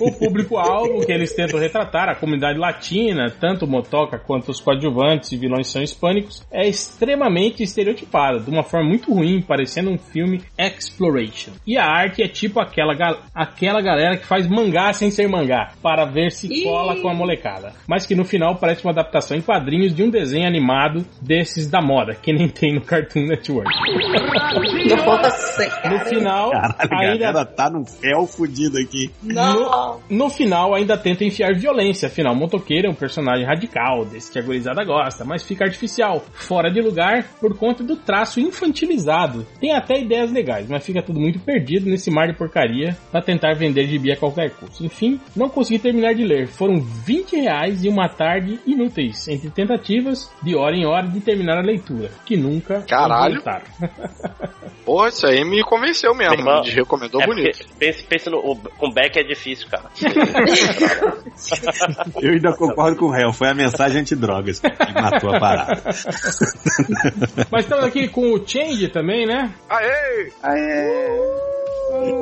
o 0.00 0.12
público-alvo 0.12 1.04
que 1.04 1.12
eles 1.12 1.32
tentam 1.34 1.58
retratar, 1.60 2.08
a 2.08 2.14
comunidade 2.14 2.58
latina, 2.58 3.30
tanto 3.30 3.64
o 3.64 3.68
Motoca 3.68 4.18
quanto 4.18 4.50
os 4.50 4.60
coadjuvantes 4.60 5.30
e 5.32 5.36
vilões 5.36 5.68
são 5.70 5.82
hispânicos, 5.82 6.42
é 6.50 6.66
extremamente 6.68 7.62
estereotipada, 7.62 8.40
de 8.40 8.50
uma 8.50 8.62
forma 8.62 8.88
muito 8.88 9.12
ruim, 9.12 9.42
parecendo 9.42 9.90
um 9.90 9.98
filme 9.98 10.42
exploration. 10.58 11.52
E 11.66 11.76
a 11.76 11.84
arte 11.84 12.22
é 12.22 12.28
tipo 12.28 12.60
aquela, 12.60 12.94
ga- 12.94 13.18
aquela 13.34 13.80
galera 13.80 14.16
que 14.16 14.26
faz 14.26 14.46
mangá 14.48 14.92
sem 14.92 15.10
ser 15.10 15.28
mangá, 15.28 15.72
para 15.82 16.04
ver 16.04 16.30
se 16.30 16.62
cola 16.64 17.00
com 17.00 17.08
a 17.08 17.14
molecada. 17.14 17.72
Mas 17.86 18.06
que 18.06 18.14
no 18.14 18.24
final 18.24 18.56
parece 18.56 18.84
uma 18.84 18.92
adaptação 18.92 19.36
em 19.36 19.40
quadrinhos 19.40 19.94
de 19.94 20.02
um 20.02 20.10
desenho 20.10 20.46
animado 20.46 21.04
desses 21.20 21.68
da 21.68 21.80
moda, 21.80 22.14
que 22.14 22.32
nem 22.32 22.48
tem 22.48 22.74
no 22.74 22.80
Cartoon 22.80 23.26
Network. 23.26 23.68
Nossa, 24.96 25.88
No 25.88 25.98
final, 26.06 26.50
Caralho, 26.50 26.74
a 26.78 27.00
ainda 27.12 27.18
galera 27.32 27.44
tá 27.46 27.70
num 27.70 27.84
fel 27.84 28.26
fudido 28.26 28.78
aqui. 28.78 29.10
No, 29.46 30.00
no 30.24 30.30
final 30.30 30.74
ainda 30.74 30.96
tenta 30.96 31.24
enfiar 31.24 31.54
violência, 31.54 32.08
afinal, 32.08 32.32
o 32.32 32.36
motoqueiro 32.36 32.86
é 32.88 32.90
um 32.90 32.94
personagem 32.94 33.44
radical, 33.46 34.04
desse 34.04 34.30
que 34.30 34.38
a 34.38 34.42
gurizada 34.42 34.84
gosta, 34.84 35.24
mas 35.24 35.42
fica 35.42 35.64
artificial, 35.64 36.24
fora 36.32 36.70
de 36.70 36.80
lugar 36.80 37.24
por 37.40 37.56
conta 37.56 37.82
do 37.82 37.96
traço 37.96 38.40
infantilizado. 38.40 39.46
Tem 39.60 39.72
até 39.74 40.00
ideias 40.00 40.32
legais, 40.32 40.68
mas 40.68 40.84
fica 40.84 41.02
tudo 41.02 41.20
muito 41.20 41.38
perdido 41.40 41.88
nesse 41.88 42.10
mar 42.10 42.26
de 42.28 42.36
porcaria 42.36 42.96
pra 43.10 43.20
tentar 43.22 43.54
vender 43.54 43.86
gibi 43.86 44.12
a 44.12 44.16
qualquer 44.16 44.50
custo. 44.50 44.84
Enfim, 44.84 45.20
não 45.36 45.48
consegui 45.48 45.78
terminar 45.78 46.14
de 46.14 46.24
ler. 46.24 46.46
Foram 46.48 46.80
20 46.80 47.36
reais 47.36 47.84
e 47.84 47.88
uma 47.88 48.08
tarde 48.08 48.58
inúteis, 48.66 49.28
entre 49.28 49.50
tentativas 49.50 50.30
de 50.42 50.54
hora 50.56 50.76
em 50.76 50.86
hora 50.86 51.06
de 51.06 51.20
terminar 51.20 51.58
a 51.58 51.62
leitura, 51.62 52.10
que 52.24 52.36
nunca 52.36 52.82
Caralho. 52.82 53.42
Porra, 54.84 55.08
isso 55.10 55.26
aí 55.26 55.44
me 55.44 55.62
convenceu 55.62 56.14
mesmo. 56.14 56.34
Irmão, 56.34 56.62
Me 56.62 56.70
recomendou 56.70 57.20
é 57.20 57.26
bonito. 57.26 57.58
Pense, 57.78 58.04
pense 58.04 58.30
no. 58.30 58.38
o- 58.38 58.56
Com 58.78 58.90
Beck 58.90 59.18
é 59.18 59.22
difícil, 59.34 59.68
cara. 59.68 59.84
Eu 62.20 62.32
ainda 62.32 62.52
concordo 62.52 62.96
com 62.96 63.06
o 63.06 63.10
réu. 63.10 63.32
Foi 63.32 63.48
a 63.48 63.54
mensagem 63.54 64.00
antidrogas 64.00 64.60
que 64.60 64.68
matou 64.94 65.34
a 65.34 65.40
parada. 65.40 65.82
Mas 67.50 67.64
estamos 67.64 67.84
aqui 67.84 68.08
com 68.08 68.32
o 68.32 68.46
Change 68.46 68.88
também, 68.88 69.26
né? 69.26 69.52
Aê! 69.68 70.30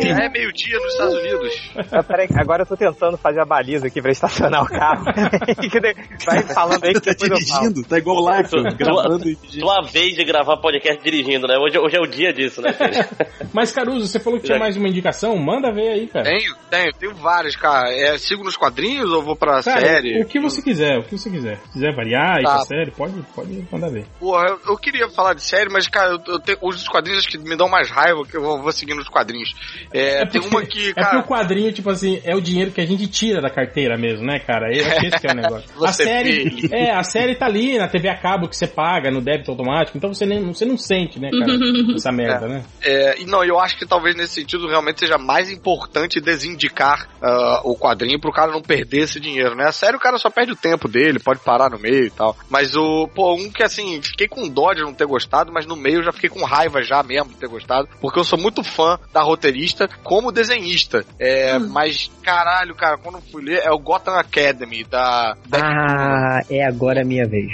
É 0.02 0.28
meio-dia 0.28 0.78
nos 0.78 0.92
Estados 0.92 1.14
Unidos. 1.14 1.72
Ah, 1.92 2.02
peraí, 2.02 2.28
agora 2.34 2.62
eu 2.62 2.66
tô 2.66 2.76
tentando 2.76 3.16
fazer 3.16 3.40
a 3.40 3.44
baliza 3.44 3.86
aqui 3.86 4.02
pra 4.02 4.10
estacionar 4.10 4.64
o 4.64 4.66
carro. 4.66 5.04
Vai 6.26 6.42
falando 6.42 6.84
aí 6.84 6.94
que 6.94 7.00
Tá 7.00 7.12
dirigindo, 7.12 7.84
tá 7.84 7.98
igual 7.98 8.16
o 8.16 8.30
Life, 8.30 8.56
gravando 8.76 9.28
e 9.28 9.36
dirigindo. 9.36 9.64
Tua 9.64 9.82
vez 9.82 10.14
de 10.16 10.24
gravar 10.24 10.56
podcast 10.56 11.02
dirigindo, 11.02 11.46
né? 11.46 11.56
Hoje, 11.56 11.78
hoje 11.78 11.96
é 11.96 12.00
o 12.00 12.06
dia 12.06 12.32
disso, 12.32 12.60
né, 12.60 12.72
filho? 12.74 13.48
Mas 13.52 13.72
Caruso, 13.72 14.06
você 14.06 14.18
falou 14.18 14.40
que 14.40 14.46
tinha 14.46 14.58
mais 14.58 14.76
uma 14.76 14.88
indicação? 14.88 15.36
Manda 15.36 15.72
ver 15.72 15.88
aí, 15.88 16.06
cara. 16.08 16.24
Tenho, 16.24 16.54
tenho, 16.68 16.92
tenho 17.00 17.14
várias, 17.14 17.56
cara. 17.56 17.90
É, 17.92 18.16
sigo 18.18 18.44
nos 18.44 18.56
quadrinhos 18.56 19.10
ou 19.10 19.22
vou 19.22 19.34
pra 19.34 19.62
Cara, 19.62 19.80
série? 19.80 20.22
o 20.22 20.26
que 20.26 20.38
você 20.38 20.60
quiser, 20.62 20.98
o 20.98 21.02
que 21.02 21.16
você 21.18 21.30
quiser. 21.30 21.58
Se 21.66 21.72
quiser 21.72 21.94
variar, 21.94 22.38
ir 22.40 22.44
Tá. 22.44 22.56
pra 22.56 22.64
série, 22.66 22.90
pode, 22.90 23.14
pode 23.34 23.66
mandar 23.72 23.88
ver. 23.90 24.04
Porra, 24.18 24.46
eu, 24.48 24.60
eu 24.68 24.76
queria 24.76 25.08
falar 25.10 25.34
de 25.34 25.42
série, 25.42 25.70
mas, 25.70 25.88
cara, 25.88 26.10
eu, 26.12 26.20
eu 26.34 26.38
tenho, 26.38 26.58
os 26.62 26.86
quadrinhos 26.88 27.26
que 27.26 27.38
me 27.38 27.56
dão 27.56 27.68
mais 27.68 27.90
raiva, 27.90 28.24
que 28.24 28.36
eu 28.36 28.42
vou, 28.42 28.60
vou 28.62 28.72
seguindo 28.72 29.00
os 29.00 29.08
quadrinhos. 29.08 29.50
É, 29.92 30.24
tem 30.26 30.40
uma 30.42 30.62
que, 30.64 30.90
É 30.90 30.94
porque 30.94 31.00
cara. 31.10 31.18
o 31.20 31.24
quadrinho, 31.24 31.72
tipo 31.72 31.90
assim, 31.90 32.20
é 32.24 32.36
o 32.36 32.40
dinheiro 32.40 32.70
que 32.70 32.80
a 32.80 32.86
gente 32.86 33.06
tira 33.06 33.40
da 33.40 33.48
carteira 33.50 33.96
mesmo, 33.96 34.26
né, 34.26 34.38
cara? 34.38 34.66
Eu 34.72 34.84
acho 34.86 35.00
que 35.00 35.06
esse 35.06 35.18
que 35.20 35.26
é 35.26 35.32
o 35.32 35.34
negócio. 35.36 35.84
a 35.84 35.92
série, 35.92 36.50
vê. 36.68 36.76
é, 36.76 36.94
a 36.94 37.02
série 37.02 37.34
tá 37.34 37.46
ali 37.46 37.78
na 37.78 37.88
TV 37.88 38.08
a 38.08 38.16
cabo 38.16 38.48
que 38.48 38.56
você 38.56 38.66
paga 38.66 39.10
no 39.10 39.20
débito 39.20 39.50
automático, 39.50 39.96
então 39.96 40.12
você, 40.12 40.26
nem, 40.26 40.44
você 40.52 40.64
não 40.64 40.76
sente, 40.76 41.18
né, 41.18 41.30
cara, 41.30 41.52
essa 41.94 42.12
merda, 42.12 42.46
né? 42.48 42.62
É, 42.82 43.20
e 43.20 43.24
não, 43.26 43.42
eu 43.44 43.58
acho 43.58 43.78
que 43.78 43.86
talvez 43.86 44.14
nesse 44.16 44.34
sentido 44.34 44.68
realmente 44.68 45.00
seja 45.00 45.16
mais 45.18 45.50
importante 45.50 46.20
desindicar 46.20 46.89
ah, 47.22 47.60
o 47.64 47.76
quadrinho 47.76 48.20
pro 48.20 48.32
cara 48.32 48.52
não 48.52 48.62
perder 48.62 49.02
esse 49.02 49.20
dinheiro, 49.20 49.54
né? 49.54 49.66
A 49.66 49.72
série 49.72 49.96
o 49.96 50.00
cara 50.00 50.18
só 50.18 50.30
perde 50.30 50.52
o 50.52 50.56
tempo 50.56 50.88
dele, 50.88 51.18
pode 51.18 51.40
parar 51.40 51.70
no 51.70 51.78
meio 51.78 52.06
e 52.06 52.10
tal. 52.10 52.36
Mas 52.48 52.74
o, 52.76 53.08
pô, 53.08 53.34
um 53.34 53.50
que 53.50 53.62
assim, 53.62 54.00
fiquei 54.02 54.28
com 54.28 54.48
dó 54.48 54.72
de 54.72 54.82
não 54.82 54.94
ter 54.94 55.06
gostado, 55.06 55.52
mas 55.52 55.66
no 55.66 55.76
meio 55.76 55.98
eu 55.98 56.04
já 56.04 56.12
fiquei 56.12 56.30
com 56.30 56.44
raiva 56.44 56.82
já 56.82 57.02
mesmo 57.02 57.30
de 57.30 57.36
ter 57.36 57.48
gostado, 57.48 57.88
porque 58.00 58.18
eu 58.18 58.24
sou 58.24 58.38
muito 58.38 58.62
fã 58.64 58.98
da 59.12 59.22
roteirista 59.22 59.88
como 60.02 60.32
desenhista. 60.32 61.04
É, 61.18 61.58
Mas, 61.58 62.10
caralho, 62.22 62.74
cara, 62.74 62.96
quando 62.98 63.16
eu 63.18 63.22
fui 63.30 63.42
ler, 63.42 63.60
é 63.64 63.70
o 63.70 63.78
Gotham 63.78 64.14
Academy 64.14 64.84
da. 64.84 65.36
Ah, 65.52 66.40
é 66.50 66.64
agora 66.64 67.02
a 67.02 67.04
minha 67.04 67.26
vez. 67.26 67.52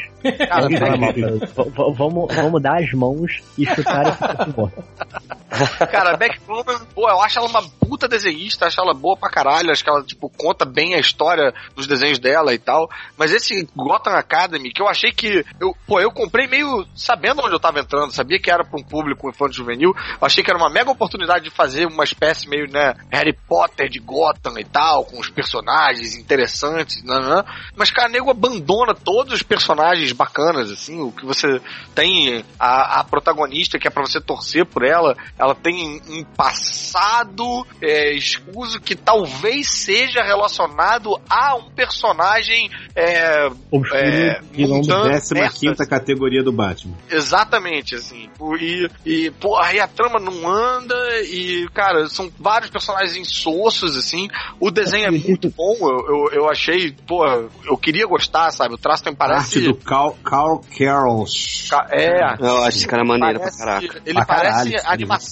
Cara, 0.48 0.68
Vamos 0.68 1.14
v- 1.14 2.34
vamos, 2.42 2.62
dar 2.62 2.82
as 2.82 2.92
mãos 2.92 3.40
e 3.56 3.64
chutar 3.66 4.08
esse. 4.08 4.18
Cara, 5.90 6.16
Beck 6.16 6.40
Blumer, 6.46 6.78
pô, 6.94 7.08
eu 7.08 7.20
acho 7.20 7.38
ela 7.38 7.48
uma 7.48 7.62
puta 7.62 8.08
desenhista, 8.08 8.66
acho 8.66 8.80
ela 8.80 8.92
boa 8.92 9.16
pra 9.16 9.30
caralho, 9.30 9.70
acho 9.70 9.82
que 9.82 9.90
ela, 9.90 10.02
tipo, 10.02 10.28
conta 10.30 10.64
bem 10.64 10.94
a 10.94 10.98
história 10.98 11.54
dos 11.74 11.86
desenhos 11.86 12.18
dela 12.18 12.52
e 12.52 12.58
tal. 12.58 12.88
Mas 13.16 13.32
esse 13.32 13.68
Gotham 13.76 14.14
Academy, 14.14 14.72
que 14.72 14.82
eu 14.82 14.88
achei 14.88 15.12
que. 15.12 15.44
Eu, 15.60 15.74
pô, 15.86 16.00
eu 16.00 16.10
comprei 16.10 16.46
meio 16.46 16.86
sabendo 16.94 17.42
onde 17.42 17.54
eu 17.54 17.60
tava 17.60 17.80
entrando, 17.80 18.12
sabia 18.12 18.38
que 18.38 18.50
era 18.50 18.64
pra 18.64 18.78
um 18.78 18.82
público 18.84 19.28
infantil 19.28 19.56
juvenil. 19.56 19.94
Eu 20.20 20.26
achei 20.26 20.42
que 20.42 20.50
era 20.50 20.58
uma 20.58 20.70
mega 20.70 20.90
oportunidade 20.90 21.44
de 21.44 21.50
fazer 21.50 21.86
uma 21.86 22.04
espécie 22.04 22.48
meio, 22.48 22.70
né, 22.70 22.94
Harry 23.10 23.32
Potter 23.32 23.88
de 23.88 23.98
Gotham 23.98 24.58
e 24.58 24.64
tal, 24.64 25.04
com 25.04 25.18
os 25.18 25.30
personagens 25.30 26.14
interessantes, 26.16 27.02
nanã. 27.02 27.44
Mas, 27.76 27.90
cara, 27.90 28.08
nego 28.08 28.30
abandona 28.30 28.94
todos 28.94 29.32
os 29.32 29.42
personagens 29.42 30.12
bacanas, 30.12 30.70
assim, 30.70 31.00
o 31.00 31.12
que 31.12 31.24
você 31.24 31.60
tem 31.94 32.44
a, 32.58 33.00
a 33.00 33.04
protagonista, 33.04 33.78
que 33.78 33.86
é 33.86 33.90
pra 33.90 34.04
você 34.04 34.20
torcer 34.20 34.66
por 34.66 34.84
ela, 34.84 35.16
ela 35.38 35.45
tem 35.54 36.00
um 36.08 36.24
passado 36.24 37.66
é, 37.82 38.12
escuso 38.14 38.80
que 38.80 38.94
talvez 38.94 39.68
seja 39.70 40.22
relacionado 40.22 41.18
a 41.28 41.54
um 41.56 41.70
personagem 41.70 42.70
é, 42.94 43.46
Obscuro, 43.70 44.00
é, 44.00 44.40
Vilão 44.52 44.78
mundano 44.78 45.04
da 45.10 45.20
15 45.20 45.66
dessa. 45.66 45.86
categoria 45.86 46.42
do 46.42 46.52
Batman. 46.52 46.94
Exatamente, 47.10 47.94
assim. 47.94 48.28
E, 48.60 48.88
e 49.04 49.30
pô, 49.32 49.56
aí 49.56 49.78
a 49.80 49.86
trama 49.88 50.18
não 50.18 50.48
anda 50.48 50.94
e, 51.22 51.68
cara, 51.74 52.08
são 52.08 52.30
vários 52.38 52.70
personagens 52.70 53.16
insossos, 53.16 53.96
assim. 53.96 54.28
O 54.60 54.70
desenho 54.70 55.06
é 55.06 55.10
muito 55.10 55.50
bom, 55.50 55.76
eu, 55.82 56.06
eu, 56.08 56.30
eu 56.32 56.50
achei, 56.50 56.92
pô, 57.06 57.24
eu 57.64 57.76
queria 57.76 58.06
gostar, 58.06 58.50
sabe? 58.50 58.74
O 58.74 58.78
traço 58.78 59.04
tem 59.04 59.14
parece... 59.14 59.58
Arte 59.58 59.60
do 59.68 59.74
Carl, 59.76 60.12
Carl 60.24 60.60
Carroll. 60.78 61.24
Ca- 61.68 61.86
É, 61.90 62.36
Eu 62.40 62.62
acho 62.64 62.78
esse 62.78 62.86
cara 62.86 63.04
maneiro 63.04 63.38
Parece- 63.38 63.56
pra 63.58 63.66
caraca. 63.80 64.02
Ele 64.04 64.14
Pra 64.14 64.26
parece 64.26 64.50
caralho, 64.52 64.74
esse 64.76 64.86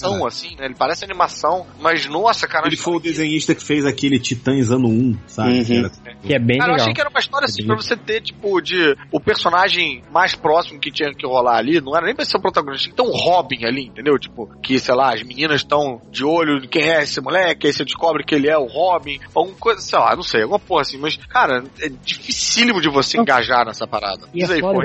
animação, 0.09 0.13
filme, 0.15 0.27
assim, 0.29 0.57
né? 0.61 0.67
Ele 0.67 0.75
parece 0.75 1.05
animação, 1.05 1.67
mas 1.81 2.07
nossa, 2.07 2.47
cara. 2.47 2.67
Ele 2.67 2.77
foi 2.77 2.97
o 2.97 3.01
desenhista 3.01 3.55
que 3.55 3.63
fez 3.63 3.85
aquele 3.85 4.19
Titãs 4.19 4.71
Ano 4.71 4.89
1, 4.89 5.17
sabe? 5.27 5.59
Uhum. 5.59 5.65
Que 5.65 5.77
era- 5.77 5.91
Que 6.23 6.35
é 6.35 6.39
bem 6.39 6.59
Cara, 6.59 6.71
eu 6.71 6.75
legal. 6.75 6.85
achei 6.85 6.95
que 6.95 7.01
era 7.01 7.11
uma 7.11 7.21
história 7.21 7.47
assim, 7.47 7.65
pra 7.67 7.77
você 7.77 7.97
ter, 7.97 8.21
tipo, 8.23 8.61
de. 8.61 8.97
O 9.13 9.21
personagem 9.21 10.03
mais 10.13 10.35
próximo 10.35 10.81
que 10.81 10.91
tinha 10.91 11.13
que 11.13 11.27
rolar 11.27 11.59
ali, 11.59 11.81
não 11.81 11.97
era 11.97 12.07
nem 12.07 12.15
pra 12.15 12.25
ser 12.25 12.37
o 12.37 12.41
protagonista, 12.41 12.85
tinha 12.85 12.95
que 12.97 13.03
ter 13.03 13.09
um 13.09 13.13
Robin 13.15 13.65
ali, 13.65 13.87
entendeu? 13.87 14.19
Tipo, 14.19 14.49
que, 14.63 14.79
sei 14.79 14.95
lá, 14.95 15.13
as 15.15 15.23
meninas 15.23 15.61
estão 15.61 16.01
de 16.11 16.25
olho 16.25 16.59
em 16.65 16.69
quem 16.69 16.83
é 16.83 17.03
esse 17.03 17.21
moleque, 17.21 17.67
aí 17.67 17.73
você 17.73 17.85
descobre 17.85 18.25
que 18.25 18.35
ele 18.35 18.49
é 18.49 18.57
o 18.57 18.67
Robin, 18.67 19.19
ou 19.35 19.47
uma 19.47 19.55
coisa, 19.57 19.81
sei 19.81 19.99
lá, 19.99 20.15
não 20.17 20.23
sei, 20.23 20.43
alguma 20.43 20.59
porra 20.59 20.83
assim, 20.83 20.99
mas, 20.99 21.17
cara, 21.29 21.63
é 21.81 21.89
dificílimo 21.89 22.81
de 22.81 22.89
você 22.89 23.19
engajar 23.19 23.67
nessa 23.67 23.87
parada. 23.87 24.27
E 24.35 24.43
é 24.43 24.47
aí, 24.51 24.61
foda 24.61 24.79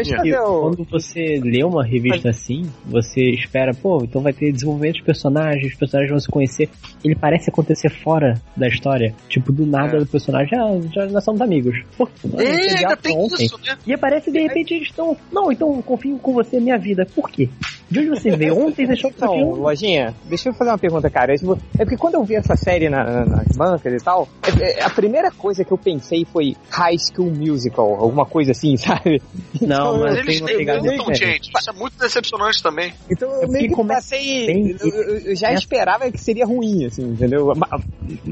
quando 0.59 0.83
você 0.89 1.39
lê 1.43 1.63
uma 1.63 1.83
revista 1.85 2.29
assim, 2.29 2.69
você 2.85 3.21
espera, 3.31 3.73
pô, 3.73 3.99
então 4.03 4.21
vai 4.21 4.33
ter 4.33 4.51
desenvolvimento 4.51 4.95
de 4.95 5.03
personagens, 5.09 5.71
os 5.73 5.79
personagens 5.79 6.11
vão 6.11 6.19
se 6.19 6.27
conhecer. 6.27 6.69
Ele 7.03 7.15
parece 7.15 7.49
acontecer 7.49 7.89
fora 7.89 8.39
da 8.55 8.67
história. 8.67 9.15
Tipo, 9.27 9.51
do 9.51 9.65
nada 9.65 9.97
É. 9.97 10.01
o 10.01 10.05
personagem, 10.05 10.57
ah, 10.59 10.79
já 10.93 11.07
nós 11.07 11.23
somos 11.23 11.41
amigos. 11.41 11.75
Pô, 11.97 12.07
É, 12.37 12.95
tem 12.97 13.17
ontem. 13.17 13.45
isso, 13.45 13.59
né? 13.65 13.75
E 13.87 13.93
aparece 13.93 14.31
de 14.31 14.39
repente 14.39 14.73
eles 14.75 14.87
estão. 14.89 15.17
Não, 15.31 15.51
então 15.51 15.75
eu 15.75 15.81
confio 15.81 16.17
com 16.19 16.33
você 16.33 16.59
minha 16.59 16.77
vida. 16.77 17.05
Por 17.15 17.29
quê? 17.31 17.49
De 17.89 17.99
onde 17.99 18.09
você 18.09 18.31
veio? 18.35 18.57
Ontem 18.57 18.85
você 18.85 18.93
achou 18.93 19.11
que 19.11 19.21
Não, 19.21 19.51
Lojinha, 19.51 20.13
deixa 20.25 20.49
eu 20.49 20.53
fazer 20.53 20.69
uma 20.71 20.77
pergunta, 20.77 21.09
cara. 21.09 21.33
É 21.33 21.35
É 21.79 21.83
porque 21.85 21.97
quando 21.97 22.15
eu 22.15 22.23
vi 22.23 22.35
essa 22.35 22.55
série 22.55 22.89
na- 22.89 23.03
na- 23.03 23.25
nas 23.25 23.47
bancas 23.57 24.01
e 24.01 24.03
tal, 24.05 24.27
é- 24.43 24.79
é- 24.79 24.83
a 24.83 24.89
primeira 24.89 25.31
coisa 25.31 25.63
que 25.65 25.71
eu 25.71 25.77
pensei 25.77 26.25
foi 26.25 26.55
High 26.69 26.97
School 26.99 27.31
Musical, 27.31 27.95
alguma 27.95 28.25
coisa 28.25 28.51
assim, 28.51 28.75
sabe? 28.77 29.21
Não, 29.61 29.67
Então, 29.95 29.99
mas 30.01 30.13
eu- 30.15 30.19
Eles 30.21 30.41
têm 30.41 30.65
muito, 30.65 31.13
gente. 31.15 31.51
Isso 31.57 31.69
é 31.69 31.73
muito 31.73 31.97
decepcionante 31.97 32.61
também. 32.61 32.93
Então 33.09 33.29
É 33.29 33.45
eu 33.45 33.47
meio 33.49 33.69
porque 33.75 33.93
que 33.93 34.45
bem- 34.45 34.75
Eu, 34.79 34.89
eu- 34.89 35.19
eu 35.31 35.35
já 35.35 35.51
esperava 35.53 36.11
que 36.11 36.17
seria 36.19 36.45
ruim, 36.45 36.85
assim, 36.85 37.03
entendeu? 37.03 37.53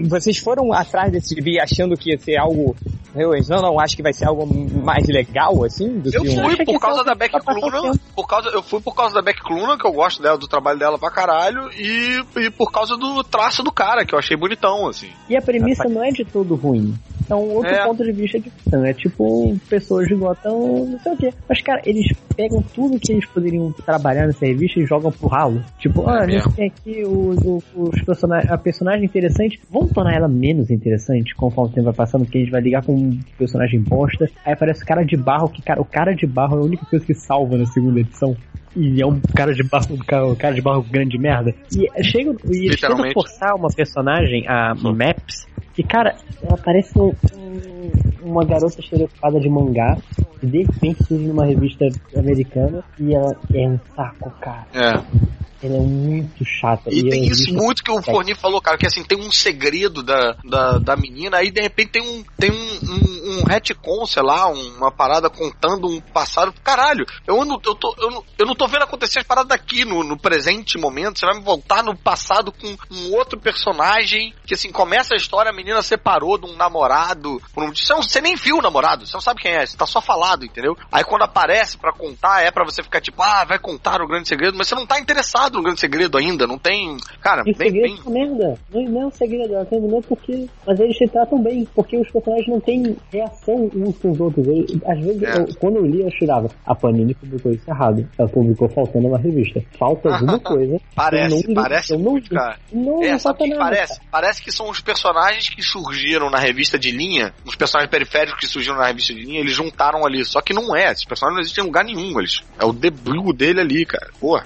Vocês 0.07 0.37
foram 0.37 0.71
atrás 0.73 1.11
desse 1.11 1.35
gibi 1.35 1.59
achando 1.59 1.95
que 1.97 2.11
ia 2.11 2.17
ser 2.17 2.37
algo. 2.37 2.75
Eu 3.15 3.31
não, 3.49 3.61
não, 3.61 3.79
acho 3.79 3.95
que 3.95 4.03
vai 4.03 4.13
ser 4.13 4.25
algo 4.25 4.45
mais 4.83 5.07
legal, 5.07 5.63
assim, 5.63 5.99
do 5.99 6.13
Eu 6.13 6.21
que 6.21 6.29
um. 6.29 6.43
fui 6.43 6.65
por 6.65 6.79
causa 6.79 7.03
da 7.03 7.13
o 7.13 7.39
Cluna, 7.43 7.93
por 8.15 8.27
causa, 8.27 8.49
eu 8.49 8.61
fui 8.61 8.79
por 8.81 8.93
causa 8.93 9.15
da 9.15 9.21
Beck 9.23 9.41
Cluna, 9.47 9.77
que 9.77 9.87
eu 9.87 9.93
gosto 9.93 10.21
dela, 10.21 10.37
do 10.37 10.47
trabalho 10.47 10.77
dela 10.77 10.99
pra 10.99 11.09
caralho, 11.09 11.71
e, 11.73 12.21
e 12.35 12.49
por 12.51 12.71
causa 12.71 12.97
do 12.97 13.23
traço 13.23 13.63
do 13.63 13.71
cara, 13.71 14.05
que 14.05 14.13
eu 14.13 14.19
achei 14.19 14.35
bonitão, 14.35 14.87
assim. 14.87 15.09
E 15.29 15.37
a 15.37 15.41
premissa 15.41 15.87
não 15.87 16.03
é 16.03 16.09
de 16.09 16.25
todo 16.25 16.55
ruim. 16.55 16.93
É 17.29 17.35
um 17.35 17.53
outro 17.55 17.71
É. 17.73 17.85
ponto 17.85 18.03
de 18.03 18.11
vista 18.11 18.39
de 18.39 18.49
Gotham. 18.49 18.85
É 18.85 18.93
tipo, 18.93 19.57
pessoas 19.69 20.07
de 20.07 20.15
Gotham, 20.15 20.85
não 20.85 20.99
sei 20.99 21.11
o 21.13 21.17
quê. 21.17 21.33
Mas, 21.47 21.61
cara, 21.61 21.81
eles 21.85 22.05
pegam 22.35 22.61
tudo 22.73 22.99
que 22.99 23.11
eles 23.11 23.25
poderiam 23.25 23.71
trabalhar 23.85 24.27
nessa 24.27 24.45
revista 24.45 24.79
e 24.79 24.85
jogam 24.85 25.11
pro 25.11 25.27
ralo. 25.27 25.61
Tipo, 25.79 26.07
ah, 26.07 26.21
a 26.23 26.27
gente 26.27 26.49
tem 26.53 26.67
aqui 26.67 27.03
os, 27.03 27.37
os, 27.45 27.63
os 27.75 28.01
personagens, 28.03 28.51
a 28.51 28.57
personagem 28.57 29.05
interessante. 29.05 29.59
Vamos 29.69 29.91
tornar 29.91 30.15
ela 30.15 30.27
menos 30.27 30.69
interessante 30.69 31.35
conforme 31.35 31.71
o 31.71 31.73
tempo 31.73 31.85
vai 31.85 31.93
passando, 31.93 32.23
porque 32.25 32.37
a 32.37 32.41
gente 32.41 32.51
vai 32.51 32.61
ligar 32.61 32.83
com 32.85 32.93
um 32.93 33.19
personagem 33.37 33.79
bosta. 33.81 34.29
Aí 34.45 34.53
aparece 34.53 34.83
o 34.83 34.85
cara 34.85 35.03
de 35.03 35.17
barro, 35.17 35.49
que 35.49 35.61
cara, 35.61 35.81
o 35.81 35.85
cara 35.85 36.13
de 36.13 36.25
barro 36.25 36.57
é 36.57 36.61
a 36.61 36.65
única 36.65 36.85
coisa 36.85 37.05
que 37.05 37.13
salva 37.13 37.57
na 37.57 37.65
segunda 37.65 37.99
edição. 37.99 38.35
E 38.75 39.01
é 39.01 39.05
um 39.07 39.19
cara 39.35 39.53
de 39.55 39.63
barro, 39.63 39.95
um 39.95 39.97
cara, 39.97 40.35
cara 40.35 40.53
de 40.53 40.61
barro 40.61 40.83
grande 40.83 41.17
merda. 41.17 41.53
E 41.75 42.03
chega, 42.03 42.29
e 42.45 42.67
eles 42.67 42.79
tentam 42.79 42.97
Literalmente. 42.97 43.13
forçar 43.15 43.55
uma 43.55 43.69
personagem, 43.69 44.45
a 44.47 44.75
Maps, 44.75 45.46
que, 45.77 45.83
cara, 45.83 46.15
ela 46.41 46.57
parece 46.57 46.99
um- 46.99 47.13
um- 47.35 47.91
uma 48.23 48.43
garota 48.43 48.81
estereotipada 48.81 49.39
de 49.39 49.47
mangá, 49.47 49.95
de 50.41 50.63
repente 50.63 51.03
surge 51.03 51.27
numa 51.27 51.45
revista 51.45 51.85
americana 52.15 52.83
e 52.99 53.13
ela 53.13 53.35
é 53.53 53.67
um 53.67 53.79
saco, 53.95 54.31
cara. 54.41 54.65
É. 54.73 55.56
Ela 55.61 55.75
é 55.75 55.79
muito 55.79 56.45
chata. 56.45 56.89
E 56.91 56.99
a 56.99 57.09
tem 57.09 57.23
isso 57.25 57.45
revista- 57.45 57.53
muito 57.53 57.83
que 57.83 57.91
o 57.91 58.01
Forni 58.01 58.35
falou, 58.35 58.61
cara, 58.61 58.77
que 58.77 58.85
assim, 58.85 59.03
tem 59.03 59.17
um 59.19 59.31
segredo 59.31 60.03
da, 60.03 60.35
da, 60.43 60.77
da 60.77 60.95
menina, 60.95 61.37
aí 61.37 61.49
de 61.49 61.61
repente 61.61 61.91
tem 61.93 62.01
um, 62.03 62.23
tem 62.37 62.51
um, 62.51 62.55
um, 62.55 63.39
um 63.39 63.43
retcon, 63.43 64.05
sei 64.05 64.21
lá, 64.23 64.47
uma 64.47 64.91
parada 64.91 65.29
contando 65.29 65.87
um 65.87 65.99
passado. 65.99 66.53
Caralho, 66.63 67.05
eu 67.25 67.43
não, 67.43 67.59
eu 67.65 67.73
tô, 67.75 67.95
eu 67.99 68.11
não, 68.11 68.23
eu 68.37 68.45
não 68.45 68.55
tô 68.55 68.67
vendo 68.67 68.83
acontecer 68.83 69.19
as 69.19 69.25
paradas 69.25 69.51
aqui 69.51 69.83
no, 69.83 70.03
no 70.03 70.17
presente 70.17 70.77
momento. 70.77 71.17
Você 71.19 71.25
vai 71.25 71.37
me 71.37 71.43
voltar 71.43 71.83
no 71.83 71.97
passado 71.97 72.51
com 72.51 72.67
um 72.91 73.15
outro 73.15 73.39
personagem 73.39 74.33
que 74.45 74.53
assim, 74.53 74.71
começa 74.71 75.13
a 75.15 75.17
história, 75.17 75.49
a 75.51 75.55
menina 75.55 75.81
separou 75.81 76.37
de 76.37 76.45
um 76.45 76.55
namorado. 76.55 77.41
um- 77.57 77.73
Você, 77.73 77.93
não, 77.93 78.03
você 78.03 78.21
nem 78.21 78.35
viu 78.35 78.57
o 78.57 78.61
namorado, 78.61 79.05
você 79.07 79.13
não 79.13 79.21
sabe 79.21 79.41
quem 79.41 79.53
é, 79.53 79.65
você 79.65 79.75
tá 79.75 79.85
só 79.87 80.01
falado, 80.01 80.45
entendeu? 80.45 80.77
Aí 80.91 81.03
quando 81.03 81.23
aparece 81.23 81.77
pra 81.77 81.91
contar, 81.93 82.43
é 82.43 82.51
pra 82.51 82.63
você 82.63 82.83
ficar 82.83 83.01
tipo, 83.01 83.21
ah, 83.23 83.43
vai 83.43 83.57
contar 83.57 84.01
o 84.01 84.07
grande 84.07 84.27
segredo, 84.27 84.57
mas 84.57 84.67
você 84.67 84.75
não 84.75 84.85
tá 84.85 84.99
interessado 84.99 85.46
no 85.55 85.63
grande 85.63 85.79
segredo 85.79 86.17
ainda, 86.17 86.45
não 86.47 86.57
tem. 86.57 86.97
Cara, 87.21 87.43
E 87.45 87.51
o 87.51 87.55
nem, 87.57 87.71
segredo 87.71 88.03
nem, 88.09 88.23
é 88.23 88.27
merda. 88.27 88.59
Não, 88.73 88.81
não 88.83 89.01
é 89.01 89.05
um 89.07 89.11
segredo, 89.11 89.53
ela 89.53 89.65
terminou 89.65 90.01
porque. 90.01 90.47
Mas 90.65 90.79
eles 90.79 90.97
se 90.97 91.07
tratam 91.07 91.41
bem, 91.41 91.67
porque 91.75 91.97
os 91.97 92.09
personagens 92.11 92.47
não 92.47 92.59
têm 92.59 92.95
reação 93.11 93.69
uns 93.75 93.97
com 93.97 94.11
os 94.11 94.19
outros. 94.19 94.45
Eu- 94.47 94.65
às 94.85 94.99
vezes, 94.99 95.23
É. 95.23 95.37
eu- 95.37 95.47
quando 95.59 95.77
eu 95.77 95.85
li, 95.85 96.01
eu 96.01 96.11
chorava. 96.11 96.49
A 96.65 96.75
Panini 96.75 97.13
publicou 97.15 97.51
isso 97.51 97.69
errado. 97.69 98.07
Ela 98.17 98.29
publicou 98.29 98.69
faltando 98.69 99.07
uma 99.07 99.17
revista. 99.17 99.61
Falta 99.77 100.09
alguma 100.09 100.39
coisa. 100.39 100.79
Parece, 100.95 101.53
parece 101.53 101.93
eu 101.93 101.99
não 101.99 102.11
muito, 102.11 102.29
cara. 102.29 102.57
Não, 102.71 103.03
é, 103.03 103.11
não 103.11 103.19
falta 103.19 103.45
nada. 103.47 103.59
parece? 103.61 103.99
Parece 104.11 104.41
que 104.41 104.51
são 104.51 104.69
os 104.69 104.79
personagens 104.81 105.49
que 105.49 105.61
surgiram 105.61 106.29
na 106.29 106.37
revista 106.39 106.77
de 106.79 106.91
linha, 106.91 107.33
os 107.45 107.55
personagens 107.55 107.89
periféricos 107.91 108.39
que 108.39 108.47
surgiram 108.47 108.77
na 108.77 108.87
revista 108.87 109.13
de 109.13 109.21
linha, 109.23 109.39
eles 109.39 109.53
juntaram 109.53 110.05
ali. 110.05 110.23
Só 110.25 110.41
que 110.41 110.53
não 110.53 110.75
é, 110.75 110.91
esses 110.91 111.05
personagens 111.05 111.35
não 111.35 111.41
existem 111.41 111.63
em 111.63 111.67
lugar 111.67 111.83
nenhum, 111.83 112.19
eles. 112.19 112.41
É 112.59 112.65
o 112.65 112.73
debut 112.73 113.35
dele 113.35 113.59
ali, 113.61 113.85
cara. 113.85 114.07
Porra. 114.19 114.45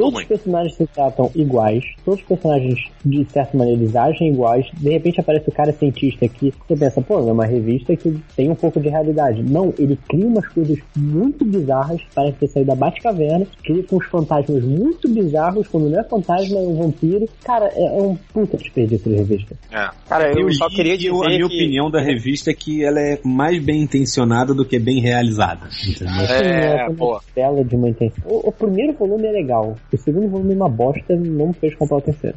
Todos 0.00 0.20
os 0.20 0.26
personagens 0.26 0.74
se 0.76 0.86
tratam 0.86 1.30
iguais, 1.34 1.84
todos 2.04 2.20
os 2.20 2.26
personagens, 2.26 2.78
de 3.04 3.24
certa 3.30 3.56
maneira, 3.56 3.80
eles 3.80 3.94
agem 3.94 4.32
iguais. 4.32 4.66
De 4.78 4.90
repente 4.90 5.20
aparece 5.20 5.48
o 5.48 5.52
cara 5.52 5.72
cientista 5.72 6.24
aqui, 6.24 6.52
você 6.66 6.76
pensa, 6.76 7.02
pô, 7.02 7.18
é 7.18 7.32
uma 7.32 7.44
revista 7.44 7.94
que 7.94 8.18
tem 8.34 8.48
um 8.50 8.54
pouco 8.54 8.80
de 8.80 8.88
realidade. 8.88 9.42
Não, 9.42 9.74
ele 9.78 9.98
cria 10.08 10.26
umas 10.26 10.48
coisas 10.48 10.78
muito 10.96 11.44
bizarras, 11.44 12.00
parece 12.14 12.38
ter 12.38 12.48
saído 12.48 12.68
da 12.68 12.74
Batcaverna, 12.74 13.46
cria 13.62 13.82
com 13.82 13.96
uns 13.96 14.06
fantasmas 14.06 14.64
muito 14.64 15.08
bizarros, 15.08 15.68
quando 15.68 15.90
não 15.90 16.00
é 16.00 16.04
fantasma, 16.04 16.58
é 16.58 16.62
um 16.62 16.76
vampiro. 16.76 17.28
Cara, 17.44 17.70
é, 17.74 17.98
é 17.98 18.02
um 18.02 18.16
puta 18.32 18.56
desperdício 18.56 19.10
de 19.10 19.16
revista. 19.18 19.54
É. 19.70 19.90
Cara, 20.08 20.32
eu, 20.32 20.48
li 20.48 20.54
só 20.54 20.68
queria 20.68 20.96
dizer 20.96 21.10
eu- 21.10 21.22
a 21.22 21.26
minha 21.28 21.46
que... 21.46 21.54
opinião 21.54 21.90
da 21.90 22.00
revista 22.00 22.50
é 22.50 22.54
que 22.54 22.82
ela 22.84 23.00
é 23.00 23.18
mais 23.24 23.62
bem 23.62 23.82
intencionada 23.82 24.54
do 24.54 24.64
que 24.64 24.78
bem 24.78 25.00
realizada. 25.00 25.68
Entendeu? 25.86 26.14
É, 26.24 26.86
uma 26.86 26.94
boa. 26.94 27.20
Tela 27.34 27.62
de 27.62 27.76
uma 27.76 27.88
intenção. 27.90 28.24
O, 28.26 28.48
o 28.48 28.52
primeiro 28.52 28.92
volume 28.94 29.26
é 29.26 29.32
legal, 29.32 29.76
o 29.96 29.98
segundo 29.98 30.28
volume 30.28 30.52
é 30.52 30.56
uma 30.56 30.68
bosta, 30.68 31.16
não 31.16 31.52
fez 31.52 31.74
comprar 31.74 31.98
o 31.98 32.02
terceiro. 32.02 32.36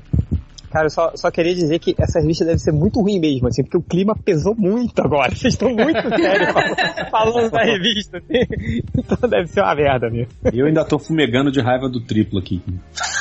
Cara, 0.73 0.87
eu 0.87 0.89
só, 0.89 1.11
só 1.15 1.29
queria 1.29 1.53
dizer 1.53 1.77
que 1.77 1.93
essa 1.99 2.19
revista 2.19 2.43
deve 2.43 2.57
ser 2.57 2.71
muito 2.71 2.99
ruim 2.99 3.19
mesmo, 3.19 3.47
assim, 3.47 3.61
porque 3.61 3.77
o 3.77 3.81
clima 3.83 4.15
pesou 4.25 4.55
muito 4.57 4.99
agora. 5.01 5.29
Vocês 5.37 5.53
estão 5.53 5.69
muito 5.69 6.01
sérios 6.09 6.49
falando, 6.51 7.09
falando 7.11 7.51
da 7.51 7.63
revista, 7.63 8.17
assim. 8.17 8.81
Então 8.97 9.29
deve 9.29 9.47
ser 9.49 9.61
uma 9.61 9.75
merda 9.75 10.09
mesmo. 10.09 10.31
Eu 10.51 10.65
ainda 10.65 10.83
tô 10.83 10.97
fumegando 10.97 11.51
de 11.51 11.61
raiva 11.61 11.87
do 11.87 12.01
triplo 12.01 12.39
aqui. 12.39 12.59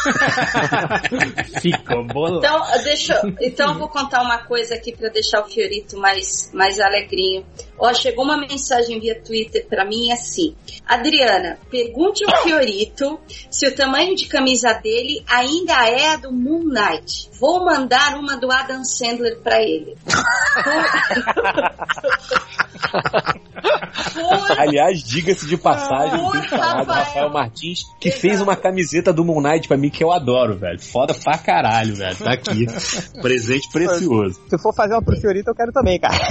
Ficou 1.60 2.04
bolado. 2.06 2.38
Então, 2.38 2.82
deixa, 2.82 3.14
eu- 3.22 3.34
então 3.40 3.72
eu 3.72 3.78
vou 3.78 3.88
contar 3.88 4.22
uma 4.22 4.38
coisa 4.46 4.74
aqui 4.74 4.96
pra 4.96 5.08
deixar 5.10 5.42
o 5.42 5.44
Fiorito 5.44 5.98
mais, 5.98 6.50
mais 6.54 6.80
alegrinho. 6.80 7.44
Ó, 7.78 7.92
chegou 7.94 8.24
uma 8.24 8.36
mensagem 8.38 8.98
via 9.00 9.20
Twitter 9.20 9.66
pra 9.68 9.84
mim 9.84 10.10
assim: 10.12 10.54
Adriana, 10.86 11.58
pergunte 11.70 12.24
ao 12.24 12.42
Fiorito 12.42 13.18
se 13.50 13.66
o 13.68 13.74
tamanho 13.74 14.14
de 14.14 14.26
camisa 14.26 14.72
dele 14.72 15.22
ainda 15.28 15.88
é 15.88 16.08
a 16.14 16.16
do 16.16 16.32
Moon 16.32 16.64
Knight. 16.64 17.28
Vou 17.42 17.64
mandar 17.64 18.20
uma 18.20 18.36
do 18.36 18.52
Adam 18.52 18.84
Sandler 18.84 19.40
pra 19.42 19.60
ele. 19.60 19.96
Aliás, 24.56 25.02
diga-se 25.02 25.46
de 25.46 25.56
passagem, 25.56 26.20
Por 26.20 26.32
tem 26.32 26.42
que 26.42 26.48
falar 26.50 26.84
do 26.84 26.84
Rafael. 26.84 27.04
Rafael 27.04 27.30
Martins, 27.30 27.82
que 28.00 28.12
fez 28.12 28.40
uma 28.40 28.54
camiseta 28.54 29.12
do 29.12 29.24
Moon 29.24 29.40
Knight 29.40 29.66
pra 29.66 29.76
mim 29.76 29.90
que 29.90 30.04
eu 30.04 30.12
adoro, 30.12 30.56
velho. 30.56 30.80
Foda 30.80 31.14
pra 31.14 31.36
caralho, 31.38 31.96
velho. 31.96 32.16
Tá 32.16 32.34
aqui. 32.34 32.66
Presente 33.20 33.68
precioso. 33.72 34.40
Se 34.48 34.56
for 34.58 34.72
fazer 34.72 34.94
uma 34.94 35.02
pro 35.02 35.16
Fiorito, 35.16 35.50
eu 35.50 35.54
quero 35.54 35.72
também, 35.72 35.98
cara. 35.98 36.14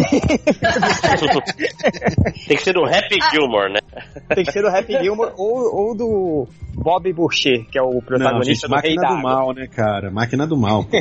Tem 2.47 2.57
que 2.57 2.63
ser 2.63 2.73
do 2.73 2.85
Happy 2.85 3.17
Gilmore, 3.31 3.73
né? 3.73 3.79
Tem 4.33 4.45
que 4.45 4.51
ser 4.51 4.61
do 4.61 4.69
Happy 4.69 4.97
Gilmore 5.01 5.33
ou, 5.37 5.75
ou 5.75 5.95
do 5.95 6.47
Bob 6.73 7.11
Boucher, 7.13 7.65
que 7.69 7.77
é 7.77 7.81
o 7.81 7.93
Não, 7.93 8.01
protagonista 8.01 8.53
gente, 8.53 8.67
do 8.67 8.69
máquina 8.69 9.07
do 9.07 9.17
mal, 9.21 9.53
né, 9.53 9.67
cara? 9.67 10.11
Máquina 10.11 10.47
do 10.47 10.57
mal, 10.57 10.83
pô. 10.83 11.00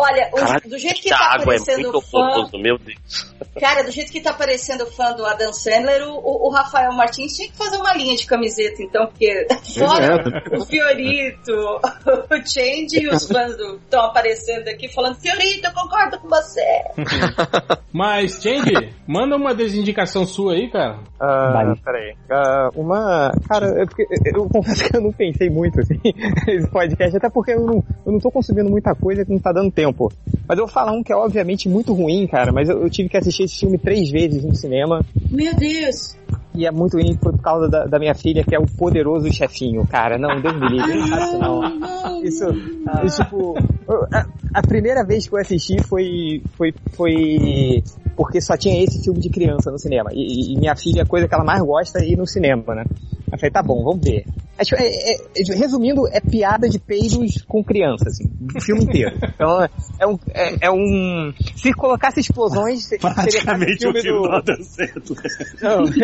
Olha, 0.00 0.30
do 0.64 0.78
jeito 0.78 1.00
que 1.00 1.08
tá 1.08 1.16
água 1.16 1.54
é 1.54 1.56
aparecendo 1.58 1.82
muito 1.92 2.00
fã. 2.02 2.58
meu 2.58 2.78
Deus. 2.78 3.34
Cara, 3.60 3.82
do 3.82 3.90
jeito 3.90 4.12
que 4.12 4.20
tá 4.20 4.30
aparecendo 4.30 4.86
fã 4.86 5.12
do 5.12 5.26
Adam 5.26 5.52
Sandler, 5.52 6.02
o, 6.08 6.46
o- 6.46 6.50
Rafael 6.50 6.92
Martins 6.92 7.32
tinha 7.32 7.48
que 7.48 7.56
fazer 7.56 7.76
uma 7.76 7.92
linha 7.94 8.16
de 8.16 8.26
camiseta, 8.26 8.82
então, 8.82 9.06
porque 9.08 9.46
fora 9.78 10.22
o 10.56 10.64
Fiorito, 10.64 11.52
o 11.52 12.36
Change 12.46 13.00
e 13.02 13.08
os 13.08 13.26
fãs 13.26 13.54
estão 13.58 14.00
aparecendo 14.02 14.68
aqui 14.68 14.88
falando, 14.92 15.16
Fiorito, 15.16 15.66
eu 15.66 15.72
concordo 15.72 16.18
com 16.20 16.28
você. 16.28 16.62
Mas, 17.92 18.40
Change, 18.42 18.72
manda 19.06 19.34
uma 19.36 19.54
desindicação 19.54 20.24
sua 20.26 20.52
aí, 20.54 20.70
cara. 20.70 20.98
Vai. 21.18 21.74
peraí. 21.84 22.14
Ah, 22.30 22.68
uma. 22.76 23.32
Cara, 23.48 23.82
é 23.82 23.86
porque 23.86 24.02
eu, 24.02 24.42
eu 24.42 24.48
confesso 24.48 24.84
que 24.88 24.96
eu 24.96 25.00
não 25.00 25.12
pensei 25.12 25.48
muito 25.50 25.80
assim, 25.80 25.98
nesse 26.46 26.70
podcast, 26.70 27.16
até 27.16 27.28
porque 27.30 27.52
eu 27.52 27.64
não, 27.64 27.82
eu 28.06 28.12
não 28.12 28.18
tô 28.20 28.30
consumindo 28.30 28.70
muita 28.70 28.94
coisa 28.94 29.24
que 29.24 29.32
não 29.32 29.40
tá 29.40 29.52
dando 29.52 29.70
tempo. 29.72 29.87
Mas 30.46 30.58
eu 30.58 30.64
vou 30.64 30.72
falar 30.72 30.92
um 30.92 31.02
que 31.02 31.12
é 31.12 31.16
obviamente 31.16 31.68
muito 31.68 31.92
ruim, 31.92 32.26
cara, 32.26 32.52
mas 32.52 32.68
eu, 32.68 32.82
eu 32.82 32.90
tive 32.90 33.08
que 33.08 33.16
assistir 33.16 33.44
esse 33.44 33.58
filme 33.58 33.78
três 33.78 34.10
vezes 34.10 34.44
no 34.44 34.54
cinema. 34.54 35.04
Meu 35.30 35.54
Deus. 35.54 36.16
E 36.54 36.66
é 36.66 36.72
muito 36.72 36.96
ruim 36.96 37.16
por 37.16 37.38
causa 37.40 37.68
da, 37.68 37.84
da 37.84 37.98
minha 37.98 38.14
filha, 38.14 38.42
que 38.42 38.54
é 38.54 38.58
o 38.58 38.66
poderoso 38.66 39.32
chefinho, 39.32 39.86
cara. 39.86 40.18
Não, 40.18 40.40
Deus 40.40 40.58
me 40.58 40.68
livre, 40.68 40.94
não 40.98 41.08
faço 41.08 41.38
não. 41.38 42.24
Isso, 42.24 42.44
isso, 43.04 43.22
tipo, 43.22 43.54
a, 44.12 44.26
a 44.54 44.62
primeira 44.62 45.04
vez 45.04 45.28
que 45.28 45.34
eu 45.34 45.38
assisti 45.38 45.80
foi, 45.82 46.42
foi, 46.56 46.74
foi 46.94 47.82
porque 48.18 48.40
só 48.40 48.56
tinha 48.56 48.82
esse 48.82 48.98
filme 49.04 49.20
de 49.20 49.30
criança 49.30 49.70
no 49.70 49.78
cinema. 49.78 50.10
E, 50.12 50.52
e 50.52 50.56
minha 50.58 50.74
filha, 50.74 51.04
a 51.04 51.06
coisa 51.06 51.28
que 51.28 51.34
ela 51.34 51.44
mais 51.44 51.62
gosta 51.62 52.00
é 52.00 52.04
ir 52.08 52.16
no 52.16 52.26
cinema, 52.26 52.74
né? 52.74 52.84
Eu 53.30 53.38
falei, 53.38 53.52
tá 53.52 53.62
bom, 53.62 53.84
vamos 53.84 54.02
ver. 54.02 54.26
Acho- 54.58 54.74
é- 54.74 54.88
é- 54.88 55.14
é- 55.36 55.54
resumindo, 55.56 56.02
é 56.10 56.20
piada 56.20 56.68
de 56.68 56.80
peidos 56.80 57.42
com 57.46 57.62
criança, 57.62 58.08
assim, 58.08 58.24
o 58.56 58.60
filme 58.60 58.82
inteiro. 58.82 59.16
Então 59.38 59.62
é, 59.62 59.68
é 60.00 60.06
um, 60.08 60.18
é, 60.34 60.56
é 60.62 60.70
um. 60.70 61.32
Se 61.54 61.72
colocasse 61.72 62.18
explosões, 62.18 62.80
se- 62.82 62.88
seria 62.98 63.14
quase 63.14 63.30
Praticamente 63.30 63.86
o 63.86 63.92
filme 63.92 64.02
filme 64.02 64.42
do. 64.42 64.42
do. 64.42 65.14
Não. 65.62 65.84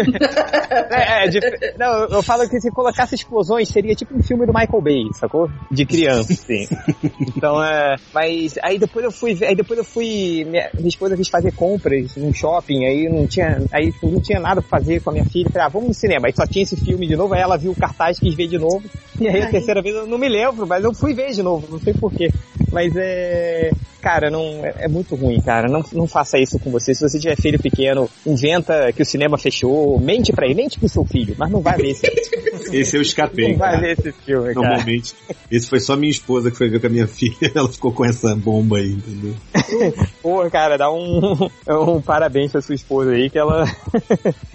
É, 0.91 1.25
é, 1.25 1.29
dif- 1.29 1.75
não, 1.79 2.05
eu 2.09 2.23
falo 2.23 2.49
que 2.49 2.61
se 2.61 2.71
colocasse 2.71 3.15
explosões 3.17 3.69
seria 3.69 3.95
tipo 3.95 4.17
um 4.17 4.23
filme 4.23 4.47
do 4.47 4.53
Michael 4.53 4.81
Bay, 4.83 5.03
sacou? 5.15 5.51
De 5.71 5.85
criança, 5.85 6.33
assim. 6.33 6.67
Então 7.37 7.63
é. 7.63 7.97
Mas 8.13 8.57
aí 8.63 8.79
depois 8.79 9.05
eu 9.05 9.11
fui 9.11 9.37
aí 9.45 9.57
depois 9.57 9.79
eu 9.79 9.85
fui. 9.85 10.45
Minha, 10.45 10.71
minha 10.75 10.89
esposa 10.89 11.17
quis 11.17 11.29
fazer 11.29 11.53
compras 11.53 12.04
num 12.17 12.33
shopping, 12.33 12.85
aí 12.85 13.09
não 13.09 13.27
tinha. 13.27 13.63
Aí 13.73 13.93
tipo, 13.93 14.09
não 14.09 14.21
tinha 14.21 14.41
nada 14.41 14.61
pra 14.61 14.79
fazer 14.79 15.01
com 15.01 15.11
a 15.11 15.13
minha 15.13 15.25
filha. 15.25 15.51
Falei, 15.51 15.67
ah, 15.67 15.71
vamos 15.71 15.89
no 15.89 15.95
cinema. 15.95 16.27
Aí 16.27 16.33
só 16.35 16.47
tinha 16.47 16.63
esse 16.63 16.77
filme 16.77 17.07
de 17.07 17.17
novo, 17.17 17.35
aí 17.35 17.41
ela 17.41 17.57
viu 17.57 17.73
o 17.73 17.77
cartaz, 17.77 18.19
quis 18.19 18.35
ver 18.35 18.49
de 18.49 18.59
novo. 18.59 18.83
E 19.21 19.29
aí 19.29 19.43
a 19.43 19.51
terceira 19.51 19.81
vez 19.81 19.95
eu 19.95 20.07
não 20.07 20.19
me 20.19 20.29
lembro, 20.29 20.67
mas 20.67 20.83
eu 20.85 20.93
fui 20.93 21.15
ver 21.15 21.33
de 21.33 21.43
novo, 21.43 21.67
não 21.71 21.79
sei 21.79 21.95
porquê. 21.95 22.31
Mas 22.75 22.93
é. 22.97 23.71
Cara, 24.03 24.29
não, 24.31 24.43
é, 24.63 24.75
é 24.81 24.89
muito 24.89 25.15
ruim, 25.15 25.41
cara. 25.41 25.67
Não, 25.67 25.83
não 25.95 26.07
faça 26.07 26.39
isso 26.39 26.59
com 26.59 26.71
você. 26.71 26.95
Se 26.95 27.01
você 27.09 27.19
tiver 27.19 27.37
filho 27.37 27.59
pequeno, 27.59 28.11
inventa 28.27 28.93
que 28.93 29.01
o 29.01 29.07
cinema 29.07 29.39
fechou, 29.39 29.99
mente 29.99 30.31
pra 30.31 30.45
ele, 30.45 30.57
mente 30.57 30.79
pro 30.79 30.87
seu 30.91 31.07
filho, 31.07 31.35
mas 31.39 31.51
não 31.51 31.63
vai 31.63 31.75
ver 31.79 31.93
esse 31.93 32.07
Esse 32.71 32.97
eu 32.99 33.01
escapei. 33.01 33.53
Não 33.53 33.59
vai 33.59 33.71
cara. 33.71 33.81
ver 33.81 33.93
esse 33.99 34.13
filme, 34.13 34.53
cara. 34.53 34.69
Normalmente. 34.69 35.15
Esse 35.51 35.69
foi 35.71 35.81
só 35.81 35.97
minha 35.97 36.11
esposa 36.11 36.51
que 36.51 36.59
foi 36.59 36.69
ver 36.69 36.81
com 36.81 36.87
a 36.89 36.91
minha 36.91 37.07
filha. 37.07 37.35
Ela 37.55 37.69
ficou 37.69 37.93
com 37.93 38.05
essa 38.05 38.35
bomba 38.37 38.77
aí, 38.77 38.91
entendeu? 38.93 39.35
Pô, 40.21 40.51
cara, 40.51 40.77
dá 40.77 40.91
um, 40.93 41.49
um 41.97 42.01
parabéns 42.03 42.53
pra 42.53 42.61
sua 42.61 42.75
esposa 42.75 43.13
aí, 43.13 43.31
que 43.31 43.39
ela 43.39 43.65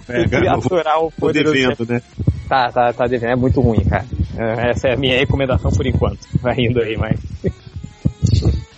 É, 0.08 0.28
cara, 0.28 0.54
aturar 0.54 0.98
o 1.00 1.10
tô 1.10 1.26
poderoso. 1.26 1.54
devendo, 1.54 1.86
né? 1.88 2.02
Tá, 2.48 2.70
tá, 2.70 2.92
tá 2.92 3.06
devendo. 3.06 3.32
É 3.32 3.36
muito 3.36 3.60
ruim, 3.60 3.84
cara. 3.84 4.06
É, 4.36 4.70
Essa 4.70 4.88
é 4.88 4.94
a 4.94 4.96
minha 4.96 5.18
recomendação 5.18 5.72
por 5.72 5.86
enquanto. 5.86 6.20
Vai 6.40 6.54
indo 6.58 6.80
aí, 6.80 6.96
mas. 6.96 7.18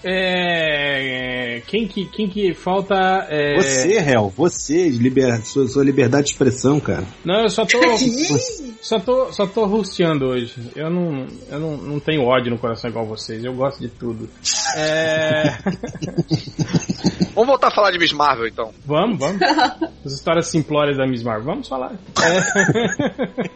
É, 0.05 1.63
quem 1.67 1.87
que, 1.87 2.05
quem 2.07 2.29
que 2.29 2.55
falta 2.55 2.95
é... 3.29 3.57
Você, 3.57 3.99
réu, 3.99 4.29
você, 4.37 4.89
liber... 4.89 5.45
sua, 5.45 5.69
sua 5.69 5.85
liberdade 5.85 6.25
de 6.25 6.33
expressão, 6.33 6.81
cara. 6.81 7.05
Não, 7.25 7.43
eu 7.43 7.49
só 7.49 7.65
tô. 7.65 7.79
só 8.83 8.99
tô. 8.99 9.33
Só 9.33 9.47
tô 9.47 9.65
rusteando 9.65 10.27
hoje. 10.27 10.55
Eu 10.75 10.91
não. 10.91 11.27
Eu 11.49 11.61
não, 11.61 11.77
não 11.77 12.01
tenho 12.01 12.25
ódio 12.25 12.51
no 12.51 12.59
coração 12.59 12.91
igual 12.91 13.07
vocês. 13.07 13.45
Eu 13.45 13.55
gosto 13.55 13.81
de 13.81 13.89
tudo. 13.89 14.29
É. 14.77 15.59
Vamos 17.35 17.49
voltar 17.49 17.69
a 17.69 17.75
falar 17.75 17.91
de 17.91 17.99
Miss 17.99 18.13
Marvel, 18.13 18.47
então. 18.47 18.73
Vamos, 18.85 19.19
vamos. 19.19 19.41
As 20.05 20.13
histórias 20.13 20.49
simplórias 20.49 20.99
da 20.99 21.07
Miss 21.07 21.23
Marvel. 21.23 21.45
Vamos 21.45 21.69
falar. 21.69 21.93
É. 21.93 23.51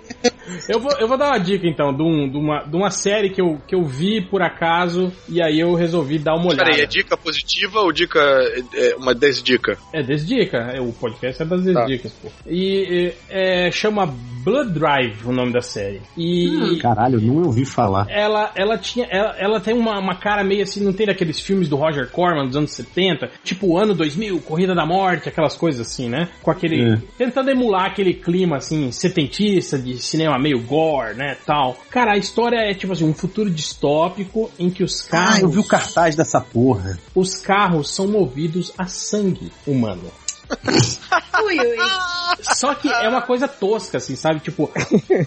eu, 0.69 0.81
vou, 0.81 0.93
eu 0.99 1.09
vou 1.09 1.17
dar 1.19 1.29
uma 1.29 1.39
dica 1.39 1.67
então, 1.67 1.93
de, 1.95 2.03
um- 2.03 2.29
de 2.31 2.37
uma, 2.37 2.63
de 2.65 2.77
uma 2.77 2.91
série 2.91 3.31
que 3.31 3.41
eu, 3.41 3.59
que 3.67 3.75
eu 3.75 3.85
vi 3.85 4.21
por 4.21 4.43
acaso 4.43 5.13
e 5.29 5.43
aí 5.43 5.59
eu 5.61 5.75
resolvi 5.75 6.19
dar 6.19 6.35
uma 6.35 6.47
olhada. 6.49 6.65
Peraí, 6.65 6.81
é 6.83 6.87
dica 6.87 7.17
positiva 7.17 7.81
ou 7.81 7.93
dica. 7.93 8.19
É, 8.75 8.91
é 8.93 8.97
uma 8.97 9.15
desdica? 9.15 9.77
É 9.93 10.03
desdica, 10.03 10.59
é, 10.75 10.81
o 10.81 10.93
podcast 10.93 11.43
é 11.43 11.45
das 11.45 11.65
Tá. 11.65 11.85
desdicas, 11.85 12.13
pô. 12.23 12.29
E 12.47 13.13
é, 13.29 13.71
chama 13.71 14.07
Blood 14.45 14.73
Drive 14.73 15.25
o 15.27 15.33
nome 15.33 15.53
da 15.53 15.61
série. 15.61 16.01
E 16.17 16.79
Caralho, 16.81 17.19
eu 17.19 17.23
não 17.23 17.43
ouvi 17.45 17.65
falar. 17.65 18.07
ela, 18.09 18.53
ela 18.55 18.79
tinha. 18.79 19.07
Ela, 19.11 19.35
ela 19.39 19.61
tem 19.61 19.75
uma, 19.75 19.99
uma 19.99 20.15
cara 20.15 20.45
meio 20.45 20.63
assim, 20.63 20.85
não 20.85 20.93
tem 20.93 21.07
daqueles 21.07 21.41
filmes 21.41 21.69
do 21.69 21.77
Roger 21.77 22.09
Corman 22.11 22.47
dos 22.47 22.57
anos 22.57 22.71
70, 22.73 23.29
tipo 23.43 23.77
ano 23.77 23.95
2000, 23.95 24.41
Corrida 24.43 24.75
da 24.75 24.87
Morte, 24.87 25.29
aquelas 25.29 25.57
coisas 25.57 25.81
assim, 25.87 26.09
né? 26.09 26.29
Com 26.43 26.51
aquele. 26.51 26.93
É. 26.95 26.99
Tentando 27.19 27.51
emular 27.51 27.87
aquele 27.87 28.15
clima 28.15 28.57
assim, 28.59 28.93
setentista, 28.93 29.77
de 29.79 29.99
cinema 30.17 30.39
meio 30.39 30.61
gore, 30.61 31.15
né? 31.15 31.37
Tal. 31.45 31.77
Cara, 31.91 32.15
a 32.15 32.17
história 32.17 32.59
é 32.59 32.75
tipo 32.75 32.93
assim, 32.93 33.05
um 33.05 33.15
futuro 33.15 33.51
distópico 33.51 34.51
em 34.59 34.71
que 34.71 34.83
os 34.83 35.03
carros. 35.03 35.37
Ah, 35.37 35.41
eu 35.41 35.49
vi 35.49 35.59
o 35.59 35.65
cartaz 35.65 36.17
dessa 36.17 36.41
porra. 36.41 36.99
Os 37.15 37.37
carros 37.37 37.95
são 37.95 38.09
movidos 38.09 38.73
a 38.79 38.87
sangue 38.87 39.53
humano. 39.67 40.11
Ui, 41.45 41.59
ui. 41.61 41.77
Só 42.41 42.75
que 42.75 42.89
é 42.89 43.09
uma 43.09 43.23
coisa 43.23 43.47
tosca, 43.47 43.99
assim, 43.99 44.17
sabe? 44.17 44.41
Tipo, 44.41 44.71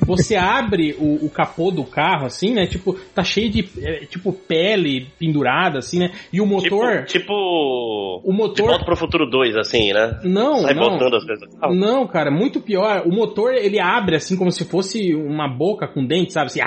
você 0.05 0.35
abre 0.35 0.95
o, 0.99 1.25
o 1.25 1.29
capô 1.29 1.71
do 1.71 1.83
carro, 1.83 2.25
assim, 2.25 2.53
né? 2.53 2.65
Tipo, 2.67 2.93
tá 3.13 3.23
cheio 3.23 3.49
de, 3.49 3.69
é, 3.81 4.05
tipo, 4.05 4.33
pele 4.33 5.07
pendurada, 5.19 5.79
assim, 5.79 5.99
né? 5.99 6.11
E 6.31 6.41
o 6.41 6.45
motor... 6.45 7.05
Tipo. 7.05 7.33
O 8.23 8.33
motor- 8.33 8.55
De 8.55 8.61
volta 8.63 8.85
pro 8.85 8.95
futuro 8.95 9.29
2, 9.29 9.55
assim, 9.55 9.93
né? 9.93 10.19
Não, 10.23 10.59
Sai 10.59 10.73
não. 10.73 10.89
botando 10.91 11.15
as 11.15 11.23
coisas. 11.25 11.49
Ah, 11.61 11.73
Não, 11.73 12.05
cara, 12.07 12.29
muito 12.31 12.59
pior. 12.59 13.03
O 13.05 13.11
motor, 13.11 13.53
ele 13.53 13.79
abre 13.79 14.15
assim 14.15 14.35
como 14.35 14.51
se 14.51 14.65
fosse 14.65 15.13
uma 15.15 15.47
boca 15.47 15.87
com 15.87 16.05
dente, 16.05 16.33
sabe? 16.33 16.47
Assim, 16.47 16.59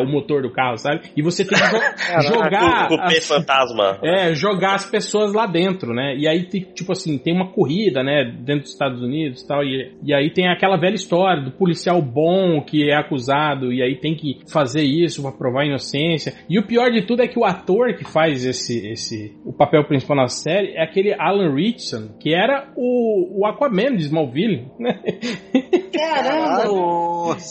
o 0.00 0.06
motor 0.06 0.42
do 0.42 0.50
carro, 0.50 0.76
sabe? 0.76 1.02
E 1.16 1.22
você 1.22 1.44
tem 1.44 1.56
que 1.58 1.64
jo- 1.64 2.22
jogar... 2.34 2.90
O 2.92 2.96
P 3.08 3.18
as- 3.18 3.28
fantasma. 3.28 3.98
É, 4.02 4.34
jogar 4.34 4.74
as 4.74 4.84
pessoas 4.84 5.32
lá 5.32 5.46
dentro, 5.46 5.92
né? 5.94 6.16
E 6.16 6.26
aí, 6.26 6.44
tipo 6.44 6.92
assim, 6.92 7.16
tem 7.18 7.34
uma 7.34 7.39
corrida, 7.46 8.02
né? 8.02 8.24
Dentro 8.24 8.62
dos 8.62 8.72
Estados 8.72 9.02
Unidos 9.02 9.42
e 9.42 9.46
tal. 9.46 9.64
E, 9.64 9.92
e 10.02 10.14
aí 10.14 10.30
tem 10.30 10.48
aquela 10.48 10.76
velha 10.76 10.94
história 10.94 11.42
do 11.42 11.50
policial 11.52 12.00
bom 12.00 12.62
que 12.62 12.90
é 12.90 12.96
acusado 12.96 13.72
e 13.72 13.82
aí 13.82 13.96
tem 13.96 14.14
que 14.14 14.40
fazer 14.50 14.82
isso 14.82 15.22
pra 15.22 15.32
provar 15.32 15.62
a 15.62 15.66
inocência. 15.66 16.34
E 16.48 16.58
o 16.58 16.66
pior 16.66 16.90
de 16.90 17.02
tudo 17.02 17.22
é 17.22 17.28
que 17.28 17.38
o 17.38 17.44
ator 17.44 17.94
que 17.94 18.04
faz 18.04 18.44
esse, 18.44 18.88
esse 18.88 19.36
o 19.44 19.52
papel 19.52 19.84
principal 19.84 20.16
na 20.16 20.28
série 20.28 20.72
é 20.74 20.82
aquele 20.82 21.14
Alan 21.14 21.54
Richardson, 21.54 22.16
que 22.18 22.34
era 22.34 22.72
o, 22.76 23.40
o 23.40 23.46
Aquaman 23.46 23.96
de 23.96 24.04
Smallville, 24.04 24.66
né? 24.78 25.00
Caramba! 25.92 26.70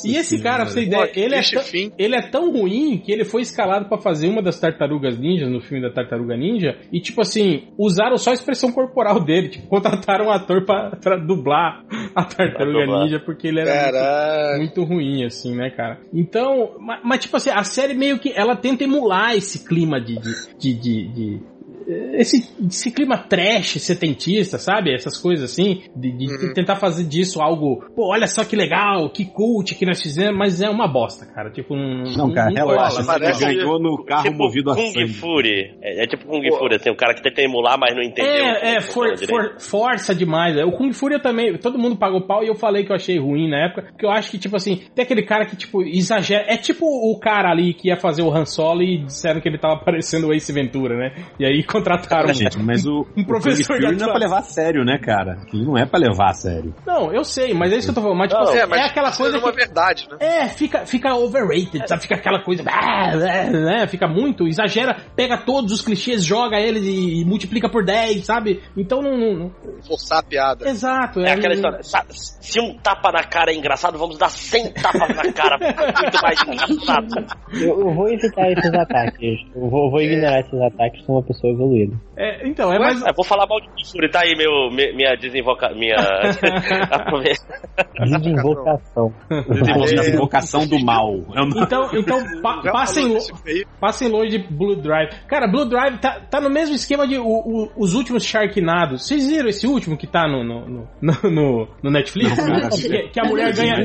E 0.05 0.15
esse 0.15 0.41
cara, 0.41 0.63
pra 0.63 0.65
você 0.65 0.81
ter 0.81 0.87
ideia, 0.87 1.07
Pô, 1.07 1.19
ele 1.19 1.35
é, 1.35 1.41
tão, 1.41 1.91
ele 1.97 2.15
é 2.15 2.21
tão 2.21 2.51
ruim 2.51 2.97
que 2.97 3.11
ele 3.11 3.23
foi 3.23 3.41
escalado 3.41 3.87
pra 3.87 3.97
fazer 3.97 4.27
uma 4.27 4.41
das 4.41 4.59
tartarugas 4.59 5.17
ninjas 5.19 5.49
no 5.49 5.61
filme 5.61 5.81
da 5.81 5.91
Tartaruga 5.91 6.35
Ninja. 6.35 6.77
E, 6.91 6.99
tipo 6.99 7.21
assim, 7.21 7.67
usaram 7.77 8.17
só 8.17 8.31
a 8.31 8.33
expressão 8.33 8.71
corporal 8.71 9.19
dele. 9.19 9.49
Tipo, 9.49 9.67
contrataram 9.81 10.25
um 10.27 10.31
ator 10.31 10.65
pra, 10.65 10.91
pra 10.91 11.15
dublar 11.17 11.83
a 12.15 12.23
Tartaruga 12.23 12.85
dublar. 12.85 13.03
Ninja 13.03 13.19
porque 13.19 13.47
ele 13.47 13.59
era 13.61 14.57
muito, 14.57 14.77
muito 14.79 14.83
ruim, 14.83 15.25
assim, 15.25 15.55
né, 15.55 15.69
cara? 15.69 15.99
Então, 16.13 16.75
mas, 16.79 16.99
mas, 17.03 17.19
tipo 17.21 17.37
assim, 17.37 17.49
a 17.49 17.63
série 17.63 17.93
meio 17.93 18.19
que 18.19 18.31
ela 18.35 18.55
tenta 18.55 18.83
emular 18.83 19.35
esse 19.35 19.65
clima 19.67 19.99
de, 19.99 20.15
de, 20.59 20.73
de- 20.73 21.07
de- 21.13 21.41
esse, 22.13 22.49
esse 22.67 22.91
clima 22.91 23.17
trash 23.17 23.79
setentista, 23.81 24.57
sabe? 24.57 24.93
Essas 24.93 25.17
coisas 25.17 25.51
assim, 25.51 25.81
de, 25.95 26.11
de 26.11 26.29
Uhum. 26.29 26.53
tentar 26.53 26.75
fazer 26.75 27.03
disso 27.05 27.41
algo, 27.41 27.83
pô, 27.95 28.11
olha 28.11 28.27
só 28.27 28.43
que 28.43 28.55
legal, 28.55 29.09
que 29.09 29.25
cult 29.25 29.75
que 29.75 29.85
nós 29.85 30.01
fizemos, 30.01 30.37
mas 30.37 30.61
é 30.61 30.69
uma 30.69 30.87
bosta, 30.87 31.25
cara. 31.25 31.49
Tipo, 31.49 31.75
não. 31.75 32.03
Não, 32.29 32.33
cara, 32.33 32.53
cola, 32.53 32.71
relaxa. 32.73 32.99
né? 32.99 33.05
Parece- 33.07 33.45
ganhou 33.45 33.79
no 33.79 34.03
carro 34.05 34.23
tipo 34.23 34.37
movido 34.37 34.71
a 34.71 34.75
Kung 34.75 34.91
sangue. 34.93 35.13
Fury. 35.13 35.75
É, 35.81 36.03
é 36.03 36.07
tipo 36.07 36.25
Kung 36.25 36.47
Pô. 36.49 36.57
Fury, 36.57 36.75
assim, 36.75 36.89
o 36.89 36.95
cara 36.95 37.13
que 37.13 37.21
tenta 37.23 37.41
emular, 37.41 37.77
mas 37.79 37.95
não 37.95 38.03
entendeu. 38.03 38.31
É, 38.31 38.75
é, 38.75 38.81
for, 38.81 39.17
for- 39.17 39.55
força 39.59 40.13
demais. 40.13 40.55
O 40.57 40.71
Kung 40.71 40.91
Fury 40.93 41.15
eu 41.15 41.21
também, 41.21 41.57
todo 41.57 41.77
mundo 41.79 41.97
pagou 41.97 42.21
pau 42.25 42.43
e 42.43 42.47
eu 42.47 42.55
falei 42.55 42.83
que 42.83 42.91
eu 42.91 42.95
achei 42.95 43.17
ruim 43.19 43.49
na 43.49 43.65
época, 43.65 43.83
porque 43.91 44.05
eu 44.05 44.11
acho 44.11 44.31
que, 44.31 44.37
tipo 44.37 44.55
assim, 44.55 44.81
tem 44.95 45.03
aquele 45.03 45.23
cara 45.23 45.45
que, 45.45 45.55
tipo, 45.55 45.81
exagera. 45.83 46.45
É 46.47 46.57
tipo 46.57 46.85
o 46.85 47.17
cara 47.19 47.49
ali 47.51 47.73
que 47.73 47.87
ia 47.89 47.97
fazer 47.97 48.21
o 48.21 48.31
Han 48.33 48.45
Solo 48.45 48.81
e 48.83 49.03
disseram 49.03 49.41
que 49.41 49.47
ele 49.49 49.57
tava 49.57 49.77
parecendo 49.83 50.27
o 50.27 50.33
Ace 50.33 50.51
Ventura, 50.53 50.95
né? 50.95 51.15
E 51.39 51.45
aí 51.45 51.63
contrataram. 51.79 52.33
Gente, 52.33 52.59
mas 52.59 52.85
o, 52.85 53.05
Um 53.17 53.21
o 53.21 53.25
professor 53.25 53.79
de 53.79 53.95
não 53.95 54.07
é 54.07 54.09
pra 54.11 54.19
levar 54.19 54.39
a 54.39 54.43
sério, 54.43 54.83
né, 54.85 54.97
cara? 54.97 55.33
Aquilo 55.41 55.65
não 55.65 55.77
é 55.77 55.85
pra 55.85 55.99
levar 55.99 56.29
a 56.29 56.33
sério. 56.33 56.73
Não, 56.85 57.11
eu 57.13 57.23
sei, 57.23 57.53
mas 57.53 57.71
é 57.71 57.77
isso 57.77 57.87
que 57.87 57.91
eu 57.91 57.95
tô 57.95 58.01
falando. 58.01 58.17
Mas, 58.17 58.29
tipo, 58.29 58.41
Não, 58.41 58.49
assim, 58.49 58.57
é, 58.59 58.65
mas 58.65 58.81
é 58.81 58.83
aquela 58.85 59.11
coisa 59.11 59.37
de 59.37 59.43
uma 59.43 59.51
que. 59.51 59.57
verdade, 59.57 60.07
né? 60.11 60.17
É, 60.19 60.47
fica, 60.47 60.85
fica 60.85 61.13
overrated, 61.15 61.87
sabe? 61.87 62.01
Fica 62.01 62.15
aquela 62.15 62.39
coisa. 62.43 62.63
ah, 62.67 63.15
né? 63.15 63.87
Fica 63.87 64.07
muito, 64.07 64.47
exagera, 64.47 64.97
pega 65.15 65.37
todos 65.37 65.71
os 65.71 65.81
clichês, 65.81 66.23
joga 66.23 66.59
eles 66.59 66.83
e, 66.83 67.21
e 67.21 67.25
multiplica 67.25 67.69
por 67.69 67.83
10, 67.85 68.25
sabe? 68.25 68.61
Então 68.77 69.01
não. 69.01 69.17
não- 69.17 69.51
Forçar 69.87 70.19
a 70.19 70.23
piada. 70.23 70.69
Exato, 70.69 71.19
É 71.21 71.31
aquela 71.31 71.55
não- 71.55 71.79
história. 71.79 72.07
Se 72.11 72.59
um 72.59 72.75
tapa 72.77 73.11
na 73.11 73.23
cara 73.23 73.51
é 73.51 73.55
engraçado, 73.55 73.97
vamos 73.97 74.17
dar 74.17 74.29
100 74.29 74.73
tapas 74.73 75.15
na 75.15 75.31
cara. 75.31 75.57
Muito 76.01 76.21
mais 76.21 76.41
engraçado. 76.41 77.25
Eu, 77.53 77.79
eu 77.79 77.93
vou 77.93 78.07
evitar 78.09 78.51
esses 78.51 78.73
ataques. 78.73 79.39
Eu 79.55 79.69
vou, 79.69 79.89
vou 79.91 80.01
ignorar 80.01 80.39
esses 80.41 80.61
ataques 80.61 81.05
como 81.05 81.19
uma 81.19 81.23
pessoa 81.25 81.53
evoluída. 81.53 81.68
É, 82.17 82.47
então, 82.47 82.71
é 82.73 82.77
mais. 82.79 83.01
É, 83.01 83.13
vou 83.15 83.23
falar 83.25 83.47
mal 83.47 83.59
de 83.61 83.67
Fury, 83.91 84.09
tá 84.11 84.21
aí 84.23 84.35
meu, 84.35 84.69
mi- 84.71 84.93
minha 84.93 85.15
desinvoca... 85.15 85.69
Minha... 85.73 85.95
Desinvocação. 87.99 89.13
Desinvocação 89.95 90.67
do 90.67 90.79
mal. 90.83 91.15
Então, 91.63 91.89
então 91.93 92.19
pa- 92.41 92.61
passem, 92.71 93.07
lo- 93.07 93.19
passem 93.79 94.07
longe 94.09 94.37
de 94.37 94.47
Blue 94.53 94.75
Drive. 94.75 95.09
Cara, 95.27 95.47
Blue 95.47 95.65
Drive 95.65 95.97
tá, 95.99 96.19
tá 96.29 96.41
no 96.41 96.49
mesmo 96.49 96.75
esquema 96.75 97.07
de 97.07 97.17
o- 97.17 97.25
o- 97.25 97.71
os 97.77 97.93
últimos 97.93 98.23
Sharknados. 98.25 99.05
Vocês 99.07 99.27
viram 99.29 99.47
esse 99.49 99.65
último 99.67 99.97
que 99.97 100.07
tá 100.07 100.27
no, 100.27 100.43
no, 100.43 100.87
no, 101.01 101.29
no- 101.31 101.67
no 101.83 101.91
Netflix? 101.91 102.35
cara. 102.35 102.69
que, 102.69 103.09
que 103.09 103.19
a 103.19 103.23
mulher 103.23 103.53
ganha. 103.55 103.75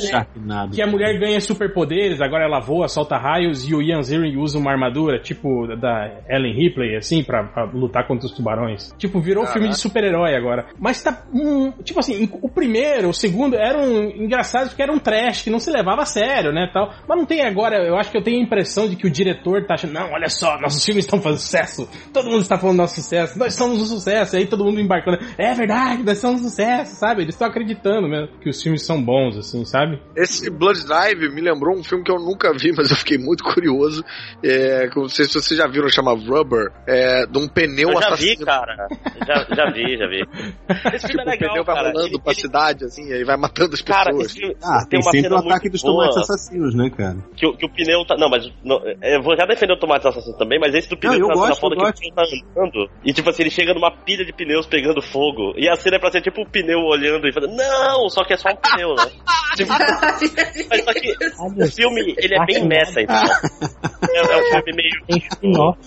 Sharknado. 0.00 0.74
Que 0.74 0.82
a 0.82 0.86
mulher 0.86 1.18
ganha 1.18 1.40
superpoderes, 1.40 2.20
agora 2.20 2.44
ela 2.44 2.60
voa, 2.60 2.88
solta 2.88 3.16
raios 3.16 3.68
e 3.68 3.74
o 3.74 3.82
Ian 3.82 4.02
Ziering 4.02 4.36
usa 4.36 4.58
uma 4.58 4.70
armadura, 4.70 5.18
tipo 5.18 5.66
da 5.76 6.10
Ellen 6.28 6.54
Ripley, 6.54 6.96
assim, 6.96 7.22
pra 7.28 7.44
pra 7.44 7.64
lutar 7.64 8.06
contra 8.06 8.26
os 8.26 8.32
tubarões. 8.32 8.92
Tipo, 8.98 9.20
virou 9.20 9.44
Caraca. 9.44 9.58
filme 9.58 9.68
de 9.68 9.78
super-herói 9.78 10.34
agora. 10.34 10.66
Mas 10.78 11.02
tá. 11.02 11.22
hum, 11.32 11.72
tipo 11.84 12.00
assim, 12.00 12.28
o 12.42 12.48
primeiro, 12.48 13.10
o 13.10 13.14
segundo 13.14 13.56
eram 13.56 14.04
engraçados 14.04 14.68
porque 14.68 14.82
era 14.82 14.92
um 14.92 14.98
trash 14.98 15.42
que 15.42 15.50
não 15.50 15.58
se 15.58 15.70
levava 15.70 16.02
a 16.02 16.06
sério, 16.06 16.52
né? 16.52 16.70
Tal. 16.72 16.92
Mas 17.08 17.18
não 17.18 17.26
tem 17.26 17.44
agora, 17.44 17.86
eu 17.86 17.96
acho 17.96 18.10
que 18.10 18.18
eu 18.18 18.22
tenho 18.22 18.40
a 18.40 18.42
impressão 18.42 18.88
de 18.88 18.96
que 18.96 19.06
o 19.06 19.10
diretor 19.10 19.64
tá 19.66 19.74
achando, 19.74 19.92
não, 19.92 20.12
olha 20.12 20.28
só, 20.28 20.58
nossos 20.60 20.84
filmes 20.84 21.04
estão 21.04 21.20
fazendo 21.20 21.40
sucesso. 21.40 21.88
Todo 22.12 22.26
mundo 22.26 22.42
está 22.42 22.58
falando 22.58 22.76
do 22.76 22.82
nosso 22.82 22.96
sucesso, 22.96 23.38
nós 23.38 23.54
somos 23.54 23.80
um 23.80 23.86
sucesso. 23.86 24.36
E 24.36 24.38
aí 24.38 24.46
todo 24.46 24.64
mundo 24.64 24.80
embarcando. 24.80 25.18
É 25.36 25.54
verdade, 25.54 26.02
nós 26.02 26.18
somos 26.18 26.40
um 26.40 26.48
sucesso, 26.48 26.96
sabe? 26.96 27.22
Eles 27.22 27.34
estão 27.34 27.48
acreditando 27.48 28.08
mesmo 28.08 28.28
que 28.40 28.48
os 28.48 28.62
filmes 28.62 28.84
são 28.84 29.02
bons, 29.02 29.36
assim, 29.36 29.64
sabe? 29.64 30.00
Esse 30.16 30.50
Blood 30.50 30.86
Drive 30.86 31.28
me 31.34 31.40
lembrou 31.40 31.76
um 31.76 31.84
filme 31.84 32.04
que 32.04 32.10
eu 32.10 32.18
nunca 32.18 32.52
vi, 32.52 32.72
mas 32.76 32.90
eu 32.90 32.96
fiquei 32.96 33.18
muito 33.18 33.44
curioso. 33.44 34.04
É, 34.42 34.88
não 34.94 35.08
sei 35.08 35.26
se 35.26 35.34
vocês 35.34 35.58
já 35.58 35.66
viram, 35.66 35.88
chama 35.88 36.12
Rubber, 36.12 36.72
é, 36.86 37.07
de 37.26 37.38
um 37.38 37.48
pneu 37.48 37.88
Eu 37.90 38.00
já 38.00 38.06
assassino. 38.08 38.38
vi, 38.38 38.44
cara. 38.44 38.88
Já, 39.26 39.46
já 39.54 39.70
vi, 39.72 39.96
já 39.96 40.06
vi. 40.06 40.22
Esse 40.94 41.06
filme 41.08 41.22
Tipo, 41.24 41.30
é 41.30 41.34
o 41.34 41.38
pneu 41.38 41.50
legal, 41.50 41.64
vai 41.64 41.74
cara. 41.76 41.88
rolando 41.92 42.20
pra 42.20 42.34
cidade, 42.34 42.84
assim, 42.84 43.12
aí 43.12 43.24
vai 43.24 43.36
matando 43.36 43.74
as 43.74 43.82
Cara, 43.82 44.10
pessoas. 44.10 44.32
filme 44.32 44.56
Ah, 44.62 44.80
tem, 44.80 44.88
tem 44.90 44.98
uma 45.00 45.10
sempre 45.12 45.18
o 45.20 45.22
cena 45.22 45.36
muito 45.36 45.50
ataque 45.50 45.68
dos 45.70 45.82
boa. 45.82 45.94
tomates 46.08 46.16
assassinos, 46.18 46.74
né, 46.74 46.90
cara? 46.90 47.16
Que, 47.36 47.46
o- 47.46 47.56
que 47.56 47.66
o 47.66 47.70
pneu 47.70 48.04
tá. 48.06 48.16
Não, 48.18 48.28
mas. 48.28 48.50
Não, 48.64 48.80
eu 49.02 49.22
vou 49.22 49.36
já 49.36 49.44
defender 49.46 49.72
o 49.74 49.78
Tomate 49.78 50.06
Assassino 50.08 50.36
também, 50.36 50.58
mas 50.60 50.74
esse 50.74 50.88
do 50.88 50.96
pneu 50.96 51.18
Não, 51.18 51.28
tá 51.28 51.34
na 51.34 51.40
gosto, 51.48 51.60
foda 51.60 51.74
eu 51.76 51.80
que 51.80 51.88
o 51.88 51.92
pneu 51.94 52.14
tá 52.14 52.22
andando. 52.22 52.90
E 53.04 53.12
tipo 53.12 53.28
assim, 53.30 53.42
ele 53.42 53.50
chega 53.50 53.74
numa 53.74 53.90
pilha 53.90 54.24
de 54.24 54.32
pneus 54.32 54.66
pegando 54.66 55.00
fogo. 55.02 55.54
E 55.56 55.68
a 55.68 55.76
cena 55.76 55.96
é 55.96 55.98
pra 55.98 56.10
ser 56.10 56.20
tipo 56.22 56.42
o 56.42 56.48
pneu 56.50 56.78
olhando 56.80 57.26
e 57.28 57.32
falando, 57.32 57.54
não! 57.56 58.08
Só 58.08 58.24
que 58.24 58.32
é 58.34 58.36
só 58.36 58.48
um 58.50 58.56
pneu, 58.56 58.94
né? 58.94 59.04
Tipo, 59.56 59.72
mas 59.72 60.84
só 60.84 60.92
que 60.92 61.10
o 61.64 61.66
filme, 61.72 62.14
ele 62.18 62.34
é 62.34 62.44
bem 62.44 62.64
meta, 62.68 63.00
então. 63.00 63.16
É, 63.16 64.18
é 64.18 64.36
um 64.36 64.62
filme 64.62 64.72
meio. 64.76 65.22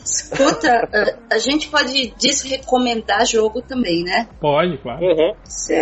Escuta, 0.03 1.10
a, 1.31 1.37
gente 1.37 1.67
pode 1.69 2.13
desrecomendar 2.19 3.25
jogo 3.25 3.61
também, 3.61 4.03
né? 4.03 4.27
Pode, 4.39 4.77
claro. 4.79 5.01
Uhum. 5.05 5.33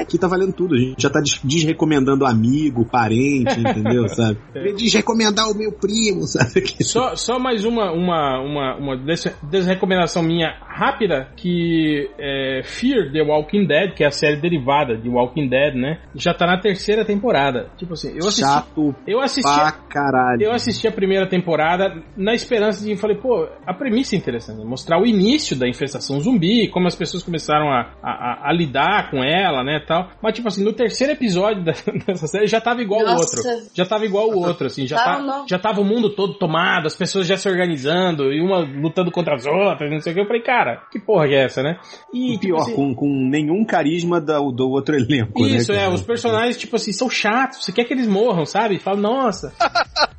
Aqui 0.02 0.18
tá 0.18 0.28
valendo 0.28 0.54
tudo, 0.54 0.76
a 0.76 0.78
gente 0.78 1.02
já 1.02 1.10
tá 1.10 1.20
des- 1.20 1.40
desrecomendando 1.44 2.26
amigo, 2.26 2.86
parente, 2.86 3.54
entendeu, 3.60 4.08
sabe? 4.10 4.38
É. 4.56 4.72
Desrecomendar 4.74 5.50
o 5.50 5.58
meu 5.58 5.72
primo, 5.72 6.26
sabe? 6.28 6.64
Só, 6.84 7.16
só 7.16 7.40
mais 7.40 7.66
uma, 7.66 7.92
uma, 7.92 8.40
uma, 8.42 8.76
uma 8.78 8.98
des- 8.98 9.36
desrecomendação 9.44 10.24
minha 10.24 10.50
rápida, 10.62 11.30
que 11.36 12.10
é 12.18 12.62
Fear 12.64 13.12
The 13.12 13.22
Walking 13.22 13.68
Dead, 13.68 13.94
que 13.96 14.04
é 14.04 14.08
a 14.08 14.12
série 14.12 14.38
derivada 14.38 14.98
de 14.98 15.10
Walking 15.10 15.48
Dead, 15.50 15.76
né? 15.76 16.00
Já 16.16 16.34
tá 16.34 16.46
na 16.46 16.60
terceira 16.60 17.04
temporada. 17.06 17.70
Tipo 17.78 17.94
assim, 17.94 18.12
eu 18.12 18.28
assisti. 18.28 18.42
Chato 18.42 18.96
eu 19.08 19.20
assisti. 19.20 19.50
pra 19.54 19.72
caralho. 19.72 20.42
Eu 20.44 20.52
assisti 20.52 20.88
a 20.88 20.92
primeira 20.92 21.28
temporada 21.28 22.02
na 22.16 22.34
esperança 22.34 22.84
de. 22.86 22.96
Falei, 22.96 23.18
pô, 23.18 23.48
a 23.66 23.74
premissa 23.74 24.16
é 24.16 24.18
interessante. 24.18 24.64
Mostrar 24.66 25.02
o 25.02 25.06
início 25.06 25.19
da 25.58 25.68
infestação 25.68 26.20
zumbi, 26.22 26.68
como 26.70 26.88
as 26.88 26.96
pessoas 26.96 27.24
começaram 27.24 27.70
a, 27.72 27.92
a, 28.02 28.12
a- 28.12 28.50
a 28.50 28.54
lidar 28.54 29.10
com 29.12 29.24
ela, 29.24 29.64
né, 29.64 29.80
tal. 29.86 30.10
Mas, 30.22 30.34
tipo 30.36 30.48
assim, 30.48 30.64
no 30.64 30.74
terceiro 30.74 31.14
episódio 31.14 31.64
da- 31.66 31.74
dessa 32.06 32.28
série 32.28 32.48
já 32.48 32.62
tava 32.62 32.82
igual 32.82 33.02
o 33.02 33.10
outro. 33.12 33.42
Já 33.74 33.86
tava 33.86 34.06
igual 34.06 34.30
o 34.30 34.40
outro, 34.40 34.68
assim. 34.68 34.88
Já, 34.88 34.98
Tava, 35.04 35.26
tá, 35.26 35.46
já 35.48 35.60
tava 35.60 35.82
o 35.82 35.86
mundo 35.86 36.10
todo 36.12 36.34
tomado, 36.36 36.88
as 36.88 36.96
pessoas 36.96 37.26
já 37.28 37.38
se 37.38 37.48
organizando, 37.50 38.32
e 38.34 38.42
uma 38.42 38.60
lutando 38.60 39.12
contra 39.12 39.36
as 39.36 39.46
outras, 39.46 39.90
não 39.92 40.00
sei 40.00 40.12
o 40.12 40.16
que. 40.16 40.22
Eu 40.22 40.26
falei, 40.28 40.42
cara, 40.42 40.82
que 40.92 41.00
porra 41.00 41.28
que 41.28 41.34
é 41.36 41.44
essa, 41.46 41.62
né? 41.64 41.78
E, 42.14 42.30
E 42.30 42.32
tipo 42.34 42.42
pior, 42.56 42.62
assim, 42.62 42.76
com, 42.76 42.94
com 42.96 43.08
nenhum 43.30 43.64
carisma 43.66 44.20
do, 44.22 44.52
do 44.52 44.70
outro 44.70 44.96
elenco, 44.96 45.42
né? 45.44 45.50
isso, 45.58 45.72
é, 45.72 45.78
cara? 45.80 45.90
os 45.94 46.02
personagens, 46.02 46.58
tipo 46.58 46.76
assim, 46.76 46.92
são 46.92 47.10
chatos. 47.10 47.64
Você 47.64 47.72
quer 47.72 47.84
que 47.86 47.94
eles 47.94 48.08
morram, 48.08 48.46
sabe? 48.46 48.80
Fala, 48.80 48.98
nossa, 48.98 49.54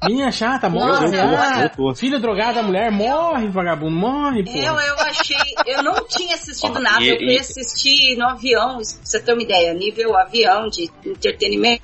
menina 0.06 0.30
chata, 0.30 0.68
morre. 0.68 1.06
Eu- 1.06 1.12
eu- 1.14 1.36
ah, 1.38 1.62
eu 1.62 1.68
tô. 1.70 1.94
filho 1.94 2.18
drogado 2.20 2.54
da 2.54 2.62
mulher, 2.62 2.90
morre, 2.90 3.48
vagabundo, 3.48 3.96
morre, 3.96 4.44
pô. 4.44 4.50
Eu, 4.50 4.74
eu 4.80 4.89
achei. 4.98 5.36
Eu 5.66 5.82
não 5.82 6.04
tinha 6.06 6.34
assistido 6.34 6.76
Ah, 6.78 6.80
nada. 6.80 7.02
e- 7.04 7.08
eu 7.10 7.16
fui 7.16 7.34
e- 7.34 7.38
assistir 7.38 8.16
no 8.16 8.26
avião, 8.28 8.76
pra 8.76 8.84
você 9.04 9.20
ter 9.20 9.32
uma 9.32 9.42
ideia, 9.42 9.72
nível 9.74 10.16
avião 10.16 10.68
de 10.68 10.90
entretenimento. 11.04 11.82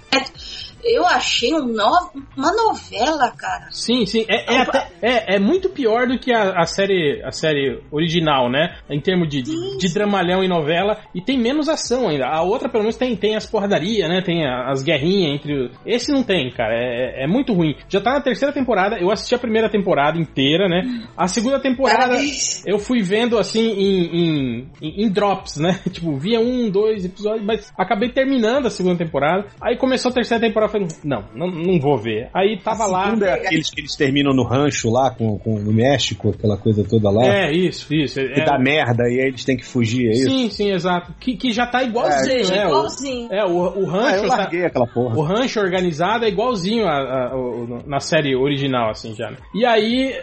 Eu 0.87 1.07
achei 1.07 1.53
um 1.55 1.67
no- 1.67 2.11
uma 2.37 2.53
novela, 2.53 3.31
cara. 3.37 3.69
Sim, 3.71 4.07
sim, 4.07 4.25
é, 4.29 4.55
é, 4.55 4.59
até- 4.59 4.89
é, 5.03 5.37
é 5.37 5.39
muito 5.39 5.69
pior 5.71 6.07
do 6.07 6.19
que 6.19 6.33
a, 6.33 6.53
a 6.61 6.65
série 6.65 7.23
a 7.25 7.31
série 7.33 7.81
original, 7.91 8.51
né? 8.51 8.77
Em 8.89 9.01
termos 9.01 9.29
de, 9.29 9.43
de, 9.43 9.79
de 9.79 9.93
dramalhão 9.95 10.43
e 10.45 10.49
novela, 10.49 10.99
e 11.15 11.21
tem 11.21 11.39
menos 11.39 11.69
ação 11.69 12.09
ainda. 12.09 12.27
A 12.27 12.43
outra, 12.43 12.69
pelo 12.69 12.85
menos, 12.85 12.97
tem, 12.97 13.17
tem 13.17 13.37
as 13.37 13.47
porradarias, 13.47 14.09
né? 14.09 14.23
Tem 14.25 14.47
as 14.47 14.83
guerrinhas 14.83 15.35
entre. 15.35 15.71
Esse 15.85 16.13
não 16.13 16.23
tem, 16.23 16.51
cara. 16.51 16.75
É, 16.75 17.25
é 17.25 17.27
muito 17.27 17.53
ruim. 17.53 17.75
Já 17.89 18.01
tá 18.01 18.13
na 18.13 18.21
terceira 18.21 18.53
temporada, 18.53 18.99
eu 18.99 19.11
assisti 19.11 19.35
a 19.35 19.39
primeira 19.39 19.69
temporada 19.71 20.19
inteira, 20.19 20.69
né? 20.69 20.83
A 21.17 21.27
segunda 21.27 21.59
temporada 21.61 22.09
Parabéns. 22.09 22.65
eu 22.67 22.79
fui 22.79 23.03
vendo 23.03 23.39
assim 23.39 23.69
em, 23.71 24.67
em, 24.81 25.03
em- 25.05 25.11
drops, 25.11 25.57
né? 25.57 25.81
Tipo, 25.91 26.17
via 26.17 26.41
um, 26.41 26.69
dois 26.71 27.05
episódios, 27.05 27.45
mas 27.45 27.73
acabei 27.79 28.11
terminando 28.11 28.67
a 28.67 28.71
segunda 28.71 28.97
temporada. 28.99 29.47
Aí 29.63 29.77
começou 29.77 30.11
a 30.11 30.15
terceira 30.15 30.41
temporada, 30.47 30.76
falei, 30.81 30.89
não, 31.05 31.25
não, 31.35 31.47
não 31.51 31.81
vou 31.81 31.97
ver. 31.99 32.29
Aí 32.35 32.59
tava 32.63 32.85
A 32.85 32.87
lá. 32.87 33.15
é 33.23 33.33
aqueles 33.33 33.71
que 33.71 33.81
eles 33.81 33.95
terminam 33.97 34.35
no 34.35 34.43
rancho 34.45 34.91
lá, 34.91 35.11
com, 35.11 35.39
com 35.39 35.59
no 35.59 35.73
México, 35.73 36.31
aquela 36.31 36.57
coisa 36.57 36.85
toda 36.85 37.11
lá. 37.11 37.25
É, 37.25 37.53
isso, 37.53 37.93
isso. 37.95 38.21
Que 38.21 38.41
É, 38.41 38.45
dá 38.45 38.59
merda 38.59 39.05
e 39.09 39.21
aí 39.21 39.29
eles 39.29 39.45
têm 39.45 39.57
que 39.57 39.65
fugir, 39.65 40.09
é 40.09 40.13
isso? 40.13 40.31
Sim, 40.31 40.51
sim, 40.51 40.71
exato. 40.73 41.13
Que, 41.19 41.37
que 41.37 41.51
já 41.53 41.67
tá 41.67 41.83
igualzinho, 41.83 42.25
seja, 42.45 42.55
né? 42.55 42.67
Igualzinho. 42.67 43.29
é, 43.33 43.45
o, 43.45 43.57
o 43.57 43.65
Ah, 43.67 43.73
eu 43.81 43.87
rancho. 43.87 44.29
tá- 44.29 44.37
larguei 44.37 44.65
aquela 44.65 44.87
porra. 44.87 45.17
o 45.17 45.23
rancho 45.23 45.61
organizado 45.61 46.25
é 46.25 46.29
igualzinho 46.29 46.87
a- 46.87 47.29
a- 47.31 47.37
o- 47.37 47.83
na 47.87 48.01
série 48.01 48.35
original, 48.37 48.91
assim, 48.91 49.15
já. 49.15 49.31
né? 49.31 49.37
E 49.55 49.65
aí, 49.65 50.15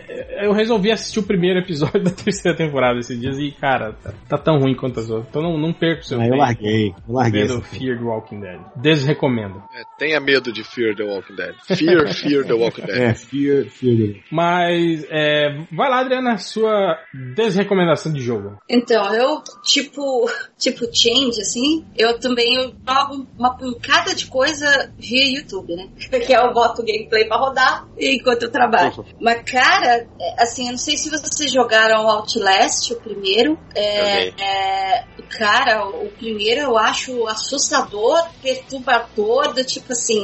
eu 0.41 0.51
resolvi 0.53 0.91
assistir 0.91 1.19
o 1.19 1.23
primeiro 1.23 1.59
episódio 1.59 2.01
da 2.03 2.11
terceira 2.11 2.57
temporada 2.57 2.99
esses 2.99 3.19
dias 3.19 3.37
e, 3.37 3.51
cara, 3.51 3.93
tá, 3.93 4.13
tá 4.29 4.37
tão 4.37 4.59
ruim 4.59 4.75
quanto 4.75 4.99
as 4.99 5.09
outras. 5.09 5.27
Então 5.29 5.41
não, 5.41 5.57
não 5.57 5.73
perco 5.73 6.01
o 6.01 6.05
seu 6.05 6.19
Ah, 6.19 6.27
eu 6.27 6.35
larguei, 6.35 6.89
eu 6.89 7.13
larguei. 7.13 7.41
Vendo 7.47 7.61
Fear 7.61 7.97
the 7.97 8.03
Walking 8.03 8.39
Dead. 8.39 8.59
Desrecomendo. 8.75 9.61
É, 9.73 9.81
tenha 9.97 10.19
medo 10.19 10.42
de 10.51 10.63
Fear 10.63 10.95
the 10.95 11.03
Walking 11.03 11.35
Dead. 11.35 11.55
Fear, 11.65 12.13
Fear 12.13 12.45
the 12.45 12.53
Walking 12.53 12.85
Dead. 12.85 12.93
É, 13.03 13.13
Fear, 13.13 13.69
Fear. 13.69 14.23
Mas, 14.31 15.05
é, 15.09 15.49
vai 15.71 15.89
lá, 15.89 15.99
Adriana, 15.99 16.37
sua 16.37 16.97
desrecomendação 17.13 18.13
de 18.13 18.21
jogo. 18.21 18.57
Então, 18.69 19.13
eu, 19.13 19.41
tipo, 19.63 20.29
tipo 20.57 20.85
Change, 20.93 21.41
assim, 21.41 21.85
eu 21.97 22.19
também 22.19 22.55
eu 22.55 22.73
jogo 22.87 23.27
uma 23.37 23.57
pancada 23.57 24.13
de 24.13 24.27
coisa 24.27 24.91
via 24.97 25.39
YouTube, 25.39 25.75
né? 25.75 25.89
Que 26.23 26.33
é 26.33 26.37
eu 26.37 26.53
boto 26.53 26.81
o 26.81 26.85
gameplay 26.85 27.25
pra 27.25 27.37
rodar 27.37 27.87
enquanto 27.97 28.43
eu 28.43 28.51
trabalho. 28.51 29.05
Mas, 29.19 29.41
cara, 29.49 30.07
é, 30.19 30.43
assim, 30.43 30.65
eu 30.67 30.71
não 30.71 30.77
sei 30.77 30.95
se 30.95 31.09
vocês 31.09 31.51
jogaram 31.51 32.07
Outlast, 32.07 32.91
o 32.91 33.01
primeiro. 33.01 33.59
É, 33.75 34.27
é, 34.29 35.05
cara, 35.37 35.87
o 35.87 36.09
primeiro 36.09 36.61
eu 36.61 36.77
acho 36.77 37.27
assustador, 37.27 38.23
perturbador, 38.41 39.53
do 39.53 39.63
tipo 39.63 39.91
assim. 39.91 40.22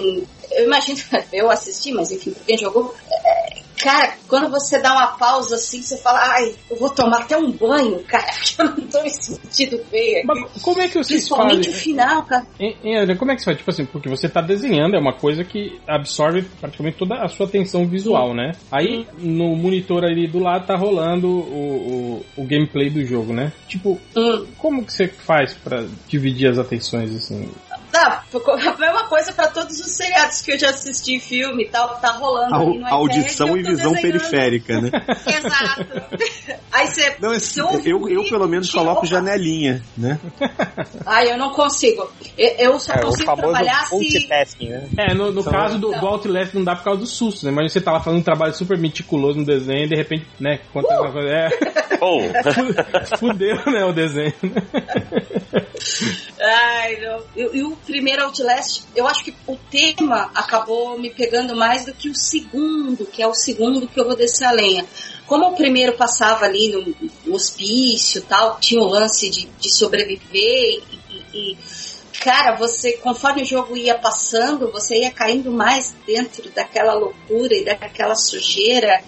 Eu 0.51 0.65
imagino, 0.65 0.97
eu 1.33 1.49
assisti, 1.49 1.91
mas 1.91 2.11
enfim, 2.11 2.31
pra 2.31 2.43
quem 2.45 2.57
jogou. 2.57 2.95
é, 3.11 3.59
Cara, 3.81 4.13
quando 4.27 4.49
você 4.49 4.77
dá 4.81 4.91
uma 4.91 5.07
pausa 5.17 5.55
assim, 5.55 5.81
você 5.81 5.95
fala, 5.99 6.19
ai, 6.33 6.53
eu 6.69 6.75
vou 6.75 6.89
tomar 6.89 7.19
até 7.21 7.37
um 7.37 7.49
banho, 7.49 8.03
cara, 8.03 8.25
que 8.43 8.61
eu 8.61 8.65
não 8.65 8.75
tô 8.87 9.01
me 9.01 9.09
sentindo 9.09 9.81
bem 9.89 10.17
aqui. 10.17 10.27
Mas 10.27 10.61
como 10.61 10.81
é 10.81 10.87
que 10.89 10.95
vocês 10.95 11.07
Principalmente 11.07 11.63
fazem? 11.67 11.71
o 11.71 11.73
final, 11.75 12.23
cara. 12.23 12.45
Hein, 12.59 12.75
Adriana, 12.83 13.15
como 13.15 13.31
é 13.31 13.35
que 13.35 13.41
você 13.41 13.45
faz? 13.45 13.57
Tipo 13.57 13.71
assim, 13.71 13.85
porque 13.85 14.09
você 14.09 14.27
tá 14.27 14.41
desenhando, 14.41 14.95
é 14.97 14.99
uma 14.99 15.13
coisa 15.13 15.45
que 15.45 15.79
absorve 15.87 16.41
praticamente 16.59 16.97
toda 16.97 17.23
a 17.23 17.29
sua 17.29 17.45
atenção 17.45 17.87
visual, 17.87 18.33
né? 18.35 18.51
Aí 18.69 19.07
no 19.17 19.55
monitor 19.55 20.03
ali 20.03 20.27
do 20.27 20.39
lado 20.39 20.67
tá 20.67 20.75
rolando 20.75 21.29
o, 21.29 22.21
o, 22.35 22.41
o 22.41 22.45
gameplay 22.45 22.89
do 22.89 23.05
jogo, 23.05 23.31
né? 23.31 23.53
Tipo, 23.69 23.97
Hum. 24.13 24.45
como 24.57 24.83
que 24.83 24.91
você 24.91 25.07
faz 25.07 25.53
pra 25.53 25.85
dividir 26.05 26.49
as 26.49 26.57
atenções 26.59 27.15
assim? 27.15 27.49
Tá, 27.91 28.23
a 28.33 28.77
mesma 28.77 29.07
coisa 29.07 29.33
pra 29.33 29.47
todos 29.47 29.79
os 29.79 29.91
seriados 29.97 30.41
que 30.41 30.51
eu 30.51 30.59
já 30.59 30.69
assisti, 30.69 31.19
filme 31.19 31.63
e 31.63 31.69
tal, 31.69 31.89
tá 31.99 32.11
rolando 32.11 32.53
ali 32.55 32.77
no 32.79 32.85
A, 32.85 32.91
audição 32.93 33.47
iPad, 33.47 33.59
e 33.59 33.67
visão 33.69 33.91
desenhando. 33.93 34.01
periférica, 34.01 34.79
né? 34.81 34.89
Exato. 35.25 36.59
Aí 36.71 36.87
você. 36.87 37.15
Não, 37.19 37.33
eu, 37.83 38.09
eu, 38.09 38.23
pelo 38.29 38.47
menos 38.47 38.71
coloco 38.71 39.05
janelinha, 39.05 39.83
né? 39.97 40.19
Ai, 41.05 41.31
eu 41.31 41.37
não 41.37 41.51
consigo. 41.51 42.07
Eu, 42.37 42.49
eu 42.73 42.79
só 42.79 42.93
É, 42.93 43.01
consigo 43.01 43.35
trabalhar 43.35 43.87
se. 43.87 43.95
multitasking, 43.95 44.69
né? 44.69 44.89
É, 44.97 45.13
no, 45.15 45.31
no 45.31 45.41
Então, 45.41 45.51
caso 45.51 45.79
do, 45.79 45.89
do 45.91 46.07
Outlast 46.07 46.53
não 46.53 46.63
dá 46.63 46.75
por 46.75 46.83
causa 46.83 46.99
do 47.01 47.07
susto, 47.07 47.45
né? 47.45 47.51
Imagina 47.51 47.69
você 47.69 47.81
tá 47.81 47.91
lá 47.91 47.99
fazendo 48.01 48.19
um 48.19 48.23
trabalho 48.23 48.53
super 48.53 48.77
meticuloso 48.77 49.39
no 49.39 49.45
desenho 49.45 49.85
e 49.85 49.89
de 49.89 49.95
repente, 49.95 50.27
né, 50.39 50.59
acontece 50.69 51.01
uma 51.01 51.11
coisa. 51.11 51.27
É, 51.29 51.49
Oh, 52.01 52.21
fu- 53.09 53.17
fudeu, 53.17 53.55
né, 53.65 53.83
o 53.83 53.91
desenho. 53.91 54.33
Ai, 56.41 56.97
não. 57.01 57.19
E 57.35 57.61
o 57.63 57.75
primeiro 57.85 58.23
Outlast, 58.23 58.83
eu 58.95 59.07
acho 59.07 59.23
que 59.23 59.33
o 59.47 59.55
tema 59.69 60.31
acabou 60.35 60.97
me 60.99 61.09
pegando 61.09 61.55
mais 61.55 61.85
do 61.85 61.93
que 61.93 62.09
o 62.09 62.15
segundo, 62.15 63.05
que 63.05 63.21
é 63.21 63.27
o 63.27 63.33
segundo 63.33 63.87
que 63.87 63.99
eu 63.99 64.05
vou 64.05 64.15
descer 64.15 64.45
a 64.45 64.51
lenha. 64.51 64.85
Como 65.25 65.47
o 65.47 65.55
primeiro 65.55 65.93
passava 65.93 66.45
ali 66.45 66.69
no, 67.25 67.33
hospício 67.35 68.21
tal, 68.23 68.59
tinha 68.59 68.81
o 68.81 68.87
lance 68.87 69.29
de, 69.29 69.45
de 69.59 69.69
sobreviver 69.71 70.81
e, 70.91 70.99
e- 71.11 71.51
e, 71.53 71.57
cara, 72.19 72.55
você, 72.55 72.93
conforme 72.93 73.43
o 73.43 73.45
jogo 73.45 73.77
ia 73.77 73.97
passando, 73.97 74.71
você 74.71 74.99
ia 75.01 75.11
caindo 75.11 75.51
mais 75.51 75.93
dentro 76.05 76.49
daquela 76.49 76.93
loucura 76.93 77.55
e 77.55 77.63
daquela 77.65 78.15
sujeira. 78.15 79.01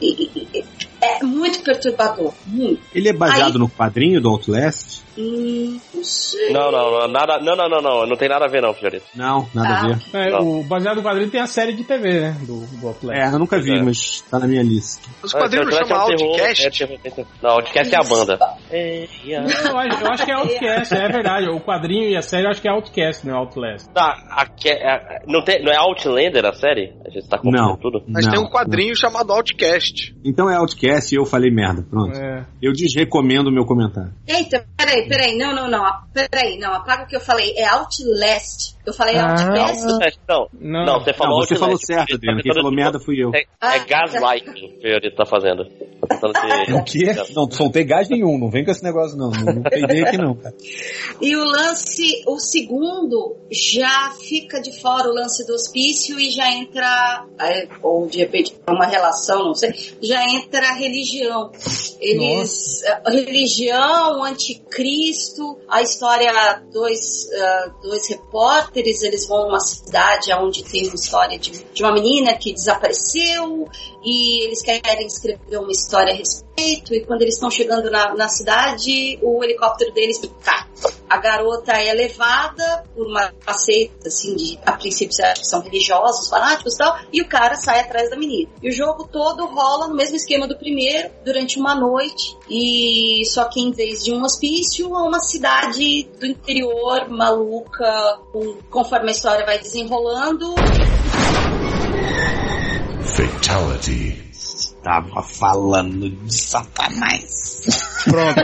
e- 0.00 0.30
e- 0.54 0.64
é 1.00 1.22
muito 1.24 1.62
perturbador. 1.62 2.32
Muito. 2.46 2.80
Ele 2.94 3.08
é 3.08 3.12
baseado 3.12 3.52
Aí- 3.54 3.58
no 3.58 3.68
quadrinho 3.68 4.20
do 4.20 4.28
Outlast? 4.28 5.00
Hum, 5.18 5.78
não 5.92 6.04
sei. 6.04 6.52
Não, 6.52 6.70
não, 6.70 6.90
não, 7.00 7.08
nada, 7.08 7.38
não, 7.40 7.54
não, 7.56 7.68
não, 7.68 7.82
não, 7.82 8.06
não 8.06 8.16
tem 8.16 8.28
nada 8.28 8.44
a 8.46 8.48
ver 8.48 8.62
não, 8.62 8.72
Fiorito. 8.72 9.04
Não, 9.14 9.46
nada 9.52 9.68
a 9.68 9.86
ver. 9.88 9.98
É, 10.14 10.30
Não. 10.30 10.60
o 10.60 10.64
baseado 10.64 10.96
no 10.98 11.02
quadrinho 11.02 11.28
tem 11.30 11.40
a 11.40 11.46
série 11.46 11.72
de 11.74 11.84
TV, 11.84 12.20
né? 12.20 12.36
Do, 12.46 12.60
do 12.64 12.86
Outlast. 12.88 13.20
É, 13.20 13.34
eu 13.34 13.38
nunca 13.38 13.60
vi, 13.60 13.76
É. 13.76 13.82
mas 13.82 14.22
tá 14.30 14.38
na 14.38 14.46
minha 14.46 14.62
lista. 14.62 15.06
Os 15.22 15.32
quadrinhos 15.32 15.66
não 15.66 15.84
chamam 15.86 16.02
Outcast? 16.02 16.66
É, 16.66 16.70
terror, 16.70 16.98
é 17.04 17.10
terror. 17.10 17.26
Não, 17.42 17.50
Outcast 17.50 17.94
é 17.94 17.98
a 17.98 18.02
banda. 18.08 18.38
Não, 18.38 19.82
eu 19.82 20.10
acho- 20.12 20.24
que 20.24 20.30
é 20.30 20.34
Outcast, 20.34 20.94
é 20.94 21.08
verdade. 21.08 21.48
O 21.50 21.60
quadrinho 21.60 22.08
e 22.10 22.16
a 22.16 22.22
série 22.22 22.46
eu 22.46 22.50
acho 22.50 22.62
que 22.62 22.68
é 22.68 22.72
Outcast, 22.72 23.26
não 23.26 23.34
é 23.34 23.38
Outlast. 23.38 23.88
Tá, 23.92 24.16
aqui 24.30 24.68
é- 24.68 24.94
é- 25.16 25.22
não, 25.26 25.42
tem, 25.42 25.62
não 25.62 25.72
é 25.72 25.76
Outlander 25.76 26.46
a 26.46 26.52
série? 26.52 26.94
A 27.04 27.10
gente 27.10 27.28
tá 27.28 27.36
confundindo 27.36 27.62
Não. 27.68 27.76
tudo? 27.76 28.02
Mas 28.08 28.24
Não, 28.26 28.32
tem 28.32 28.40
um 28.40 28.48
quadrinho 28.48 28.96
chamado 28.96 29.32
Outcast. 29.32 30.14
Então 30.24 30.48
é 30.48 30.56
Outcast 30.56 30.89
e 31.12 31.14
eu 31.18 31.24
falei 31.24 31.50
merda, 31.50 31.82
pronto. 31.88 32.16
É. 32.16 32.44
Eu 32.60 32.72
desrecomendo 32.72 33.48
o 33.50 33.52
meu 33.52 33.64
comentário. 33.64 34.12
Eita, 34.26 34.64
peraí, 34.76 35.08
peraí, 35.08 35.36
não, 35.38 35.54
não, 35.54 35.70
não, 35.70 35.84
peraí, 36.12 36.58
não, 36.58 36.72
apaga 36.74 37.04
o 37.04 37.06
que 37.06 37.16
eu 37.16 37.20
falei, 37.20 37.52
é 37.56 37.66
Outlast. 37.66 38.74
Eu 38.86 38.92
falei 38.94 39.16
Ah. 39.16 39.30
Outcast. 39.32 39.86
Não, 40.28 40.48
Não. 40.60 40.84
não, 40.86 41.00
você 41.00 41.12
falou 41.12 41.38
Não, 41.38 41.46
você 41.46 41.54
Outlast. 41.54 41.58
falou 41.60 41.78
certo, 41.78 42.14
Adriano. 42.16 42.42
Quem 42.42 42.54
falou 42.54 42.72
merda 42.72 42.98
fui 42.98 43.22
eu. 43.22 43.30
É, 43.34 43.44
Ah, 43.60 43.76
é 43.76 43.84
gaslighting 43.84 44.52
que 44.52 44.86
ele 44.86 45.10
tá 45.14 45.24
fazendo. 45.26 45.64
Tá 46.08 46.28
te- 46.32 46.72
O 46.74 46.82
quê? 46.84 47.12
Não, 47.34 47.44
não 47.44 47.50
soltei 47.50 47.84
gás 47.84 48.08
nenhum, 48.08 48.38
não 48.38 48.50
vem 48.50 48.64
com 48.64 48.70
esse 48.70 48.82
negócio 48.82 49.16
não. 49.16 49.30
Não, 49.30 49.54
não 49.54 49.62
peidei 49.62 50.02
aqui 50.02 50.16
não, 50.16 50.34
cara. 50.34 50.54
E 51.20 51.36
o 51.36 51.44
lance, 51.44 52.22
o 52.26 52.38
segundo, 52.38 53.36
já 53.50 54.10
fica 54.18 54.60
de 54.60 54.80
fora 54.80 55.08
o 55.08 55.14
lance 55.14 55.46
do 55.46 55.52
hospício 55.54 56.18
e 56.18 56.30
já 56.30 56.50
entra, 56.50 57.24
é, 57.38 57.68
ou 57.82 58.06
de 58.08 58.18
repente 58.18 58.54
uma 58.68 58.86
relação, 58.86 59.44
não 59.44 59.54
sei, 59.54 59.72
já 60.02 60.24
entra 60.24 60.72
religião. 60.80 61.52
Eles, 62.00 62.82
a 63.04 63.10
religião, 63.10 64.24
anticristo, 64.24 65.58
a 65.68 65.82
história, 65.82 66.32
dois, 66.72 67.28
ah, 67.32 67.72
dois 67.82 68.08
repórteres, 68.08 69.02
eles 69.02 69.28
vão 69.28 69.46
numa 69.46 69.60
cidade 69.60 70.32
onde 70.32 70.64
tem 70.64 70.86
uma 70.86 70.94
história 70.94 71.38
de, 71.38 71.64
de 71.72 71.82
uma 71.82 71.92
menina 71.92 72.34
que 72.34 72.52
desapareceu 72.52 73.68
e 74.02 74.44
eles 74.44 74.62
querem 74.62 75.06
escrever 75.06 75.58
uma 75.58 75.70
história 75.70 76.12
a 76.12 76.16
respeito 76.16 76.94
e 76.94 77.04
quando 77.04 77.22
eles 77.22 77.34
estão 77.34 77.50
chegando 77.50 77.90
na, 77.90 78.14
na 78.14 78.28
cidade, 78.28 79.18
o 79.22 79.42
helicóptero 79.42 79.92
deles 79.92 80.20
cai. 80.42 80.64
A 81.08 81.18
garota 81.18 81.72
é 81.72 81.92
levada 81.92 82.84
por 82.94 83.06
uma 83.06 83.32
seita, 83.52 84.08
assim, 84.08 84.36
de, 84.36 84.58
a 84.64 84.72
princípio 84.72 85.14
são 85.42 85.60
religiosos, 85.60 86.28
fanáticos 86.28 86.74
e 86.74 86.78
tal, 86.78 86.98
e 87.12 87.20
o 87.20 87.28
cara 87.28 87.56
sai 87.56 87.80
atrás 87.80 88.08
da 88.08 88.16
menina. 88.16 88.48
E 88.62 88.68
o 88.68 88.72
jogo 88.72 89.08
todo 89.08 89.44
rola 89.46 89.88
no 89.88 89.94
mesmo 89.96 90.16
esquema 90.16 90.46
do 90.46 90.56
primeiro, 90.56 91.10
durante 91.24 91.58
uma 91.58 91.74
noite, 91.74 92.36
e 92.48 93.22
só 93.26 93.44
que 93.46 93.60
em 93.60 93.72
vez 93.72 94.04
de 94.04 94.12
um 94.12 94.22
hospício, 94.22 94.86
é 94.86 95.02
uma 95.02 95.20
cidade 95.20 96.04
do 96.18 96.26
interior, 96.26 97.08
maluca, 97.08 98.20
com- 98.32 98.58
conforme 98.70 99.08
a 99.08 99.12
história 99.12 99.44
vai 99.44 99.58
desenrolando, 99.58 100.54
Fatality. 103.12 104.16
Tava 104.82 105.22
falando 105.22 106.08
de 106.08 106.34
Satanás. 106.34 107.66
Pronto. 108.04 108.40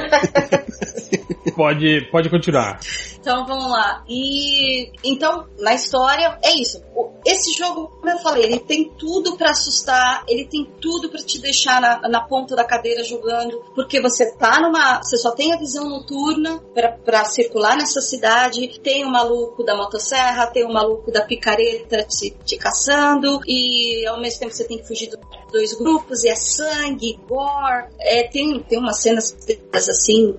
pode, 1.55 2.09
pode 2.11 2.31
continuar. 2.31 2.79
Então 3.19 3.45
vamos 3.45 3.71
lá. 3.71 4.05
E 4.09 4.93
então, 5.03 5.47
na 5.59 5.75
história, 5.75 6.39
é 6.45 6.55
isso. 6.55 6.81
Esse 7.25 7.53
jogo, 7.53 7.89
como 7.89 8.09
eu 8.09 8.19
falei, 8.19 8.45
ele 8.45 8.61
tem 8.61 8.89
tudo 8.97 9.37
pra 9.37 9.51
assustar, 9.51 10.23
ele 10.29 10.47
tem 10.47 10.65
tudo 10.81 11.11
pra 11.11 11.21
te 11.21 11.41
deixar 11.41 11.81
na, 11.81 12.09
na 12.09 12.21
ponta 12.21 12.55
da 12.55 12.65
cadeira 12.65 13.03
jogando, 13.03 13.61
porque 13.75 14.01
você 14.01 14.33
tá 14.37 14.61
numa. 14.61 15.03
Você 15.03 15.17
só 15.17 15.33
tem 15.33 15.53
a 15.53 15.59
visão 15.59 15.89
noturna 15.89 16.61
pra 17.05 17.25
circular 17.25 17.77
nessa 17.77 18.01
cidade, 18.01 18.79
tem 18.81 19.05
o 19.05 19.11
maluco 19.11 19.65
da 19.65 19.77
motosserra, 19.77 20.47
tem 20.47 20.65
o 20.65 20.73
maluco 20.73 21.11
da 21.11 21.23
picareta 21.23 22.05
te, 22.05 22.31
te 22.45 22.57
caçando, 22.57 23.41
e 23.45 24.07
ao 24.07 24.21
mesmo 24.21 24.41
tempo 24.41 24.53
você 24.53 24.65
tem 24.65 24.79
que 24.79 24.87
fugir 24.87 25.11
dos 25.11 25.19
dois 25.51 25.75
grupos, 25.75 26.23
e 26.23 26.29
é 26.29 26.37
sangue, 26.37 27.19
gore, 27.29 27.89
é, 27.99 28.29
tem, 28.29 28.63
tem 28.63 28.79
umas 28.79 29.01
cenas 29.01 29.37
assim, 29.73 30.37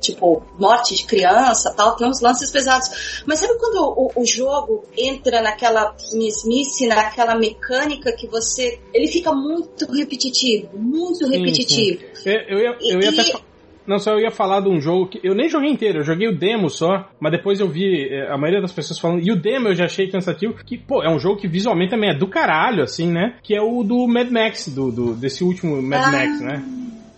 tipo, 0.00 0.42
morte 0.58 0.94
de 0.94 1.04
criança 1.04 1.72
tal, 1.76 1.96
tem 1.96 2.06
uns 2.08 2.20
lances 2.20 2.50
pesados. 2.50 3.22
Mas 3.26 3.38
sabe 3.40 3.58
quando 3.58 3.76
o, 3.96 4.22
o 4.22 4.24
jogo 4.26 4.84
entra 4.96 5.42
naquela 5.42 5.94
mesmice, 6.12 6.86
naquela 6.86 7.34
mecânica 7.36 8.12
que 8.12 8.26
você. 8.26 8.78
Ele 8.94 9.08
fica 9.08 9.32
muito 9.32 9.90
repetitivo, 9.92 10.68
muito 10.78 11.26
Sim, 11.26 11.30
repetitivo. 11.30 12.00
sim. 12.14 12.30
Eu, 12.30 12.58
eu 12.58 12.58
ia, 12.58 12.76
eu 12.80 13.00
ia 13.00 13.10
E- 13.10 13.20
até 13.20 13.38
Não, 13.86 13.98
só 13.98 14.12
eu 14.12 14.20
ia 14.20 14.30
falar 14.30 14.60
de 14.60 14.68
um 14.68 14.80
jogo 14.80 15.08
que 15.08 15.18
eu 15.22 15.34
nem 15.34 15.48
joguei 15.48 15.70
inteiro, 15.70 16.00
eu 16.00 16.04
joguei 16.04 16.28
o 16.28 16.36
demo 16.38 16.68
só, 16.68 17.08
mas 17.18 17.32
depois 17.32 17.58
eu 17.58 17.68
vi 17.68 18.06
eh, 18.10 18.28
a 18.30 18.36
maioria 18.36 18.60
das 18.60 18.70
pessoas 18.72 18.98
falando, 18.98 19.20
e 19.26 19.32
o 19.32 19.36
demo 19.40 19.68
eu 19.68 19.74
já 19.74 19.86
achei 19.86 20.10
cansativo, 20.10 20.54
que, 20.64 20.76
pô, 20.76 21.02
é 21.02 21.08
um 21.10 21.18
jogo 21.18 21.40
que 21.40 21.48
visualmente 21.48 21.90
também 21.92 22.10
é 22.10 22.14
do 22.18 22.28
caralho, 22.28 22.82
assim, 22.82 23.10
né? 23.10 23.36
Que 23.42 23.54
é 23.54 23.62
o 23.62 23.82
do 23.82 24.06
Mad 24.06 24.28
Max, 24.30 24.68
do, 24.68 24.90
do- 24.92 25.14
desse 25.14 25.42
último 25.42 25.80
Mad 25.80 26.02
Ah. 26.04 26.10
Max, 26.10 26.40
né? 26.40 26.62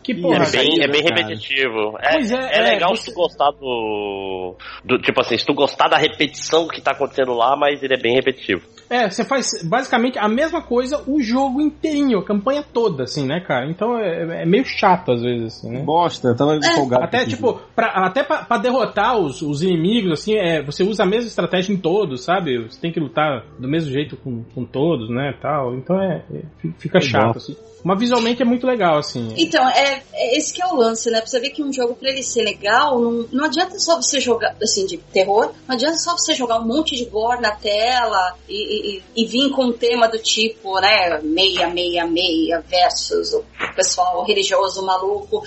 Que 0.02 0.14
porra, 0.14 0.44
é 0.44 0.50
bem, 0.50 0.82
é 0.82 0.88
bem 0.88 1.02
repetitivo. 1.02 1.98
É, 2.00 2.12
Pois 2.12 2.32
é, 2.32 2.36
é, 2.36 2.58
é, 2.58 2.70
legal 2.74 2.96
você- 2.96 3.02
se 3.02 3.10
tu 3.12 3.14
gostar 3.14 3.50
do, 3.52 4.56
do. 4.84 4.98
Tipo 4.98 5.20
assim, 5.20 5.36
se 5.36 5.44
tu 5.44 5.52
gostar 5.54 5.88
da 5.88 5.98
repetição 5.98 6.66
que 6.66 6.80
tá 6.80 6.92
acontecendo 6.92 7.34
lá, 7.34 7.54
mas 7.56 7.82
ele 7.82 7.94
é 7.94 7.98
bem 8.00 8.14
repetitivo. 8.14 8.62
É, 8.88 9.08
você 9.08 9.24
faz 9.24 9.46
basicamente 9.62 10.18
a 10.18 10.26
mesma 10.28 10.62
coisa 10.62 11.00
o 11.06 11.20
jogo 11.22 11.60
inteirinho, 11.60 12.18
a 12.18 12.24
campanha 12.24 12.62
toda, 12.62 13.04
assim, 13.04 13.24
né, 13.26 13.40
cara? 13.40 13.70
Então 13.70 13.96
é, 13.96 14.42
é 14.42 14.46
meio 14.46 14.64
chato 14.64 15.12
às 15.12 15.22
vezes, 15.22 15.58
assim, 15.58 15.70
né? 15.70 15.82
Bosta, 15.82 16.34
tava 16.34 16.56
empolgado. 16.56 17.04
Até, 17.04 17.24
tipo, 17.26 17.60
pra, 17.76 17.86
até 18.06 18.24
pra, 18.24 18.38
pra 18.42 18.58
derrotar 18.58 19.16
os, 19.16 19.42
os 19.42 19.62
inimigos, 19.62 20.12
assim, 20.20 20.34
é, 20.34 20.60
você 20.62 20.82
usa 20.82 21.04
a 21.04 21.06
mesma 21.06 21.28
estratégia 21.28 21.72
em 21.72 21.76
todos, 21.76 22.24
sabe? 22.24 22.58
Você 22.68 22.80
tem 22.80 22.90
que 22.90 22.98
lutar 22.98 23.44
do 23.58 23.68
mesmo 23.68 23.92
jeito 23.92 24.16
com, 24.16 24.42
com 24.54 24.64
todos, 24.64 25.08
né, 25.08 25.34
tal. 25.40 25.74
Então 25.76 26.00
é, 26.00 26.24
é- 26.34 26.68
fica 26.78 26.98
chato, 27.00 27.36
assim. 27.36 27.56
Mas 27.82 27.98
visualmente 27.98 28.42
é 28.42 28.44
muito 28.44 28.66
legal, 28.66 28.98
assim. 28.98 29.34
Então, 29.36 29.66
é, 29.70 30.02
é 30.12 30.36
esse 30.36 30.52
que 30.52 30.62
é 30.62 30.66
o 30.66 30.74
lance, 30.76 31.10
né? 31.10 31.18
Pra 31.20 31.26
você 31.28 31.40
ver 31.40 31.50
que 31.50 31.62
um 31.62 31.72
jogo, 31.72 31.94
pra 31.94 32.10
ele 32.10 32.22
ser 32.22 32.42
legal, 32.42 33.00
não, 33.00 33.26
não 33.32 33.44
adianta 33.46 33.78
só 33.78 33.96
você 33.96 34.20
jogar, 34.20 34.54
assim, 34.62 34.86
de 34.86 34.98
terror, 34.98 35.52
não 35.66 35.74
adianta 35.74 35.96
só 35.98 36.12
você 36.12 36.34
jogar 36.34 36.60
um 36.60 36.66
monte 36.66 36.94
de 36.96 37.04
gore 37.06 37.40
na 37.40 37.52
tela 37.52 38.34
e, 38.48 38.96
e, 38.98 39.02
e 39.16 39.26
vir 39.26 39.50
com 39.50 39.66
um 39.66 39.72
tema 39.72 40.08
do 40.08 40.18
tipo, 40.18 40.78
né, 40.80 41.20
meia, 41.22 41.68
meia, 41.68 42.06
meia 42.06 42.62
versus 42.68 43.32
o 43.34 43.44
pessoal 43.74 44.24
religioso 44.24 44.84
maluco. 44.84 45.42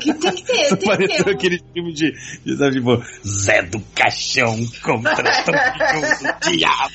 Que 0.00 0.14
tem 0.14 0.32
que 0.32 0.42
ter, 0.44 0.76
tem 0.78 0.96
que 0.96 1.08
ter. 1.08 1.26
um- 1.28 1.30
aquele 1.32 1.62
filme 1.72 1.92
de, 1.92 2.12
de 2.44 2.56
sabe, 2.56 2.76
tipo, 2.76 3.02
Zé 3.26 3.62
do 3.62 3.80
Caixão 3.94 4.56
contra 4.82 5.22
o 6.46 6.50
Diabo. 6.50 6.94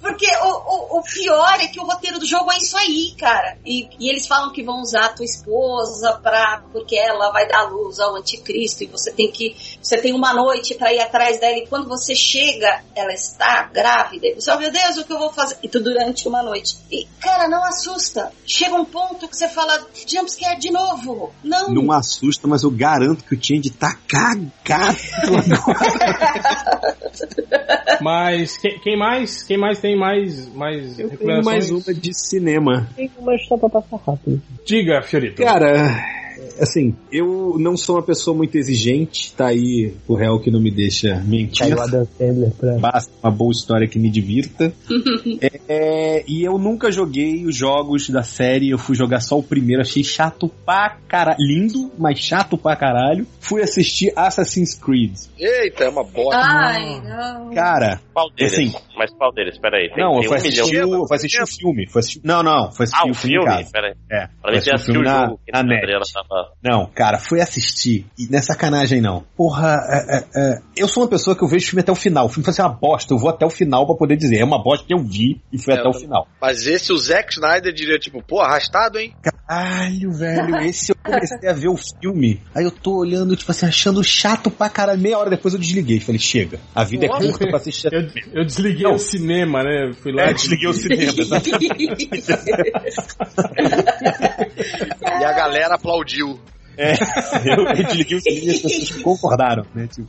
Porque 0.00 0.26
o, 0.42 0.48
o, 0.48 0.98
o 0.98 1.02
pior 1.02 1.54
é 1.60 1.68
que 1.68 1.77
roteiro 2.08 2.18
do 2.18 2.26
jogo 2.26 2.50
é 2.50 2.58
isso 2.58 2.76
aí, 2.76 3.14
cara. 3.18 3.58
E, 3.64 3.88
e 4.00 4.08
eles 4.08 4.26
falam 4.26 4.52
que 4.52 4.62
vão 4.62 4.80
usar 4.80 5.06
a 5.06 5.08
tua 5.10 5.24
esposa 5.24 6.18
pra, 6.22 6.62
porque 6.72 6.96
ela 6.96 7.30
vai 7.30 7.46
dar 7.46 7.70
luz 7.70 8.00
ao 8.00 8.16
anticristo 8.16 8.84
e 8.84 8.86
você 8.86 9.12
tem 9.12 9.30
que. 9.30 9.54
Você 9.80 9.98
tem 9.98 10.14
uma 10.14 10.32
noite 10.32 10.74
pra 10.74 10.92
ir 10.92 11.00
atrás 11.00 11.38
dela 11.38 11.58
e 11.58 11.66
quando 11.66 11.88
você 11.88 12.14
chega, 12.14 12.82
ela 12.94 13.12
está 13.12 13.68
grávida. 13.72 14.28
E 14.28 14.34
você, 14.34 14.50
oh 14.50 14.58
meu 14.58 14.72
Deus, 14.72 14.96
o 14.96 15.04
que 15.04 15.12
eu 15.12 15.18
vou 15.18 15.32
fazer? 15.32 15.56
E 15.62 15.68
tu 15.68 15.80
durante 15.80 16.26
uma 16.26 16.42
noite. 16.42 16.78
E, 16.90 17.06
cara, 17.20 17.48
não 17.48 17.64
assusta. 17.64 18.32
Chega 18.46 18.74
um 18.74 18.84
ponto 18.84 19.28
que 19.28 19.36
você 19.36 19.48
fala, 19.48 19.86
jumpscare 20.06 20.58
de 20.58 20.70
novo. 20.70 21.32
Não. 21.42 21.70
Não 21.70 21.92
assusta, 21.92 22.48
mas 22.48 22.62
eu 22.62 22.70
garanto 22.70 23.24
que 23.24 23.34
o 23.34 23.42
Change 23.42 23.70
tá 23.70 23.94
cagado 24.06 24.48
Mas 28.00 28.56
quem, 28.58 28.78
quem 28.80 28.98
mais? 28.98 29.42
Quem 29.42 29.58
mais 29.58 29.80
tem 29.80 29.98
mais, 29.98 30.48
mais 30.54 30.98
Eu 30.98 31.10
tenho 31.10 31.44
mais 31.44 31.70
uma 31.70 31.94
de 31.98 32.14
cinema. 32.14 32.88
Tem 32.96 33.10
uma 33.18 33.34
história 33.34 33.68
pra 33.68 33.80
passar 33.82 34.12
rápido. 34.12 34.40
Diga, 34.64 35.02
Fiorito. 35.02 35.42
Cara, 35.42 36.17
assim, 36.60 36.94
eu 37.12 37.56
não 37.58 37.76
sou 37.76 37.96
uma 37.96 38.02
pessoa 38.02 38.36
muito 38.36 38.56
exigente, 38.56 39.32
tá 39.34 39.48
aí 39.48 39.94
o 40.06 40.14
réu 40.14 40.38
que 40.40 40.50
não 40.50 40.60
me 40.60 40.70
deixa 40.70 41.22
mentir. 41.26 41.66
Sandler 42.18 42.52
pra... 42.58 42.78
Basta 42.78 43.12
uma 43.22 43.30
boa 43.30 43.50
história 43.52 43.86
que 43.88 43.98
me 43.98 44.10
divirta. 44.10 44.72
É, 45.70 46.24
e 46.26 46.42
eu 46.44 46.58
nunca 46.58 46.90
joguei 46.90 47.44
os 47.44 47.54
jogos 47.54 48.08
da 48.08 48.22
série, 48.22 48.70
eu 48.70 48.78
fui 48.78 48.94
jogar 48.94 49.20
só 49.20 49.38
o 49.38 49.42
primeiro, 49.42 49.82
achei 49.82 50.02
chato 50.02 50.48
pra 50.64 50.96
caralho. 51.06 51.36
Lindo, 51.40 51.92
mas 51.98 52.18
chato 52.18 52.56
pra 52.56 52.74
caralho. 52.74 53.26
Fui 53.40 53.62
assistir 53.62 54.12
Assassin's 54.16 54.74
Creed. 54.74 55.12
Eita, 55.38 55.84
é 55.84 55.88
uma 55.90 56.04
bosta. 56.04 56.40
Ai, 56.40 57.00
não. 57.02 57.50
Cara, 57.54 58.00
Qual 58.14 58.30
deles? 58.30 58.52
assim, 58.54 58.72
Mas 58.96 59.12
qual 59.14 59.32
deles? 59.32 59.58
Peraí. 59.58 59.90
Tem, 59.90 60.02
não, 60.02 60.14
eu 60.14 60.20
tem 60.20 60.28
fui 60.28 60.36
um 60.36 60.40
assistir, 60.40 60.64
milhão. 60.84 61.00
o, 61.02 61.06
fui 61.06 61.16
assistir 61.16 61.42
o 61.42 61.46
filme. 61.46 61.86
Fui 61.90 62.00
assistir, 62.00 62.20
não, 62.24 62.42
não, 62.42 62.72
fui 62.72 62.84
assistir 62.84 63.06
Ah, 63.06 63.10
o 63.10 63.14
filme, 63.14 63.46
filme? 63.46 63.70
Peraí. 63.70 63.92
É, 64.10 64.28
Pra 64.40 64.50
mim 64.50 64.56
assistir 64.58 64.74
o 64.74 64.78
filme 64.78 65.00
o 65.00 65.02
na, 65.02 65.24
jogo 65.26 65.40
que 65.44 65.52
na 65.52 65.58
a 65.60 65.62
net. 65.62 65.86
Tá 66.12 66.22
tava. 66.28 66.52
Não, 66.62 66.86
cara, 66.86 67.18
fui 67.18 67.40
assistir. 67.40 68.06
E 68.18 68.26
não 68.30 68.38
é 68.38 68.42
sacanagem, 68.42 69.00
não. 69.00 69.24
Porra, 69.36 69.76
é, 69.88 70.16
é, 70.16 70.24
é, 70.36 70.58
eu 70.76 70.88
sou 70.88 71.02
uma 71.02 71.08
pessoa 71.08 71.36
que 71.36 71.42
eu 71.42 71.48
vejo 71.48 71.66
o 71.66 71.68
filme 71.68 71.80
até 71.80 71.92
o 71.92 71.96
final. 71.96 72.26
O 72.26 72.28
filme 72.28 72.44
vai 72.44 72.54
ser 72.54 72.62
uma 72.62 72.74
bosta, 72.74 73.14
eu 73.14 73.18
vou 73.18 73.30
até 73.30 73.46
o 73.46 73.50
final 73.50 73.86
pra 73.86 73.96
poder 73.96 74.16
dizer. 74.16 74.38
É 74.38 74.44
uma 74.44 74.62
bosta 74.62 74.86
que 74.86 74.94
eu 74.94 75.02
vi 75.02 75.40
e 75.52 75.58
fui 75.58 75.74
É, 75.74 75.78
até 75.78 75.88
o 75.88 75.92
final. 75.92 76.26
Mas 76.40 76.66
esse, 76.66 76.92
o 76.92 76.96
Zack 76.98 77.32
Snyder 77.32 77.72
diria, 77.72 77.98
tipo, 77.98 78.22
pô, 78.22 78.40
arrastado, 78.40 78.98
hein? 78.98 79.14
Caralho, 79.22 80.12
velho, 80.12 80.56
esse 80.66 80.92
eu 80.92 80.96
comecei 81.08 81.48
a 81.48 81.52
ver 81.52 81.68
o 81.68 81.76
filme. 81.76 82.40
Aí 82.54 82.64
eu 82.64 82.70
tô 82.70 82.98
olhando, 82.98 83.36
tipo 83.36 83.50
assim, 83.50 83.66
achando 83.66 84.02
chato 84.04 84.50
pra 84.50 84.68
caralho. 84.68 85.00
Meia 85.00 85.18
hora 85.18 85.30
depois 85.30 85.54
eu 85.54 85.60
desliguei. 85.60 86.00
Falei, 86.00 86.18
chega. 86.18 86.60
A 86.74 86.84
vida 86.84 87.06
é 87.06 87.08
Nossa. 87.08 87.28
curta 87.28 87.46
pra 87.46 87.56
assistir. 87.56 87.92
Eu, 87.92 88.08
eu 88.32 88.44
desliguei 88.44 88.86
o 88.86 88.98
cinema, 88.98 89.62
né? 89.62 89.92
Fui 90.00 90.12
lá. 90.12 90.24
É, 90.24 90.32
desliguei 90.32 90.68
o 90.68 90.72
cinema, 90.72 91.12
E 95.20 95.24
a 95.24 95.32
galera 95.32 95.74
aplaudiu. 95.74 96.38
É, 96.78 96.94
eu, 97.44 97.64
eu 97.66 97.84
desliguei 97.84 98.16
o 98.16 98.20
cinema 98.20 98.46
e 98.46 98.50
as 98.50 98.58
pessoas 98.60 98.90
concordaram, 99.02 99.66
né? 99.74 99.88
Tipo, 99.88 100.08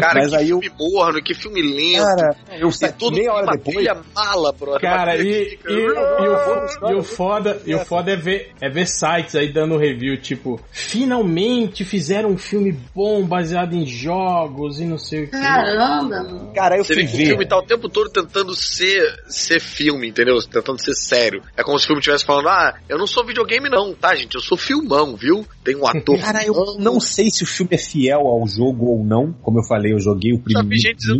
Cara, 0.00 0.20
Mas 0.20 0.30
que 0.30 0.36
aí 0.36 0.50
eu- 0.50 0.60
filme 0.60 0.76
morno, 0.78 1.22
que 1.22 1.34
filme 1.34 1.62
lento. 1.62 2.04
Cara, 2.04 2.36
eu 2.58 2.70
saí 2.72 2.92
tudo 2.92 3.16
meia 3.16 3.32
hora 3.32 3.46
depois. 3.52 3.86
mala, 4.14 4.52
brother. 4.52 4.80
Cara, 4.80 5.16
e, 5.16 5.58
e, 5.68 5.72
e 5.72 6.28
o, 6.28 6.38
fo- 6.38 6.90
e 6.90 6.94
o 6.94 7.02
foda, 7.02 7.62
e 7.64 7.74
o 7.74 7.78
foda 7.84 8.10
é, 8.12 8.16
ver, 8.16 8.50
é 8.60 8.68
ver 8.68 8.86
sites 8.86 9.34
aí 9.36 9.52
dando 9.52 9.76
review, 9.78 10.20
tipo, 10.20 10.60
finalmente 10.72 11.84
fizeram 11.84 12.30
um 12.30 12.38
filme 12.38 12.72
bom 12.94 13.24
baseado 13.24 13.74
em 13.74 13.86
jogos 13.86 14.80
e 14.80 14.84
não 14.84 14.98
sei 14.98 15.24
o 15.24 15.26
que. 15.26 15.32
Caramba! 15.40 16.50
Cara, 16.54 16.76
eu 16.76 16.84
Você 16.84 16.94
fui 16.94 17.04
vê 17.04 17.08
que 17.16 17.22
o 17.22 17.26
filme 17.26 17.46
tá 17.46 17.56
o 17.58 17.62
tempo 17.62 17.88
todo 17.88 18.10
tentando 18.10 18.54
ser, 18.54 19.02
ser 19.28 19.60
filme, 19.60 20.08
entendeu? 20.08 20.38
Tentando 20.42 20.80
ser 20.80 20.94
sério. 20.94 21.42
É 21.56 21.62
como 21.62 21.78
se 21.78 21.84
o 21.84 21.86
filme 21.88 22.00
estivesse 22.00 22.24
falando, 22.24 22.48
ah, 22.48 22.74
eu 22.88 22.98
não 22.98 23.06
sou 23.06 23.24
videogame 23.24 23.68
não, 23.68 23.94
tá, 23.94 24.14
gente? 24.14 24.34
Eu 24.34 24.40
sou 24.40 24.56
filmão, 24.58 25.16
viu? 25.16 25.46
Tem 25.64 25.76
um 25.76 25.86
ator. 25.98 26.18
Cara, 26.18 26.44
eu 26.44 26.54
não 26.78 27.00
sei 27.00 27.30
se 27.30 27.42
o 27.42 27.46
filme 27.46 27.74
é 27.74 27.78
fiel 27.78 28.20
ao 28.20 28.46
jogo 28.46 28.86
ou 28.86 29.04
não. 29.04 29.32
Como 29.42 29.58
eu 29.58 29.64
falei, 29.64 29.92
eu 29.92 30.00
joguei 30.00 30.32
o 30.32 30.38
primeiro. 30.38 30.68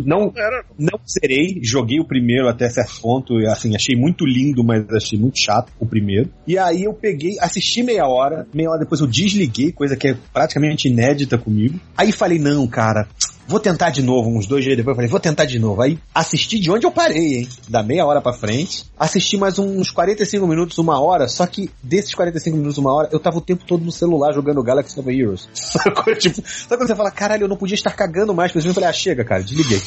Não, 0.05 0.31
não 0.77 0.99
zerei, 1.07 1.59
joguei 1.61 1.99
o 1.99 2.05
primeiro 2.05 2.47
até 2.47 2.69
certo 2.69 3.01
ponto. 3.01 3.39
e, 3.39 3.47
Assim, 3.47 3.75
achei 3.75 3.95
muito 3.95 4.25
lindo, 4.25 4.63
mas 4.63 4.87
achei 4.89 5.17
muito 5.17 5.39
chato 5.39 5.71
o 5.79 5.85
primeiro. 5.85 6.29
E 6.47 6.57
aí 6.57 6.83
eu 6.83 6.93
peguei, 6.93 7.37
assisti 7.39 7.83
meia 7.83 8.07
hora, 8.07 8.47
meia 8.53 8.69
hora 8.69 8.79
depois 8.79 9.01
eu 9.01 9.07
desliguei, 9.07 9.71
coisa 9.71 9.95
que 9.95 10.09
é 10.09 10.17
praticamente 10.33 10.87
inédita 10.87 11.37
comigo. 11.37 11.79
Aí 11.97 12.11
falei, 12.11 12.39
não, 12.39 12.67
cara. 12.67 13.07
Vou 13.47 13.59
tentar 13.59 13.89
de 13.89 14.01
novo, 14.01 14.29
uns 14.29 14.47
dois 14.47 14.63
dias 14.63 14.77
depois 14.77 14.93
eu 14.93 14.95
falei, 14.95 15.09
vou 15.09 15.19
tentar 15.19 15.45
de 15.45 15.59
novo. 15.59 15.81
Aí 15.81 15.99
assisti 16.15 16.59
de 16.59 16.71
onde 16.71 16.85
eu 16.85 16.91
parei, 16.91 17.39
hein? 17.39 17.49
Da 17.67 17.83
meia 17.83 18.05
hora 18.05 18.21
pra 18.21 18.31
frente. 18.33 18.85
Assisti 18.97 19.37
mais 19.37 19.59
uns 19.59 19.91
45 19.91 20.47
minutos, 20.47 20.77
uma 20.77 20.99
hora, 21.01 21.27
só 21.27 21.45
que 21.45 21.69
desses 21.81 22.13
45 22.15 22.55
minutos, 22.55 22.77
uma 22.77 22.93
hora, 22.93 23.09
eu 23.11 23.19
tava 23.19 23.37
o 23.37 23.41
tempo 23.41 23.65
todo 23.65 23.83
no 23.83 23.91
celular 23.91 24.33
jogando 24.33 24.63
Galaxy 24.63 24.99
of 24.99 25.09
Heroes. 25.09 25.49
Sacou? 25.53 26.15
Tipo, 26.15 26.41
sabe 26.45 26.77
quando 26.77 26.87
você 26.87 26.95
fala, 26.95 27.11
caralho, 27.11 27.43
eu 27.43 27.47
não 27.49 27.57
podia 27.57 27.75
estar 27.75 27.91
cagando 27.91 28.33
mais, 28.33 28.53
mas 28.53 28.65
eu 28.65 28.73
falei, 28.73 28.89
ah, 28.89 28.93
chega, 28.93 29.23
cara, 29.25 29.43
desliguei. 29.43 29.81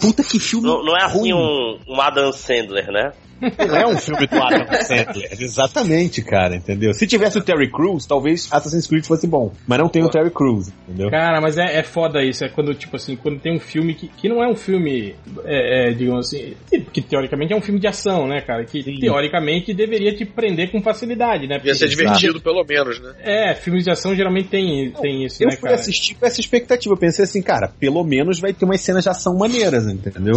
Puta 0.00 0.24
que 0.24 0.40
filme 0.40 0.66
Não, 0.66 0.82
não 0.82 0.96
é 0.96 1.04
assim 1.04 1.18
ruim. 1.18 1.32
um, 1.34 1.78
um 1.88 2.00
Adam 2.00 2.32
Sandler, 2.32 2.90
né? 2.90 3.12
Não 3.58 3.76
é 3.76 3.86
um 3.86 3.96
filme 3.98 4.26
do 4.26 4.36
Adam 4.42 4.66
Sandler. 4.84 5.28
Exatamente, 5.38 6.22
cara, 6.22 6.56
entendeu? 6.56 6.92
Se 6.94 7.06
tivesse 7.06 7.38
o 7.38 7.42
Terry 7.42 7.70
Crews, 7.70 8.06
talvez 8.06 8.48
Assassin's 8.50 8.86
Creed 8.86 9.04
fosse 9.04 9.26
bom. 9.26 9.52
Mas 9.66 9.78
não 9.78 9.88
tem 9.88 10.02
o 10.04 10.08
Terry 10.08 10.30
Crews, 10.30 10.68
entendeu? 10.88 11.10
Cara, 11.10 11.40
mas 11.40 11.58
é, 11.58 11.78
é 11.78 11.82
foda 11.82 12.22
isso. 12.22 12.44
É 12.44 12.48
quando, 12.48 12.74
tipo 12.74 12.96
assim, 12.96 13.16
quando 13.16 13.40
tem 13.40 13.54
um 13.56 13.60
filme 13.60 13.94
que, 13.94 14.08
que 14.08 14.28
não 14.28 14.42
é 14.42 14.48
um 14.48 14.54
filme, 14.54 15.14
é, 15.44 15.90
é, 15.90 15.92
digamos 15.92 16.26
assim, 16.28 16.54
que, 16.68 16.80
que 16.80 17.02
teoricamente 17.02 17.52
é 17.52 17.56
um 17.56 17.60
filme 17.60 17.80
de 17.80 17.86
ação, 17.86 18.26
né, 18.26 18.40
cara? 18.40 18.64
Que 18.64 18.82
teoricamente 19.00 19.74
deveria 19.74 20.14
te 20.14 20.24
prender 20.24 20.70
com 20.70 20.80
facilidade, 20.82 21.46
né? 21.46 21.60
Ia 21.64 21.74
ser 21.74 21.86
Porque- 21.86 21.96
divertido, 22.02 22.40
pelo 22.40 22.64
menos, 22.64 23.00
né? 23.00 23.14
É, 23.20 23.54
filmes 23.54 23.84
de 23.84 23.90
ação 23.90 24.14
geralmente 24.14 24.48
tem, 24.48 24.90
tem 25.00 25.24
isso, 25.24 25.42
Eu 25.42 25.48
né, 25.48 25.56
fui 25.56 25.62
cara? 25.68 25.74
assistir 25.80 26.14
com 26.14 26.26
essa 26.26 26.40
expectativa. 26.40 26.92
Eu 26.94 26.98
pensei 26.98 27.24
assim, 27.24 27.42
cara, 27.42 27.68
pelo 27.78 28.02
menos 28.04 28.40
vai 28.40 28.52
ter 28.52 28.64
umas 28.64 28.80
cenas 28.80 29.04
de 29.04 29.10
ação 29.10 29.36
maneiras, 29.36 29.86
entendeu? 29.86 30.34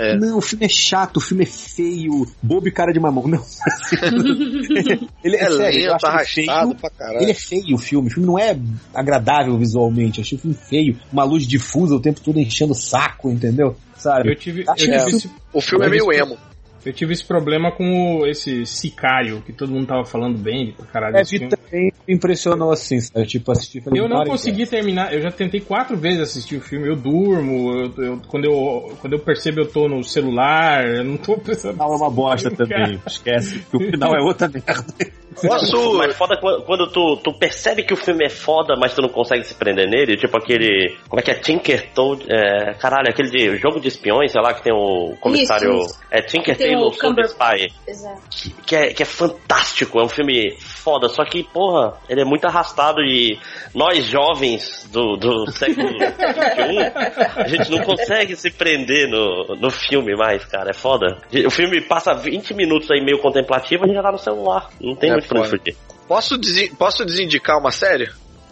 É. 0.00 0.16
Não, 0.16 0.38
o 0.38 0.40
filme 0.40 0.64
é 0.64 0.68
chato, 0.68 1.18
o 1.18 1.20
filme 1.20 1.42
é 1.44 1.46
feio, 1.46 2.26
bobo 2.42 2.66
e 2.66 2.70
cara 2.72 2.92
de 2.92 2.98
mamão. 3.00 3.26
Não. 3.28 3.40
ele 5.22 5.36
é, 5.36 5.42
É 5.44 5.50
sério, 5.50 5.80
eu 5.80 5.92
lento, 5.92 6.04
arrastado 6.06 6.24
feio. 6.26 6.74
pra 6.76 6.90
caralho. 6.90 7.22
Ele 7.22 7.30
é 7.30 7.34
feio 7.34 7.74
o 7.74 7.78
filme, 7.78 8.08
o 8.08 8.10
filme 8.10 8.26
não 8.26 8.38
é 8.38 8.56
agradável 8.94 9.56
visualmente, 9.58 10.20
achei 10.20 10.38
o 10.38 10.40
filme 10.40 10.56
feio, 10.56 10.98
uma 11.12 11.24
luz 11.24 11.46
difusa 11.46 11.94
o 11.94 12.00
tempo 12.00 12.20
todo 12.20 12.38
enchendo 12.38 12.72
o 12.72 12.76
saco, 12.76 13.30
entendeu? 13.30 13.76
Sabe? 13.96 14.30
Eu 14.30 14.36
tive, 14.36 14.64
eu 14.66 14.74
tive 14.74 14.96
o 14.96 15.00
filme- 15.00 15.16
esse, 15.18 15.30
O 15.52 15.60
filme 15.60 15.86
é 15.86 15.88
meio 15.90 16.12
emo. 16.12 16.38
Eu 16.84 16.92
tive 16.94 17.12
esse 17.12 17.24
problema 17.26 17.70
com 17.70 18.20
o- 18.20 18.26
esse 18.26 18.64
Sicário, 18.64 19.42
que 19.42 19.52
todo 19.52 19.70
mundo 19.70 19.86
tava 19.86 20.04
falando 20.04 20.38
bem 20.38 20.72
pra 20.72 20.86
caralho 20.86 21.16
É, 21.18 21.24
filme. 21.26 21.48
também 21.48 21.92
me 22.08 22.14
impressionou 22.14 22.72
assim, 22.72 22.98
sabe? 23.00 23.26
Tipo, 23.26 23.52
assisti 23.52 23.78
e 23.78 23.80
falei, 23.82 24.00
Eu 24.00 24.08
não 24.08 24.16
"Cara, 24.18 24.30
consegui 24.30 24.66
terminar, 24.66 25.12
eu 25.12 25.20
já 25.20 25.30
tentei 25.30 25.60
quatro 25.60 25.96
vezes 25.96 26.20
assistir 26.22 26.56
o 26.56 26.60
filme, 26.60 26.88
eu 26.88 26.96
durmo, 26.96 27.70
eu- 27.70 28.04
eu- 28.04 28.20
quando, 28.26 28.44
eu, 28.46 28.96
quando 29.00 29.12
eu 29.12 29.18
percebo 29.18 29.60
eu 29.60 29.68
tô 29.70 29.88
no 29.88 30.02
celular, 30.02 30.84
eu 30.86 31.04
não 31.04 31.16
tô 31.18 31.36
pensando. 31.38 31.70
O 31.70 31.72
final 31.74 31.92
é 31.92 31.96
uma 31.96 32.10
bosta 32.10 32.50
também, 32.56 32.98
esquece, 33.06 33.58
que 33.70 33.76
o 33.76 33.80
final 33.90 34.14
é 34.16 34.20
outra 34.22 34.48
merda. 34.48 34.84
Posso. 35.48 35.94
Mas 35.94 36.16
foda 36.16 36.36
quando, 36.38 36.86
tu, 36.90 37.16
tu 37.18 37.32
percebe 37.32 37.82
que 37.82 37.92
o 37.94 37.96
filme 37.96 38.24
é 38.26 38.28
foda, 38.28 38.74
mas 38.78 38.94
tu 38.94 39.02
não 39.02 39.08
consegue 39.08 39.44
se 39.44 39.54
prender 39.54 39.88
nele. 39.88 40.16
Tipo 40.16 40.36
aquele. 40.38 40.96
Como 41.08 41.20
é 41.20 41.22
que 41.22 41.30
é? 41.30 41.34
Tinker 41.34 41.90
Toad. 41.94 42.24
É, 42.28 42.74
caralho, 42.74 43.08
aquele 43.08 43.30
de 43.30 43.56
jogo 43.58 43.80
de 43.80 43.88
espiões, 43.88 44.32
sei 44.32 44.40
lá, 44.42 44.54
que 44.54 44.62
tem 44.62 44.72
o 44.72 45.14
comissário. 45.20 45.80
Isso, 45.80 45.90
isso. 45.90 46.00
É 46.10 46.22
Tinker 46.22 46.56
Tailor 46.56 46.92
Super 46.94 47.08
Cumber- 47.08 47.24
Spy. 47.26 47.72
Exato. 47.86 48.20
que 48.66 48.76
é, 48.76 48.94
que 48.94 49.02
é 49.02 49.06
fantástico, 49.06 49.98
é 50.00 50.04
um 50.04 50.08
filme 50.08 50.56
foda, 50.80 51.08
só 51.08 51.24
que, 51.24 51.44
porra, 51.44 51.94
ele 52.08 52.22
é 52.22 52.24
muito 52.24 52.44
arrastado 52.46 53.00
e 53.02 53.38
nós 53.74 54.04
jovens 54.06 54.88
do, 54.92 55.16
do 55.16 55.50
século 55.52 55.88
XXI, 55.88 57.36
a 57.36 57.46
gente 57.48 57.70
não 57.70 57.82
consegue 57.84 58.34
se 58.36 58.50
prender 58.50 59.08
no, 59.08 59.56
no 59.56 59.70
filme 59.70 60.14
mais, 60.16 60.44
cara, 60.44 60.70
é 60.70 60.74
foda. 60.74 61.18
O 61.46 61.50
filme 61.50 61.80
passa 61.82 62.14
20 62.14 62.54
minutos 62.54 62.90
aí 62.90 63.00
meio 63.04 63.18
contemplativo, 63.18 63.84
a 63.84 63.86
gente 63.86 63.96
já 63.96 64.02
tá 64.02 64.12
no 64.12 64.18
celular, 64.18 64.68
não 64.80 64.94
tem 64.96 65.10
É 65.10 65.12
muito 65.14 65.28
pra 65.28 65.40
onde 65.40 65.50
foda. 65.50 65.62
fugir. 65.62 65.76
Posso, 66.08 66.36
desi- 66.36 66.74
posso 66.76 67.04
desindicar 67.04 67.58
uma 67.58 67.70
série? 67.70 68.10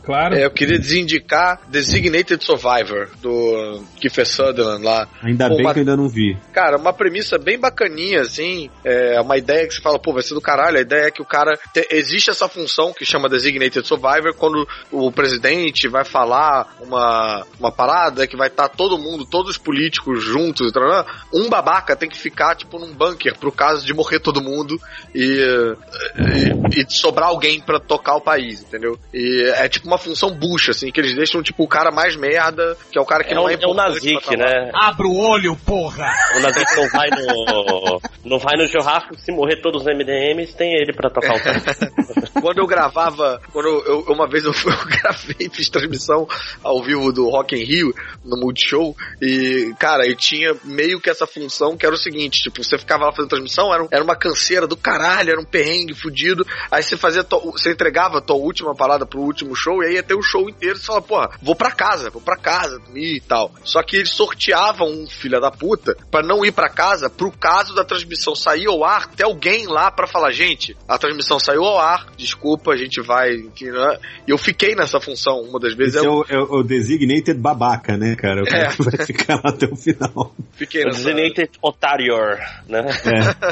Claro. 0.09 0.35
É, 0.35 0.47
eu 0.47 0.51
queria 0.51 0.79
desindicar 0.79 1.61
Designated 1.69 2.43
Survivor, 2.43 3.11
do 3.21 3.85
Kiefer 4.01 4.27
Sutherland 4.27 4.83
lá. 4.83 5.07
Ainda 5.23 5.49
Pô, 5.51 5.57
bem 5.57 5.67
uma- 5.67 5.75
que 5.75 5.81
eu 5.81 5.83
ainda 5.83 5.97
não 5.99 6.09
vi. 6.09 6.35
Cara, 6.51 6.79
uma 6.79 6.95
premissa 6.95 7.37
bem 7.37 7.59
bacaninha, 7.59 8.23
assim. 8.23 8.71
É 8.83 9.21
uma 9.21 9.37
ideia 9.37 9.69
que 9.69 9.75
você 9.75 9.83
fala, 9.83 9.99
pô, 9.99 10.15
vai 10.15 10.23
ser 10.23 10.33
do 10.33 10.41
caralho. 10.41 10.79
A 10.79 10.81
ideia 10.81 11.09
é 11.09 11.11
que 11.11 11.21
o 11.21 11.27
cara. 11.27 11.59
te- 11.75 11.87
existe 11.91 12.31
essa 12.31 12.49
função 12.49 12.95
que 12.95 13.05
chama 13.05 13.29
Designated 13.29 13.87
Survivor 13.87 14.33
quando 14.35 14.67
o 14.91 15.13
presidente 15.13 15.87
vai 15.89 16.07
falar 16.07 16.75
uma, 16.81 17.45
uma 17.61 17.71
parada 17.71 18.27
que 18.27 18.35
vai 18.37 18.49
estar 18.49 18.71
todo 18.71 18.97
mundo, 18.97 19.27
todos 19.27 19.51
os 19.51 19.59
políticos 19.59 20.25
juntos. 20.25 20.73
tarará. 20.73 21.05
Um 21.35 21.51
babaca 21.51 21.95
tem 21.95 22.09
que 22.09 22.17
ficar, 22.17 22.55
tipo, 22.57 22.79
num 22.79 22.95
bunker 22.95 23.37
pro 23.39 23.53
caso 23.53 23.85
de 23.85 23.93
morrer 23.93 24.21
todo 24.21 24.41
mundo 24.41 24.81
e, 25.15 25.39
e, 26.75 26.81
e 26.81 26.91
sobrar 26.91 27.29
alguém 27.29 27.61
pra 27.61 27.79
tocar 27.79 28.15
o 28.17 28.23
país, 28.23 28.63
entendeu? 28.63 28.99
E 29.13 29.43
é 29.55 29.69
tipo 29.69 29.87
uma 29.87 29.98
função 29.99 30.31
bucha, 30.31 30.71
assim, 30.71 30.91
que 30.91 31.01
eles 31.01 31.15
deixam, 31.15 31.43
tipo, 31.43 31.65
o 31.65 31.69
cara 31.69 31.91
mais 31.91 32.17
merda, 32.17 32.77
que 32.91 32.99
é 32.99 33.01
o 33.01 33.05
cara 33.07 33.23
que 33.25 33.33
É 33.33 33.35
não 33.35 33.45
o, 33.45 33.49
é 33.49 33.53
é 33.55 33.57
o 33.57 33.59
importante 33.71 34.13
Nazik, 34.15 34.37
né? 34.37 34.71
Abra 34.75 35.07
o 35.07 35.17
olho, 35.17 35.57
porra! 35.57 36.07
O 36.37 36.41
Nazik 36.41 36.77
não 36.77 36.89
vai 36.91 37.09
no. 37.11 38.01
não 38.25 38.39
vai 38.39 38.57
no 38.57 38.67
churrasco, 38.69 39.17
se 39.19 39.33
morrer 39.33 39.57
todos 39.61 39.83
os 39.83 39.87
MDMs, 39.87 40.55
tem 40.57 40.73
ele 40.75 40.93
pra 40.93 41.11
tocar 41.11 41.35
o 41.37 41.43
cara. 41.43 41.61
quando 42.41 42.59
eu 42.59 42.67
gravava, 42.67 43.41
quando 43.53 43.67
eu, 43.67 43.85
eu- 43.87 44.05
uma 44.13 44.29
vez 44.29 44.45
eu, 44.45 44.53
fui- 44.53 44.73
eu 44.73 44.85
gravei, 44.87 45.49
fiz 45.51 45.69
transmissão 45.69 46.27
ao 46.63 46.83
vivo 46.83 47.13
do 47.13 47.29
Rock 47.29 47.55
in 47.57 47.65
Rio, 47.65 47.95
no 48.25 48.37
Multishow, 48.37 48.95
e, 49.21 49.75
cara, 49.79 50.07
eu 50.07 50.15
tinha 50.17 50.55
meio 50.65 51.01
que 51.01 51.11
essa 51.11 51.27
função 51.27 51.77
que 51.77 51.85
era 51.87 51.95
o 51.95 51.99
seguinte, 51.99 52.43
tipo, 52.43 52.63
você 52.63 52.79
ficava 52.79 53.07
lá 53.07 53.13
fazendo 53.13 53.31
transmissão, 53.31 53.73
era, 53.73 53.83
um- 53.83 53.89
era 53.91 54.05
uma 54.05 54.17
canseira 54.17 54.67
do 54.67 54.77
caralho, 54.77 55.31
era 55.31 55.41
um 55.41 55.45
perrengue 55.45 55.95
fudido, 55.95 56.47
aí 56.71 56.83
você 56.83 56.97
fazia, 56.97 57.25
tua- 57.25 57.41
você 57.41 57.73
entregava 57.73 58.19
a 58.19 58.21
tua 58.23 58.37
última 58.37 58.75
parada 58.75 59.07
pro 59.07 59.21
último 59.21 59.55
show, 59.55 59.83
e 59.83 59.87
aí 59.89 59.95
ia 59.95 60.03
ter 60.03 60.15
o 60.15 60.23
show 60.23 60.49
inteiro, 60.49 60.77
e 60.77 60.79
você 60.81 60.87
fala, 60.87 61.03
porra, 61.03 61.31
vou 61.43 61.55
pra 61.57 61.71
casa, 61.71 62.11
vou 62.11 62.23
pra 62.23 62.37
casa, 62.37 62.79
dormir 62.79 63.17
e 63.17 63.21
tal. 63.21 63.51
Só 63.65 63.83
que 63.83 63.97
eles 63.97 64.11
sorteavam 64.13 64.89
um 64.89 65.07
filho 65.07 65.41
da 65.41 65.51
puta 65.51 65.97
pra 66.11 66.23
não 66.23 66.45
ir 66.45 66.53
pra 66.53 66.69
casa, 66.69 67.11
pro 67.11 67.31
caso 67.33 67.75
da 67.75 67.85
transmissão 67.85 68.35
sair 68.35 68.67
ao 68.69 68.85
ar, 68.85 69.09
ter 69.09 69.25
alguém 69.25 69.67
lá 69.67 69.91
pra 69.91 70.07
falar, 70.07 70.31
gente, 70.33 70.77
a 70.87 70.99
transmissão 70.99 71.39
saiu 71.39 71.65
ao 71.65 71.79
ar, 71.79 72.07
desculpa, 72.17 72.73
a 72.73 72.77
gente 72.77 73.01
vai. 73.01 73.37
que, 73.55 73.71
né? 73.71 73.99
E 74.27 74.31
eu 74.31 74.39
fiquei 74.39 74.75
nessa 74.75 75.01
função 75.01 75.41
uma 75.43 75.59
das 75.59 75.75
vezes. 75.75 75.97
Esse 75.97 76.05
é 76.05 76.09
eu 76.09 76.13
o, 76.19 76.25
é 76.29 76.39
o 76.39 76.63
designated 76.63 77.39
babaca, 77.39 77.97
né, 77.97 78.15
cara? 78.17 78.43
O 78.43 78.45
cara 78.45 78.69
É. 78.69 78.69
que 78.77 78.83
vai 78.83 79.07
ficar 79.07 79.35
lá 79.37 79.51
até 79.51 79.67
o 79.67 79.77
final. 79.77 80.35
fiquei 80.53 80.83
O 80.83 80.87
nessa. 80.87 80.99
Designated 80.99 81.51
Otarior, 81.63 82.39
né? 82.69 82.83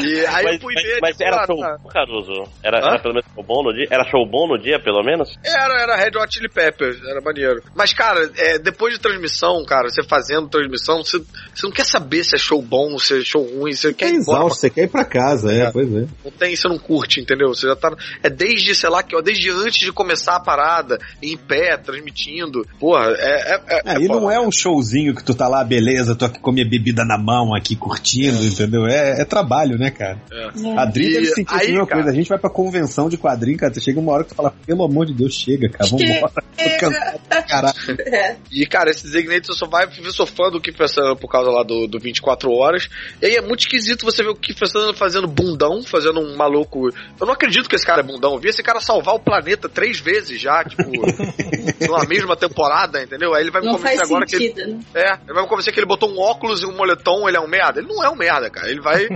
E 0.00 0.26
aí 0.26 0.44
mas, 0.44 0.54
eu 0.54 0.60
fui 0.60 0.74
mas- 0.74 0.82
ver. 0.84 0.98
mas 1.02 1.16
tipo, 1.16 1.24
era 1.24 1.42
ah, 1.42 1.46
show 1.46 1.56
tá. 1.58 1.78
Caruso? 1.92 2.44
Era, 2.62 2.78
Hã? 2.78 2.88
era 2.90 2.98
pelo 3.00 3.14
menos 3.14 3.28
show 3.34 3.44
bom 3.44 3.62
no 3.62 3.72
dia? 3.72 3.86
Era 3.90 4.04
show 4.10 4.26
bom 4.26 4.48
no 4.48 4.58
dia, 4.58 4.78
pelo 4.80 5.02
menos? 5.02 5.28
Era, 5.42 5.82
era 5.82 5.96
Red 5.96 6.18
Hot 6.18 6.32
Chili 6.34 6.48
Peppers, 6.48 6.98
era 7.04 7.20
maneiro. 7.20 7.62
Mas, 7.74 7.92
cara, 7.92 8.30
é, 8.36 8.58
depois 8.58 8.94
de 8.94 9.00
transmissão, 9.00 9.64
cara, 9.64 9.88
você 9.88 10.02
fazendo 10.02 10.48
transmissão, 10.48 11.02
você, 11.02 11.18
você 11.54 11.66
não 11.66 11.72
quer 11.72 11.84
saber 11.84 12.24
se 12.24 12.34
é 12.36 12.38
show 12.38 12.60
bom, 12.60 12.98
se 12.98 13.20
é 13.20 13.24
show 13.24 13.42
ruim, 13.42 13.72
você 13.72 13.92
quer 13.94 14.06
É 14.06 14.08
ir 14.10 14.16
embora. 14.16 14.38
exausto, 14.40 14.60
você 14.60 14.70
quer 14.70 14.82
ir 14.84 14.88
pra 14.88 15.04
casa, 15.04 15.52
é, 15.52 15.70
pois 15.70 15.88
é. 15.94 16.06
Não 16.24 16.30
tem, 16.30 16.54
você 16.54 16.68
não 16.68 16.78
curte, 16.78 17.20
entendeu? 17.20 17.48
Você 17.48 17.66
já 17.66 17.74
tá. 17.76 17.90
É 18.22 18.28
desde, 18.28 18.74
sei 18.74 18.90
lá, 18.90 19.02
que 19.02 19.16
ó, 19.16 19.20
desde 19.22 19.50
antes 19.50 19.80
de 19.80 19.92
começar 19.92 20.36
a 20.36 20.40
parada, 20.40 20.98
em 21.22 21.36
pé, 21.36 21.76
transmitindo. 21.76 22.66
Porra, 22.78 23.06
é. 23.18 23.54
é, 23.54 23.60
é, 23.68 23.82
É, 23.94 24.00
e 24.00 24.08
não 24.08 24.30
é 24.30 24.40
um 24.40 24.50
showzinho 24.52 25.14
que 25.14 25.24
tu 25.24 25.34
tá 25.34 25.48
lá, 25.48 25.64
beleza, 25.64 26.14
tô 26.14 26.26
aqui 26.26 26.38
com 26.38 26.52
minha 26.52 26.68
bebida 26.68 27.04
na 27.04 27.16
mão, 27.18 27.54
aqui 27.54 27.74
curtindo, 27.76 28.44
entendeu? 28.44 28.86
É, 28.86 29.20
é 29.20 29.24
trabalho, 29.24 29.78
né, 29.78 29.90
cara? 29.90 30.18
É. 30.30 30.50
A 30.78 30.84
deve 30.84 31.26
sentir 31.26 31.54
a 31.54 31.58
mesma 31.58 31.86
coisa. 31.86 32.10
A 32.10 32.14
gente 32.14 32.28
vai 32.28 32.38
pra 32.38 32.50
convenção 32.50 33.08
de 33.08 33.16
quadrinho, 33.16 33.56
cara. 33.58 33.72
tu 33.72 33.80
Chega 33.80 33.98
uma 33.98 34.12
hora 34.12 34.24
que 34.24 34.30
tu 34.30 34.34
fala, 34.36 34.52
pelo 34.66 34.84
amor 34.84 35.06
de 35.06 35.14
Deus, 35.14 35.29
chega, 35.30 35.68
cara, 35.68 35.88
vambora. 35.90 36.32
Tô 36.56 36.78
cansado 36.78 37.20
pra 37.28 37.42
caralho. 37.42 37.74
E, 38.50 38.66
cara, 38.66 38.90
esse 38.90 39.04
Designated 39.04 39.54
só 39.56 39.66
vai 39.66 39.88
eu 39.98 40.12
sou 40.12 40.26
fã 40.26 40.50
do 40.50 40.60
Kiefer 40.60 40.88
Sutherland 40.88 41.20
por 41.20 41.28
causa 41.30 41.50
lá 41.50 41.62
do, 41.62 41.86
do 41.86 41.98
24 41.98 42.50
Horas. 42.50 42.88
E 43.20 43.26
aí 43.26 43.34
é 43.36 43.40
muito 43.40 43.60
esquisito 43.60 44.04
você 44.04 44.22
ver 44.22 44.30
o 44.30 44.34
Kiefer 44.34 44.66
Sutherland 44.66 44.98
fazendo 44.98 45.28
bundão, 45.28 45.82
fazendo 45.82 46.20
um 46.20 46.36
maluco. 46.36 46.88
Eu 46.88 47.26
não 47.26 47.32
acredito 47.32 47.68
que 47.68 47.76
esse 47.76 47.86
cara 47.86 48.00
é 48.00 48.04
bundão. 48.04 48.34
Eu 48.34 48.38
vi 48.40 48.48
esse 48.48 48.62
cara 48.62 48.80
salvar 48.80 49.14
o 49.14 49.20
planeta 49.20 49.68
três 49.68 50.00
vezes 50.00 50.40
já, 50.40 50.64
tipo, 50.64 50.82
na 51.90 52.06
mesma 52.08 52.36
temporada, 52.36 53.02
entendeu? 53.02 53.34
Aí 53.34 53.42
ele 53.42 53.50
vai 53.50 53.60
me 53.60 53.68
Não 53.68 53.74
convencer 53.74 53.98
faz 53.98 54.10
agora 54.10 54.26
que 54.26 54.36
sentido, 54.36 54.60
ele. 54.60 54.72
né? 54.72 54.80
É, 54.94 55.12
ele 55.12 55.34
vai 55.34 55.42
me 55.42 55.48
convencer 55.48 55.72
que 55.72 55.78
ele 55.80 55.86
botou 55.86 56.10
um 56.10 56.18
óculos 56.18 56.62
e 56.62 56.66
um 56.66 56.76
moletom, 56.76 57.28
ele 57.28 57.36
é 57.36 57.40
um 57.40 57.48
merda. 57.48 57.80
Ele 57.80 57.88
não 57.88 58.02
é 58.02 58.10
um 58.10 58.16
merda, 58.16 58.50
cara. 58.50 58.70
Ele 58.70 58.80
vai. 58.80 59.06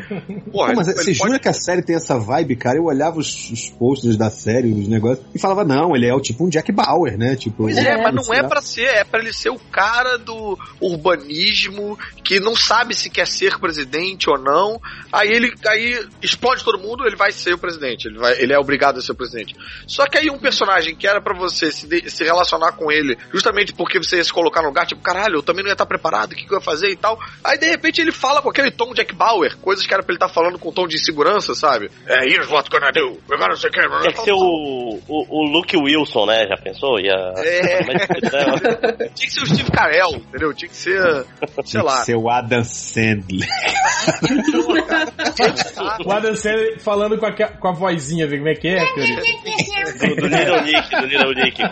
Porra, 0.51 0.68
Pô, 0.68 0.76
mas 0.76 0.89
ele, 0.89 0.97
você 0.97 1.10
ele 1.10 1.15
jura 1.15 1.39
que 1.39 1.49
a 1.49 1.52
série 1.52 1.83
tem 1.83 1.97
essa 1.97 2.18
vibe, 2.18 2.57
cara? 2.57 2.76
Eu 2.76 2.84
olhava 2.84 3.18
os, 3.18 3.51
os 3.51 3.70
posters 3.70 4.17
da 4.17 4.31
série, 4.31 4.73
os 4.73 4.89
negócios, 4.89 5.25
e 5.34 5.39
falava, 5.39 5.65
não, 5.65 5.94
ele 5.94 6.03
é 6.08 6.15
o 6.15 6.20
tipo 6.20 6.47
um 6.47 6.49
Jack 6.49 6.70
Bauer, 6.73 7.16
né? 7.18 7.36
Tipo, 7.36 7.65
Pois 7.65 7.76
é, 7.78 7.97
mas 8.02 8.15
não 8.15 8.34
é 8.34 8.42
pra 8.42 8.60
ser, 8.60 8.86
é 8.86 9.05
pra 9.05 9.20
ele 9.20 9.33
ser 9.33 9.50
o 9.50 9.58
cara 9.58 10.16
do 10.18 10.58
urbanismo 10.81 11.99
que 12.23 12.41
não 12.41 12.57
sabe 12.57 12.94
se 12.94 13.10
quer 13.10 13.26
ser 13.26 13.58
presidente 13.58 14.28
ou 14.31 14.39
não. 14.39 14.81
Aí 15.12 15.28
ele 15.31 15.52
aí 15.66 16.05
explode 16.23 16.65
todo 16.65 16.78
mundo, 16.78 17.07
ele 17.07 17.16
vai 17.16 17.33
ser 17.33 17.55
o 17.55 17.58
presidente, 17.58 18.07
ele, 18.08 18.18
vai, 18.18 18.41
ele 18.41 18.52
é 18.52 18.58
obrigado 18.58 18.99
a 18.99 19.02
ser 19.02 19.12
o 19.12 19.15
presidente. 19.15 19.55
Só 19.86 20.07
que 20.07 20.18
aí 20.18 20.31
um 20.31 20.39
personagem 20.39 20.94
que 20.97 21.07
era 21.07 21.20
pra 21.20 21.34
você 21.36 21.70
se, 21.70 21.86
de- 21.86 22.10
se 22.10 22.24
relacionar 22.24 22.73
com 22.73 22.91
ele, 22.91 23.16
justamente 23.33 23.73
porque 23.73 23.99
você 23.99 24.16
ia 24.16 24.24
se 24.24 24.33
colocar 24.33 24.62
no 24.62 24.68
lugar, 24.68 24.86
tipo, 24.86 25.02
caralho, 25.02 25.36
eu 25.36 25.42
também 25.42 25.62
não 25.62 25.70
ia 25.70 25.74
estar 25.74 25.86
preparado, 25.86 26.33
o 26.33 26.34
que, 26.34 26.47
que 26.47 26.52
eu 26.52 26.58
ia 26.58 26.65
fazer 26.65 26.91
e 26.91 26.97
tal. 26.97 27.18
Aí 27.42 27.58
de 27.58 27.66
repente 27.66 28.00
ele 28.00 28.12
fala 28.12 28.41
com 28.42 28.50
aquele 28.50 28.70
tom 28.70 28.92
Jack 28.94 29.15
Bauer, 29.15 29.57
coisas 29.58 29.86
que 29.86 29.92
era 29.92 30.02
pra 30.02 30.12
ele 30.12 30.16
estar 30.16 30.28
falando 30.28 30.58
com 30.58 30.73
tom 30.73 30.86
de 30.86 30.97
insegurança, 30.97 31.55
sabe? 31.55 31.91
É, 32.07 32.26
here's 32.26 32.49
what 32.50 32.68
gonna 32.70 32.91
do, 32.92 33.18
we're 33.28 33.39
gonna 33.39 33.57
say 33.57 33.70
Tinha 33.70 34.12
que 34.12 34.24
ser 34.24 34.33
o, 34.33 35.00
o, 35.08 35.08
o 35.08 35.44
Luke 35.52 35.76
Wilson, 35.97 36.26
né? 36.26 36.47
Já 36.47 36.56
pensou? 36.56 36.98
Ia... 37.00 37.32
É. 37.36 37.84
Né, 37.84 38.06
Tinha 39.14 39.28
que 39.28 39.31
ser 39.31 39.42
o 39.42 39.47
Steve 39.47 39.70
Carell, 39.70 40.16
entendeu? 40.16 40.55
Tinha 40.55 40.68
que 40.68 40.76
ser, 40.76 41.26
sei 41.64 41.82
lá. 41.82 42.05
Seu 42.05 42.28
Adam 42.28 42.64
Sandler. 42.64 43.48
O 46.05 46.12
Adam 46.12 46.34
Sandler 46.36 46.81
falando 46.81 47.18
com 47.18 47.26
a, 47.26 47.32
com 47.32 47.68
a 47.68 47.73
vozinha, 47.73 48.28
como 48.28 48.48
é 48.48 48.55
que 48.55 48.68
é, 48.68 48.84
do, 48.84 50.16
do 50.16 50.26
Little 50.26 50.62
Nick, 50.62 51.00
do 51.00 51.06
Little 51.06 51.34
Nick. 51.34 51.62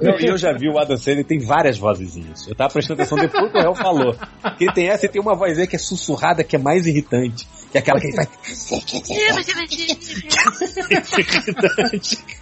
Eu, 0.00 0.18
eu 0.18 0.36
já 0.36 0.52
vi 0.52 0.68
o 0.68 0.78
Adam 0.78 0.96
Sandler, 0.96 1.24
tem 1.24 1.38
várias 1.38 1.78
vozezinhas. 1.78 2.48
Eu 2.48 2.54
tava 2.54 2.72
prestando 2.72 3.00
atenção 3.00 3.16
depois 3.16 3.52
que 3.52 3.58
o 3.58 3.60
réu 3.60 3.74
falou. 3.74 4.16
Que 4.58 4.64
ele 4.64 4.72
tem 4.72 4.88
essa 4.88 5.06
e 5.06 5.08
tem 5.08 5.22
uma 5.22 5.36
vozinha 5.36 5.66
que 5.66 5.76
é 5.76 5.78
sussurrada, 5.78 6.42
que 6.42 6.56
é 6.56 6.58
mais 6.58 6.86
irritante. 6.86 7.46
Que 7.74 7.78
é 7.78 7.80
aquela 7.80 7.98
que 7.98 8.06
ele 8.06 8.14
faz. 8.14 8.28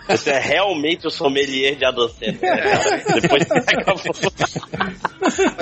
Você 0.08 0.30
é 0.30 0.38
realmente 0.38 1.06
o 1.06 1.10
sommelier 1.10 1.74
de 1.74 1.86
adolescente. 1.86 2.38
Né, 2.42 2.56
cara? 2.58 3.02
Depois 3.18 3.44
que 3.44 3.48
você 3.48 3.76
acabou. 3.76 4.12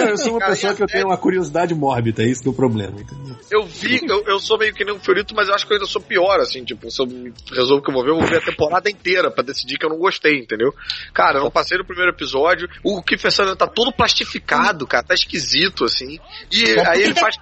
Eu 0.08 0.16
sou 0.16 0.32
uma 0.32 0.44
pessoa 0.46 0.74
que 0.74 0.82
eu 0.82 0.88
tenho 0.88 1.06
uma 1.06 1.16
curiosidade 1.16 1.72
mórbida, 1.72 2.24
é 2.24 2.26
isso 2.26 2.42
que 2.42 2.48
é 2.48 2.50
o 2.50 2.54
problema. 2.54 3.00
entendeu? 3.00 3.36
Eu 3.48 3.64
vi, 3.64 4.00
eu, 4.08 4.24
eu 4.26 4.40
sou 4.40 4.58
meio 4.58 4.74
que 4.74 4.84
nem 4.84 4.92
um 4.92 4.98
Fiorito, 4.98 5.36
mas 5.36 5.46
eu 5.46 5.54
acho 5.54 5.64
que 5.64 5.72
eu 5.72 5.76
ainda 5.76 5.86
sou 5.86 6.02
pior, 6.02 6.40
assim, 6.40 6.64
tipo, 6.64 6.90
se 6.90 7.00
eu 7.00 7.06
resolvo 7.52 7.80
que 7.84 7.90
eu 7.90 7.94
vou 7.94 8.02
ver, 8.02 8.10
eu 8.10 8.18
vou 8.18 8.26
ver 8.26 8.38
a 8.38 8.44
temporada 8.44 8.90
inteira 8.90 9.30
pra 9.30 9.44
decidir 9.44 9.78
que 9.78 9.86
eu 9.86 9.90
não 9.90 9.98
gostei, 9.98 10.40
entendeu? 10.40 10.74
Cara, 11.14 11.38
eu 11.38 11.44
não 11.44 11.50
passei 11.50 11.78
no 11.78 11.84
primeiro 11.84 12.10
episódio, 12.10 12.68
o 12.82 13.00
Kiefer 13.02 13.30
Sutherland 13.30 13.58
tá 13.58 13.68
todo 13.68 13.92
plastificado, 13.92 14.84
cara, 14.84 15.04
tá 15.04 15.14
esquisito, 15.14 15.84
assim, 15.84 16.18
e 16.50 16.64
aí 16.80 17.02
ele 17.02 17.14
faz 17.14 17.36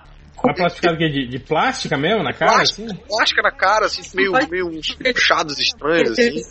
Mas 0.44 0.56
plastificado 0.56 0.94
o 0.94 0.98
quê? 0.98 1.08
De, 1.08 1.28
de 1.28 1.38
plástica 1.38 1.96
mesmo, 1.96 2.22
na 2.22 2.32
cara? 2.32 2.52
plástica, 2.52 2.84
Assim? 2.84 2.96
plástica 3.08 3.42
na 3.42 3.50
cara, 3.50 3.86
assim, 3.86 4.02
meio, 4.16 4.32
meio 4.48 4.66
uns 4.68 4.94
puxados 4.94 5.58
estranhos, 5.58 6.12
assim. 6.12 6.42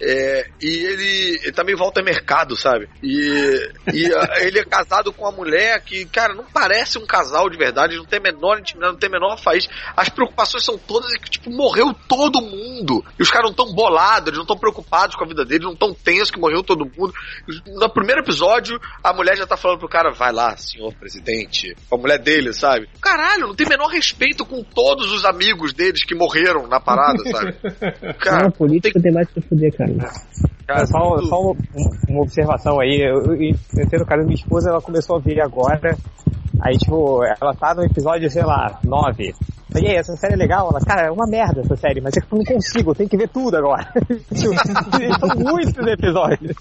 É, 0.00 0.48
e 0.60 0.68
ele, 0.68 1.40
ele 1.42 1.52
também 1.52 1.76
volta 1.76 2.00
ao 2.00 2.04
mercado, 2.04 2.56
sabe? 2.56 2.88
E, 3.02 3.70
e 3.92 4.06
ah, 4.14 4.40
ele 4.40 4.58
é 4.58 4.64
casado 4.64 5.12
com 5.12 5.24
uma 5.24 5.32
mulher 5.32 5.80
que, 5.82 6.04
cara, 6.06 6.34
não 6.34 6.44
parece 6.44 6.98
um 6.98 7.06
casal 7.06 7.48
de 7.50 7.58
verdade, 7.58 7.96
não 7.96 8.04
tem 8.04 8.18
a 8.18 8.22
menor 8.22 8.58
intimidade, 8.58 8.92
não 8.92 8.98
tem 8.98 9.08
a 9.08 9.12
menor 9.12 9.36
faísca. 9.38 9.72
As 9.96 10.08
preocupações 10.08 10.64
são 10.64 10.78
todas 10.78 11.12
que, 11.18 11.30
tipo, 11.30 11.50
morreu 11.50 11.94
todo 12.08 12.40
mundo. 12.40 13.04
E 13.18 13.22
os 13.22 13.30
caras 13.30 13.44
não 13.44 13.50
estão 13.50 13.74
bolados, 13.74 14.28
eles 14.28 14.38
não 14.38 14.44
estão 14.44 14.58
preocupados 14.58 15.16
com 15.16 15.24
a 15.24 15.28
vida 15.28 15.44
deles, 15.44 15.64
não 15.64 15.72
estão 15.72 15.92
tensos 15.92 16.30
que 16.30 16.40
morreu 16.40 16.62
todo 16.62 16.84
mundo. 16.84 17.12
No 17.66 17.88
primeiro 17.90 18.22
episódio, 18.22 18.80
a 19.02 19.12
mulher 19.12 19.36
já 19.36 19.46
tá 19.46 19.56
falando 19.56 19.78
pro 19.78 19.88
cara, 19.88 20.10
vai 20.10 20.32
lá, 20.32 20.56
senhor 20.56 20.94
presidente. 20.94 21.74
Com 21.88 21.96
a 21.96 21.98
mulher 21.98 22.18
dele, 22.18 22.52
sabe? 22.52 22.88
Caralho, 23.00 23.18
não 23.36 23.54
tem 23.54 23.66
o 23.66 23.70
menor 23.70 23.88
respeito 23.88 24.46
com 24.46 24.62
todos 24.62 25.12
os 25.12 25.24
amigos 25.24 25.72
deles 25.74 26.04
que 26.04 26.14
morreram 26.14 26.66
na 26.66 26.80
parada, 26.80 27.18
sabe? 27.30 27.54
Cara, 28.18 28.44
não, 28.44 28.50
política 28.50 29.00
tem 29.00 29.12
mais 29.12 29.28
que 29.28 29.40
fuder, 29.40 29.76
cara. 29.76 29.92
Cara, 30.66 30.86
só 30.86 31.18
só 31.22 31.40
uma, 31.40 31.56
uma 32.08 32.22
observação 32.22 32.80
aí. 32.80 33.00
Eu, 33.00 33.34
eu, 33.34 33.34
eu 33.34 33.84
entendo, 33.84 34.06
cara, 34.06 34.22
minha 34.22 34.34
esposa 34.34 34.70
ela 34.70 34.80
começou 34.80 35.16
a 35.16 35.20
ver 35.20 35.40
agora. 35.40 35.96
Aí, 36.60 36.76
tipo, 36.76 37.22
ela 37.40 37.54
tá 37.54 37.74
no 37.74 37.84
episódio, 37.84 38.28
sei 38.30 38.42
lá, 38.42 38.78
9. 38.84 39.34
E 39.80 39.86
aí, 39.86 39.96
essa 39.96 40.16
série 40.16 40.32
é 40.34 40.36
legal? 40.36 40.68
Ela, 40.70 40.80
cara, 40.80 41.08
é 41.08 41.10
uma 41.10 41.26
merda 41.26 41.60
essa 41.60 41.76
série, 41.76 42.00
mas 42.00 42.16
é 42.16 42.20
que 42.20 42.26
eu 42.32 42.38
não 42.38 42.44
consigo, 42.44 42.90
eu 42.90 42.94
tenho 42.94 43.08
que 43.08 43.16
ver 43.18 43.28
tudo 43.28 43.56
agora. 43.56 43.86
São 44.32 45.28
muitos 45.36 45.86
episódios. 45.86 46.56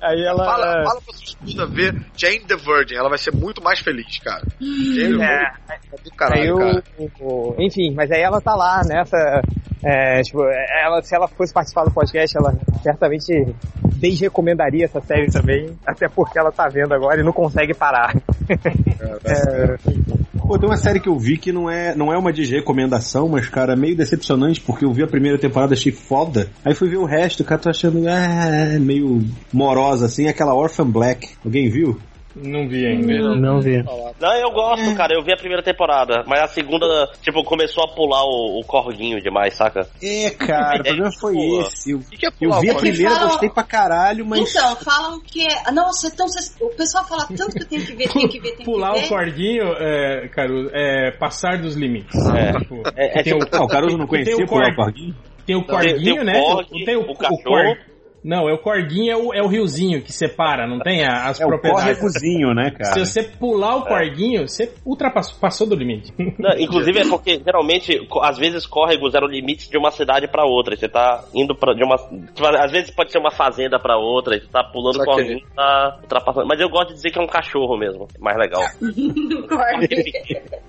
Aí 0.00 0.24
ela. 0.24 0.44
Fala, 0.44 0.66
fala 0.84 1.00
pra 1.00 1.14
sua 1.14 1.24
esposa 1.24 1.66
ver 1.66 1.94
Jane 2.16 2.40
the 2.46 2.56
Virgin, 2.56 2.94
ela 2.94 3.08
vai 3.08 3.18
ser 3.18 3.34
muito 3.34 3.62
mais 3.62 3.80
feliz, 3.80 4.18
cara. 4.20 4.42
Jane 4.60 5.22
É. 5.22 5.42
é 5.68 6.02
do 6.04 6.10
caralho, 6.16 6.40
aí 6.42 6.48
eu, 6.48 6.58
cara. 6.58 6.82
o- 7.20 7.54
enfim, 7.58 7.92
mas 7.94 8.10
aí 8.10 8.20
ela 8.22 8.40
tá 8.40 8.54
lá 8.54 8.80
nessa. 8.86 9.42
É, 9.84 10.22
tipo, 10.22 10.40
ela, 10.80 11.02
se 11.02 11.12
ela 11.14 11.26
fosse 11.26 11.52
participar 11.52 11.82
do 11.84 11.90
podcast, 11.90 12.36
ela 12.38 12.54
certamente 12.84 13.52
desrecomendaria 13.96 14.84
essa 14.84 15.00
série 15.00 15.28
também, 15.28 15.76
até 15.84 16.08
porque 16.08 16.38
ela 16.38 16.52
tá 16.52 16.68
vendo 16.68 16.92
agora 16.94 17.20
e 17.20 17.24
não 17.24 17.32
consegue 17.32 17.74
parar. 17.74 18.14
É, 18.64 19.76
Pô, 20.46 20.58
tem 20.58 20.68
uma 20.68 20.76
série 20.76 21.00
que 21.00 21.08
eu 21.08 21.18
vi 21.18 21.38
que 21.38 21.52
não 21.52 21.70
é, 21.70 21.94
não 21.94 22.12
é 22.12 22.18
uma 22.18 22.32
desrecomendação, 22.32 23.28
mas, 23.28 23.48
cara, 23.48 23.76
meio 23.76 23.96
decepcionante, 23.96 24.60
porque 24.60 24.84
eu 24.84 24.92
vi 24.92 25.02
a 25.02 25.06
primeira 25.06 25.38
temporada, 25.38 25.74
achei 25.74 25.92
foda. 25.92 26.50
Aí 26.64 26.74
fui 26.74 26.88
ver 26.88 26.98
o 26.98 27.04
resto, 27.04 27.44
cara, 27.44 27.60
tô 27.60 27.70
achando 27.70 28.06
ah, 28.08 28.78
meio 28.78 29.24
morosa, 29.52 30.06
assim, 30.06 30.28
aquela 30.28 30.54
Orphan 30.54 30.90
Black. 30.90 31.30
Alguém 31.44 31.68
viu? 31.70 31.98
Não 32.34 32.66
vi 32.68 32.86
ainda. 32.86 33.34
Não 33.36 33.60
vi. 33.60 33.82
Não, 34.20 34.34
eu 34.36 34.50
gosto, 34.50 34.94
cara. 34.96 35.14
Eu 35.14 35.22
vi 35.22 35.32
a 35.32 35.36
primeira 35.36 35.62
temporada, 35.62 36.24
mas 36.26 36.40
a 36.42 36.46
segunda, 36.46 36.86
tipo, 37.20 37.42
começou 37.44 37.84
a 37.84 37.88
pular 37.88 38.22
o, 38.24 38.60
o 38.60 38.64
corguinho 38.64 39.20
demais, 39.20 39.54
saca? 39.54 39.86
É, 40.02 40.30
cara, 40.30 40.80
o 40.80 40.84
problema 40.84 41.10
foi 41.20 41.34
Pô. 41.34 41.60
esse. 41.62 41.90
Eu, 41.92 41.98
que 42.00 42.26
é 42.26 42.28
eu 42.28 42.32
pular 42.32 42.60
vi 42.60 42.68
o 42.70 42.72
a 42.72 42.78
primeira, 42.78 43.10
Falam- 43.10 43.28
gostei 43.28 43.50
pra 43.50 43.62
caralho, 43.62 44.26
mas. 44.26 44.50
Então, 44.50 44.76
falam 44.76 45.20
que 45.20 45.46
é. 45.46 45.70
Nossa, 45.72 46.08
então 46.08 46.26
vocês- 46.26 46.56
o 46.60 46.68
pessoal 46.76 47.04
fala 47.06 47.26
tanto 47.26 47.52
que 47.56 47.62
eu 47.62 47.68
tenho 47.68 47.84
que 47.86 47.94
ver, 47.94 48.08
tenho 48.12 48.28
que 48.28 48.40
ver, 48.40 48.52
tenho 48.52 48.64
Pular 48.64 48.92
que 48.92 48.98
o 48.98 49.02
ver. 49.02 49.08
corguinho, 49.08 49.64
é, 49.78 50.28
Caruso, 50.28 50.70
é 50.72 51.10
passar 51.12 51.58
dos 51.60 51.74
limites. 51.76 52.14
É. 52.28 52.52
Tipo, 52.58 52.82
É- 52.96 53.20
é 53.20 53.22
tipo- 53.22 53.44
Ah, 53.52 53.62
o 53.64 53.68
Caruso 53.68 53.98
não 53.98 54.06
conhecia 54.06 54.36
o 54.36 54.46
pular 54.48 54.70
o 54.70 54.74
cor- 54.74 54.84
corguinho? 54.86 55.14
Tem 55.46 55.56
o 55.56 55.64
corguinho, 55.66 56.00
tem 56.14 56.20
o 56.20 56.24
né? 56.24 56.32
corgue, 56.40 56.84
tem 56.84 56.96
o, 56.96 57.00
o 57.00 57.10
o 57.10 57.16
cachorro. 57.16 57.42
cor- 57.42 57.76
Não, 58.24 58.48
é 58.48 58.52
o 58.52 58.58
corguinho, 58.58 59.12
é 59.12 59.16
o, 59.16 59.34
é 59.34 59.42
o 59.42 59.48
riozinho 59.48 60.00
que 60.02 60.12
separa, 60.12 60.66
não 60.66 60.78
tem 60.80 61.04
as 61.04 61.40
É 61.40 61.44
o 61.44 61.48
propriedades. 61.48 61.84
córregozinho, 61.98 62.54
né, 62.54 62.70
cara? 62.78 62.94
Se 62.94 63.00
você 63.00 63.22
pular 63.22 63.76
o 63.76 63.82
corguinho, 63.84 64.48
você 64.48 64.72
ultrapassou 64.86 65.36
passou 65.40 65.66
do 65.66 65.74
limite. 65.74 66.12
Não, 66.38 66.56
inclusive 66.58 67.00
é 67.00 67.08
porque 67.08 67.40
geralmente, 67.44 68.06
às 68.22 68.38
vezes 68.38 68.66
córregos 68.66 69.14
eram 69.14 69.26
limites 69.26 69.68
de 69.68 69.76
uma 69.76 69.90
cidade 69.90 70.28
pra 70.28 70.44
outra. 70.44 70.76
Você 70.76 70.88
tá 70.88 71.24
indo 71.34 71.54
pra, 71.54 71.74
de 71.74 71.82
uma. 71.82 71.96
tipo, 71.96 72.46
às 72.46 72.70
vezes 72.70 72.90
pode 72.90 73.10
ser 73.10 73.18
uma 73.18 73.30
fazenda 73.30 73.78
pra 73.78 73.96
outra, 73.96 74.38
você 74.38 74.46
tá 74.46 74.62
pulando 74.64 75.00
o 75.00 75.04
corguinho 75.04 75.40
tá 75.56 75.98
ultrapassando. 76.02 76.46
Mas 76.46 76.60
eu 76.60 76.68
gosto 76.68 76.88
de 76.88 76.94
dizer 76.94 77.10
que 77.10 77.18
é 77.18 77.22
um 77.22 77.26
cachorro 77.26 77.76
mesmo. 77.76 78.06
Mais 78.20 78.36
legal. 78.38 78.62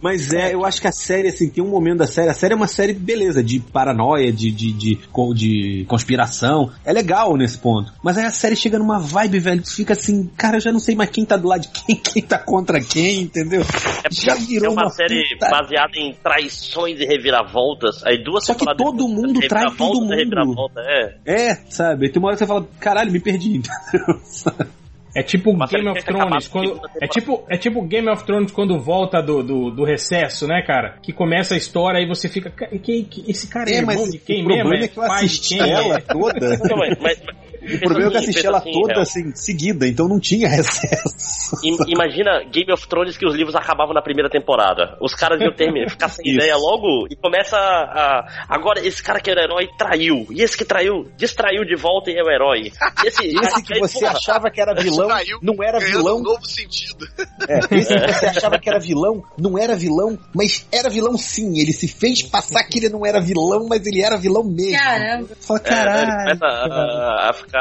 Mas 0.00 0.32
é, 0.32 0.54
eu 0.54 0.64
acho 0.64 0.80
que 0.80 0.86
a 0.88 0.92
série, 0.92 1.28
assim, 1.28 1.50
tem 1.50 1.62
um 1.62 1.68
momento 1.68 1.98
da 1.98 2.06
série. 2.06 2.28
A 2.28 2.34
série 2.34 2.54
é 2.54 2.56
uma 2.56 2.66
série, 2.66 2.92
beleza, 2.92 3.42
de 3.42 3.60
paranoia, 3.60 4.32
de, 4.32 4.50
de, 4.50 4.72
de, 4.72 4.96
co- 5.12 5.34
de 5.34 5.84
conspiração. 6.08 6.70
É 6.84 6.92
legal 6.92 7.36
nesse 7.36 7.58
ponto. 7.58 7.92
Mas 8.02 8.16
aí 8.16 8.24
a 8.24 8.30
série 8.30 8.56
chega 8.56 8.78
numa 8.78 8.98
vibe, 8.98 9.38
velho, 9.38 9.62
que 9.62 9.70
fica 9.70 9.92
assim, 9.92 10.26
cara, 10.36 10.56
eu 10.56 10.60
já 10.60 10.72
não 10.72 10.80
sei 10.80 10.94
mais 10.94 11.10
quem 11.10 11.24
tá 11.24 11.36
do 11.36 11.46
lado 11.48 11.62
de 11.62 11.68
quem, 11.68 11.96
quem 12.00 12.22
tá 12.22 12.38
contra 12.38 12.80
quem, 12.80 13.22
entendeu? 13.22 13.60
É 13.62 14.08
Já 14.10 14.34
virou 14.34 14.70
é 14.70 14.72
uma, 14.72 14.82
uma 14.84 14.90
série 14.90 15.22
puta- 15.34 15.50
baseada 15.50 15.92
em 15.96 16.14
traições 16.14 16.98
e 17.00 17.04
reviravoltas. 17.04 18.04
Aí 18.04 18.22
duas 18.22 18.44
Só 18.44 18.54
que 18.54 18.64
todo 18.64 18.92
depois, 18.96 19.12
mundo 19.14 19.40
trai 19.48 19.66
todo 19.76 20.00
mundo. 20.00 20.70
é. 20.78 21.14
É, 21.26 21.54
sabe? 21.68 22.08
Tem 22.10 22.18
uma 22.20 22.28
hora 22.28 22.36
que 22.36 22.44
você 22.44 22.46
fala, 22.46 22.66
caralho, 22.80 23.12
me 23.12 23.20
perdi? 23.20 23.60
É 25.14 25.22
tipo 25.22 25.50
Uma 25.50 25.66
Game 25.66 25.88
of 25.88 26.04
Thrones, 26.04 26.46
quando, 26.48 26.80
é 27.00 27.06
tipo 27.08 27.44
é 27.48 27.56
tipo 27.56 27.82
Game 27.82 28.08
of 28.10 28.24
Thrones 28.24 28.52
quando 28.52 28.78
volta 28.78 29.22
do, 29.22 29.42
do, 29.42 29.70
do 29.70 29.84
recesso, 29.84 30.46
né, 30.46 30.62
cara? 30.62 30.96
Que 31.02 31.12
começa 31.12 31.54
a 31.54 31.56
história 31.56 31.98
e 31.98 32.06
você 32.06 32.28
fica, 32.28 32.50
"Ca- 32.50 32.66
que, 32.68 33.04
que- 33.04 33.24
esse 33.30 33.48
cara 33.48 33.70
é, 33.70 33.74
É, 33.74 33.78
irmão 33.78 34.08
de 34.08 34.18
quem 34.18 34.42
o 34.42 34.44
problema 34.46 34.70
mesmo? 34.70 34.84
é 34.84 34.88
que 34.88 34.98
eu 34.98 35.02
assisti 35.04 35.58
quem? 35.58 35.70
ela 35.72 36.00
toda. 36.00 36.58
Não, 36.68 36.76
mas- 36.76 36.98
mas- 37.00 37.22
O 37.74 37.80
problema 37.80 38.08
é 38.08 38.10
que 38.10 38.16
eu 38.16 38.20
assisti 38.20 38.38
assim, 38.38 38.46
ela 38.48 38.60
pensa 38.60 38.78
toda 38.78 38.92
real. 38.92 39.02
assim, 39.02 39.32
seguida, 39.34 39.86
então 39.86 40.08
não 40.08 40.18
tinha 40.20 40.48
recesso. 40.48 41.56
Im- 41.64 41.76
Imagina 41.88 42.42
Game 42.50 42.72
of 42.72 42.86
Thrones 42.88 43.16
que 43.16 43.26
os 43.26 43.34
livros 43.34 43.54
acabavam 43.54 43.94
na 43.94 44.02
primeira 44.02 44.30
temporada. 44.30 44.96
Os 45.00 45.14
caras 45.14 45.40
iam 45.40 45.52
terminar, 45.54 45.88
ficar 45.90 46.08
sem 46.08 46.34
ideia 46.34 46.56
logo 46.56 47.06
e 47.10 47.16
começa 47.16 47.56
a. 47.56 48.46
Agora, 48.48 48.80
esse 48.86 49.02
cara 49.02 49.20
que 49.20 49.30
era 49.30 49.42
herói 49.42 49.68
traiu. 49.78 50.26
E 50.30 50.42
esse 50.42 50.56
que 50.56 50.64
traiu, 50.64 51.10
distraiu 51.16 51.64
de 51.64 51.76
volta 51.76 52.10
e 52.10 52.16
é 52.18 52.22
o 52.22 52.30
herói. 52.30 52.72
E 53.04 53.06
esse, 53.08 53.26
Esse 53.38 53.62
que 53.62 53.78
você 53.78 54.00
porra, 54.00 54.12
achava 54.12 54.50
que 54.50 54.60
era 54.60 54.74
vilão, 54.74 55.06
Traiu, 55.08 55.38
não 55.42 55.62
era 55.62 55.78
vilão. 55.78 56.18
um 56.18 56.22
novo 56.22 56.44
sentido. 56.46 57.06
É, 57.48 57.58
esse 57.76 57.94
que 57.94 58.12
você 58.12 58.26
achava 58.26 58.58
que 58.58 58.68
era 58.68 58.78
vilão, 58.78 59.22
não 59.38 59.58
era 59.58 59.74
vilão, 59.76 60.18
mas 60.34 60.66
era 60.72 60.88
vilão 60.90 61.16
sim. 61.16 61.58
Ele 61.58 61.72
se 61.72 61.88
fez 61.88 62.22
passar 62.22 62.64
que 62.64 62.78
ele 62.78 62.88
não 62.88 63.04
era 63.06 63.20
vilão, 63.20 63.66
mas 63.68 63.86
ele 63.86 64.02
era 64.02 64.16
vilão 64.16 64.44
mesmo. 64.44 64.78
Caramba. 64.78 65.28
Fala, 65.40 65.60
É, 65.64 65.70
né, 65.70 65.80
ele 65.80 65.84
caralho. 65.84 66.38
começa 66.38 66.44
a, 66.46 67.30
a 67.30 67.32
ficar. 67.32 67.57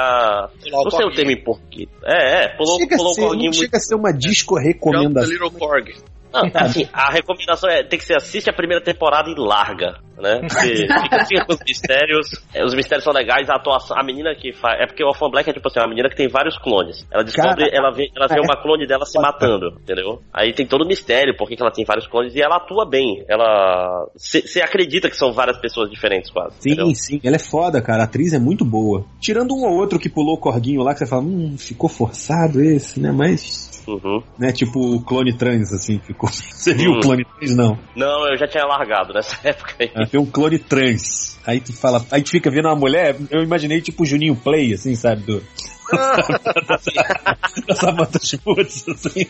Pular 0.62 0.82
o 0.82 0.84
Não 0.84 0.92
sei 0.92 1.06
o 1.06 1.12
termo 1.16 1.32
em 1.32 1.44
português. 1.44 1.90
É, 2.04 2.46
é, 2.46 2.48
pulou, 2.50 2.78
Chega 2.80 2.96
a 2.96 2.98
pulou 2.98 3.12
o 3.12 3.16
ser, 3.16 3.22
corguinho 3.22 3.52
não 3.52 3.58
muito. 3.58 3.64
chega 3.66 3.78
a 3.78 3.80
ser 3.80 3.96
uma 3.96 4.14
disco 4.14 4.56
Jump 4.56 4.64
the 4.64 4.74
recomendação. 4.74 5.32
Little 5.32 5.52
Korg. 5.52 5.96
Não, 6.32 6.50
assim, 6.56 6.88
a 6.94 7.12
recomendação 7.12 7.70
é 7.70 7.84
tem 7.84 7.98
que 7.98 8.06
ser 8.06 8.16
assiste 8.16 8.50
a 8.50 8.54
primeira 8.54 8.84
temporada 8.84 9.30
e 9.30 9.36
larga, 9.38 10.00
né? 10.18 10.40
Porque 10.42 10.88
fica, 11.02 11.26
fica 11.26 11.46
com 11.46 11.54
os 11.54 11.60
mistérios, 11.66 12.28
é, 12.54 12.64
os 12.64 12.74
mistérios 12.74 13.04
são 13.04 13.14
legais, 13.14 13.50
a 13.50 13.56
atuação, 13.56 13.98
a 13.98 14.04
menina 14.04 14.36
que 14.36 14.54
faz, 14.54 14.82
é 14.82 14.86
porque 14.86 15.04
o 15.04 15.08
Orphan 15.08 15.30
Black 15.30 15.50
é 15.50 15.54
tipo 15.54 15.68
assim, 15.68 15.80
uma 15.80 15.88
menina 15.88 16.10
que 16.10 16.16
tem 16.16 16.28
vários 16.28 16.58
clones. 16.58 17.08
Ela 17.12 17.24
descobre, 17.24 17.66
Cara, 17.66 17.76
ela 17.76 17.92
vê, 17.92 18.10
ela 18.16 18.28
vê 18.28 18.40
é. 18.40 18.42
uma 18.42 18.62
clone 18.62 18.88
dela 18.88 19.06
se 19.06 19.20
matando, 19.20 19.78
entendeu? 19.82 20.22
Aí 20.34 20.54
tem 20.54 20.66
todo 20.66 20.84
o 20.84 20.88
mistério, 20.88 21.36
por 21.36 21.48
que 21.48 21.56
que 21.56 21.62
ela 21.62 21.72
tem 21.72 21.86
vários 21.86 22.08
clones 22.08 22.36
e 22.36 22.42
ela 22.42 22.58
atua 22.58 22.86
bem. 22.86 23.24
Ela 23.28 24.06
você 24.16 24.62
acredita 24.62 25.10
que 25.10 25.16
são 25.16 25.32
várias 25.32 25.58
pessoas 25.58 25.90
diferentes 25.90 26.32
quase. 26.32 26.56
Sim, 26.60 26.72
entendeu? 26.72 26.96
sim, 26.96 27.20
ela 27.24 27.36
é 27.36 27.40
foda, 27.40 27.82
cara. 27.82 28.04
A 28.04 28.06
atriz 28.06 28.34
é 28.34 28.40
muito 28.40 28.66
boa. 28.66 29.06
Tirando 29.20 29.54
um 29.54 29.66
ou 29.66 29.78
outro 29.78 30.00
que 30.00 30.10
pulou 30.10 30.36
o 30.36 30.40
corguinho 30.40 30.82
lá, 30.82 30.94
que 30.94 31.00
você 31.00 31.08
fala, 31.08 31.22
hum, 31.22 31.56
ficou 31.58 31.90
forçado 31.90 32.62
esse, 32.62 33.00
né? 33.00 33.12
Mas. 33.12 33.77
Uhum. 33.88 34.22
Né, 34.38 34.52
tipo 34.52 34.80
o 34.96 35.02
clone 35.02 35.34
trans, 35.38 35.72
assim, 35.74 36.00
ficou. 36.00 36.30
Você 36.54 36.74
viu 36.74 36.92
Hum. 36.92 36.98
o 36.98 37.00
clone 37.02 37.24
trans? 37.26 37.56
Não. 37.56 37.78
Não, 37.96 38.28
eu 38.30 38.38
já 38.38 38.48
tinha 38.48 38.66
largado 38.66 39.14
nessa 39.14 39.36
época 39.48 39.74
aí. 39.80 39.92
Ah, 39.96 40.06
tem 40.06 40.20
um 40.20 40.26
clone 40.26 40.60
trans. 40.60 41.38
Aí 41.46 41.62
tu 41.62 41.72
fala, 41.74 42.06
aí 42.12 42.22
tu 42.22 42.30
fica 42.30 42.52
vendo 42.52 42.66
uma 42.68 42.76
mulher, 42.76 43.16
eu 43.32 43.42
imaginei 43.42 43.80
tipo 43.82 44.04
o 44.04 44.06
Juninho 44.06 44.36
Play, 44.36 44.74
assim, 44.74 44.96
sabe? 44.96 45.22
Do, 45.24 45.42
da 47.68 47.76
Samantha 47.76 48.20
Schmutz, 48.22 48.86
assim? 48.90 49.26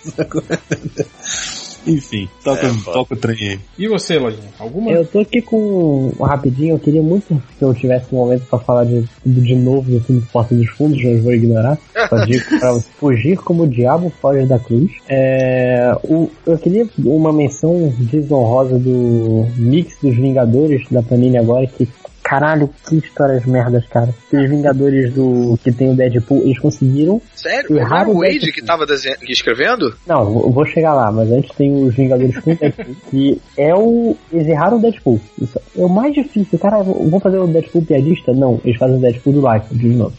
Enfim, 1.85 2.27
toca, 2.43 2.67
É, 2.67 2.71
toca 2.83 3.13
o 3.13 3.17
trem 3.17 3.37
aí. 3.49 3.59
E 3.77 3.87
você, 3.87 4.17
Lojinha? 4.17 4.49
Alguma? 4.59 4.91
Eu 4.91 5.05
tô 5.05 5.19
aqui 5.19 5.41
com 5.41 6.11
rapidinho, 6.19 6.75
eu 6.75 6.79
queria 6.79 7.01
muito 7.01 7.41
que 7.57 7.63
eu 7.63 7.73
tivesse 7.73 8.05
um 8.13 8.17
momento 8.17 8.45
pra 8.49 8.59
falar 8.59 8.83
de, 8.85 9.05
de 9.25 9.55
novo 9.55 9.89
do 9.89 9.99
filme 10.01 10.21
Porta 10.33 10.53
dos 10.53 10.69
Fundos, 10.71 11.01
mas 11.03 11.23
vou 11.23 11.33
ignorar. 11.33 11.77
Só 12.09 12.15
digo 12.25 12.43
pra 12.59 12.79
fugir 12.99 13.37
como 13.37 13.63
o 13.63 13.67
diabo 13.67 14.11
foge 14.21 14.45
da 14.45 14.59
cruz. 14.59 14.91
É, 15.07 15.95
o- 16.03 16.29
eu 16.45 16.57
queria 16.57 16.85
uma 16.99 17.31
menção 17.31 17.93
desonrosa 17.99 18.77
do 18.77 19.45
mix 19.57 19.95
dos 20.01 20.15
Vingadores 20.15 20.85
da 20.91 21.01
Panini 21.01 21.37
agora, 21.37 21.65
que 21.67 21.87
caralho, 22.27 22.69
que 22.85 22.97
histórias 22.97 23.45
merdas, 23.45 23.85
cara. 23.87 24.09
Os 24.33 24.49
Vingadores 24.49 25.13
do 25.13 25.57
que 25.63 25.71
tem 25.71 25.89
o 25.89 25.95
Deadpool, 25.95 26.41
eles 26.43 26.59
conseguiram 26.59 27.21
Sério? 27.33 27.71
O 27.71 28.11
o 28.11 28.19
Wade 28.19 28.51
que 28.51 28.61
tava 28.61 28.85
escrevendo? 29.21 29.95
Não, 30.05 30.25
vou 30.25 30.51
vou 30.51 30.65
chegar 30.65 30.93
lá, 30.93 31.09
mas 31.09 31.31
antes 31.31 31.55
tem 31.55 31.73
os 31.73 31.95
Vingadores 31.95 32.37
com 32.39 32.53
Deadpool, 32.53 32.95
que 33.09 33.41
é 33.57 33.73
o. 33.73 34.17
Eles 34.31 34.47
erraram 34.47 34.77
o 34.77 34.81
Deadpool. 34.81 35.21
Isso 35.41 35.57
é 35.57 35.81
o 35.81 35.87
mais 35.87 36.13
difícil. 36.13 36.59
Cara, 36.59 36.83
vão 36.83 37.19
fazer 37.21 37.37
o 37.37 37.47
Deadpool 37.47 37.83
piadista? 37.83 38.33
Não, 38.33 38.59
eles 38.65 38.77
fazem 38.77 38.97
o 38.97 38.99
Deadpool 38.99 39.33
do 39.33 39.53
Life, 39.53 39.73
de 39.73 39.87
novo. 39.87 40.13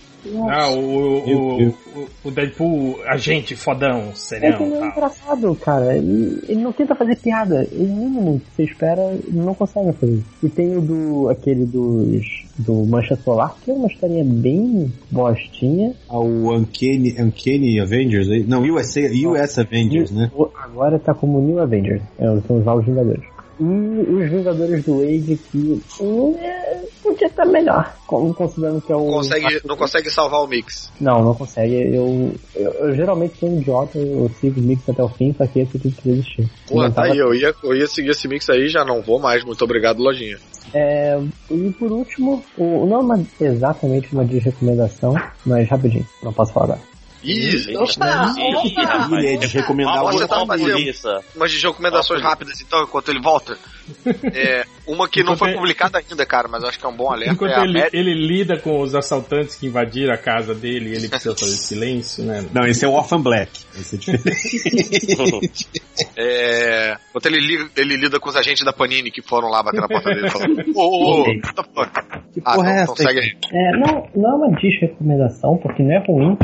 Ah, 0.51 0.71
o, 0.71 0.79
o, 0.79 1.69
o, 1.69 1.75
o 2.25 2.31
Deadpool, 2.31 2.99
agente 3.07 3.55
fodão, 3.57 4.09
É 4.09 4.13
que 4.13 4.19
serião. 4.19 4.61
ele 4.67 4.75
é 4.75 4.79
tal. 4.79 4.89
engraçado, 4.89 5.55
cara. 5.57 5.97
Ele, 5.97 6.41
ele 6.49 6.63
não 6.63 6.73
tenta 6.73 6.95
fazer 6.95 7.17
piada. 7.17 7.67
O 7.73 7.83
mínimo 7.85 8.41
que 8.41 8.47
você 8.57 8.63
espera, 8.65 9.03
ele 9.13 9.39
não 9.41 9.55
consegue 9.55 9.93
fazer. 9.93 10.23
E 10.43 10.49
tem 10.49 10.77
o 10.77 10.81
do. 10.81 11.29
aquele 11.29 11.65
dos. 11.65 12.45
do 12.59 12.85
Mancha 12.87 13.17
Solar, 13.17 13.57
que 13.65 13.71
é 13.71 13.75
uma 13.75 13.87
historinha 13.89 14.25
bem 14.25 14.93
bostinha. 15.11 15.95
O 16.09 16.53
Uncanny, 16.55 17.15
Uncanny 17.21 17.81
Avengers, 17.81 18.29
aí? 18.29 18.45
não, 18.45 18.63
USA, 18.63 19.01
US 19.27 19.59
Avengers, 19.59 20.11
né? 20.11 20.31
Agora 20.63 20.99
tá 20.99 21.15
como 21.15 21.41
New 21.41 21.61
Avengers. 21.61 22.03
É, 22.19 22.25
são 22.47 22.59
os 22.59 22.65
novos 22.65 22.85
Vingadores. 22.85 23.23
E 23.61 23.65
os 23.65 24.31
Vingadores 24.31 24.85
do 24.85 24.99
Wade 24.99 25.37
que 25.51 25.83
hum, 26.01 26.37
é, 26.39 26.81
podia 27.03 27.27
estar 27.27 27.45
melhor, 27.45 27.93
considerando 28.07 28.81
que 28.81 28.93
é 28.93 28.97
um. 28.97 29.11
Consegue, 29.11 29.61
não 29.65 29.77
consegue 29.77 30.11
salvar 30.11 30.43
o 30.43 30.47
mix. 30.47 30.93
Não, 31.01 31.25
não 31.25 31.35
consegue. 31.35 31.75
Eu, 31.95 32.33
eu, 32.55 32.71
eu 32.73 32.95
geralmente 32.95 33.37
sou 33.39 33.51
um 33.51 33.61
idiota, 33.61 33.99
eu 33.99 34.31
sigo 34.41 34.61
o 34.61 34.63
mix 34.63 34.89
até 34.89 35.03
o 35.03 35.09
fim, 35.09 35.35
só 35.37 35.47
que 35.47 35.61
esse 35.61 35.79
tive 35.79 35.95
que 35.95 36.09
desistir. 36.09 36.49
Não 36.71 36.83
tá 36.91 37.03
tava- 37.03 37.13
aí, 37.13 37.19
eu 37.19 37.35
ia, 37.35 37.53
eu 37.65 37.75
ia 37.75 37.87
seguir 37.87 38.11
esse 38.11 38.29
mix 38.29 38.49
aí, 38.49 38.69
já 38.69 38.85
não 38.85 39.03
vou 39.03 39.19
mais. 39.19 39.43
Muito 39.45 39.63
obrigado, 39.65 39.99
lojinha. 40.01 40.39
É, 40.73 41.19
e 41.51 41.71
por 41.73 41.91
último, 41.91 42.45
o, 42.57 42.87
não 42.87 42.97
é 42.97 43.01
uma, 43.01 43.27
exatamente 43.41 44.13
uma 44.13 44.25
de 44.25 44.39
recomendação, 44.39 45.15
mas 45.45 45.69
rapidinho, 45.69 46.07
não 46.23 46.33
posso 46.33 46.53
falar 46.53 46.79
Opa, 47.23 48.33
opa. 48.35 49.19
Ele 49.19 49.27
é 49.27 49.37
de 49.37 49.47
recomendar 49.49 50.05
fazer 50.47 50.79
Isso. 50.79 51.09
umas 51.35 51.51
de 51.51 51.67
recomendações 51.67 52.23
rápidas 52.23 52.61
então, 52.61 52.83
enquanto 52.83 53.09
ele 53.11 53.21
volta. 53.21 53.57
É, 54.35 54.65
uma 54.87 55.09
que 55.09 55.23
não 55.23 55.37
foi 55.37 55.49
ele- 55.49 55.57
publicada 55.59 55.99
ainda, 55.99 56.27
cara, 56.27 56.47
mas 56.47 56.63
eu 56.63 56.69
acho 56.69 56.79
que 56.79 56.85
é 56.85 56.89
um 56.89 56.97
bom 56.97 57.11
alerta. 57.11 57.33
Enquanto 57.35 57.53
é 57.53 57.65
ele, 57.65 57.83
ele 57.93 58.15
lida 58.15 58.59
com 58.59 58.81
os 58.81 58.95
assaltantes 58.95 59.55
que 59.57 59.67
invadiram 59.67 60.13
a 60.13 60.19
casa 60.19 60.55
dele 60.55 60.91
e 60.91 60.95
ele 60.95 61.09
precisa 61.09 61.35
fazer 61.35 61.57
silêncio, 61.57 62.23
né? 62.25 62.45
Não, 62.53 62.67
esse 62.67 62.85
é 62.85 62.89
o 62.89 62.93
Orphan 62.93 63.21
Black. 63.21 63.51
Esse 63.75 63.97
é 63.97 63.99
diferente. 63.99 65.67
É, 66.17 66.97
enquanto 67.11 67.27
ele, 67.27 67.41
li- 67.41 67.71
ele 67.77 67.97
lida 67.97 68.21
com 68.21 68.29
os 68.29 68.37
agentes 68.37 68.65
da 68.65 68.73
Panini 68.73 69.11
que 69.11 69.21
foram 69.23 69.49
lá 69.49 69.63
bater 69.65 69.81
na 69.81 69.89
porta 69.89 70.09
dele 70.11 70.27
e 70.27 70.31
falando: 70.31 70.65
Ô, 70.75 70.81
ô, 70.83 71.21
ô, 71.23 71.25
fuck? 71.25 71.91
Que 72.33 72.41
Ah, 72.45 72.55
porra 72.55 72.71
então, 72.71 72.79
é 72.79 72.83
então 72.83 72.95
essa? 72.95 73.03
segue 73.03 73.19
aí. 73.21 73.37
É, 73.53 73.73
não, 73.79 74.09
não 74.15 74.31
é 74.31 74.35
uma 74.47 74.57
desrecomendação, 74.61 75.57
porque 75.59 75.83
não 75.83 75.93
é 75.93 75.99
ruim, 76.07 76.37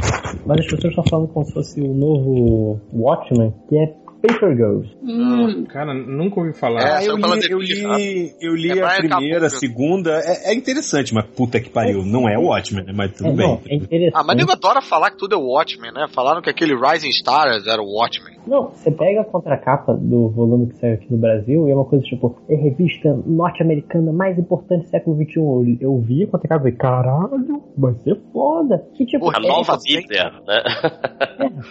mas 0.47 0.64
as 0.65 0.71
pessoas 0.71 0.91
estão 0.93 1.05
falando 1.05 1.29
como 1.29 1.45
se 1.47 1.53
fosse 1.53 1.81
o 1.81 1.95
novo 1.95 2.81
Watchmen, 2.93 3.53
que 3.69 3.77
é 3.77 4.05
Paper 4.27 4.57
Girls. 4.57 4.91
Hum. 5.03 5.67
Cara, 5.67 5.93
nunca 5.93 6.41
ouvi 6.41 6.55
falar. 6.55 6.81
É, 6.81 6.93
Ah, 6.97 7.05
eu 7.05 7.17
li, 7.17 7.51
eu 7.51 7.59
li, 7.61 8.33
eu 8.41 8.55
li 8.55 8.79
É 8.79 8.83
a 8.83 8.97
primeira, 8.97 9.47
a 9.47 9.51
segunda. 9.51 10.19
É, 10.25 10.51
é 10.53 10.55
interessante, 10.55 11.13
mas 11.13 11.27
puta 11.27 11.61
que 11.61 11.69
pariu. 11.69 12.03
Não 12.07 12.27
é 12.27 12.39
o 12.39 12.47
Watchmen, 12.47 12.87
né? 12.87 12.93
Mas 12.97 13.13
tudo 13.13 13.29
É, 13.29 13.33
bem. 13.33 13.47
não, 13.47 13.61
é. 13.91 14.11
Ah, 14.15 14.25
mas 14.25 14.37
nego 14.37 14.51
adora 14.51 14.81
falar 14.81 15.11
que 15.11 15.19
tudo 15.19 15.35
é 15.35 15.39
Watchmen, 15.39 15.93
né? 15.93 16.07
Falaram 16.15 16.41
que 16.41 16.49
aquele 16.49 16.75
Rising 16.75 17.11
Stars 17.11 17.67
era 17.67 17.83
o 17.83 17.87
Watchmen. 17.99 18.34
Não, 18.47 18.69
você 18.71 18.91
pega 18.91 19.23
a 19.23 19.25
contracapa 19.25 19.95
do 19.95 20.29
volume 20.29 20.67
que 20.69 20.77
saiu 20.79 20.95
aqui 20.95 21.07
no 21.11 21.19
Brasil 21.19 21.67
e 21.69 21.71
é 21.71 21.75
uma 21.75 21.85
coisa 21.85 22.05
tipo, 22.05 22.37
é 22.49 22.55
a 22.55 22.59
revista 22.59 23.15
norte-americana 23.27 24.13
mais 24.13 24.39
importante 24.39 24.85
do 24.85 24.89
século 24.89 25.17
XXI. 25.17 25.35
Eu, 25.37 25.77
eu 25.81 25.99
vi 25.99 26.25
a 26.25 26.27
contracapa 26.27 26.69
e 26.69 26.73
falei, 26.73 26.77
caralho, 26.77 27.63
vai 27.77 27.95
ser 27.95 28.21
foda. 28.33 28.85
E, 28.99 29.07
tipo, 29.07 29.31
A 29.31 29.39
é- 29.43 29.49
nova 29.49 29.77
Bíblia, 29.85 30.31
né? 30.47 30.63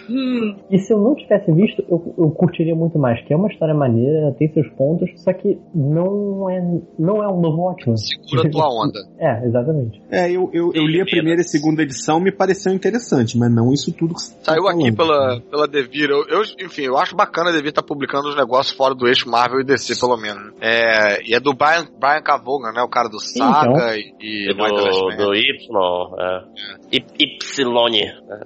Hum. 0.08 0.56
E 0.70 0.78
se 0.78 0.92
eu 0.92 0.98
não 0.98 1.14
tivesse 1.14 1.50
visto, 1.52 1.84
eu, 1.88 2.14
eu 2.18 2.30
curtiria 2.30 2.74
muito 2.74 2.98
mais, 2.98 3.22
que 3.24 3.32
é 3.32 3.36
uma 3.36 3.48
história 3.48 3.74
maneira, 3.74 4.32
tem 4.38 4.52
seus 4.52 4.68
pontos, 4.70 5.10
só 5.16 5.32
que 5.32 5.58
não 5.74 6.48
é, 6.50 6.60
não 6.98 7.22
é 7.22 7.28
um 7.28 7.40
novo 7.40 7.62
ótimo. 7.62 7.96
Segura 7.96 8.50
tua 8.50 8.68
onda. 8.68 8.98
É, 9.24 9.46
exatamente. 9.46 10.02
É, 10.10 10.30
eu, 10.30 10.50
eu, 10.52 10.70
eu 10.74 10.84
li 10.86 11.00
a 11.00 11.04
primeira 11.04 11.40
e 11.40 11.44
segunda 11.44 11.82
edição, 11.82 12.20
me 12.20 12.30
pareceu 12.30 12.72
interessante, 12.74 13.38
mas 13.38 13.50
não 13.50 13.72
isso 13.72 13.90
tudo 13.92 14.12
que 14.14 14.20
você 14.20 14.34
tá 14.34 14.52
Saiu 14.52 14.66
aqui 14.68 14.92
falando. 14.94 14.96
pela, 14.96 15.40
pela 15.50 15.68
Devir. 15.68 16.10
Eu, 16.10 16.26
eu, 16.28 16.42
enfim, 16.64 16.82
eu 16.82 16.96
acho 16.98 17.14
bacana 17.14 17.50
a 17.50 17.52
Devir 17.52 17.68
estar 17.70 17.82
publicando 17.82 18.28
os 18.28 18.36
negócios 18.36 18.76
fora 18.76 18.94
do 18.94 19.06
eixo 19.06 19.28
Marvel 19.28 19.60
e 19.60 19.64
DC, 19.64 19.98
pelo 20.00 20.16
menos. 20.16 20.52
É, 20.60 21.22
e 21.28 21.34
é 21.34 21.40
do 21.40 21.54
Brian, 21.54 21.86
Brian 21.98 22.22
Cavogan, 22.22 22.72
né? 22.72 22.82
O 22.82 22.88
cara 22.88 23.08
do 23.08 23.18
Saga 23.20 23.96
e, 23.96 24.14
e 24.20 24.50
E 24.50 24.54
Michael 24.54 25.16
do, 25.16 25.16
do 25.16 25.34
Y, 25.34 25.40
é. 26.18 26.96
Y- 26.96 27.04
Ypsilone. 27.20 28.02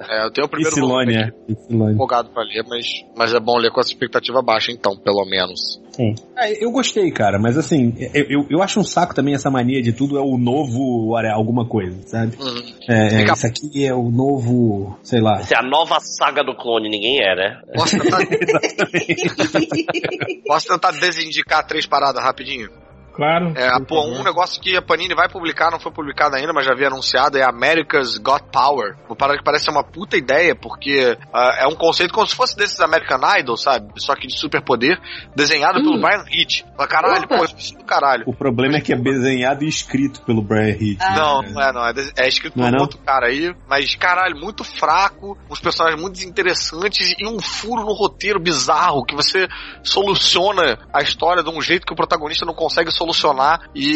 É, 0.09 0.25
eu 0.27 0.31
tenho 0.33 0.47
o 0.47 0.51
primeiro 0.51 0.77
volume 0.77 1.13
Ypsilone, 1.13 1.17
aqui, 1.17 1.35
é. 1.49 1.53
Ypsilone. 1.53 1.95
empolgado 1.95 2.31
pra 2.31 2.43
ler, 2.43 2.65
mas, 2.69 2.87
mas 3.17 3.35
é 3.35 3.41
bom 3.41 3.57
ler 3.59 3.71
com 3.71 3.81
essa 3.81 3.91
expectativa 3.91 4.43
baixa, 4.43 4.73
então, 4.73 4.97
pelo 4.97 5.25
menos. 5.25 5.81
Sim. 5.99 6.15
É, 6.37 6.65
eu 6.65 6.71
gostei, 6.71 7.11
cara, 7.11 7.41
mas 7.41 7.59
assim, 7.59 7.93
eu, 8.15 8.25
eu, 8.31 8.47
eu 8.51 8.63
acho 8.63 8.79
um 8.79 8.85
saco 8.85 9.13
também 9.13 9.35
essa 9.35 9.51
mania 9.51 9.83
de 9.83 9.93
tudo 9.93 10.17
é 10.17 10.21
o 10.21 10.39
novo 10.39 11.17
alguma 11.33 11.67
coisa, 11.67 11.99
sabe? 12.07 12.37
Uhum. 12.41 12.63
É, 12.89 13.07
é, 13.07 13.11
Fica- 13.19 13.33
isso 13.33 13.47
aqui 13.49 13.85
é 13.85 13.93
o 13.93 14.09
novo, 14.09 14.97
sei 15.03 15.21
lá. 15.21 15.41
Essa 15.41 15.57
é 15.57 15.59
a 15.59 15.63
nova 15.63 15.99
saga 15.99 16.45
do 16.45 16.55
clone, 16.55 16.89
ninguém 16.89 17.19
é, 17.21 17.35
né? 17.35 17.61
Posso 17.75 17.99
tentar, 17.99 18.19
posso 20.47 20.69
tentar 20.69 20.93
desindicar 20.93 21.67
três 21.67 21.85
paradas 21.85 22.23
rapidinho? 22.23 22.71
Claro. 23.19 23.53
É, 23.57 23.69
pô, 23.81 24.07
um 24.07 24.23
negócio 24.23 24.63
que 24.63 24.77
a 24.77 24.81
Panini 24.81 25.13
vai 25.13 25.29
publicar, 25.29 25.73
não 25.73 25.81
foi 25.81 25.91
publicado 25.91 26.37
ainda, 26.37 26.53
mas 26.53 26.65
já 26.65 26.73
havia 26.73 26.87
anunciado, 26.87 27.37
é 27.37 27.43
America's 27.43 28.17
Got 28.17 28.45
Power. 28.53 28.95
Uma 29.09 29.17
parada 29.17 29.37
que 29.37 29.45
parece 29.45 29.65
ser 29.65 29.73
uma 29.73 29.83
puta 29.83 30.17
ideia, 30.17 30.55
porque 30.55 31.19
ah, 31.35 31.57
é 31.59 31.67
um 31.67 31.75
conceito 31.75 32.15
como 32.15 32.29
se 32.29 32.37
fosse 32.37 32.57
desses 32.57 32.79
American 32.79 33.19
Idol, 33.41 33.57
sabe? 33.57 33.89
Só 33.97 34.15
que 34.15 34.29
de 34.29 34.39
superpoder, 34.39 35.01
desenhado 35.35 35.83
pelo 35.83 36.01
Brian 36.01 36.25
Hitch. 36.31 36.63
Caralho, 36.89 37.27
pô, 37.27 37.45
isso 37.45 37.75
é 37.75 37.79
do 37.79 37.85
caralho. 37.85 38.23
O 38.25 38.33
problema 38.33 38.77
é 38.77 38.81
que 38.81 38.93
é 38.93 38.97
desenhado 38.97 39.65
e 39.65 39.69
escrito 39.69 40.23
pelo 40.23 40.41
Brian 40.41 40.77
Hitch. 40.79 41.01
Não, 41.01 41.43
não 41.43 41.61
é, 41.61 41.73
não. 41.73 41.87
É, 41.89 41.93
é 42.19 42.29
escrito 42.29 42.57
Não 42.57 42.67
por 42.67 42.69
é, 42.69 42.77
não? 42.77 42.83
outro 42.83 42.99
cara 43.01 43.27
aí, 43.27 43.53
mas 43.69 43.97
caralho, 43.97 44.37
muito 44.37 44.63
fraco, 44.63 45.37
uns 45.51 45.59
personagens 45.59 46.01
muito 46.01 46.15
desinteressantes 46.15 47.17
e 47.19 47.27
um 47.27 47.41
furo 47.41 47.83
no 47.83 47.93
roteiro 47.95 48.39
bizarro 48.39 49.05
que 49.05 49.17
você 49.17 49.49
soluciona 49.83 50.79
a 50.95 51.03
história 51.03 51.43
de 51.43 51.51
um 51.51 51.61
jeito 51.61 51.85
que 51.85 51.93
o 51.93 51.97
protagonista 51.97 52.47
não 52.47 52.55
consegue 52.55 52.93
solucionar 52.93 53.08
e, 53.75 53.93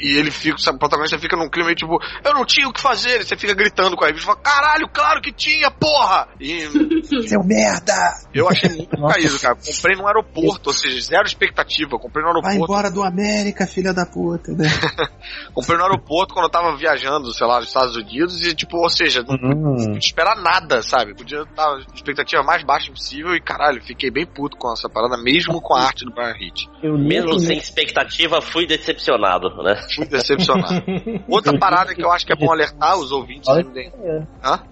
e 0.00 0.18
ele 0.18 0.30
fica, 0.30 0.58
sabe, 0.58 0.76
o 0.76 0.78
protagonista 0.78 1.18
fica 1.18 1.36
num 1.36 1.48
clima 1.48 1.66
meio 1.66 1.76
tipo, 1.76 1.98
eu 2.24 2.34
não 2.34 2.44
tinha 2.44 2.68
o 2.68 2.72
que 2.72 2.80
fazer, 2.80 3.20
e 3.20 3.24
você 3.24 3.36
fica 3.36 3.54
gritando 3.54 3.96
com 3.96 4.04
a 4.04 4.08
revista, 4.08 4.26
fala, 4.26 4.40
caralho, 4.40 4.88
claro 4.92 5.20
que 5.20 5.32
tinha, 5.32 5.70
porra! 5.70 6.28
E 6.40 6.60
Seu 7.26 7.42
merda! 7.44 7.94
eu 8.34 8.48
achei 8.48 8.68
muito 8.70 8.96
caído, 8.96 9.38
cara. 9.38 9.54
Comprei 9.56 9.96
num 9.96 10.06
aeroporto, 10.06 10.70
ou 10.70 10.74
seja, 10.74 11.00
zero 11.00 11.24
expectativa. 11.24 11.98
Comprei 11.98 12.24
no 12.24 12.32
Vai 12.42 12.52
aeroporto. 12.52 12.72
embora 12.72 12.90
do 12.90 13.02
América, 13.02 13.66
filha 13.66 13.92
da 13.94 14.04
puta, 14.04 14.52
né? 14.52 14.68
Comprei 15.54 15.78
no 15.78 15.84
aeroporto 15.84 16.34
quando 16.34 16.46
eu 16.46 16.50
tava 16.50 16.76
viajando, 16.76 17.32
sei 17.32 17.46
lá, 17.46 17.58
nos 17.58 17.68
Estados 17.68 17.96
Unidos 17.96 18.40
e, 18.44 18.54
tipo, 18.54 18.76
ou 18.78 18.88
seja, 18.90 19.22
não 19.22 19.34
Hum. 19.34 19.76
podia 19.76 19.98
esperar 19.98 20.36
nada, 20.36 20.82
sabe? 20.82 21.14
Podia 21.14 21.42
estar 21.42 21.64
a 21.66 21.78
expectativa 21.94 22.42
mais 22.42 22.64
baixa 22.64 22.90
possível 22.90 23.34
e, 23.34 23.40
caralho, 23.40 23.82
fiquei 23.84 24.10
bem 24.10 24.26
puto 24.26 24.56
com 24.56 24.72
essa 24.72 24.88
parada, 24.88 25.16
mesmo 25.16 25.60
com 25.60 25.74
a 25.74 25.84
arte 25.84 26.04
do 26.04 26.12
Brian 26.12 26.34
Hitch. 26.38 26.66
Mesmo 26.82 27.38
sem 27.38 27.58
expectativa, 27.58 28.33
fui 28.40 28.66
decepcionado, 28.66 29.48
né? 29.62 29.76
Fui 29.96 30.06
decepcionado. 30.06 30.82
Outra 31.28 31.56
parada 31.58 31.94
que 31.94 32.02
eu 32.04 32.10
acho 32.10 32.26
que 32.26 32.32
é 32.32 32.36
bom 32.36 32.52
alertar 32.52 32.96
os 32.98 33.10
ouvintes 33.12 33.48
Olha, 33.48 33.64
também. 33.64 33.90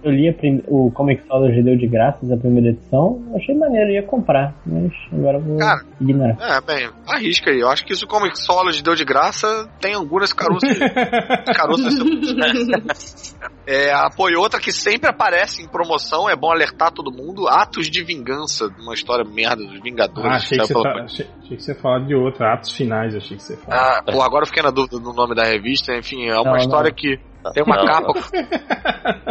Eu 0.03 0.11
li 0.11 0.33
prim- 0.33 0.63
o 0.69 0.91
Comixology 0.93 1.63
deu 1.63 1.77
de 1.77 1.87
graças 1.87 2.31
a 2.31 2.37
primeira 2.37 2.71
edição, 2.71 3.23
achei 3.35 3.55
maneiro, 3.55 3.91
ia 3.91 4.03
comprar, 4.03 4.55
mas 4.67 4.93
agora 5.13 5.39
eu 5.39 5.43
vou 5.43 5.59
Cara, 5.59 5.81
ignorar. 6.01 6.37
É, 6.41 6.61
bem, 6.61 6.91
arrisca 7.07 7.51
aí. 7.51 7.61
Eu 7.61 7.69
acho 7.69 7.85
que 7.85 7.93
isso 7.93 8.07
como 8.07 8.27
Solid 8.37 8.83
deu 8.83 8.95
de 8.95 9.05
graça, 9.05 9.69
tem 9.81 9.95
algumas 9.95 10.33
caroças. 10.33 10.79
caroças. 11.55 11.95
é, 13.67 13.93
apoio 13.93 14.41
outra 14.41 14.61
que 14.61 14.73
sempre 14.73 15.09
aparece 15.09 15.63
em 15.63 15.69
promoção, 15.69 16.29
é 16.29 16.35
bom 16.35 16.51
alertar 16.51 16.91
todo 16.91 17.13
mundo. 17.13 17.49
Atos 17.49 17.89
de 17.91 18.03
Vingança, 18.03 18.67
uma 18.79 18.95
história 18.95 19.25
merda 19.25 19.65
dos 19.65 19.81
Vingadores. 19.81 20.31
Ah, 20.31 20.37
achei 20.37 20.59
que, 20.59 20.67
saiu 20.67 20.79
você 20.79 20.83
pela 20.83 20.95
tá, 20.95 21.05
achei, 21.05 21.27
achei 21.43 21.57
que 21.57 21.63
você 21.63 21.75
falava 21.75 22.05
de 22.05 22.15
outro, 22.15 22.45
atos 22.45 22.73
finais, 22.73 23.15
achei 23.15 23.37
que 23.37 23.43
você 23.43 23.57
falava. 23.57 23.99
Ah, 23.99 24.03
pô, 24.13 24.23
agora 24.23 24.43
eu 24.43 24.49
fiquei 24.49 24.63
na 24.63 24.71
dúvida 24.71 24.99
do 24.99 25.13
nome 25.13 25.35
da 25.35 25.45
revista. 25.45 25.95
Enfim, 25.95 26.29
é 26.29 26.39
uma 26.39 26.53
Não, 26.53 26.57
história 26.57 26.91
não. 26.91 26.97
que 26.97 27.19
tem 27.53 27.63
uma 27.65 27.77
Não, 27.77 27.85
capa. 27.87 28.13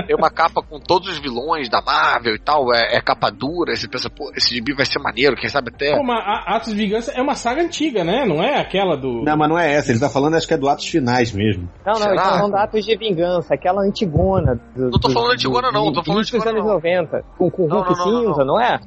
tem 0.06 0.16
uma 0.16 0.30
capa 0.30 0.62
com 0.62 0.80
todos 0.80 1.10
os 1.10 1.20
vilões 1.20 1.70
da 1.70 1.82
Marvel 1.82 2.36
e 2.36 2.40
tal. 2.40 2.74
É, 2.74 2.98
é 2.98 3.02
capa 3.02 3.30
dura. 3.30 3.76
Você 3.76 3.88
pensa, 3.88 4.10
pô, 4.10 4.32
esse 4.36 4.54
gibi 4.54 4.74
vai 4.74 4.86
ser 4.86 5.00
maneiro, 5.00 5.36
quem 5.36 5.50
sabe 5.50 5.72
até. 5.74 5.96
Pô, 5.96 6.04
mas 6.04 6.20
a- 6.20 6.56
Atos 6.56 6.70
de 6.74 6.76
Vingança 6.76 7.12
é 7.12 7.22
uma 7.22 7.36
saga 7.36 7.62
antiga, 7.62 8.04
né? 8.04 8.26
Não 8.26 8.44
é 8.44 8.60
aquela 8.60 8.96
do. 8.98 9.24
Não, 9.24 9.38
mas 9.38 9.50
não 9.50 9.58
é 9.58 9.72
essa, 9.74 9.92
ele 9.92 10.00
tá 10.00 10.10
falando, 10.10 10.36
acho 10.36 10.48
que 10.48 10.54
é 10.54 10.58
do 10.58 10.68
Atos 10.70 10.88
Finais 10.88 11.32
mesmo. 11.32 11.70
Não, 11.86 11.94
não, 11.94 12.00
Será? 12.00 12.12
eles 12.12 12.22
falando 12.24 12.56
Atos 12.56 12.86
de 12.86 12.98
Vingança, 12.98 13.54
aquela 13.54 13.82
antigona. 13.82 14.60
Do, 14.76 14.90
Não 14.90 15.00
tô 15.00 15.10
falando 15.10 15.32
antigona, 15.34 15.72
não, 15.72 15.92
tô 15.94 16.04
falando 16.04 16.24
dos 16.24 16.46
anos 16.48 16.66
90. 16.66 17.24
Com, 17.38 17.50
com 17.50 17.68
Não, 17.68 17.78
Hulk 17.78 17.92
não, 17.92 18.06
não, 18.06 18.12
não, 18.24 18.28
cinza, 18.34 18.46
não, 18.46 18.62
é? 18.62 18.80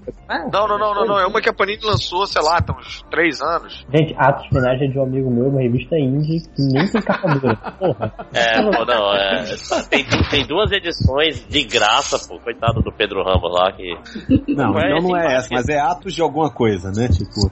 Não, 0.53 0.67
não, 0.69 0.78
não, 0.78 0.94
não, 0.94 1.07
não. 1.07 1.19
É 1.20 1.27
uma 1.27 1.41
que 1.41 1.49
a 1.49 1.53
Panini 1.55 1.83
lançou, 1.85 2.27
sei 2.27 2.43
lá, 2.43 2.61
tem 2.61 2.75
uns 2.77 3.03
três 3.11 3.41
anos. 3.41 3.86
Gente, 3.94 4.15
Atos 4.19 4.47
Finais 4.49 4.81
é 4.81 4.86
de 4.86 4.99
um 4.99 5.03
amigo 5.03 5.31
meu, 5.31 5.49
uma 5.49 5.61
revista 5.61 5.97
indie 5.99 6.41
que 6.55 6.62
nem 6.62 6.91
tem 6.91 7.03
capa 7.03 7.28
dura. 7.35 7.57
Porra. 7.78 8.12
É, 8.33 8.62
pô, 8.62 8.85
não, 8.85 9.14
é. 9.15 9.44
Tem, 9.91 10.05
tem 10.31 10.47
duas 10.47 10.70
edições 10.73 11.47
de 11.49 11.65
graça, 11.65 12.18
pô. 12.28 12.39
Coitado 12.41 12.81
do 12.81 12.93
Pedro 12.93 13.23
Ramos 13.25 13.51
lá, 13.52 13.73
que. 13.73 13.94
Não, 14.49 14.73
Não 14.73 14.78
é 14.81 14.91
então 14.99 15.09
não 15.09 15.17
é 15.17 15.34
essa, 15.36 15.49
mas 15.52 15.68
é 15.68 15.78
Atos 15.78 16.15
de 16.15 16.20
alguma 16.23 16.51
coisa, 16.51 16.91
né? 16.91 17.09
Tipo, 17.09 17.51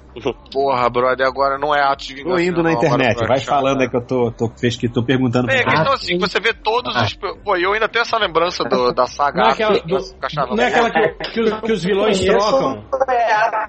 Porra, 0.53 0.89
brother, 0.91 1.27
agora 1.27 1.59
não 1.59 1.75
é 1.75 1.81
ato 1.83 2.05
de 2.05 2.15
vingança. 2.15 2.37
tô 2.37 2.41
indo 2.43 2.63
na 2.63 2.71
não, 2.71 2.77
internet, 2.77 3.17
vai 3.27 3.37
achar. 3.39 3.47
falando 3.57 3.81
aí 3.81 3.89
que 3.89 3.97
eu 3.97 4.07
tô, 4.07 4.31
tô, 4.31 4.49
pesqui- 4.49 4.89
tô 4.89 5.03
perguntando 5.03 5.47
pra 5.47 5.65
questão 5.65 5.93
é 5.93 5.95
assim, 5.95 6.19
você 6.19 6.39
vê 6.41 6.53
todos 6.53 6.95
Ah. 6.97 7.03
os. 7.05 7.15
Pô, 7.15 7.57
eu 7.57 7.73
ainda 7.73 7.89
tenho 7.89 8.03
essa 8.03 8.19
lembrança 8.19 8.63
do- 8.65 8.93
da 8.93 9.07
saga. 9.07 9.39
Não 9.41 9.45
é 9.45 9.51
Atos 9.53 9.61
aquela, 9.61 9.75
de 9.75 9.83
que 9.87 9.93
eu 9.95 9.99
achava 10.23 10.55
não 10.55 10.63
é 10.63 10.67
aquela 10.69 10.91
que, 10.91 11.31
que 11.33 11.41
os, 11.41 11.61
que 11.61 11.73
os 11.73 11.85
vilões 11.85 12.21
trocam? 12.21 12.85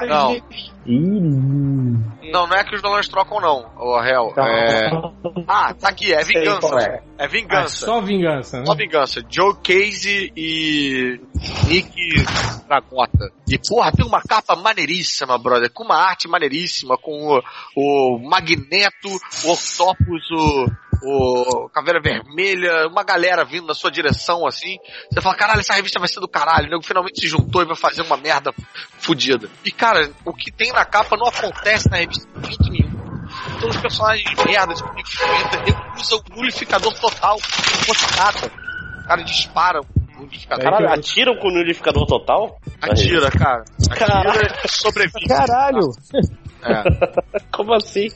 Não. 0.08 0.34
Ih, 0.34 0.44
Não, 0.86 2.48
não 2.48 2.56
é 2.56 2.64
que 2.64 2.76
os 2.76 2.82
vilões 2.82 3.08
trocam, 3.08 3.40
não, 3.40 3.72
o 3.78 4.00
réu. 4.02 4.34
É... 4.38 4.90
Ah, 5.48 5.74
tá 5.74 5.90
aqui, 5.90 6.14
é 6.14 6.24
vingança. 6.24 6.76
é. 6.80 7.04
É 7.18 7.26
Ah, 7.26 7.28
vingança. 7.28 7.86
só 7.86 8.02
vingança, 8.02 8.60
né? 8.60 8.66
Só 8.66 8.76
vingança. 8.76 9.22
Joe 9.30 9.54
Casey 9.64 10.32
e 10.36 11.20
Nick 11.68 11.96
Dragota. 12.68 13.32
E 13.48 13.58
porra, 13.58 13.92
tem 13.92 14.06
uma 14.06 14.22
capa 14.22 14.56
maneiríssima, 14.56 15.38
brother. 15.38 15.72
Com 15.72 15.84
uma 15.84 15.96
arte 15.98 16.28
maneiríssima, 16.28 16.98
com 16.98 17.12
o, 17.38 17.42
o 17.76 18.20
Magneto, 18.20 19.08
o 19.46 19.52
Octopus, 19.52 20.32
o, 20.32 20.66
o 21.04 21.70
Caveira 21.70 22.02
Vermelha, 22.02 22.88
uma 22.88 23.04
galera 23.04 23.44
vindo 23.44 23.68
na 23.68 23.74
sua 23.74 23.92
direção, 23.92 24.48
assim. 24.48 24.78
Você 25.12 25.22
fala, 25.22 25.36
caralho, 25.36 25.60
essa 25.60 25.74
revista 25.74 26.00
vai 26.00 26.08
ser 26.08 26.20
do 26.20 26.28
caralho. 26.28 26.68
O 26.68 26.70
nego 26.70 26.84
finalmente 26.84 27.20
se 27.20 27.28
juntou 27.28 27.62
e 27.62 27.66
vai 27.66 27.76
fazer 27.76 28.02
uma 28.02 28.18
merda 28.18 28.54
fodida. 29.00 29.50
E 29.66 29.72
cara, 29.72 30.10
o 30.26 30.34
que 30.34 30.52
tem 30.52 30.72
na 30.72 30.86
capa 30.86 31.18
não 31.18 31.28
acontece 31.28 31.90
na 31.90 31.98
revista 31.98 32.28
de 32.40 32.48
jeito 32.48 32.70
nenhum. 32.72 33.04
Todos 33.60 33.76
os 33.76 33.82
personagens 33.82 34.30
de 34.30 34.46
merda, 34.46 34.74
tipo, 34.74 34.90
Fury, 34.90 35.64
ele 35.66 35.78
usa 36.00 36.16
o 36.16 36.36
nulificador 36.36 36.94
total, 37.00 37.36
não 37.36 37.84
fosse 37.86 38.18
nada. 38.18 38.52
O 39.04 39.08
cara 39.08 39.24
dispara 39.24 39.80
o 39.82 40.20
nulificador. 40.20 40.64
Caralho, 40.64 40.94
atiram 40.94 41.36
com 41.38 41.48
o 41.48 41.52
nulificador 41.52 42.06
total? 42.06 42.60
Atira, 42.82 43.32
cara. 43.32 43.64
Atira 43.90 43.96
Caralho. 43.96 44.50
sobrevive. 44.68 45.28
Caralho! 45.28 45.90
É. 46.66 47.42
Como 47.52 47.74
assim? 47.74 48.08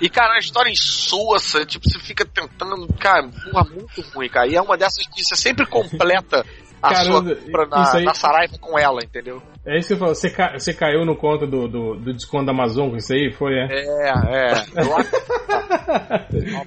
E, 0.00 0.08
cara, 0.08 0.34
a 0.34 0.38
história 0.38 0.70
insossa, 0.70 1.64
tipo, 1.66 1.88
você 1.88 1.98
fica 1.98 2.24
tentando, 2.24 2.86
cara, 2.98 3.28
porra, 3.50 3.64
muito 3.70 4.00
ruim, 4.14 4.28
cara. 4.28 4.46
E 4.48 4.54
é 4.56 4.60
uma 4.60 4.76
dessas 4.76 5.06
que 5.06 5.22
você 5.24 5.36
sempre 5.36 5.66
completa 5.66 6.44
a 6.82 6.90
Caramba, 6.94 7.34
sua 7.34 7.36
compra 7.36 7.66
na, 7.66 7.92
aí- 7.94 8.04
na 8.04 8.14
Saraiva 8.14 8.58
com 8.60 8.78
ela, 8.78 9.00
entendeu? 9.02 9.42
É 9.66 9.78
isso 9.78 9.88
que 9.88 9.94
eu 9.94 9.98
falo. 9.98 10.14
Você, 10.14 10.30
ca- 10.30 10.52
você 10.58 10.72
caiu 10.72 11.04
no 11.04 11.16
conto 11.16 11.46
do, 11.46 11.66
do, 11.66 11.94
do 11.96 12.12
desconto 12.14 12.46
da 12.46 12.52
Amazon 12.52 12.90
com 12.90 12.96
isso 12.96 13.12
aí? 13.12 13.32
Foi, 13.32 13.52
é? 13.54 13.66
É, 13.70 14.08
é. 14.08 14.52
Eu 14.76 14.96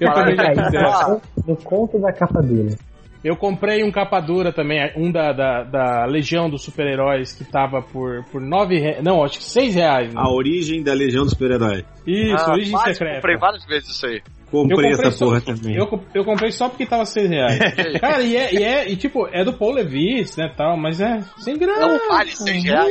Eu 0.00 0.14
também 0.14 0.36
já 0.36 0.50
fiz 0.50 0.74
essa. 0.74 1.08
no, 1.08 1.22
no 1.46 1.56
conto 1.56 1.98
da 1.98 2.12
capa 2.12 2.40
dura. 2.42 2.76
Eu 3.22 3.36
comprei 3.36 3.84
um 3.84 3.90
capa 3.90 4.18
dura 4.20 4.50
também, 4.52 4.90
um 4.96 5.10
da, 5.12 5.32
da, 5.32 5.62
da 5.62 6.04
Legião 6.06 6.48
dos 6.48 6.62
Super-Heróis 6.62 7.32
que 7.34 7.44
tava 7.44 7.82
por, 7.82 8.24
por 8.32 8.40
nove 8.40 8.78
reais. 8.78 9.02
Não, 9.04 9.22
acho 9.22 9.38
que 9.38 9.44
seis 9.44 9.74
reais. 9.74 10.08
Né? 10.14 10.20
A 10.20 10.30
origem 10.30 10.82
da 10.82 10.94
Legião 10.94 11.24
dos 11.24 11.32
Super-Heróis. 11.32 11.84
Isso, 12.06 12.34
Ah, 12.44 12.52
Origem 12.52 12.72
quase 12.72 12.94
Secreta. 12.94 13.16
Comprei 13.16 13.36
várias 13.36 13.64
vezes 13.66 13.90
isso 13.90 14.06
aí. 14.06 14.22
Comprei 14.50 14.88
Eu 14.90 14.94
essa 14.94 15.10
só- 15.12 15.26
porra 15.26 15.40
também. 15.42 15.76
Eu, 15.76 16.02
eu 16.12 16.24
comprei 16.24 16.50
só 16.50 16.68
porque 16.68 16.84
tava 16.84 17.04
seis 17.04 17.28
reais. 17.30 17.56
Cara, 18.00 18.20
e 18.22 18.36
é, 18.36 18.52
e 18.54 18.64
é, 18.64 18.90
e 18.90 18.96
tipo, 18.96 19.28
é 19.30 19.44
do 19.44 19.52
Paul 19.52 19.74
Levis, 19.74 20.36
né, 20.36 20.52
tal, 20.56 20.76
mas 20.76 21.00
é 21.00 21.20
sem 21.38 21.56
graça. 21.56 21.86
Não 21.86 22.08
vale 22.08 22.30
seis 22.34 22.64
reais. 22.64 22.90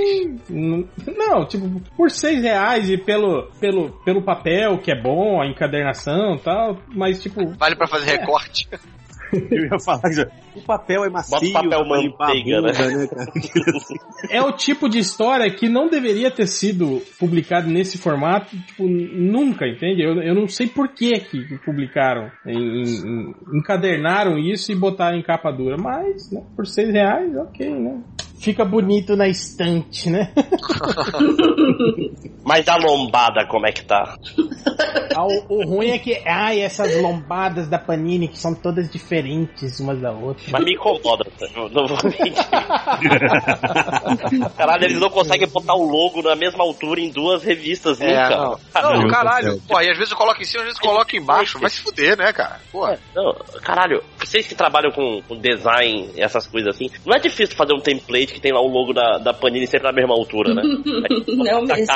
Hum, 0.49 0.85
Não, 1.17 1.45
tipo, 1.45 1.82
por 1.98 2.09
seis 2.11 2.41
reais 2.41 2.90
e 2.90 2.98
pelo, 2.98 3.49
pelo, 3.59 3.90
pelo 4.06 4.22
papel, 4.22 4.77
que 4.77 4.90
é 4.91 4.95
bom, 5.01 5.41
a 5.41 5.48
encadernação 5.48 6.35
e 6.35 6.40
tal, 6.40 6.77
mas 6.95 7.22
tipo... 7.22 7.45
Vale 7.58 7.75
pra 7.75 7.88
fazer 7.88 8.11
recorte. 8.11 8.69
Eu 9.51 9.64
ia 9.66 9.80
falar 9.80 10.01
que 10.01 10.27
o 10.56 10.61
papel 10.61 11.06
é 11.06 11.09
macio, 11.09 11.32
Bota 11.40 11.51
papel 11.53 11.85
manteiga, 11.85 12.61
bunda, 12.61 12.72
né? 12.74 12.90
né? 12.90 13.08
É 14.30 14.41
o 14.41 14.51
tipo 14.51 14.90
de 14.90 14.99
história 14.99 15.49
que 15.53 15.69
não 15.69 15.90
deveria 15.90 16.30
ter 16.30 16.48
sido 16.48 17.01
publicado 17.19 17.69
nesse 17.69 17.98
formato, 17.98 18.56
tipo, 18.58 18.88
nunca, 18.88 19.67
entende? 19.67 20.01
Eu, 20.01 20.22
eu 20.22 20.35
não 20.35 20.48
sei 20.48 20.67
por 20.67 20.90
que 20.90 21.11
que 21.19 21.58
publicaram, 21.66 22.30
em- 22.45 22.82
em- 22.83 23.33
encadernaram 23.53 24.38
isso 24.38 24.72
e 24.72 24.75
botaram 24.75 25.17
em 25.17 25.24
capa 25.24 25.51
dura, 25.51 25.77
mas, 25.77 26.32
né, 26.32 26.41
por 26.56 26.66
seis 26.67 26.91
reais, 26.91 27.35
ok, 27.38 27.69
né? 27.69 28.01
Fica 28.40 28.64
bonito 28.64 29.18
na 29.18 29.27
estante, 29.27 30.09
né? 30.09 30.32
Mas 32.43 32.68
a 32.68 32.76
lombada, 32.77 33.45
como 33.48 33.68
é 33.68 33.72
que 33.72 33.84
tá? 33.84 34.16
Ah, 35.16 35.26
o, 35.26 35.45
o 35.50 35.66
ruim 35.68 35.90
é 35.90 36.00
que, 36.00 36.16
ai, 36.26 36.61
essas 36.61 36.95
lombadas 37.01 37.68
da 37.68 37.77
Panini 37.77 38.27
que 38.30 38.38
são 38.40 38.56
todas 38.56 38.90
diferentes 38.90 39.80
umas 39.80 40.00
da 40.00 40.11
outra. 40.11 40.43
Mas 40.51 40.64
me 40.64 40.74
incomoda, 40.74 41.26
eu 41.56 41.69
não 41.69 41.88
vou 41.88 41.98
mentir. 42.03 42.34
Caralho, 44.58 44.85
eles 44.85 45.00
não 45.00 45.09
conseguem 45.09 45.48
botar 45.48 45.74
o 45.76 45.84
logo 45.84 46.22
na 46.22 46.35
mesma 46.35 46.64
altura 46.64 47.01
em 47.01 47.09
duas 47.09 47.43
revistas 47.43 48.00
É, 48.01 48.08
nunca. 48.08 48.38
não. 48.38 48.59
Caralho. 48.72 49.01
Não, 49.01 49.08
caralho. 49.09 49.61
Pô, 49.68 49.80
e 49.82 49.90
às 49.90 49.98
vezes 49.98 50.11
eu 50.11 50.18
coloco 50.18 50.42
em 50.42 50.45
cima, 50.45 50.61
às 50.61 50.68
vezes 50.68 50.80
eu 50.82 50.90
coloco 50.90 51.16
embaixo. 51.16 51.59
Vai 51.59 51.69
se 51.69 51.82
fuder, 51.82 52.18
né, 52.18 52.32
cara? 52.32 52.59
Pô. 52.72 52.88
Não, 53.14 53.34
caralho, 53.61 54.01
vocês 54.18 54.48
que 54.48 54.56
trabalham 54.56 54.92
com, 54.92 55.22
com 55.27 55.35
design, 55.38 56.09
essas 56.18 56.48
coisas 56.48 56.76
assim, 56.76 56.90
não 57.06 57.16
é 57.16 57.19
difícil 57.19 57.56
fazer 57.56 57.74
um 57.74 57.80
template 57.82 58.28
que 58.33 58.41
tem 58.41 58.51
lá 58.51 58.61
o 58.61 58.67
logo 58.67 58.93
da, 58.93 59.17
da 59.17 59.33
Panini 59.33 59.67
sempre 59.67 59.88
na 59.88 59.93
mesma 59.93 60.14
altura, 60.14 60.53
né? 60.53 60.61
Não 61.27 61.61
mesmo. 61.64 61.95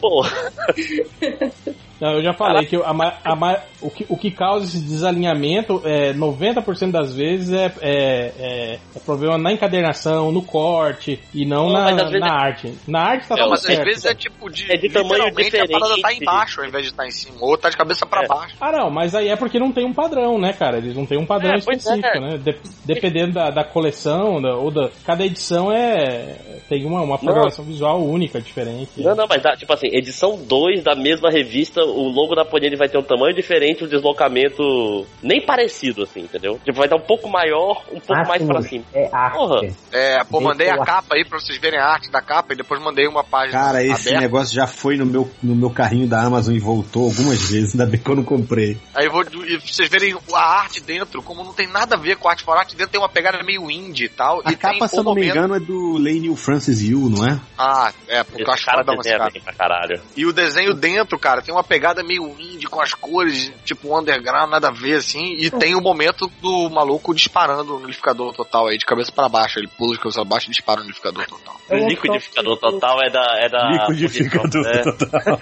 Pô, 0.00 0.24
Não, 2.00 2.12
eu 2.12 2.22
já 2.22 2.32
falei 2.32 2.66
que 2.66 2.76
a 2.76 2.90
a 3.24 3.62
o, 3.80 3.90
que, 3.90 4.06
o 4.08 4.16
que 4.16 4.30
causa 4.30 4.64
esse 4.66 4.80
desalinhamento 4.80 5.80
é 5.84 6.12
90% 6.12 6.90
das 6.90 7.14
vezes 7.14 7.52
é, 7.52 7.72
é, 7.80 8.32
é- 8.38 8.78
é 8.96 9.00
problema 9.04 9.38
na 9.38 9.52
encadernação, 9.52 10.32
no 10.32 10.42
corte 10.42 11.20
e 11.34 11.44
não, 11.46 11.66
Não, 11.66 11.72
na, 11.72 11.90
na 11.92 12.26
é- 12.26 12.30
arte. 12.30 12.74
Na 12.86 13.00
arte 13.02 13.28
tá 13.28 13.34
É, 13.34 13.38
tudo 13.38 13.50
mas 13.50 13.62
certo. 13.62 13.78
às 13.80 13.84
vezes 13.84 14.04
é 14.04 14.14
tipo 14.14 14.50
de. 14.50 14.70
É 14.72 14.76
de 14.76 14.88
tamanho 14.88 15.24
literalmente 15.26 15.56
a 15.56 15.66
parada 15.66 15.88
tá 15.88 15.94
diferente. 15.96 16.22
embaixo 16.22 16.60
ao 16.60 16.66
invés 16.66 16.84
de 16.84 16.90
estar 16.90 17.06
em 17.06 17.10
cima. 17.10 17.36
Ou 17.40 17.56
tá 17.56 17.70
de 17.70 17.76
cabeça 17.76 18.04
pra 18.06 18.26
baixo. 18.26 18.56
Ah, 18.60 18.72
não, 18.72 18.90
mas 18.90 19.14
aí 19.14 19.28
é 19.28 19.36
porque 19.36 19.58
não 19.58 19.72
tem 19.72 19.84
um 19.84 19.92
padrão, 19.94 20.38
né, 20.38 20.52
cara? 20.52 20.78
Eles 20.78 20.96
não 20.96 21.06
têm 21.06 21.18
um 21.18 21.26
padrão 21.26 21.54
É, 21.54 21.60
pois 21.64 21.78
específico, 21.78 22.16
é. 22.16 22.20
né? 22.20 22.38
De- 22.38 22.56
dependendo 22.84 23.32
da, 23.34 23.50
da 23.50 23.64
coleção 23.64 24.40
da- 24.40 24.56
ou 24.56 24.70
da. 24.70 24.90
Cada 25.04 25.24
edição 25.24 25.70
é. 25.72 26.36
tem 26.68 26.84
uma, 26.84 27.00
uma 27.02 27.18
programação 27.18 27.64
visual 27.64 28.02
única, 28.02 28.40
diferente. 28.40 28.90
Não, 28.98 29.14
não, 29.14 29.26
mas 29.28 29.42
dá, 29.42 29.56
tipo 29.56 29.72
assim, 29.72 29.86
edição 29.88 30.36
2 30.36 30.82
da 30.82 30.94
mesma 30.94 31.30
revista, 31.30 31.80
o 31.90 32.08
logo 32.08 32.34
da 32.34 32.44
Panini 32.44 32.76
vai 32.76 32.88
ter 32.88 32.98
um 32.98 33.02
tamanho 33.02 33.34
diferente, 33.34 33.84
o 33.84 33.88
deslocamento 33.88 35.06
nem 35.22 35.44
parecido, 35.44 36.02
assim, 36.02 36.20
entendeu? 36.20 36.58
Tipo, 36.64 36.78
vai 36.78 36.88
dar 36.88 36.96
um 36.96 37.00
pouco 37.06 37.28
maior, 37.28 37.82
um 37.92 38.00
pouco 38.00 38.26
mais 38.28 38.42
pra 38.42 38.62
cima. 38.62 38.84
É 38.92 39.08
Porra. 39.08 39.60
É, 39.92 40.24
pô, 40.24 40.40
mandei 40.40 40.68
a 40.70 40.78
capa 40.78 41.14
aí 41.16 41.24
pra 41.24 41.38
vocês 41.38 41.58
verem 41.58 41.78
a 41.78 41.84
arte 41.86 42.10
da 42.10 42.20
capa 42.20 42.52
e 42.52 42.56
depois 42.56 42.80
mandei 42.82 43.06
uma 43.06 43.24
página 43.24 43.58
Cara, 43.58 43.82
esse 43.82 44.08
aberta. 44.08 44.20
negócio 44.20 44.54
já 44.54 44.66
foi 44.66 44.96
no 44.96 45.06
meu, 45.06 45.30
no 45.42 45.54
meu 45.54 45.70
carrinho 45.70 46.06
da 46.08 46.22
Amazon 46.22 46.54
e 46.54 46.58
voltou 46.58 47.04
algumas 47.04 47.50
vezes, 47.50 47.72
ainda 47.72 47.86
bem 47.86 48.00
que 48.00 48.10
eu 48.10 48.16
não 48.16 48.24
comprei. 48.24 48.78
Aí 48.94 49.06
eu 49.06 49.12
vou, 49.12 49.22
e 49.44 49.58
vocês 49.58 49.88
verem 49.88 50.16
a 50.32 50.40
arte 50.40 50.80
dentro, 50.82 51.22
como 51.22 51.42
não 51.44 51.52
tem 51.52 51.66
nada 51.66 51.96
a 51.96 51.98
ver 51.98 52.16
com 52.16 52.28
a 52.28 52.32
arte 52.32 52.42
fora, 52.44 52.58
a 52.58 52.62
arte 52.62 52.76
dentro 52.76 52.92
tem 52.92 53.00
uma 53.00 53.08
pegada 53.08 53.42
meio 53.42 53.70
indie 53.70 54.04
e 54.04 54.08
tal. 54.08 54.40
A 54.44 54.52
e 54.52 54.56
capa, 54.56 54.78
tem 54.78 54.88
se 54.88 54.96
eu 54.96 55.00
um 55.00 55.04
não 55.04 55.14
me 55.14 55.20
momento- 55.22 55.36
engano, 55.36 55.54
é 55.56 55.60
do 55.60 55.92
Lane 55.98 56.34
Francis 56.36 56.82
Yu, 56.82 57.08
não 57.10 57.26
é? 57.26 57.40
Ah, 57.58 57.92
é, 58.08 58.22
porque 58.22 58.42
eu 58.42 58.50
acho 58.52 58.64
cara 58.64 58.82
esse 58.82 58.96
desenha 58.96 59.18
cara. 59.18 59.32
pra 59.44 59.52
caralho. 59.52 60.00
E 60.16 60.26
o 60.26 60.32
desenho 60.32 60.74
dentro, 60.74 61.18
cara, 61.18 61.42
tem 61.42 61.54
uma 61.54 61.64
pegada 61.64 61.77
meio 62.02 62.28
indie 62.38 62.66
com 62.66 62.80
as 62.80 62.94
cores, 62.94 63.52
tipo 63.64 63.98
underground, 63.98 64.50
nada 64.50 64.68
a 64.68 64.72
ver 64.72 64.96
assim. 64.96 65.34
E 65.38 65.50
tem 65.50 65.74
o 65.74 65.80
momento 65.80 66.30
do 66.40 66.68
maluco 66.70 67.14
disparando 67.14 67.64
no 67.64 67.78
liquidificador 67.80 68.32
total 68.34 68.68
aí, 68.68 68.78
de 68.78 68.86
cabeça 68.86 69.12
pra 69.12 69.28
baixo. 69.28 69.58
Ele 69.58 69.68
pula 69.68 69.92
de 69.92 69.98
cabeça 69.98 70.20
pra 70.20 70.28
baixo 70.28 70.46
e 70.48 70.50
dispara 70.50 70.80
no 70.80 70.86
liquidificador 70.86 71.26
total. 71.26 71.56
O 71.70 71.88
liquidificador 71.88 72.56
total 72.58 72.98
é 73.02 73.10
da. 73.10 73.38
É 73.38 73.48
da 73.48 73.86
Liquidificador 73.88 74.66
é. 74.66 74.82
total. 74.82 75.38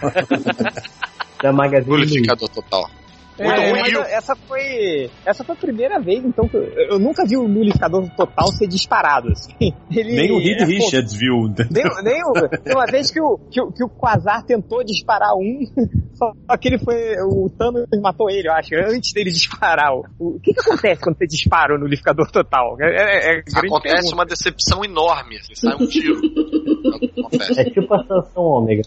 Da 1.42 1.52
Magazine. 1.52 1.96
Liquidificador 1.96 2.48
total. 2.48 2.90
É, 3.38 3.70
Muito 3.70 3.80
mas 3.80 3.92
ruim. 3.92 4.04
essa 4.08 4.34
foi. 4.34 5.10
Essa 5.24 5.44
foi 5.44 5.54
a 5.54 5.58
primeira 5.58 6.00
vez, 6.00 6.24
então, 6.24 6.48
que 6.48 6.56
eu, 6.56 6.64
eu 6.90 6.98
nunca 6.98 7.24
vi 7.26 7.36
o 7.36 7.46
nulificador 7.46 8.08
total 8.16 8.48
ser 8.48 8.66
disparado. 8.66 9.28
Assim. 9.30 9.52
Ele, 9.94 10.16
Nem 10.16 10.32
o 10.32 10.38
Reed 10.38 10.62
é, 10.62 10.64
Richards 10.64 11.12
viu. 11.12 11.34
Nem, 11.70 11.84
nem 12.02 12.22
o, 12.24 12.32
tem 12.48 12.74
uma 12.74 12.86
vez 12.86 13.10
que 13.10 13.20
o, 13.20 13.38
que, 13.50 13.60
o, 13.60 13.70
que 13.70 13.84
o 13.84 13.88
Quasar 13.88 14.42
tentou 14.44 14.82
disparar 14.82 15.34
um, 15.34 15.60
só 16.14 16.32
que 16.56 16.68
ele 16.68 16.78
foi. 16.78 17.14
O 17.30 17.50
Thanos 17.50 17.86
matou 18.02 18.30
ele, 18.30 18.48
eu 18.48 18.52
acho, 18.52 18.74
antes 18.74 19.12
dele 19.12 19.30
disparar. 19.30 19.92
O, 19.92 20.36
o 20.36 20.40
que, 20.40 20.54
que 20.54 20.60
acontece 20.60 21.02
quando 21.02 21.18
você 21.18 21.26
dispara 21.26 21.74
o 21.74 21.78
nulificador 21.78 22.30
total? 22.30 22.76
É, 22.80 22.86
é, 22.86 23.36
é 23.36 23.42
Acontece 23.54 23.94
pergunta. 23.94 24.14
uma 24.14 24.26
decepção 24.26 24.84
enorme, 24.84 25.36
assim, 25.36 25.54
sai 25.54 25.74
um 25.74 25.86
tiro. 25.86 26.20
É 27.56 27.64
tipo 27.64 27.94
a 27.94 28.02
sanção 28.04 28.42
ômega. 28.42 28.82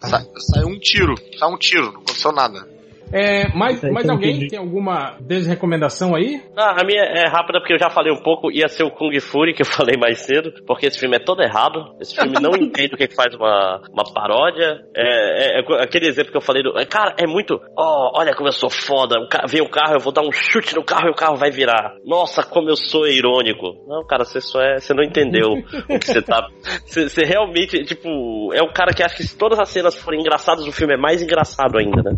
Sai, 0.00 0.24
sai 0.38 0.64
um 0.64 0.78
tiro, 0.78 1.14
sai 1.38 1.52
um 1.52 1.58
tiro, 1.58 1.92
não 1.92 2.00
aconteceu 2.00 2.32
nada. 2.32 2.77
É, 3.12 3.48
mais, 3.54 3.82
mais 3.82 4.08
alguém 4.08 4.30
entendi. 4.32 4.48
tem 4.48 4.58
alguma 4.58 5.16
desrecomendação 5.20 6.14
aí? 6.14 6.40
Não, 6.54 6.64
a 6.64 6.84
minha 6.84 7.02
é 7.02 7.26
rápida 7.28 7.58
porque 7.60 7.72
eu 7.74 7.78
já 7.78 7.88
falei 7.90 8.12
um 8.12 8.22
pouco, 8.22 8.50
ia 8.52 8.68
ser 8.68 8.84
o 8.84 8.90
Kung 8.90 9.18
Fury, 9.20 9.54
que 9.54 9.62
eu 9.62 9.66
falei 9.66 9.96
mais 9.96 10.20
cedo, 10.20 10.52
porque 10.66 10.86
esse 10.86 10.98
filme 10.98 11.16
é 11.16 11.20
todo 11.20 11.42
errado. 11.42 11.94
Esse 12.00 12.14
filme 12.14 12.34
não 12.40 12.50
entende 12.60 12.94
o 12.94 12.96
que, 12.98 13.08
que 13.08 13.14
faz 13.14 13.34
uma, 13.34 13.82
uma 13.92 14.04
paródia. 14.12 14.80
É, 14.94 15.58
é- 15.58 15.60
é 15.60 15.82
aquele 15.82 16.06
exemplo 16.08 16.30
que 16.30 16.36
eu 16.36 16.42
falei 16.42 16.62
do. 16.62 16.78
é, 16.78 16.84
Cara, 16.84 17.14
é 17.18 17.26
muito. 17.26 17.60
Ó, 17.76 18.18
olha 18.18 18.34
como 18.34 18.48
eu 18.48 18.52
sou 18.52 18.70
foda. 18.70 19.18
O 19.20 19.28
ca- 19.28 19.44
vem 19.48 19.60
o 19.62 19.68
carro, 19.70 19.94
eu 19.94 20.00
vou 20.00 20.12
dar 20.12 20.22
um 20.22 20.32
chute 20.32 20.74
no 20.74 20.84
carro 20.84 21.08
e 21.08 21.10
o 21.10 21.14
carro 21.14 21.36
vai 21.36 21.50
virar. 21.50 21.94
Nossa, 22.04 22.42
como 22.42 22.68
eu 22.68 22.76
sou 22.76 23.06
irônico. 23.06 23.84
Não, 23.86 24.04
cara, 24.06 24.24
você 24.24 24.40
só 24.40 24.60
é. 24.60 24.78
Você 24.80 24.92
não 24.94 25.02
entendeu 25.02 25.52
o 25.88 25.98
que 25.98 26.06
você 26.06 26.22
tá. 26.22 26.46
Você, 26.84 27.08
você 27.08 27.22
realmente, 27.24 27.84
tipo, 27.84 28.52
é 28.54 28.62
o 28.62 28.72
cara 28.72 28.92
que 28.92 29.02
acha 29.02 29.16
que 29.16 29.22
se 29.22 29.36
todas 29.36 29.58
as 29.58 29.68
cenas 29.68 29.96
forem 29.96 30.20
engraçadas, 30.20 30.66
o 30.66 30.72
filme 30.72 30.94
é 30.94 30.96
mais 30.98 31.22
engraçado 31.22 31.78
ainda, 31.78 32.02
né? 32.02 32.12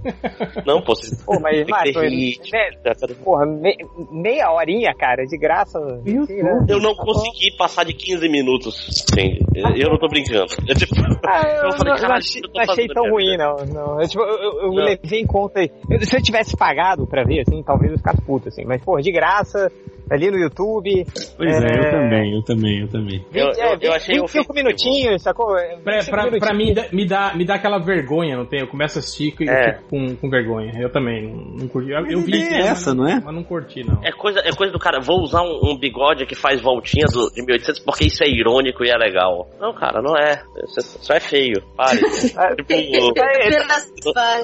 Não, 0.67 0.80
pô, 0.83 0.95
você 0.95 1.17
Pô, 1.25 1.39
mas, 1.41 1.57
tem 1.57 1.65
que 1.67 1.83
ter 1.85 1.93
Marco, 1.93 2.01
ritmo. 2.01 2.45
né, 2.53 3.15
porra, 3.25 3.47
me- 3.47 3.77
meia 4.11 4.51
horinha, 4.53 4.93
cara, 4.95 5.25
de 5.27 5.37
graça. 5.39 5.79
assim, 5.79 6.43
né? 6.43 6.67
Eu 6.69 6.81
não 6.81 6.95
consegui 6.95 7.57
passar 7.57 7.85
de 7.85 7.93
15 7.95 8.29
minutos, 8.29 9.05
entende? 9.13 9.45
Eu 9.77 9.91
não 9.91 9.99
tô 9.99 10.09
brincando. 10.09 10.47
É 10.69 10.75
tipo, 10.75 10.95
Ah, 11.27 11.43
eu, 11.43 11.65
eu 11.65 11.73
falei, 11.73 11.79
não, 11.79 11.85
não 11.85 11.97
caralho, 11.97 12.15
achei, 12.19 12.43
eu 12.43 12.51
não 12.55 12.63
achei 12.73 12.89
tão 12.89 13.11
ruim, 13.11 13.31
vida? 13.33 13.45
não. 13.45 13.57
não. 13.67 14.01
Eu, 14.03 14.09
tipo, 14.09 14.23
eu, 14.23 14.29
eu- 14.37 14.63
eu 14.63 14.69
Não. 14.73 14.85
levei 14.85 15.21
em 15.21 15.27
conta. 15.27 15.61
eu- 15.63 16.01
se 16.05 16.17
eu 16.17 16.23
tivesse 16.23 16.57
pagado 16.57 17.07
pra 17.07 17.25
ver, 17.25 17.41
assim, 17.41 17.63
talvez 17.63 17.93
eu 17.93 17.99
ficasse 17.99 18.23
puto, 18.23 18.49
assim. 18.49 18.65
Mas, 18.65 18.83
pô, 18.83 18.99
de 19.01 19.11
graça, 19.13 19.71
ali 20.11 20.31
no 20.31 20.39
YouTube. 20.39 21.07
Pois 21.37 21.63
é, 21.63 21.67
eu 21.67 21.91
também, 21.91 22.35
eu 22.35 22.43
também, 22.43 22.81
eu 22.81 22.89
também. 22.89 23.25
Eu- 23.33 23.47
eu- 23.53 23.79
eu 23.81 23.93
achei 23.93 24.15
25 24.17 24.53
minutinhos, 24.55 25.23
sacou? 25.23 25.47
Pra, 25.85 25.95
25 25.95 26.11
pra, 26.11 26.39
pra 26.39 26.53
mim, 26.55 26.65
minutinhos. 26.67 26.93
me 26.93 27.07
dá, 27.07 27.35
me 27.35 27.45
dá 27.45 27.55
aquela 27.55 27.79
vergonha, 27.79 28.37
não 28.37 28.45
tem? 28.47 28.61
Eu 28.61 28.67
começo 28.69 28.99
a 28.99 29.01
assistir 29.01 29.35
e 29.41 29.49
É. 29.49 29.71
eu 29.71 29.75
fico 29.75 29.89
com, 29.91 30.17
com 30.17 30.31
vergonha. 30.31 30.73
Eu 30.79 30.91
também, 30.91 31.23
não, 31.29 31.37
não 31.61 31.69
curti. 31.69 31.91
Eu, 31.91 32.07
eu 32.07 32.21
vi 32.21 32.43
é 32.43 32.51
mas 32.59 32.67
essa, 32.67 32.95
não 32.95 33.07
é? 33.09 33.21
Mas 33.25 33.35
não 33.35 33.45
curti, 33.45 33.85
não. 33.85 34.01
É 34.05 34.11
coisa, 34.13 34.41
é 34.41 34.51
coisa 34.53 34.73
do 34.73 34.79
cara, 34.79 35.01
vou 35.01 35.21
usar 35.23 35.43
um, 35.43 35.61
um 35.73 35.79
bigode 35.79 36.27
que 36.27 36.35
faz 36.35 36.61
voltinha 36.61 37.07
do, 37.07 37.31
de 37.31 37.43
1800 37.43 37.81
porque 37.81 38.05
isso 38.07 38.23
é 38.25 38.29
irônico 38.29 38.85
e 38.85 38.91
é 38.91 38.97
legal. 38.97 39.49
Não, 39.61 39.73
cara, 39.75 40.03
não 40.03 40.17
é. 40.17 40.43
Isso 40.65 40.81
é- 40.81 40.83
só 40.83 41.15
é 41.15 41.21
feio. 41.21 41.63
Pare. 41.77 41.99
tipo, 42.67 44.13
Tá, 44.13 44.41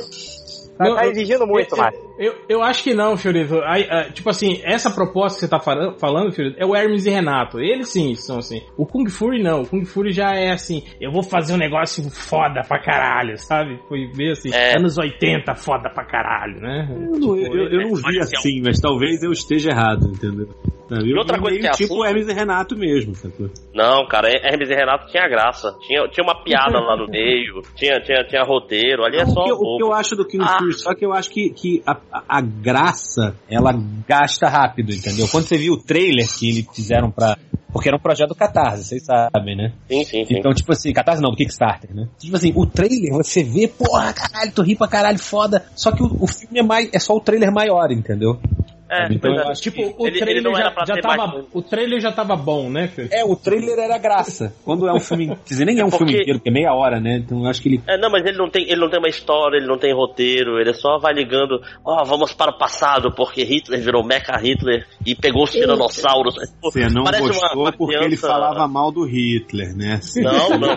Não, 0.78 0.94
tá 0.94 1.04
eu- 1.06 1.10
exigindo 1.12 1.46
muito, 1.46 1.76
Márcio. 1.76 2.05
Eu, 2.18 2.34
eu 2.48 2.62
acho 2.62 2.82
que 2.82 2.94
não, 2.94 3.16
Fiorito. 3.16 3.58
Ah, 3.64 4.04
tipo 4.12 4.28
assim, 4.30 4.60
essa 4.64 4.90
proposta 4.90 5.38
que 5.38 5.44
você 5.44 5.48
tá 5.48 5.58
fala- 5.60 5.94
falando, 5.98 6.32
Fiorito, 6.32 6.56
é 6.58 6.64
o 6.66 6.74
Hermes 6.74 7.06
e 7.06 7.10
Renato. 7.10 7.58
Eles 7.60 7.88
sim 7.88 8.14
são 8.14 8.38
assim. 8.38 8.60
O 8.76 8.86
Kung 8.86 9.08
Fury 9.08 9.42
não. 9.42 9.62
O 9.62 9.66
Kung 9.68 9.84
Fury 9.84 10.12
já 10.12 10.34
é 10.34 10.50
assim, 10.50 10.82
eu 11.00 11.10
vou 11.12 11.22
fazer 11.22 11.54
um 11.54 11.58
negócio 11.58 12.02
foda 12.10 12.62
pra 12.66 12.78
caralho, 12.82 13.36
sabe? 13.38 13.78
Foi 13.88 14.06
ver 14.14 14.32
assim, 14.32 14.50
É. 14.54 14.76
anos 14.78 14.96
80 14.98 15.54
foda 15.54 15.90
pra 15.90 16.04
caralho, 16.04 16.60
né? 16.60 16.88
Eu, 16.90 17.18
não- 17.18 17.36
eu- 17.36 17.68
eu 17.70 17.88
não 17.88 17.94
vi 17.96 18.18
assim, 18.18 18.62
mas 18.64 18.80
talvez 18.80 19.22
eu 19.22 19.32
esteja 19.32 19.70
errado, 19.70 20.06
entendeu? 20.08 20.48
Eu, 20.88 21.18
outra 21.18 21.36
coisa 21.40 21.50
meio 21.58 21.62
que 21.62 21.66
é 21.66 21.70
tipo 21.72 21.94
assunto- 21.94 22.06
Hermes 22.06 22.28
e 22.28 22.32
Renato 22.32 22.76
mesmo, 22.78 23.12
sacou? 23.16 23.50
Não, 23.74 24.06
cara, 24.06 24.28
Hermes 24.30 24.70
e 24.70 24.74
Renato 24.74 25.10
tinha 25.10 25.26
graça. 25.28 25.74
Tinha, 25.84 26.06
tinha 26.08 26.22
uma 26.24 26.44
piada 26.44 26.78
lá 26.78 26.96
no 26.96 27.08
meio, 27.08 27.60
tinha, 27.74 27.98
tinha, 28.00 28.22
tinha 28.24 28.44
roteiro, 28.44 29.04
ali 29.04 29.18
é 29.18 29.24
o, 29.24 29.26
só. 29.26 29.42
que, 29.42 29.50
eu- 29.50 29.56
bobo. 29.58 29.74
o 29.74 29.76
que 29.78 29.82
eu 29.82 29.92
acho 29.92 30.14
do 30.14 30.24
King 30.24 30.44
Ah. 30.46 30.58
Fury, 30.58 30.72
só 30.74 30.94
que 30.94 31.04
eu 31.04 31.12
acho 31.12 31.28
que, 31.30 31.50
que 31.50 31.82
a, 31.84 31.96
a- 32.12 32.22
a 32.28 32.40
graça, 32.40 33.36
ela 33.48 33.72
gasta 34.06 34.48
rápido, 34.48 34.92
entendeu? 34.92 35.26
Quando 35.28 35.44
você 35.46 35.56
viu 35.56 35.74
o 35.74 35.76
trailer 35.76 36.26
que 36.28 36.48
eles 36.48 36.66
fizeram 36.74 37.10
pra... 37.10 37.36
Porque 37.72 37.88
era 37.88 37.96
um 37.96 38.00
projeto 38.00 38.28
do 38.30 38.34
Catarse, 38.34 38.84
vocês 38.84 39.04
sabem, 39.04 39.54
né? 39.54 39.72
Sim, 39.86 40.02
sim, 40.04 40.24
sim. 40.24 40.38
Então, 40.38 40.54
tipo 40.54 40.72
assim, 40.72 40.92
Catarse 40.94 41.20
não, 41.20 41.30
do 41.30 41.36
Kickstarter, 41.36 41.94
né? 41.94 42.08
Tipo 42.18 42.36
assim, 42.36 42.52
o 42.56 42.64
trailer, 42.64 43.12
você 43.12 43.44
vê, 43.44 43.68
porra, 43.68 44.14
caralho, 44.14 44.50
tu 44.52 44.62
ri 44.62 44.74
pra 44.74 44.88
caralho, 44.88 45.18
foda. 45.18 45.66
Só 45.74 45.92
que 45.92 46.02
o, 46.02 46.06
o 46.20 46.26
filme 46.26 46.60
é, 46.60 46.62
mais, 46.62 46.88
é 46.92 46.98
só 46.98 47.14
o 47.14 47.20
trailer 47.20 47.52
maior, 47.52 47.90
entendeu? 47.92 48.40
É, 48.88 49.12
então 49.12 49.34
eu 49.34 49.40
é. 49.42 49.48
acho 49.50 49.62
Tipo, 49.62 49.80
o 49.82 50.06
ele- 50.06 50.16
ele 50.16 50.18
trailer 50.20 50.42
não 50.42 50.52
era 50.56 50.64
já, 50.66 50.70
pra 50.70 50.84
já 50.86 50.94
tava. 51.00 51.26
mais- 51.26 51.44
O 51.52 51.62
trailer 51.62 52.00
já 52.00 52.12
tava 52.12 52.36
bom, 52.36 52.70
né, 52.70 52.86
Fiorito? 52.88 53.14
É, 53.14 53.24
o 53.24 53.34
trailer 53.34 53.78
era 53.78 53.98
graça. 53.98 54.54
Quando 54.64 54.86
é 54.88 54.92
um 54.92 55.00
filme. 55.00 55.26
Quer 55.44 55.48
dizer, 55.48 55.64
nem 55.64 55.80
é 55.80 55.84
um 55.84 55.90
Porque- 55.90 56.04
filme 56.04 56.12
inteiro, 56.20 56.38
porque 56.38 56.48
é 56.50 56.52
meia 56.52 56.72
hora, 56.72 57.00
né? 57.00 57.16
Então 57.18 57.42
eu 57.42 57.50
acho 57.50 57.60
que 57.60 57.68
ele. 57.68 57.82
É, 57.86 57.98
não, 57.98 58.10
mas 58.10 58.24
ele 58.24 58.38
não 58.38 58.48
tem, 58.48 58.62
ele 58.62 58.80
não 58.80 58.88
tem 58.88 58.98
uma 58.98 59.08
história, 59.08 59.56
ele 59.56 59.66
não 59.66 59.76
tem 59.78 59.92
roteiro, 59.92 60.60
ele 60.60 60.72
só 60.74 60.98
vai 60.98 61.12
ligando, 61.14 61.60
ó, 61.84 62.04
vamos 62.04 62.32
para 62.32 62.52
o 62.52 62.58
passado, 62.58 63.12
porque 63.14 63.42
Hitler 63.42 63.80
virou 63.80 64.04
Mecha 64.04 64.36
Hitler 64.36 64.86
e 65.04 65.14
pegou 65.16 65.44
os 65.44 65.50
tiranossauros. 65.50 66.34
É, 66.40 66.46
Você 66.62 66.88
não 66.88 67.04
parece 67.04 67.22
uma- 67.24 67.28
gostou 67.32 67.62
uma 67.62 67.72
porque 67.72 67.94
ele 67.96 68.04
criança- 68.06 68.28
falava 68.28 68.68
mal 68.68 68.92
do 68.92 69.04
Hitler, 69.04 69.76
né? 69.76 69.98
Não, 70.16 70.58
não. 70.58 70.76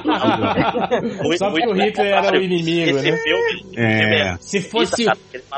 Muito, 1.24 1.38
Só 1.38 1.50
porque 1.52 1.68
o 1.68 1.74
Hitler 1.74 2.08
era 2.14 2.38
o 2.38 2.42
inimigo, 2.42 2.98
Esse 2.98 3.12
né? 3.12 3.18
filme, 3.18 3.64
É. 3.78 4.38
Se 4.40 4.62
fosse, 4.62 5.04
ele 5.04 5.12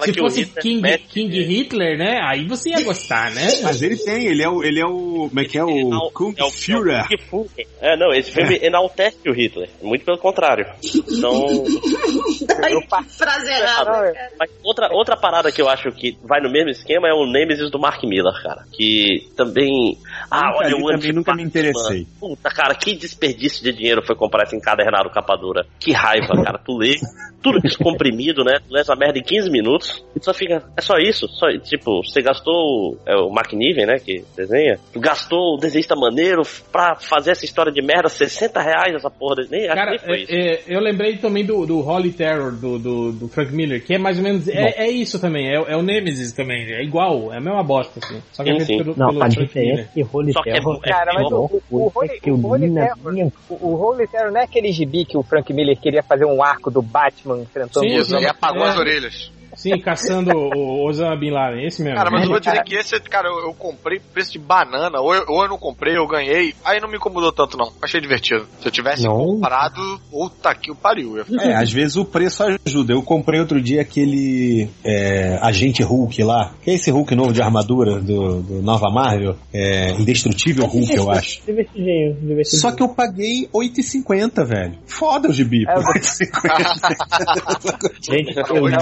se 0.06 0.14
fosse 0.20 0.42
Hitler 0.44 0.62
King, 0.62 0.98
King 1.10 1.44
Hitler, 1.44 1.98
né? 1.98 2.20
Aí 2.24 2.41
você 2.48 2.70
ia 2.70 2.84
gostar, 2.84 3.32
né? 3.32 3.48
Mas 3.64 3.82
ele 3.82 3.98
tem, 3.98 4.26
ele 4.28 4.42
é 4.44 4.50
o. 4.50 4.64
Ele 4.64 4.80
é 4.80 4.86
o. 4.86 5.28
Como 5.30 5.40
é 5.40 5.46
que 5.46 5.58
é? 5.58 5.64
O 5.64 6.12
Kung 6.12 6.34
é 6.38 6.44
o- 6.44 6.52
Führer. 6.52 7.08
Kung 7.08 7.18
Fu. 7.18 7.50
É, 7.82 7.98
não, 7.98 8.12
esse 8.14 8.32
filme 8.32 8.60
enaltece 8.62 9.18
o 9.28 9.34
Hitler. 9.34 9.70
Muito 9.82 10.06
pelo 10.06 10.18
contrário. 10.18 10.66
Então. 10.84 11.46
Ai, 12.64 13.04
frase 13.08 13.50
errada. 13.50 14.14
Mas 14.40 14.50
outra, 14.64 14.90
outra 14.92 15.18
parada 15.18 15.52
que 15.52 15.62
eu 15.62 15.70
acho 15.70 15.92
que 15.92 16.18
vai 16.24 16.40
no 16.42 16.52
mesmo 16.52 16.70
esquema 16.70 17.08
é 17.08 17.14
o 17.14 17.26
Nemesis 17.26 17.70
do 17.72 17.80
Mark 17.80 18.04
Miller, 18.04 18.34
cara. 18.44 18.66
Que 18.72 19.30
também. 19.36 19.98
Ah, 20.30 20.48
Nunca 20.52 20.58
olha 20.58 20.76
o 20.76 20.80
também 20.82 20.96
anti 20.96 21.14
nunca 21.14 21.34
me 21.36 21.44
interessei. 21.44 22.06
Puta, 22.20 22.50
cara, 22.50 22.76
que 22.76 22.96
desperdício 22.96 23.64
de 23.64 23.74
dinheiro 23.74 24.04
foi 24.06 24.16
comprar 24.16 24.44
esse 24.44 24.56
encadernado 24.56 25.10
capa 25.10 25.36
dura. 25.36 25.66
Que 25.80 25.92
raiva, 25.92 26.34
cara. 26.44 26.60
Tu 26.64 26.78
lê 26.78 26.96
tudo 27.42 27.60
isso 27.66 27.78
comprimido, 27.80 28.44
né? 28.44 28.60
Tu 28.68 28.74
lê 28.74 28.82
essa 28.82 28.96
merda 28.96 29.18
em 29.20 29.24
15 29.24 29.50
minutos 29.50 30.04
e 30.16 30.20
tu 30.20 30.26
só 30.26 30.34
fica. 30.34 30.64
É 30.78 30.82
só 30.82 30.98
isso? 30.98 31.28
Só, 31.30 31.48
tipo, 31.60 32.04
você 32.04 32.22
gastou, 32.32 32.98
é 33.06 33.16
o 33.16 33.30
Mark 33.30 33.52
Niven, 33.54 33.86
né, 33.86 33.98
que 34.00 34.24
desenha, 34.36 34.80
gastou 34.96 35.56
o 35.56 35.58
desenhista 35.58 35.96
maneiro 35.96 36.42
pra 36.72 36.96
fazer 36.96 37.32
essa 37.32 37.46
história 37.46 37.72
de 37.72 37.82
merda, 37.82 38.10
60 38.10 38.62
reais 38.62 38.96
essa 38.96 39.10
porra 39.10 39.36
nem, 39.50 39.66
acho 39.68 39.76
Cara, 39.76 39.98
que 39.98 40.08
nem 40.08 40.16
foi 40.16 40.24
isso. 40.24 40.32
é- 40.34 40.54
é, 40.54 40.62
eu 40.68 40.80
lembrei 40.80 41.18
também 41.18 41.46
do, 41.46 41.66
do 41.66 41.80
Holy 41.88 42.12
Terror 42.12 42.52
do, 42.54 42.80
do, 42.80 43.12
do 43.12 43.28
Frank 43.28 43.54
Miller, 43.54 43.84
que 43.84 43.94
é 43.94 43.98
mais 43.98 44.18
ou 44.18 44.24
menos. 44.24 44.48
É, 44.48 44.86
é 44.86 44.90
isso 44.90 45.20
também, 45.20 45.48
é, 45.50 45.56
é 45.56 45.76
o 45.76 45.82
Nemesis 45.82 46.32
também, 46.32 46.64
é 46.74 46.84
igual, 46.84 47.32
é 47.34 47.38
a 47.38 47.42
mesma 47.42 47.64
bosta, 47.64 48.00
assim. 48.04 48.22
Só 48.32 48.44
que 48.44 48.50
é 48.50 48.60
Sim, 48.60 48.66
sim. 48.66 48.78
pelo, 48.78 48.96
Não, 48.98 49.10
pelo 49.10 49.24
a 49.24 49.28
diferença 49.28 49.82
é 49.82 49.88
que 49.94 50.06
Holy 50.12 50.34
Só 50.34 50.42
que 50.44 50.50
é- 50.50 50.54
Terror... 50.54 50.80
é 50.84 50.90
Cara, 50.90 51.12
mas 51.14 51.32
o, 51.32 51.36
o, 51.36 51.62
o, 51.78 51.92
Holy, 51.94 52.20
que 52.20 52.32
o 52.32 52.46
Holy 52.48 52.74
Terror, 52.74 53.12
minha- 53.14 53.32
o, 53.50 53.54
o 53.56 53.76
Holy 53.82 54.08
Terror 54.08 54.32
não 54.32 54.40
é 54.42 54.44
aquele 54.44 54.72
gibi 54.72 55.06
que 55.06 55.18
o 55.18 55.24
Frank 55.24 55.52
Miller 55.54 55.78
queria 55.80 56.04
fazer 56.04 56.26
um 56.26 56.42
arco 56.44 56.70
do 56.72 56.82
Batman 56.82 57.40
enfrentando 57.40 57.88
Sim, 57.88 57.98
os 57.98 58.08
sim. 58.08 58.18
E 58.20 58.26
apagou 58.26 58.66
É. 58.66 58.70
as 58.70 58.78
orelhas. 58.78 59.32
Sim, 59.62 59.80
caçando 59.80 60.32
o 60.36 60.88
Osama 60.88 61.16
Bin 61.16 61.30
Laden, 61.30 61.66
esse 61.68 61.84
mesmo. 61.84 61.98
Cara, 61.98 62.10
mas 62.10 62.24
eu 62.24 62.30
vou 62.30 62.40
dizer 62.40 62.64
que 62.64 62.76
esse, 62.76 63.00
cara, 63.02 63.28
eu, 63.28 63.48
eu 63.48 63.54
comprei 63.54 64.00
preço 64.00 64.32
de 64.32 64.40
banana, 64.40 65.00
ou 65.00 65.14
eu, 65.14 65.24
ou 65.28 65.44
eu 65.44 65.50
não 65.50 65.58
comprei, 65.58 65.96
eu 65.96 66.08
ganhei, 66.08 66.56
aí 66.66 66.80
não 66.80 66.90
me 66.90 66.98
incomodou 66.98 67.32
tanto 67.32 67.58
não, 67.58 67.72
achei 67.82 68.02
divertido. 68.02 68.48
Se 68.60 68.68
eu 68.68 68.72
tivesse 68.72 69.04
Não. 69.04 69.16
comprado, 69.16 70.00
puta 70.10 70.54
que 70.56 70.72
o 70.72 70.76
pariu. 70.76 71.18
Eu 71.18 71.26
ia 71.30 71.42
É, 71.42 71.56
às 71.56 71.72
vezes 71.72 71.96
o 71.96 72.04
preço 72.06 72.44
ajuda. 72.66 72.94
Eu 72.94 73.04
comprei 73.04 73.40
outro 73.40 73.62
dia 73.62 73.82
aquele 73.82 74.68
é, 74.84 75.38
Agente 75.42 75.84
Hulk 75.84 76.24
lá, 76.24 76.54
que 76.64 76.72
é 76.72 76.74
esse 76.74 76.90
Hulk 76.90 77.14
novo 77.16 77.32
de 77.32 77.42
armadura 77.42 78.00
do, 78.00 78.42
do 78.42 78.62
Nova 78.64 78.90
Marvel, 78.90 79.36
é, 79.54 79.92
Indestrutível 79.92 80.66
Hulk, 80.66 80.96
eu 80.96 81.12
acho. 81.12 81.42
Divertidinho, 81.46 82.16
divertidinho. 82.16 82.62
Só 82.62 82.72
que 82.72 82.82
eu 82.82 82.90
paguei 82.90 83.48
8,50, 83.54 84.44
velho. 84.44 84.74
Foda 84.88 85.30
o 85.30 85.34
gibi, 85.34 85.64
É, 85.68 85.74
por 85.76 85.84
eu- 85.84 86.02
8,50. 86.02 88.02
Gente, 88.02 88.36
eu 88.38 88.64
o 88.64 88.68
li 88.68 88.76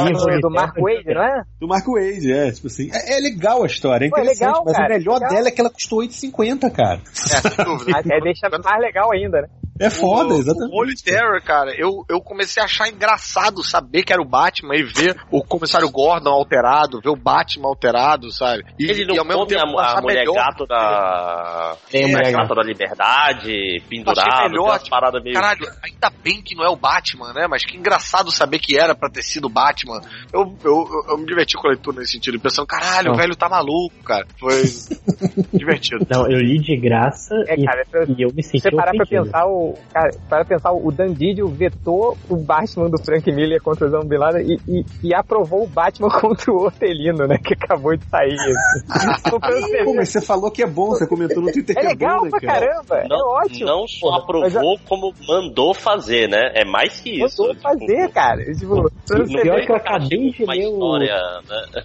Mark 0.70 0.78
Wade, 0.78 1.14
não 1.14 1.24
é? 1.24 1.44
Do 1.60 1.68
Mark 1.68 1.88
Wade, 1.88 2.32
é, 2.32 2.52
tipo 2.52 2.68
assim. 2.68 2.90
É, 2.94 3.18
é 3.18 3.20
legal 3.20 3.64
a 3.64 3.66
história, 3.66 4.06
é 4.06 4.10
Pô, 4.10 4.18
é 4.18 4.22
interessante, 4.22 4.48
legal, 4.48 4.64
mas 4.66 4.76
cara, 4.76 4.96
o 4.96 4.98
melhor 4.98 5.14
legal. 5.16 5.30
dela 5.30 5.48
é 5.48 5.52
que 5.52 5.62
ela 5.62 5.70
custou 5.70 6.00
8,50, 6.00 6.72
cara. 6.72 7.02
É, 7.06 7.50
sem 7.50 7.66
dúvida. 7.66 8.00
É, 8.00 8.22
deixa 8.22 8.50
mais 8.50 8.82
legal 8.82 9.12
ainda, 9.12 9.42
né? 9.42 9.48
É 9.80 9.90
foda, 9.90 10.34
o, 10.34 10.40
exatamente. 10.40 10.74
O 10.74 10.78
Holy 10.82 10.96
Terror, 10.96 11.42
cara, 11.44 11.74
eu, 11.78 12.04
eu 12.10 12.20
comecei 12.22 12.62
a 12.62 12.66
achar 12.66 12.90
engraçado 12.90 13.64
saber 13.64 14.04
que 14.04 14.12
era 14.12 14.22
o 14.22 14.28
Batman 14.28 14.76
e 14.76 14.84
ver 14.84 15.16
o 15.32 15.42
comissário 15.44 15.90
Gordon 15.90 16.30
alterado, 16.32 17.00
ver 17.02 17.10
o 17.10 17.16
Batman 17.16 17.68
alterado, 17.70 18.32
sabe? 18.32 18.64
E, 18.78 18.90
Ele 18.90 19.06
não 19.06 19.16
e 19.16 19.20
ao 19.20 19.26
mesmo 19.26 19.46
tempo 19.46 19.78
a, 19.80 19.82
a 19.84 19.86
achar 19.92 20.02
mulher 20.02 20.20
melhor- 20.20 20.36
gato 20.36 20.66
da. 20.66 21.76
Tem 21.90 22.04
a 22.04 22.08
a 22.08 22.10
mulher 22.10 22.32
gato 22.34 22.56
da 22.56 22.62
liberdade, 22.64 23.82
pendurado, 23.90 24.50
melhor, 24.52 24.78
tipo, 24.80 24.90
paradas 24.90 25.24
meio. 25.24 25.36
Caralho, 25.36 25.66
ainda 25.84 26.10
bem 26.24 26.42
que 26.42 26.56
não 26.56 26.66
é 26.66 26.70
o 26.70 26.76
Batman, 26.76 27.32
né? 27.34 27.48
Mas 27.50 27.66
que 27.66 27.78
engraçado 27.78 28.32
saber 28.32 28.60
que 28.60 28.78
era 28.78 28.94
pra 28.94 29.10
ter 29.10 29.24
sido 29.24 29.46
o 29.46 29.50
Batman. 29.50 30.02
Eu, 30.34 30.42
eu, 30.64 30.72
eu, 30.74 31.12
eu 31.14 31.18
me 31.18 31.26
diverti 31.26 31.56
com 31.56 31.68
a 31.68 31.72
leitura 31.72 32.00
nesse 32.00 32.12
sentido, 32.14 32.40
pensando, 32.40 32.68
caralho, 32.68 33.10
o 33.10 33.12
Não. 33.12 33.18
velho 33.20 33.36
tá 33.36 33.48
maluco, 33.48 33.96
cara. 34.04 34.26
Foi 34.40 34.64
divertido. 35.54 36.06
Não, 36.10 36.26
eu 36.30 36.40
li 36.40 36.60
de 36.60 36.76
graça 36.78 37.34
É, 37.48 37.56
e, 37.60 37.66
cara, 37.66 37.84
se 37.86 38.12
e 38.18 38.22
eu 38.24 38.30
me 38.34 38.44
senti 38.44 38.62
você 38.62 38.72
parar 38.72 38.92
pra 38.92 39.06
pensar, 39.06 39.46
o, 39.46 39.69
cara, 39.92 40.10
parar 40.30 40.46
pra 40.46 40.58
pensar, 40.58 40.72
o 40.72 40.92
Dan 40.92 41.14
Didio 41.14 41.48
vetou 41.48 42.18
o 42.30 42.36
Batman 42.38 42.90
do 42.90 42.98
Frank 43.04 43.32
Miller 43.32 43.62
contra 43.62 43.86
o 43.86 43.88
Osama 43.88 44.06
Bin 44.06 44.18
Laden 44.18 44.46
e, 44.46 44.60
e, 44.68 44.86
e 45.04 45.14
aprovou 45.14 45.64
o 45.64 45.68
Batman 45.68 46.10
contra 46.20 46.52
o 46.52 46.64
Hortelino, 46.64 47.28
né? 47.28 47.38
Que 47.38 47.54
acabou 47.54 47.96
de 47.96 48.06
sair. 48.06 48.34
assim. 48.34 49.20
Então, 49.30 49.40
você 49.40 49.84
Pô, 49.84 49.94
mas 49.94 50.10
você 50.10 50.22
falou 50.22 50.52
que 50.52 50.64
é 50.64 50.68
bom, 50.68 50.90
você 50.90 51.08
comentou 51.08 51.42
no 51.42 51.52
Twitter 51.52 51.76
é 51.78 51.82
que 51.82 51.86
é 51.86 51.90
legal 51.90 52.20
bom, 52.20 52.26
né, 52.26 52.30
pra 52.32 52.40
cara? 52.40 52.60
caramba, 52.68 53.08
Não, 53.08 53.18
é 53.18 53.44
ótimo. 53.44 53.66
não 53.66 53.88
só 53.88 54.22
Porra, 54.22 54.40
mas 54.42 54.56
aprovou, 54.56 54.80
como 54.88 55.14
mandou 55.28 55.74
fazer, 55.74 56.28
né? 56.28 56.52
É 56.56 56.66
mais 56.66 57.00
que 57.00 57.24
isso. 57.24 57.42
Mandou 57.42 57.56
fazer, 57.62 58.10
cara. 58.12 58.44
Tipo, 58.46 58.90
você 59.06 59.18
Não 59.18 59.42
Pior 59.42 59.62
que 59.66 59.72
eu 59.72 59.76
acabei 59.76 60.32
de 60.32 60.46
ler 60.46 60.68
o... 60.68 60.74
história, 60.74 61.16
né? 61.48 61.84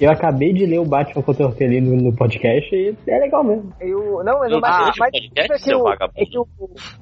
Eu 0.00 0.10
acabei 0.10 0.52
de 0.52 0.66
ler 0.66 0.78
o 0.78 0.84
Batman 0.84 1.22
contra 1.22 1.44
o 1.44 1.48
Hortelino 1.48 1.96
no 1.96 2.14
podcast 2.16 2.74
e 2.74 2.96
é 3.06 3.18
legal 3.18 3.44
mesmo. 3.44 3.72
Eu, 3.80 4.22
não, 4.24 4.38
mas 4.40 4.50
Não 4.50 4.58
o 4.58 4.60
mais, 4.60 4.84
deixa 4.84 4.96
o 4.96 5.00
mais 5.00 5.12
podcast, 5.12 5.52
é 5.52 5.58
que, 5.58 5.74
o, 5.74 5.88
é 5.92 6.24
que 6.26 6.38
o, 6.38 6.46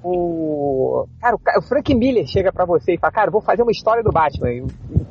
o. 0.02 1.06
Cara, 1.20 1.36
o, 1.58 1.62
Frank 1.62 1.94
Miller 1.94 2.26
chega 2.26 2.52
pra 2.52 2.64
você 2.64 2.94
e 2.94 2.98
fala, 2.98 3.12
cara, 3.12 3.30
vou 3.30 3.40
fazer 3.40 3.62
uma 3.62 3.72
história 3.72 4.02
do 4.02 4.10
Batman. 4.12 4.50
E, 4.50 4.64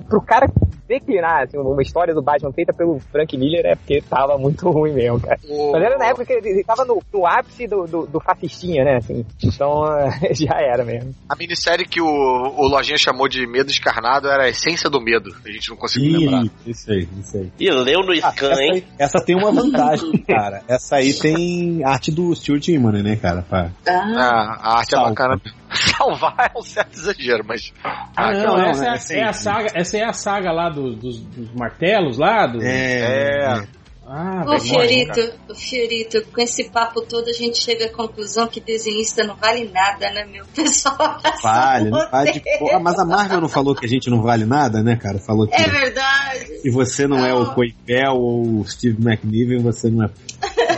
pro 0.08 0.22
cara 0.22 0.48
declinar 0.88 1.44
assim, 1.44 1.58
uma 1.58 1.82
história 1.82 2.14
do 2.14 2.22
Batman 2.22 2.54
feita 2.54 2.72
pelo 2.74 2.98
Frank 3.12 3.38
Miller 3.38 3.66
é 3.66 3.76
porque 3.76 4.02
tava 4.10 4.38
muito 4.38 4.70
ruim 4.70 4.94
mesmo, 4.94 5.20
cara. 5.20 5.38
O- 5.50 5.74
Mas 5.74 5.84
era 5.84 5.98
na 5.98 6.06
época 6.06 6.26
que 6.26 6.32
ele, 6.32 6.48
ele 6.50 6.64
tava 6.64 6.86
no, 6.86 7.02
no 7.14 7.26
ápice 7.28 7.68
do, 7.68 7.84
do, 7.86 8.08
do 8.08 8.20
fascistinha, 8.22 8.86
né? 8.86 8.96
Assim. 8.96 9.26
Então 9.44 9.82
já 10.32 10.56
era 10.62 10.86
mesmo. 10.86 11.14
A 11.28 11.36
minissérie 11.36 11.86
que 11.86 12.02
o, 12.02 12.06
o 12.08 12.68
Lojinha 12.70 12.98
chamou 12.98 13.28
de 13.28 13.46
Medo 13.46 13.70
Escarnado 13.70 14.30
era 14.30 14.44
a 14.46 14.50
essência 14.50 14.90
do 14.90 15.02
medo. 15.02 15.30
A 15.46 15.52
gente 15.52 15.70
não 15.70 15.76
conseguiu 15.76 16.20
lembrar. 16.22 16.44
Isso 16.66 16.90
aí, 16.90 17.08
isso 17.20 17.36
aí. 17.38 17.52
E 17.60 17.70
leu 17.70 18.00
no 18.00 18.14
Ah, 18.24 18.32
scan, 18.32 18.52
essa, 18.52 18.62
hein? 18.64 18.72
aí, 18.76 18.84
essa 18.98 19.20
tem 19.26 19.36
uma 19.36 19.52
vantagem, 19.52 20.12
cara. 20.26 20.64
Essa 20.70 20.96
aí 20.96 21.14
tem 21.14 21.84
arte 21.84 22.12
do 22.14 22.34
Stuart 22.34 22.66
Immonen, 22.70 23.04
né, 23.04 23.18
cara? 23.18 23.42
Pra... 23.42 23.72
Ah, 23.86 24.58
A, 24.64 24.77
a 24.77 24.77
arte 24.80 24.92
Salva. 24.92 25.08
é 25.08 25.10
bacana. 25.10 25.42
Salvar 25.74 26.52
é 26.56 26.58
um 26.58 26.62
certo 26.64 26.94
exagero, 26.98 27.44
mas. 27.48 27.72
Ah, 28.16 28.32
não, 28.34 28.58
não, 28.58 28.62
essa, 28.70 28.86
é, 28.86 28.90
a- 28.90 28.94
essa 28.96 29.14
é 29.16 29.24
a 29.24 29.34
saga, 29.34 29.68
essa 29.74 29.98
é 29.98 30.04
a 30.04 30.14
saga 30.14 30.52
lá 30.52 30.70
do- 30.70 30.96
dos, 30.96 31.20
dos 31.20 31.54
martelos 31.54 32.18
lá. 32.18 32.48
Do... 32.48 32.60
É. 32.64 33.66
Ah, 34.10 34.44
Ô, 34.46 34.52
velho, 34.52 34.62
Fiorito, 34.62 35.34
ô, 35.50 35.54
Fiorito, 35.54 36.22
com 36.34 36.40
esse 36.40 36.70
papo 36.72 37.02
todo 37.02 37.28
a 37.28 37.34
gente 37.34 37.62
chega 37.62 37.88
à 37.88 37.90
conclusão 37.92 38.48
que 38.48 38.62
desenhista 38.62 39.22
não 39.26 39.36
vale 39.36 39.70
nada, 39.70 40.10
né, 40.12 40.24
meu 40.32 40.46
pessoal? 40.56 41.20
Vale, 41.44 41.90
não 41.90 42.10
vale. 42.10 42.42
Porra, 42.58 42.80
mas 42.80 42.98
a 43.00 43.04
Marvel 43.04 43.42
não 43.42 43.50
falou 43.50 43.76
que 43.76 43.86
a 43.86 43.90
gente 43.90 44.10
não 44.10 44.22
vale 44.22 44.46
nada, 44.46 44.82
né, 44.82 44.96
cara? 44.96 45.20
Falou 45.20 45.46
que, 45.46 45.62
É 45.62 45.68
verdade. 45.68 46.62
que 46.62 46.72
você 46.72 47.06
não 47.06 47.26
é 47.26 47.34
o 47.34 47.54
Coipel 47.54 48.14
ou 48.14 48.62
o 48.62 48.66
Steve 48.66 48.96
McNiven, 49.06 49.58
você 49.62 49.90
não 49.90 50.06
é 50.06 50.10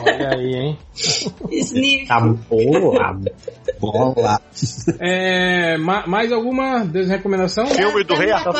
Olha 0.01 0.29
aí, 0.35 0.55
hein? 0.55 0.77
Sniff. 1.51 2.07
Tá 2.07 2.19
boa. 2.19 3.19
bola. 3.79 4.41
É, 4.99 5.77
ma- 5.77 6.05
mais 6.07 6.31
alguma 6.31 6.85
desrecomendação? 6.85 7.65
Filme 7.67 8.03
do 8.03 8.13
Rei 8.15 8.31
Arthur, 8.31 8.53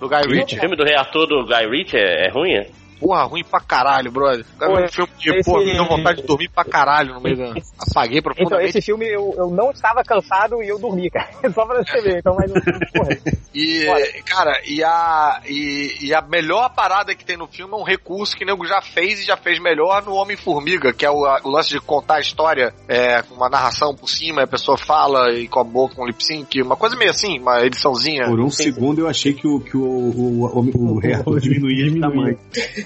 do 0.00 0.08
Guy 0.08 0.20
O 0.26 0.30
Ritchie. 0.30 0.58
filme 0.60 0.76
do 0.76 0.84
Rei 0.84 0.94
Arthur 0.96 1.26
do 1.26 1.46
Guy 1.46 1.66
Ritchie 1.70 1.96
é, 1.96 2.26
é 2.26 2.30
ruim? 2.30 2.52
é? 2.54 2.66
Porra, 3.00 3.24
ruim 3.24 3.42
pra 3.42 3.60
caralho, 3.60 4.12
brother. 4.12 4.44
Cara, 4.58 4.72
Pô, 4.72 4.84
um 4.84 4.88
filme 4.88 5.10
de, 5.18 5.30
esse- 5.30 5.50
pô, 5.50 5.58
me 5.58 5.72
deu 5.72 5.86
vontade 5.86 6.20
de 6.20 6.26
dormir 6.26 6.48
pra 6.50 6.64
caralho 6.64 7.14
no 7.14 7.20
meio 7.20 7.36
da. 7.36 7.54
Apaguei 7.90 8.18
Então, 8.18 8.32
profundamente. 8.34 8.68
esse 8.70 8.82
filme 8.82 9.06
eu, 9.06 9.34
eu 9.36 9.50
não 9.50 9.70
estava 9.70 10.02
cansado 10.04 10.62
e 10.62 10.68
eu 10.68 10.78
dormi, 10.78 11.10
cara. 11.10 11.30
Só 11.54 11.64
pra 11.66 11.82
você 11.82 12.00
ver. 12.02 12.18
Então, 12.18 12.36
mas. 12.36 12.52
Porra, 12.52 13.18
E, 13.54 14.22
cara, 14.24 14.60
e 14.66 14.84
a, 14.84 15.40
e, 15.46 15.96
e 16.06 16.14
a 16.14 16.22
melhor 16.22 16.72
parada 16.74 17.14
que 17.14 17.24
tem 17.24 17.36
no 17.36 17.48
filme 17.48 17.72
é 17.72 17.76
um 17.76 17.82
recurso 17.82 18.36
que 18.36 18.44
o 18.44 18.46
nego 18.46 18.64
já 18.66 18.80
fez 18.80 19.20
e 19.20 19.24
já 19.24 19.36
fez 19.36 19.58
melhor 19.60 20.04
no 20.04 20.12
Homem-Formiga, 20.14 20.92
que 20.92 21.04
é 21.04 21.10
o, 21.10 21.24
a- 21.24 21.40
o 21.42 21.48
lance 21.50 21.70
de 21.70 21.80
contar 21.80 22.16
a 22.16 22.20
história 22.20 22.72
é, 22.86 23.22
com 23.22 23.34
uma 23.34 23.48
narração 23.48 23.94
por 23.94 24.08
cima, 24.08 24.42
a 24.42 24.46
pessoa 24.46 24.76
fala 24.78 25.32
e 25.32 25.48
com 25.48 25.58
a 25.60 25.64
boca, 25.64 25.96
com 25.96 26.06
lip 26.06 26.22
sync, 26.24 26.62
uma 26.62 26.76
coisa 26.76 26.94
meio 26.96 27.10
assim, 27.10 27.38
uma 27.40 27.60
ediçãozinha. 27.64 28.26
Por 28.26 28.38
um 28.40 28.50
segundo 28.50 29.00
eu 29.00 29.08
achei 29.08 29.32
que 29.34 29.48
o, 29.48 29.58
que 29.60 29.76
o, 29.76 29.80
o, 29.82 30.60
o, 30.60 30.94
o 31.00 31.14
Arthur 31.14 31.40
diminuía 31.40 31.90
de 31.90 31.98
tamanho. 32.00 32.38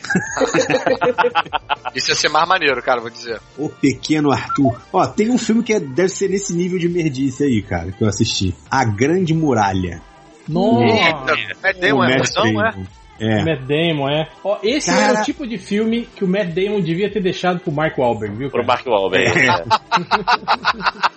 Isso 1.94 2.10
ia 2.10 2.14
ser 2.16 2.28
mais 2.28 2.48
maneiro, 2.48 2.82
cara, 2.82 3.00
vou 3.00 3.10
dizer. 3.10 3.40
O 3.56 3.68
pequeno 3.68 4.32
Arthur. 4.32 4.80
Ó, 4.92 5.06
tem 5.06 5.30
um 5.30 5.38
filme 5.38 5.62
que 5.62 5.72
é- 5.72 5.80
deve 5.80 6.08
ser 6.08 6.28
nesse 6.28 6.54
nível 6.54 6.78
de 6.78 6.88
merdice 6.88 7.44
aí, 7.44 7.62
cara, 7.62 7.92
que 7.92 8.02
eu 8.02 8.08
assisti. 8.08 8.54
A 8.70 8.84
Grande 8.84 9.32
Muralha. 9.34 10.00
Nossa! 10.48 10.84
Eita, 10.84 11.36
Matt 11.62 11.76
Damon 11.78 12.04
é 12.04 12.14
emoção, 12.16 12.44
é? 12.44 12.70
Damon. 12.72 12.84
É. 13.20 13.44
Matt 13.44 13.60
Damon, 13.62 14.08
é. 14.10 14.28
Ó, 14.42 14.58
esse 14.62 14.90
Cara- 14.90 15.02
era 15.12 15.20
o 15.20 15.24
tipo 15.24 15.46
de 15.46 15.56
filme 15.56 16.06
que 16.16 16.24
o 16.24 16.28
Matt 16.28 16.48
Damon 16.48 16.80
devia 16.80 17.10
ter 17.10 17.22
deixado 17.22 17.60
pro 17.60 17.72
Mark 17.72 17.96
Wahlberg, 17.96 18.36
viu? 18.36 18.50
Pro 18.50 18.64
cara? 18.66 18.66
Mark 18.66 18.86
Wahlberg. 18.86 19.38
É. 19.38 19.64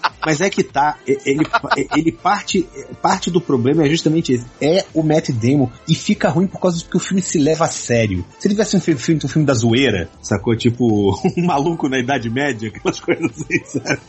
Mas 0.27 0.41
é 0.41 0.49
que 0.49 0.61
tá, 0.61 0.97
ele, 1.07 1.47
ele 1.95 2.11
parte, 2.11 2.67
parte 3.01 3.31
do 3.31 3.39
problema 3.39 3.85
é 3.85 3.89
justamente 3.89 4.33
esse. 4.33 4.45
É 4.59 4.83
o 4.93 5.01
Matt 5.01 5.29
Damon 5.29 5.69
e 5.87 5.95
fica 5.95 6.27
ruim 6.27 6.47
por 6.47 6.59
causa 6.59 6.83
que 6.83 6.97
o 6.97 6.99
filme 6.99 7.21
se 7.21 7.39
leva 7.39 7.63
a 7.63 7.69
sério. 7.69 8.25
Se 8.37 8.45
ele 8.45 8.53
tivesse 8.53 8.75
um 8.75 8.81
filme, 8.81 8.99
filme, 8.99 9.21
um 9.23 9.27
filme 9.29 9.45
da 9.47 9.53
zoeira, 9.53 10.09
sacou? 10.21 10.53
Tipo, 10.53 11.17
um 11.37 11.45
maluco 11.45 11.87
na 11.87 11.97
Idade 11.97 12.29
Média, 12.29 12.67
aquelas 12.67 12.99
coisas 12.99 13.31
assim, 13.31 13.79
sabe? 13.79 14.01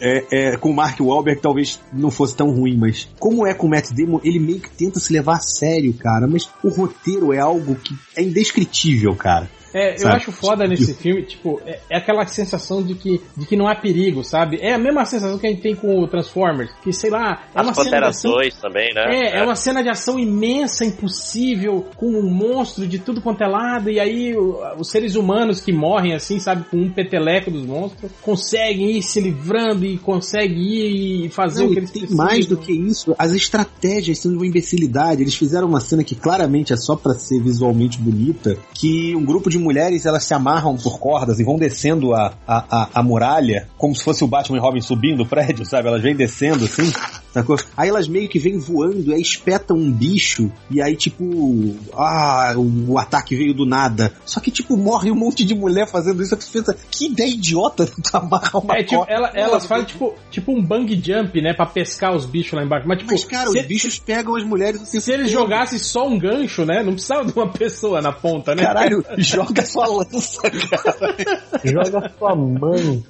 É, 0.00 0.24
é, 0.30 0.56
com 0.56 0.70
o 0.70 0.74
Mark 0.74 1.00
Wahlberg 1.00 1.40
talvez 1.42 1.80
não 1.92 2.12
fosse 2.12 2.36
tão 2.36 2.52
ruim, 2.52 2.76
mas 2.76 3.08
como 3.18 3.44
é 3.44 3.52
com 3.52 3.66
o 3.66 3.70
Matt 3.70 3.90
Damon, 3.90 4.20
ele 4.22 4.38
meio 4.38 4.60
que 4.60 4.70
tenta 4.70 5.00
se 5.00 5.12
levar 5.12 5.38
a 5.38 5.40
sério, 5.40 5.92
cara. 5.94 6.28
Mas 6.28 6.48
o 6.62 6.68
roteiro 6.68 7.32
é 7.32 7.40
algo 7.40 7.74
que 7.74 7.92
é 8.14 8.22
indescritível, 8.22 9.16
cara. 9.16 9.50
É, 9.72 9.94
eu 9.94 9.98
Sabe? 9.98 10.16
acho 10.16 10.32
foda 10.32 10.66
nesse 10.66 10.94
filme, 10.94 11.22
tipo, 11.22 11.60
é, 11.66 11.78
é 11.90 11.96
aquela 11.96 12.26
sensação 12.26 12.82
de 12.82 12.94
que, 12.94 13.20
de 13.36 13.46
que 13.46 13.56
não 13.56 13.68
há 13.68 13.74
perigo, 13.74 14.24
sabe? 14.24 14.58
É 14.60 14.74
a 14.74 14.78
mesma 14.78 15.04
sensação 15.04 15.38
que 15.38 15.46
a 15.46 15.50
gente 15.50 15.62
tem 15.62 15.74
com 15.74 16.00
o 16.00 16.08
Transformers, 16.08 16.70
que 16.82 16.92
sei 16.92 17.10
lá, 17.10 17.44
é 17.54 17.60
uma 17.60 17.70
As 17.70 17.76
cena 17.76 17.98
de 17.98 18.04
ação 18.04 18.30
2 18.32 18.54
também, 18.56 18.92
né? 18.94 19.02
É, 19.08 19.38
é 19.38 19.42
uma 19.44 19.54
cena 19.54 19.82
de 19.82 19.88
ação 19.88 20.18
imensa, 20.18 20.84
impossível, 20.84 21.86
com 21.96 22.06
um 22.06 22.30
monstro 22.30 22.86
de 22.86 22.98
tudo 22.98 23.20
quanto 23.20 23.42
é 23.42 23.46
lado, 23.46 23.90
e 23.90 24.00
aí 24.00 24.36
o- 24.36 24.58
os 24.78 24.88
seres 24.90 25.14
humanos 25.14 25.60
que 25.60 25.72
morrem 25.72 26.14
assim, 26.14 26.38
sabe, 26.40 26.64
com 26.70 26.76
um 26.76 26.90
peteleco 26.90 27.50
dos 27.50 27.64
monstros, 27.66 28.10
conseguem 28.22 28.96
ir 28.96 29.02
se 29.02 29.20
livrando 29.20 29.84
e 29.84 29.98
conseguem 29.98 30.58
ir 30.58 31.26
e 31.26 31.28
fazer 31.28 31.62
Não, 31.64 31.70
o 31.70 31.72
que 31.72 31.78
eles 31.78 31.90
tem 31.90 32.00
precisam. 32.02 32.24
mais 32.26 32.46
do 32.46 32.56
que 32.56 32.72
isso, 32.72 33.14
as 33.18 33.32
estratégias 33.32 34.18
são 34.18 34.32
uma 34.32 34.46
imbecilidade. 34.46 35.22
Eles 35.22 35.34
fizeram 35.34 35.68
uma 35.68 35.80
cena 35.80 36.02
que 36.04 36.14
claramente 36.14 36.72
é 36.72 36.76
só 36.76 36.96
pra 36.96 37.14
ser 37.14 37.40
visualmente 37.42 37.98
bonita, 37.98 38.56
que 38.74 39.14
um 39.14 39.24
grupo 39.24 39.50
de 39.50 39.59
mulheres 39.60 40.06
elas 40.06 40.24
se 40.24 40.34
amarram 40.34 40.76
por 40.76 40.98
cordas 40.98 41.38
e 41.38 41.44
vão 41.44 41.56
descendo 41.56 42.14
a, 42.14 42.32
a, 42.46 42.64
a, 42.70 42.88
a 42.94 43.02
muralha, 43.02 43.68
como 43.76 43.94
se 43.94 44.02
fosse 44.02 44.24
o 44.24 44.26
Batman 44.26 44.58
e 44.58 44.60
Robin 44.60 44.80
subindo 44.80 45.22
o 45.22 45.26
prédio, 45.26 45.64
sabe? 45.64 45.88
Elas 45.88 46.02
vêm 46.02 46.14
descendo 46.14 46.64
assim, 46.64 46.90
sacou? 47.32 47.56
Aí 47.76 47.88
elas 47.88 48.08
meio 48.08 48.28
que 48.28 48.38
vêm 48.38 48.58
voando, 48.58 49.12
aí 49.12 49.20
espetam 49.20 49.76
um 49.76 49.90
bicho, 49.92 50.50
e 50.70 50.80
aí 50.82 50.96
tipo, 50.96 51.74
ah, 51.94 52.54
o, 52.56 52.92
o 52.92 52.98
ataque 52.98 53.34
veio 53.36 53.54
do 53.54 53.64
nada. 53.66 54.12
Só 54.24 54.40
que 54.40 54.50
tipo, 54.50 54.76
morre 54.76 55.10
um 55.10 55.14
monte 55.14 55.44
de 55.44 55.54
mulher 55.54 55.86
fazendo 55.88 56.22
isso, 56.22 56.34
aí 56.34 56.40
tu 56.40 56.46
pensa, 56.50 56.76
que 56.90 57.06
ideia 57.06 57.28
idiota 57.30 57.86
tu 58.02 58.16
amarrar 58.16 58.56
uma 58.62 58.76
É, 58.76 58.82
tipo, 58.82 59.04
ela- 59.08 59.30
elas 59.34 59.66
fazem 59.66 59.86
tipo, 59.86 60.14
tipo 60.30 60.52
um 60.52 60.62
bang 60.62 60.94
jump, 61.02 61.40
né? 61.40 61.52
Pra 61.54 61.66
pescar 61.66 62.14
os 62.14 62.24
bichos 62.26 62.52
lá 62.52 62.64
embaixo. 62.64 62.86
Mas, 62.86 62.98
tipo, 62.98 63.10
Mas, 63.12 63.24
cara, 63.24 63.50
se, 63.50 63.58
os 63.58 63.66
bichos 63.66 63.98
pegam 63.98 64.36
as 64.36 64.44
mulheres 64.44 64.82
assim. 64.82 65.00
se 65.00 65.12
eles 65.12 65.30
jogassem 65.30 65.78
só 65.78 66.06
um 66.08 66.18
gancho, 66.18 66.64
né? 66.64 66.82
Não 66.82 66.92
precisava 66.92 67.24
de 67.24 67.32
uma 67.32 67.48
pessoa 67.48 68.00
na 68.00 68.12
ponta, 68.12 68.54
né? 68.54 68.62
Caralho, 68.62 69.04
joga 69.18 69.64
sua 69.64 69.86
lança, 69.86 70.42
cara. 70.50 71.16
Joga 71.64 72.12
sua 72.18 72.34
mãe. 72.34 73.04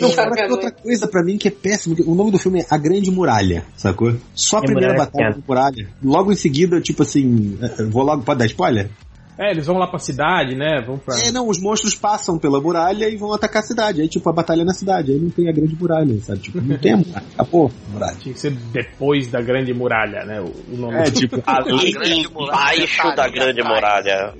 Não, 0.00 0.10
fora 0.10 0.30
que 0.34 0.52
outra 0.52 0.70
coisa 0.70 1.06
pra 1.08 1.22
mim 1.22 1.38
que 1.38 1.48
é 1.48 1.50
péssimo. 1.50 1.96
O 2.06 2.14
nome 2.14 2.30
do 2.30 2.38
filme 2.38 2.60
é 2.60 2.65
A 2.70 2.76
Grande 2.76 3.10
Muralha, 3.10 3.64
sacou? 3.76 4.14
Só 4.34 4.58
a 4.58 4.60
É 4.60 4.64
primeira 4.64 4.94
batalha 4.94 5.30
da 5.30 5.38
muralha. 5.46 5.88
Logo 6.02 6.32
em 6.32 6.36
seguida, 6.36 6.80
tipo 6.80 7.02
assim. 7.02 7.56
eh, 7.62 7.84
Vou 7.84 8.02
logo. 8.02 8.22
Pode 8.22 8.38
dar 8.40 8.46
spoiler? 8.46 8.90
É, 9.38 9.50
eles 9.50 9.66
vão 9.66 9.76
lá 9.76 9.86
pra 9.86 9.98
cidade, 9.98 10.54
né? 10.54 10.82
Vão 10.86 10.98
pra. 10.98 11.14
É, 11.20 11.30
não, 11.30 11.48
os 11.48 11.60
monstros 11.60 11.94
passam 11.94 12.38
pela 12.38 12.60
muralha 12.60 13.08
e 13.08 13.16
vão 13.16 13.32
atacar 13.34 13.62
a 13.62 13.66
cidade. 13.66 14.00
Aí, 14.00 14.08
tipo, 14.08 14.28
a 14.28 14.32
batalha 14.32 14.64
na 14.64 14.72
cidade. 14.72 15.12
Aí 15.12 15.18
não 15.18 15.28
tem 15.30 15.48
a 15.48 15.52
grande 15.52 15.76
muralha, 15.78 16.18
sabe? 16.22 16.40
Tipo, 16.40 16.60
não 16.60 16.78
tem 16.78 16.92
a 16.92 16.96
muralha. 16.96 17.22
Acabou 17.34 17.70
a 17.88 17.92
muralha. 17.92 18.16
Tinha 18.18 18.32
que 18.34 18.40
ser 18.40 18.50
depois 18.72 19.28
da 19.30 19.40
grande 19.42 19.74
muralha, 19.74 20.24
né? 20.24 20.40
O, 20.40 20.74
o 20.74 20.76
nome 20.76 20.96
É, 20.96 21.04
do- 21.04 21.10
tipo, 21.20 21.42
Ali 21.46 21.92
embaixo 22.32 23.14
da 23.14 23.28
grande 23.28 23.62
muralha. 23.62 24.32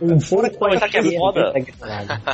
Um 0.00 0.18
Fora 0.20 0.48
que 0.48 0.56
coisa 0.56 0.88
que 0.88 0.96
é 0.96 1.02
foda. 1.18 1.52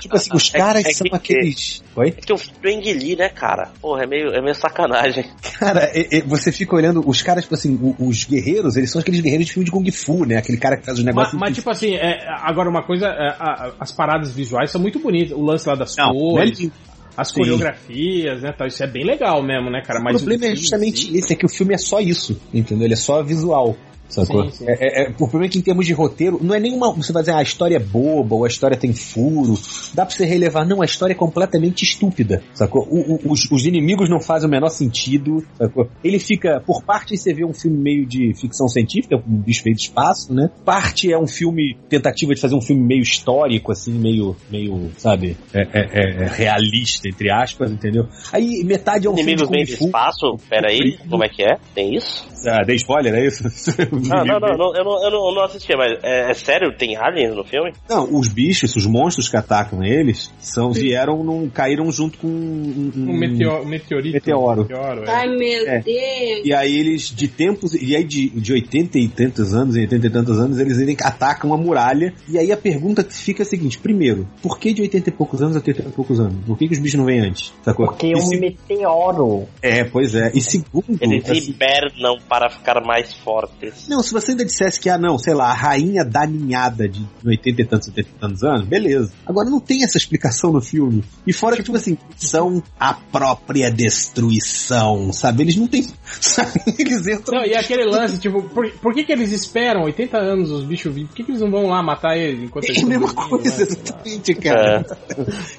Tipo 0.00 0.16
assim, 0.16 0.30
os 0.32 0.50
caras 0.50 0.96
são 0.96 1.06
aqueles. 1.12 1.82
Oi? 1.96 2.08
É 2.08 2.10
que 2.12 2.32
o 2.32 2.36
Spring 2.36 2.80
Lee, 2.92 3.16
né, 3.16 3.28
cara? 3.28 3.70
Porra, 3.80 4.04
é 4.04 4.06
meio, 4.06 4.28
é 4.28 4.40
meio 4.40 4.54
sacanagem. 4.54 5.24
Cara, 5.58 5.90
é- 5.92 6.18
é- 6.18 6.22
você 6.22 6.52
fica 6.52 6.74
olhando, 6.76 7.02
os 7.04 7.20
caras, 7.22 7.44
tipo 7.44 7.54
assim, 7.54 7.94
os 7.98 8.24
guerreiros, 8.24 8.76
eles 8.76 8.90
são 8.92 9.00
aqueles 9.00 9.20
guerreiros 9.20 9.46
de 9.46 9.52
filme 9.52 9.64
de 9.64 9.72
Kung 9.72 9.90
Fu, 9.90 10.24
né? 10.24 10.36
Aquele 10.36 10.58
cara 10.58 10.76
que 10.76 10.84
faz 10.84 10.98
os 10.98 11.04
Mas, 11.04 11.14
negócios. 11.14 11.40
mas, 11.40 11.63
tipo 11.64 11.70
assim, 11.70 11.94
é, 11.94 12.26
agora 12.42 12.68
uma 12.68 12.82
coisa, 12.82 13.06
é, 13.06 13.28
a- 13.40 13.72
as 13.80 13.90
paradas 13.90 14.34
visuais 14.34 14.70
são 14.70 14.78
muito 14.78 14.98
bonitas. 14.98 15.32
O 15.32 15.42
lance 15.42 15.66
lá 15.66 15.74
das 15.74 15.96
Não, 15.96 16.12
cores, 16.12 16.60
não 16.60 16.66
é 16.66 16.70
as 17.16 17.28
Sim. 17.28 17.34
coreografias, 17.40 18.42
né? 18.42 18.52
Tal, 18.52 18.66
isso 18.66 18.82
é 18.84 18.86
bem 18.86 19.02
legal 19.04 19.42
mesmo, 19.42 19.70
né, 19.70 19.80
cara? 19.80 19.98
o 19.98 20.04
Mas 20.04 20.16
problema 20.16 20.44
é 20.44 20.48
filme, 20.48 20.56
justamente 20.60 21.16
esse, 21.16 21.32
é 21.32 21.36
que 21.36 21.46
o 21.46 21.48
filme 21.48 21.72
é 21.72 21.78
só 21.78 22.00
isso, 22.00 22.38
entendeu? 22.52 22.86
Ele 22.86 22.92
é 22.92 22.98
só 22.98 23.22
visual. 23.22 23.74
Sacou? 24.08 24.44
Sim, 24.44 24.50
sim. 24.50 24.64
É, 24.68 24.72
é- 25.02 25.04
é- 25.04 25.08
o 25.10 25.14
problema 25.14 25.46
é 25.46 25.48
que 25.48 25.58
em 25.58 25.62
termos 25.62 25.86
de 25.86 25.92
roteiro, 25.92 26.38
não 26.42 26.54
é 26.54 26.60
nenhuma. 26.60 26.92
Você 26.92 27.12
vai 27.12 27.22
dizer, 27.22 27.32
ah, 27.32 27.38
a 27.38 27.42
história 27.42 27.76
é 27.76 27.80
boba, 27.80 28.36
ou 28.36 28.44
a 28.44 28.48
história 28.48 28.76
tem 28.76 28.92
furo. 28.92 29.54
Dá 29.94 30.04
pra 30.06 30.14
você 30.14 30.24
relevar. 30.24 30.66
Não, 30.66 30.82
a 30.82 30.84
história 30.84 31.12
é 31.12 31.16
completamente 31.16 31.82
estúpida. 31.82 32.42
Sacou? 32.52 32.86
O- 32.90 33.14
o- 33.14 33.32
os, 33.32 33.50
os 33.50 33.64
inimigos 33.66 34.08
não 34.08 34.20
fazem 34.20 34.48
o 34.48 34.50
menor 34.50 34.68
sentido. 34.68 35.44
Sacou? 35.58 35.88
Ele 36.02 36.18
fica. 36.18 36.60
Por 36.64 36.82
parte 36.84 37.16
você 37.16 37.32
vê 37.32 37.44
um 37.44 37.52
filme 37.54 37.76
meio 37.78 38.06
de 38.06 38.32
ficção 38.40 38.68
científica, 38.68 39.16
um 39.16 39.36
bicho 39.38 39.62
feio 39.62 39.74
do 39.74 39.80
espaço, 39.80 40.32
né? 40.32 40.50
Parte 40.64 41.12
é 41.12 41.18
um 41.18 41.26
filme. 41.26 41.76
Tentativa 41.88 42.34
de 42.34 42.40
fazer 42.40 42.54
um 42.54 42.60
filme 42.62 42.82
meio 42.82 43.02
histórico, 43.02 43.72
assim, 43.72 43.92
meio. 43.92 44.36
meio, 44.50 44.90
sabe? 44.98 45.36
É, 45.52 45.60
é- 45.62 46.24
é 46.24 46.28
realista, 46.28 47.08
entre 47.08 47.30
aspas, 47.32 47.70
entendeu? 47.72 48.06
Aí 48.32 48.62
metade 48.64 49.06
é 49.06 49.10
um 49.10 49.14
Inimigos 49.14 49.48
filme 49.48 49.64
de 49.64 49.72
do 49.72 49.78
Kung 49.78 49.78
Fu. 49.78 49.86
espaço? 49.86 50.36
Pera 50.48 50.68
aí, 50.70 50.98
como 51.08 51.24
é 51.24 51.28
que 51.28 51.42
é? 51.42 51.56
Tem 51.74 51.94
isso? 51.96 52.26
Ah, 52.46 52.62
dei 52.64 52.76
spoiler, 52.76 53.14
é 53.14 53.26
isso? 53.26 53.42
Não, 54.00 54.24
não, 54.24 54.40
não, 54.40 54.48
eu, 54.76 54.84
não, 54.84 55.04
eu 55.04 55.10
não, 55.10 55.28
eu 55.28 55.34
não 55.34 55.42
assisti, 55.44 55.74
mas 55.76 55.98
é, 56.02 56.30
é 56.30 56.34
sério? 56.34 56.76
Tem 56.76 56.96
aliens 56.96 57.34
no 57.34 57.44
filme? 57.44 57.72
Não, 57.88 58.08
os 58.16 58.28
bichos, 58.28 58.74
os 58.76 58.86
monstros 58.86 59.28
que 59.28 59.36
atacam 59.36 59.82
eles, 59.84 60.32
são, 60.38 60.72
vieram, 60.72 61.22
num, 61.22 61.48
caíram 61.48 61.90
junto 61.90 62.18
com 62.18 62.26
um, 62.26 62.92
Um 62.96 63.18
meteoro, 63.18 63.62
um 63.64 63.68
meteorito. 63.68 64.14
Meteoro. 64.14 64.62
meteoro, 64.62 65.04
é. 65.04 65.10
Ai, 65.10 65.28
meu 65.28 65.66
É. 65.68 65.78
Deus. 65.80 66.40
E 66.46 66.52
aí 66.54 66.78
eles, 66.78 67.08
de 67.10 67.28
tempos, 67.28 67.74
e 67.74 67.94
aí 67.96 68.04
de, 68.04 68.28
de 68.30 68.52
80 68.52 68.98
e 68.98 69.08
tantos 69.08 69.54
anos, 69.54 69.76
em 69.76 69.80
80 69.82 70.06
e 70.06 70.10
tantos 70.10 70.38
anos, 70.38 70.58
eles 70.58 70.78
ainda 70.78 70.92
atacam 71.04 71.52
a 71.52 71.56
muralha. 71.56 72.12
E 72.28 72.38
aí 72.38 72.50
a 72.52 72.56
pergunta 72.56 73.02
que 73.04 73.12
fica 73.14 73.42
é 73.42 73.44
a 73.44 73.46
seguinte: 73.46 73.78
primeiro, 73.78 74.26
por 74.42 74.58
que 74.58 74.72
de 74.72 74.82
80 74.82 75.08
e 75.08 75.12
poucos 75.12 75.40
anos 75.42 75.56
a 75.56 75.58
80 75.58 75.88
e 75.88 75.92
poucos 75.92 76.20
anos? 76.20 76.34
Por 76.46 76.56
que, 76.58 76.66
que 76.68 76.74
os 76.74 76.78
bichos 76.80 76.98
não 76.98 77.06
vêm 77.06 77.20
antes? 77.20 77.52
Sacou? 77.62 77.86
Porque 77.86 78.08
é 78.08 78.16
um 78.16 78.20
se- 78.20 78.36
meteoro. 78.38 79.46
É, 79.62 79.84
pois 79.84 80.14
é. 80.14 80.30
E 80.34 80.40
segundo. 80.40 80.84
Eles 81.00 81.28
assim, 81.28 81.50
hibernam 81.50 82.18
para 82.28 82.50
ficar 82.50 82.80
mais 82.84 83.12
fortes. 83.14 83.83
Não, 83.88 84.02
se 84.02 84.12
você 84.12 84.32
ainda 84.32 84.44
dissesse 84.44 84.80
que, 84.80 84.88
ah, 84.88 84.98
não, 84.98 85.18
sei 85.18 85.34
lá, 85.34 85.50
a 85.50 85.54
rainha 85.54 86.04
da 86.04 86.26
ninhada 86.26 86.88
de 86.88 87.04
80 87.24 87.62
e 87.62 87.64
tantos, 87.66 87.86
70 87.86 88.08
e 88.08 88.20
tantos 88.20 88.42
anos, 88.42 88.66
beleza. 88.66 89.12
Agora 89.26 89.48
não 89.50 89.60
tem 89.60 89.84
essa 89.84 89.98
explicação 89.98 90.52
no 90.52 90.60
filme. 90.60 91.04
E 91.26 91.32
fora 91.32 91.56
que, 91.56 91.62
tipo 91.62 91.76
assim, 91.76 91.96
são 92.16 92.62
a 92.78 92.94
própria 92.94 93.70
destruição, 93.70 95.12
sabe? 95.12 95.42
Eles 95.42 95.56
não 95.56 95.66
têm. 95.66 95.84
Sabe? 96.20 96.52
Eles 96.78 97.06
entram. 97.06 97.38
Não, 97.40 97.46
e 97.46 97.54
aquele 97.54 97.84
lance, 97.84 98.18
tipo, 98.18 98.42
por, 98.42 98.70
por 98.72 98.94
que, 98.94 99.04
que 99.04 99.12
eles 99.12 99.32
esperam 99.32 99.82
80 99.84 100.16
anos 100.16 100.50
os 100.50 100.64
bichos 100.64 100.94
vivos? 100.94 101.10
Por 101.10 101.16
que, 101.16 101.24
que 101.24 101.30
eles 101.32 101.40
não 101.40 101.50
vão 101.50 101.66
lá 101.66 101.82
matar 101.82 102.16
eles 102.16 102.44
enquanto 102.44 102.64
eles 102.64 102.78
É 102.78 102.84
a 102.84 102.86
mesma 102.86 103.12
coisa, 103.12 103.56
né? 103.56 103.62
exatamente, 103.62 104.34
cara. 104.34 104.86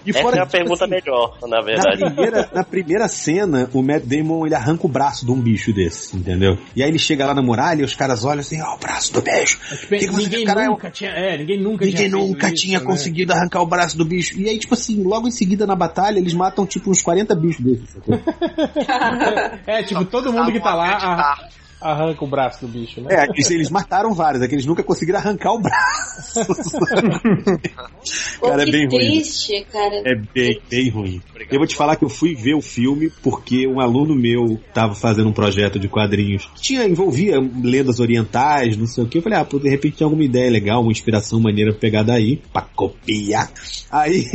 E 0.06 0.10
Essa 0.12 0.22
fora 0.22 0.38
é 0.38 0.42
a 0.42 0.46
tipo 0.46 0.58
pergunta 0.58 0.86
assim, 0.86 0.94
melhor, 0.94 1.38
na 1.42 1.48
Na 1.48 1.62
verdade. 1.62 1.98
primeira, 2.06 2.50
na 2.54 2.64
primeira 2.64 3.08
cena, 3.08 3.70
o 3.74 3.82
Matt 3.84 4.04
Damon 4.06 4.46
ele 4.46 4.56
arranca 4.56 4.86
o 4.86 4.90
braço 4.90 5.26
de 5.26 5.32
um 5.32 5.40
bicho 5.40 5.74
desse, 5.74 6.16
entendeu? 6.16 6.58
E 6.76 6.82
aí 6.82 6.90
ele 6.90 7.00
chega 7.00 7.26
lá 7.26 7.34
na 7.34 7.42
muralha 7.42 7.82
e 7.82 7.86
os 7.86 7.96
caras 7.96 8.15
olham 8.24 8.40
assim, 8.42 8.62
ó, 8.62 8.76
o 8.76 8.78
braço 8.78 9.12
do 9.12 9.22
bicho. 9.22 9.60
Tipo, 9.70 9.88
Que 9.98 10.08
que 10.08 10.16
ninguém 10.16 10.46
caralho, 10.46 10.70
nunca 10.72 10.90
tinha. 10.92 11.10
É, 11.10 11.38
ninguém 11.38 11.60
nunca 11.62 11.84
Ninguém 11.86 12.10
tinha 12.10 12.10
nunca 12.10 12.48
isso, 12.48 12.56
tinha 12.56 12.80
né? 12.80 12.86
conseguido 12.86 13.34
arrancar 13.34 13.62
o 13.62 13.66
braço 13.68 13.98
do 13.98 14.06
bicho. 14.06 14.40
E 14.40 14.48
aí, 14.48 14.58
tipo 14.60 14.74
assim, 14.76 15.04
logo 15.04 15.28
em 15.28 15.32
seguida 15.32 15.66
na 15.68 15.76
batalha, 15.76 16.20
eles 16.20 16.34
matam 16.34 16.66
tipo 16.66 16.90
uns 16.92 17.02
40 17.02 17.36
bichos 17.36 17.66
desses. 17.66 17.90
sacou? 17.90 18.16
É, 19.68 19.84
tipo, 19.84 20.06
todo 20.06 20.32
mundo 20.32 20.52
que 20.52 20.60
tá 20.60 20.74
lá 20.76 20.90
a- 20.96 21.48
arranca 21.86 22.24
o 22.24 22.28
braço 22.28 22.66
do 22.66 22.72
bicho, 22.72 23.00
né? 23.02 23.08
É, 23.12 23.26
eles, 23.30 23.52
eles 23.52 23.70
mataram 23.70 24.14
vários, 24.14 24.42
é 24.42 24.48
que 24.48 24.56
eles 24.56 24.66
nunca 24.66 24.84
conseguiram 24.84 25.20
arrancar 25.20 25.54
o 25.54 25.60
braço. 25.60 26.40
Pô, 28.40 28.50
cara, 28.50 28.64
é 28.64 28.72
bem 28.72 28.88
ruim. 28.88 29.00
triste, 29.00 29.66
cara. 29.72 30.02
É 30.06 30.16
bem, 30.16 30.62
bem 30.70 30.90
ruim. 30.90 31.22
Eu 31.52 31.60
vou 31.60 31.68
te 31.68 31.76
falar 31.76 31.96
que 31.96 32.04
eu 32.04 32.10
fui 32.10 32.34
ver 32.36 32.56
o 32.56 32.62
filme 32.62 33.12
porque 33.22 33.68
um 33.68 33.80
aluno 33.80 34.16
meu 34.16 34.60
tava 34.74 34.96
fazendo 34.96 35.30
um 35.30 35.34
projeto 35.34 35.78
de 35.80 35.88
quadrinhos. 35.88 36.50
Tinha, 36.56 36.86
envolvia 36.86 37.40
lendas 37.40 38.00
orientais, 38.00 38.76
não 38.78 38.88
sei 38.88 39.04
o 39.04 39.08
que. 39.08 39.20
Eu 39.20 39.22
falei, 39.22 39.40
ah, 39.40 39.46
pô, 39.46 39.60
de 39.60 39.70
repente 39.70 39.98
tem 39.98 40.06
alguma 40.06 40.24
ideia 40.24 40.50
legal, 40.50 40.82
uma 40.82 40.92
inspiração 40.92 41.40
maneira 41.40 41.72
pra 41.72 41.82
pegar 41.82 42.04
daí, 42.04 42.42
pra 42.52 42.62
copiar. 42.62 43.52
Aí 43.92 44.26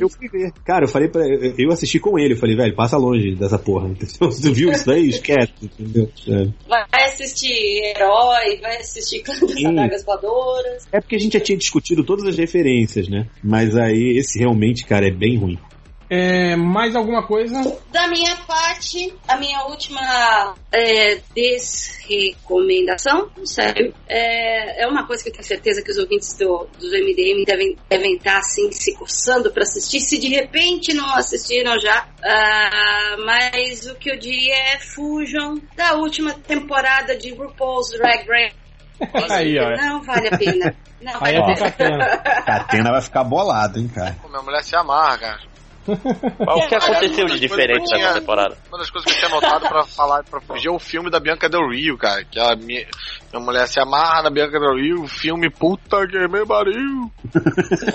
eu 0.00 0.08
fui 0.10 0.28
ver. 0.28 0.52
Cara, 0.64 0.84
eu 0.84 0.88
falei 0.88 1.08
pra. 1.08 1.22
Eu 1.58 1.72
assisti 1.72 1.98
com 1.98 2.18
ele, 2.18 2.34
eu 2.34 2.38
falei, 2.38 2.56
velho, 2.56 2.74
passa 2.74 2.96
longe 2.96 3.34
dessa 3.34 3.58
porra. 3.58 3.88
Entendeu? 3.88 4.30
Tu 4.44 4.52
viu 4.52 4.70
isso 4.70 4.86
daí? 4.86 5.08
Esquece, 5.08 5.52
entendeu? 5.62 6.10
É. 6.34 6.48
Vai 6.68 7.04
assistir 7.04 7.82
Herói, 7.84 8.58
vai 8.60 8.76
assistir 8.78 9.22
Clã 9.22 9.34
das. 9.40 9.64
Adagas 9.64 10.04
Voadoras. 10.04 10.88
É 10.92 11.00
porque 11.00 11.16
a 11.16 11.18
gente 11.18 11.34
já 11.34 11.40
tinha 11.40 11.58
discutido 11.58 12.04
todas 12.04 12.26
as 12.26 12.36
referências, 12.36 13.08
né? 13.08 13.26
Mas 13.42 13.76
aí 13.76 14.18
esse 14.18 14.38
realmente, 14.38 14.84
cara, 14.84 15.06
é 15.06 15.10
bem 15.10 15.38
ruim. 15.38 15.58
É, 16.08 16.54
mais 16.56 16.94
alguma 16.94 17.26
coisa? 17.26 17.60
Da 17.90 18.06
minha 18.08 18.36
parte, 18.36 19.14
a 19.26 19.36
minha 19.36 19.64
última 19.64 20.54
é, 20.70 21.20
desrecomendação, 21.34 23.30
sério, 23.44 23.94
é, 24.06 24.82
é 24.82 24.86
uma 24.86 25.06
coisa 25.06 25.22
que 25.22 25.30
eu 25.30 25.32
tenho 25.32 25.44
certeza 25.44 25.82
que 25.82 25.90
os 25.90 25.98
ouvintes 25.98 26.36
do, 26.36 26.68
do 26.78 26.86
MDM 26.86 27.44
devem, 27.46 27.76
devem 27.88 28.16
estar 28.16 28.38
assim, 28.38 28.70
se 28.70 28.94
coçando 28.96 29.50
para 29.50 29.62
assistir, 29.62 30.00
se 30.00 30.18
de 30.18 30.28
repente 30.28 30.92
não 30.92 31.14
assistiram 31.14 31.78
já. 31.78 32.06
Ah, 32.22 33.16
mas 33.24 33.86
o 33.86 33.94
que 33.94 34.10
eu 34.10 34.18
diria 34.18 34.54
é 34.74 34.78
fujam 34.78 35.60
da 35.76 35.94
última 35.94 36.34
temporada 36.34 37.16
de 37.16 37.32
RuPaul's 37.32 37.90
Drag 37.90 38.26
Race. 38.28 38.64
Aí, 39.30 39.58
ó. 39.58 39.70
Não 39.76 40.02
vale 40.02 40.28
a 40.28 40.38
pena. 40.38 40.74
Não 41.00 41.12
Aí 41.20 41.38
vale 41.38 41.64
a 41.64 41.70
pena. 41.70 42.18
Catena 42.44 42.92
vai 42.92 43.02
ficar 43.02 43.24
bolado, 43.24 43.78
hein, 43.78 43.88
cara. 43.88 44.16
Minha 44.28 44.42
mulher 44.42 44.62
se 44.62 44.76
amarra, 44.76 45.18
cara. 45.18 45.53
Mas 46.46 46.64
o 46.64 46.68
que 46.68 46.74
aconteceu 46.74 47.26
de 47.26 47.38
diferente 47.38 47.90
nessa 47.92 48.20
temporada? 48.20 48.56
Uma 48.68 48.78
das 48.78 48.90
coisas 48.90 49.10
que 49.10 49.16
eu 49.16 49.28
tinha 49.28 49.40
notado 49.40 49.68
pra 49.68 49.84
falar, 49.84 50.24
pra 50.24 50.40
fugir, 50.40 50.68
é 50.68 50.70
o 50.70 50.78
filme 50.78 51.10
da 51.10 51.20
Bianca 51.20 51.48
Del 51.48 51.68
Rio, 51.68 51.96
cara. 51.98 52.24
Que 52.24 52.40
a 52.40 52.56
minha, 52.56 52.86
minha 53.38 53.44
mulher 53.44 53.66
se 53.68 53.80
amarra 53.80 54.22
na 54.22 54.30
Bianca 54.30 54.58
Del 54.58 54.76
Rio, 54.76 55.02
o 55.02 55.08
filme 55.08 55.50
puta 55.50 56.06
que 56.06 56.18
me 56.28 56.46
pariu. 56.46 57.10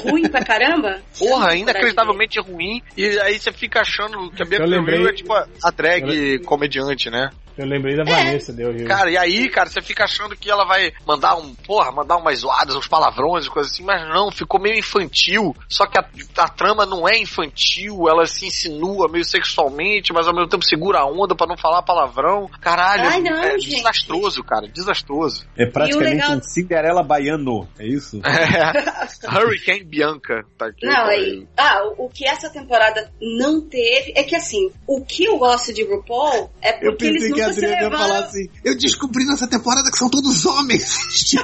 Ruim 0.03 0.29
pra 0.29 0.43
caramba? 0.43 0.99
Porra, 1.17 1.55
inacreditavelmente 1.55 2.39
ruim. 2.39 2.81
E 2.97 3.05
aí 3.19 3.39
você 3.39 3.51
fica 3.51 3.81
achando 3.81 4.29
que 4.31 4.43
a 4.43 4.45
Bianca 4.45 4.65
Eu 4.65 4.69
Del 4.69 4.79
lembrei- 4.79 4.99
Rio 4.99 5.09
é 5.09 5.13
tipo 5.13 5.33
a 5.33 5.47
a 5.63 5.71
drag 5.71 6.39
comediante, 6.45 7.09
né? 7.09 7.29
Eu 7.57 7.65
lembrei 7.65 7.93
da 7.97 8.05
Vanessa 8.05 8.53
Del 8.53 8.71
Rio. 8.71 8.87
Cara, 8.87 9.11
e 9.11 9.17
aí, 9.17 9.49
cara, 9.49 9.69
você 9.69 9.81
fica 9.81 10.05
achando 10.05 10.33
que 10.33 10.49
ela 10.49 10.63
vai 10.65 10.93
mandar 11.05 11.35
um, 11.35 11.53
porra, 11.53 11.91
mandar 11.91 12.15
umas 12.15 12.39
zoadas, 12.39 12.73
uns 12.73 12.87
palavrões 12.87 13.45
e 13.45 13.49
coisas 13.49 13.73
assim, 13.73 13.83
mas 13.83 14.07
não, 14.07 14.31
ficou 14.31 14.61
meio 14.61 14.79
infantil. 14.79 15.53
Só 15.67 15.85
que 15.85 15.99
a, 15.99 16.05
a 16.37 16.47
trama 16.47 16.85
não 16.85 17.05
é 17.05 17.17
infantil, 17.17 18.07
ela 18.07 18.25
se 18.25 18.45
insinua 18.47 19.09
meio 19.11 19.25
sexualmente, 19.25 20.13
mas 20.13 20.25
ao 20.25 20.33
mesmo 20.33 20.47
tempo 20.47 20.63
segura 20.63 20.99
a 20.99 21.05
onda 21.05 21.35
pra 21.35 21.47
não 21.47 21.57
falar 21.57 21.81
palavrão. 21.83 22.49
Caralho, 22.61 23.09
Ai, 23.09 23.19
não, 23.21 23.35
é 23.37 23.59
gente. 23.59 23.75
desastroso, 23.75 24.41
cara, 24.41 24.65
desastroso. 24.65 25.28
É 25.57 25.65
praticamente 25.65 26.15
legal- 26.15 26.37
um 26.37 26.41
Cinderela 26.43 27.03
baiano, 27.03 27.67
é 27.79 27.85
isso? 27.87 28.19
É. 28.29 29.37
Hurricane 29.37 29.83
Bianca, 29.83 30.43
tá 30.57 30.67
aqui. 30.67 30.85
Não, 30.85 31.05
aí. 31.07 31.47
Ah, 31.57 31.81
o, 31.97 32.05
o 32.05 32.09
que 32.09 32.25
essa 32.27 32.49
temporada 32.49 33.11
não 33.21 33.61
teve 33.61 34.13
é 34.15 34.23
que 34.23 34.35
assim, 34.35 34.71
o 34.87 35.03
que 35.03 35.25
eu 35.25 35.37
gosto 35.37 35.73
de 35.73 35.83
RuPaul 35.83 36.49
é 36.61 36.73
porque 36.73 36.87
Eu 36.87 36.95
pensei 36.97 37.27
eles 37.27 37.33
que 37.33 37.41
a 37.41 37.47
nunca 37.47 37.53
se 37.53 37.65
Adriana 37.65 37.75
ia 37.83 37.89
levaram. 37.89 38.07
falar 38.07 38.25
assim: 38.25 38.47
Eu 38.63 38.77
descobri 38.77 39.25
nessa 39.25 39.47
temporada 39.47 39.89
que 39.91 39.97
são 39.97 40.09
todos 40.09 40.45
homens. 40.45 40.97
Tipo 41.29 41.43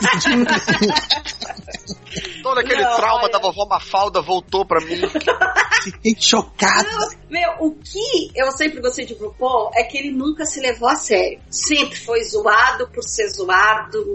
Todo 2.44 2.60
aquele 2.60 2.82
Não, 2.82 2.96
trauma 2.96 3.24
olha. 3.24 3.32
da 3.32 3.40
vovó 3.40 3.66
Mafalda 3.68 4.22
voltou 4.22 4.66
pra 4.66 4.80
mim. 4.86 5.02
Fiquei 5.84 6.16
chocado. 6.18 6.88
Meu, 7.30 7.52
o 7.60 7.72
que 7.76 8.32
eu 8.36 8.52
sempre 8.52 8.80
gostei 8.80 9.06
de 9.06 9.14
RuPaul 9.14 9.70
é 9.76 9.84
que 9.84 9.98
ele 9.98 10.12
nunca 10.12 10.46
se 10.46 10.60
levou 10.62 10.88
a 10.90 10.96
sério. 10.96 11.40
Sempre 11.50 11.96
foi 12.00 12.24
zoado 12.24 12.88
por 12.90 13.04
ser 13.04 13.28
zoado 13.30 13.56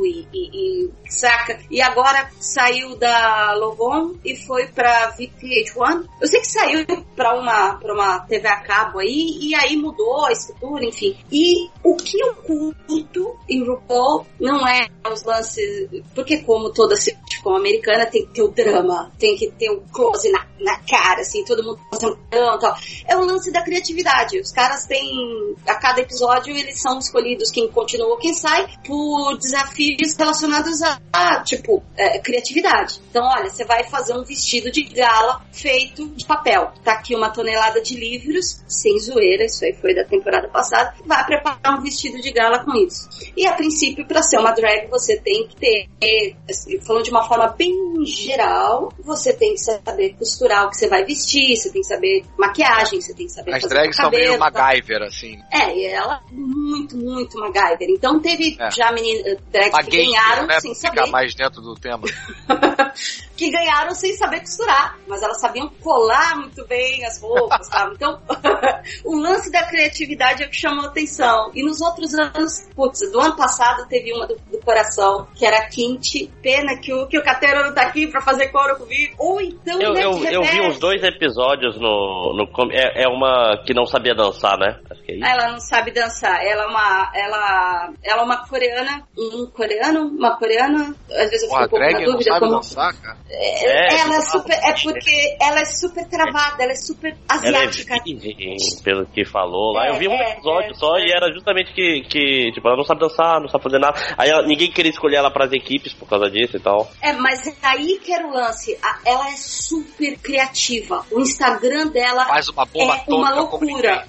e, 0.05 0.27
e- 0.33 0.85
e- 0.87 0.91
saca? 1.09 1.59
E 1.71 1.81
agora 1.81 2.31
saiu 2.41 2.97
da 2.97 3.55
Logon 3.55 4.15
e 4.25 4.37
foi 4.37 4.69
pra 4.69 5.13
VH1. 5.17 6.07
Eu 6.21 6.29
sei 6.29 6.41
que 6.41 6.47
saiu 6.47 6.87
pra 7.17 7.39
uma, 7.39 7.75
pra 7.75 7.95
uma 7.95 8.21
TV 8.21 8.47
a 8.49 8.61
cabo 8.61 8.99
aí 9.01 9.39
e 9.41 9.55
aí 9.55 9.77
mudou 9.77 10.27
a 10.27 10.33
estrutura, 10.33 10.85
enfim. 10.85 11.17
E 11.31 11.69
o 11.83 11.97
que 11.97 12.21
eu 12.21 12.35
curto 12.37 13.37
em 13.49 13.65
RuPaul 13.65 14.27
não 14.41 14.67
é 14.67 14.89
os 15.13 15.25
lances, 15.25 15.89
porque 16.15 16.39
como 16.43 16.71
toda 16.73 16.95
sitcom 16.97 17.57
americana 17.57 18.07
tem 18.07 18.27
que 18.27 18.33
ter 18.35 18.43
o 18.43 18.49
drama, 18.49 19.11
tem 19.19 19.37
que 19.37 19.51
ter 19.53 19.71
o 19.71 19.81
close 19.93 20.31
na, 20.31 20.47
na 20.61 20.77
cara, 20.89 21.21
assim, 21.23 21.45
todo 21.45 21.65
mundo 21.65 21.81
fazendo 21.91 22.19
e 22.33 22.59
tal. 22.59 22.77
É 23.09 23.17
o 23.17 23.25
lance 23.25 23.51
da 23.51 23.63
criatividade. 23.63 24.39
Os 24.39 24.53
caras 24.53 24.87
têm, 24.87 25.55
a 25.67 25.75
cada 25.75 26.01
episódio, 26.01 26.55
eles 26.57 26.81
são 26.81 26.99
escolhidos 26.99 27.51
quem 27.51 27.69
continua 27.69 28.09
ou 28.09 28.19
quem 28.19 28.35
sai 28.35 28.67
por 28.87 29.39
desafios 29.41 30.17
relacionados 30.17 30.83
a, 30.83 31.01
a, 31.13 31.43
tipo, 31.43 31.83
é, 31.97 32.19
criatividade. 32.19 33.01
Então, 33.11 33.25
olha, 33.25 33.51
você 33.51 33.65
vai 33.65 33.85
fazer 33.85 34.15
um 34.15 34.23
vestido 34.23 34.71
de 34.71 34.83
gala 34.83 35.43
feito 35.53 36.09
de 36.11 36.25
papel. 36.25 36.73
Tá 36.85 36.93
aqui 36.93 37.15
uma 37.15 37.31
tonelada 37.31 37.81
de 37.81 37.97
livros, 37.97 38.63
sem 38.69 38.99
zoeira, 38.99 39.45
isso 39.45 39.65
aí 39.65 39.75
foi 39.75 39.95
da 39.95 40.05
temporada 40.05 40.49
passada. 40.49 40.95
Vai 41.05 41.25
preparar 41.25 41.79
um 41.79 41.83
vestido 41.83 42.21
de 42.21 42.31
gala 42.31 42.65
com 42.65 42.75
isso. 42.77 43.09
E 43.37 43.47
a 43.47 43.53
princípio, 43.53 44.07
para 44.07 44.23
ser 44.23 44.39
uma 44.39 44.53
drag, 44.53 44.89
você 44.89 45.19
tem 45.19 45.47
que 45.49 45.57
ter, 45.57 46.37
assim, 46.49 46.79
falando 46.81 47.05
de 47.05 47.11
uma 47.11 47.27
forma 47.27 47.49
bem 47.49 47.73
geral, 48.05 48.93
você 49.03 49.33
tem 49.33 49.55
que 49.55 49.61
saber 49.61 50.15
costurar 50.15 50.67
o 50.67 50.71
que 50.71 50.77
você 50.77 50.89
vai 50.89 51.05
vestir, 51.05 51.57
você 51.57 51.71
tem 51.71 51.83
que 51.83 51.89
saber 51.89 52.25
maquiagem, 52.39 53.01
você 53.01 53.15
tem 53.15 53.27
que 53.27 53.33
saber 53.33 53.55
As 53.55 53.63
fazer 53.63 53.75
drags 53.75 53.97
são 53.97 54.05
cabelo, 54.07 54.25
meio 54.25 54.39
tal. 54.39 54.53
MacGyver, 54.53 55.03
assim. 55.03 55.39
É, 55.53 55.77
e 55.77 55.87
ela 55.87 56.23
muito, 56.31 56.97
muito 56.97 57.39
MacGyver. 57.39 57.89
Então 57.91 58.21
teve 58.21 58.57
É. 58.59 58.71
já 58.71 58.93
menina, 58.93 59.30
drags 59.51 59.75
A 59.75 59.83
que 59.83 59.91
gay, 59.91 60.07
ganharam 60.07 60.47
né? 60.47 60.61
sem 60.61 60.73
Pra 60.73 60.91
ficar 60.91 61.01
saber. 61.03 61.11
mais 61.11 61.35
dentro 61.35 61.61
do 61.61 61.75
tema. 61.75 62.03
Que 63.37 63.51
ganharam 63.51 63.95
sem 63.95 64.13
saber 64.13 64.41
costurar. 64.41 64.99
Mas 65.09 65.23
elas 65.23 65.41
sabiam 65.41 65.71
colar 65.83 66.37
muito 66.37 66.63
bem 66.67 67.07
as 67.07 67.21
roupas, 67.23 67.67
sabe? 67.69 67.95
Então, 68.01 68.21
o 69.05 69.17
lance 69.17 69.51
da 69.51 69.63
criatividade 69.65 70.43
é 70.43 70.47
o 70.47 70.51
que 70.51 70.57
chamou 70.57 70.87
atenção. 70.87 71.51
E 71.55 71.63
nos 71.63 71.81
outros 71.81 72.15
anos, 72.15 72.69
putz, 72.75 73.01
do 73.11 73.21
ano 73.21 73.37
passado 73.37 73.87
teve 73.89 74.13
uma 74.13 74.27
do, 74.27 74.37
do 74.51 74.59
coração, 74.59 75.27
que 75.35 75.45
era 75.47 75.59
a 75.59 75.69
Quinte. 75.69 76.31
Pena 76.43 76.79
que 76.79 76.93
o, 76.93 77.07
que 77.07 77.19
o 77.19 77.23
Catero 77.23 77.65
não 77.65 77.75
tá 77.75 77.83
aqui 77.83 78.07
pra 78.07 78.21
fazer 78.21 78.49
coro 78.49 78.77
comigo. 78.77 79.15
Ou 79.19 79.41
então, 79.41 79.81
Eu, 79.81 79.93
né, 79.95 80.05
eu, 80.05 80.25
eu 80.25 80.43
vi 80.43 80.61
uns 80.61 80.79
dois 80.79 81.03
episódios 81.03 81.77
no. 81.79 82.35
no 82.35 82.73
é, 82.73 83.05
é 83.05 83.09
uma 83.09 83.63
que 83.67 83.73
não 83.75 83.87
sabia 83.87 84.15
dançar, 84.15 84.59
né? 84.59 84.79
Acho 84.91 85.03
que 85.03 85.13
é 85.13 85.15
isso. 85.17 85.27
Ela 85.27 85.53
não 85.53 85.61
sabe 85.61 85.91
dançar. 85.91 86.45
Ela 86.45 86.65
é 86.65 86.67
uma, 86.67 87.13
ela, 87.15 87.93
ela 88.03 88.21
é 88.23 88.25
uma 88.25 88.47
coreana, 88.49 89.07
um 89.21 89.47
coreano, 89.47 90.09
uma 90.09 90.37
coreana. 90.37 90.95
Às 91.11 91.31
vezes 91.31 91.43
eu 91.43 91.51
fico 91.51 91.65
um 91.65 91.69
pouco 91.69 91.79
na 91.85 91.91
não 92.01 92.05
dúvida 92.13 92.39
como. 92.41 92.53
dançar, 92.53 92.95
cara. 93.01 93.19
É, 93.29 93.95
ela 94.01 94.17
é 94.17 94.21
super, 94.23 94.55
é 94.55 94.73
porque 94.83 95.37
ela 95.41 95.61
é 95.61 95.65
super 95.65 96.09
travada, 96.09 96.63
ela 96.63 96.73
é 96.73 96.77
super 96.77 97.17
Ela 97.29 97.59
é 97.59 97.67
asiática. 97.67 97.95
virgem, 98.05 98.57
pelo 98.83 99.07
que 99.07 99.25
falou 99.25 99.73
lá. 99.75 99.87
É, 99.87 99.91
eu 99.91 99.95
vi 99.99 100.09
um 100.09 100.13
é, 100.15 100.33
episódio 100.33 100.71
é, 100.71 100.75
só 100.75 100.99
e 100.99 101.11
era 101.13 101.33
justamente 101.33 101.73
que, 101.73 102.03
que, 102.09 102.53
tipo, 102.53 102.67
ela 102.67 102.77
não 102.77 102.85
sabe 102.85 103.01
dançar, 103.01 103.41
não 103.41 103.49
sabe 103.49 103.63
fazer 103.65 103.79
nada. 103.79 103.99
Aí 104.17 104.29
ela- 104.31 104.47
ninguém 104.47 104.71
queria 104.71 104.91
escolher 104.91 105.17
ela 105.17 105.31
pras 105.31 105.53
equipes 105.53 105.93
por 105.95 106.09
causa 106.09 106.31
disso 106.31 106.57
e 106.57 106.61
tal. 106.61 106.91
É, 107.03 107.13
mas 107.13 107.47
é 107.47 107.55
aí 107.63 107.99
que 108.03 108.13
era 108.13 108.27
o 108.27 108.33
lance. 108.33 108.77
A- 108.83 108.99
Ela 109.05 109.29
é 109.29 109.37
super 109.37 110.17
criativa. 110.19 111.05
O 111.11 111.21
Instagram 111.21 111.89
dela 111.89 112.25
Faz 112.27 112.49
uma 112.49 112.65
bomba 112.67 112.97
é 112.97 113.13
uma 113.13 113.31
loucura. 113.35 114.07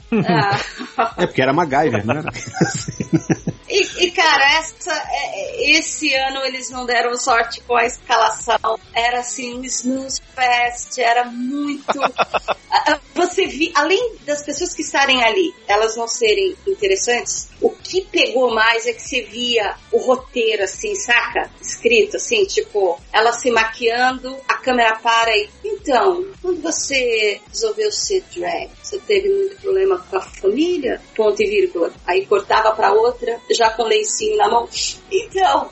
Ah. 0.98 1.14
É 1.18 1.26
porque 1.26 1.42
era 1.42 1.54
MacGyver, 1.54 2.06
né? 2.08 2.22
E, 3.72 4.06
e, 4.06 4.12
cara, 4.12 4.58
essa, 4.60 4.92
é- 4.92 5.72
é- 5.72 5.72
esse 5.78 6.14
ano 6.14 6.44
eles 6.44 6.70
não 6.70 6.86
deram 6.86 7.16
sorte 7.18 7.62
com 7.62 7.76
a 7.76 7.86
escalação. 7.86 8.78
Era 8.94 9.22
assim, 9.22 9.56
um 9.56 9.64
snooze 9.64 10.22
fest, 10.36 10.98
era 10.98 11.24
muito. 11.26 11.86
Você 13.16 13.48
vi, 13.48 13.72
além 13.74 14.18
das 14.26 14.44
pessoas 14.44 14.74
que 14.74 14.82
estarem 14.82 15.24
ali, 15.24 15.54
elas 15.68 15.96
não 15.96 16.08
serem 16.08 16.56
interessantes, 16.68 17.48
o 17.62 17.70
que 17.70 18.02
pegou 18.02 18.54
mais 18.54 18.88
é 18.88 18.94
que 18.94 19.02
você 19.02 19.22
via 19.22 19.76
o 19.92 20.00
roteiro, 20.00 20.64
assim, 20.64 20.96
saca? 20.96 21.50
Escrito, 21.62 22.18
assim, 22.18 22.44
tipo, 22.46 23.00
ela 23.14 23.32
se 23.32 23.52
maquiando, 23.52 24.36
a 24.48 24.56
câmera 24.56 24.96
para 24.98 25.36
e. 25.38 25.50
Então, 25.64 26.26
quando 26.42 26.62
você 26.62 27.40
resolveu 27.48 27.92
ser 27.92 28.24
drag, 28.36 28.70
você 28.82 29.00
teve 29.00 29.30
muito 29.30 29.62
problema 29.62 30.00
com 30.10 30.18
a 30.18 30.22
família? 30.22 31.02
Ponto 31.16 31.42
e 31.42 31.46
vírgula. 31.46 31.92
Aí 32.06 32.26
cortava 32.26 32.72
pra 32.72 32.94
outra, 32.94 33.40
já 33.52 33.70
com 33.70 33.84
lencinho 33.84 34.38
na 34.38 34.50
mão. 34.50 34.68
Então, 35.14 35.70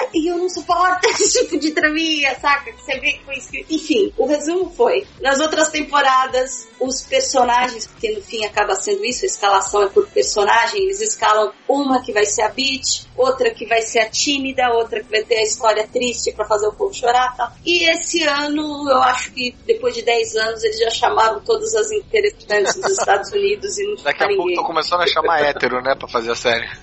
aí 0.00 0.26
eu 0.26 0.38
não 0.38 0.48
suporto 0.48 1.06
esse 1.08 1.40
tipo 1.40 1.58
de 1.58 1.72
traminha, 1.72 2.34
saca? 2.38 2.72
Que 2.72 2.82
você 2.82 2.98
vê 2.98 3.12
que 3.12 3.24
foi 3.24 3.36
escrito. 3.36 3.72
Enfim, 3.72 4.12
o 4.16 4.26
resumo 4.26 4.70
foi: 4.70 5.06
nas 5.20 5.40
outras 5.40 5.68
temporadas, 5.68 6.66
os 6.80 7.02
personagens, 7.02 7.86
porque 7.86 8.12
no 8.12 8.22
fim 8.22 8.44
acaba 8.44 8.74
sendo 8.74 9.04
isso, 9.04 9.24
a 9.24 9.26
escalação 9.26 9.82
é 9.82 9.88
por 9.88 10.06
personagem, 10.08 10.82
eles 10.82 11.00
escalam 11.00 11.52
uma 11.68 12.00
que 12.02 12.12
vai 12.12 12.26
ser 12.26 12.42
a 12.42 12.48
Beach, 12.48 13.06
outra 13.16 13.50
que 13.50 13.66
vai 13.66 13.82
ser 13.82 14.00
a 14.00 14.08
tímida, 14.08 14.70
outra 14.72 15.02
que 15.02 15.10
vai 15.10 15.22
ter 15.22 15.36
a 15.36 15.42
história 15.42 15.86
triste 15.86 16.32
pra 16.32 16.44
fazer 16.46 16.66
o 16.66 16.72
povo 16.72 16.94
chorar 16.94 17.32
e 17.34 17.36
tal. 17.36 17.52
E 17.64 17.90
esse 17.90 18.22
ano, 18.24 18.88
eu 18.88 19.02
acho 19.02 19.32
que 19.32 19.54
depois 19.66 19.94
de 19.94 20.02
10 20.02 20.36
anos, 20.36 20.64
eles 20.64 20.78
já 20.78 20.90
chamaram 20.90 21.40
todas 21.40 21.74
as 21.74 21.90
interessantes 21.90 22.76
dos 22.76 22.98
Estados 22.98 23.30
Unidos 23.32 23.78
e 23.78 23.86
não 23.86 23.96
Daqui 24.02 24.24
a 24.24 24.26
pouco 24.26 24.42
ninguém. 24.42 24.56
tô 24.56 24.64
começando 24.64 25.02
a 25.02 25.06
chamar 25.06 25.42
hétero, 25.42 25.82
né, 25.82 25.94
pra 25.94 26.08
fazer 26.08 26.32
a 26.32 26.34
série. 26.34 26.66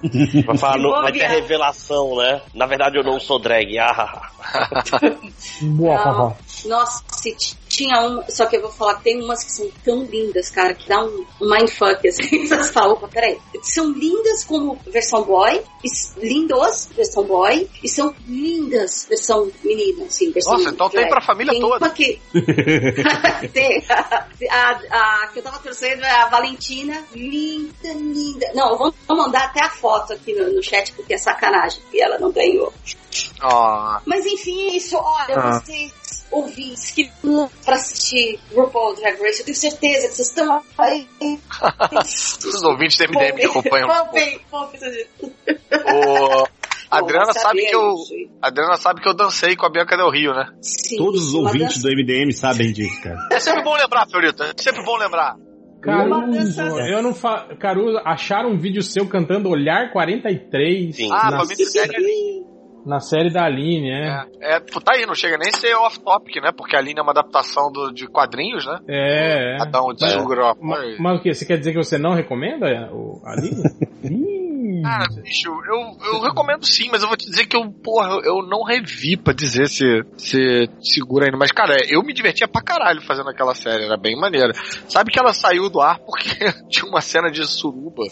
Vai, 0.46 0.56
falar, 0.56 1.02
vai 1.02 1.12
ter. 1.12 1.39
Revelação, 1.40 2.16
né? 2.16 2.42
Na 2.54 2.66
verdade 2.66 2.96
eu 2.96 3.04
não 3.04 3.18
sou 3.18 3.38
drag. 3.38 3.78
Ah, 3.78 4.30
Não. 5.62 6.36
Nossa, 6.66 7.02
se 7.10 7.36
tinha 7.80 8.00
um. 8.02 8.22
Só 8.28 8.44
que 8.46 8.56
eu 8.56 8.62
vou 8.62 8.70
falar 8.70 8.96
que 8.96 9.04
tem 9.04 9.22
umas 9.22 9.42
que 9.42 9.52
são 9.52 9.70
tão 9.84 10.02
lindas, 10.04 10.50
cara, 10.50 10.74
que 10.74 10.86
dá 10.88 11.02
um, 11.02 11.24
um 11.40 11.48
mindfuck 11.50 12.06
assim. 12.06 12.46
Você 12.46 12.72
fala, 12.72 12.92
opa, 12.92 13.08
peraí. 13.08 13.38
São 13.62 13.90
lindas 13.90 14.44
como 14.44 14.78
versão 14.86 15.22
boy, 15.24 15.62
lindos 16.18 16.88
versão 16.94 17.24
boy, 17.24 17.68
e 17.82 17.88
são 17.88 18.14
lindas 18.26 19.06
versão 19.08 19.50
menina, 19.64 20.04
assim, 20.04 20.30
versão 20.30 20.54
Nossa, 20.58 20.70
então 20.70 20.88
tem 20.90 21.00
drag. 21.00 21.10
pra 21.10 21.20
família 21.22 21.52
Tem 21.52 21.60
toda. 21.60 21.90
Que, 21.90 22.20
tem. 23.52 23.84
A, 24.50 24.80
a 24.90 25.26
que 25.28 25.38
eu 25.38 25.42
tava 25.42 25.58
torcendo 25.58 26.04
é 26.04 26.10
a 26.10 26.28
Valentina. 26.28 27.04
Linda, 27.14 27.92
linda. 27.94 28.50
Não, 28.54 28.70
eu 28.72 28.78
vou, 28.78 28.94
vou 29.08 29.16
mandar 29.16 29.44
até 29.44 29.64
a 29.64 29.70
foto 29.70 30.12
aqui 30.12 30.34
no, 30.34 30.52
no 30.52 30.62
chat, 30.62 30.92
porque 30.92 31.14
é 31.14 31.18
sacanagem. 31.18 31.80
E 31.92 32.00
ela 32.02 32.18
não 32.18 32.30
ganhou. 32.30 32.72
Ó. 33.42 34.00
Mas 34.04 34.26
enfim, 34.26 34.70
é 34.70 34.76
isso. 34.76 34.96
Olha, 34.96 35.36
Ah. 35.36 35.60
vocês 35.60 35.92
ouvintes 36.30 36.90
que 36.90 37.10
vão 37.22 37.50
pra 37.64 37.74
assistir 37.74 38.38
RuPaul 38.54 38.94
Drag 38.96 39.20
Race, 39.20 39.40
eu 39.40 39.44
tenho 39.46 39.56
certeza 39.56 40.08
que 40.08 40.14
vocês 40.14 40.28
estão 40.28 40.62
aí. 40.78 41.06
Os 42.00 42.62
ouvintes 42.62 42.96
do 42.96 43.04
MDM 43.04 43.36
que 43.36 43.46
acompanham. 43.46 43.88
Vão 43.90 44.12
bem, 44.12 44.40
vão 44.50 44.70
bem. 44.70 45.06
O... 45.94 46.48
A 46.90 46.98
Adriana 46.98 47.32
sabe 47.32 47.66
que 47.66 47.74
eu. 47.74 47.94
A 48.42 48.48
Adriana 48.48 48.76
sabe 48.76 49.00
que 49.00 49.08
eu 49.08 49.14
dancei 49.14 49.54
com 49.54 49.64
a 49.64 49.70
Bianca 49.70 49.96
Del 49.96 50.10
Rio, 50.10 50.32
né? 50.32 50.46
Todos 50.98 51.28
os 51.28 51.34
ouvintes 51.34 51.80
do 51.82 51.88
MDM 51.88 52.32
sabem 52.32 52.72
disso, 52.72 53.00
cara. 53.00 53.28
É 53.30 53.38
sempre 53.38 53.62
bom 53.62 53.76
lembrar, 53.76 54.08
Fiorito. 54.08 54.42
É 54.42 54.52
sempre 54.56 54.82
bom 54.82 54.96
lembrar. 54.96 55.36
Caruso, 55.80 56.60
eu 56.60 57.02
não 57.02 57.14
fa... 57.14 57.48
Caruso, 57.58 57.98
acharam 58.04 58.50
um 58.50 58.58
vídeo 58.58 58.82
seu 58.82 59.06
cantando 59.08 59.48
Olhar 59.48 59.90
43 59.92 60.98
Ah, 61.10 61.30
na, 61.30 61.38
pra 61.38 61.46
mim 61.46 61.54
segue 61.54 61.96
ali. 61.96 62.44
Na 62.84 62.98
série 63.00 63.30
da 63.30 63.44
Aline, 63.44 63.90
é. 63.90 64.24
É, 64.40 64.60
pô, 64.60 64.80
tá 64.80 64.92
aí, 64.94 65.04
não 65.06 65.14
chega 65.14 65.36
nem 65.36 65.48
a 65.52 65.56
ser 65.56 65.74
off-topic, 65.74 66.36
né? 66.42 66.50
Porque 66.56 66.74
a 66.74 66.78
Aline 66.78 66.98
é 66.98 67.02
uma 67.02 67.12
adaptação 67.12 67.70
do- 67.70 67.92
de 67.92 68.06
quadrinhos, 68.06 68.64
né? 68.66 68.78
É. 68.88 69.56
é. 69.58 69.62
Adão 69.62 69.92
de 69.92 70.04
Mas- 70.60 70.98
Mas 70.98 71.18
o 71.18 71.22
que? 71.22 71.34
Você 71.34 71.44
quer 71.44 71.58
dizer 71.58 71.72
que 71.72 71.78
você 71.78 71.98
não 71.98 72.14
recomenda 72.14 72.66
o 72.92 73.20
Aline? 73.24 73.62
Cara, 74.82 75.06
bicho, 75.22 75.48
eu, 75.48 76.12
eu 76.14 76.20
recomendo 76.20 76.64
sim, 76.64 76.88
mas 76.90 77.02
eu 77.02 77.08
vou 77.08 77.16
te 77.16 77.28
dizer 77.28 77.46
que 77.46 77.56
eu, 77.56 77.70
porra, 77.70 78.20
eu 78.24 78.42
não 78.46 78.62
revi 78.62 79.16
pra 79.16 79.32
dizer 79.32 79.68
se, 79.68 79.84
se 80.16 80.68
segura 80.80 81.26
ainda. 81.26 81.36
Mas, 81.36 81.52
cara, 81.52 81.76
eu 81.88 82.02
me 82.02 82.12
divertia 82.12 82.48
pra 82.48 82.62
caralho 82.62 83.00
fazendo 83.02 83.28
aquela 83.30 83.54
série, 83.54 83.84
era 83.84 83.96
bem 83.96 84.18
maneira. 84.18 84.52
Sabe 84.88 85.10
que 85.10 85.18
ela 85.18 85.32
saiu 85.32 85.68
do 85.70 85.80
ar 85.80 85.98
porque 85.98 86.30
tinha 86.70 86.88
uma 86.88 87.00
cena 87.00 87.30
de 87.30 87.44
suruba 87.46 88.04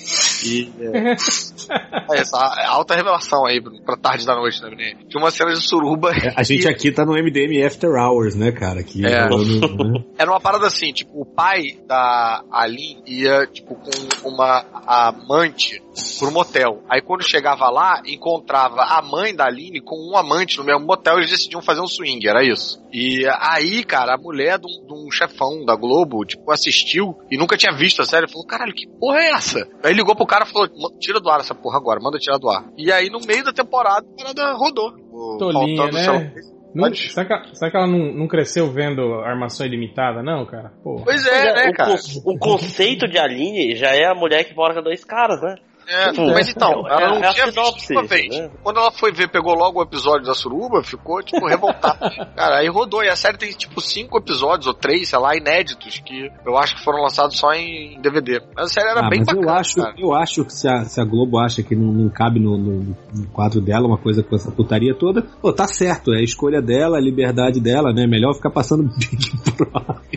e. 0.44 0.70
É, 0.80 1.10
é 1.10 2.20
essa 2.20 2.38
alta 2.68 2.94
revelação 2.94 3.44
aí 3.46 3.60
pra 3.84 3.96
tarde 3.96 4.26
da 4.26 4.34
noite, 4.34 4.62
né, 4.62 4.70
menino? 4.70 5.00
Tinha 5.08 5.22
uma 5.22 5.30
cena 5.30 5.52
de 5.52 5.60
suruba. 5.60 6.10
A 6.36 6.42
gente 6.42 6.64
e- 6.64 6.68
aqui 6.68 6.90
tá 6.92 7.04
no 7.04 7.12
MDM 7.12 7.64
After 7.64 7.90
Hours, 7.90 8.34
né, 8.34 8.52
cara? 8.52 8.82
Que 8.82 9.04
É. 9.04 9.22
rolando, 9.28 9.84
né? 9.84 10.04
Era 10.18 10.30
uma 10.30 10.40
parada 10.40 10.66
assim, 10.66 10.92
tipo, 10.92 11.20
o 11.22 11.26
pai 11.26 11.78
da 11.86 12.42
Aline 12.50 13.02
ia, 13.06 13.46
tipo, 13.46 13.74
com 13.74 14.28
uma 14.28 14.64
amante 14.86 15.82
pro 16.18 16.30
motel. 16.32 16.82
Aí 16.88 17.00
quando 17.00 17.22
chegava 17.22 17.68
lá, 17.70 18.02
encontrava 18.06 18.82
a 18.82 19.02
mãe 19.02 19.34
da 19.34 19.46
Aline 19.46 19.80
com 19.80 19.96
um 19.96 20.16
amante 20.16 20.58
no 20.58 20.64
mesmo 20.64 20.84
motel, 20.86 21.18
eles 21.18 21.30
decidiam 21.30 21.62
fazer 21.62 21.80
um 21.80 21.86
swing, 21.86 22.26
era 22.28 22.44
isso. 22.44 22.82
E 22.92 23.24
aí, 23.40 23.84
cara, 23.84 24.14
a 24.14 24.18
mulher 24.18 24.58
de 24.58 24.66
um, 24.66 24.86
de 24.86 24.92
um 24.94 25.10
chefão 25.10 25.64
da 25.64 25.74
Globo, 25.76 26.24
tipo, 26.24 26.50
assistiu 26.50 27.16
e 27.30 27.36
nunca 27.36 27.56
tinha 27.56 27.74
visto 27.76 28.02
a 28.02 28.04
série, 28.04 28.28
falou, 28.30 28.46
caralho, 28.46 28.74
que 28.74 28.86
porra 28.98 29.18
é 29.20 29.30
essa? 29.32 29.66
Aí 29.84 29.92
ligou 29.92 30.14
pro 30.16 30.26
cara 30.26 30.44
e 30.44 30.52
falou, 30.52 30.68
"Ma- 30.76 30.98
tira 30.98 31.20
do 31.20 31.28
ar 31.30 31.40
essa 31.40 31.54
porra 31.54 31.76
agora, 31.78 32.00
manda 32.00 32.18
tirar 32.18 32.38
do 32.38 32.48
ar. 32.48 32.64
E 32.76 32.90
aí, 32.92 33.08
no 33.10 33.20
meio 33.26 33.44
da 33.44 33.52
temporada, 33.52 34.06
a 34.06 34.16
parada 34.22 34.52
rodou. 34.54 34.92
O- 35.12 35.36
Tolinha, 35.38 35.86
né? 35.90 36.32
Não, 36.74 36.94
será, 36.94 37.24
que, 37.26 37.32
ela- 37.32 37.54
será 37.54 37.70
que 37.70 37.76
ela 37.78 37.86
não, 37.86 38.12
não 38.14 38.28
cresceu 38.28 38.70
vendo 38.70 39.00
Armação 39.22 39.66
Ilimitada, 39.66 40.22
não, 40.22 40.44
cara? 40.44 40.70
Pô. 40.84 41.00
Pois 41.02 41.24
Mas 41.24 41.26
é, 41.26 41.54
né, 41.54 41.68
o, 41.70 41.72
cara? 41.72 41.90
con- 41.96 42.32
o 42.34 42.38
conceito 42.38 43.08
de 43.08 43.18
Aline 43.18 43.74
já 43.74 43.88
é 43.94 44.04
a 44.04 44.14
mulher 44.14 44.44
que 44.44 44.54
mora 44.54 44.74
com 44.74 44.82
dois 44.82 45.02
caras, 45.02 45.40
né? 45.40 45.54
É, 45.90 46.12
mas 46.34 46.48
então, 46.50 46.86
é- 46.86 46.92
ela 47.02 47.18
não 47.18 47.24
é 47.24 47.32
tinha 47.32 47.46
visto 47.46 47.92
uma 47.92 48.02
vez. 48.04 48.28
né? 48.36 48.50
Quando 48.62 48.78
ela 48.78 48.90
foi 48.90 49.10
ver, 49.10 49.28
pegou 49.28 49.54
logo 49.54 49.80
o 49.80 49.82
episódio 49.82 50.26
da 50.26 50.34
suruba, 50.34 50.82
ficou, 50.84 51.22
tipo, 51.22 51.46
revoltada. 51.46 52.10
Cara, 52.36 52.58
aí 52.58 52.68
rodou. 52.68 53.02
E 53.02 53.08
a 53.08 53.16
série 53.16 53.38
tem, 53.38 53.50
tipo, 53.52 53.80
cinco 53.80 54.18
episódios, 54.18 54.66
ou 54.66 54.74
três, 54.74 55.08
sei 55.08 55.18
lá, 55.18 55.34
inéditos, 55.34 55.98
que 56.04 56.30
eu 56.44 56.58
acho 56.58 56.76
que 56.76 56.84
foram 56.84 57.00
lançados 57.02 57.38
só 57.38 57.52
em 57.54 57.98
DVD. 58.02 58.40
Mas 58.54 58.66
a 58.66 58.68
série 58.74 58.90
era 58.90 59.06
Ah, 59.06 59.08
bem 59.08 59.20
mas 59.20 59.28
eu 59.28 59.40
bacana, 59.40 59.58
acho, 59.60 59.74
cara. 59.76 59.94
eu 59.96 60.14
acho 60.14 60.44
que 60.44 60.52
se 60.52 60.68
a, 60.68 60.84
se 60.84 61.00
a 61.00 61.04
Globo 61.04 61.38
acha 61.38 61.62
que 61.62 61.74
não, 61.74 61.92
não 61.92 62.10
cabe 62.10 62.38
no, 62.38 62.58
no- 62.58 62.96
no 63.14 63.26
quadro 63.32 63.60
dela 63.60 63.86
uma 63.86 63.96
coisa 63.98 64.22
com 64.22 64.36
essa 64.36 64.50
putaria 64.50 64.94
toda, 64.94 65.22
pô, 65.40 65.52
tá 65.52 65.66
certo, 65.66 66.12
é 66.12 66.18
a 66.18 66.22
escolha 66.22 66.60
dela, 66.60 66.98
a 66.98 67.00
liberdade 67.00 67.60
dela, 67.60 67.92
né? 67.94 68.06
Melhor 68.06 68.34
ficar 68.34 68.50
passando 68.50 68.82
Big 68.94 69.16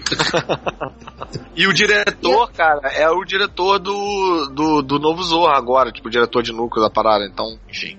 E 1.55 1.67
o 1.67 1.73
diretor, 1.73 2.51
cara, 2.53 2.89
é 2.93 3.09
o 3.09 3.23
diretor 3.23 3.79
do, 3.79 4.47
do, 4.53 4.81
do 4.81 4.99
novo 4.99 5.21
Zorra 5.23 5.57
agora, 5.57 5.91
tipo, 5.91 6.07
o 6.07 6.11
diretor 6.11 6.41
de 6.41 6.51
núcleo 6.51 6.83
da 6.83 6.89
parada. 6.89 7.25
Então, 7.25 7.45
enfim. 7.69 7.97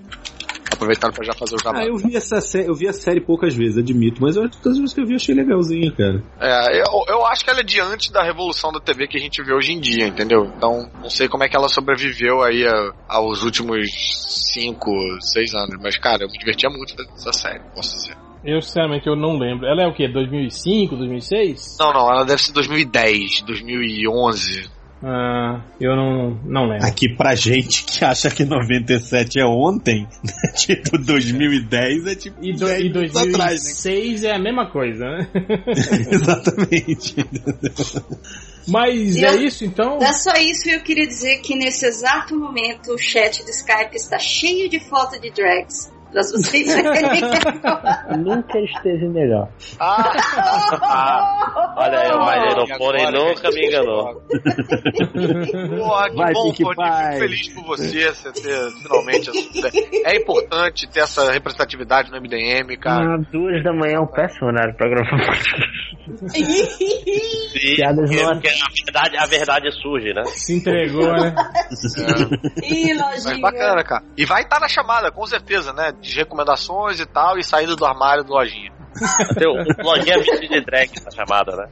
Aproveitaram 0.71 1.13
pra 1.13 1.23
já 1.23 1.33
fazer 1.33 1.55
o 1.55 1.59
jabá. 1.61 1.79
Ah, 1.81 1.85
eu 1.85 1.95
vi 1.97 2.15
essa 2.15 2.41
série, 2.41 2.67
eu 2.67 2.73
vi 2.73 2.87
a 2.87 2.93
série 2.93 3.21
poucas 3.21 3.53
vezes, 3.53 3.77
admito, 3.77 4.19
mas 4.21 4.35
eu, 4.35 4.49
todas 4.49 4.73
as 4.73 4.79
vezes 4.79 4.93
que 4.93 5.01
eu 5.01 5.05
vi 5.05 5.13
eu 5.13 5.17
achei 5.17 5.35
legalzinha, 5.35 5.91
cara. 5.95 6.23
É, 6.39 6.81
eu, 6.81 6.85
eu 7.09 7.25
acho 7.27 7.43
que 7.43 7.49
ela 7.51 7.59
é 7.59 7.63
diante 7.63 8.11
da 8.11 8.23
revolução 8.23 8.71
da 8.71 8.79
TV 8.79 9.07
que 9.07 9.17
a 9.17 9.19
gente 9.21 9.43
vê 9.43 9.53
hoje 9.53 9.71
em 9.71 9.79
dia, 9.79 10.07
entendeu? 10.07 10.45
Então, 10.57 10.89
não 11.01 11.09
sei 11.11 11.27
como 11.29 11.43
é 11.43 11.47
que 11.49 11.55
ela 11.55 11.69
sobreviveu 11.69 12.41
aí 12.41 12.65
a- 12.65 12.91
aos 13.07 13.43
últimos 13.43 13.87
5, 14.53 14.89
6 15.21 15.53
anos. 15.53 15.77
Mas, 15.79 15.97
cara, 15.97 16.23
eu 16.23 16.27
me 16.27 16.37
divertia 16.39 16.69
muito 16.69 16.95
nessa 16.97 17.31
série, 17.33 17.61
posso 17.75 17.93
dizer. 17.95 18.17
Eu, 18.45 18.61
sinceramente, 18.61 19.07
eu 19.07 19.15
não 19.15 19.37
lembro. 19.37 19.65
Ela 19.65 19.83
é 19.83 19.87
o 19.87 19.93
quê? 19.93 20.07
2005, 20.07 20.95
2006? 20.97 21.77
Não, 21.79 21.93
não, 21.93 22.11
ela 22.11 22.23
deve 22.25 22.41
ser 22.41 22.51
2010, 22.53 23.41
2011. 23.45 24.69
Ah, 25.05 25.59
eu 25.81 25.95
não, 25.97 26.39
não 26.45 26.65
lembro. 26.69 26.87
Aqui 26.87 27.09
pra 27.13 27.35
gente 27.35 27.83
que 27.83 28.05
acha 28.05 28.29
que 28.29 28.45
97 28.45 29.37
é 29.39 29.45
ontem, 29.45 30.07
tipo 30.55 30.97
2010 30.97 32.07
é 32.07 32.15
tipo 32.15 32.37
E, 32.41 32.53
do, 32.53 32.65
10 32.65 32.79
e 32.81 32.87
anos 32.97 33.15
atrás, 33.17 33.33
né? 33.35 33.47
2006 33.91 34.23
é 34.23 34.31
a 34.33 34.39
mesma 34.39 34.71
coisa, 34.71 35.03
né? 35.05 35.27
Exatamente. 36.09 37.15
Mas 38.67 39.15
E 39.17 39.25
é 39.25 39.29
eu- 39.35 39.43
isso, 39.43 39.65
então? 39.65 39.97
É 40.01 40.13
só 40.13 40.31
isso, 40.37 40.69
eu 40.69 40.81
queria 40.81 41.05
dizer 41.07 41.39
que 41.41 41.53
nesse 41.55 41.85
exato 41.85 42.33
momento 42.37 42.93
o 42.93 42.97
chat 42.97 43.43
do 43.43 43.49
Skype 43.49 43.95
está 43.95 44.17
cheio 44.17 44.69
de 44.69 44.79
foto 44.79 45.19
de 45.19 45.31
drags. 45.31 45.91
Pra 46.13 46.21
vocês 46.21 46.67
verem. 46.73 47.21
Nunca 48.23 48.59
esteve 48.59 49.07
melhor. 49.09 49.49
Olha 51.75 51.99
aí, 51.99 52.11
o 52.11 52.19
Maneiro 52.19 52.63
E 52.67 52.77
Pônei 52.77 53.05
agora, 53.05 53.25
nunca 53.29 53.49
me 53.49 53.67
enganou. 53.67 54.21
Porra, 55.77 56.09
que 56.09 56.15
Vai, 56.15 56.33
bom. 56.33 56.51
Pie. 56.51 56.57
Fico 56.57 56.73
feliz 57.19 57.49
por 57.49 57.63
você, 57.65 58.09
você 58.13 58.31
ter 58.31 58.71
finalmente. 58.81 59.31
É 60.05 60.15
importante 60.17 60.87
ter 60.89 61.01
essa 61.01 61.31
representatividade 61.31 62.11
no 62.11 62.17
MDM, 62.21 62.77
cara. 62.79 63.15
Ah, 63.15 63.17
duas 63.31 63.63
da 63.63 63.73
manhã 63.73 63.95
é 63.97 63.99
um 63.99 64.07
péssimo 64.07 64.47
horário 64.47 64.75
pra 64.75 64.89
gravar. 64.89 65.33
Sim, 66.27 67.75
Piadas 67.75 68.09
porque- 68.09 68.49
a 68.49 68.69
verdade, 68.83 69.17
a 69.17 69.25
verdade 69.25 69.71
surge, 69.81 70.13
né? 70.13 70.23
Se 70.25 70.57
entregou, 70.57 71.11
né? 71.13 71.33
Ih, 72.61 72.93
Mas 72.93 73.25
lojinha. 73.25 73.41
bacana, 73.41 73.83
cara. 73.83 74.03
E 74.17 74.25
vai 74.25 74.41
estar 74.43 74.59
na 74.59 74.67
chamada, 74.67 75.11
com 75.11 75.25
certeza, 75.25 75.71
né? 75.73 75.93
De 76.03 76.15
recomendações 76.15 76.99
e 76.99 77.05
tal, 77.05 77.37
e 77.37 77.43
saída 77.43 77.75
do 77.75 77.85
armário 77.85 78.23
do 78.23 78.33
lojinha. 78.33 78.71
Tem 79.37 79.47
o, 79.47 79.53
o 79.53 79.83
lojinha 79.83 80.17
vestido 80.19 80.53
de 80.53 80.65
drag 80.65 80.91
na 81.03 81.11
chamada, 81.11 81.55
né? 81.55 81.67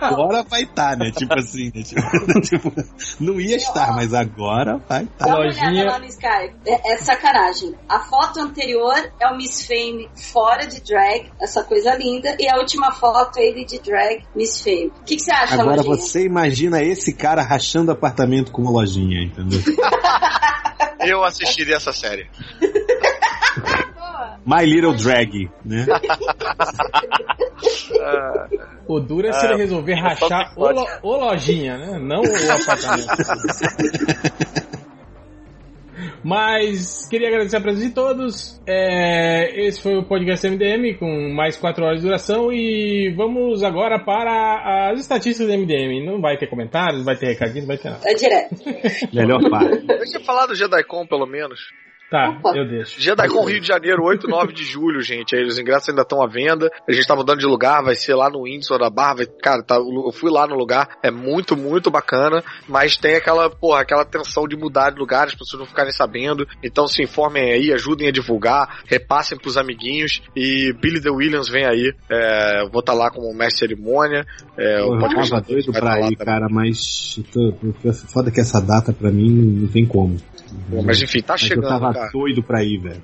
Agora 0.00 0.42
vai 0.44 0.62
estar, 0.62 0.96
né? 0.96 1.10
Tipo 1.10 1.34
assim, 1.34 1.72
né? 1.74 1.82
Tipo, 1.82 2.40
tipo, 2.40 2.72
não 3.18 3.40
ia 3.40 3.56
estar, 3.56 3.92
mas 3.92 4.14
agora 4.14 4.78
vai 4.88 5.04
estar. 5.04 5.26
Uma 5.26 5.38
olhada 5.40 5.84
lá 5.84 5.98
no 5.98 6.04
Skype. 6.06 6.54
É, 6.66 6.92
é 6.92 6.96
sacanagem. 6.98 7.74
A 7.88 8.00
foto 8.00 8.40
anterior 8.40 8.94
é 9.20 9.28
o 9.28 9.36
Miss 9.36 9.66
Fame 9.66 10.08
fora 10.32 10.66
de 10.66 10.80
drag, 10.80 11.30
essa 11.40 11.64
coisa 11.64 11.94
linda. 11.96 12.36
E 12.38 12.48
a 12.48 12.56
última 12.58 12.92
foto 12.92 13.38
é 13.38 13.46
ele 13.46 13.64
de 13.64 13.80
drag, 13.80 14.24
Miss 14.34 14.62
Fame. 14.62 14.92
O 15.00 15.04
que, 15.04 15.16
que 15.16 15.22
você 15.22 15.32
acha, 15.32 15.54
Agora 15.54 15.82
Lojinha? 15.82 15.96
você 15.96 16.24
imagina 16.24 16.82
esse 16.82 17.12
cara 17.12 17.42
rachando 17.42 17.90
apartamento 17.90 18.52
com 18.52 18.62
uma 18.62 18.70
lojinha, 18.70 19.22
entendeu? 19.22 19.60
Eu 21.00 21.22
assistiria 21.24 21.76
essa 21.76 21.92
série. 21.92 22.28
My 24.46 24.64
Little 24.64 24.94
Drag, 24.94 25.50
né? 25.64 25.86
O 28.88 29.00
duro 29.00 29.26
é 29.26 29.32
se 29.32 29.44
ele 29.46 29.56
resolver 29.56 29.92
é 29.94 30.00
rachar 30.00 30.52
o, 30.56 30.68
lo- 30.70 30.86
o 31.02 31.16
lojinha, 31.16 31.76
né? 31.76 31.98
Não 31.98 32.20
o 32.20 32.24
apartamento. 32.52 33.08
Mas 36.22 37.08
queria 37.08 37.28
agradecer 37.28 37.56
a 37.56 37.60
presença 37.60 37.88
de 37.88 37.94
todos. 37.94 38.60
É, 38.66 39.66
esse 39.66 39.80
foi 39.82 39.96
o 39.96 40.04
podcast 40.04 40.46
MDM 40.48 40.96
com 40.98 41.32
mais 41.34 41.56
4 41.56 41.84
horas 41.84 42.00
de 42.00 42.06
duração. 42.06 42.52
E 42.52 43.12
vamos 43.16 43.62
agora 43.64 43.98
para 43.98 44.90
as 44.92 45.00
estatísticas 45.00 45.48
do 45.48 45.58
MDM. 45.58 46.04
Não 46.04 46.20
vai 46.20 46.36
ter 46.36 46.48
comentários, 46.48 46.98
não 46.98 47.04
vai 47.04 47.16
ter 47.16 47.26
recadinho, 47.26 47.62
não 47.62 47.68
vai 47.68 47.78
ter 47.78 47.90
nada. 47.90 48.08
É 48.08 48.14
direto. 48.14 48.54
Melhor 49.12 49.50
parte. 49.50 49.84
Deixa 49.86 50.18
eu 50.18 50.24
falar 50.24 50.46
do 50.46 50.54
JediCon, 50.54 51.06
pelo 51.06 51.26
menos. 51.26 51.58
Tá, 52.10 52.38
eu 52.54 52.68
deixo. 52.68 53.00
JediCon 53.00 53.44
Rio 53.44 53.60
de 53.60 53.66
Janeiro, 53.66 54.04
8 54.04 54.26
e 54.26 54.30
9 54.30 54.52
de 54.52 54.62
julho, 54.62 55.00
gente. 55.02 55.34
Aí 55.34 55.44
os 55.44 55.58
ingressos 55.58 55.88
ainda 55.88 56.02
estão 56.02 56.22
à 56.22 56.26
venda. 56.28 56.70
A 56.88 56.92
gente 56.92 57.06
tá 57.06 57.16
mudando 57.16 57.38
de 57.38 57.46
lugar, 57.46 57.82
vai 57.82 57.96
ser 57.96 58.14
lá 58.14 58.30
no 58.30 58.44
Windsor 58.44 58.78
da 58.78 58.88
Barra. 58.88 59.16
Vai, 59.16 59.26
cara, 59.26 59.62
tá, 59.62 59.74
eu 59.76 60.12
fui 60.12 60.30
lá 60.30 60.46
no 60.46 60.54
lugar, 60.54 60.98
é 61.02 61.10
muito, 61.10 61.56
muito 61.56 61.90
bacana. 61.90 62.44
Mas 62.68 62.96
tem 62.96 63.16
aquela, 63.16 63.50
porra, 63.50 63.80
aquela 63.80 64.04
tensão 64.04 64.46
de 64.46 64.56
mudar 64.56 64.90
de 64.90 64.98
lugar, 64.98 65.26
as 65.26 65.34
pessoas 65.34 65.60
não 65.60 65.66
ficarem 65.66 65.92
sabendo. 65.92 66.46
Então 66.62 66.86
se 66.86 67.02
informem 67.02 67.52
aí, 67.52 67.72
ajudem 67.72 68.08
a 68.08 68.12
divulgar, 68.12 68.82
repassem 68.86 69.36
pros 69.36 69.56
amiguinhos. 69.56 70.22
E 70.36 70.72
Billy 70.80 71.00
The 71.00 71.10
Williams 71.10 71.48
vem 71.48 71.64
aí. 71.64 71.92
É, 72.08 72.62
eu 72.62 72.70
vou 72.70 72.80
estar 72.80 72.94
lá 72.94 73.10
como 73.10 73.34
mestre 73.34 73.66
de 73.66 73.74
cerimônia. 73.74 74.24
É, 74.56 74.80
o 74.82 74.94
Eu 74.94 75.00
tava 75.00 75.40
doido 75.40 75.72
pra 75.72 75.80
tá 75.80 75.98
lá 75.98 76.08
ir, 76.08 76.16
cara, 76.16 76.46
mas 76.48 77.20
tô, 77.32 77.52
foda 78.12 78.30
que 78.30 78.40
essa 78.40 78.60
data 78.60 78.92
pra 78.92 79.10
mim 79.10 79.30
não, 79.30 79.62
não 79.62 79.68
tem 79.68 79.84
como. 79.84 80.16
Pô, 80.70 80.82
Mas 80.82 81.02
enfim, 81.02 81.20
tá 81.20 81.34
Mas 81.34 81.40
chegando, 81.42 81.64
eu 81.64 81.68
tava 81.70 81.92
cara. 81.92 82.10
doido 82.12 82.42
pra 82.42 82.62
ir, 82.62 82.78
velho. 82.78 83.02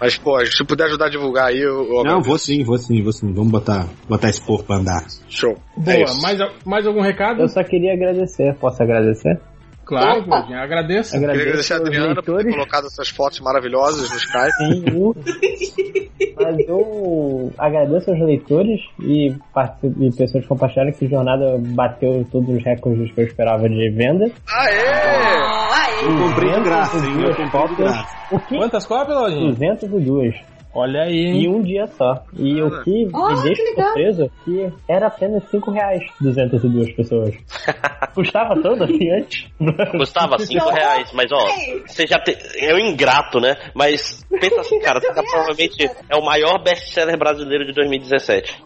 Mas, 0.00 0.16
pô, 0.18 0.38
se 0.44 0.64
puder 0.64 0.84
ajudar 0.86 1.06
a 1.06 1.10
divulgar 1.10 1.46
aí, 1.48 1.58
eu, 1.60 1.86
eu 1.92 2.04
Não, 2.04 2.20
vou 2.22 2.38
sim, 2.38 2.62
vou 2.64 2.78
sim, 2.78 3.02
vou 3.02 3.12
sim. 3.12 3.32
Vamos 3.32 3.50
botar, 3.50 3.86
botar 4.08 4.28
esse 4.28 4.40
povo 4.42 4.62
pra 4.64 4.76
andar. 4.76 5.06
Show. 5.28 5.56
Boa, 5.76 5.96
É 5.96 6.04
mais, 6.22 6.38
mais 6.64 6.86
algum 6.86 7.00
recado? 7.00 7.40
Eu 7.42 7.48
só 7.48 7.62
queria 7.62 7.92
agradecer. 7.94 8.54
Posso 8.58 8.82
agradecer? 8.82 9.40
Claro. 9.88 10.22
Claudinha, 10.22 10.58
agradeço. 10.60 11.12
Queria 11.12 11.28
Agradeço 11.28 11.48
agradecer 11.48 11.72
a 11.72 11.76
Adriana 11.78 12.14
por 12.16 12.22
ter 12.24 12.30
leitores. 12.32 12.54
colocado 12.56 12.86
essas 12.88 13.08
fotos 13.08 13.40
maravilhosas 13.40 14.10
no 14.10 14.16
Skype. 14.18 14.52
Sim, 14.58 16.34
mas 16.36 16.58
eu 16.68 17.50
agradeço 17.56 18.10
aos 18.10 18.20
leitores 18.20 18.80
e, 19.00 19.28
e 19.30 20.10
pessoas 20.14 20.42
que 20.42 20.48
compartilharam 20.48 20.92
que 20.92 21.06
a 21.06 21.08
jornada 21.08 21.56
bateu 21.58 22.26
todos 22.30 22.54
os 22.54 22.62
recordes 22.62 23.10
que 23.14 23.20
eu 23.22 23.24
esperava 23.24 23.66
de 23.68 23.90
venda. 23.90 24.30
Aê! 24.46 26.04
Eu 26.04 26.18
comprei 26.28 26.52
de 26.52 26.60
graça, 26.60 26.96
hein? 26.98 27.22
Eu 27.24 27.34
comprei 27.34 27.68
de 27.68 27.74
graça. 27.76 28.16
O 28.30 28.38
que? 28.40 28.56
Quantas 28.58 28.86
cópias, 28.86 29.16
Lojinha? 29.18 29.48
202. 29.54 30.34
Olha 30.78 31.02
aí, 31.02 31.14
Em 31.16 31.40
hein? 31.44 31.48
um 31.48 31.62
dia 31.62 31.86
só. 31.88 32.22
E 32.36 32.62
o 32.62 32.82
que 32.82 33.08
Ah, 33.14 33.34
me 33.36 33.42
deixa 33.42 33.62
que 33.62 33.74
surpreso 33.82 34.22
é 34.24 34.28
que 34.44 34.72
era 34.88 35.06
apenas 35.08 35.42
5 35.50 35.70
reais 35.70 36.02
202 36.20 36.92
pessoas. 36.94 37.34
Custava 38.14 38.60
tanto 38.60 38.84
assim 38.84 39.10
antes? 39.10 39.46
Custava 39.92 40.38
5 40.42 40.68
reais, 40.70 41.10
mas 41.12 41.30
ó, 41.32 41.38
você 41.86 42.06
já 42.06 42.18
te... 42.18 42.36
é 42.58 42.74
um 42.74 42.78
ingrato, 42.78 43.40
né? 43.40 43.56
Mas 43.74 44.24
pensa 44.40 44.60
assim, 44.60 44.78
cara, 44.80 45.00
você 45.00 45.08
tá 45.14 45.22
provavelmente 45.22 45.90
é 46.08 46.16
o 46.16 46.24
maior 46.24 46.62
best-seller 46.62 47.18
brasileiro 47.18 47.64
de 47.66 47.72
2017. 47.72 48.62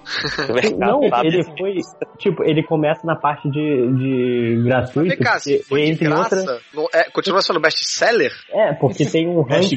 O 0.48 0.52
mercado 0.52 0.78
Não, 0.78 1.08
sabe. 1.08 1.28
ele 1.28 1.42
foi. 1.44 1.74
Tipo, 2.18 2.44
ele 2.44 2.62
começa 2.62 3.06
na 3.06 3.16
parte 3.16 3.50
de, 3.50 3.92
de 3.96 4.62
gratuito. 4.64 5.08
Vem 5.08 5.18
cá, 5.18 5.38
foi 5.68 5.82
de 5.84 5.90
entre 5.92 6.04
graça, 6.06 6.36
outra- 6.36 6.58
não- 6.74 6.86
é, 6.94 7.10
continua 7.10 7.40
sendo 7.42 7.60
best-seller? 7.60 8.30
É, 8.50 8.72
porque 8.74 9.04
tem 9.06 9.28
um 9.28 9.42
ranking 9.42 9.76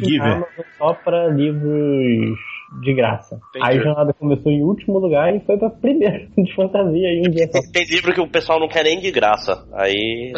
só 0.77 0.93
pra 0.93 1.27
livros 1.29 2.24
de 2.81 2.93
graça. 2.93 3.35
Entendi. 3.49 3.65
Aí 3.65 3.77
a 3.77 3.83
jornada 3.83 4.13
começou 4.13 4.51
em 4.51 4.63
último 4.63 4.99
lugar 4.99 5.33
e 5.35 5.39
foi 5.45 5.57
pra 5.57 5.69
primeiro 5.69 6.27
de 6.37 6.55
fantasia 6.55 7.07
em 7.09 7.27
um 7.27 7.31
dia 7.31 7.47
só. 7.51 7.59
Tem 7.71 7.85
livro 7.85 8.13
que 8.13 8.21
o 8.21 8.29
pessoal 8.29 8.59
não 8.59 8.67
quer 8.67 8.83
nem 8.83 8.99
de 8.99 9.11
graça. 9.11 9.65
Aí. 9.73 10.33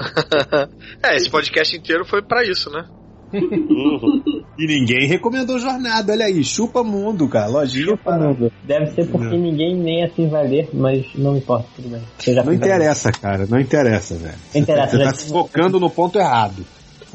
é, 1.04 1.16
esse 1.16 1.30
podcast 1.30 1.76
inteiro 1.76 2.06
foi 2.06 2.22
pra 2.22 2.44
isso, 2.44 2.70
né? 2.72 2.86
Uhum. 3.34 4.22
E 4.58 4.66
ninguém 4.66 5.06
recomendou 5.06 5.60
jornada, 5.60 6.14
olha 6.14 6.26
aí, 6.26 6.42
chupa 6.44 6.82
mundo, 6.82 7.28
cara. 7.28 7.48
Lojinha 7.48 7.98
para. 7.98 8.30
Mundo. 8.30 8.52
Deve 8.64 8.88
ser 8.88 9.06
porque 9.08 9.36
Não. 9.36 9.38
ninguém 9.38 9.76
nem 9.76 10.06
assim 10.06 10.30
vai 10.30 10.48
ler, 10.48 10.70
mas 10.74 11.06
não 11.16 11.36
importa, 11.36 11.68
tudo 11.76 11.90
bem. 11.90 12.02
Não 12.46 12.54
interessa, 12.54 13.12
cara, 13.12 13.46
não 13.46 13.60
interessa, 13.60 14.16
velho. 14.16 14.38
Interessa, 14.56 14.92
Você 14.92 15.04
já 15.04 15.12
tá 15.12 15.14
se 15.14 15.30
focando 15.30 15.80
no 15.80 15.90
ponto 15.90 16.18
errado. 16.18 16.66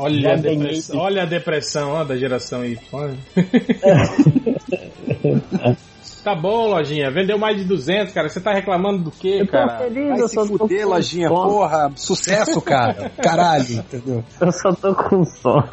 Olha 0.02 0.34
a, 0.34 0.72
isso. 0.72 0.96
olha 0.96 1.22
a 1.22 1.26
depressão 1.26 1.90
ó, 1.92 2.04
da 2.04 2.16
geração 2.16 2.64
Y. 2.64 2.78
Olha. 2.92 3.16
tá 6.24 6.34
bom, 6.34 6.68
Lojinha. 6.68 7.10
Vendeu 7.10 7.38
mais 7.38 7.56
de 7.56 7.64
200, 7.64 8.12
cara. 8.12 8.28
Você 8.28 8.40
tá 8.40 8.52
reclamando 8.52 9.04
do 9.04 9.10
quê, 9.10 9.38
Eu 9.40 9.46
tô 9.46 9.52
cara? 9.52 9.78
feliz, 9.78 10.08
Vai 10.08 10.20
eu 10.20 10.28
se 10.28 10.34
só 10.34 10.46
tô 10.46 10.58
fuder, 10.58 10.82
com 10.84 10.90
lojinha, 10.90 11.28
sono. 11.28 11.50
porra, 11.50 11.92
sucesso, 11.96 12.60
cara. 12.60 13.10
Caralho, 13.22 13.64
entendeu? 13.74 14.24
Eu 14.40 14.52
só 14.52 14.72
tô 14.72 14.94
com 14.94 15.24
sono. 15.24 15.68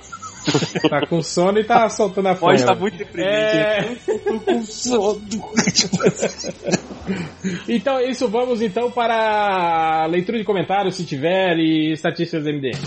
Tá 0.90 1.06
com 1.06 1.22
sono 1.22 1.60
e 1.60 1.64
tá 1.66 1.88
soltando 1.90 2.30
a 2.30 2.36
Pode 2.36 2.64
folha. 2.64 2.74
tá 2.74 2.80
muito 2.80 2.98
deprimente. 2.98 3.32
É... 3.32 3.98
Eu 4.08 4.20
tô 4.20 4.40
com 4.40 4.62
sono. 4.64 5.22
Então 7.68 7.98
é 7.98 8.10
isso, 8.10 8.28
vamos 8.28 8.62
então 8.62 8.92
para 8.92 10.04
a 10.04 10.06
leitura 10.06 10.38
de 10.38 10.44
comentários, 10.44 10.96
se 10.96 11.04
tiver, 11.04 11.58
e 11.58 11.92
estatísticas 11.92 12.44
do 12.44 12.50
MDM. 12.54 12.78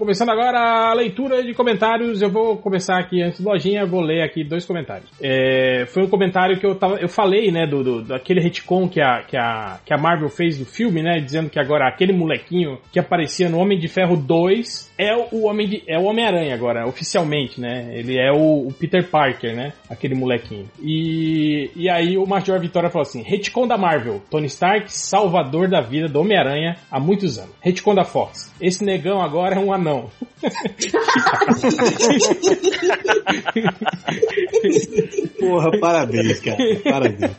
Começando 0.00 0.30
agora 0.30 0.88
a 0.88 0.94
leitura 0.94 1.44
de 1.44 1.52
comentários, 1.52 2.22
eu 2.22 2.30
vou 2.30 2.56
começar 2.56 2.98
aqui 2.98 3.22
antes 3.22 3.38
do 3.38 3.50
lojinha, 3.50 3.84
vou 3.84 4.00
ler 4.00 4.22
aqui 4.22 4.42
dois 4.42 4.64
comentários. 4.64 5.10
É, 5.20 5.84
foi 5.88 6.04
um 6.04 6.08
comentário 6.08 6.58
que 6.58 6.64
eu 6.64 6.74
tava, 6.74 6.96
eu 6.96 7.08
falei, 7.08 7.52
né, 7.52 7.66
do, 7.66 7.84
do 7.84 8.02
daquele 8.04 8.40
retcon 8.40 8.88
que 8.88 8.98
a, 8.98 9.22
que 9.22 9.36
a 9.36 9.78
que 9.84 9.92
a 9.92 9.98
Marvel 9.98 10.30
fez 10.30 10.58
do 10.58 10.64
filme, 10.64 11.02
né, 11.02 11.20
dizendo 11.20 11.50
que 11.50 11.60
agora 11.60 11.86
aquele 11.86 12.14
molequinho 12.14 12.78
que 12.90 12.98
aparecia 12.98 13.50
no 13.50 13.58
Homem 13.58 13.78
de 13.78 13.88
Ferro 13.88 14.16
2 14.16 14.90
é 14.96 15.14
o 15.14 15.44
Homem 15.44 15.68
de, 15.68 15.82
é 15.86 15.98
o 15.98 16.04
Homem-Aranha 16.04 16.54
agora, 16.54 16.86
oficialmente, 16.86 17.60
né? 17.60 17.90
Ele 17.92 18.18
é 18.18 18.32
o, 18.32 18.68
o 18.68 18.72
Peter 18.72 19.06
Parker, 19.06 19.54
né? 19.54 19.74
Aquele 19.88 20.14
molequinho. 20.14 20.66
E, 20.82 21.70
e 21.76 21.90
aí 21.90 22.16
o 22.16 22.26
Major 22.26 22.58
Vitória 22.58 22.88
falou 22.88 23.02
assim: 23.02 23.22
retcon 23.22 23.66
da 23.66 23.76
Marvel, 23.76 24.22
Tony 24.30 24.46
Stark, 24.46 24.90
salvador 24.90 25.68
da 25.68 25.82
vida 25.82 26.08
do 26.08 26.20
Homem-Aranha 26.20 26.76
há 26.90 26.98
muitos 26.98 27.38
anos. 27.38 27.54
Retcon 27.60 27.94
da 27.94 28.04
Fox, 28.04 28.54
esse 28.60 28.82
negão 28.82 29.20
agora 29.20 29.56
é 29.56 29.58
um 29.58 29.74
anão. 29.74 29.89
Porra, 35.38 35.70
parabéns, 35.80 36.40
cara. 36.40 36.56
Parabéns. 36.84 37.30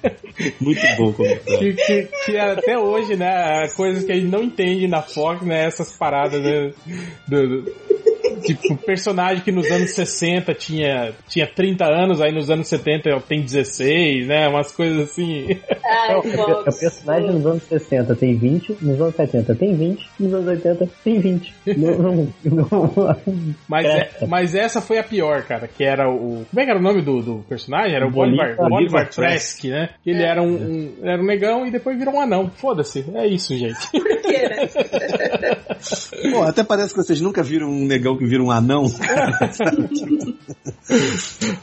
Muito 0.59 0.81
bom 0.97 1.13
comentário. 1.13 1.75
que, 1.75 1.85
que, 1.85 2.07
que 2.25 2.37
até 2.37 2.77
hoje, 2.77 3.15
né, 3.15 3.67
coisas 3.75 4.03
que 4.03 4.11
a 4.11 4.15
gente 4.15 4.27
não 4.27 4.43
entende 4.43 4.87
na 4.87 5.01
Fox, 5.01 5.41
né, 5.45 5.65
essas 5.65 5.95
paradas, 5.95 6.41
né, 6.41 6.71
do, 7.27 7.47
do- 7.63 7.71
tipo, 8.43 8.75
personagem 8.77 9.43
que 9.43 9.51
nos 9.51 9.69
anos 9.71 9.91
60 9.91 10.53
tinha, 10.53 11.11
tinha 11.27 11.47
30 11.47 11.85
anos, 11.85 12.21
aí 12.21 12.31
nos 12.31 12.49
anos 12.49 12.67
70 12.67 13.19
tem 13.21 13.41
16, 13.41 14.27
né, 14.27 14.47
umas 14.47 14.71
coisas 14.71 15.09
assim. 15.09 15.57
Ai, 15.83 16.13
Não, 16.13 16.19
o 16.19 16.21
pe- 16.23 16.69
o 16.69 16.79
personagem 16.79 17.31
nos 17.31 17.45
anos 17.45 17.63
60 17.63 18.15
tem 18.15 18.35
20, 18.35 18.77
nos 18.81 19.01
anos 19.01 19.15
70 19.15 19.55
tem 19.55 19.75
20, 19.75 20.09
nos 20.19 20.33
anos 20.33 20.47
80 20.47 20.89
tem 21.03 21.19
20. 21.19 21.53
Não, 21.77 21.97
não, 21.97 22.33
não- 22.45 23.17
Mas, 23.67 23.85
é- 23.85 24.09
mas 24.27 24.55
essa 24.55 24.81
foi 24.81 24.97
a 24.97 25.03
pior, 25.03 25.43
cara, 25.43 25.67
que 25.67 25.83
era 25.83 26.09
o... 26.09 26.45
Como 26.49 26.59
é 26.61 26.65
que 26.65 26.69
era 26.71 26.79
o 26.79 26.83
nome 26.83 27.01
do, 27.01 27.21
do 27.21 27.35
personagem? 27.47 27.95
Era 27.95 28.07
o 28.07 28.11
Bolivar, 28.11 28.55
Bolivar- 28.57 29.09
Trask, 29.09 29.63
né? 29.65 29.89
Ele 30.05 30.23
era 30.23 30.41
um, 30.41 30.53
um- 30.55 30.93
era 31.03 31.21
um 31.21 31.25
negão 31.25 31.65
e 31.65 31.71
depois 31.71 31.97
virou 31.97 32.15
um 32.15 32.21
anão. 32.21 32.49
Foda-se, 32.55 33.05
é 33.15 33.27
isso, 33.27 33.55
gente. 33.57 33.77
Pô, 36.31 36.43
até 36.43 36.63
parece 36.63 36.93
que 36.93 37.01
vocês 37.01 37.19
nunca 37.21 37.43
viram 37.43 37.69
um 37.69 37.85
negão 37.85 38.17
que 38.17 38.25
vira 38.25 38.43
um 38.43 38.51
anão. 38.51 38.85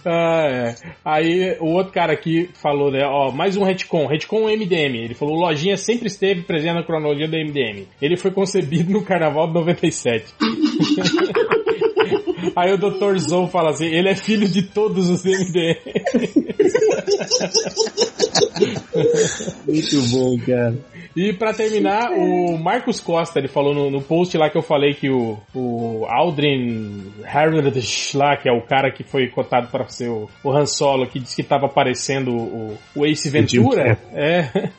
Ah, 0.04 0.46
é. 0.46 0.74
Aí 1.04 1.56
o 1.60 1.66
outro 1.66 1.92
cara 1.92 2.12
aqui 2.12 2.48
falou, 2.54 2.90
né, 2.90 3.04
ó, 3.04 3.30
mais 3.30 3.56
um 3.56 3.62
retcon, 3.62 4.06
retcon 4.06 4.48
MDM. 4.48 4.96
Ele 4.96 5.14
falou, 5.14 5.36
Lojinha 5.36 5.76
sempre 5.76 6.06
esteve 6.06 6.42
presente 6.42 6.74
na 6.74 6.82
cronologia 6.82 7.28
do 7.28 7.36
MDM. 7.36 7.86
Ele 8.00 8.16
foi 8.16 8.30
concebido 8.30 8.90
no 8.90 9.04
Carnaval 9.04 9.48
de 9.48 9.54
97. 9.54 10.24
Aí 12.56 12.72
o 12.72 12.78
Dr. 12.78 13.18
Zou 13.18 13.48
fala 13.48 13.70
assim, 13.70 13.86
ele 13.86 14.08
é 14.08 14.14
filho 14.14 14.48
de 14.48 14.62
todos 14.62 15.08
os 15.08 15.24
MDM. 15.24 15.78
Muito 19.66 20.02
bom, 20.10 20.38
cara. 20.44 20.74
E 21.16 21.32
pra 21.32 21.52
terminar, 21.52 22.12
o 22.12 22.56
Marcos 22.58 23.00
Costa, 23.00 23.38
ele 23.38 23.48
falou 23.48 23.74
no, 23.74 23.90
no 23.90 24.00
post 24.00 24.36
lá 24.36 24.48
que 24.48 24.56
eu 24.56 24.62
falei 24.62 24.94
que 24.94 25.10
o, 25.10 25.36
o 25.52 26.06
Aldrin 26.08 27.12
Harrod 27.24 27.72
lá, 28.14 28.36
que 28.36 28.48
é 28.48 28.52
o 28.52 28.62
cara 28.62 28.92
que 28.92 29.02
foi 29.02 29.28
cotado 29.28 29.68
para 29.68 29.88
ser 29.88 30.08
o, 30.08 30.28
o 30.44 30.52
Han 30.52 30.66
Solo, 30.66 31.08
que 31.08 31.18
disse 31.18 31.34
que 31.34 31.42
tava 31.42 31.66
aparecendo 31.66 32.30
o, 32.30 32.78
o 32.94 33.04
Ace 33.04 33.28
Ventura. 33.30 33.98
É. 34.12 34.70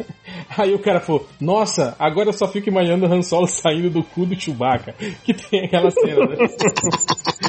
Aí 0.58 0.74
o 0.74 0.80
cara 0.80 1.00
falou, 1.00 1.28
nossa, 1.42 1.96
agora 2.00 2.30
eu 2.30 2.34
só 2.34 2.48
fico 2.48 2.70
imaginando 2.70 3.06
o 3.06 3.14
Han 3.14 3.22
Solo 3.22 3.48
saindo 3.48 3.90
do 3.90 4.04
cu 4.04 4.26
do 4.26 4.40
Chewbacca. 4.40 4.96
Que 5.24 5.34
tem 5.34 5.66
aquela 5.66 5.92
cena, 5.92 6.26
né? 6.26 6.38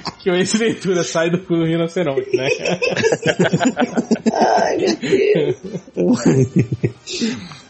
que 0.21 0.29
o 0.29 0.35
Ace 0.35 0.57
Ventura 0.57 1.03
sai 1.03 1.29
do 1.29 1.39
cu 1.39 1.55
do 1.55 1.65
rinoceronte, 1.65 2.35
né? 2.35 2.47
Ai, 4.33 4.77
meu 4.77 4.95
Deus. 4.97 6.21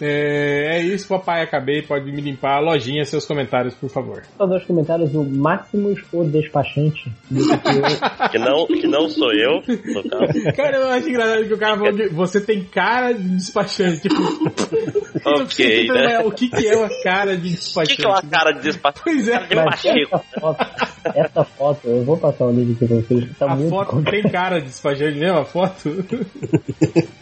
É, 0.01 0.77
é 0.77 0.81
isso, 0.81 1.07
papai. 1.07 1.43
Acabei. 1.43 1.81
Pode 1.83 2.11
me 2.11 2.21
limpar 2.21 2.57
a 2.57 2.59
lojinha, 2.59 3.05
seus 3.05 3.25
comentários, 3.25 3.75
por 3.75 3.89
favor. 3.89 4.23
Só 4.37 4.45
dois 4.45 4.63
comentários, 4.65 5.13
o 5.13 5.23
Máximos 5.23 6.01
ou 6.11 6.25
Despachante. 6.25 7.11
que 8.31 8.39
não, 8.39 8.65
que 8.67 8.87
não 8.87 9.07
sou 9.09 9.31
eu, 9.33 9.61
no 9.67 10.03
caso. 10.09 10.55
Cara, 10.55 10.77
eu 10.77 10.89
acho 10.89 11.07
engraçado 11.09 11.45
que 11.47 11.53
o 11.53 11.57
cara 11.57 11.77
falou 11.77 11.93
que 11.93 12.09
você 12.09 12.41
tem 12.41 12.63
cara 12.63 13.13
de 13.13 13.27
despachante. 13.35 14.01
Tipo, 14.01 14.21
Ok, 15.25 15.87
né? 15.93 16.19
o 16.19 16.31
que, 16.31 16.49
que 16.49 16.67
é 16.67 16.75
uma 16.75 16.89
cara 17.03 17.37
de 17.37 17.49
O 17.49 17.51
despachante? 17.51 17.95
que, 17.95 18.01
que 18.01 18.07
é 18.07 18.09
uma 18.09 18.21
cara 18.23 18.51
de 18.53 18.61
despachante? 18.61 19.01
Pois 19.03 19.27
é. 19.27 19.33
Cara 19.33 19.47
de 19.47 19.55
pacheco. 19.55 20.15
essa 20.15 20.39
foto, 20.39 20.65
essa 21.15 21.43
foto, 21.43 21.87
eu 21.87 22.03
vou 22.03 22.17
passar 22.17 22.40
o 22.45 22.51
link 22.51 22.73
aqui 22.73 22.87
pra 22.87 22.97
vocês, 22.97 23.37
tá 23.37 23.45
A 23.51 23.55
muito 23.55 23.69
foto 23.69 24.01
tem 24.03 24.23
cara 24.23 24.59
de 24.59 24.67
despachante 24.67 25.17
mesmo, 25.17 25.39
a 25.39 25.45
foto? 25.45 25.89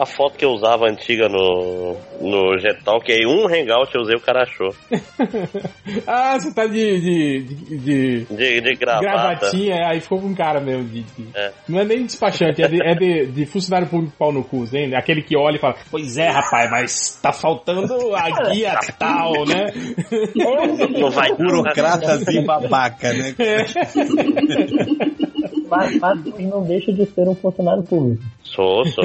A 0.00 0.06
foto 0.06 0.36
que 0.36 0.44
eu 0.44 0.50
usava 0.50 0.86
antiga 0.88 1.28
no, 1.28 1.96
no 2.20 2.58
Jetão, 2.58 2.98
que 3.00 3.12
aí 3.12 3.26
um 3.26 3.46
hangout 3.46 3.94
eu 3.94 4.02
usei, 4.02 4.16
o 4.16 4.20
cara 4.20 4.42
achou. 4.42 4.74
ah, 6.06 6.38
você 6.38 6.52
tá 6.54 6.66
de, 6.66 7.00
de, 7.00 7.42
de, 7.42 8.24
de 8.24 8.60
De, 8.60 8.74
gravata. 8.74 9.00
gravatinha, 9.02 9.74
é, 9.74 9.84
aí 9.86 10.00
ficou 10.00 10.20
com 10.20 10.34
cara 10.34 10.60
mesmo. 10.60 10.84
De, 10.84 11.02
de- 11.02 11.28
É. 11.34 11.52
Não 11.68 11.80
é 11.80 11.84
nem 11.84 12.04
despachante, 12.04 12.62
é 12.62 12.68
de, 12.68 12.82
é 12.82 12.94
de, 12.94 13.26
de 13.26 13.46
funcionário 13.46 13.88
público 13.88 14.14
pau 14.18 14.32
no 14.32 14.44
cu, 14.44 14.64
hein? 14.72 14.94
Aquele 14.94 15.22
que 15.22 15.36
olha 15.36 15.56
e 15.56 15.60
fala, 15.60 15.76
pois 15.90 16.16
é, 16.18 16.28
rapaz, 16.28 16.70
mas 16.70 17.20
tá 17.22 17.32
faltando 17.32 18.14
a 18.14 18.50
guia 18.50 18.74
tal, 18.98 19.32
né? 19.46 19.66
Não 20.98 21.10
vai 21.10 21.30
né? 21.30 21.36
Burocratas 21.36 22.26
e 22.28 22.40
babaca, 22.40 23.12
né? 23.12 23.34
É. 23.46 23.64
Mas, 25.68 25.98
mas 25.98 26.24
não 26.38 26.62
deixa 26.64 26.92
de 26.92 27.04
ser 27.06 27.28
um 27.28 27.34
funcionário 27.34 27.82
público. 27.82 28.22
Sou, 28.54 28.84
sou. 28.86 29.04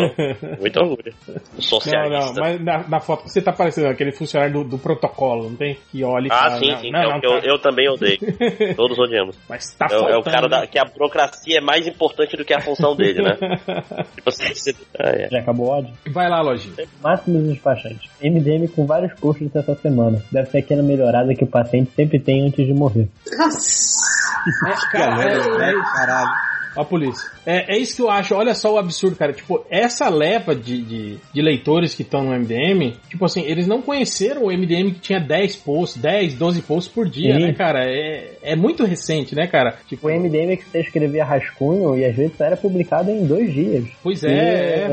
Muito 0.59 0.79
orgulho. 0.79 1.13
Não, 1.27 1.33
não, 1.35 1.61
Socialista. 1.61 2.39
mas 2.39 2.61
na, 2.63 2.87
na 2.87 2.99
foto 2.99 3.23
que 3.23 3.29
você 3.31 3.41
tá 3.41 3.51
parecendo 3.51 3.87
aquele 3.87 4.11
funcionário 4.11 4.53
do, 4.53 4.63
do 4.63 4.77
protocolo, 4.77 5.49
não 5.49 5.55
tem? 5.55 5.77
Que 5.91 6.03
olha 6.03 6.27
e 6.27 6.31
Ah, 6.31 6.37
fala, 6.37 6.57
sim, 6.59 6.71
não, 6.71 6.77
sim. 6.79 6.91
não, 6.91 6.99
é 7.01 7.07
o 7.07 7.09
não, 7.11 7.19
que 7.19 7.25
eu, 7.25 7.41
tá- 7.41 7.47
eu 7.47 7.59
também 7.59 7.89
odeio. 7.89 8.17
Todos 8.77 8.97
odiamos. 8.99 9.37
Mas 9.49 9.73
tá 9.75 9.87
é, 9.91 9.95
o- 9.95 9.99
é 9.99 10.01
o 10.01 10.23
faltando, 10.23 10.31
cara 10.35 10.47
da, 10.47 10.61
né? 10.61 10.67
que 10.67 10.79
a 10.79 10.85
burocracia 10.85 11.57
é 11.57 11.61
mais 11.61 11.85
importante 11.87 12.37
do 12.37 12.45
que 12.45 12.53
a 12.53 12.61
função 12.61 12.95
dele, 12.95 13.21
né? 13.23 13.35
tipo 14.15 14.29
assim, 14.29 14.53
você- 14.53 14.75
ah, 14.99 15.09
é. 15.09 15.27
Já 15.29 15.39
acabou 15.39 15.67
o 15.67 15.69
ódio? 15.69 15.93
Vai 16.11 16.29
lá, 16.29 16.41
lojinha. 16.41 16.87
Máximos 17.01 17.43
despachantes. 17.49 18.09
MDM 18.23 18.67
com 18.69 18.85
vários 18.85 19.13
posts 19.19 19.53
essa 19.55 19.75
semana. 19.75 20.23
Deve 20.31 20.49
ser 20.49 20.59
aquela 20.59 20.83
melhorada 20.83 21.33
que 21.35 21.43
o 21.43 21.47
paciente 21.47 21.91
sempre 21.95 22.19
tem 22.19 22.45
antes 22.47 22.65
de 22.65 22.73
morrer. 22.73 23.07
É, 23.31 24.91
cara, 24.91 25.23
é, 25.23 25.37
é, 25.37 25.73
caralho. 25.95 26.29
Ó 26.75 26.81
a 26.81 26.85
polícia. 26.85 27.29
É, 27.45 27.75
é 27.75 27.77
isso 27.79 27.95
que 27.95 28.01
eu 28.01 28.09
acho. 28.09 28.33
Olha 28.35 28.53
só 28.53 28.73
o 28.73 28.77
absurdo, 28.77 29.15
cara. 29.15 29.33
Tipo, 29.33 29.65
essa 29.69 30.07
leva 30.09 30.55
de, 30.55 30.81
de, 30.81 31.17
de 31.33 31.41
leitores 31.41 31.93
que 31.93 32.01
estão 32.01 32.23
no 32.23 32.31
MDM, 32.31 32.93
tipo 33.09 33.25
assim, 33.25 33.41
eles 33.45 33.67
não 33.67 33.81
conheceram 33.81 34.43
o 34.43 34.51
MDM 34.51 34.91
que 34.93 34.99
tinha 34.99 35.19
10 35.19 35.55
posts, 35.57 36.01
10, 36.01 36.35
12 36.35 36.61
posts 36.61 36.93
por 36.93 37.09
dia, 37.09 37.35
Sim. 37.35 37.41
né, 37.47 37.53
cara? 37.53 37.83
É, 37.85 38.37
é 38.41 38.55
muito 38.55 38.85
recente, 38.85 39.35
né, 39.35 39.47
cara? 39.47 39.75
Tipo, 39.87 40.07
O 40.07 40.11
MDM 40.11 40.53
é 40.53 40.55
que 40.57 40.63
você 40.65 40.79
escrevia 40.79 41.25
rascunho 41.25 41.97
e 41.97 42.05
às 42.05 42.15
vezes 42.15 42.37
só 42.37 42.45
era 42.45 42.55
publicado 42.57 43.11
em 43.11 43.25
dois 43.25 43.51
dias. 43.53 43.85
Pois 44.01 44.23
E- 44.23 44.27
é, 44.27 44.31
é. 44.31 44.91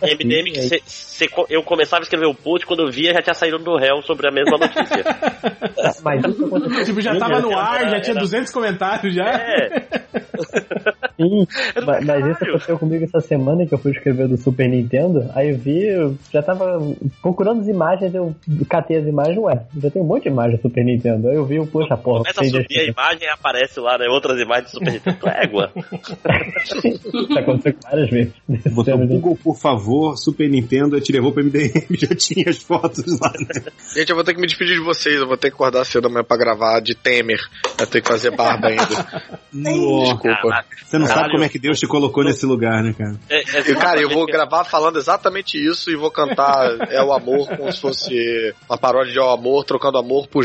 É. 0.00 0.14
MDM 0.14 0.52
que 0.52 0.62
cê- 0.62 0.82
cê 0.86 1.28
eu 1.50 1.62
começava 1.62 2.02
a 2.02 2.04
escrever 2.04 2.26
o 2.26 2.34
post, 2.34 2.66
quando 2.66 2.80
eu 2.82 2.90
via 2.90 3.12
já 3.12 3.20
tinha 3.22 3.34
saído 3.34 3.58
do 3.58 3.76
réu 3.76 4.00
sobre 4.02 4.26
a 4.28 4.30
mesma 4.32 4.56
notícia. 4.58 5.04
Mas 6.02 6.24
isso 6.24 6.44
aconteceu. 6.46 6.84
tipo, 6.84 7.00
já 7.00 7.16
tava 7.16 7.40
no 7.40 7.56
ar, 7.56 7.90
já 7.90 8.00
tinha 8.00 8.16
200 8.16 8.50
comentários 8.52 9.14
já. 9.14 9.24
Sim, 11.16 11.46
ma- 11.84 12.00
mas 12.00 12.26
isso 12.26 12.44
aconteceu 12.44 12.78
comigo 12.78 13.04
essa 13.04 13.20
semana 13.20 13.66
que 13.66 13.74
eu 13.74 13.78
fui 13.78 13.92
escrever 13.92 14.28
do 14.28 14.36
Super 14.36 14.68
Nintendo. 14.68 15.30
Aí 15.34 15.50
eu 15.50 15.58
vi, 15.58 15.86
eu 15.86 16.16
já 16.32 16.42
tava 16.42 16.78
procurando 17.22 17.60
as 17.60 17.68
imagens, 17.68 18.14
eu 18.14 18.34
catei 18.68 18.96
as 18.98 19.06
imagens, 19.06 19.38
ué, 19.38 19.62
já 19.80 19.90
tem 19.90 20.02
um 20.02 20.06
monte 20.06 20.24
de 20.24 20.28
imagem 20.30 20.56
do 20.56 20.62
Super 20.62 20.84
Nintendo. 20.84 21.28
Aí 21.28 21.36
eu 21.36 21.44
vi, 21.44 21.64
poxa, 21.66 21.96
porra, 21.96 22.18
Começa 22.24 22.40
a 22.40 22.44
subir 22.44 22.78
a 22.80 22.84
imagem 22.84 23.22
e 23.26 23.30
aparece 23.30 23.80
lá, 23.80 23.98
né? 23.98 24.06
Outras 24.08 24.40
imagens 24.40 24.70
do 24.72 24.78
Super 24.78 24.92
Nintendo. 24.92 25.18
Égua. 25.28 25.70
Isso 26.84 27.38
aconteceu 27.38 27.74
várias 27.82 28.10
vezes. 28.10 28.32
Botou 28.72 28.98
Google, 29.06 29.36
por 29.42 29.56
favor, 29.56 30.16
Super 30.16 30.48
Nintendo, 30.48 31.00
te 31.00 31.12
levou 31.12 31.32
pro 31.32 31.44
MDM, 31.44 31.86
já 31.98 32.14
tinha 32.14 32.48
as 32.48 32.58
fotos 32.58 33.18
lá, 33.20 33.30
né? 33.38 33.70
Gente, 33.94 34.10
eu 34.10 34.16
vou 34.16 34.24
ter 34.24 34.34
que 34.34 34.40
me 34.40 34.46
despedir 34.46 34.74
de 34.76 34.84
vocês. 34.84 35.16
Eu 35.20 35.26
vou 35.26 35.36
ter 35.36 35.48
que 35.50 35.54
acordar 35.54 35.84
cedo 35.84 36.06
amanhã 36.06 36.24
pra 36.24 36.36
gravar 36.36 36.80
de 36.80 36.94
Temer. 36.94 37.38
Eu 37.78 37.86
tenho 37.86 38.02
que 38.02 38.10
fazer 38.10 38.30
barba 38.34 38.68
ainda. 38.68 39.22
Desculpa. 39.52 40.64
Você 40.94 40.98
não 40.98 41.06
sabe 41.06 41.14
Caralho. 41.16 41.32
como 41.32 41.44
é 41.44 41.48
que 41.48 41.58
Deus 41.58 41.78
te 41.80 41.86
colocou 41.88 42.22
nesse 42.22 42.46
lugar, 42.46 42.80
né, 42.82 42.94
cara? 42.96 43.16
E, 43.28 43.74
cara, 43.74 44.00
eu 44.00 44.08
vou 44.08 44.24
gravar 44.26 44.62
falando 44.64 44.96
exatamente 44.96 45.58
isso 45.58 45.90
e 45.90 45.96
vou 45.96 46.10
cantar 46.10 46.68
É 46.90 47.02
o 47.02 47.12
Amor 47.12 47.48
como 47.56 47.72
se 47.72 47.80
fosse 47.80 48.54
uma 48.68 48.78
paródia 48.78 49.12
de 49.12 49.18
É 49.18 49.22
o 49.22 49.30
Amor, 49.30 49.64
trocando 49.64 49.98
amor 49.98 50.28
por. 50.28 50.44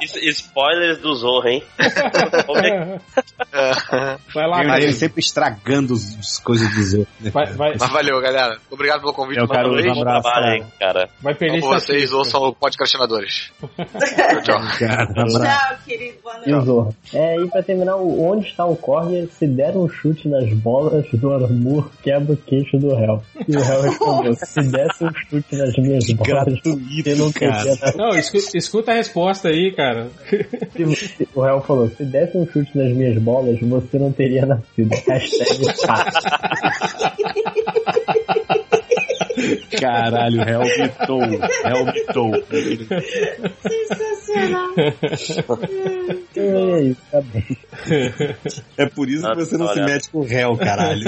Es- 0.00 0.16
Spoilers 0.40 0.98
do 0.98 1.14
Zorro, 1.14 1.48
hein? 1.48 1.62
Vai 4.34 4.46
lá, 4.48 4.62
Eu 4.62 4.68
cara. 4.68 4.82
ele 4.82 4.92
sempre 4.92 5.20
estragando 5.20 5.94
as 5.94 6.38
coisas 6.38 6.72
dos 6.74 6.94
outros. 6.94 7.14
Né? 7.20 7.30
Vai, 7.30 7.46
vai, 7.52 7.76
Mas 7.78 7.90
valeu, 7.90 8.20
galera. 8.20 8.56
Obrigado 8.70 9.00
pelo 9.00 9.12
convite. 9.12 9.38
Eu 9.40 9.46
mais 9.46 9.60
quero 9.60 9.72
um 9.74 10.00
abraço, 10.00 10.22
Trabalho, 10.22 10.54
hein, 10.54 10.64
cara. 10.78 11.08
vai 11.20 11.34
perder 11.34 11.58
Amo 11.58 11.66
vocês, 11.68 12.12
ouçam 12.12 12.40
o 12.42 12.54
podcastinadores. 12.54 13.50
tchau, 13.60 14.42
tchau. 14.42 14.60
Cara, 14.78 15.06
Tchau, 15.06 15.76
querido. 15.84 16.18
Boa 16.22 16.36
E 16.46 16.50
o 16.50 16.52
noite. 16.56 16.66
Zorro. 16.66 16.96
É, 17.12 17.36
e 17.36 17.49
pra 17.50 17.62
terminar, 17.62 17.96
o 17.96 18.22
Onde 18.22 18.46
está 18.46 18.64
o 18.64 18.76
Corner? 18.76 19.28
Se 19.38 19.46
der 19.46 19.76
um 19.76 19.88
chute 19.88 20.28
nas 20.28 20.50
bolas 20.54 21.04
do 21.12 21.32
amor, 21.32 21.90
quebra 22.02 22.32
o 22.32 22.36
queixo 22.36 22.78
do 22.78 22.94
réu. 22.94 23.22
E 23.48 23.56
o 23.56 23.60
réu 23.60 23.82
respondeu: 23.82 24.34
Se 24.34 24.62
desse 24.62 25.04
um 25.04 25.10
chute 25.28 25.56
nas 25.56 25.76
minhas 25.76 26.10
bolas, 26.12 26.58
você 26.62 27.14
não 27.16 27.32
cara. 27.32 27.76
Não, 27.96 28.10
escu- 28.18 28.56
escuta 28.56 28.92
a 28.92 28.94
resposta 28.94 29.48
aí, 29.48 29.72
cara. 29.72 30.08
Se- 30.28 31.28
O 31.34 31.40
réu 31.42 31.60
falou: 31.62 31.88
Se 31.90 32.04
desse 32.04 32.36
um 32.38 32.46
chute 32.46 32.76
nas 32.76 32.92
minhas 32.96 33.20
bolas, 33.22 33.58
você 33.60 33.98
não 33.98 34.12
teria 34.12 34.46
nascido. 34.46 34.90
Hashtag. 35.08 35.60
Caralho, 39.80 40.40
Hell 40.42 40.62
mitou. 40.78 41.22
Hell 41.22 41.86
mitou. 41.86 42.30
Sensacional. 43.68 44.70
É 46.36 46.80
isso, 46.82 47.00
tá 47.10 47.20
bem. 47.20 47.56
É 48.76 48.86
por 48.86 49.08
isso 49.08 49.26
que 49.28 49.34
você 49.36 49.56
não 49.56 49.68
se 49.68 49.80
mete 49.80 50.10
com 50.10 50.18
o 50.18 50.24
réu, 50.24 50.56
caralho. 50.56 51.02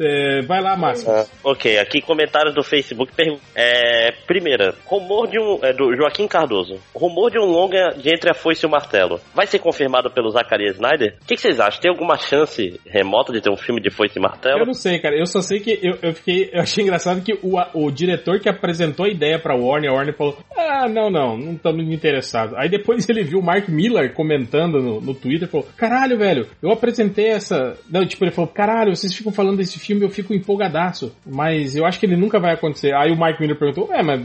É, 0.00 0.42
vai 0.42 0.60
lá, 0.60 0.76
Márcio. 0.76 1.10
Ah, 1.10 1.26
ok, 1.42 1.78
aqui 1.78 2.00
comentários 2.00 2.54
do 2.54 2.62
Facebook. 2.62 3.12
É, 3.54 4.12
primeira, 4.26 4.74
rumor 4.86 5.28
de 5.28 5.38
um. 5.40 5.58
É, 5.62 5.72
do 5.72 5.94
Joaquim 5.96 6.26
Cardoso. 6.28 6.78
Rumor 6.94 7.30
de 7.30 7.38
um 7.38 7.44
longa 7.44 7.90
de 7.96 8.08
Entre 8.14 8.30
a 8.30 8.34
Foice 8.34 8.64
e 8.64 8.68
o 8.68 8.70
Martelo. 8.70 9.20
Vai 9.34 9.46
ser 9.46 9.58
confirmado 9.58 10.10
pelo 10.10 10.30
Zacarias 10.30 10.74
Snyder? 10.76 11.16
O 11.22 11.26
que, 11.26 11.34
que 11.34 11.40
vocês 11.40 11.60
acham? 11.60 11.80
Tem 11.80 11.90
alguma 11.90 12.16
chance 12.16 12.80
remota 12.86 13.32
de 13.32 13.40
ter 13.40 13.50
um 13.50 13.56
filme 13.56 13.80
de 13.80 13.90
Foice 13.90 14.18
e 14.18 14.18
Eu 14.18 14.22
Martelo? 14.22 14.66
não 14.66 14.74
sei, 14.74 14.98
cara. 14.98 15.16
Eu 15.16 15.26
só 15.26 15.40
sei 15.40 15.60
que 15.60 15.78
eu, 15.84 15.98
eu 16.00 16.14
fiquei. 16.14 16.48
Eu 16.50 16.62
achei 16.62 16.82
engraçado 16.82 17.20
que 17.20 17.34
o, 17.42 17.58
o 17.74 17.90
diretor 17.90 18.40
que 18.40 18.48
apresentou 18.48 19.04
a 19.04 19.10
ideia 19.10 19.38
pra 19.38 19.54
Warner, 19.54 19.90
a 19.90 19.94
Warner 19.94 20.16
falou: 20.16 20.38
Ah, 20.56 20.88
não, 20.88 21.10
não, 21.10 21.36
não 21.36 21.52
estamos 21.52 21.84
interessados. 21.92 22.56
Aí 22.56 22.70
depois 22.70 23.06
ele 23.10 23.22
viu 23.22 23.38
o 23.38 23.42
Mark 23.42 23.68
Miller 23.68 24.14
comentando 24.14 24.80
no, 24.80 25.00
no 25.00 25.14
Twitter 25.14 25.46
e 25.46 25.50
falou: 25.50 25.66
Caralho, 25.76 26.16
velho, 26.16 26.46
eu 26.62 26.72
apresentei 26.72 27.28
essa. 27.28 27.76
Não, 27.90 28.06
tipo, 28.06 28.24
ele 28.24 28.30
falou: 28.30 28.50
Caralho, 28.50 28.96
vocês 28.96 29.14
ficam 29.14 29.30
falando 29.30 29.58
desse 29.58 29.78
filme, 29.78 30.02
eu 30.02 30.08
fico 30.08 30.32
empolgadaço. 30.32 31.14
Mas 31.26 31.76
eu 31.76 31.84
acho 31.84 32.00
que 32.00 32.06
ele 32.06 32.16
nunca 32.16 32.40
vai 32.40 32.54
acontecer. 32.54 32.94
Aí 32.94 33.12
o 33.12 33.16
Mark 33.16 33.38
Miller 33.38 33.58
perguntou: 33.58 33.92
É, 33.92 34.02
mas 34.02 34.22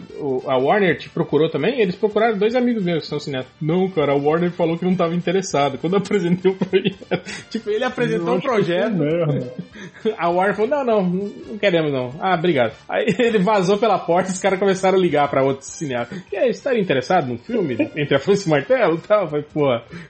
a 0.48 0.58
Warner 0.58 0.98
te 0.98 1.10
procurou 1.10 1.50
também? 1.50 1.82
Eles 1.82 1.96
procuraram 1.96 2.38
dois 2.38 2.56
amigos 2.56 2.84
meus 2.84 3.04
que 3.04 3.10
são 3.10 3.20
cineastas. 3.20 3.54
Não, 3.62 3.90
cara, 3.90 4.14
a 4.14 4.16
Warner 4.16 4.52
falou 4.52 4.78
que 4.78 4.86
não 4.86 4.96
tava 4.96 5.14
interessado. 5.14 5.78
Quando 5.78 5.94
eu 5.94 6.00
apresentei 6.00 6.52
o 6.52 6.56
projeto. 6.58 7.50
tipo, 7.50 7.70
ele 7.70 7.84
apresentou 7.84 8.38
o 8.38 8.42
projeto. 8.42 9.00
A 10.18 10.30
Warner 10.30 10.56
falou: 10.56 10.70
não, 10.70 10.86
não, 10.86 11.32
não 11.50 11.58
queremos 11.58 11.92
não. 11.92 12.14
Ah, 12.20 12.36
obrigado. 12.36 12.74
Aí 12.88 13.06
ele 13.20 13.40
vazou 13.40 13.78
pela 13.78 13.98
porta 14.00 14.30
e 14.30 14.34
os 14.34 14.40
caras 14.40 14.60
começaram 14.60 14.98
a 14.98 15.02
ligar 15.02 15.28
pra 15.30 15.44
outros 15.44 15.68
cineastas. 15.70 16.22
E 16.32 16.38
aí, 16.38 16.50
estaria 16.50 16.82
interessado 16.82 17.28
num 17.28 17.38
filme 17.38 17.76
entre 17.96 18.16
a 18.16 18.20
Foice 18.20 18.46
e 18.46 18.48
o 18.48 18.52
Martelo 18.52 18.96
e 18.96 19.08
tal? 19.08 19.28
Falei, 19.28 19.46
pô, 19.54 19.66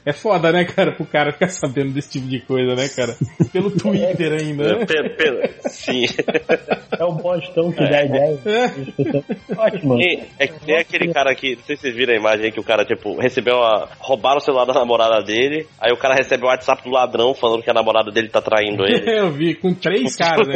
é 0.06 0.14
foda, 0.14 0.52
né, 0.52 0.66
cara, 0.66 0.92
pro 0.94 1.06
cara 1.06 1.32
ficar 1.32 1.48
sabendo 1.50 1.92
desse 1.94 2.12
tipo 2.12 2.28
de 2.28 2.40
coisa, 2.42 2.76
né, 2.76 2.88
cara? 2.90 3.16
Pelo 3.52 3.72
Twitter 3.72 4.34
ainda, 4.34 4.78
né? 4.80 4.86
Pe- 4.86 5.10
pe- 5.10 5.50
Sim. 5.70 6.06
É 6.98 7.04
o 7.04 7.14
Bostão 7.14 7.72
que 7.72 7.84
dá 7.90 8.00
a 8.00 8.06
ideia. 8.06 8.38
Pessoas- 8.38 9.24
Ótimo. 9.58 10.00
E- 10.00 10.24
É 10.38 10.48
que 10.48 10.60
tem 10.66 10.78
aquele 10.78 11.14
cara 11.14 11.34
que, 11.36 11.56
não 11.56 11.64
sei 11.64 11.76
se 11.76 11.82
vocês 11.84 11.96
viram 11.96 12.14
a 12.14 12.18
imagem 12.18 12.46
aí, 12.46 12.52
que 12.52 12.60
o 12.60 12.64
cara, 12.64 12.86
tipo, 12.86 13.20
recebeu 13.20 13.62
a. 13.64 13.88
roubaram 14.00 14.38
o 14.38 14.42
celular 14.42 14.66
da 14.66 14.74
namorada 14.74 15.22
dele, 15.24 15.66
aí 15.80 15.92
o 15.92 15.98
cara 15.98 16.16
recebe 16.16 16.44
o 16.44 16.48
WhatsApp 16.48 16.84
do 16.84 16.90
ladrão 16.92 17.34
falando 17.34 17.64
que 17.64 17.70
a 17.70 17.74
namorada 17.74 18.12
dele 18.12 18.30
tá 18.30 18.42
traindo 18.42 18.84
ele. 18.86 19.20
Eu 19.20 19.32
vi, 19.32 19.56
com 19.56 19.74
três 19.74 20.16
caras, 20.16 20.48
né? 20.48 20.56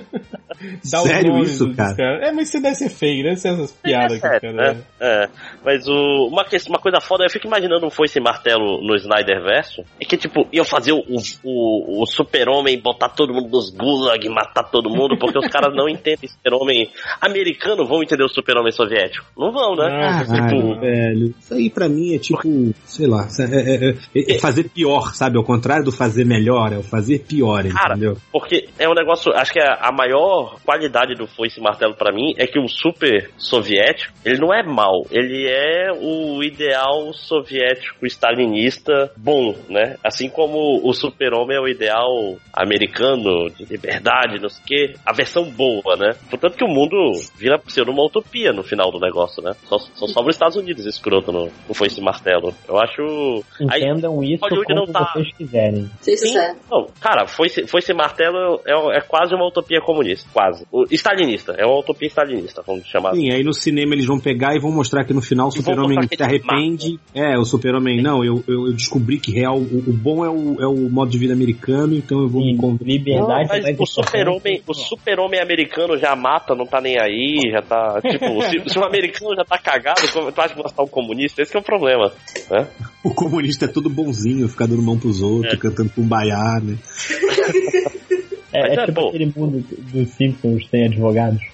Dá 0.91 1.01
o 1.01 1.07
Sério 1.07 1.37
isso, 1.43 1.73
cara? 1.73 1.95
caras. 1.95 2.21
É, 2.27 2.31
mas 2.31 2.47
isso 2.49 2.61
deve 2.61 2.75
ser 2.75 2.89
fake, 2.89 3.23
deve 3.23 3.35
ser 3.37 3.49
essas 3.49 3.71
piadas 3.71 4.19
que 4.19 4.27
os 4.27 4.33
É, 4.33 4.39
caras. 4.39 4.55
né? 4.55 4.77
É. 4.99 5.29
Mas 5.63 5.87
o, 5.87 6.27
uma, 6.27 6.43
que- 6.45 6.57
uma 6.69 6.79
coisa 6.79 6.99
foda, 7.01 7.25
eu 7.25 7.29
fico 7.29 7.47
imaginando 7.47 7.85
um 7.85 7.89
foice 7.89 8.19
martelo 8.19 8.81
no 8.81 8.95
Snyder 8.95 9.41
verso, 9.43 9.81
é 9.99 10.05
que 10.05 10.17
tipo, 10.17 10.47
iam 10.51 10.65
fazer 10.65 10.91
o, 10.93 11.03
o, 11.43 12.01
o 12.03 12.05
super-homem 12.05 12.79
botar 12.79 13.09
todo 13.09 13.33
mundo 13.33 13.49
nos 13.49 13.69
gulag, 13.71 14.27
matar 14.29 14.63
todo 14.63 14.89
mundo, 14.89 15.17
porque 15.17 15.37
os 15.39 15.47
caras 15.47 15.75
não 15.75 15.87
entendem 15.89 16.29
super-homem 16.29 16.89
americano, 17.19 17.85
vão 17.85 18.01
entender 18.03 18.23
o 18.23 18.29
super-homem 18.29 18.71
soviético. 18.71 19.25
Não 19.37 19.51
vão, 19.51 19.75
né? 19.75 19.89
Caralho, 19.89 20.79
velho. 20.79 21.33
Isso 21.39 21.53
aí 21.53 21.69
pra 21.69 21.87
mim 21.89 22.15
é 22.15 22.19
tipo, 22.19 22.41
sei 22.85 23.07
lá, 23.07 23.27
é, 23.39 23.43
é- 23.43 23.89
é- 24.15 24.35
é 24.35 24.39
fazer 24.39 24.69
pior, 24.69 25.13
sabe? 25.13 25.37
Ao 25.37 25.43
contrário 25.43 25.83
do 25.85 25.91
fazer 25.91 26.25
melhor, 26.25 26.73
é 26.73 26.77
o 26.77 26.83
fazer 26.83 27.19
pior, 27.19 27.63
Cara, 27.69 27.91
entendeu? 27.95 28.17
Porque 28.31 28.67
é 28.79 28.87
um 28.89 28.93
negócio, 28.93 29.31
acho 29.33 29.51
que 29.53 29.59
a, 29.59 29.75
a 29.81 29.91
maior 29.91 30.50
qualidade 30.59 31.15
do 31.15 31.27
foice 31.27 31.59
e 31.59 31.63
martelo 31.63 31.95
pra 31.95 32.13
mim 32.13 32.33
é 32.37 32.45
que 32.45 32.59
o 32.59 32.67
super 32.67 33.29
soviético, 33.37 34.13
ele 34.25 34.39
não 34.39 34.53
é 34.53 34.63
mal, 34.63 35.05
ele 35.11 35.47
é 35.47 35.91
o 35.91 36.43
ideal 36.43 37.13
soviético 37.13 38.05
stalinista 38.05 39.11
bom, 39.17 39.55
né? 39.69 39.97
Assim 40.03 40.29
como 40.29 40.81
o 40.83 40.93
super-homem 40.93 41.57
é 41.57 41.61
o 41.61 41.67
ideal 41.67 42.37
americano 42.53 43.49
de 43.49 43.65
liberdade, 43.65 44.41
não 44.41 44.49
sei 44.49 44.61
o 44.61 44.65
quê, 44.65 44.93
a 45.05 45.13
versão 45.13 45.43
boa, 45.51 45.95
né? 45.97 46.11
Portanto 46.29 46.57
que 46.57 46.63
o 46.63 46.67
mundo 46.67 46.95
vira 47.37 47.59
ser 47.67 47.87
uma 47.89 48.05
utopia 48.05 48.51
no 48.51 48.63
final 48.63 48.91
do 48.91 48.99
negócio, 48.99 49.41
né? 49.43 49.53
Só, 49.65 49.77
só 49.77 50.07
sobra 50.07 50.29
os 50.29 50.35
Estados 50.35 50.57
Unidos 50.57 50.85
escroto 50.85 51.31
no, 51.31 51.49
no 51.67 51.73
foice 51.73 51.99
e 51.99 52.03
martelo. 52.03 52.53
Eu 52.67 52.77
acho... 52.79 53.43
Aí, 53.69 53.81
Entendam 53.81 54.23
isso 54.23 54.43
Hollywood 54.43 54.73
não 54.73 54.85
como 54.85 54.93
tá- 54.93 55.11
vocês 55.13 55.35
quiserem. 55.35 55.89
Sim, 56.01 56.17
Sim. 56.17 56.37
Não, 56.69 56.87
cara, 56.99 57.25
foi 57.27 57.49
foi 57.49 57.79
esse 57.79 57.93
martelo 57.93 58.61
é, 58.65 58.97
é 58.97 59.01
quase 59.01 59.33
uma 59.33 59.47
utopia 59.47 59.81
comunista, 59.81 60.29
quase. 60.41 60.65
O 60.71 60.85
stalinista, 60.91 61.53
é 61.57 61.65
uma 61.65 61.79
utopia 61.79 62.07
stalinista, 62.07 62.63
vamos 62.65 62.87
chamar 62.87 63.13
Sim, 63.13 63.31
aí 63.31 63.43
no 63.43 63.53
cinema 63.53 63.93
eles 63.93 64.05
vão 64.05 64.19
pegar 64.19 64.55
e 64.55 64.59
vão 64.59 64.71
mostrar 64.71 65.05
que 65.05 65.13
no 65.13 65.21
final 65.21 65.47
o 65.47 65.51
super-homem 65.51 66.01
se 66.01 66.07
que 66.07 66.15
ele 66.15 66.23
arrepende. 66.23 66.99
É, 67.13 67.37
o 67.37 67.45
super-homem, 67.45 68.01
não, 68.01 68.23
eu, 68.23 68.43
eu, 68.47 68.67
eu 68.67 68.73
descobri 68.73 69.19
que 69.19 69.31
real, 69.31 69.57
o, 69.57 69.83
o 69.87 69.93
bom 69.93 70.25
é 70.25 70.29
o, 70.29 70.61
é 70.61 70.67
o 70.67 70.89
modo 70.89 71.11
de 71.11 71.17
vida 71.17 71.33
americano, 71.33 71.95
então 71.95 72.21
eu 72.21 72.27
vou 72.27 72.41
me 72.41 72.57
convencer. 72.57 72.87
Liberdade 72.87 73.49
Não, 73.49 73.61
mas 73.61 73.79
o 73.79 73.85
super-homem 73.85 74.61
o 74.65 74.73
super-homem 74.73 75.41
americano 75.41 75.97
já 75.97 76.15
mata, 76.15 76.55
não 76.55 76.65
tá 76.65 76.81
nem 76.81 76.97
aí, 76.99 77.51
já 77.51 77.61
tá. 77.61 78.01
Tipo, 78.01 78.41
se, 78.49 78.73
se 78.73 78.79
o 78.79 78.83
americano 78.83 79.35
já 79.35 79.43
tá 79.43 79.57
cagado, 79.57 80.01
como- 80.11 80.31
tu 80.31 80.41
acha 80.41 80.53
que 80.55 80.61
vai 80.61 80.71
estar 80.71 80.83
um 80.83 80.87
comunista? 80.87 81.41
Esse 81.41 81.51
que 81.51 81.57
é 81.57 81.59
o 81.59 81.63
problema. 81.63 82.11
Né? 82.49 82.67
O 83.03 83.13
comunista 83.13 83.65
é 83.65 83.67
todo 83.67 83.89
bonzinho, 83.89 84.47
fica 84.47 84.67
dando 84.67 84.81
mão 84.81 84.97
pros 84.97 85.21
outros, 85.21 85.57
cantando 85.59 85.89
cumbaiá, 85.89 86.59
né? 86.61 86.77
É, 88.53 88.61
Mas 88.61 88.71
é 88.71 88.81
é 88.81 88.85
tipo 88.85 89.01
bom. 89.01 89.09
aquele 89.09 89.33
mundo 89.35 89.65
dos 89.93 90.09
Simpsons 90.09 90.67
tem 90.67 90.85
advogados. 90.85 91.41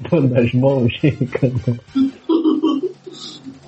Dando 0.10 0.38
as 0.38 0.52
mãos. 0.52 0.92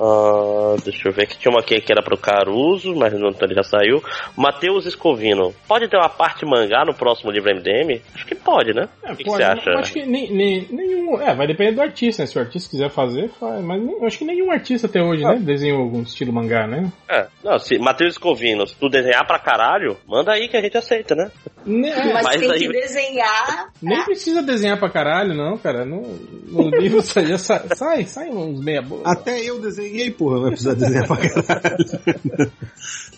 Ah, 0.04 0.74
deixa 0.82 1.08
eu 1.08 1.12
ver 1.12 1.22
aqui. 1.24 1.38
Tinha 1.38 1.52
uma 1.52 1.60
aqui 1.60 1.80
que 1.80 1.92
era 1.92 2.02
pro 2.02 2.18
Caruso, 2.18 2.92
mas 2.96 3.12
não 3.12 3.30
ele 3.40 3.54
já 3.54 3.62
saiu. 3.62 4.02
Matheus 4.36 4.84
Escovino. 4.84 5.54
Pode 5.68 5.88
ter 5.88 5.96
uma 5.96 6.08
parte 6.08 6.44
mangá 6.44 6.84
no 6.84 6.92
próximo 6.92 7.30
livro 7.30 7.54
MDM? 7.54 8.00
Acho 8.14 8.26
que 8.26 8.34
pode, 8.34 8.74
né? 8.74 8.88
o 9.04 9.16
que, 9.16 9.22
que 9.24 9.30
você 9.30 9.42
acha? 9.44 9.70
acho 9.78 9.92
que 9.92 10.04
nem, 10.04 10.32
nem- 10.32 10.66
nenhum. 10.70 11.20
É, 11.20 11.34
vai 11.34 11.46
depender 11.46 11.72
do 11.72 11.82
artista, 11.82 12.22
né? 12.22 12.26
Se 12.26 12.36
o 12.36 12.40
artista 12.40 12.70
quiser 12.70 12.90
fazer, 12.90 13.28
faz. 13.38 13.62
Mas 13.64 13.80
nem- 13.80 13.96
eu 13.96 14.06
acho 14.06 14.18
que 14.18 14.24
nenhum 14.24 14.50
artista 14.50 14.86
até 14.88 15.00
hoje, 15.00 15.22
né? 15.22 15.38
Desenhou 15.40 15.80
algum 15.82 16.02
estilo 16.02 16.32
mangá, 16.32 16.66
né? 16.66 16.90
É, 17.08 17.26
não, 17.44 17.58
se 17.60 17.78
Matheus 17.78 18.12
Escovino, 18.14 18.66
se 18.66 18.74
tu 18.76 18.88
desenhar 18.88 19.24
pra 19.26 19.38
caralho, 19.38 19.96
manda 20.06 20.32
aí 20.32 20.48
que 20.48 20.56
a 20.56 20.60
gente 20.60 20.76
aceita, 20.76 21.14
né? 21.14 21.30
Ne- 21.64 21.94
Mas, 22.12 22.24
Mas 22.24 22.40
tem 22.40 22.50
aí- 22.50 22.58
que 22.58 22.68
desenhar. 22.72 23.68
Nem 23.80 24.02
precisa 24.04 24.42
desenhar 24.42 24.78
pra 24.80 24.90
caralho, 24.90 25.32
não, 25.34 25.56
cara. 25.58 25.84
No, 25.84 26.02
no 26.02 26.70
livro 26.70 27.00
sai, 27.02 27.26
já 27.26 27.38
sai, 27.38 27.60
sai, 27.76 28.04
sai 28.04 28.30
uns 28.30 28.60
meia 28.60 28.82
boca. 28.82 29.02
Até 29.08 29.40
eu 29.40 29.60
desenhei, 29.92 30.10
porra, 30.10 30.40
vai 30.40 30.50
precisar 30.50 30.74
desenhar 30.74 31.06
pra 31.06 31.16
caralho. 31.16 32.52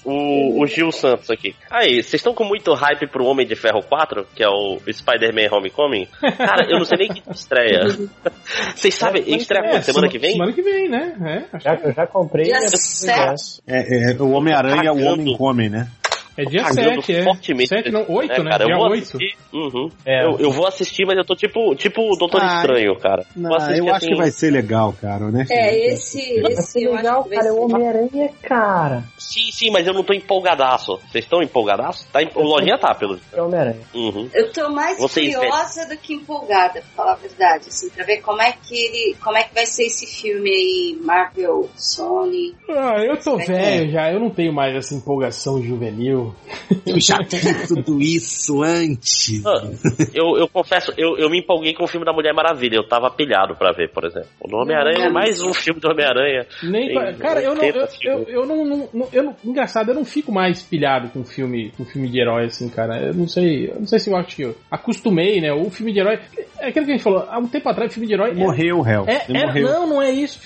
O, 0.04 0.62
o 0.62 0.66
Gil 0.66 0.92
Santos 0.92 1.30
aqui. 1.30 1.54
Aí, 1.70 2.02
vocês 2.02 2.14
estão 2.14 2.34
com 2.34 2.44
muito 2.44 2.74
hype 2.74 3.06
pro 3.06 3.24
Homem 3.24 3.46
de 3.46 3.56
Ferro 3.56 3.82
4, 3.88 4.26
que 4.34 4.42
é 4.42 4.48
o 4.48 4.78
Spider-Man 4.92 5.48
Homecoming? 5.50 6.06
Cara, 6.36 6.66
eu 6.68 6.78
não 6.78 6.84
sei 6.84 6.98
nem 6.98 7.08
que 7.08 7.22
estreia. 7.30 7.86
Vocês 8.76 8.94
sabem, 8.94 9.22
estreia 9.34 9.70
quando? 9.70 9.82
Semana 9.82 10.08
que 10.08 10.18
vem? 10.18 10.32
Semana 10.32 10.52
que 10.52 10.62
vem, 10.62 10.88
né? 10.90 11.46
É, 11.54 11.58
Já, 11.58 11.74
eu 11.82 11.92
já 11.92 12.06
comprei. 12.06 12.44
Dia 12.44 12.58
e- 12.58 12.68
7. 12.68 13.62
É, 13.66 14.12
é, 14.12 14.22
o 14.22 14.30
Homem-Aranha 14.32 14.88
é 14.88 14.92
o 14.92 15.04
homem 15.06 15.34
come, 15.36 15.70
né? 15.70 15.88
É 16.36 16.44
dia 16.44 16.62
Cagando 16.64 17.02
7, 17.02 17.12
é. 17.12 17.22
fortemente. 17.24 17.68
7 17.68 17.90
não, 17.90 18.04
8, 18.08 18.42
né? 18.42 18.50
cara? 18.50 18.64
Dia 18.64 18.74
eu 18.74 18.78
vou 18.78 18.90
8. 18.90 19.02
assistir. 19.02 19.36
Uhum. 19.52 19.88
É. 20.04 20.24
Eu, 20.24 20.38
eu 20.38 20.50
vou 20.50 20.66
assistir, 20.66 21.06
mas 21.06 21.16
eu 21.16 21.24
tô 21.24 21.34
tipo, 21.34 21.74
tipo 21.76 22.00
o 22.02 22.16
Doutor 22.16 22.40
Ah, 22.42 22.56
Estranho, 22.56 22.96
cara. 22.98 23.24
Não, 23.36 23.48
Vou 23.50 23.56
assistir 23.58 23.78
eu 23.78 23.86
acho 23.86 23.96
assim- 23.96 24.08
que 24.08 24.14
vai 24.16 24.30
ser 24.30 24.50
legal, 24.50 24.92
cara, 25.00 25.30
né? 25.30 25.46
É, 25.50 25.92
esse, 25.92 26.20
esse 26.20 26.82
eu 26.84 26.92
vai 26.92 27.02
cara, 27.02 27.48
é 27.48 27.52
o 27.52 27.62
Homem-Aranha, 27.64 28.30
cara. 28.42 29.04
Sim, 29.18 29.50
sim, 29.52 29.70
mas 29.70 29.86
eu 29.86 29.94
não 29.94 30.02
tô 30.02 30.12
empolgadaço. 30.12 30.98
Vocês 31.10 31.24
estão 31.24 31.42
empolgadaço? 31.42 32.06
Tá, 32.12 32.22
em- 32.22 32.30
o 32.34 32.42
Lojinha 32.42 32.78
tá, 32.78 32.94
pelo 32.94 33.18
É 33.32 33.40
o 33.40 33.46
Homem-Aranha. 33.46 33.80
Uhum. 33.94 34.28
Eu 34.34 34.52
tô 34.52 34.68
mais 34.70 34.98
Vocês 34.98 35.34
curiosa 35.34 35.86
do 35.88 35.96
que 35.96 36.14
empolgada, 36.14 36.72
pra 36.80 36.82
falar 36.96 37.12
a 37.12 37.16
verdade, 37.16 37.64
assim, 37.68 37.88
pra 37.90 38.04
ver 38.04 38.18
como 38.22 38.42
é 38.42 38.52
que 38.52 38.74
ele, 38.74 39.16
como 39.22 39.36
é 39.36 39.44
que 39.44 39.54
vai 39.54 39.66
ser 39.66 39.84
esse 39.84 40.06
filme 40.06 40.50
aí, 40.50 40.98
Marvel, 41.00 41.68
Sony. 41.76 42.54
Ah, 42.68 42.96
eu 43.04 43.16
tô 43.16 43.36
velho 43.36 43.90
já, 43.90 44.10
eu 44.12 44.20
não 44.20 44.30
tenho 44.30 44.52
mais 44.52 44.74
essa 44.74 44.94
empolgação 44.94 45.62
juvenil. 45.62 46.23
Eu 46.86 47.00
já 47.00 47.18
fiz 47.24 47.68
tudo 47.68 48.00
isso 48.00 48.62
antes. 48.62 49.42
Ah, 49.44 49.68
eu, 50.14 50.36
eu 50.38 50.48
confesso, 50.48 50.92
eu, 50.96 51.16
eu 51.18 51.28
me 51.30 51.40
empolguei 51.40 51.74
com 51.74 51.84
o 51.84 51.86
filme 51.88 52.04
da 52.06 52.12
Mulher 52.12 52.32
Maravilha. 52.34 52.76
Eu 52.76 52.86
tava 52.88 53.10
pilhado 53.10 53.54
pra 53.56 53.72
ver, 53.72 53.90
por 53.90 54.04
exemplo. 54.04 54.28
O 54.40 54.54
Homem-Aranha, 54.56 55.06
Não. 55.06 55.12
mais 55.12 55.40
um 55.42 55.52
filme 55.52 55.80
do 55.80 55.88
Homem-Aranha. 55.90 56.46
Nem 56.62 56.88
Tem 56.88 57.14
Cara, 57.16 57.40
eu 57.42 57.54
não, 57.54 57.62
eu, 57.62 57.74
80 57.82 57.88
eu, 58.04 58.22
eu 58.28 58.46
não, 58.46 58.64
não- 58.64 58.88
não- 58.92 59.08
eu 59.12 59.22
não- 59.24 59.36
Engraçado, 59.44 59.88
eu 59.90 59.94
não 59.94 60.04
fico 60.04 60.30
mais 60.32 60.62
pilhado 60.62 61.08
com 61.08 61.24
filme, 61.24 61.72
com 61.76 61.84
filme 61.84 62.08
de 62.08 62.20
herói, 62.20 62.46
assim, 62.46 62.68
cara. 62.68 62.98
Eu 63.08 63.14
não 63.14 63.26
sei. 63.28 63.70
Eu 63.70 63.80
não 63.80 63.86
sei 63.86 63.98
se 63.98 64.10
eu 64.10 64.16
acho 64.16 64.36
que 64.36 64.42
eu 64.42 64.56
acostumei, 64.70 65.40
né? 65.40 65.52
O 65.52 65.70
filme 65.70 65.92
de 65.92 66.00
herói. 66.00 66.18
É 66.58 66.68
aquilo 66.68 66.86
que 66.86 66.92
a 66.92 66.94
gente 66.94 67.02
falou, 67.04 67.26
há 67.28 67.38
um 67.38 67.46
tempo 67.48 67.68
atrás, 67.68 67.92
filme 67.92 68.06
de 68.06 68.14
herói. 68.14 68.30
era- 68.30 68.38
Morreu, 68.38 68.80
réu. 68.80 69.04
É, 69.08 69.24
Ele 69.28 69.38
era- 69.38 69.46
morreu. 69.48 69.66
não, 69.68 69.86
não 69.88 70.02
é 70.02 70.10
isso. 70.10 70.38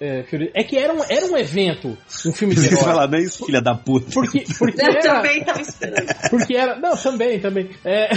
É, 0.00 0.24
é 0.54 0.64
que 0.64 0.76
era 0.76 0.92
um, 0.92 1.02
era 1.08 1.26
um 1.26 1.36
evento, 1.36 1.96
um 2.26 2.32
filme 2.32 2.54
de 2.54 2.60
Você 2.60 2.74
herói. 2.74 2.84
fala, 2.84 3.06
não 3.06 3.18
é 3.18 3.22
isso, 3.22 3.44
filha 3.46 3.60
da 3.60 3.74
puta. 3.74 4.06
Porque, 4.12 4.44
porque 4.58 4.80
era, 4.82 4.92
também 5.22 5.44
tava 5.44 5.60
esperando. 5.60 6.06
porque 6.30 6.56
era. 6.56 6.76
Não, 6.76 6.96
também, 6.96 7.40
também. 7.40 7.70
É, 7.84 8.08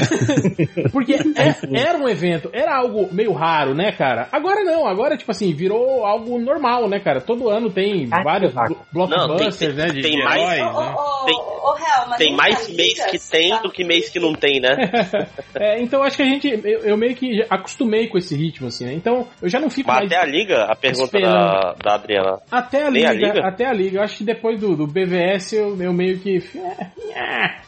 porque 0.92 1.14
é- 1.14 1.80
era 1.80 1.98
um 1.98 2.08
evento, 2.08 2.50
era 2.54 2.76
algo 2.78 3.10
meio 3.12 3.32
raro, 3.34 3.74
né, 3.74 3.92
cara? 3.92 4.28
Agora 4.32 4.64
não, 4.64 4.88
agora, 4.88 5.18
tipo 5.18 5.32
assim, 5.32 5.54
virou 5.54 6.06
algo 6.06 6.40
normal, 6.40 6.88
né, 6.90 7.00
cara? 7.00 7.22
Todo 7.22 7.50
ano 7.50 7.70
tem 7.70 8.06
vários 8.08 8.54
blo- 8.54 8.78
blockbusters, 8.92 9.76
Não, 9.76 9.86
tem- 9.86 9.88
né? 9.88 9.94
De, 9.94 10.02
tem 10.02 10.12
de 10.18 10.24
mais- 10.24 10.42
heróis, 10.42 10.76
né? 10.76 10.96
Tem- 11.26 11.58
Real, 11.78 12.08
mas 12.10 12.18
Tem 12.18 12.36
mais 12.36 12.70
mês 12.70 13.06
que 13.06 13.20
tem 13.30 13.50
tá- 13.52 13.62
do 13.62 13.72
que 13.72 13.84
mês 13.84 14.10
que 14.10 14.20
não 14.20 14.34
tem, 14.34 14.60
né? 14.60 14.70
É, 15.60 15.80
então 15.82 16.02
acho 16.04 16.16
que 16.18 16.24
a 16.24 16.26
gente. 16.26 16.48
Eu, 16.48 16.80
eu 16.82 16.98
meio 16.98 17.16
que 17.16 17.44
acostumei 17.50 18.08
com 18.08 18.18
esse 18.18 18.36
ritmo, 18.36 18.68
assim, 18.68 18.86
né? 18.86 18.94
Então 18.94 19.28
eu 19.42 19.50
já 19.50 19.60
não 19.60 19.70
fico 19.70 19.88
Mas 19.90 20.00
mais. 20.00 20.12
até 20.12 20.22
a 20.22 20.26
liga, 20.26 20.64
a 20.66 20.76
pergunta 20.76 21.20
da, 21.20 21.76
da 21.84 21.94
Adriana. 21.96 22.40
Até 22.52 22.84
a 22.86 22.90
liga, 22.90 23.10
a 23.10 23.14
liga? 23.14 23.48
até 23.48 23.66
a 23.66 23.74
liga. 23.74 23.98
Eu 24.00 24.04
acho 24.04 24.18
que 24.18 24.24
depois 24.24 24.60
do, 24.60 24.76
do 24.76 24.88
BVS 24.88 25.54
eu, 25.54 25.80
eu 25.82 25.94
meio 25.94 26.20
que. 26.20 26.38
é, 26.56 26.87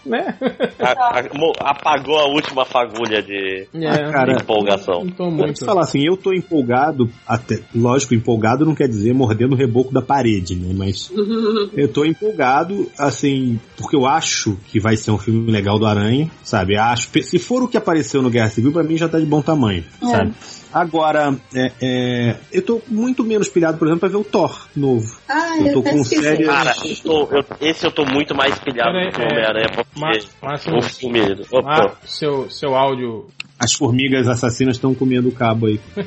né? 0.05 0.35
A- 0.79 0.91
a- 1.19 1.69
apagou 1.71 2.17
a 2.19 2.25
última 2.27 2.65
fagulha 2.65 3.21
de, 3.21 3.67
É, 3.73 4.11
cara, 4.11 4.33
de 4.35 4.43
empolgação. 4.43 5.05
Vou 5.17 5.31
muito. 5.31 5.65
falar 5.65 5.81
assim, 5.81 6.05
eu 6.05 6.15
tô 6.17 6.33
empolgado, 6.33 7.09
até, 7.27 7.59
lógico, 7.75 8.13
empolgado 8.13 8.65
não 8.65 8.75
quer 8.75 8.87
dizer 8.87 9.13
mordendo 9.13 9.53
o 9.53 9.57
reboco 9.57 9.93
da 9.93 10.01
parede, 10.01 10.55
né? 10.55 10.73
Mas 10.75 11.11
eu 11.75 11.87
tô 11.87 12.05
empolgado, 12.05 12.89
assim, 12.97 13.59
porque 13.77 13.95
eu 13.95 14.05
acho 14.05 14.57
que 14.67 14.79
vai 14.79 14.95
ser 14.95 15.11
um 15.11 15.17
filme 15.17 15.51
legal 15.51 15.77
do 15.79 15.85
Aranha, 15.85 16.29
sabe? 16.43 16.77
Acho, 16.77 17.09
se 17.21 17.39
for 17.39 17.63
o 17.63 17.67
que 17.67 17.77
apareceu 17.77 18.21
no 18.21 18.29
Guerra 18.29 18.49
Civil, 18.49 18.71
pra 18.71 18.83
mim 18.83 18.97
já 18.97 19.07
tá 19.09 19.19
de 19.19 19.25
bom 19.25 19.41
tamanho, 19.41 19.83
sabe? 20.01 20.33
Agora, 20.73 21.35
é, 21.55 21.71
é, 21.81 22.35
eu 22.51 22.61
tô 22.63 22.81
muito 22.87 23.23
menos 23.23 23.49
pilhado, 23.49 23.77
por 23.77 23.87
exemplo, 23.87 24.01
pra 24.01 24.09
ver 24.09 24.17
o 24.17 24.23
Thor 24.23 24.67
novo. 24.75 25.19
Ah, 25.27 25.57
Eu 25.59 25.67
eu, 25.67 25.73
tô 25.73 25.83
com 25.83 25.95
esqueci. 26.01 26.21
sérias- 26.23 26.47
Cara, 26.55 26.73
eu 26.85 26.95
tô- 27.03 27.35
eu- 27.35 27.45
esse 27.61 27.85
eu 27.85 27.91
tô 27.91 28.05
muito 28.05 28.35
mais 28.35 28.57
pilhado 28.59 28.91
Pera 28.91 29.09
do 29.09 29.15
que 29.15 29.19
o 29.21 29.23
é, 29.23 29.27
Homem-Aranha, 29.31 29.67
porque 29.73 29.89
Mas, 29.99 30.29
mas, 30.41 30.65
o 30.67 30.81
filme. 30.81 31.21
Opa, 31.51 31.69
ah, 31.91 31.95
seu, 32.05 32.49
seu 32.49 32.75
áudio. 32.75 33.27
As 33.59 33.73
formigas 33.73 34.27
assassinas 34.27 34.75
estão 34.77 34.93
comendo 34.95 35.27
o 35.29 35.31
cabo 35.31 35.67
aí. 35.67 35.79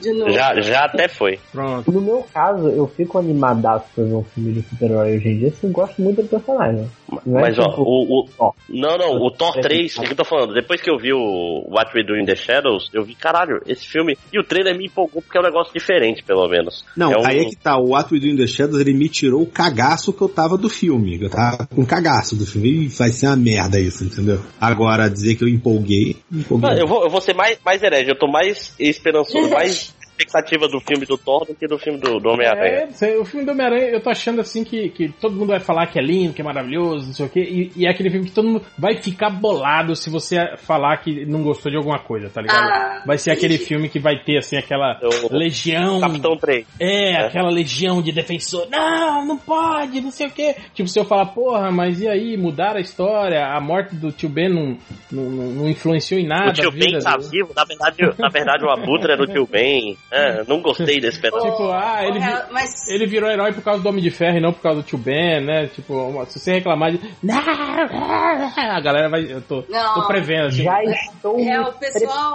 De 0.00 0.12
novo. 0.12 0.30
já, 0.30 0.60
já 0.60 0.84
até 0.84 1.08
foi. 1.08 1.38
Pronto. 1.52 1.90
No 1.90 2.00
meu 2.00 2.24
caso, 2.32 2.68
eu 2.68 2.86
fico 2.86 3.18
animadaço 3.18 3.86
pra 3.94 4.04
ver 4.04 4.14
um 4.14 4.22
filme 4.22 4.52
de 4.52 4.62
super-herói 4.62 5.16
hoje 5.16 5.28
em 5.28 5.38
dia, 5.38 5.50
porque 5.50 5.66
eu 5.66 5.70
gosto 5.70 6.00
muito 6.00 6.22
do 6.22 6.28
personagem. 6.28 6.88
Não 7.26 7.38
é 7.38 7.42
Mas 7.42 7.58
ó, 7.58 7.64
tipo, 7.68 7.82
o, 7.82 8.20
o- 8.20 8.28
ó, 8.38 8.52
Não, 8.68 8.96
não, 8.96 9.16
o 9.26 9.30
Thor 9.30 9.52
3, 9.60 9.96
o 9.98 10.02
que 10.02 10.12
eu 10.12 10.16
tô 10.16 10.24
falando? 10.24 10.54
Depois 10.54 10.80
que 10.80 10.90
eu 10.90 10.98
vi 10.98 11.12
o 11.12 11.64
What 11.68 11.90
We 11.96 12.04
Do 12.04 12.16
in 12.16 12.24
the 12.24 12.36
Shadows, 12.36 12.88
eu 12.94 13.02
vi, 13.04 13.14
caralho, 13.14 13.60
esse 13.66 13.86
filme. 13.86 14.16
E 14.32 14.38
o 14.38 14.44
trailer 14.44 14.76
me 14.76 14.86
empolgou 14.86 15.20
porque 15.22 15.36
é 15.36 15.40
um 15.40 15.44
negócio 15.44 15.72
diferente, 15.74 16.22
pelo 16.22 16.46
menos. 16.48 16.84
Não, 16.96 17.12
é 17.12 17.16
um, 17.18 17.26
aí 17.26 17.38
é 17.38 17.44
que 17.46 17.56
tá, 17.56 17.76
o 17.76 17.90
What 17.90 18.12
We 18.14 18.20
Do 18.20 18.26
in 18.28 18.36
the 18.36 18.46
Shadows, 18.46 18.80
ele 18.80 18.92
me 18.94 19.08
tirou 19.08 19.42
o 19.42 19.46
cagaço 19.46 20.12
que 20.12 20.22
eu 20.22 20.28
tava 20.28 20.56
do 20.56 20.68
filme. 20.68 21.18
Eu 21.20 21.30
tava 21.30 21.66
com 21.66 21.84
cagaço 21.84 22.36
do 22.36 22.46
filme. 22.46 22.68
E 22.84 22.88
vai 22.88 23.10
ser 23.10 23.26
uma 23.26 23.36
merda 23.36 23.80
isso, 23.80 24.04
entendeu? 24.04 24.40
Agora, 24.60 25.08
dizer 25.08 25.34
que 25.34 25.42
eu 25.44 25.48
empolguei, 25.48 26.16
empolguei. 26.32 26.77
Eu, 26.80 26.86
vou, 26.86 27.04
eu 27.04 27.10
vou 27.10 27.20
ser 27.20 27.34
mais, 27.34 27.58
mais 27.64 27.82
herege, 27.82 28.10
eu 28.10 28.18
tô 28.18 28.28
mais 28.28 28.74
esperançoso, 28.78 29.50
mais 29.54 29.94
expectativa 30.22 30.68
do 30.68 30.80
filme 30.80 31.06
do 31.06 31.16
Thor 31.16 31.44
do 31.46 31.54
que 31.54 31.66
do 31.66 31.78
filme 31.78 31.98
do, 31.98 32.18
do 32.18 32.28
Homem-Aranha. 32.30 32.88
É, 33.00 33.16
o 33.18 33.24
filme 33.24 33.46
do 33.46 33.52
Homem-Aranha, 33.52 33.86
eu 33.90 34.00
tô 34.00 34.10
achando 34.10 34.40
assim 34.40 34.64
que, 34.64 34.88
que 34.90 35.08
todo 35.08 35.34
mundo 35.36 35.48
vai 35.48 35.60
falar 35.60 35.86
que 35.86 35.98
é 35.98 36.02
lindo, 36.02 36.32
que 36.32 36.40
é 36.40 36.44
maravilhoso, 36.44 37.06
não 37.06 37.12
sei 37.14 37.26
o 37.26 37.28
quê, 37.28 37.40
e, 37.40 37.72
e 37.76 37.86
é 37.86 37.90
aquele 37.90 38.10
filme 38.10 38.26
que 38.26 38.32
todo 38.34 38.48
mundo 38.48 38.64
vai 38.76 38.96
ficar 38.96 39.30
bolado 39.30 39.94
se 39.94 40.10
você 40.10 40.36
falar 40.58 40.96
que 40.98 41.24
não 41.24 41.42
gostou 41.42 41.70
de 41.70 41.76
alguma 41.78 41.98
coisa, 41.98 42.28
tá 42.28 42.40
ligado? 42.42 42.58
Ah, 42.58 43.02
vai 43.06 43.16
ser 43.18 43.30
aquele 43.30 43.58
filme 43.58 43.88
que 43.88 43.98
vai 44.00 44.18
ter, 44.18 44.38
assim, 44.38 44.56
aquela 44.56 44.98
Eu- 45.00 45.28
legião. 45.30 46.00
Capitão 46.00 46.36
3. 46.36 46.66
É, 46.80 47.12
É. 47.12 47.26
aquela 47.26 47.50
legião 47.50 48.02
de 48.02 48.12
defensor. 48.12 48.66
Não, 48.70 49.24
não 49.24 49.36
pode, 49.38 50.00
não 50.00 50.10
sei 50.10 50.26
o 50.26 50.30
quê. 50.30 50.54
Tipo, 50.74 50.88
se 50.88 50.98
eu 50.98 51.04
falar, 51.04 51.26
porra, 51.26 51.70
mas 51.70 52.00
e 52.00 52.08
aí, 52.08 52.36
mudar 52.36 52.76
a 52.76 52.80
história? 52.80 53.44
A 53.46 53.60
morte 53.60 53.94
do 53.94 54.10
tio 54.10 54.28
Ben 54.28 54.48
não, 54.48 54.76
não, 55.10 55.30
não- 55.30 55.52
não 55.52 55.68
influenciou 55.68 56.20
em 56.20 56.26
nada. 56.26 56.50
o 56.50 56.52
tio 56.52 56.68
a 56.68 56.72
vida 56.72 56.86
Ben 56.90 56.98
tá 57.00 57.16
dele. 57.16 57.28
vivo, 57.30 57.52
na 57.54 57.64
verdade, 57.64 57.96
na 58.18 58.28
verdade 58.28 58.64
o 58.64 58.70
Abutre 58.70 59.12
era 59.12 59.22
o 59.22 59.26
tio 59.26 59.46
Ben. 59.46 59.96
É, 60.10 60.42
não 60.44 60.60
gostei 60.62 61.00
desse 61.00 61.18
pedaço. 61.22 61.44
Tipo, 61.50 61.70
ah, 61.70 62.00
ele, 62.04 62.18
vi- 62.18 62.52
mas 62.52 62.88
ele 62.88 63.06
virou 63.06 63.30
herói 63.30 63.52
por 63.52 63.62
causa 63.62 63.82
do 63.82 63.88
Homem 63.88 64.02
de 64.02 64.10
Ferro 64.10 64.38
e 64.38 64.40
não 64.40 64.52
por 64.52 64.62
causa 64.62 64.80
do 64.80 64.86
Tio 64.86 64.98
Ben, 64.98 65.44
né? 65.44 65.66
Tipo, 65.68 66.24
se 66.28 66.38
você 66.38 66.52
reclamar 66.52 66.92
de. 66.92 67.00
A 68.56 68.80
galera 68.80 69.08
vai. 69.08 69.30
Eu 69.30 69.40
tô, 69.42 69.64
Não. 69.68 69.94
tô 69.94 70.06
prevendo 70.06 70.46
assim. 70.46 70.62
Já 70.64 70.82
estou 70.82 71.38
É, 71.38 71.60
o 71.60 71.72
pessoal-. 71.72 72.34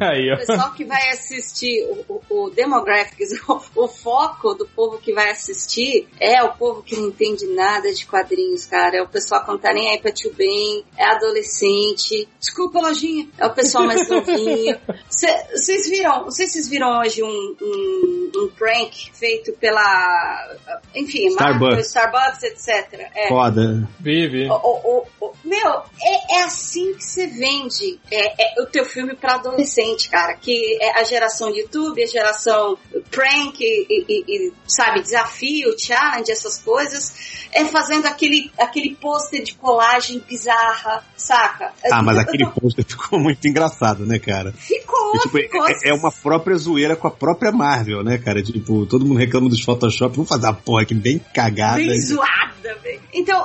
Aí, 0.00 0.32
O 0.32 0.36
pessoal 0.38 0.72
que 0.72 0.84
vai 0.84 1.08
assistir 1.10 1.84
o, 2.08 2.22
o, 2.28 2.44
o 2.46 2.50
Demographics, 2.50 3.30
o, 3.48 3.60
o 3.84 3.88
foco 3.88 4.54
do 4.54 4.66
povo 4.66 4.98
que 4.98 5.12
vai 5.12 5.30
assistir 5.30 6.06
é 6.20 6.42
o 6.42 6.52
povo 6.54 6.82
que 6.82 6.96
não 6.96 7.08
entende 7.08 7.46
nada 7.54 7.92
de 7.92 8.06
quadrinhos, 8.06 8.66
cara. 8.66 8.96
É 8.98 9.02
o 9.02 9.08
pessoal 9.08 9.42
que 9.44 9.48
não 9.48 9.58
tá 9.58 9.72
nem 9.72 9.90
aí 9.90 9.98
pra 10.00 10.12
tio 10.12 10.32
bem, 10.34 10.84
é 10.96 11.04
adolescente. 11.04 12.28
Desculpa, 12.38 12.80
lojinha. 12.80 13.28
É 13.38 13.46
o 13.46 13.50
pessoal 13.54 13.84
mais 13.86 14.08
novinho. 14.08 14.76
Vocês 15.08 15.88
viram, 15.88 16.22
não 16.24 16.30
sei 16.30 16.46
se 16.46 16.52
vocês 16.54 16.68
viram 16.68 16.97
hoje 16.98 17.22
um, 17.22 17.56
um, 17.60 18.30
um 18.36 18.48
prank 18.56 19.10
feito 19.12 19.52
pela, 19.54 20.56
enfim, 20.94 21.30
Marvel, 21.34 21.78
Starbucks. 21.80 21.86
Starbucks, 21.86 22.42
etc. 22.42 23.10
É. 23.14 23.28
Foda. 23.28 23.88
Vive. 24.00 24.48
O- 24.50 24.54
o- 24.54 24.98
o- 25.20 25.26
o- 25.26 25.32
meu, 25.44 25.82
é, 26.02 26.38
é 26.38 26.42
assim 26.44 26.94
que 26.94 27.04
você 27.04 27.26
vende 27.26 27.98
é, 28.10 28.58
é 28.58 28.62
o 28.62 28.66
teu 28.66 28.84
filme 28.84 29.14
pra 29.14 29.34
adolescente, 29.34 30.08
cara. 30.10 30.34
Que 30.34 30.78
é 30.80 30.98
a 31.00 31.04
geração 31.04 31.50
YouTube, 31.50 32.02
a 32.02 32.06
geração 32.06 32.76
prank, 33.10 33.60
e, 33.60 33.86
e- 34.08 34.24
e, 34.28 34.52
sabe, 34.66 35.02
desafio, 35.02 35.74
challenge, 35.78 36.30
essas 36.30 36.58
coisas. 36.62 37.48
É 37.52 37.64
fazendo 37.64 38.06
aquele, 38.06 38.50
aquele 38.58 38.94
pôster 38.94 39.42
de 39.42 39.54
colagem 39.54 40.18
bizarra, 40.28 41.02
saca? 41.16 41.72
Ah, 41.90 42.02
mas 42.02 42.18
aquele 42.18 42.44
eu- 42.44 42.50
pôster 42.50 42.84
ficou 42.84 43.18
muito 43.18 43.46
engraçado, 43.48 44.04
né, 44.04 44.18
cara? 44.18 44.52
Ficou, 44.52 45.16
É, 45.16 45.18
tipo, 45.20 45.38
ficou. 45.38 45.68
é, 45.68 45.72
é 45.86 45.94
uma 45.94 46.12
própria 46.12 46.56
zoeira 46.56 46.87
com 46.96 47.08
a 47.08 47.10
própria 47.10 47.52
Marvel, 47.52 48.02
né, 48.02 48.18
cara? 48.18 48.42
Tipo, 48.42 48.86
todo 48.86 49.04
mundo 49.04 49.18
reclama 49.18 49.48
dos 49.48 49.62
Photoshop, 49.62 50.14
vamos 50.16 50.28
fazer 50.28 50.46
uma 50.46 50.54
porra 50.54 50.82
aqui 50.82 50.94
bem 50.94 51.20
cagada. 51.34 51.76
Bem 51.76 52.00
zoada, 52.00 52.74
velho. 52.82 53.00
Então, 53.12 53.44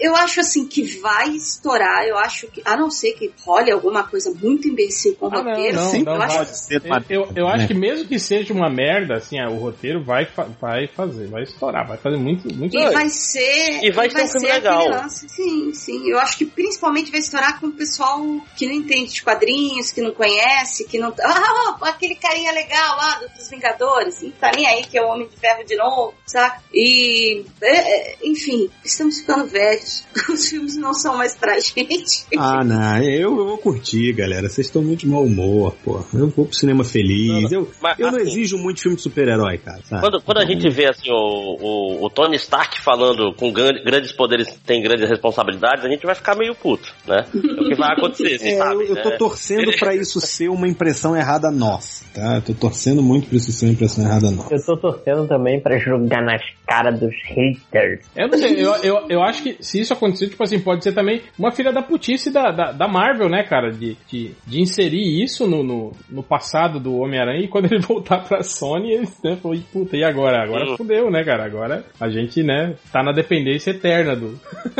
eu 0.00 0.14
acho 0.16 0.40
assim 0.40 0.66
que 0.66 0.82
vai 1.00 1.30
estourar. 1.30 2.04
Eu 2.06 2.16
acho 2.18 2.46
que, 2.48 2.62
a 2.64 2.76
não 2.76 2.90
ser 2.90 3.12
que 3.12 3.32
role 3.44 3.70
alguma 3.70 4.04
coisa 4.04 4.32
muito 4.40 4.68
imbecil 4.68 5.14
com 5.16 5.26
o 5.26 5.28
Ah, 5.28 5.42
não, 5.42 5.50
roteiro, 5.50 5.76
não, 5.76 5.94
eu 5.94 6.04
não 6.04 6.22
acho 6.22 6.36
vai. 6.36 6.44
ser 6.46 6.82
Eu, 6.84 7.22
eu, 7.22 7.32
eu 7.34 7.48
acho 7.48 7.58
né? 7.58 7.66
que 7.66 7.74
mesmo 7.74 8.08
que 8.08 8.18
seja 8.18 8.52
uma 8.52 8.70
merda, 8.70 9.14
assim, 9.16 9.38
ah, 9.38 9.50
o 9.50 9.56
roteiro 9.56 10.02
vai, 10.04 10.26
vai 10.60 10.86
fazer, 10.88 11.26
vai 11.28 11.42
estourar, 11.42 11.86
vai 11.86 11.98
fazer 11.98 12.16
muito, 12.16 12.52
muito. 12.54 12.76
E 12.76 12.90
vai 12.90 13.08
ser. 13.08 13.82
E 13.82 13.90
vai 13.90 14.10
ser 14.10 14.22
um 14.22 14.28
filme 14.28 14.48
legal. 14.48 14.88
lance. 14.88 15.28
Sim, 15.28 15.72
sim. 15.72 16.08
Eu 16.08 16.18
acho 16.18 16.36
que 16.36 16.44
principalmente 16.46 17.10
vai 17.10 17.20
estourar 17.20 17.58
com 17.60 17.68
o 17.68 17.72
pessoal 17.72 18.20
que 18.56 18.66
não 18.66 18.74
entende 18.74 19.12
de 19.14 19.22
quadrinhos, 19.22 19.90
que 19.90 20.00
não 20.00 20.12
conhece, 20.12 20.86
que 20.86 20.98
não. 20.98 21.14
Ah, 21.28 21.76
aquele 21.82 22.14
carinha 22.14 22.52
legal 22.52 22.77
lá 22.96 23.20
dos 23.36 23.48
Vingadores. 23.50 24.22
Não 24.22 24.30
tá 24.32 24.50
nem 24.54 24.66
aí 24.66 24.84
que 24.84 24.98
é 24.98 25.02
o 25.02 25.08
Homem 25.08 25.28
de 25.28 25.36
Ferro 25.36 25.64
de 25.64 25.76
novo, 25.76 26.14
saca? 26.26 26.62
E. 26.72 27.44
é, 27.62 27.76
é, 28.12 28.16
enfim, 28.24 28.68
estamos 28.84 29.20
ficando 29.20 29.46
velhos. 29.46 30.04
Os 30.28 30.48
filmes 30.48 30.76
não 30.76 30.92
são 30.94 31.16
mais 31.16 31.34
pra 31.36 31.58
gente. 31.58 32.26
Ah, 32.36 32.62
não, 32.64 32.98
eu, 33.02 33.36
eu 33.38 33.46
vou 33.46 33.58
curtir, 33.58 34.12
galera. 34.12 34.48
Vocês 34.48 34.66
estão 34.66 34.82
muito 34.82 35.00
de 35.00 35.06
mau 35.08 35.22
humor, 35.24 35.74
pô. 35.84 36.00
Eu 36.12 36.28
vou 36.28 36.44
pro 36.46 36.54
cinema 36.54 36.84
feliz. 36.84 37.50
Eu, 37.50 37.70
Mas, 37.80 37.98
eu 37.98 38.10
não 38.10 38.18
assim, 38.18 38.28
exijo 38.28 38.58
muito 38.58 38.80
filme 38.80 38.96
de 38.96 39.02
super-herói, 39.02 39.58
cara. 39.58 39.80
sabe? 39.84 40.00
Quando, 40.02 40.22
quando 40.22 40.38
a 40.38 40.44
gente 40.44 40.68
vê 40.70 40.86
assim, 40.88 41.10
o, 41.10 41.56
o, 41.60 42.04
o 42.04 42.10
Tony 42.10 42.36
Stark 42.36 42.80
falando 42.82 43.32
com 43.34 43.52
gran- 43.52 43.82
grandes 43.84 44.12
poderes 44.12 44.48
tem 44.66 44.82
grandes 44.82 45.08
responsabilidades, 45.08 45.84
a 45.84 45.88
gente 45.88 46.04
vai 46.04 46.14
ficar 46.14 46.36
meio 46.36 46.54
puto, 46.54 46.92
né? 47.06 47.24
É 47.34 47.38
o 47.38 47.68
que 47.68 47.74
vai 47.74 47.92
acontecer, 47.92 48.38
vocês 48.38 48.54
É, 48.54 48.58
sabem. 48.58 48.86
eu, 48.88 48.96
eu 48.96 49.02
tô 49.02 49.10
né? 49.10 49.16
torcendo 49.16 49.70
pra 49.78 49.94
isso 49.94 50.20
ser 50.20 50.48
uma 50.48 50.68
impressão 50.68 51.16
errada 51.16 51.50
nossa, 51.50 52.04
tá? 52.14 52.36
Eu 52.36 52.42
tô 52.42 52.54
torcendo 52.68 53.02
muito 53.02 53.28
pra 53.28 53.36
isso 53.36 53.50
ser 53.50 53.66
uma 53.66 53.72
impressão 53.72 54.04
errada 54.04 54.30
nossa. 54.30 54.54
Eu 54.54 54.64
tô 54.64 54.76
torcendo 54.76 55.26
também 55.26 55.60
pra 55.60 55.78
jogar 55.78 56.22
nas 56.22 56.42
caras 56.66 57.00
dos 57.00 57.14
haters. 57.24 58.06
Eu 58.14 58.28
não 58.28 58.38
sei, 58.38 58.62
eu, 58.62 58.74
eu, 58.82 59.06
eu 59.08 59.22
acho 59.22 59.42
que 59.42 59.56
se 59.60 59.80
isso 59.80 59.92
acontecer, 59.92 60.28
tipo 60.28 60.42
assim, 60.42 60.60
pode 60.60 60.84
ser 60.84 60.92
também 60.92 61.22
uma 61.38 61.50
filha 61.50 61.72
da 61.72 61.82
putice 61.82 62.30
da, 62.30 62.50
da, 62.50 62.72
da 62.72 62.86
Marvel, 62.86 63.28
né, 63.28 63.42
cara? 63.42 63.70
De, 63.70 63.96
de, 64.06 64.32
de 64.46 64.60
inserir 64.60 65.22
isso 65.22 65.46
no, 65.46 65.62
no, 65.62 65.92
no 66.10 66.22
passado 66.22 66.78
do 66.78 66.96
Homem-Aranha 66.98 67.44
e 67.44 67.48
quando 67.48 67.66
ele 67.66 67.80
voltar 67.80 68.22
pra 68.24 68.42
Sony, 68.42 68.92
eles, 68.92 69.18
né, 69.22 69.36
falou, 69.36 69.58
puta, 69.72 69.96
e 69.96 70.04
agora? 70.04 70.42
Agora 70.42 70.76
fudeu, 70.76 71.10
né, 71.10 71.24
cara? 71.24 71.44
Agora 71.44 71.84
a 71.98 72.08
gente, 72.08 72.42
né, 72.42 72.74
tá 72.92 73.02
na 73.02 73.12
dependência 73.12 73.70
eterna 73.70 74.14
do, 74.14 74.38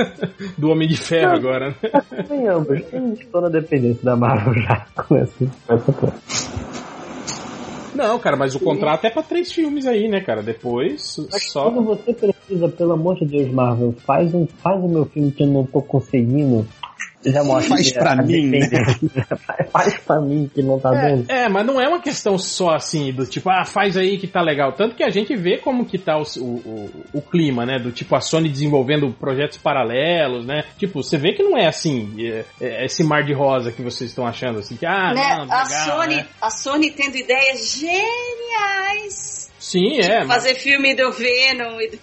do 0.58 0.70
Homem 0.70 0.89
de 0.89 0.97
Ferro 0.97 1.33
agora, 1.33 1.68
né? 1.70 1.75
Convenhamos, 2.28 2.68
eu 2.92 3.12
estou 3.15 3.41
na 3.41 3.49
dependência 3.49 4.05
da 4.05 4.17
Marvel 4.17 4.55
já 4.62 4.86
com 4.94 5.17
essa, 5.17 5.47
com 5.67 5.75
essa 5.75 5.92
porra. 5.92 6.15
Não, 7.99 8.17
cara, 8.20 8.36
mas 8.36 8.55
o 8.55 8.60
contrato 8.60 9.05
é 9.07 9.10
pra 9.10 9.25
três 9.25 9.51
filmes 9.51 9.85
aí, 9.85 10.07
né, 10.07 10.20
cara? 10.20 10.41
Depois, 10.41 11.17
Mas 11.33 11.51
só. 11.51 11.65
quando 11.65 11.83
você 11.83 12.15
precisa, 12.15 12.68
pelo 12.68 12.93
amor 12.93 13.17
de 13.17 13.27
Deus, 13.27 13.51
Marvel, 13.51 13.93
faz 14.07 14.33
um, 14.33 14.47
faz 14.47 14.81
o 14.81 14.86
meu 14.86 15.05
filme 15.05 15.33
que 15.33 15.43
eu 15.43 15.49
não 15.49 15.67
tô 15.67 15.83
conseguindo. 15.83 16.65
Já 17.33 17.45
mostra 17.45 17.77
Faz 17.77 17.93
pra 17.93 18.13
a 18.13 18.17
mim, 18.17 18.47
né? 18.47 18.61
faz 19.73 19.99
pra 19.99 20.21
mim 20.21 20.51
que 20.53 20.63
não 20.63 20.79
tá 20.79 20.91
dando. 20.91 21.31
É, 21.31 21.45
é, 21.45 21.49
mas 21.49 21.67
não 21.67 21.81
é 21.81 21.89
uma 21.89 22.01
questão 22.01 22.39
só 22.39 22.75
assim, 22.75 23.13
do 23.13 23.27
tipo, 23.27 23.51
ah, 23.51 23.65
faz 23.65 23.97
aí 23.97 24.19
que 24.19 24.27
tá 24.27 24.41
legal. 24.41 24.73
Tanto 24.73 24.95
que 24.95 25.03
a 25.03 25.11
gente 25.11 25.35
vê 25.37 25.59
como 25.59 25.85
que 25.85 25.99
tá 25.99 26.17
o, 26.19 26.23
o, 26.41 26.91
o, 27.15 27.23
clima, 27.23 27.65
né? 27.65 27.79
Do 27.79 27.93
tipo, 27.93 28.15
a 28.15 28.21
Sony 28.21 28.49
desenvolvendo 28.49 29.11
projetos 29.13 29.59
paralelos, 29.59 30.47
né? 30.47 30.65
Tipo, 30.77 31.03
você 31.03 31.17
vê 31.17 31.33
que 31.33 31.43
não 31.43 31.57
é 31.57 31.67
assim, 31.67 32.15
é, 32.21 32.45
é 32.61 32.85
esse 32.85 33.03
mar 33.05 33.23
de 33.23 33.33
rosa 33.33 33.73
que 33.73 33.83
vocês 33.83 34.11
estão 34.11 34.27
achando, 34.27 34.59
assim, 34.59 34.77
que, 34.77 34.87
ah, 34.87 35.13
né? 35.15 35.37
não, 35.37 35.53
a, 35.53 35.63
legal, 35.65 35.69
Sony, 35.69 36.17
né? 36.17 36.27
a 36.41 36.51
Sony 36.51 36.91
tendo 36.91 37.17
ideias 37.17 37.73
geniais. 37.75 39.38
Sim, 39.71 39.99
é. 40.01 40.25
mas- 40.25 40.39
Fazer 40.39 40.55
filme 40.55 40.95
do 40.95 41.11
Venom 41.13 41.81
e 41.81 41.91
do. 41.91 41.99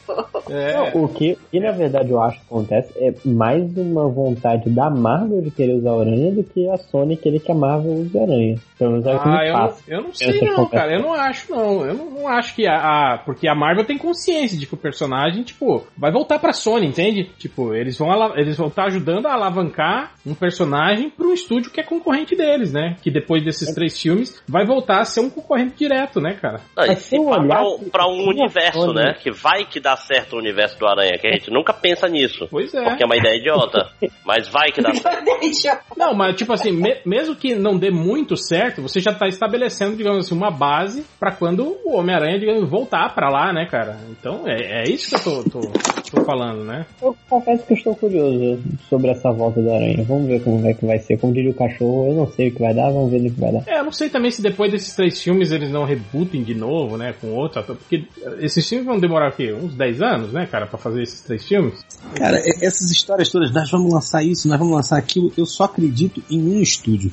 É. 0.54 0.74
Não, 0.94 1.04
o 1.04 1.08
que, 1.08 1.38
que 1.52 1.60
na 1.60 1.72
verdade 1.72 2.12
eu 2.12 2.22
acho 2.22 2.40
que 2.40 2.46
acontece 2.46 2.94
é 2.98 3.14
mais 3.26 3.64
uma 3.78 4.08
vontade 4.08 4.70
da 4.70 4.90
Marvel 4.90 5.42
de 5.42 5.50
querer 5.52 5.74
usar 5.74 5.92
a 5.92 6.00
aranha 6.02 6.32
do 6.32 6.44
que 6.44 6.70
a 6.70 6.78
Sony 6.78 7.18
querer 7.18 7.40
que 7.40 7.52
a 7.52 7.56
Marvel 7.56 7.94
use 7.94 8.18
a 8.18 8.22
aranha. 8.22 8.56
Pelo 8.78 8.92
menos 8.92 9.06
é 9.08 9.16
o 9.16 9.20
que 9.20 9.30
Ah, 9.30 9.46
eu 9.46 9.54
não, 9.54 9.74
eu 9.88 10.04
não 10.04 10.14
sei 10.14 10.42
não, 10.42 10.56
conversa. 10.56 10.70
cara. 10.76 10.94
Eu 10.96 11.02
não 11.02 11.14
acho 11.14 11.52
não. 11.52 11.86
Eu 11.86 11.94
não, 11.94 12.12
não 12.12 12.28
acho 12.28 12.54
que 12.56 12.68
a, 12.68 12.76
a- 12.76 13.18
Porque 13.26 13.48
a 13.48 13.56
Marvel 13.56 13.86
tem 13.86 13.98
consciência 13.98 14.58
de 14.58 14.68
que 14.68 14.74
o 14.74 14.78
personagem, 14.78 15.44
tipo, 15.44 15.88
vai 15.98 16.12
voltar 16.12 16.38
pra 16.40 16.54
Sony, 16.54 16.86
entende? 16.86 17.24
Tipo, 17.40 17.74
eles 17.74 17.98
vão 17.98 18.10
eles 18.38 18.58
vão 18.58 18.68
estar 18.68 18.86
ajudando 18.86 19.26
a 19.28 19.34
alavancar 19.34 20.14
um 20.26 20.34
personagem 20.36 21.10
pra 21.10 21.26
um 21.26 21.34
estúdio 21.34 21.72
que 21.72 21.80
é 21.80 21.84
concorrente 21.84 22.36
deles, 22.36 22.72
né? 22.74 22.98
Que 23.02 23.10
depois 23.10 23.44
desses 23.44 23.74
três 23.74 24.00
filmes 24.00 24.42
vai 24.48 24.66
voltar 24.66 25.00
a 25.02 25.06
ser 25.06 25.22
um 25.22 25.30
concorrente 25.30 25.76
direto, 25.78 26.20
né, 26.22 26.34
cara? 26.40 26.60
Não, 26.76 26.84
e 26.84 26.88
Mas 26.90 27.00
se 27.00 27.16
pá 27.18 27.24
pra, 27.60 27.64
um- 27.68 27.90
pra 27.90 28.08
um 28.08 28.28
universo, 28.30 28.94
né? 28.94 29.14
Que 29.22 29.32
vai 29.32 29.66
que 29.66 29.80
dá 29.80 29.96
certo 29.98 30.34
o 30.36 30.40
universo 30.40 30.78
do 30.80 30.88
Aranha, 30.88 31.18
que 31.20 31.28
a 31.28 31.32
gente 31.32 31.50
nunca 31.52 31.74
pensa 31.74 32.08
nisso. 32.08 32.48
Pois 32.50 32.74
é. 32.74 32.84
Porque 32.84 33.04
é 33.04 33.06
uma 33.06 33.16
ideia 33.18 33.38
idiota. 33.38 33.90
Mas 34.26 34.48
vai 34.50 34.72
que 34.72 34.82
dá 34.82 34.92
certo. 34.96 35.86
Não, 35.98 36.14
mas 36.14 36.36
tipo 36.36 36.54
assim, 36.54 36.72
me- 36.72 36.98
mesmo 37.06 37.36
que 37.36 37.56
não 37.56 37.78
dê 37.78 37.90
muito 37.92 38.36
certo, 38.38 38.82
você 38.82 39.00
já 39.00 39.14
tá 39.14 39.28
estabelecendo, 39.28 39.96
digamos 39.96 40.26
assim, 40.26 40.36
uma 40.36 40.52
base 40.52 41.06
pra 41.20 41.32
quando 41.32 41.78
o 41.86 41.98
Homem-Aranha, 41.98 42.40
digamos, 42.40 42.70
voltar 42.70 43.14
pra 43.14 43.30
lá, 43.30 43.54
né, 43.54 43.66
cara? 43.70 43.98
Então 44.10 44.44
é, 44.48 44.82
é 44.82 44.84
isso 44.90 45.10
que 45.10 45.28
eu 45.30 45.44
tô, 45.44 45.62
tô, 45.62 45.72
tô 46.18 46.26
falando, 46.26 46.64
né? 46.64 46.86
Eu 47.02 47.16
confesso 47.30 47.66
que 47.66 47.74
eu 47.74 47.78
estou 47.78 47.96
curioso 47.96 48.60
sobre 48.90 49.10
essa 49.12 49.32
volta 49.32 49.62
da 49.62 49.76
aranha. 49.76 50.04
Vamos 50.04 50.28
ver 50.28 50.44
como 50.44 50.66
é 50.68 50.74
que 50.74 50.86
vai 50.86 51.00
ser. 51.00 51.18
Como 51.18 51.34
diria 51.34 51.52
o 51.52 51.56
cachorro, 51.56 52.08
eu 52.10 52.16
não 52.16 52.28
sei 52.28 52.50
o 52.50 52.54
que 52.54 52.62
vai 52.62 52.74
dar, 52.74 52.92
vamos 52.92 53.12
ver 53.12 53.22
no 53.22 53.32
que 53.32 53.40
vai 53.40 53.52
dar. 53.52 53.64
É, 53.68 53.80
eu 53.80 53.84
não 53.86 53.92
sei 53.92 54.10
também 54.10 54.32
se 54.32 54.42
depois 54.42 54.72
desses 54.72 54.96
três 54.96 55.22
filmes 55.22 55.52
eles 55.52 55.72
não 55.72 55.84
rebootem 55.86 56.44
de 56.44 56.54
novo, 56.56 56.98
né, 56.98 57.14
com 57.20 57.35
outro 57.36 57.60
ator, 57.60 57.76
porque 57.76 58.06
esses 58.40 58.68
filmes 58.68 58.86
vão 58.86 59.00
demorar 59.00 59.32
o 59.32 59.36
quê? 59.36 59.54
Uns 59.54 59.76
10 59.76 60.02
anos, 60.02 60.34
né, 60.34 60.46
cara, 60.46 60.68
pra 60.68 60.78
fazer 60.78 61.04
esses 61.04 61.22
três 61.22 61.48
filmes? 61.48 61.84
Cara, 62.16 62.38
essas 62.62 62.92
histórias 62.92 63.30
todas, 63.30 63.52
nós 63.52 63.70
vamos 63.70 63.94
lançar 63.94 64.24
isso, 64.24 64.48
nós 64.48 64.60
vamos 64.60 64.76
lançar 64.76 64.98
aquilo, 64.98 65.32
eu 65.38 65.46
só 65.46 65.66
acredito 65.66 66.24
em 66.30 66.42
um 66.42 66.62
estúdio 66.62 67.12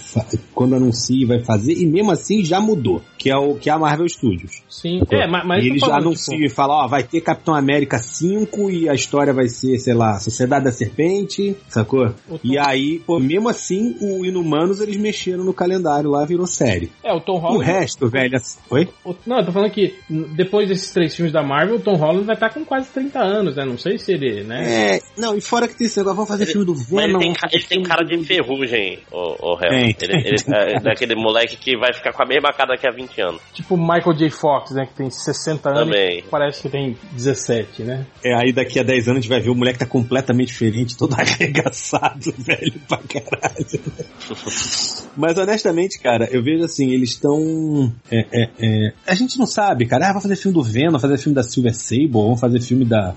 quando 0.55 0.75
anuncia 0.75 1.23
e 1.23 1.27
vai 1.27 1.41
fazer, 1.41 1.73
e 1.73 1.87
mesmo 1.87 2.13
assim 2.13 2.45
já 2.45 2.61
mudou, 2.61 3.03
que 3.23 3.31
é 3.31 3.37
o 3.37 3.55
que 3.55 3.71
é 3.71 3.73
a 3.73 3.79
Marvel 3.79 4.09
Studios. 4.09 4.63
Sim, 4.69 5.01
é, 5.11 5.27
mas, 5.29 5.63
e 5.63 5.69
eles 5.69 5.81
já 5.81 5.87
falando, 5.87 6.07
anunciam 6.07 6.37
tipo, 6.39 6.47
e 6.51 6.53
falam, 6.53 6.77
ó, 6.77 6.89
vai 6.89 7.05
ter 7.05 7.21
Capitão 7.21 7.55
América 7.55 7.99
5 7.99 8.69
e 8.69 8.89
a 8.89 8.95
história 8.95 9.33
vai 9.33 9.47
ser, 9.49 9.79
sei 9.79 9.95
lá, 9.95 10.19
Sociedade 10.19 10.65
da 10.65 10.73
Serpente, 10.73 11.57
sacou? 11.69 12.13
E 12.43 12.59
aí, 12.59 12.99
pô, 13.07 13.21
mesmo 13.21 13.49
assim, 13.49 13.95
o 14.01 14.25
Inumanos 14.25 14.81
eles 14.81 14.97
mexeram 14.97 15.45
no 15.45 15.55
calendário 15.55 16.11
lá, 16.11 16.25
virou 16.25 16.47
série. 16.49 16.91
É, 17.05 17.13
o 17.13 17.21
Tom 17.21 17.35
O 17.35 17.39
Holland... 17.39 17.65
resto, 17.65 18.09
velho, 18.09 18.37
assim- 18.37 18.59
oi? 18.71 18.89
o- 19.05 19.15
Não, 19.25 19.39
eu 19.39 19.47
tô 19.47 19.53
falando 19.53 19.71
que 19.71 19.95
depois 20.35 20.69
desses 20.69 20.91
três 20.93 21.15
filmes 21.15 21.33
da 21.33 21.45
Marvel, 21.45 21.77
o 21.77 21.81
Tom 21.81 21.95
Holland 21.95 22.25
vai 22.27 22.35
estar 22.35 22.51
com 22.51 22.65
quase 22.65 22.89
30 22.89 23.21
anos, 23.21 23.55
né? 23.55 23.65
Não 23.65 23.79
sei 23.79 23.99
se 23.99 24.13
ele, 24.13 24.43
né? 24.43 24.97
É, 24.97 25.01
não, 25.17 25.37
e 25.37 25.41
fora 25.41 25.69
que 25.69 25.77
tem 25.77 25.87
esse 25.87 25.97
negócio, 25.99 26.17
vamos 26.17 26.29
fazer 26.31 26.47
filme 26.47 26.67
do 26.67 26.75
Mas 26.75 26.87
Venom. 26.89 27.21
ele 27.21 27.35
tem, 27.35 27.35
ele 27.53 27.65
tem 27.65 27.83
cara 27.85 28.05
de 28.05 28.19
ferrugem, 28.25 28.99
o, 29.13 29.53
o. 29.53 29.57
Tem. 29.59 29.97
Ele, 30.03 30.29
ele 30.29 30.37
é 30.77 30.81
daquele 30.81 31.15
moleque 31.15 31.57
que 31.57 31.77
vai 31.77 31.93
ficar 31.93 32.13
com 32.13 32.23
a 32.23 32.27
mesma 32.27 32.53
cara 32.53 32.71
daqui 32.75 32.87
a 32.89 32.91
20 32.91 33.12
20 33.13 33.21
anos. 33.21 33.43
Tipo 33.53 33.77
Michael 33.77 34.15
J. 34.17 34.31
Fox, 34.31 34.71
né? 34.73 34.87
Que 34.87 34.95
tem 34.95 35.11
60 35.11 35.69
anos 35.69 35.85
Também. 35.85 36.19
e 36.19 36.23
parece 36.23 36.63
que 36.63 36.69
tem 36.69 36.97
17, 37.13 37.83
né? 37.83 38.07
É, 38.25 38.35
aí 38.35 38.53
daqui 38.53 38.79
a 38.79 38.83
10 38.83 39.09
anos 39.09 39.19
a 39.19 39.21
gente 39.21 39.29
vai 39.29 39.41
ver 39.41 39.51
o 39.51 39.55
moleque 39.55 39.79
tá 39.79 39.87
completamente 39.87 40.49
diferente, 40.49 40.97
todo 40.97 41.15
arregaçado, 41.19 42.33
velho 42.39 42.81
pra 42.89 42.99
caralho. 42.99 43.67
Mas 45.17 45.37
honestamente, 45.37 45.99
cara, 46.01 46.29
eu 46.31 46.43
vejo 46.43 46.65
assim, 46.65 46.91
eles 46.91 47.11
estão. 47.11 47.93
é, 48.11 48.27
é, 48.33 48.51
é, 48.61 48.93
A 49.07 49.15
gente 49.15 49.39
não 49.39 49.47
sabe, 49.47 49.87
cara. 49.87 50.09
Ah, 50.09 50.13
vai 50.15 50.23
fazer 50.23 50.37
filme 50.37 50.55
do 50.55 50.63
Venom, 50.63 50.93
vai 50.93 51.01
fazer 51.01 51.19
filme 51.19 51.35
da 51.35 51.43
Silver 51.43 51.75
Sable, 51.75 52.09
vamos 52.09 52.41
fazer 52.41 52.61
filme 52.61 52.85
da. 52.85 53.15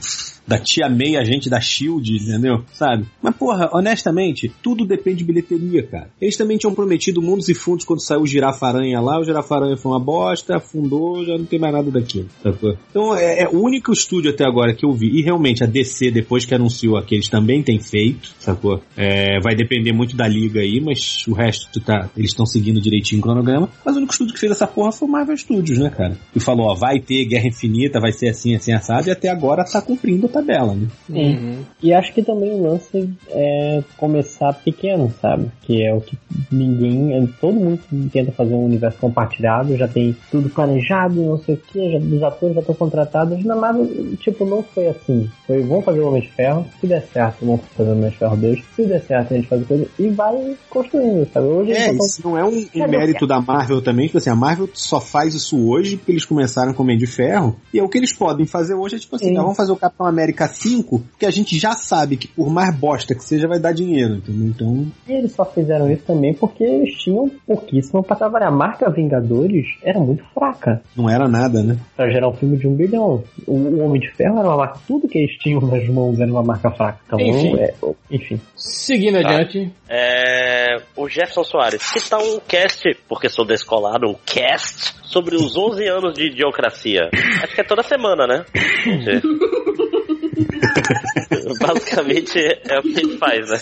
Da 0.47 0.57
tia 0.57 0.89
May, 0.89 1.15
agente 1.15 1.49
da 1.49 1.59
Shield, 1.59 2.15
entendeu? 2.15 2.63
Sabe? 2.73 3.05
Mas, 3.21 3.35
porra, 3.35 3.69
honestamente, 3.73 4.51
tudo 4.61 4.85
depende 4.85 5.17
de 5.17 5.23
bilheteria, 5.23 5.83
cara. 5.83 6.09
Eles 6.21 6.37
também 6.37 6.57
tinham 6.57 6.73
prometido 6.73 7.21
mundos 7.21 7.49
e 7.49 7.53
fundos 7.53 7.85
quando 7.85 8.01
saiu 8.01 8.21
o 8.21 8.27
Girafa-Aranha 8.27 8.99
lá. 8.99 9.19
O 9.19 9.23
Girafa-Aranha 9.23 9.77
foi 9.77 9.91
uma 9.91 9.99
bosta, 9.99 10.57
afundou, 10.57 11.25
já 11.25 11.37
não 11.37 11.45
tem 11.45 11.59
mais 11.59 11.73
nada 11.73 11.89
daquilo. 11.89 12.27
Sacou? 12.43 12.77
Então, 12.89 13.15
é, 13.15 13.43
é 13.43 13.49
o 13.49 13.61
único 13.61 13.91
estúdio 13.91 14.31
até 14.31 14.45
agora 14.45 14.73
que 14.73 14.85
eu 14.85 14.91
vi. 14.91 15.07
E 15.19 15.21
realmente, 15.21 15.63
a 15.63 15.67
DC, 15.67 16.11
depois 16.11 16.45
que 16.45 16.53
anunciou 16.53 16.97
aqueles, 16.97 17.27
também 17.27 17.63
tem 17.63 17.79
feito, 17.79 18.33
sacou? 18.39 18.81
É, 18.95 19.39
vai 19.39 19.55
depender 19.55 19.93
muito 19.93 20.15
da 20.15 20.27
liga 20.27 20.59
aí, 20.59 20.79
mas 20.79 21.25
o 21.27 21.33
resto 21.33 21.79
tá. 21.79 22.09
Eles 22.15 22.31
estão 22.31 22.45
seguindo 22.45 22.79
direitinho 22.79 23.19
o 23.19 23.23
cronograma. 23.23 23.69
Mas 23.83 23.95
o 23.95 23.97
único 23.97 24.13
estúdio 24.13 24.33
que 24.33 24.39
fez 24.39 24.51
essa 24.51 24.67
porra 24.67 24.91
foi 24.91 25.07
o 25.07 25.11
Marvel 25.11 25.37
Studios, 25.37 25.79
né, 25.79 25.89
cara? 25.89 26.17
E 26.35 26.39
falou, 26.39 26.67
ó, 26.67 26.75
vai 26.75 26.99
ter 26.99 27.25
Guerra 27.25 27.47
Infinita, 27.47 27.99
vai 27.99 28.11
ser 28.11 28.29
assim, 28.29 28.55
assim, 28.55 28.71
assado, 28.71 29.07
e 29.07 29.11
até 29.11 29.29
agora 29.29 29.63
tá 29.63 29.81
cumprindo 29.81 30.27
tabela, 30.41 30.75
né? 30.75 30.87
Sim. 31.07 31.65
E 31.81 31.93
acho 31.93 32.13
que 32.13 32.21
também 32.21 32.51
o 32.51 32.63
lance 32.63 33.09
é 33.29 33.83
começar 33.97 34.53
pequeno, 34.53 35.13
sabe? 35.21 35.47
Que 35.61 35.83
é 35.85 35.93
o 35.93 36.01
que 36.01 36.17
ninguém. 36.51 37.13
é- 37.13 37.25
Todo 37.39 37.53
mundo 37.55 37.79
tenta 38.11 38.31
fazer 38.31 38.53
um 38.53 38.65
universo 38.65 38.97
compartilhado, 38.99 39.75
já 39.77 39.87
tem 39.87 40.15
tudo 40.31 40.49
planejado, 40.49 41.15
não 41.15 41.37
sei 41.37 41.55
o 41.55 41.57
que, 41.57 41.91
já, 41.91 41.97
os 41.97 42.23
atores 42.23 42.55
já 42.55 42.61
estão 42.61 42.75
contratados. 42.75 43.43
Na 43.43 43.55
Marvel, 43.55 43.87
tipo, 44.17 44.45
não 44.45 44.63
foi 44.63 44.87
assim. 44.87 45.29
Foi, 45.47 45.61
vamos 45.63 45.85
fazer 45.85 45.99
o 46.01 46.07
Homem 46.07 46.21
de 46.21 46.29
Ferro, 46.31 46.65
se 46.79 46.87
der 46.87 47.01
certo, 47.13 47.45
vamos 47.45 47.61
fazer 47.75 47.89
o 47.89 47.93
Homem 47.93 48.09
de 48.09 48.17
Ferro 48.17 48.37
2, 48.37 48.63
se 48.75 48.85
der 48.85 49.01
certo, 49.01 49.33
a 49.33 49.37
gente 49.37 49.47
faz 49.47 49.65
coisa 49.65 49.87
e 49.99 50.07
vai 50.09 50.55
construindo, 50.69 51.27
sabe? 51.31 51.47
Hoje 51.47 51.71
É, 51.71 51.89
eles 51.89 52.05
isso 52.05 52.21
não 52.27 52.37
é 52.37 52.43
um, 52.43 52.49
um 52.75 52.87
mérito 52.87 53.27
da 53.27 53.39
Marvel 53.41 53.81
também, 53.81 54.07
tipo 54.07 54.17
assim, 54.17 54.29
a 54.29 54.35
Marvel 54.35 54.69
só 54.73 54.99
faz 54.99 55.33
isso 55.33 55.57
hoje 55.69 55.97
porque 55.97 56.11
eles 56.11 56.25
começaram 56.25 56.73
com 56.73 56.81
o 56.81 56.85
Homem 56.85 56.97
de 56.97 57.07
Ferro, 57.07 57.55
e 57.73 57.79
é 57.79 57.83
o 57.83 57.89
que 57.89 57.97
eles 57.97 58.13
podem 58.13 58.45
fazer 58.45 58.73
hoje 58.73 58.95
é 58.95 58.99
tipo 58.99 59.15
assim, 59.15 59.29
Sim. 59.29 59.37
ah, 59.37 59.41
vamos 59.41 59.57
fazer 59.57 59.71
o 59.71 59.75
Capitão 59.77 60.05
América 60.05 60.24
5, 60.47 61.01
que 61.19 61.25
a 61.25 61.31
gente 61.31 61.57
já 61.59 61.71
sabe 61.73 62.17
que 62.17 62.27
por 62.27 62.49
mais 62.49 62.75
bosta 62.75 63.13
que 63.15 63.23
seja, 63.23 63.47
vai 63.47 63.59
dar 63.59 63.73
dinheiro, 63.73 64.15
entendeu? 64.15 64.47
Então, 64.47 64.87
E 65.07 65.13
eles 65.13 65.31
só 65.33 65.45
fizeram 65.45 65.91
isso 65.91 66.03
também 66.05 66.33
porque 66.33 66.63
eles 66.63 66.93
tinham 66.95 67.29
pouquíssimo 67.45 68.03
pra 68.03 68.15
trabalhar. 68.15 68.47
A 68.47 68.51
marca 68.51 68.89
Vingadores 68.89 69.65
era 69.83 69.99
muito 69.99 70.23
fraca 70.33 70.81
não 70.95 71.09
era 71.09 71.27
nada, 71.27 71.61
né? 71.63 71.77
pra 71.95 72.09
gerar 72.09 72.29
um 72.29 72.33
filme 72.33 72.57
de 72.57 72.67
um 72.67 72.75
bilhão. 72.75 73.23
O, 73.47 73.53
o 73.53 73.79
Homem 73.85 73.99
de 74.01 74.09
Ferro 74.15 74.39
era 74.39 74.47
uma 74.47 74.57
marca, 74.57 74.79
tudo 74.87 75.07
que 75.07 75.17
eles 75.17 75.37
tinham 75.39 75.61
nas 75.61 75.87
mãos 75.87 76.19
era 76.19 76.31
uma 76.31 76.43
marca 76.43 76.71
fraca. 76.71 76.99
Então, 77.07 77.19
Enfim. 77.19 77.55
é, 77.59 77.73
enfim. 78.11 78.39
Seguindo 78.55 79.21
Tá. 79.21 79.29
adiante. 79.29 79.71
É, 79.89 80.77
o 80.95 81.07
Jefferson 81.07 81.43
Soares, 81.43 81.91
que 81.91 82.09
tal 82.09 82.21
um 82.21 82.39
cast, 82.47 82.95
porque 83.07 83.29
sou 83.29 83.45
descolado, 83.45 84.07
um 84.07 84.15
cast 84.25 84.93
sobre 85.03 85.35
os 85.35 85.55
11 85.55 85.87
anos 85.87 86.13
de 86.13 86.27
idiocracia? 86.27 87.09
Acho 87.43 87.55
que 87.55 87.61
é 87.61 87.63
toda 87.63 87.83
semana, 87.83 88.25
né? 88.27 88.45
Basicamente 91.59 92.39
é 92.39 92.79
o 92.79 92.81
que 92.81 92.89
a 92.89 93.01
gente 93.01 93.17
faz, 93.17 93.49
né? 93.49 93.59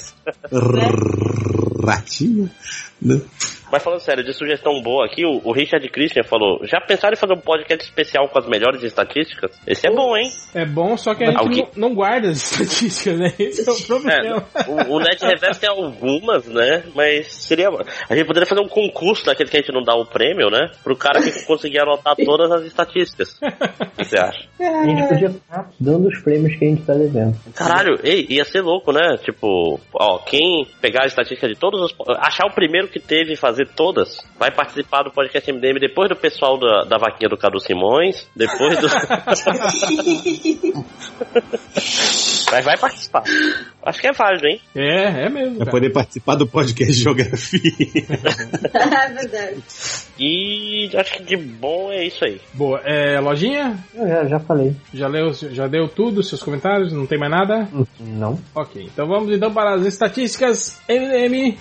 Ratinho. 1.86 2.50
Né? 3.02 3.20
Mas 3.72 3.84
falando 3.84 4.00
sério, 4.02 4.24
de 4.24 4.34
sugestão 4.34 4.82
boa 4.82 5.06
aqui, 5.06 5.26
o, 5.26 5.42
o 5.44 5.52
Richard 5.52 5.88
Christian 5.90 6.24
falou: 6.24 6.60
já 6.64 6.80
pensaram 6.80 7.14
em 7.16 7.18
fazer 7.18 7.34
um 7.34 7.42
podcast 7.42 7.84
especial 7.84 8.30
com 8.30 8.38
as 8.40 8.48
melhores 8.48 8.84
estatísticas? 8.84 9.52
Esse 9.66 9.88
é 9.88 9.92
bom, 9.92 10.16
hein? 10.16 10.30
É 10.53 10.64
bom, 10.64 10.95
só 10.95 11.14
que 11.16 11.24
a 11.24 11.32
gente 11.32 11.40
Alguém- 11.40 11.68
não, 11.76 11.90
não 11.90 11.95
guarda 11.95 12.30
as 12.30 12.52
estatísticas, 12.52 13.20
né? 13.20 13.34
Esse 13.40 13.68
é 13.68 13.72
o 13.74 13.82
problema. 13.84 14.45
É, 14.56 14.70
o, 14.70 14.95
o 14.95 15.00
Net 15.00 15.26
Reverso 15.26 15.60
tem 15.60 15.70
algumas, 15.70 16.45
né? 16.45 16.84
Mas 16.95 17.34
seria. 17.34 17.68
A 18.10 18.16
gente 18.16 18.28
poderia 18.28 18.48
fazer 18.48 18.62
um 18.62 18.70
concurso 18.70 19.26
daquele 19.26 19.50
que 19.50 19.58
a 19.58 19.60
gente 19.62 19.74
não 19.74 19.82
dá 19.82 19.95
o 19.95 20.06
prêmio, 20.06 20.50
né? 20.52 20.70
Pro 20.84 20.95
cara 20.95 21.20
que 21.22 21.32
conseguir 21.45 21.80
anotar 21.82 22.16
todas 22.16 22.52
as 22.52 22.66
estatísticas. 22.66 23.36
O 23.42 23.98
que 23.98 24.06
você 24.06 24.18
acha? 24.18 24.48
A 24.60 24.86
gente 24.86 25.08
podia 25.08 25.28
estar 25.30 25.70
dando 25.80 26.08
os 26.08 26.22
prêmios 26.22 26.56
que 26.58 26.64
a 26.64 26.68
gente 26.70 26.84
tá 26.84 26.94
devendo. 26.94 27.36
Caralho, 27.56 28.00
ei, 28.03 28.28
ia 28.30 28.45
ser 28.45 28.62
louco, 28.62 28.94
né? 28.94 29.18
Tipo, 29.24 29.80
ó, 29.95 30.20
quem 30.20 30.68
pegar 30.80 31.03
a 31.03 31.08
estatística 31.08 31.48
de 31.48 31.56
todos 31.74 31.92
os. 31.92 31.95
achar 32.19 32.45
o 32.45 32.53
primeiro 32.53 32.88
que 32.88 33.00
teve 33.00 33.34
e 33.34 33.35
fazer 33.35 33.68
todas, 33.76 34.18
vai 34.38 34.52
participar 34.52 35.02
do 35.03 35.11
podcast 35.11 35.52
MDM 35.52 35.80
depois 35.80 36.08
do 36.10 36.16
pessoal 36.16 36.60
da, 36.60 36.84
da 36.84 36.98
vaquinha 36.98 37.30
do 37.30 37.38
Cadu 37.38 37.60
Simões, 37.60 38.27
depois 38.35 38.77
do. 38.80 38.88
Mas 42.52 42.66
vai 42.66 42.77
participar. 42.77 43.24
Acho 43.84 44.00
que 44.00 44.08
é 44.08 44.11
válido, 44.11 44.48
hein? 44.48 44.61
É, 44.76 45.26
é 45.26 45.30
mesmo. 45.30 45.58
Vai 45.58 45.72
poder 45.72 45.92
participar 45.92 46.35
do 46.35 46.45
podcast 46.45 46.93
de 46.93 47.00
geografia. 47.02 47.72
é 48.74 49.10
verdade. 49.14 49.64
E 50.19 50.90
acho 50.95 51.14
que 51.14 51.24
de 51.24 51.38
bom 51.38 51.92
é 51.92 52.06
isso 52.06 52.24
aí. 52.24 52.40
Boa. 52.53 52.80
É, 52.85 53.19
lojinha? 53.19 53.84
Eu 53.95 54.08
já, 54.08 54.26
já 54.26 54.40
falei. 54.40 54.76
Já 54.93 55.08
leu, 55.08 55.34
já 55.34 55.68
deu 55.68 55.88
tudo, 55.88 56.22
seus 56.22 56.43
comentários? 56.43 56.93
Não 56.93 57.08
tem 57.08 57.18
mais 57.18 57.32
nada? 57.32 57.68
Não. 58.00 58.40
Ok, 58.53 58.84
então 58.84 59.08
vamos 59.08 59.34
então 59.34 59.52
para 59.52 59.74
as 59.74 59.85
estatísticas 59.85 60.80
MDM. 60.88 61.58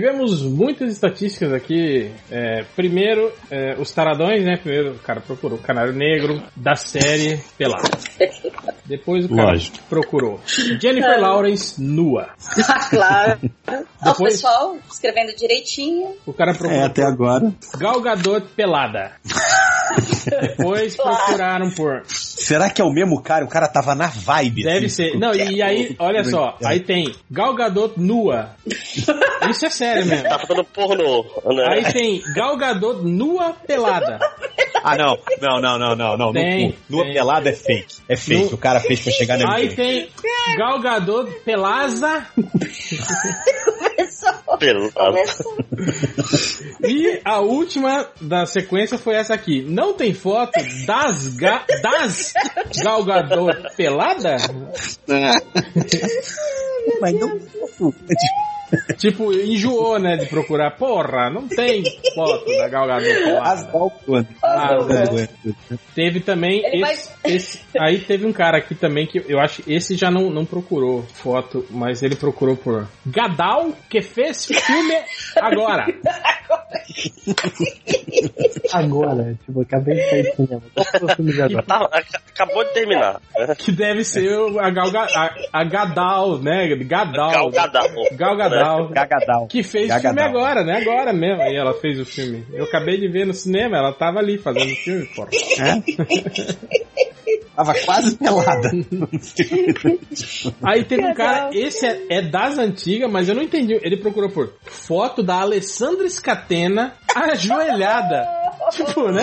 Tivemos 0.00 0.42
muitas 0.42 0.92
estatísticas 0.92 1.54
aqui. 1.54 2.10
É, 2.30 2.66
primeiro, 2.76 3.32
é, 3.50 3.76
os 3.78 3.90
taradões, 3.92 4.44
né? 4.44 4.58
Primeiro 4.58 4.90
o 4.90 4.98
cara 4.98 5.22
procurou 5.22 5.56
o 5.56 5.62
Canário 5.62 5.94
Negro 5.94 6.42
da 6.54 6.74
série 6.76 7.40
Pelado. 7.56 7.88
Depois 8.84 9.24
o 9.24 9.28
cara 9.34 9.52
Lógico. 9.52 9.78
procurou 9.88 10.38
Jennifer 10.46 11.18
Lawrence 11.18 11.82
nua. 11.82 12.28
claro. 12.90 13.40
Ó, 13.66 13.72
o 13.72 14.12
Depois- 14.12 14.34
pessoal 14.34 14.76
escrevendo 14.92 15.34
direitinho. 15.34 16.14
O 16.26 16.32
cara 16.34 16.52
procurou 16.52 16.82
É, 16.82 16.84
até 16.84 17.02
agora. 17.02 17.50
Gal 17.78 17.98
Gadot 18.02 18.46
pelada. 18.54 19.12
Depois 20.40 20.94
procuraram 21.00 21.70
por 21.70 22.02
Será 22.06 22.68
que 22.70 22.80
é 22.82 22.84
o 22.84 22.92
mesmo 22.92 23.20
cara? 23.22 23.44
O 23.44 23.48
cara 23.48 23.66
tava 23.66 23.94
na 23.94 24.06
vibe. 24.08 24.62
Deve 24.62 24.86
assim, 24.86 25.10
ser. 25.10 25.18
Não, 25.18 25.34
e, 25.34 25.62
aí, 25.62 25.96
olha 25.98 26.22
só, 26.22 26.56
aí 26.64 26.80
tem 26.80 27.12
Gal 27.30 27.54
Gadot 27.54 27.94
nua. 27.98 28.50
Isso 29.50 29.64
é 29.66 29.70
sério 29.70 29.85
mesmo. 29.94 30.22
Tá 30.28 30.38
falando 30.38 30.64
pornô, 30.64 31.24
né? 31.54 31.66
Aí 31.70 31.92
tem 31.92 32.22
Gal 32.34 32.56
Gadot 32.56 33.02
nua 33.04 33.52
pelada. 33.52 34.18
Ah, 34.82 34.96
não. 34.96 35.18
Não, 35.40 35.60
não, 35.60 35.78
não, 35.78 35.96
não, 35.96 36.16
não. 36.16 36.32
Tem, 36.32 36.68
Nu- 36.68 36.74
Nua 36.98 37.04
tem. 37.04 37.14
pelada 37.14 37.48
é 37.50 37.52
fake. 37.52 37.96
É 38.08 38.16
fake. 38.16 38.44
Nu- 38.44 38.54
O 38.54 38.58
cara 38.58 38.80
fez 38.80 39.00
pra 39.02 39.12
chegar 39.12 39.38
na 39.38 39.52
Aí 39.54 39.74
tem 39.74 40.08
Gal 40.56 40.78
Gadot 40.80 41.30
pelaza. 41.44 42.26
Pelado. 44.58 45.16
E 46.84 47.20
a 47.24 47.40
última 47.40 48.08
da 48.20 48.46
sequência 48.46 48.96
foi 48.96 49.14
essa 49.16 49.34
aqui. 49.34 49.62
Não 49.62 49.92
tem 49.92 50.14
foto 50.14 50.52
das, 50.86 51.36
ga 51.36 51.64
das 51.82 52.32
Gal 52.82 53.04
Gadot 53.04 53.74
pelada? 53.76 54.36
Mas 57.00 57.14
não. 57.14 57.38
Tipo, 58.98 59.32
enjoou, 59.32 59.98
né, 59.98 60.16
de 60.16 60.26
procurar. 60.26 60.72
Porra, 60.72 61.30
não 61.30 61.46
tem 61.48 61.82
foto 62.14 62.44
da 62.56 62.68
Gal 62.68 62.86
Gadot 62.86 63.14
pelada. 63.14 63.50
As. 63.52 63.68
Ah, 64.42 64.70
Teve 65.94 66.20
também 66.20 66.62
esse, 66.64 67.10
esse- 67.24 67.60
aí 67.78 67.98
teve 68.00 68.26
um 68.26 68.32
cara 68.32 68.58
aqui 68.58 68.74
também 68.74 69.06
que 69.06 69.24
eu 69.28 69.38
acho 69.38 69.62
esse 69.66 69.96
já 69.96 70.10
não, 70.10 70.30
não 70.30 70.44
procurou 70.44 71.02
foto, 71.14 71.64
mas 71.70 72.02
ele 72.02 72.16
procurou 72.16 72.56
por 72.56 72.88
Gadal 73.06 73.72
que 73.88 74.00
fez 74.02 74.46
filme 74.46 74.94
agora. 75.40 75.86
Agora, 78.72 79.36
tipo, 79.44 79.60
acabei 79.62 79.94
de 79.96 80.08
sair 80.10 80.22
do 80.22 80.36
cinema. 80.36 80.62
Agora? 81.48 81.62
Tá, 81.62 81.88
ac- 81.92 82.16
acabou 82.34 82.64
de 82.64 82.72
terminar. 82.72 83.20
né? 83.36 83.54
Que 83.56 83.72
deve 83.72 84.04
ser 84.04 84.28
a, 84.60 84.70
Gal, 84.70 84.90
Ga- 84.90 85.08
a, 85.14 85.60
a 85.60 85.64
Gadal, 85.64 86.38
né? 86.38 86.68
Gadal. 86.76 87.30
Gal 87.30 87.50
Gadot. 87.50 88.16
Gal 88.16 88.36
Gadal. 88.36 88.55
Gagadal. 88.92 89.46
Que 89.46 89.62
fez 89.62 89.86
o 89.86 89.88
Gagadal. 89.88 90.14
filme 90.14 90.28
agora, 90.28 90.64
né? 90.64 90.76
Agora 90.80 91.12
mesmo. 91.12 91.42
Aí 91.42 91.56
ela 91.56 91.74
fez 91.74 92.00
o 92.00 92.04
filme. 92.04 92.44
Eu 92.52 92.64
acabei 92.64 92.98
de 92.98 93.08
ver 93.08 93.26
no 93.26 93.34
cinema, 93.34 93.76
ela 93.76 93.92
tava 93.92 94.18
ali 94.18 94.38
fazendo 94.38 94.72
o 94.72 94.76
filme, 94.76 95.06
porra. 95.14 95.30
Tava 97.56 97.74
quase 97.86 98.16
pelada. 98.16 98.70
Aí 100.62 100.84
teve 100.84 101.06
um 101.06 101.14
cara, 101.14 101.50
esse 101.54 101.86
é, 101.86 102.06
é 102.10 102.22
das 102.22 102.58
antigas, 102.58 103.10
mas 103.10 103.28
eu 103.28 103.34
não 103.34 103.42
entendi. 103.42 103.80
Ele 103.82 103.96
procurou 103.96 104.28
por 104.28 104.52
foto 104.64 105.22
da 105.22 105.40
Alessandra 105.40 106.08
Scatena 106.08 106.94
ajoelhada 107.16 108.28
tipo, 108.70 109.10
né? 109.12 109.22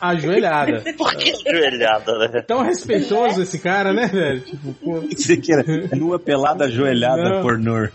Ajoelhada. 0.00 0.82
Por 0.98 1.14
que 1.16 1.32
ajoelhada, 1.48 2.12
né? 2.18 2.42
Tão 2.46 2.62
respeitoso 2.62 3.42
esse 3.42 3.58
cara, 3.58 3.92
né, 3.92 4.06
velho? 4.06 4.40
Tipo, 4.40 4.72
pô. 4.74 5.00
Você 5.00 5.36
que 5.36 5.52
era 5.52 5.64
nua 5.96 6.18
pelada 6.18 6.64
ajoelhada 6.66 7.22
Não. 7.22 7.42
pornô. 7.42 7.88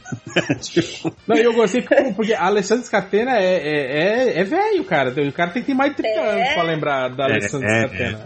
Não, 1.28 1.36
e 1.38 1.44
eu 1.44 1.54
gostei 1.54 1.84
porque 2.16 2.34
a 2.34 2.46
Alessandra 2.46 2.84
Scatena 2.86 3.38
é, 3.38 3.44
é, 3.44 3.98
é, 4.38 4.40
é 4.40 4.44
velho, 4.44 4.84
cara. 4.84 5.10
O 5.12 5.32
cara 5.32 5.52
tem 5.52 5.62
que 5.62 5.68
ter 5.68 5.74
mais 5.76 5.92
de 5.96 5.98
30 6.02 6.20
anos 6.20 6.50
pra 6.54 6.64
lembrar 6.64 7.10
da 7.10 7.24
É, 7.26 7.32
Alessandra 7.34 7.68
é, 7.70 7.88
Scatena. 7.88 8.20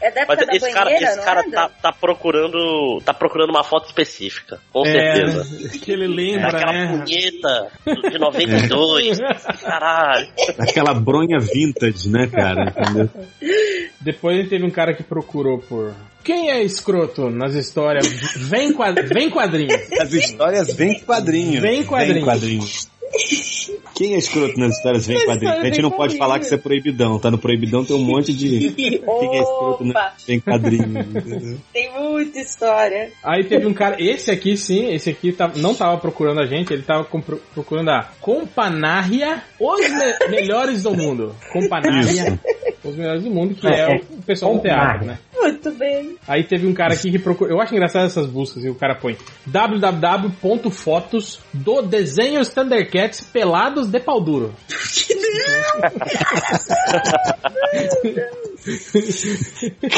É 0.00 0.10
da 0.10 0.20
época 0.20 0.36
Mas 0.36 0.46
da 0.46 0.54
esse 0.56 0.72
cara, 0.72 0.92
esse 0.92 1.16
não 1.16 1.24
cara 1.24 1.40
é? 1.40 1.50
tá, 1.50 1.68
tá 1.82 1.92
procurando. 1.92 3.00
tá 3.04 3.14
procurando 3.14 3.50
uma 3.50 3.64
foto 3.64 3.86
específica, 3.86 4.60
com 4.72 4.86
É, 4.86 4.92
certeza. 5.26 5.78
que 5.80 5.90
ele 5.92 6.06
lembra, 6.06 6.48
Aquela 6.48 6.72
né? 6.72 6.86
punheta 7.04 7.68
de 8.10 8.18
92. 8.18 9.18
Caralho. 9.62 10.21
Aquela 10.58 10.94
bronha 10.94 11.38
vintage, 11.38 12.08
né, 12.08 12.26
cara? 12.26 12.74
Entendeu? 12.76 13.10
Depois 14.00 14.38
ele 14.38 14.48
teve 14.48 14.64
um 14.64 14.70
cara 14.70 14.94
que 14.94 15.02
procurou 15.02 15.58
por. 15.58 15.94
Quem 16.24 16.50
é 16.50 16.62
escroto 16.62 17.30
nas 17.30 17.54
histórias? 17.54 18.06
Vem, 18.36 18.72
quad... 18.72 18.96
Vem 19.12 19.28
quadrinhos. 19.28 19.80
As 20.00 20.12
histórias 20.12 20.74
vem 20.74 21.00
quadrinho. 21.00 21.60
Vem 21.60 21.84
quadrinho. 21.84 22.24
quadrinho. 22.24 22.62
Quem 23.94 24.14
é 24.14 24.18
escroto 24.18 24.58
nas 24.58 24.76
histórias 24.76 25.06
vem 25.06 25.16
Nas 25.16 25.26
quadrinho? 25.26 25.52
A 25.52 25.64
gente 25.64 25.82
não 25.82 25.90
pode 25.90 26.16
falar 26.16 26.38
que 26.38 26.46
isso 26.46 26.54
é 26.54 26.58
proibidão, 26.58 27.18
tá? 27.18 27.30
No 27.30 27.38
proibidão 27.38 27.84
tem 27.84 27.94
um 27.94 28.00
monte 28.02 28.32
de. 28.32 28.70
Quem 28.74 29.00
é 29.00 29.40
escroto 29.42 29.84
vem 30.26 30.40
quadrinho. 30.40 31.00
entendeu? 31.00 31.58
Tem 31.72 31.92
muita 31.92 32.38
história. 32.40 33.10
Aí 33.22 33.44
teve 33.44 33.66
um 33.66 33.74
cara, 33.74 33.96
esse 34.02 34.30
aqui 34.30 34.56
sim, 34.56 34.92
esse 34.92 35.10
aqui 35.10 35.32
tá- 35.32 35.52
não 35.56 35.74
tava 35.74 35.98
procurando 35.98 36.40
a 36.40 36.46
gente, 36.46 36.72
ele 36.72 36.82
tava 36.82 37.04
procurando 37.54 37.90
a 37.90 38.08
Companária, 38.20 39.42
os 39.60 39.80
me- 39.80 40.28
melhores 40.30 40.82
do 40.82 40.94
mundo. 40.94 41.34
Companária, 41.52 42.40
os 42.92 42.98
melhores 42.98 43.22
do 43.24 43.30
mundo, 43.30 43.54
que 43.54 43.66
é, 43.66 43.94
É, 43.94 44.00
o 44.10 44.22
pessoal 44.22 44.54
do 44.54 44.60
teatro, 44.60 45.06
né? 45.06 45.18
Muito 45.34 45.70
bem. 45.72 46.16
Aí 46.28 46.44
teve 46.44 46.66
um 46.66 46.74
cara 46.74 46.94
aqui 46.94 47.10
que 47.10 47.18
procurou. 47.18 47.52
Eu 47.52 47.60
acho 47.60 47.74
engraçado 47.74 48.06
essas 48.06 48.26
buscas, 48.26 48.64
e 48.64 48.68
o 48.70 48.74
cara 48.74 48.94
põe 48.94 49.16
www.fotos 49.46 51.40
do 51.52 51.82
desenho 51.82 52.44
Thundercats 52.46 53.20
pelados 53.22 53.88
de 53.88 53.98
pau 54.00 54.20
duro. 54.20 54.54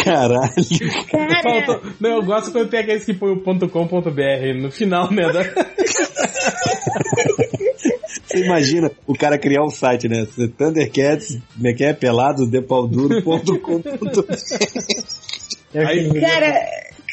Caralho. 0.04 0.54
Faltou- 1.42 1.80
Não, 2.00 2.10
eu 2.10 2.22
gosto 2.22 2.52
quando 2.52 2.68
tem 2.70 2.80
aqueles 2.80 3.04
que 3.04 3.12
põe 3.14 3.32
o 3.32 3.40
.com.br 3.40 4.60
no 4.60 4.70
final, 4.70 5.10
né? 5.10 5.24
Você 8.34 8.44
imagina 8.44 8.90
o 9.06 9.14
cara 9.14 9.38
criar 9.38 9.62
um 9.64 9.70
site, 9.70 10.08
né? 10.08 10.26
Thundercats, 10.58 11.38
como 11.54 11.68
é 11.68 11.72
que 11.72 11.84
é? 11.84 11.92
Pelado, 11.92 12.46
depalduro.com. 12.46 13.82
Aí- 15.74 16.08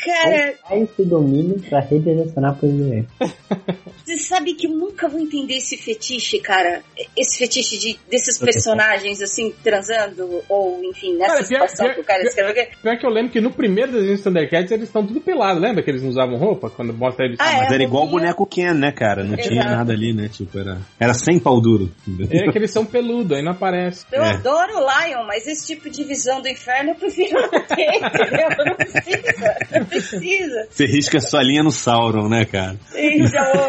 Cara, 0.06 0.54
cara, 0.54 0.78
esse 0.80 1.04
domínio 1.06 1.60
pra 1.70 1.80
redirecionar 1.80 2.56
para 2.58 2.68
o 2.68 2.72
você 4.04 4.18
sabe 4.18 4.54
que 4.56 4.68
eu 4.68 4.72
nunca 4.72 5.08
vou 5.08 5.20
entender 5.20 5.56
esse 5.58 5.78
fetiche, 5.78 6.40
cara. 6.40 6.82
Esse 7.16 7.38
fetiche 7.38 7.78
de, 7.78 8.00
desses 8.10 8.38
personagens, 8.40 9.22
assim, 9.22 9.54
transando, 9.64 10.42
ou, 10.50 10.84
enfim, 10.84 11.16
nessa 11.18 11.36
Cara, 11.36 11.48
pior- 11.48 11.68
situação 11.68 11.86
pior- 11.86 11.96
que 11.96 12.02
o 12.02 12.04
cara 12.04 12.24
escreveu. 12.24 12.68
Pior 12.82 12.98
que 12.98 13.06
eu 13.06 13.10
lembro 13.10 13.32
que 13.32 13.40
no 13.42 13.52
primeiro 13.52 13.92
desenho 13.92 14.14
dos 14.16 14.24
Thundercats 14.24 14.72
eles 14.72 14.86
estão 14.88 15.06
tudo 15.06 15.22
pelados, 15.22 15.62
lembra 15.62 15.84
que 15.84 15.90
eles 15.90 16.02
não 16.02 16.10
usavam 16.10 16.38
roupa 16.38 16.70
quando 16.70 16.94
mostra 16.94 17.26
eles? 17.26 17.38
Ah, 17.40 17.58
Mas 17.60 17.72
era 17.72 17.84
igual 17.84 18.06
o 18.06 18.10
boneco 18.10 18.46
Ken, 18.46 18.74
né, 18.74 18.92
cara? 18.92 19.24
Não 19.24 19.38
tinha 19.38 19.62
Exato. 19.62 19.70
nada 19.76 19.94
ali, 19.94 20.14
né? 20.14 20.28
Tipo, 20.30 20.60
era, 20.60 20.78
era 21.00 21.14
sem 21.14 21.40
pau 21.40 21.62
duro. 21.62 21.92
É 22.30 22.52
que 22.52 22.58
eles 22.58 22.72
são 22.72 22.86
peludos, 22.86 23.38
aí 23.38 23.44
não 23.44 23.52
aparece. 23.52 24.06
Eu 24.12 24.24
É. 24.24 24.32
adoro 24.32 24.78
o 24.78 24.80
Lion, 24.82 25.26
mas 25.26 25.46
esse 25.48 25.68
tipo 25.68 25.90
de 25.90 26.04
visão 26.04 26.42
do 26.42 26.48
inferno 26.48 26.92
eu 26.92 26.96
prefiro 26.96 27.40
não 27.40 27.50
ter, 27.66 27.96
entendeu? 27.96 28.50
Não 28.66 28.76
precisa, 28.76 29.56
precisa. 29.92 30.68
Você 30.70 30.86
risca 30.86 31.20
sua 31.20 31.44
linha 31.44 31.62
no 31.62 31.72
Sauron, 31.72 32.30
né, 32.30 32.46
cara? 32.46 32.78
Então, 32.96 33.68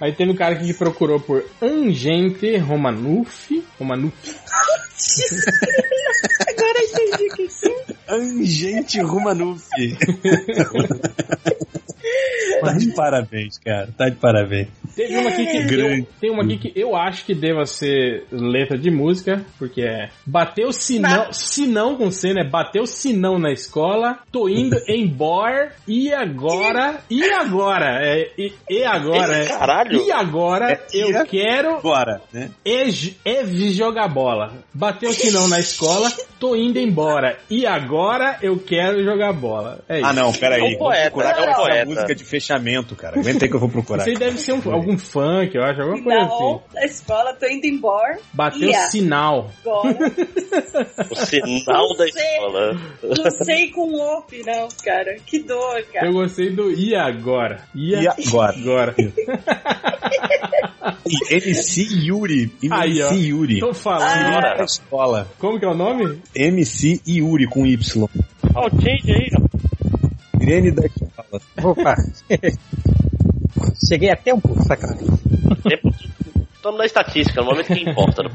Aí 0.00 0.12
teve 0.12 0.32
um 0.32 0.36
cara 0.36 0.56
que 0.56 0.74
procurou 0.74 1.20
por 1.20 1.44
Angente 1.62 2.56
Romanuf. 2.56 3.64
Romanuf. 3.78 4.12
Agora 6.48 6.78
entendi 6.84 7.26
o 7.26 7.34
que 7.36 7.48
que 7.48 7.68
é. 7.68 7.96
Angente 8.08 9.00
Rumanuf. 9.00 9.64
tá 12.60 12.72
de 12.72 12.92
parabéns, 12.94 13.58
cara. 13.58 13.88
Tá 13.96 14.08
de 14.08 14.16
parabéns. 14.16 14.68
Teve 14.94 15.16
uma 15.18 15.28
aqui 15.28 15.44
que 15.44 15.62
Grande. 15.64 16.00
eu, 16.00 16.06
tem 16.20 16.30
uma 16.30 16.42
aqui 16.42 16.56
que 16.56 16.72
eu 16.74 16.96
acho 16.96 17.26
que 17.26 17.34
deva 17.34 17.66
ser 17.66 18.24
letra 18.30 18.78
de 18.78 18.90
música, 18.90 19.44
porque 19.58 19.82
é 19.82 20.08
bateu 20.24 20.72
sinão, 20.72 21.30
sinão 21.32 21.96
com 21.96 22.10
C, 22.10 22.32
né? 22.32 22.44
Bateu 22.44 22.86
sinão 22.86 23.38
na 23.38 23.52
escola, 23.52 24.20
tô 24.32 24.48
indo 24.48 24.74
embora 24.88 25.72
e 25.86 26.10
agora, 26.14 27.00
e 27.10 27.22
agora, 27.30 28.00
é, 28.02 28.30
e, 28.38 28.52
e 28.70 28.84
agora, 28.84 29.36
é, 29.36 29.46
Caralho. 29.48 30.02
e 30.02 30.10
agora 30.10 30.72
É, 30.72 30.80
eu 30.94 31.10
e 31.10 31.24
quero 31.26 31.78
Bora, 31.82 32.22
né? 32.32 32.50
e, 32.64 33.14
e 33.26 33.70
jogar 33.72 34.08
bola. 34.08 34.45
Bateu 34.72 35.12
sinão 35.12 35.48
na 35.48 35.58
escola, 35.58 36.10
tô 36.38 36.54
indo 36.56 36.78
embora 36.78 37.38
e 37.50 37.66
agora 37.66 38.38
eu 38.42 38.58
quero 38.58 39.02
jogar 39.04 39.32
bola. 39.32 39.80
É 39.88 39.98
isso. 39.98 40.06
Ah, 40.06 40.12
não, 40.12 40.32
peraí. 40.32 40.60
É 40.60 40.64
um 40.64 40.68
Vou 40.70 40.78
poeta, 40.78 41.02
procurar 41.10 41.30
é 41.30 41.40
um 41.40 41.44
essa 41.50 41.60
poeta. 41.62 41.84
música 41.86 42.14
de 42.14 42.24
fechamento, 42.24 42.94
cara. 42.96 43.18
Aguenta 43.18 43.44
aí 43.44 43.48
que 43.50 43.56
eu 43.56 43.60
vou 43.60 43.68
procurar. 43.68 44.02
Isso 44.02 44.10
aí 44.10 44.16
deve 44.16 44.38
ser 44.38 44.52
um- 44.52 44.72
algum 44.72 44.98
funk, 44.98 45.54
eu 45.54 45.62
acho, 45.62 45.80
alguma 45.80 46.02
coisa 46.02 46.18
assim. 46.20 46.42
Não, 46.42 46.62
da 46.72 46.84
escola, 46.84 47.32
tô 47.34 47.46
indo 47.46 47.66
embora. 47.66 48.18
Bateu 48.32 48.72
sinal. 48.90 49.50
Agora. 49.64 49.96
O 51.10 51.16
sinal 51.16 51.88
da 51.96 52.04
Não 52.04 52.12
sei. 52.12 52.22
escola. 52.34 52.80
Não 53.02 53.30
sei 53.44 53.70
com 53.70 53.94
op, 54.18 54.42
não, 54.44 54.68
cara. 54.84 55.16
Que 55.26 55.38
dor, 55.40 55.82
cara. 55.92 56.06
Eu 56.06 56.12
gostei 56.12 56.50
do 56.50 56.70
e 56.70 56.94
agora. 56.94 57.60
E, 57.74 57.94
E 57.94 58.06
agora? 58.08 58.54
agora. 58.56 58.94
MC 61.30 61.82
Yuri. 62.06 62.52
Aí, 62.70 63.02
ó. 63.02 63.08
MC 63.10 63.28
Yuri. 63.28 63.60
Tô 63.60 63.72
falando. 63.74 64.10
Irene 64.10 64.35
escola. 64.64 65.28
Como 65.38 65.58
que 65.58 65.64
é 65.64 65.68
o 65.68 65.74
nome? 65.74 66.20
MC 66.34 67.00
Yuri 67.06 67.46
com 67.46 67.66
Y. 67.66 68.08
Ó, 68.54 68.66
o 68.66 68.70
change 68.70 69.12
aí, 69.12 69.30
ó. 69.38 70.42
Irene 70.42 70.70
da 70.70 70.86
escola. 70.86 71.40
Opa! 71.62 71.94
Cheguei 73.88 74.10
a 74.10 74.16
tempo, 74.16 74.54
sacanagem. 74.64 75.06
Tempo- 75.68 75.94
Estamos 76.54 76.78
na 76.80 76.84
estatística, 76.86 77.40
no 77.42 77.46
momento 77.50 77.66
que 77.68 77.88
importa. 77.88 78.22
né? 78.24 78.30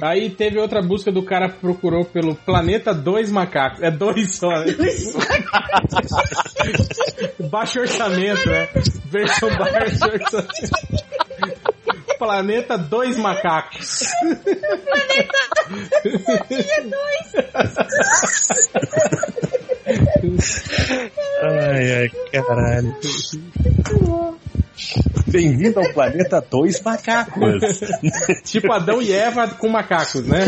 Aí 0.00 0.30
teve 0.30 0.58
outra 0.58 0.80
busca 0.80 1.12
do 1.12 1.22
cara 1.22 1.50
que 1.50 1.58
procurou 1.58 2.02
pelo 2.04 2.34
Planeta 2.34 2.94
2 2.94 3.30
Macacos. 3.30 3.82
É 3.82 3.90
dois 3.90 4.34
só, 4.36 4.48
né? 4.48 4.64
baixo 7.50 7.80
orçamento, 7.80 8.48
né? 8.48 8.68
Versão 9.06 9.48
baixo 9.56 10.04
orçamento. 10.06 11.67
Planeta 12.18 12.76
2 12.76 13.16
Macacos. 13.16 14.08
Ai, 21.42 21.92
ai, 21.92 22.10
caralho. 22.32 22.96
Bem-vindo 25.28 25.78
ao 25.80 25.92
planeta 25.92 26.40
2 26.40 26.82
Macacos. 26.82 27.80
tipo 28.44 28.72
Adão 28.72 29.00
e 29.00 29.12
Eva 29.12 29.48
com 29.48 29.68
macacos, 29.68 30.26
né? 30.26 30.46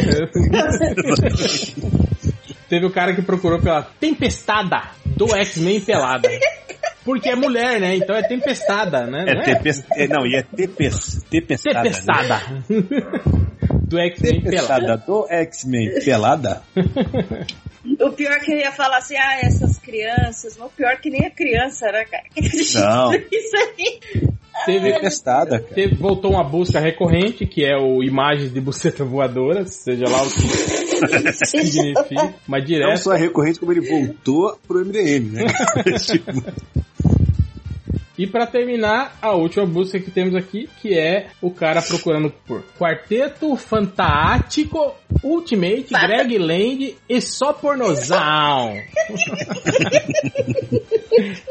Teve 2.68 2.86
o 2.86 2.90
cara 2.90 3.14
que 3.14 3.22
procurou 3.22 3.60
pela 3.60 3.82
Tempestada 4.00 4.90
do 5.04 5.34
X-Men 5.36 5.80
pelada. 5.80 6.28
Porque 7.04 7.28
é 7.30 7.34
mulher, 7.34 7.80
né? 7.80 7.96
Então 7.96 8.14
é 8.14 8.22
tempestada, 8.22 9.06
né? 9.06 9.24
É 9.26 9.34
Não 9.34 9.42
tepes... 9.42 9.82
é, 9.96 10.06
não, 10.08 10.26
e 10.26 10.36
é 10.36 10.42
tepes... 10.42 11.22
tempestada. 11.30 11.82
Tempestada. 11.82 12.40
do 13.88 13.98
X-Men 13.98 14.40
pelada. 14.42 14.42
Tempestada 14.42 14.96
do 14.98 15.26
X-Men 15.30 16.00
pelada? 16.04 16.62
O 18.00 18.10
pior 18.12 18.38
que 18.40 18.52
eu 18.52 18.58
ia 18.58 18.72
falar 18.72 18.98
assim, 18.98 19.16
ah, 19.16 19.38
essas 19.42 19.78
crianças. 19.78 20.56
Mas 20.58 20.68
o 20.68 20.70
pior 20.76 20.96
que 21.00 21.08
nem 21.10 21.26
a 21.26 21.30
criança, 21.30 21.86
né, 21.90 22.04
cara? 22.04 22.24
Não. 22.74 23.12
Isso 23.14 23.56
aí. 23.56 24.30
Teve, 24.66 24.92
Tempestada, 24.92 25.58
cara. 25.58 25.74
teve- 25.74 25.94
voltou 25.94 26.32
uma 26.32 26.44
busca 26.44 26.78
recorrente, 26.78 27.46
que 27.46 27.64
é 27.64 27.76
o 27.78 28.02
imagens 28.02 28.52
de 28.52 28.60
buceta 28.60 29.02
voadora, 29.06 29.64
seja 29.64 30.04
lá 30.06 30.22
o 30.22 30.26
que 30.30 31.32
significa. 31.46 32.34
Mas 32.46 32.60
Não 32.60 32.66
direto. 32.66 32.98
só 32.98 33.14
é 33.14 33.18
recorrente, 33.18 33.58
como 33.58 33.72
ele 33.72 33.88
voltou 33.88 34.58
pro 34.68 34.84
MDM, 34.84 35.30
né? 35.32 35.44
E 38.20 38.26
pra 38.26 38.46
terminar, 38.46 39.16
a 39.22 39.32
última 39.32 39.64
busca 39.64 39.98
que 39.98 40.10
temos 40.10 40.34
aqui, 40.34 40.68
que 40.82 40.92
é 40.92 41.28
o 41.40 41.50
cara 41.50 41.80
procurando 41.80 42.30
por 42.46 42.62
Quarteto 42.78 43.56
Fantástico 43.56 44.94
Ultimate 45.22 45.86
Greg 45.90 46.38
Land 46.38 46.96
e 47.08 47.20
só 47.20 47.52
pornozão. 47.52 48.74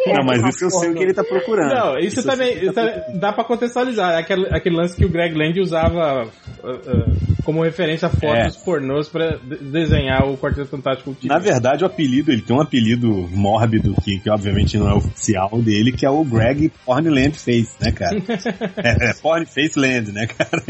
não, 0.08 0.26
mas 0.26 0.44
isso 0.56 0.66
eu 0.66 0.70
sei 0.72 0.90
o 0.90 0.96
que 0.96 1.04
ele 1.04 1.14
tá 1.14 1.24
procurando. 1.24 1.74
Não, 1.74 1.98
isso, 2.00 2.22
sei 2.22 2.32
também 2.32 2.74
tá 2.74 2.84
isso 2.84 3.20
dá 3.20 3.34
pra 3.34 3.44
contextualizar. 3.44 4.14
É 4.14 4.20
Aquele, 4.20 4.48
aquele 4.52 4.76
lance 4.76 4.96
que 4.96 5.06
o 5.06 5.10
Greg 5.10 5.36
Land 5.36 5.60
usava 5.60 6.26
uh, 6.64 6.70
uh, 6.70 7.18
como 7.44 7.64
referência 7.64 8.10
fotos 8.10 8.58
pornôs 8.58 9.08
pra 9.08 9.38
de- 9.38 9.58
desenhar 9.58 10.28
o 10.28 10.38
Quarteto 10.38 10.68
Fantástico 10.68 11.10
Ultimate. 11.12 11.28
Na 11.28 11.40
verdade, 11.40 11.84
o 11.84 11.88
apelido, 11.88 12.32
ele 12.32 12.42
tem 12.42 12.56
um 12.56 12.62
apelido 12.62 13.08
mórbido 13.32 13.96
que, 14.04 14.20
que 14.20 14.30
obviamente 14.30 14.78
não 14.78 14.90
é 14.90 14.94
oficial 14.94 15.50
dele, 15.62 15.92
que 15.92 16.06
é 16.06 16.10
o 16.10 16.24
Greg 16.24 16.72
Pornland 16.86 17.38
Face, 17.38 17.76
né, 17.80 17.92
cara? 17.92 18.18
é, 18.78 19.10
é 19.10 19.14
Porn 19.22 19.46
Face 19.46 19.78
Land, 19.80 20.12
né, 20.12 20.28
cara? 20.28 20.64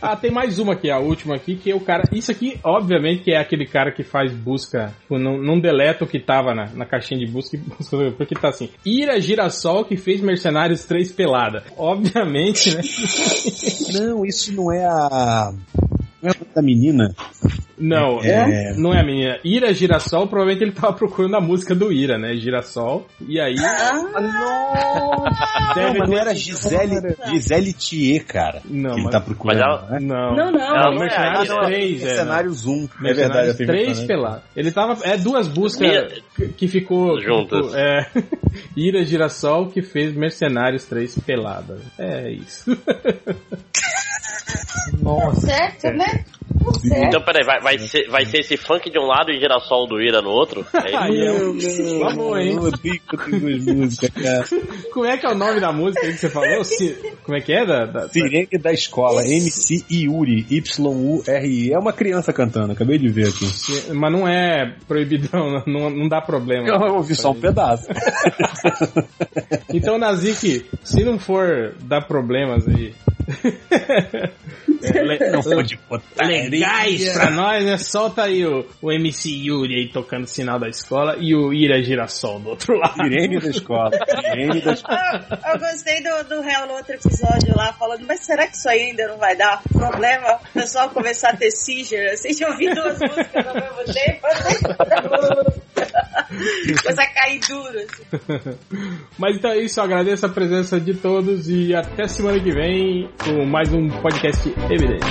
Ah, 0.00 0.16
tem 0.16 0.30
mais 0.30 0.58
uma 0.58 0.74
aqui, 0.74 0.90
a 0.90 0.98
última 0.98 1.34
aqui, 1.36 1.56
que 1.56 1.70
é 1.70 1.74
o 1.74 1.80
cara. 1.80 2.04
Isso 2.12 2.30
aqui, 2.30 2.39
obviamente, 2.64 3.22
que 3.22 3.32
é 3.32 3.38
aquele 3.38 3.66
cara 3.66 3.92
que 3.92 4.02
faz 4.02 4.32
busca. 4.32 4.94
Tipo, 5.02 5.18
não, 5.18 5.38
não 5.38 5.60
deleta 5.60 6.04
o 6.04 6.06
que 6.06 6.18
tava 6.18 6.54
na, 6.54 6.66
na 6.66 6.86
caixinha 6.86 7.24
de 7.24 7.30
busca. 7.30 7.58
Porque 8.16 8.34
tá 8.34 8.48
assim. 8.48 8.70
Ira 8.84 9.20
Girassol 9.20 9.84
que 9.84 9.96
fez 9.96 10.20
Mercenários 10.20 10.84
3 10.84 11.12
pelada. 11.12 11.64
Obviamente, 11.76 12.74
né? 12.74 12.82
Não, 14.00 14.24
isso 14.24 14.52
não 14.54 14.72
é 14.72 14.84
a. 14.84 15.52
Não 16.22 16.30
é 16.30 16.34
a 16.34 16.54
da 16.54 16.62
menina? 16.62 17.14
Não, 17.78 18.20
É. 18.22 18.74
não 18.76 18.92
é 18.92 19.00
a 19.00 19.04
menina. 19.04 19.38
Ira 19.42 19.72
Girassol, 19.72 20.26
provavelmente 20.28 20.62
ele 20.62 20.72
tava 20.72 20.92
procurando 20.92 21.34
a 21.36 21.40
música 21.40 21.74
do 21.74 21.90
Ira, 21.90 22.18
né? 22.18 22.34
Girassol. 22.36 23.06
E 23.26 23.40
aí. 23.40 23.54
Não, 25.76 25.94
mas 25.98 26.08
não 26.10 26.18
era 26.18 26.34
Gisele, 26.34 27.16
Gisele 27.26 27.72
Thier, 27.72 28.26
cara. 28.26 28.60
Não, 28.66 28.90
que 28.90 28.96
ele 28.96 29.04
mas- 29.04 29.12
tá 29.12 29.20
procurando, 29.20 29.60
ela- 29.62 29.86
né? 29.92 29.98
Não. 30.00 30.36
Não, 30.36 30.52
não. 30.52 30.58
Não, 30.58 30.94
não 30.94 30.96
é. 30.96 30.98
Mercenários 31.00 31.50
Ah, 31.50 31.54
não, 31.54 31.64
3, 31.66 32.02
é. 32.02 32.04
Mercenários 32.04 32.66
1. 32.66 32.88
É 33.04 33.12
verdade, 33.14 33.48
eu 33.48 33.54
fiz 33.54 33.66
3 33.66 33.90
isso, 33.92 34.00
né? 34.02 34.06
pelado. 34.06 34.42
Ele 34.56 34.70
tava. 34.72 34.98
É 35.04 35.16
duas 35.16 35.48
buscas 35.48 35.80
Minha- 35.88 36.08
que- 36.56 36.68
ficou. 36.68 37.18
Juntas. 37.20 37.66
ficou- 37.66 37.78
é. 37.78 38.10
Ira 38.76 39.04
Girassol 39.04 39.68
que 39.70 39.80
fez 39.82 40.14
Mercenários 40.14 40.84
3 40.84 41.18
pelada. 41.20 41.78
É 41.98 42.30
isso. 42.30 42.70
Nossa. 45.02 45.40
Certo, 45.46 45.86
né? 45.96 46.24
Certo. 46.82 47.04
Então, 47.06 47.22
peraí, 47.22 47.44
vai, 47.44 47.60
vai, 47.60 47.78
ser, 47.78 48.08
vai 48.10 48.24
ser 48.26 48.40
esse 48.40 48.56
funk 48.56 48.90
de 48.90 48.98
um 48.98 49.06
lado 49.06 49.30
e 49.30 49.38
girassol 49.38 49.86
do 49.86 50.00
Ira 50.00 50.20
no 50.20 50.30
outro? 50.30 50.64
É 50.74 50.88
isso? 50.88 50.98
Aí 50.98 51.26
é 51.26 51.32
um... 51.32 51.98
Vamos, 52.00 52.38
hein? 52.38 52.52
Eu 52.56 52.62
odeio 52.64 53.00
que 53.00 53.14
eu 53.14 53.18
tenho 53.18 53.40
duas 53.40 53.64
músicas, 53.76 54.10
cara. 54.10 54.44
Como 54.92 55.06
é 55.06 55.16
que 55.16 55.26
é 55.26 55.30
o 55.30 55.34
nome 55.34 55.60
da 55.60 55.72
música 55.72 56.06
aí 56.06 56.12
que 56.12 56.18
você 56.18 56.28
falou? 56.28 56.48
Como 57.24 57.36
é 57.38 57.40
que 57.40 57.52
é? 57.52 57.64
Da, 57.64 57.86
da- 57.86 58.00
da- 58.02 58.08
Sirene 58.08 58.48
da 58.60 58.72
escola, 58.72 59.22
MC 59.26 59.84
Yuri, 59.90 60.46
Y-U-R-I. 60.50 61.72
É 61.72 61.78
uma 61.78 61.92
criança 61.92 62.32
cantando, 62.32 62.72
acabei 62.72 62.98
de 62.98 63.08
ver 63.08 63.28
aqui. 63.28 63.46
Mas 63.94 64.12
não 64.12 64.28
é 64.28 64.74
proibidão, 64.86 65.62
não, 65.66 65.88
não 65.90 66.08
dá 66.08 66.20
problema. 66.20 66.68
Eu 66.68 66.94
ouvi 66.96 67.14
só 67.14 67.30
um 67.30 67.40
pedaço. 67.40 67.86
Então, 69.72 69.98
Nazik, 69.98 70.66
se 70.82 71.04
não 71.04 71.18
for 71.18 71.74
dar 71.82 72.02
problemas 72.06 72.66
aí. 72.66 72.92
É, 74.82 75.02
le- 75.02 75.30
Não 75.30 75.42
pode 75.42 75.78
botar 75.88 76.26
legais 76.26 77.12
pra 77.12 77.30
nós, 77.30 77.64
né? 77.64 77.76
Solta 77.78 78.24
aí 78.24 78.44
o, 78.46 78.66
o 78.80 78.90
MC 78.92 79.28
Yuri 79.30 79.74
aí 79.74 79.88
tocando 79.88 80.26
sinal 80.26 80.58
da 80.58 80.68
escola 80.68 81.16
e 81.18 81.34
o 81.34 81.52
Ira 81.52 81.82
Girassol 81.82 82.40
do 82.40 82.50
outro 82.50 82.76
lado. 82.78 82.94
Sirene 82.96 83.38
da 83.40 83.48
escola. 83.50 83.90
Sirene 84.20 84.60
da 84.60 84.72
escola. 84.72 84.98
Ah, 85.42 85.52
eu 85.52 85.58
gostei 85.58 86.02
do, 86.02 86.24
do 86.28 86.40
réu 86.40 86.66
no 86.66 86.74
outro 86.74 86.94
episódio 86.94 87.54
lá, 87.56 87.72
falando, 87.74 88.04
mas 88.06 88.20
será 88.20 88.46
que 88.46 88.56
isso 88.56 88.68
aí 88.68 88.82
ainda 88.90 89.08
não 89.08 89.18
vai 89.18 89.36
dar 89.36 89.62
problema? 89.72 90.38
O 90.50 90.52
pessoal 90.54 90.90
começar 90.90 91.30
a 91.30 91.36
ter 91.36 91.50
seizure, 91.50 92.08
assim, 92.10 92.30
de 92.34 92.44
ouvir 92.44 92.74
duas 92.74 92.98
músicas 92.98 93.46
ao 93.46 93.54
mesmo 93.54 93.94
tempo. 93.94 94.26
Começar 96.82 97.02
a 97.02 97.06
cair 97.12 97.40
duro, 97.40 97.78
assim. 97.78 98.04
Mas 99.18 99.36
então 99.36 99.50
é 99.50 99.58
isso, 99.58 99.80
agradeço 99.80 100.26
a 100.26 100.28
presença 100.28 100.80
de 100.80 100.94
todos 100.94 101.48
e 101.48 101.74
até 101.74 102.06
semana 102.06 102.40
que 102.40 102.52
vem 102.52 103.10
com 103.24 103.44
mais 103.44 103.72
um 103.72 103.88
podcast 103.88 104.48
evidente. 104.70 105.06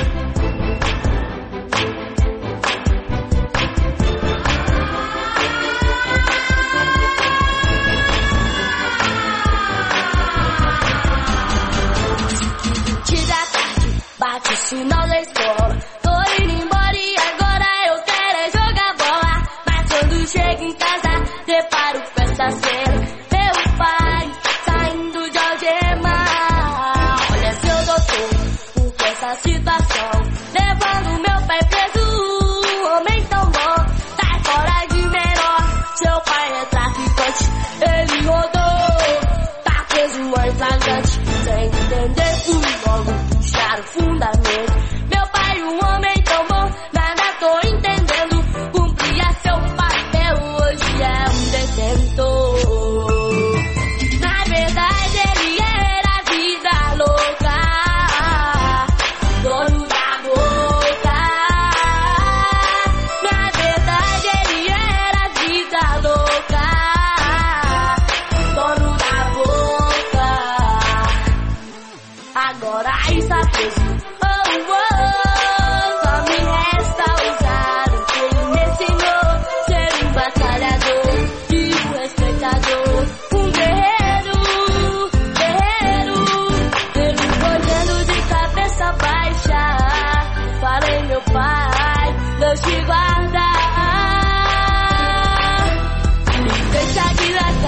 Te 14.69 15.38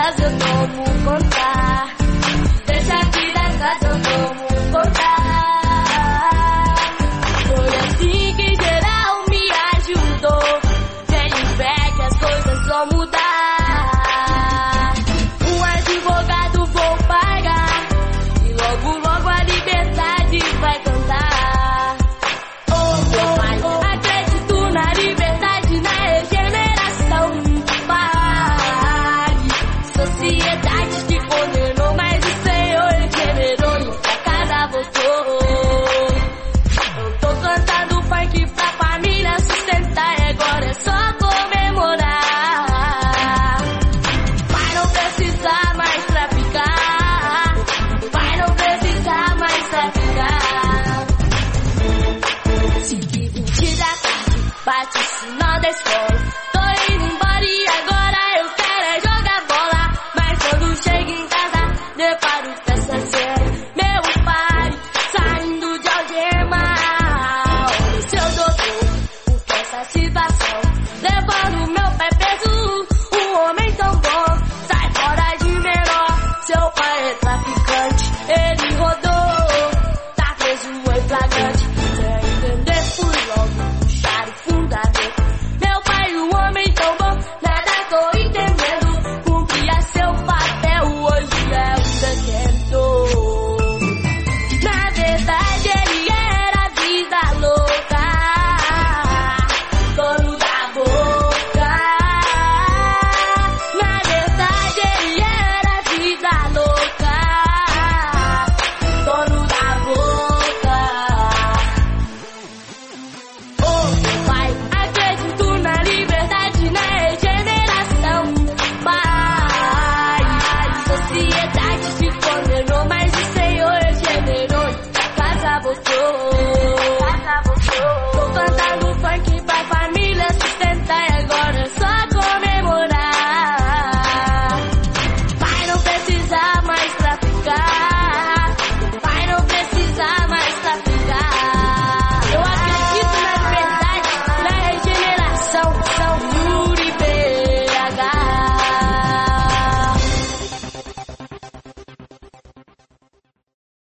aqui 0.02 0.22
da 0.22 0.38
casa, 0.38 0.70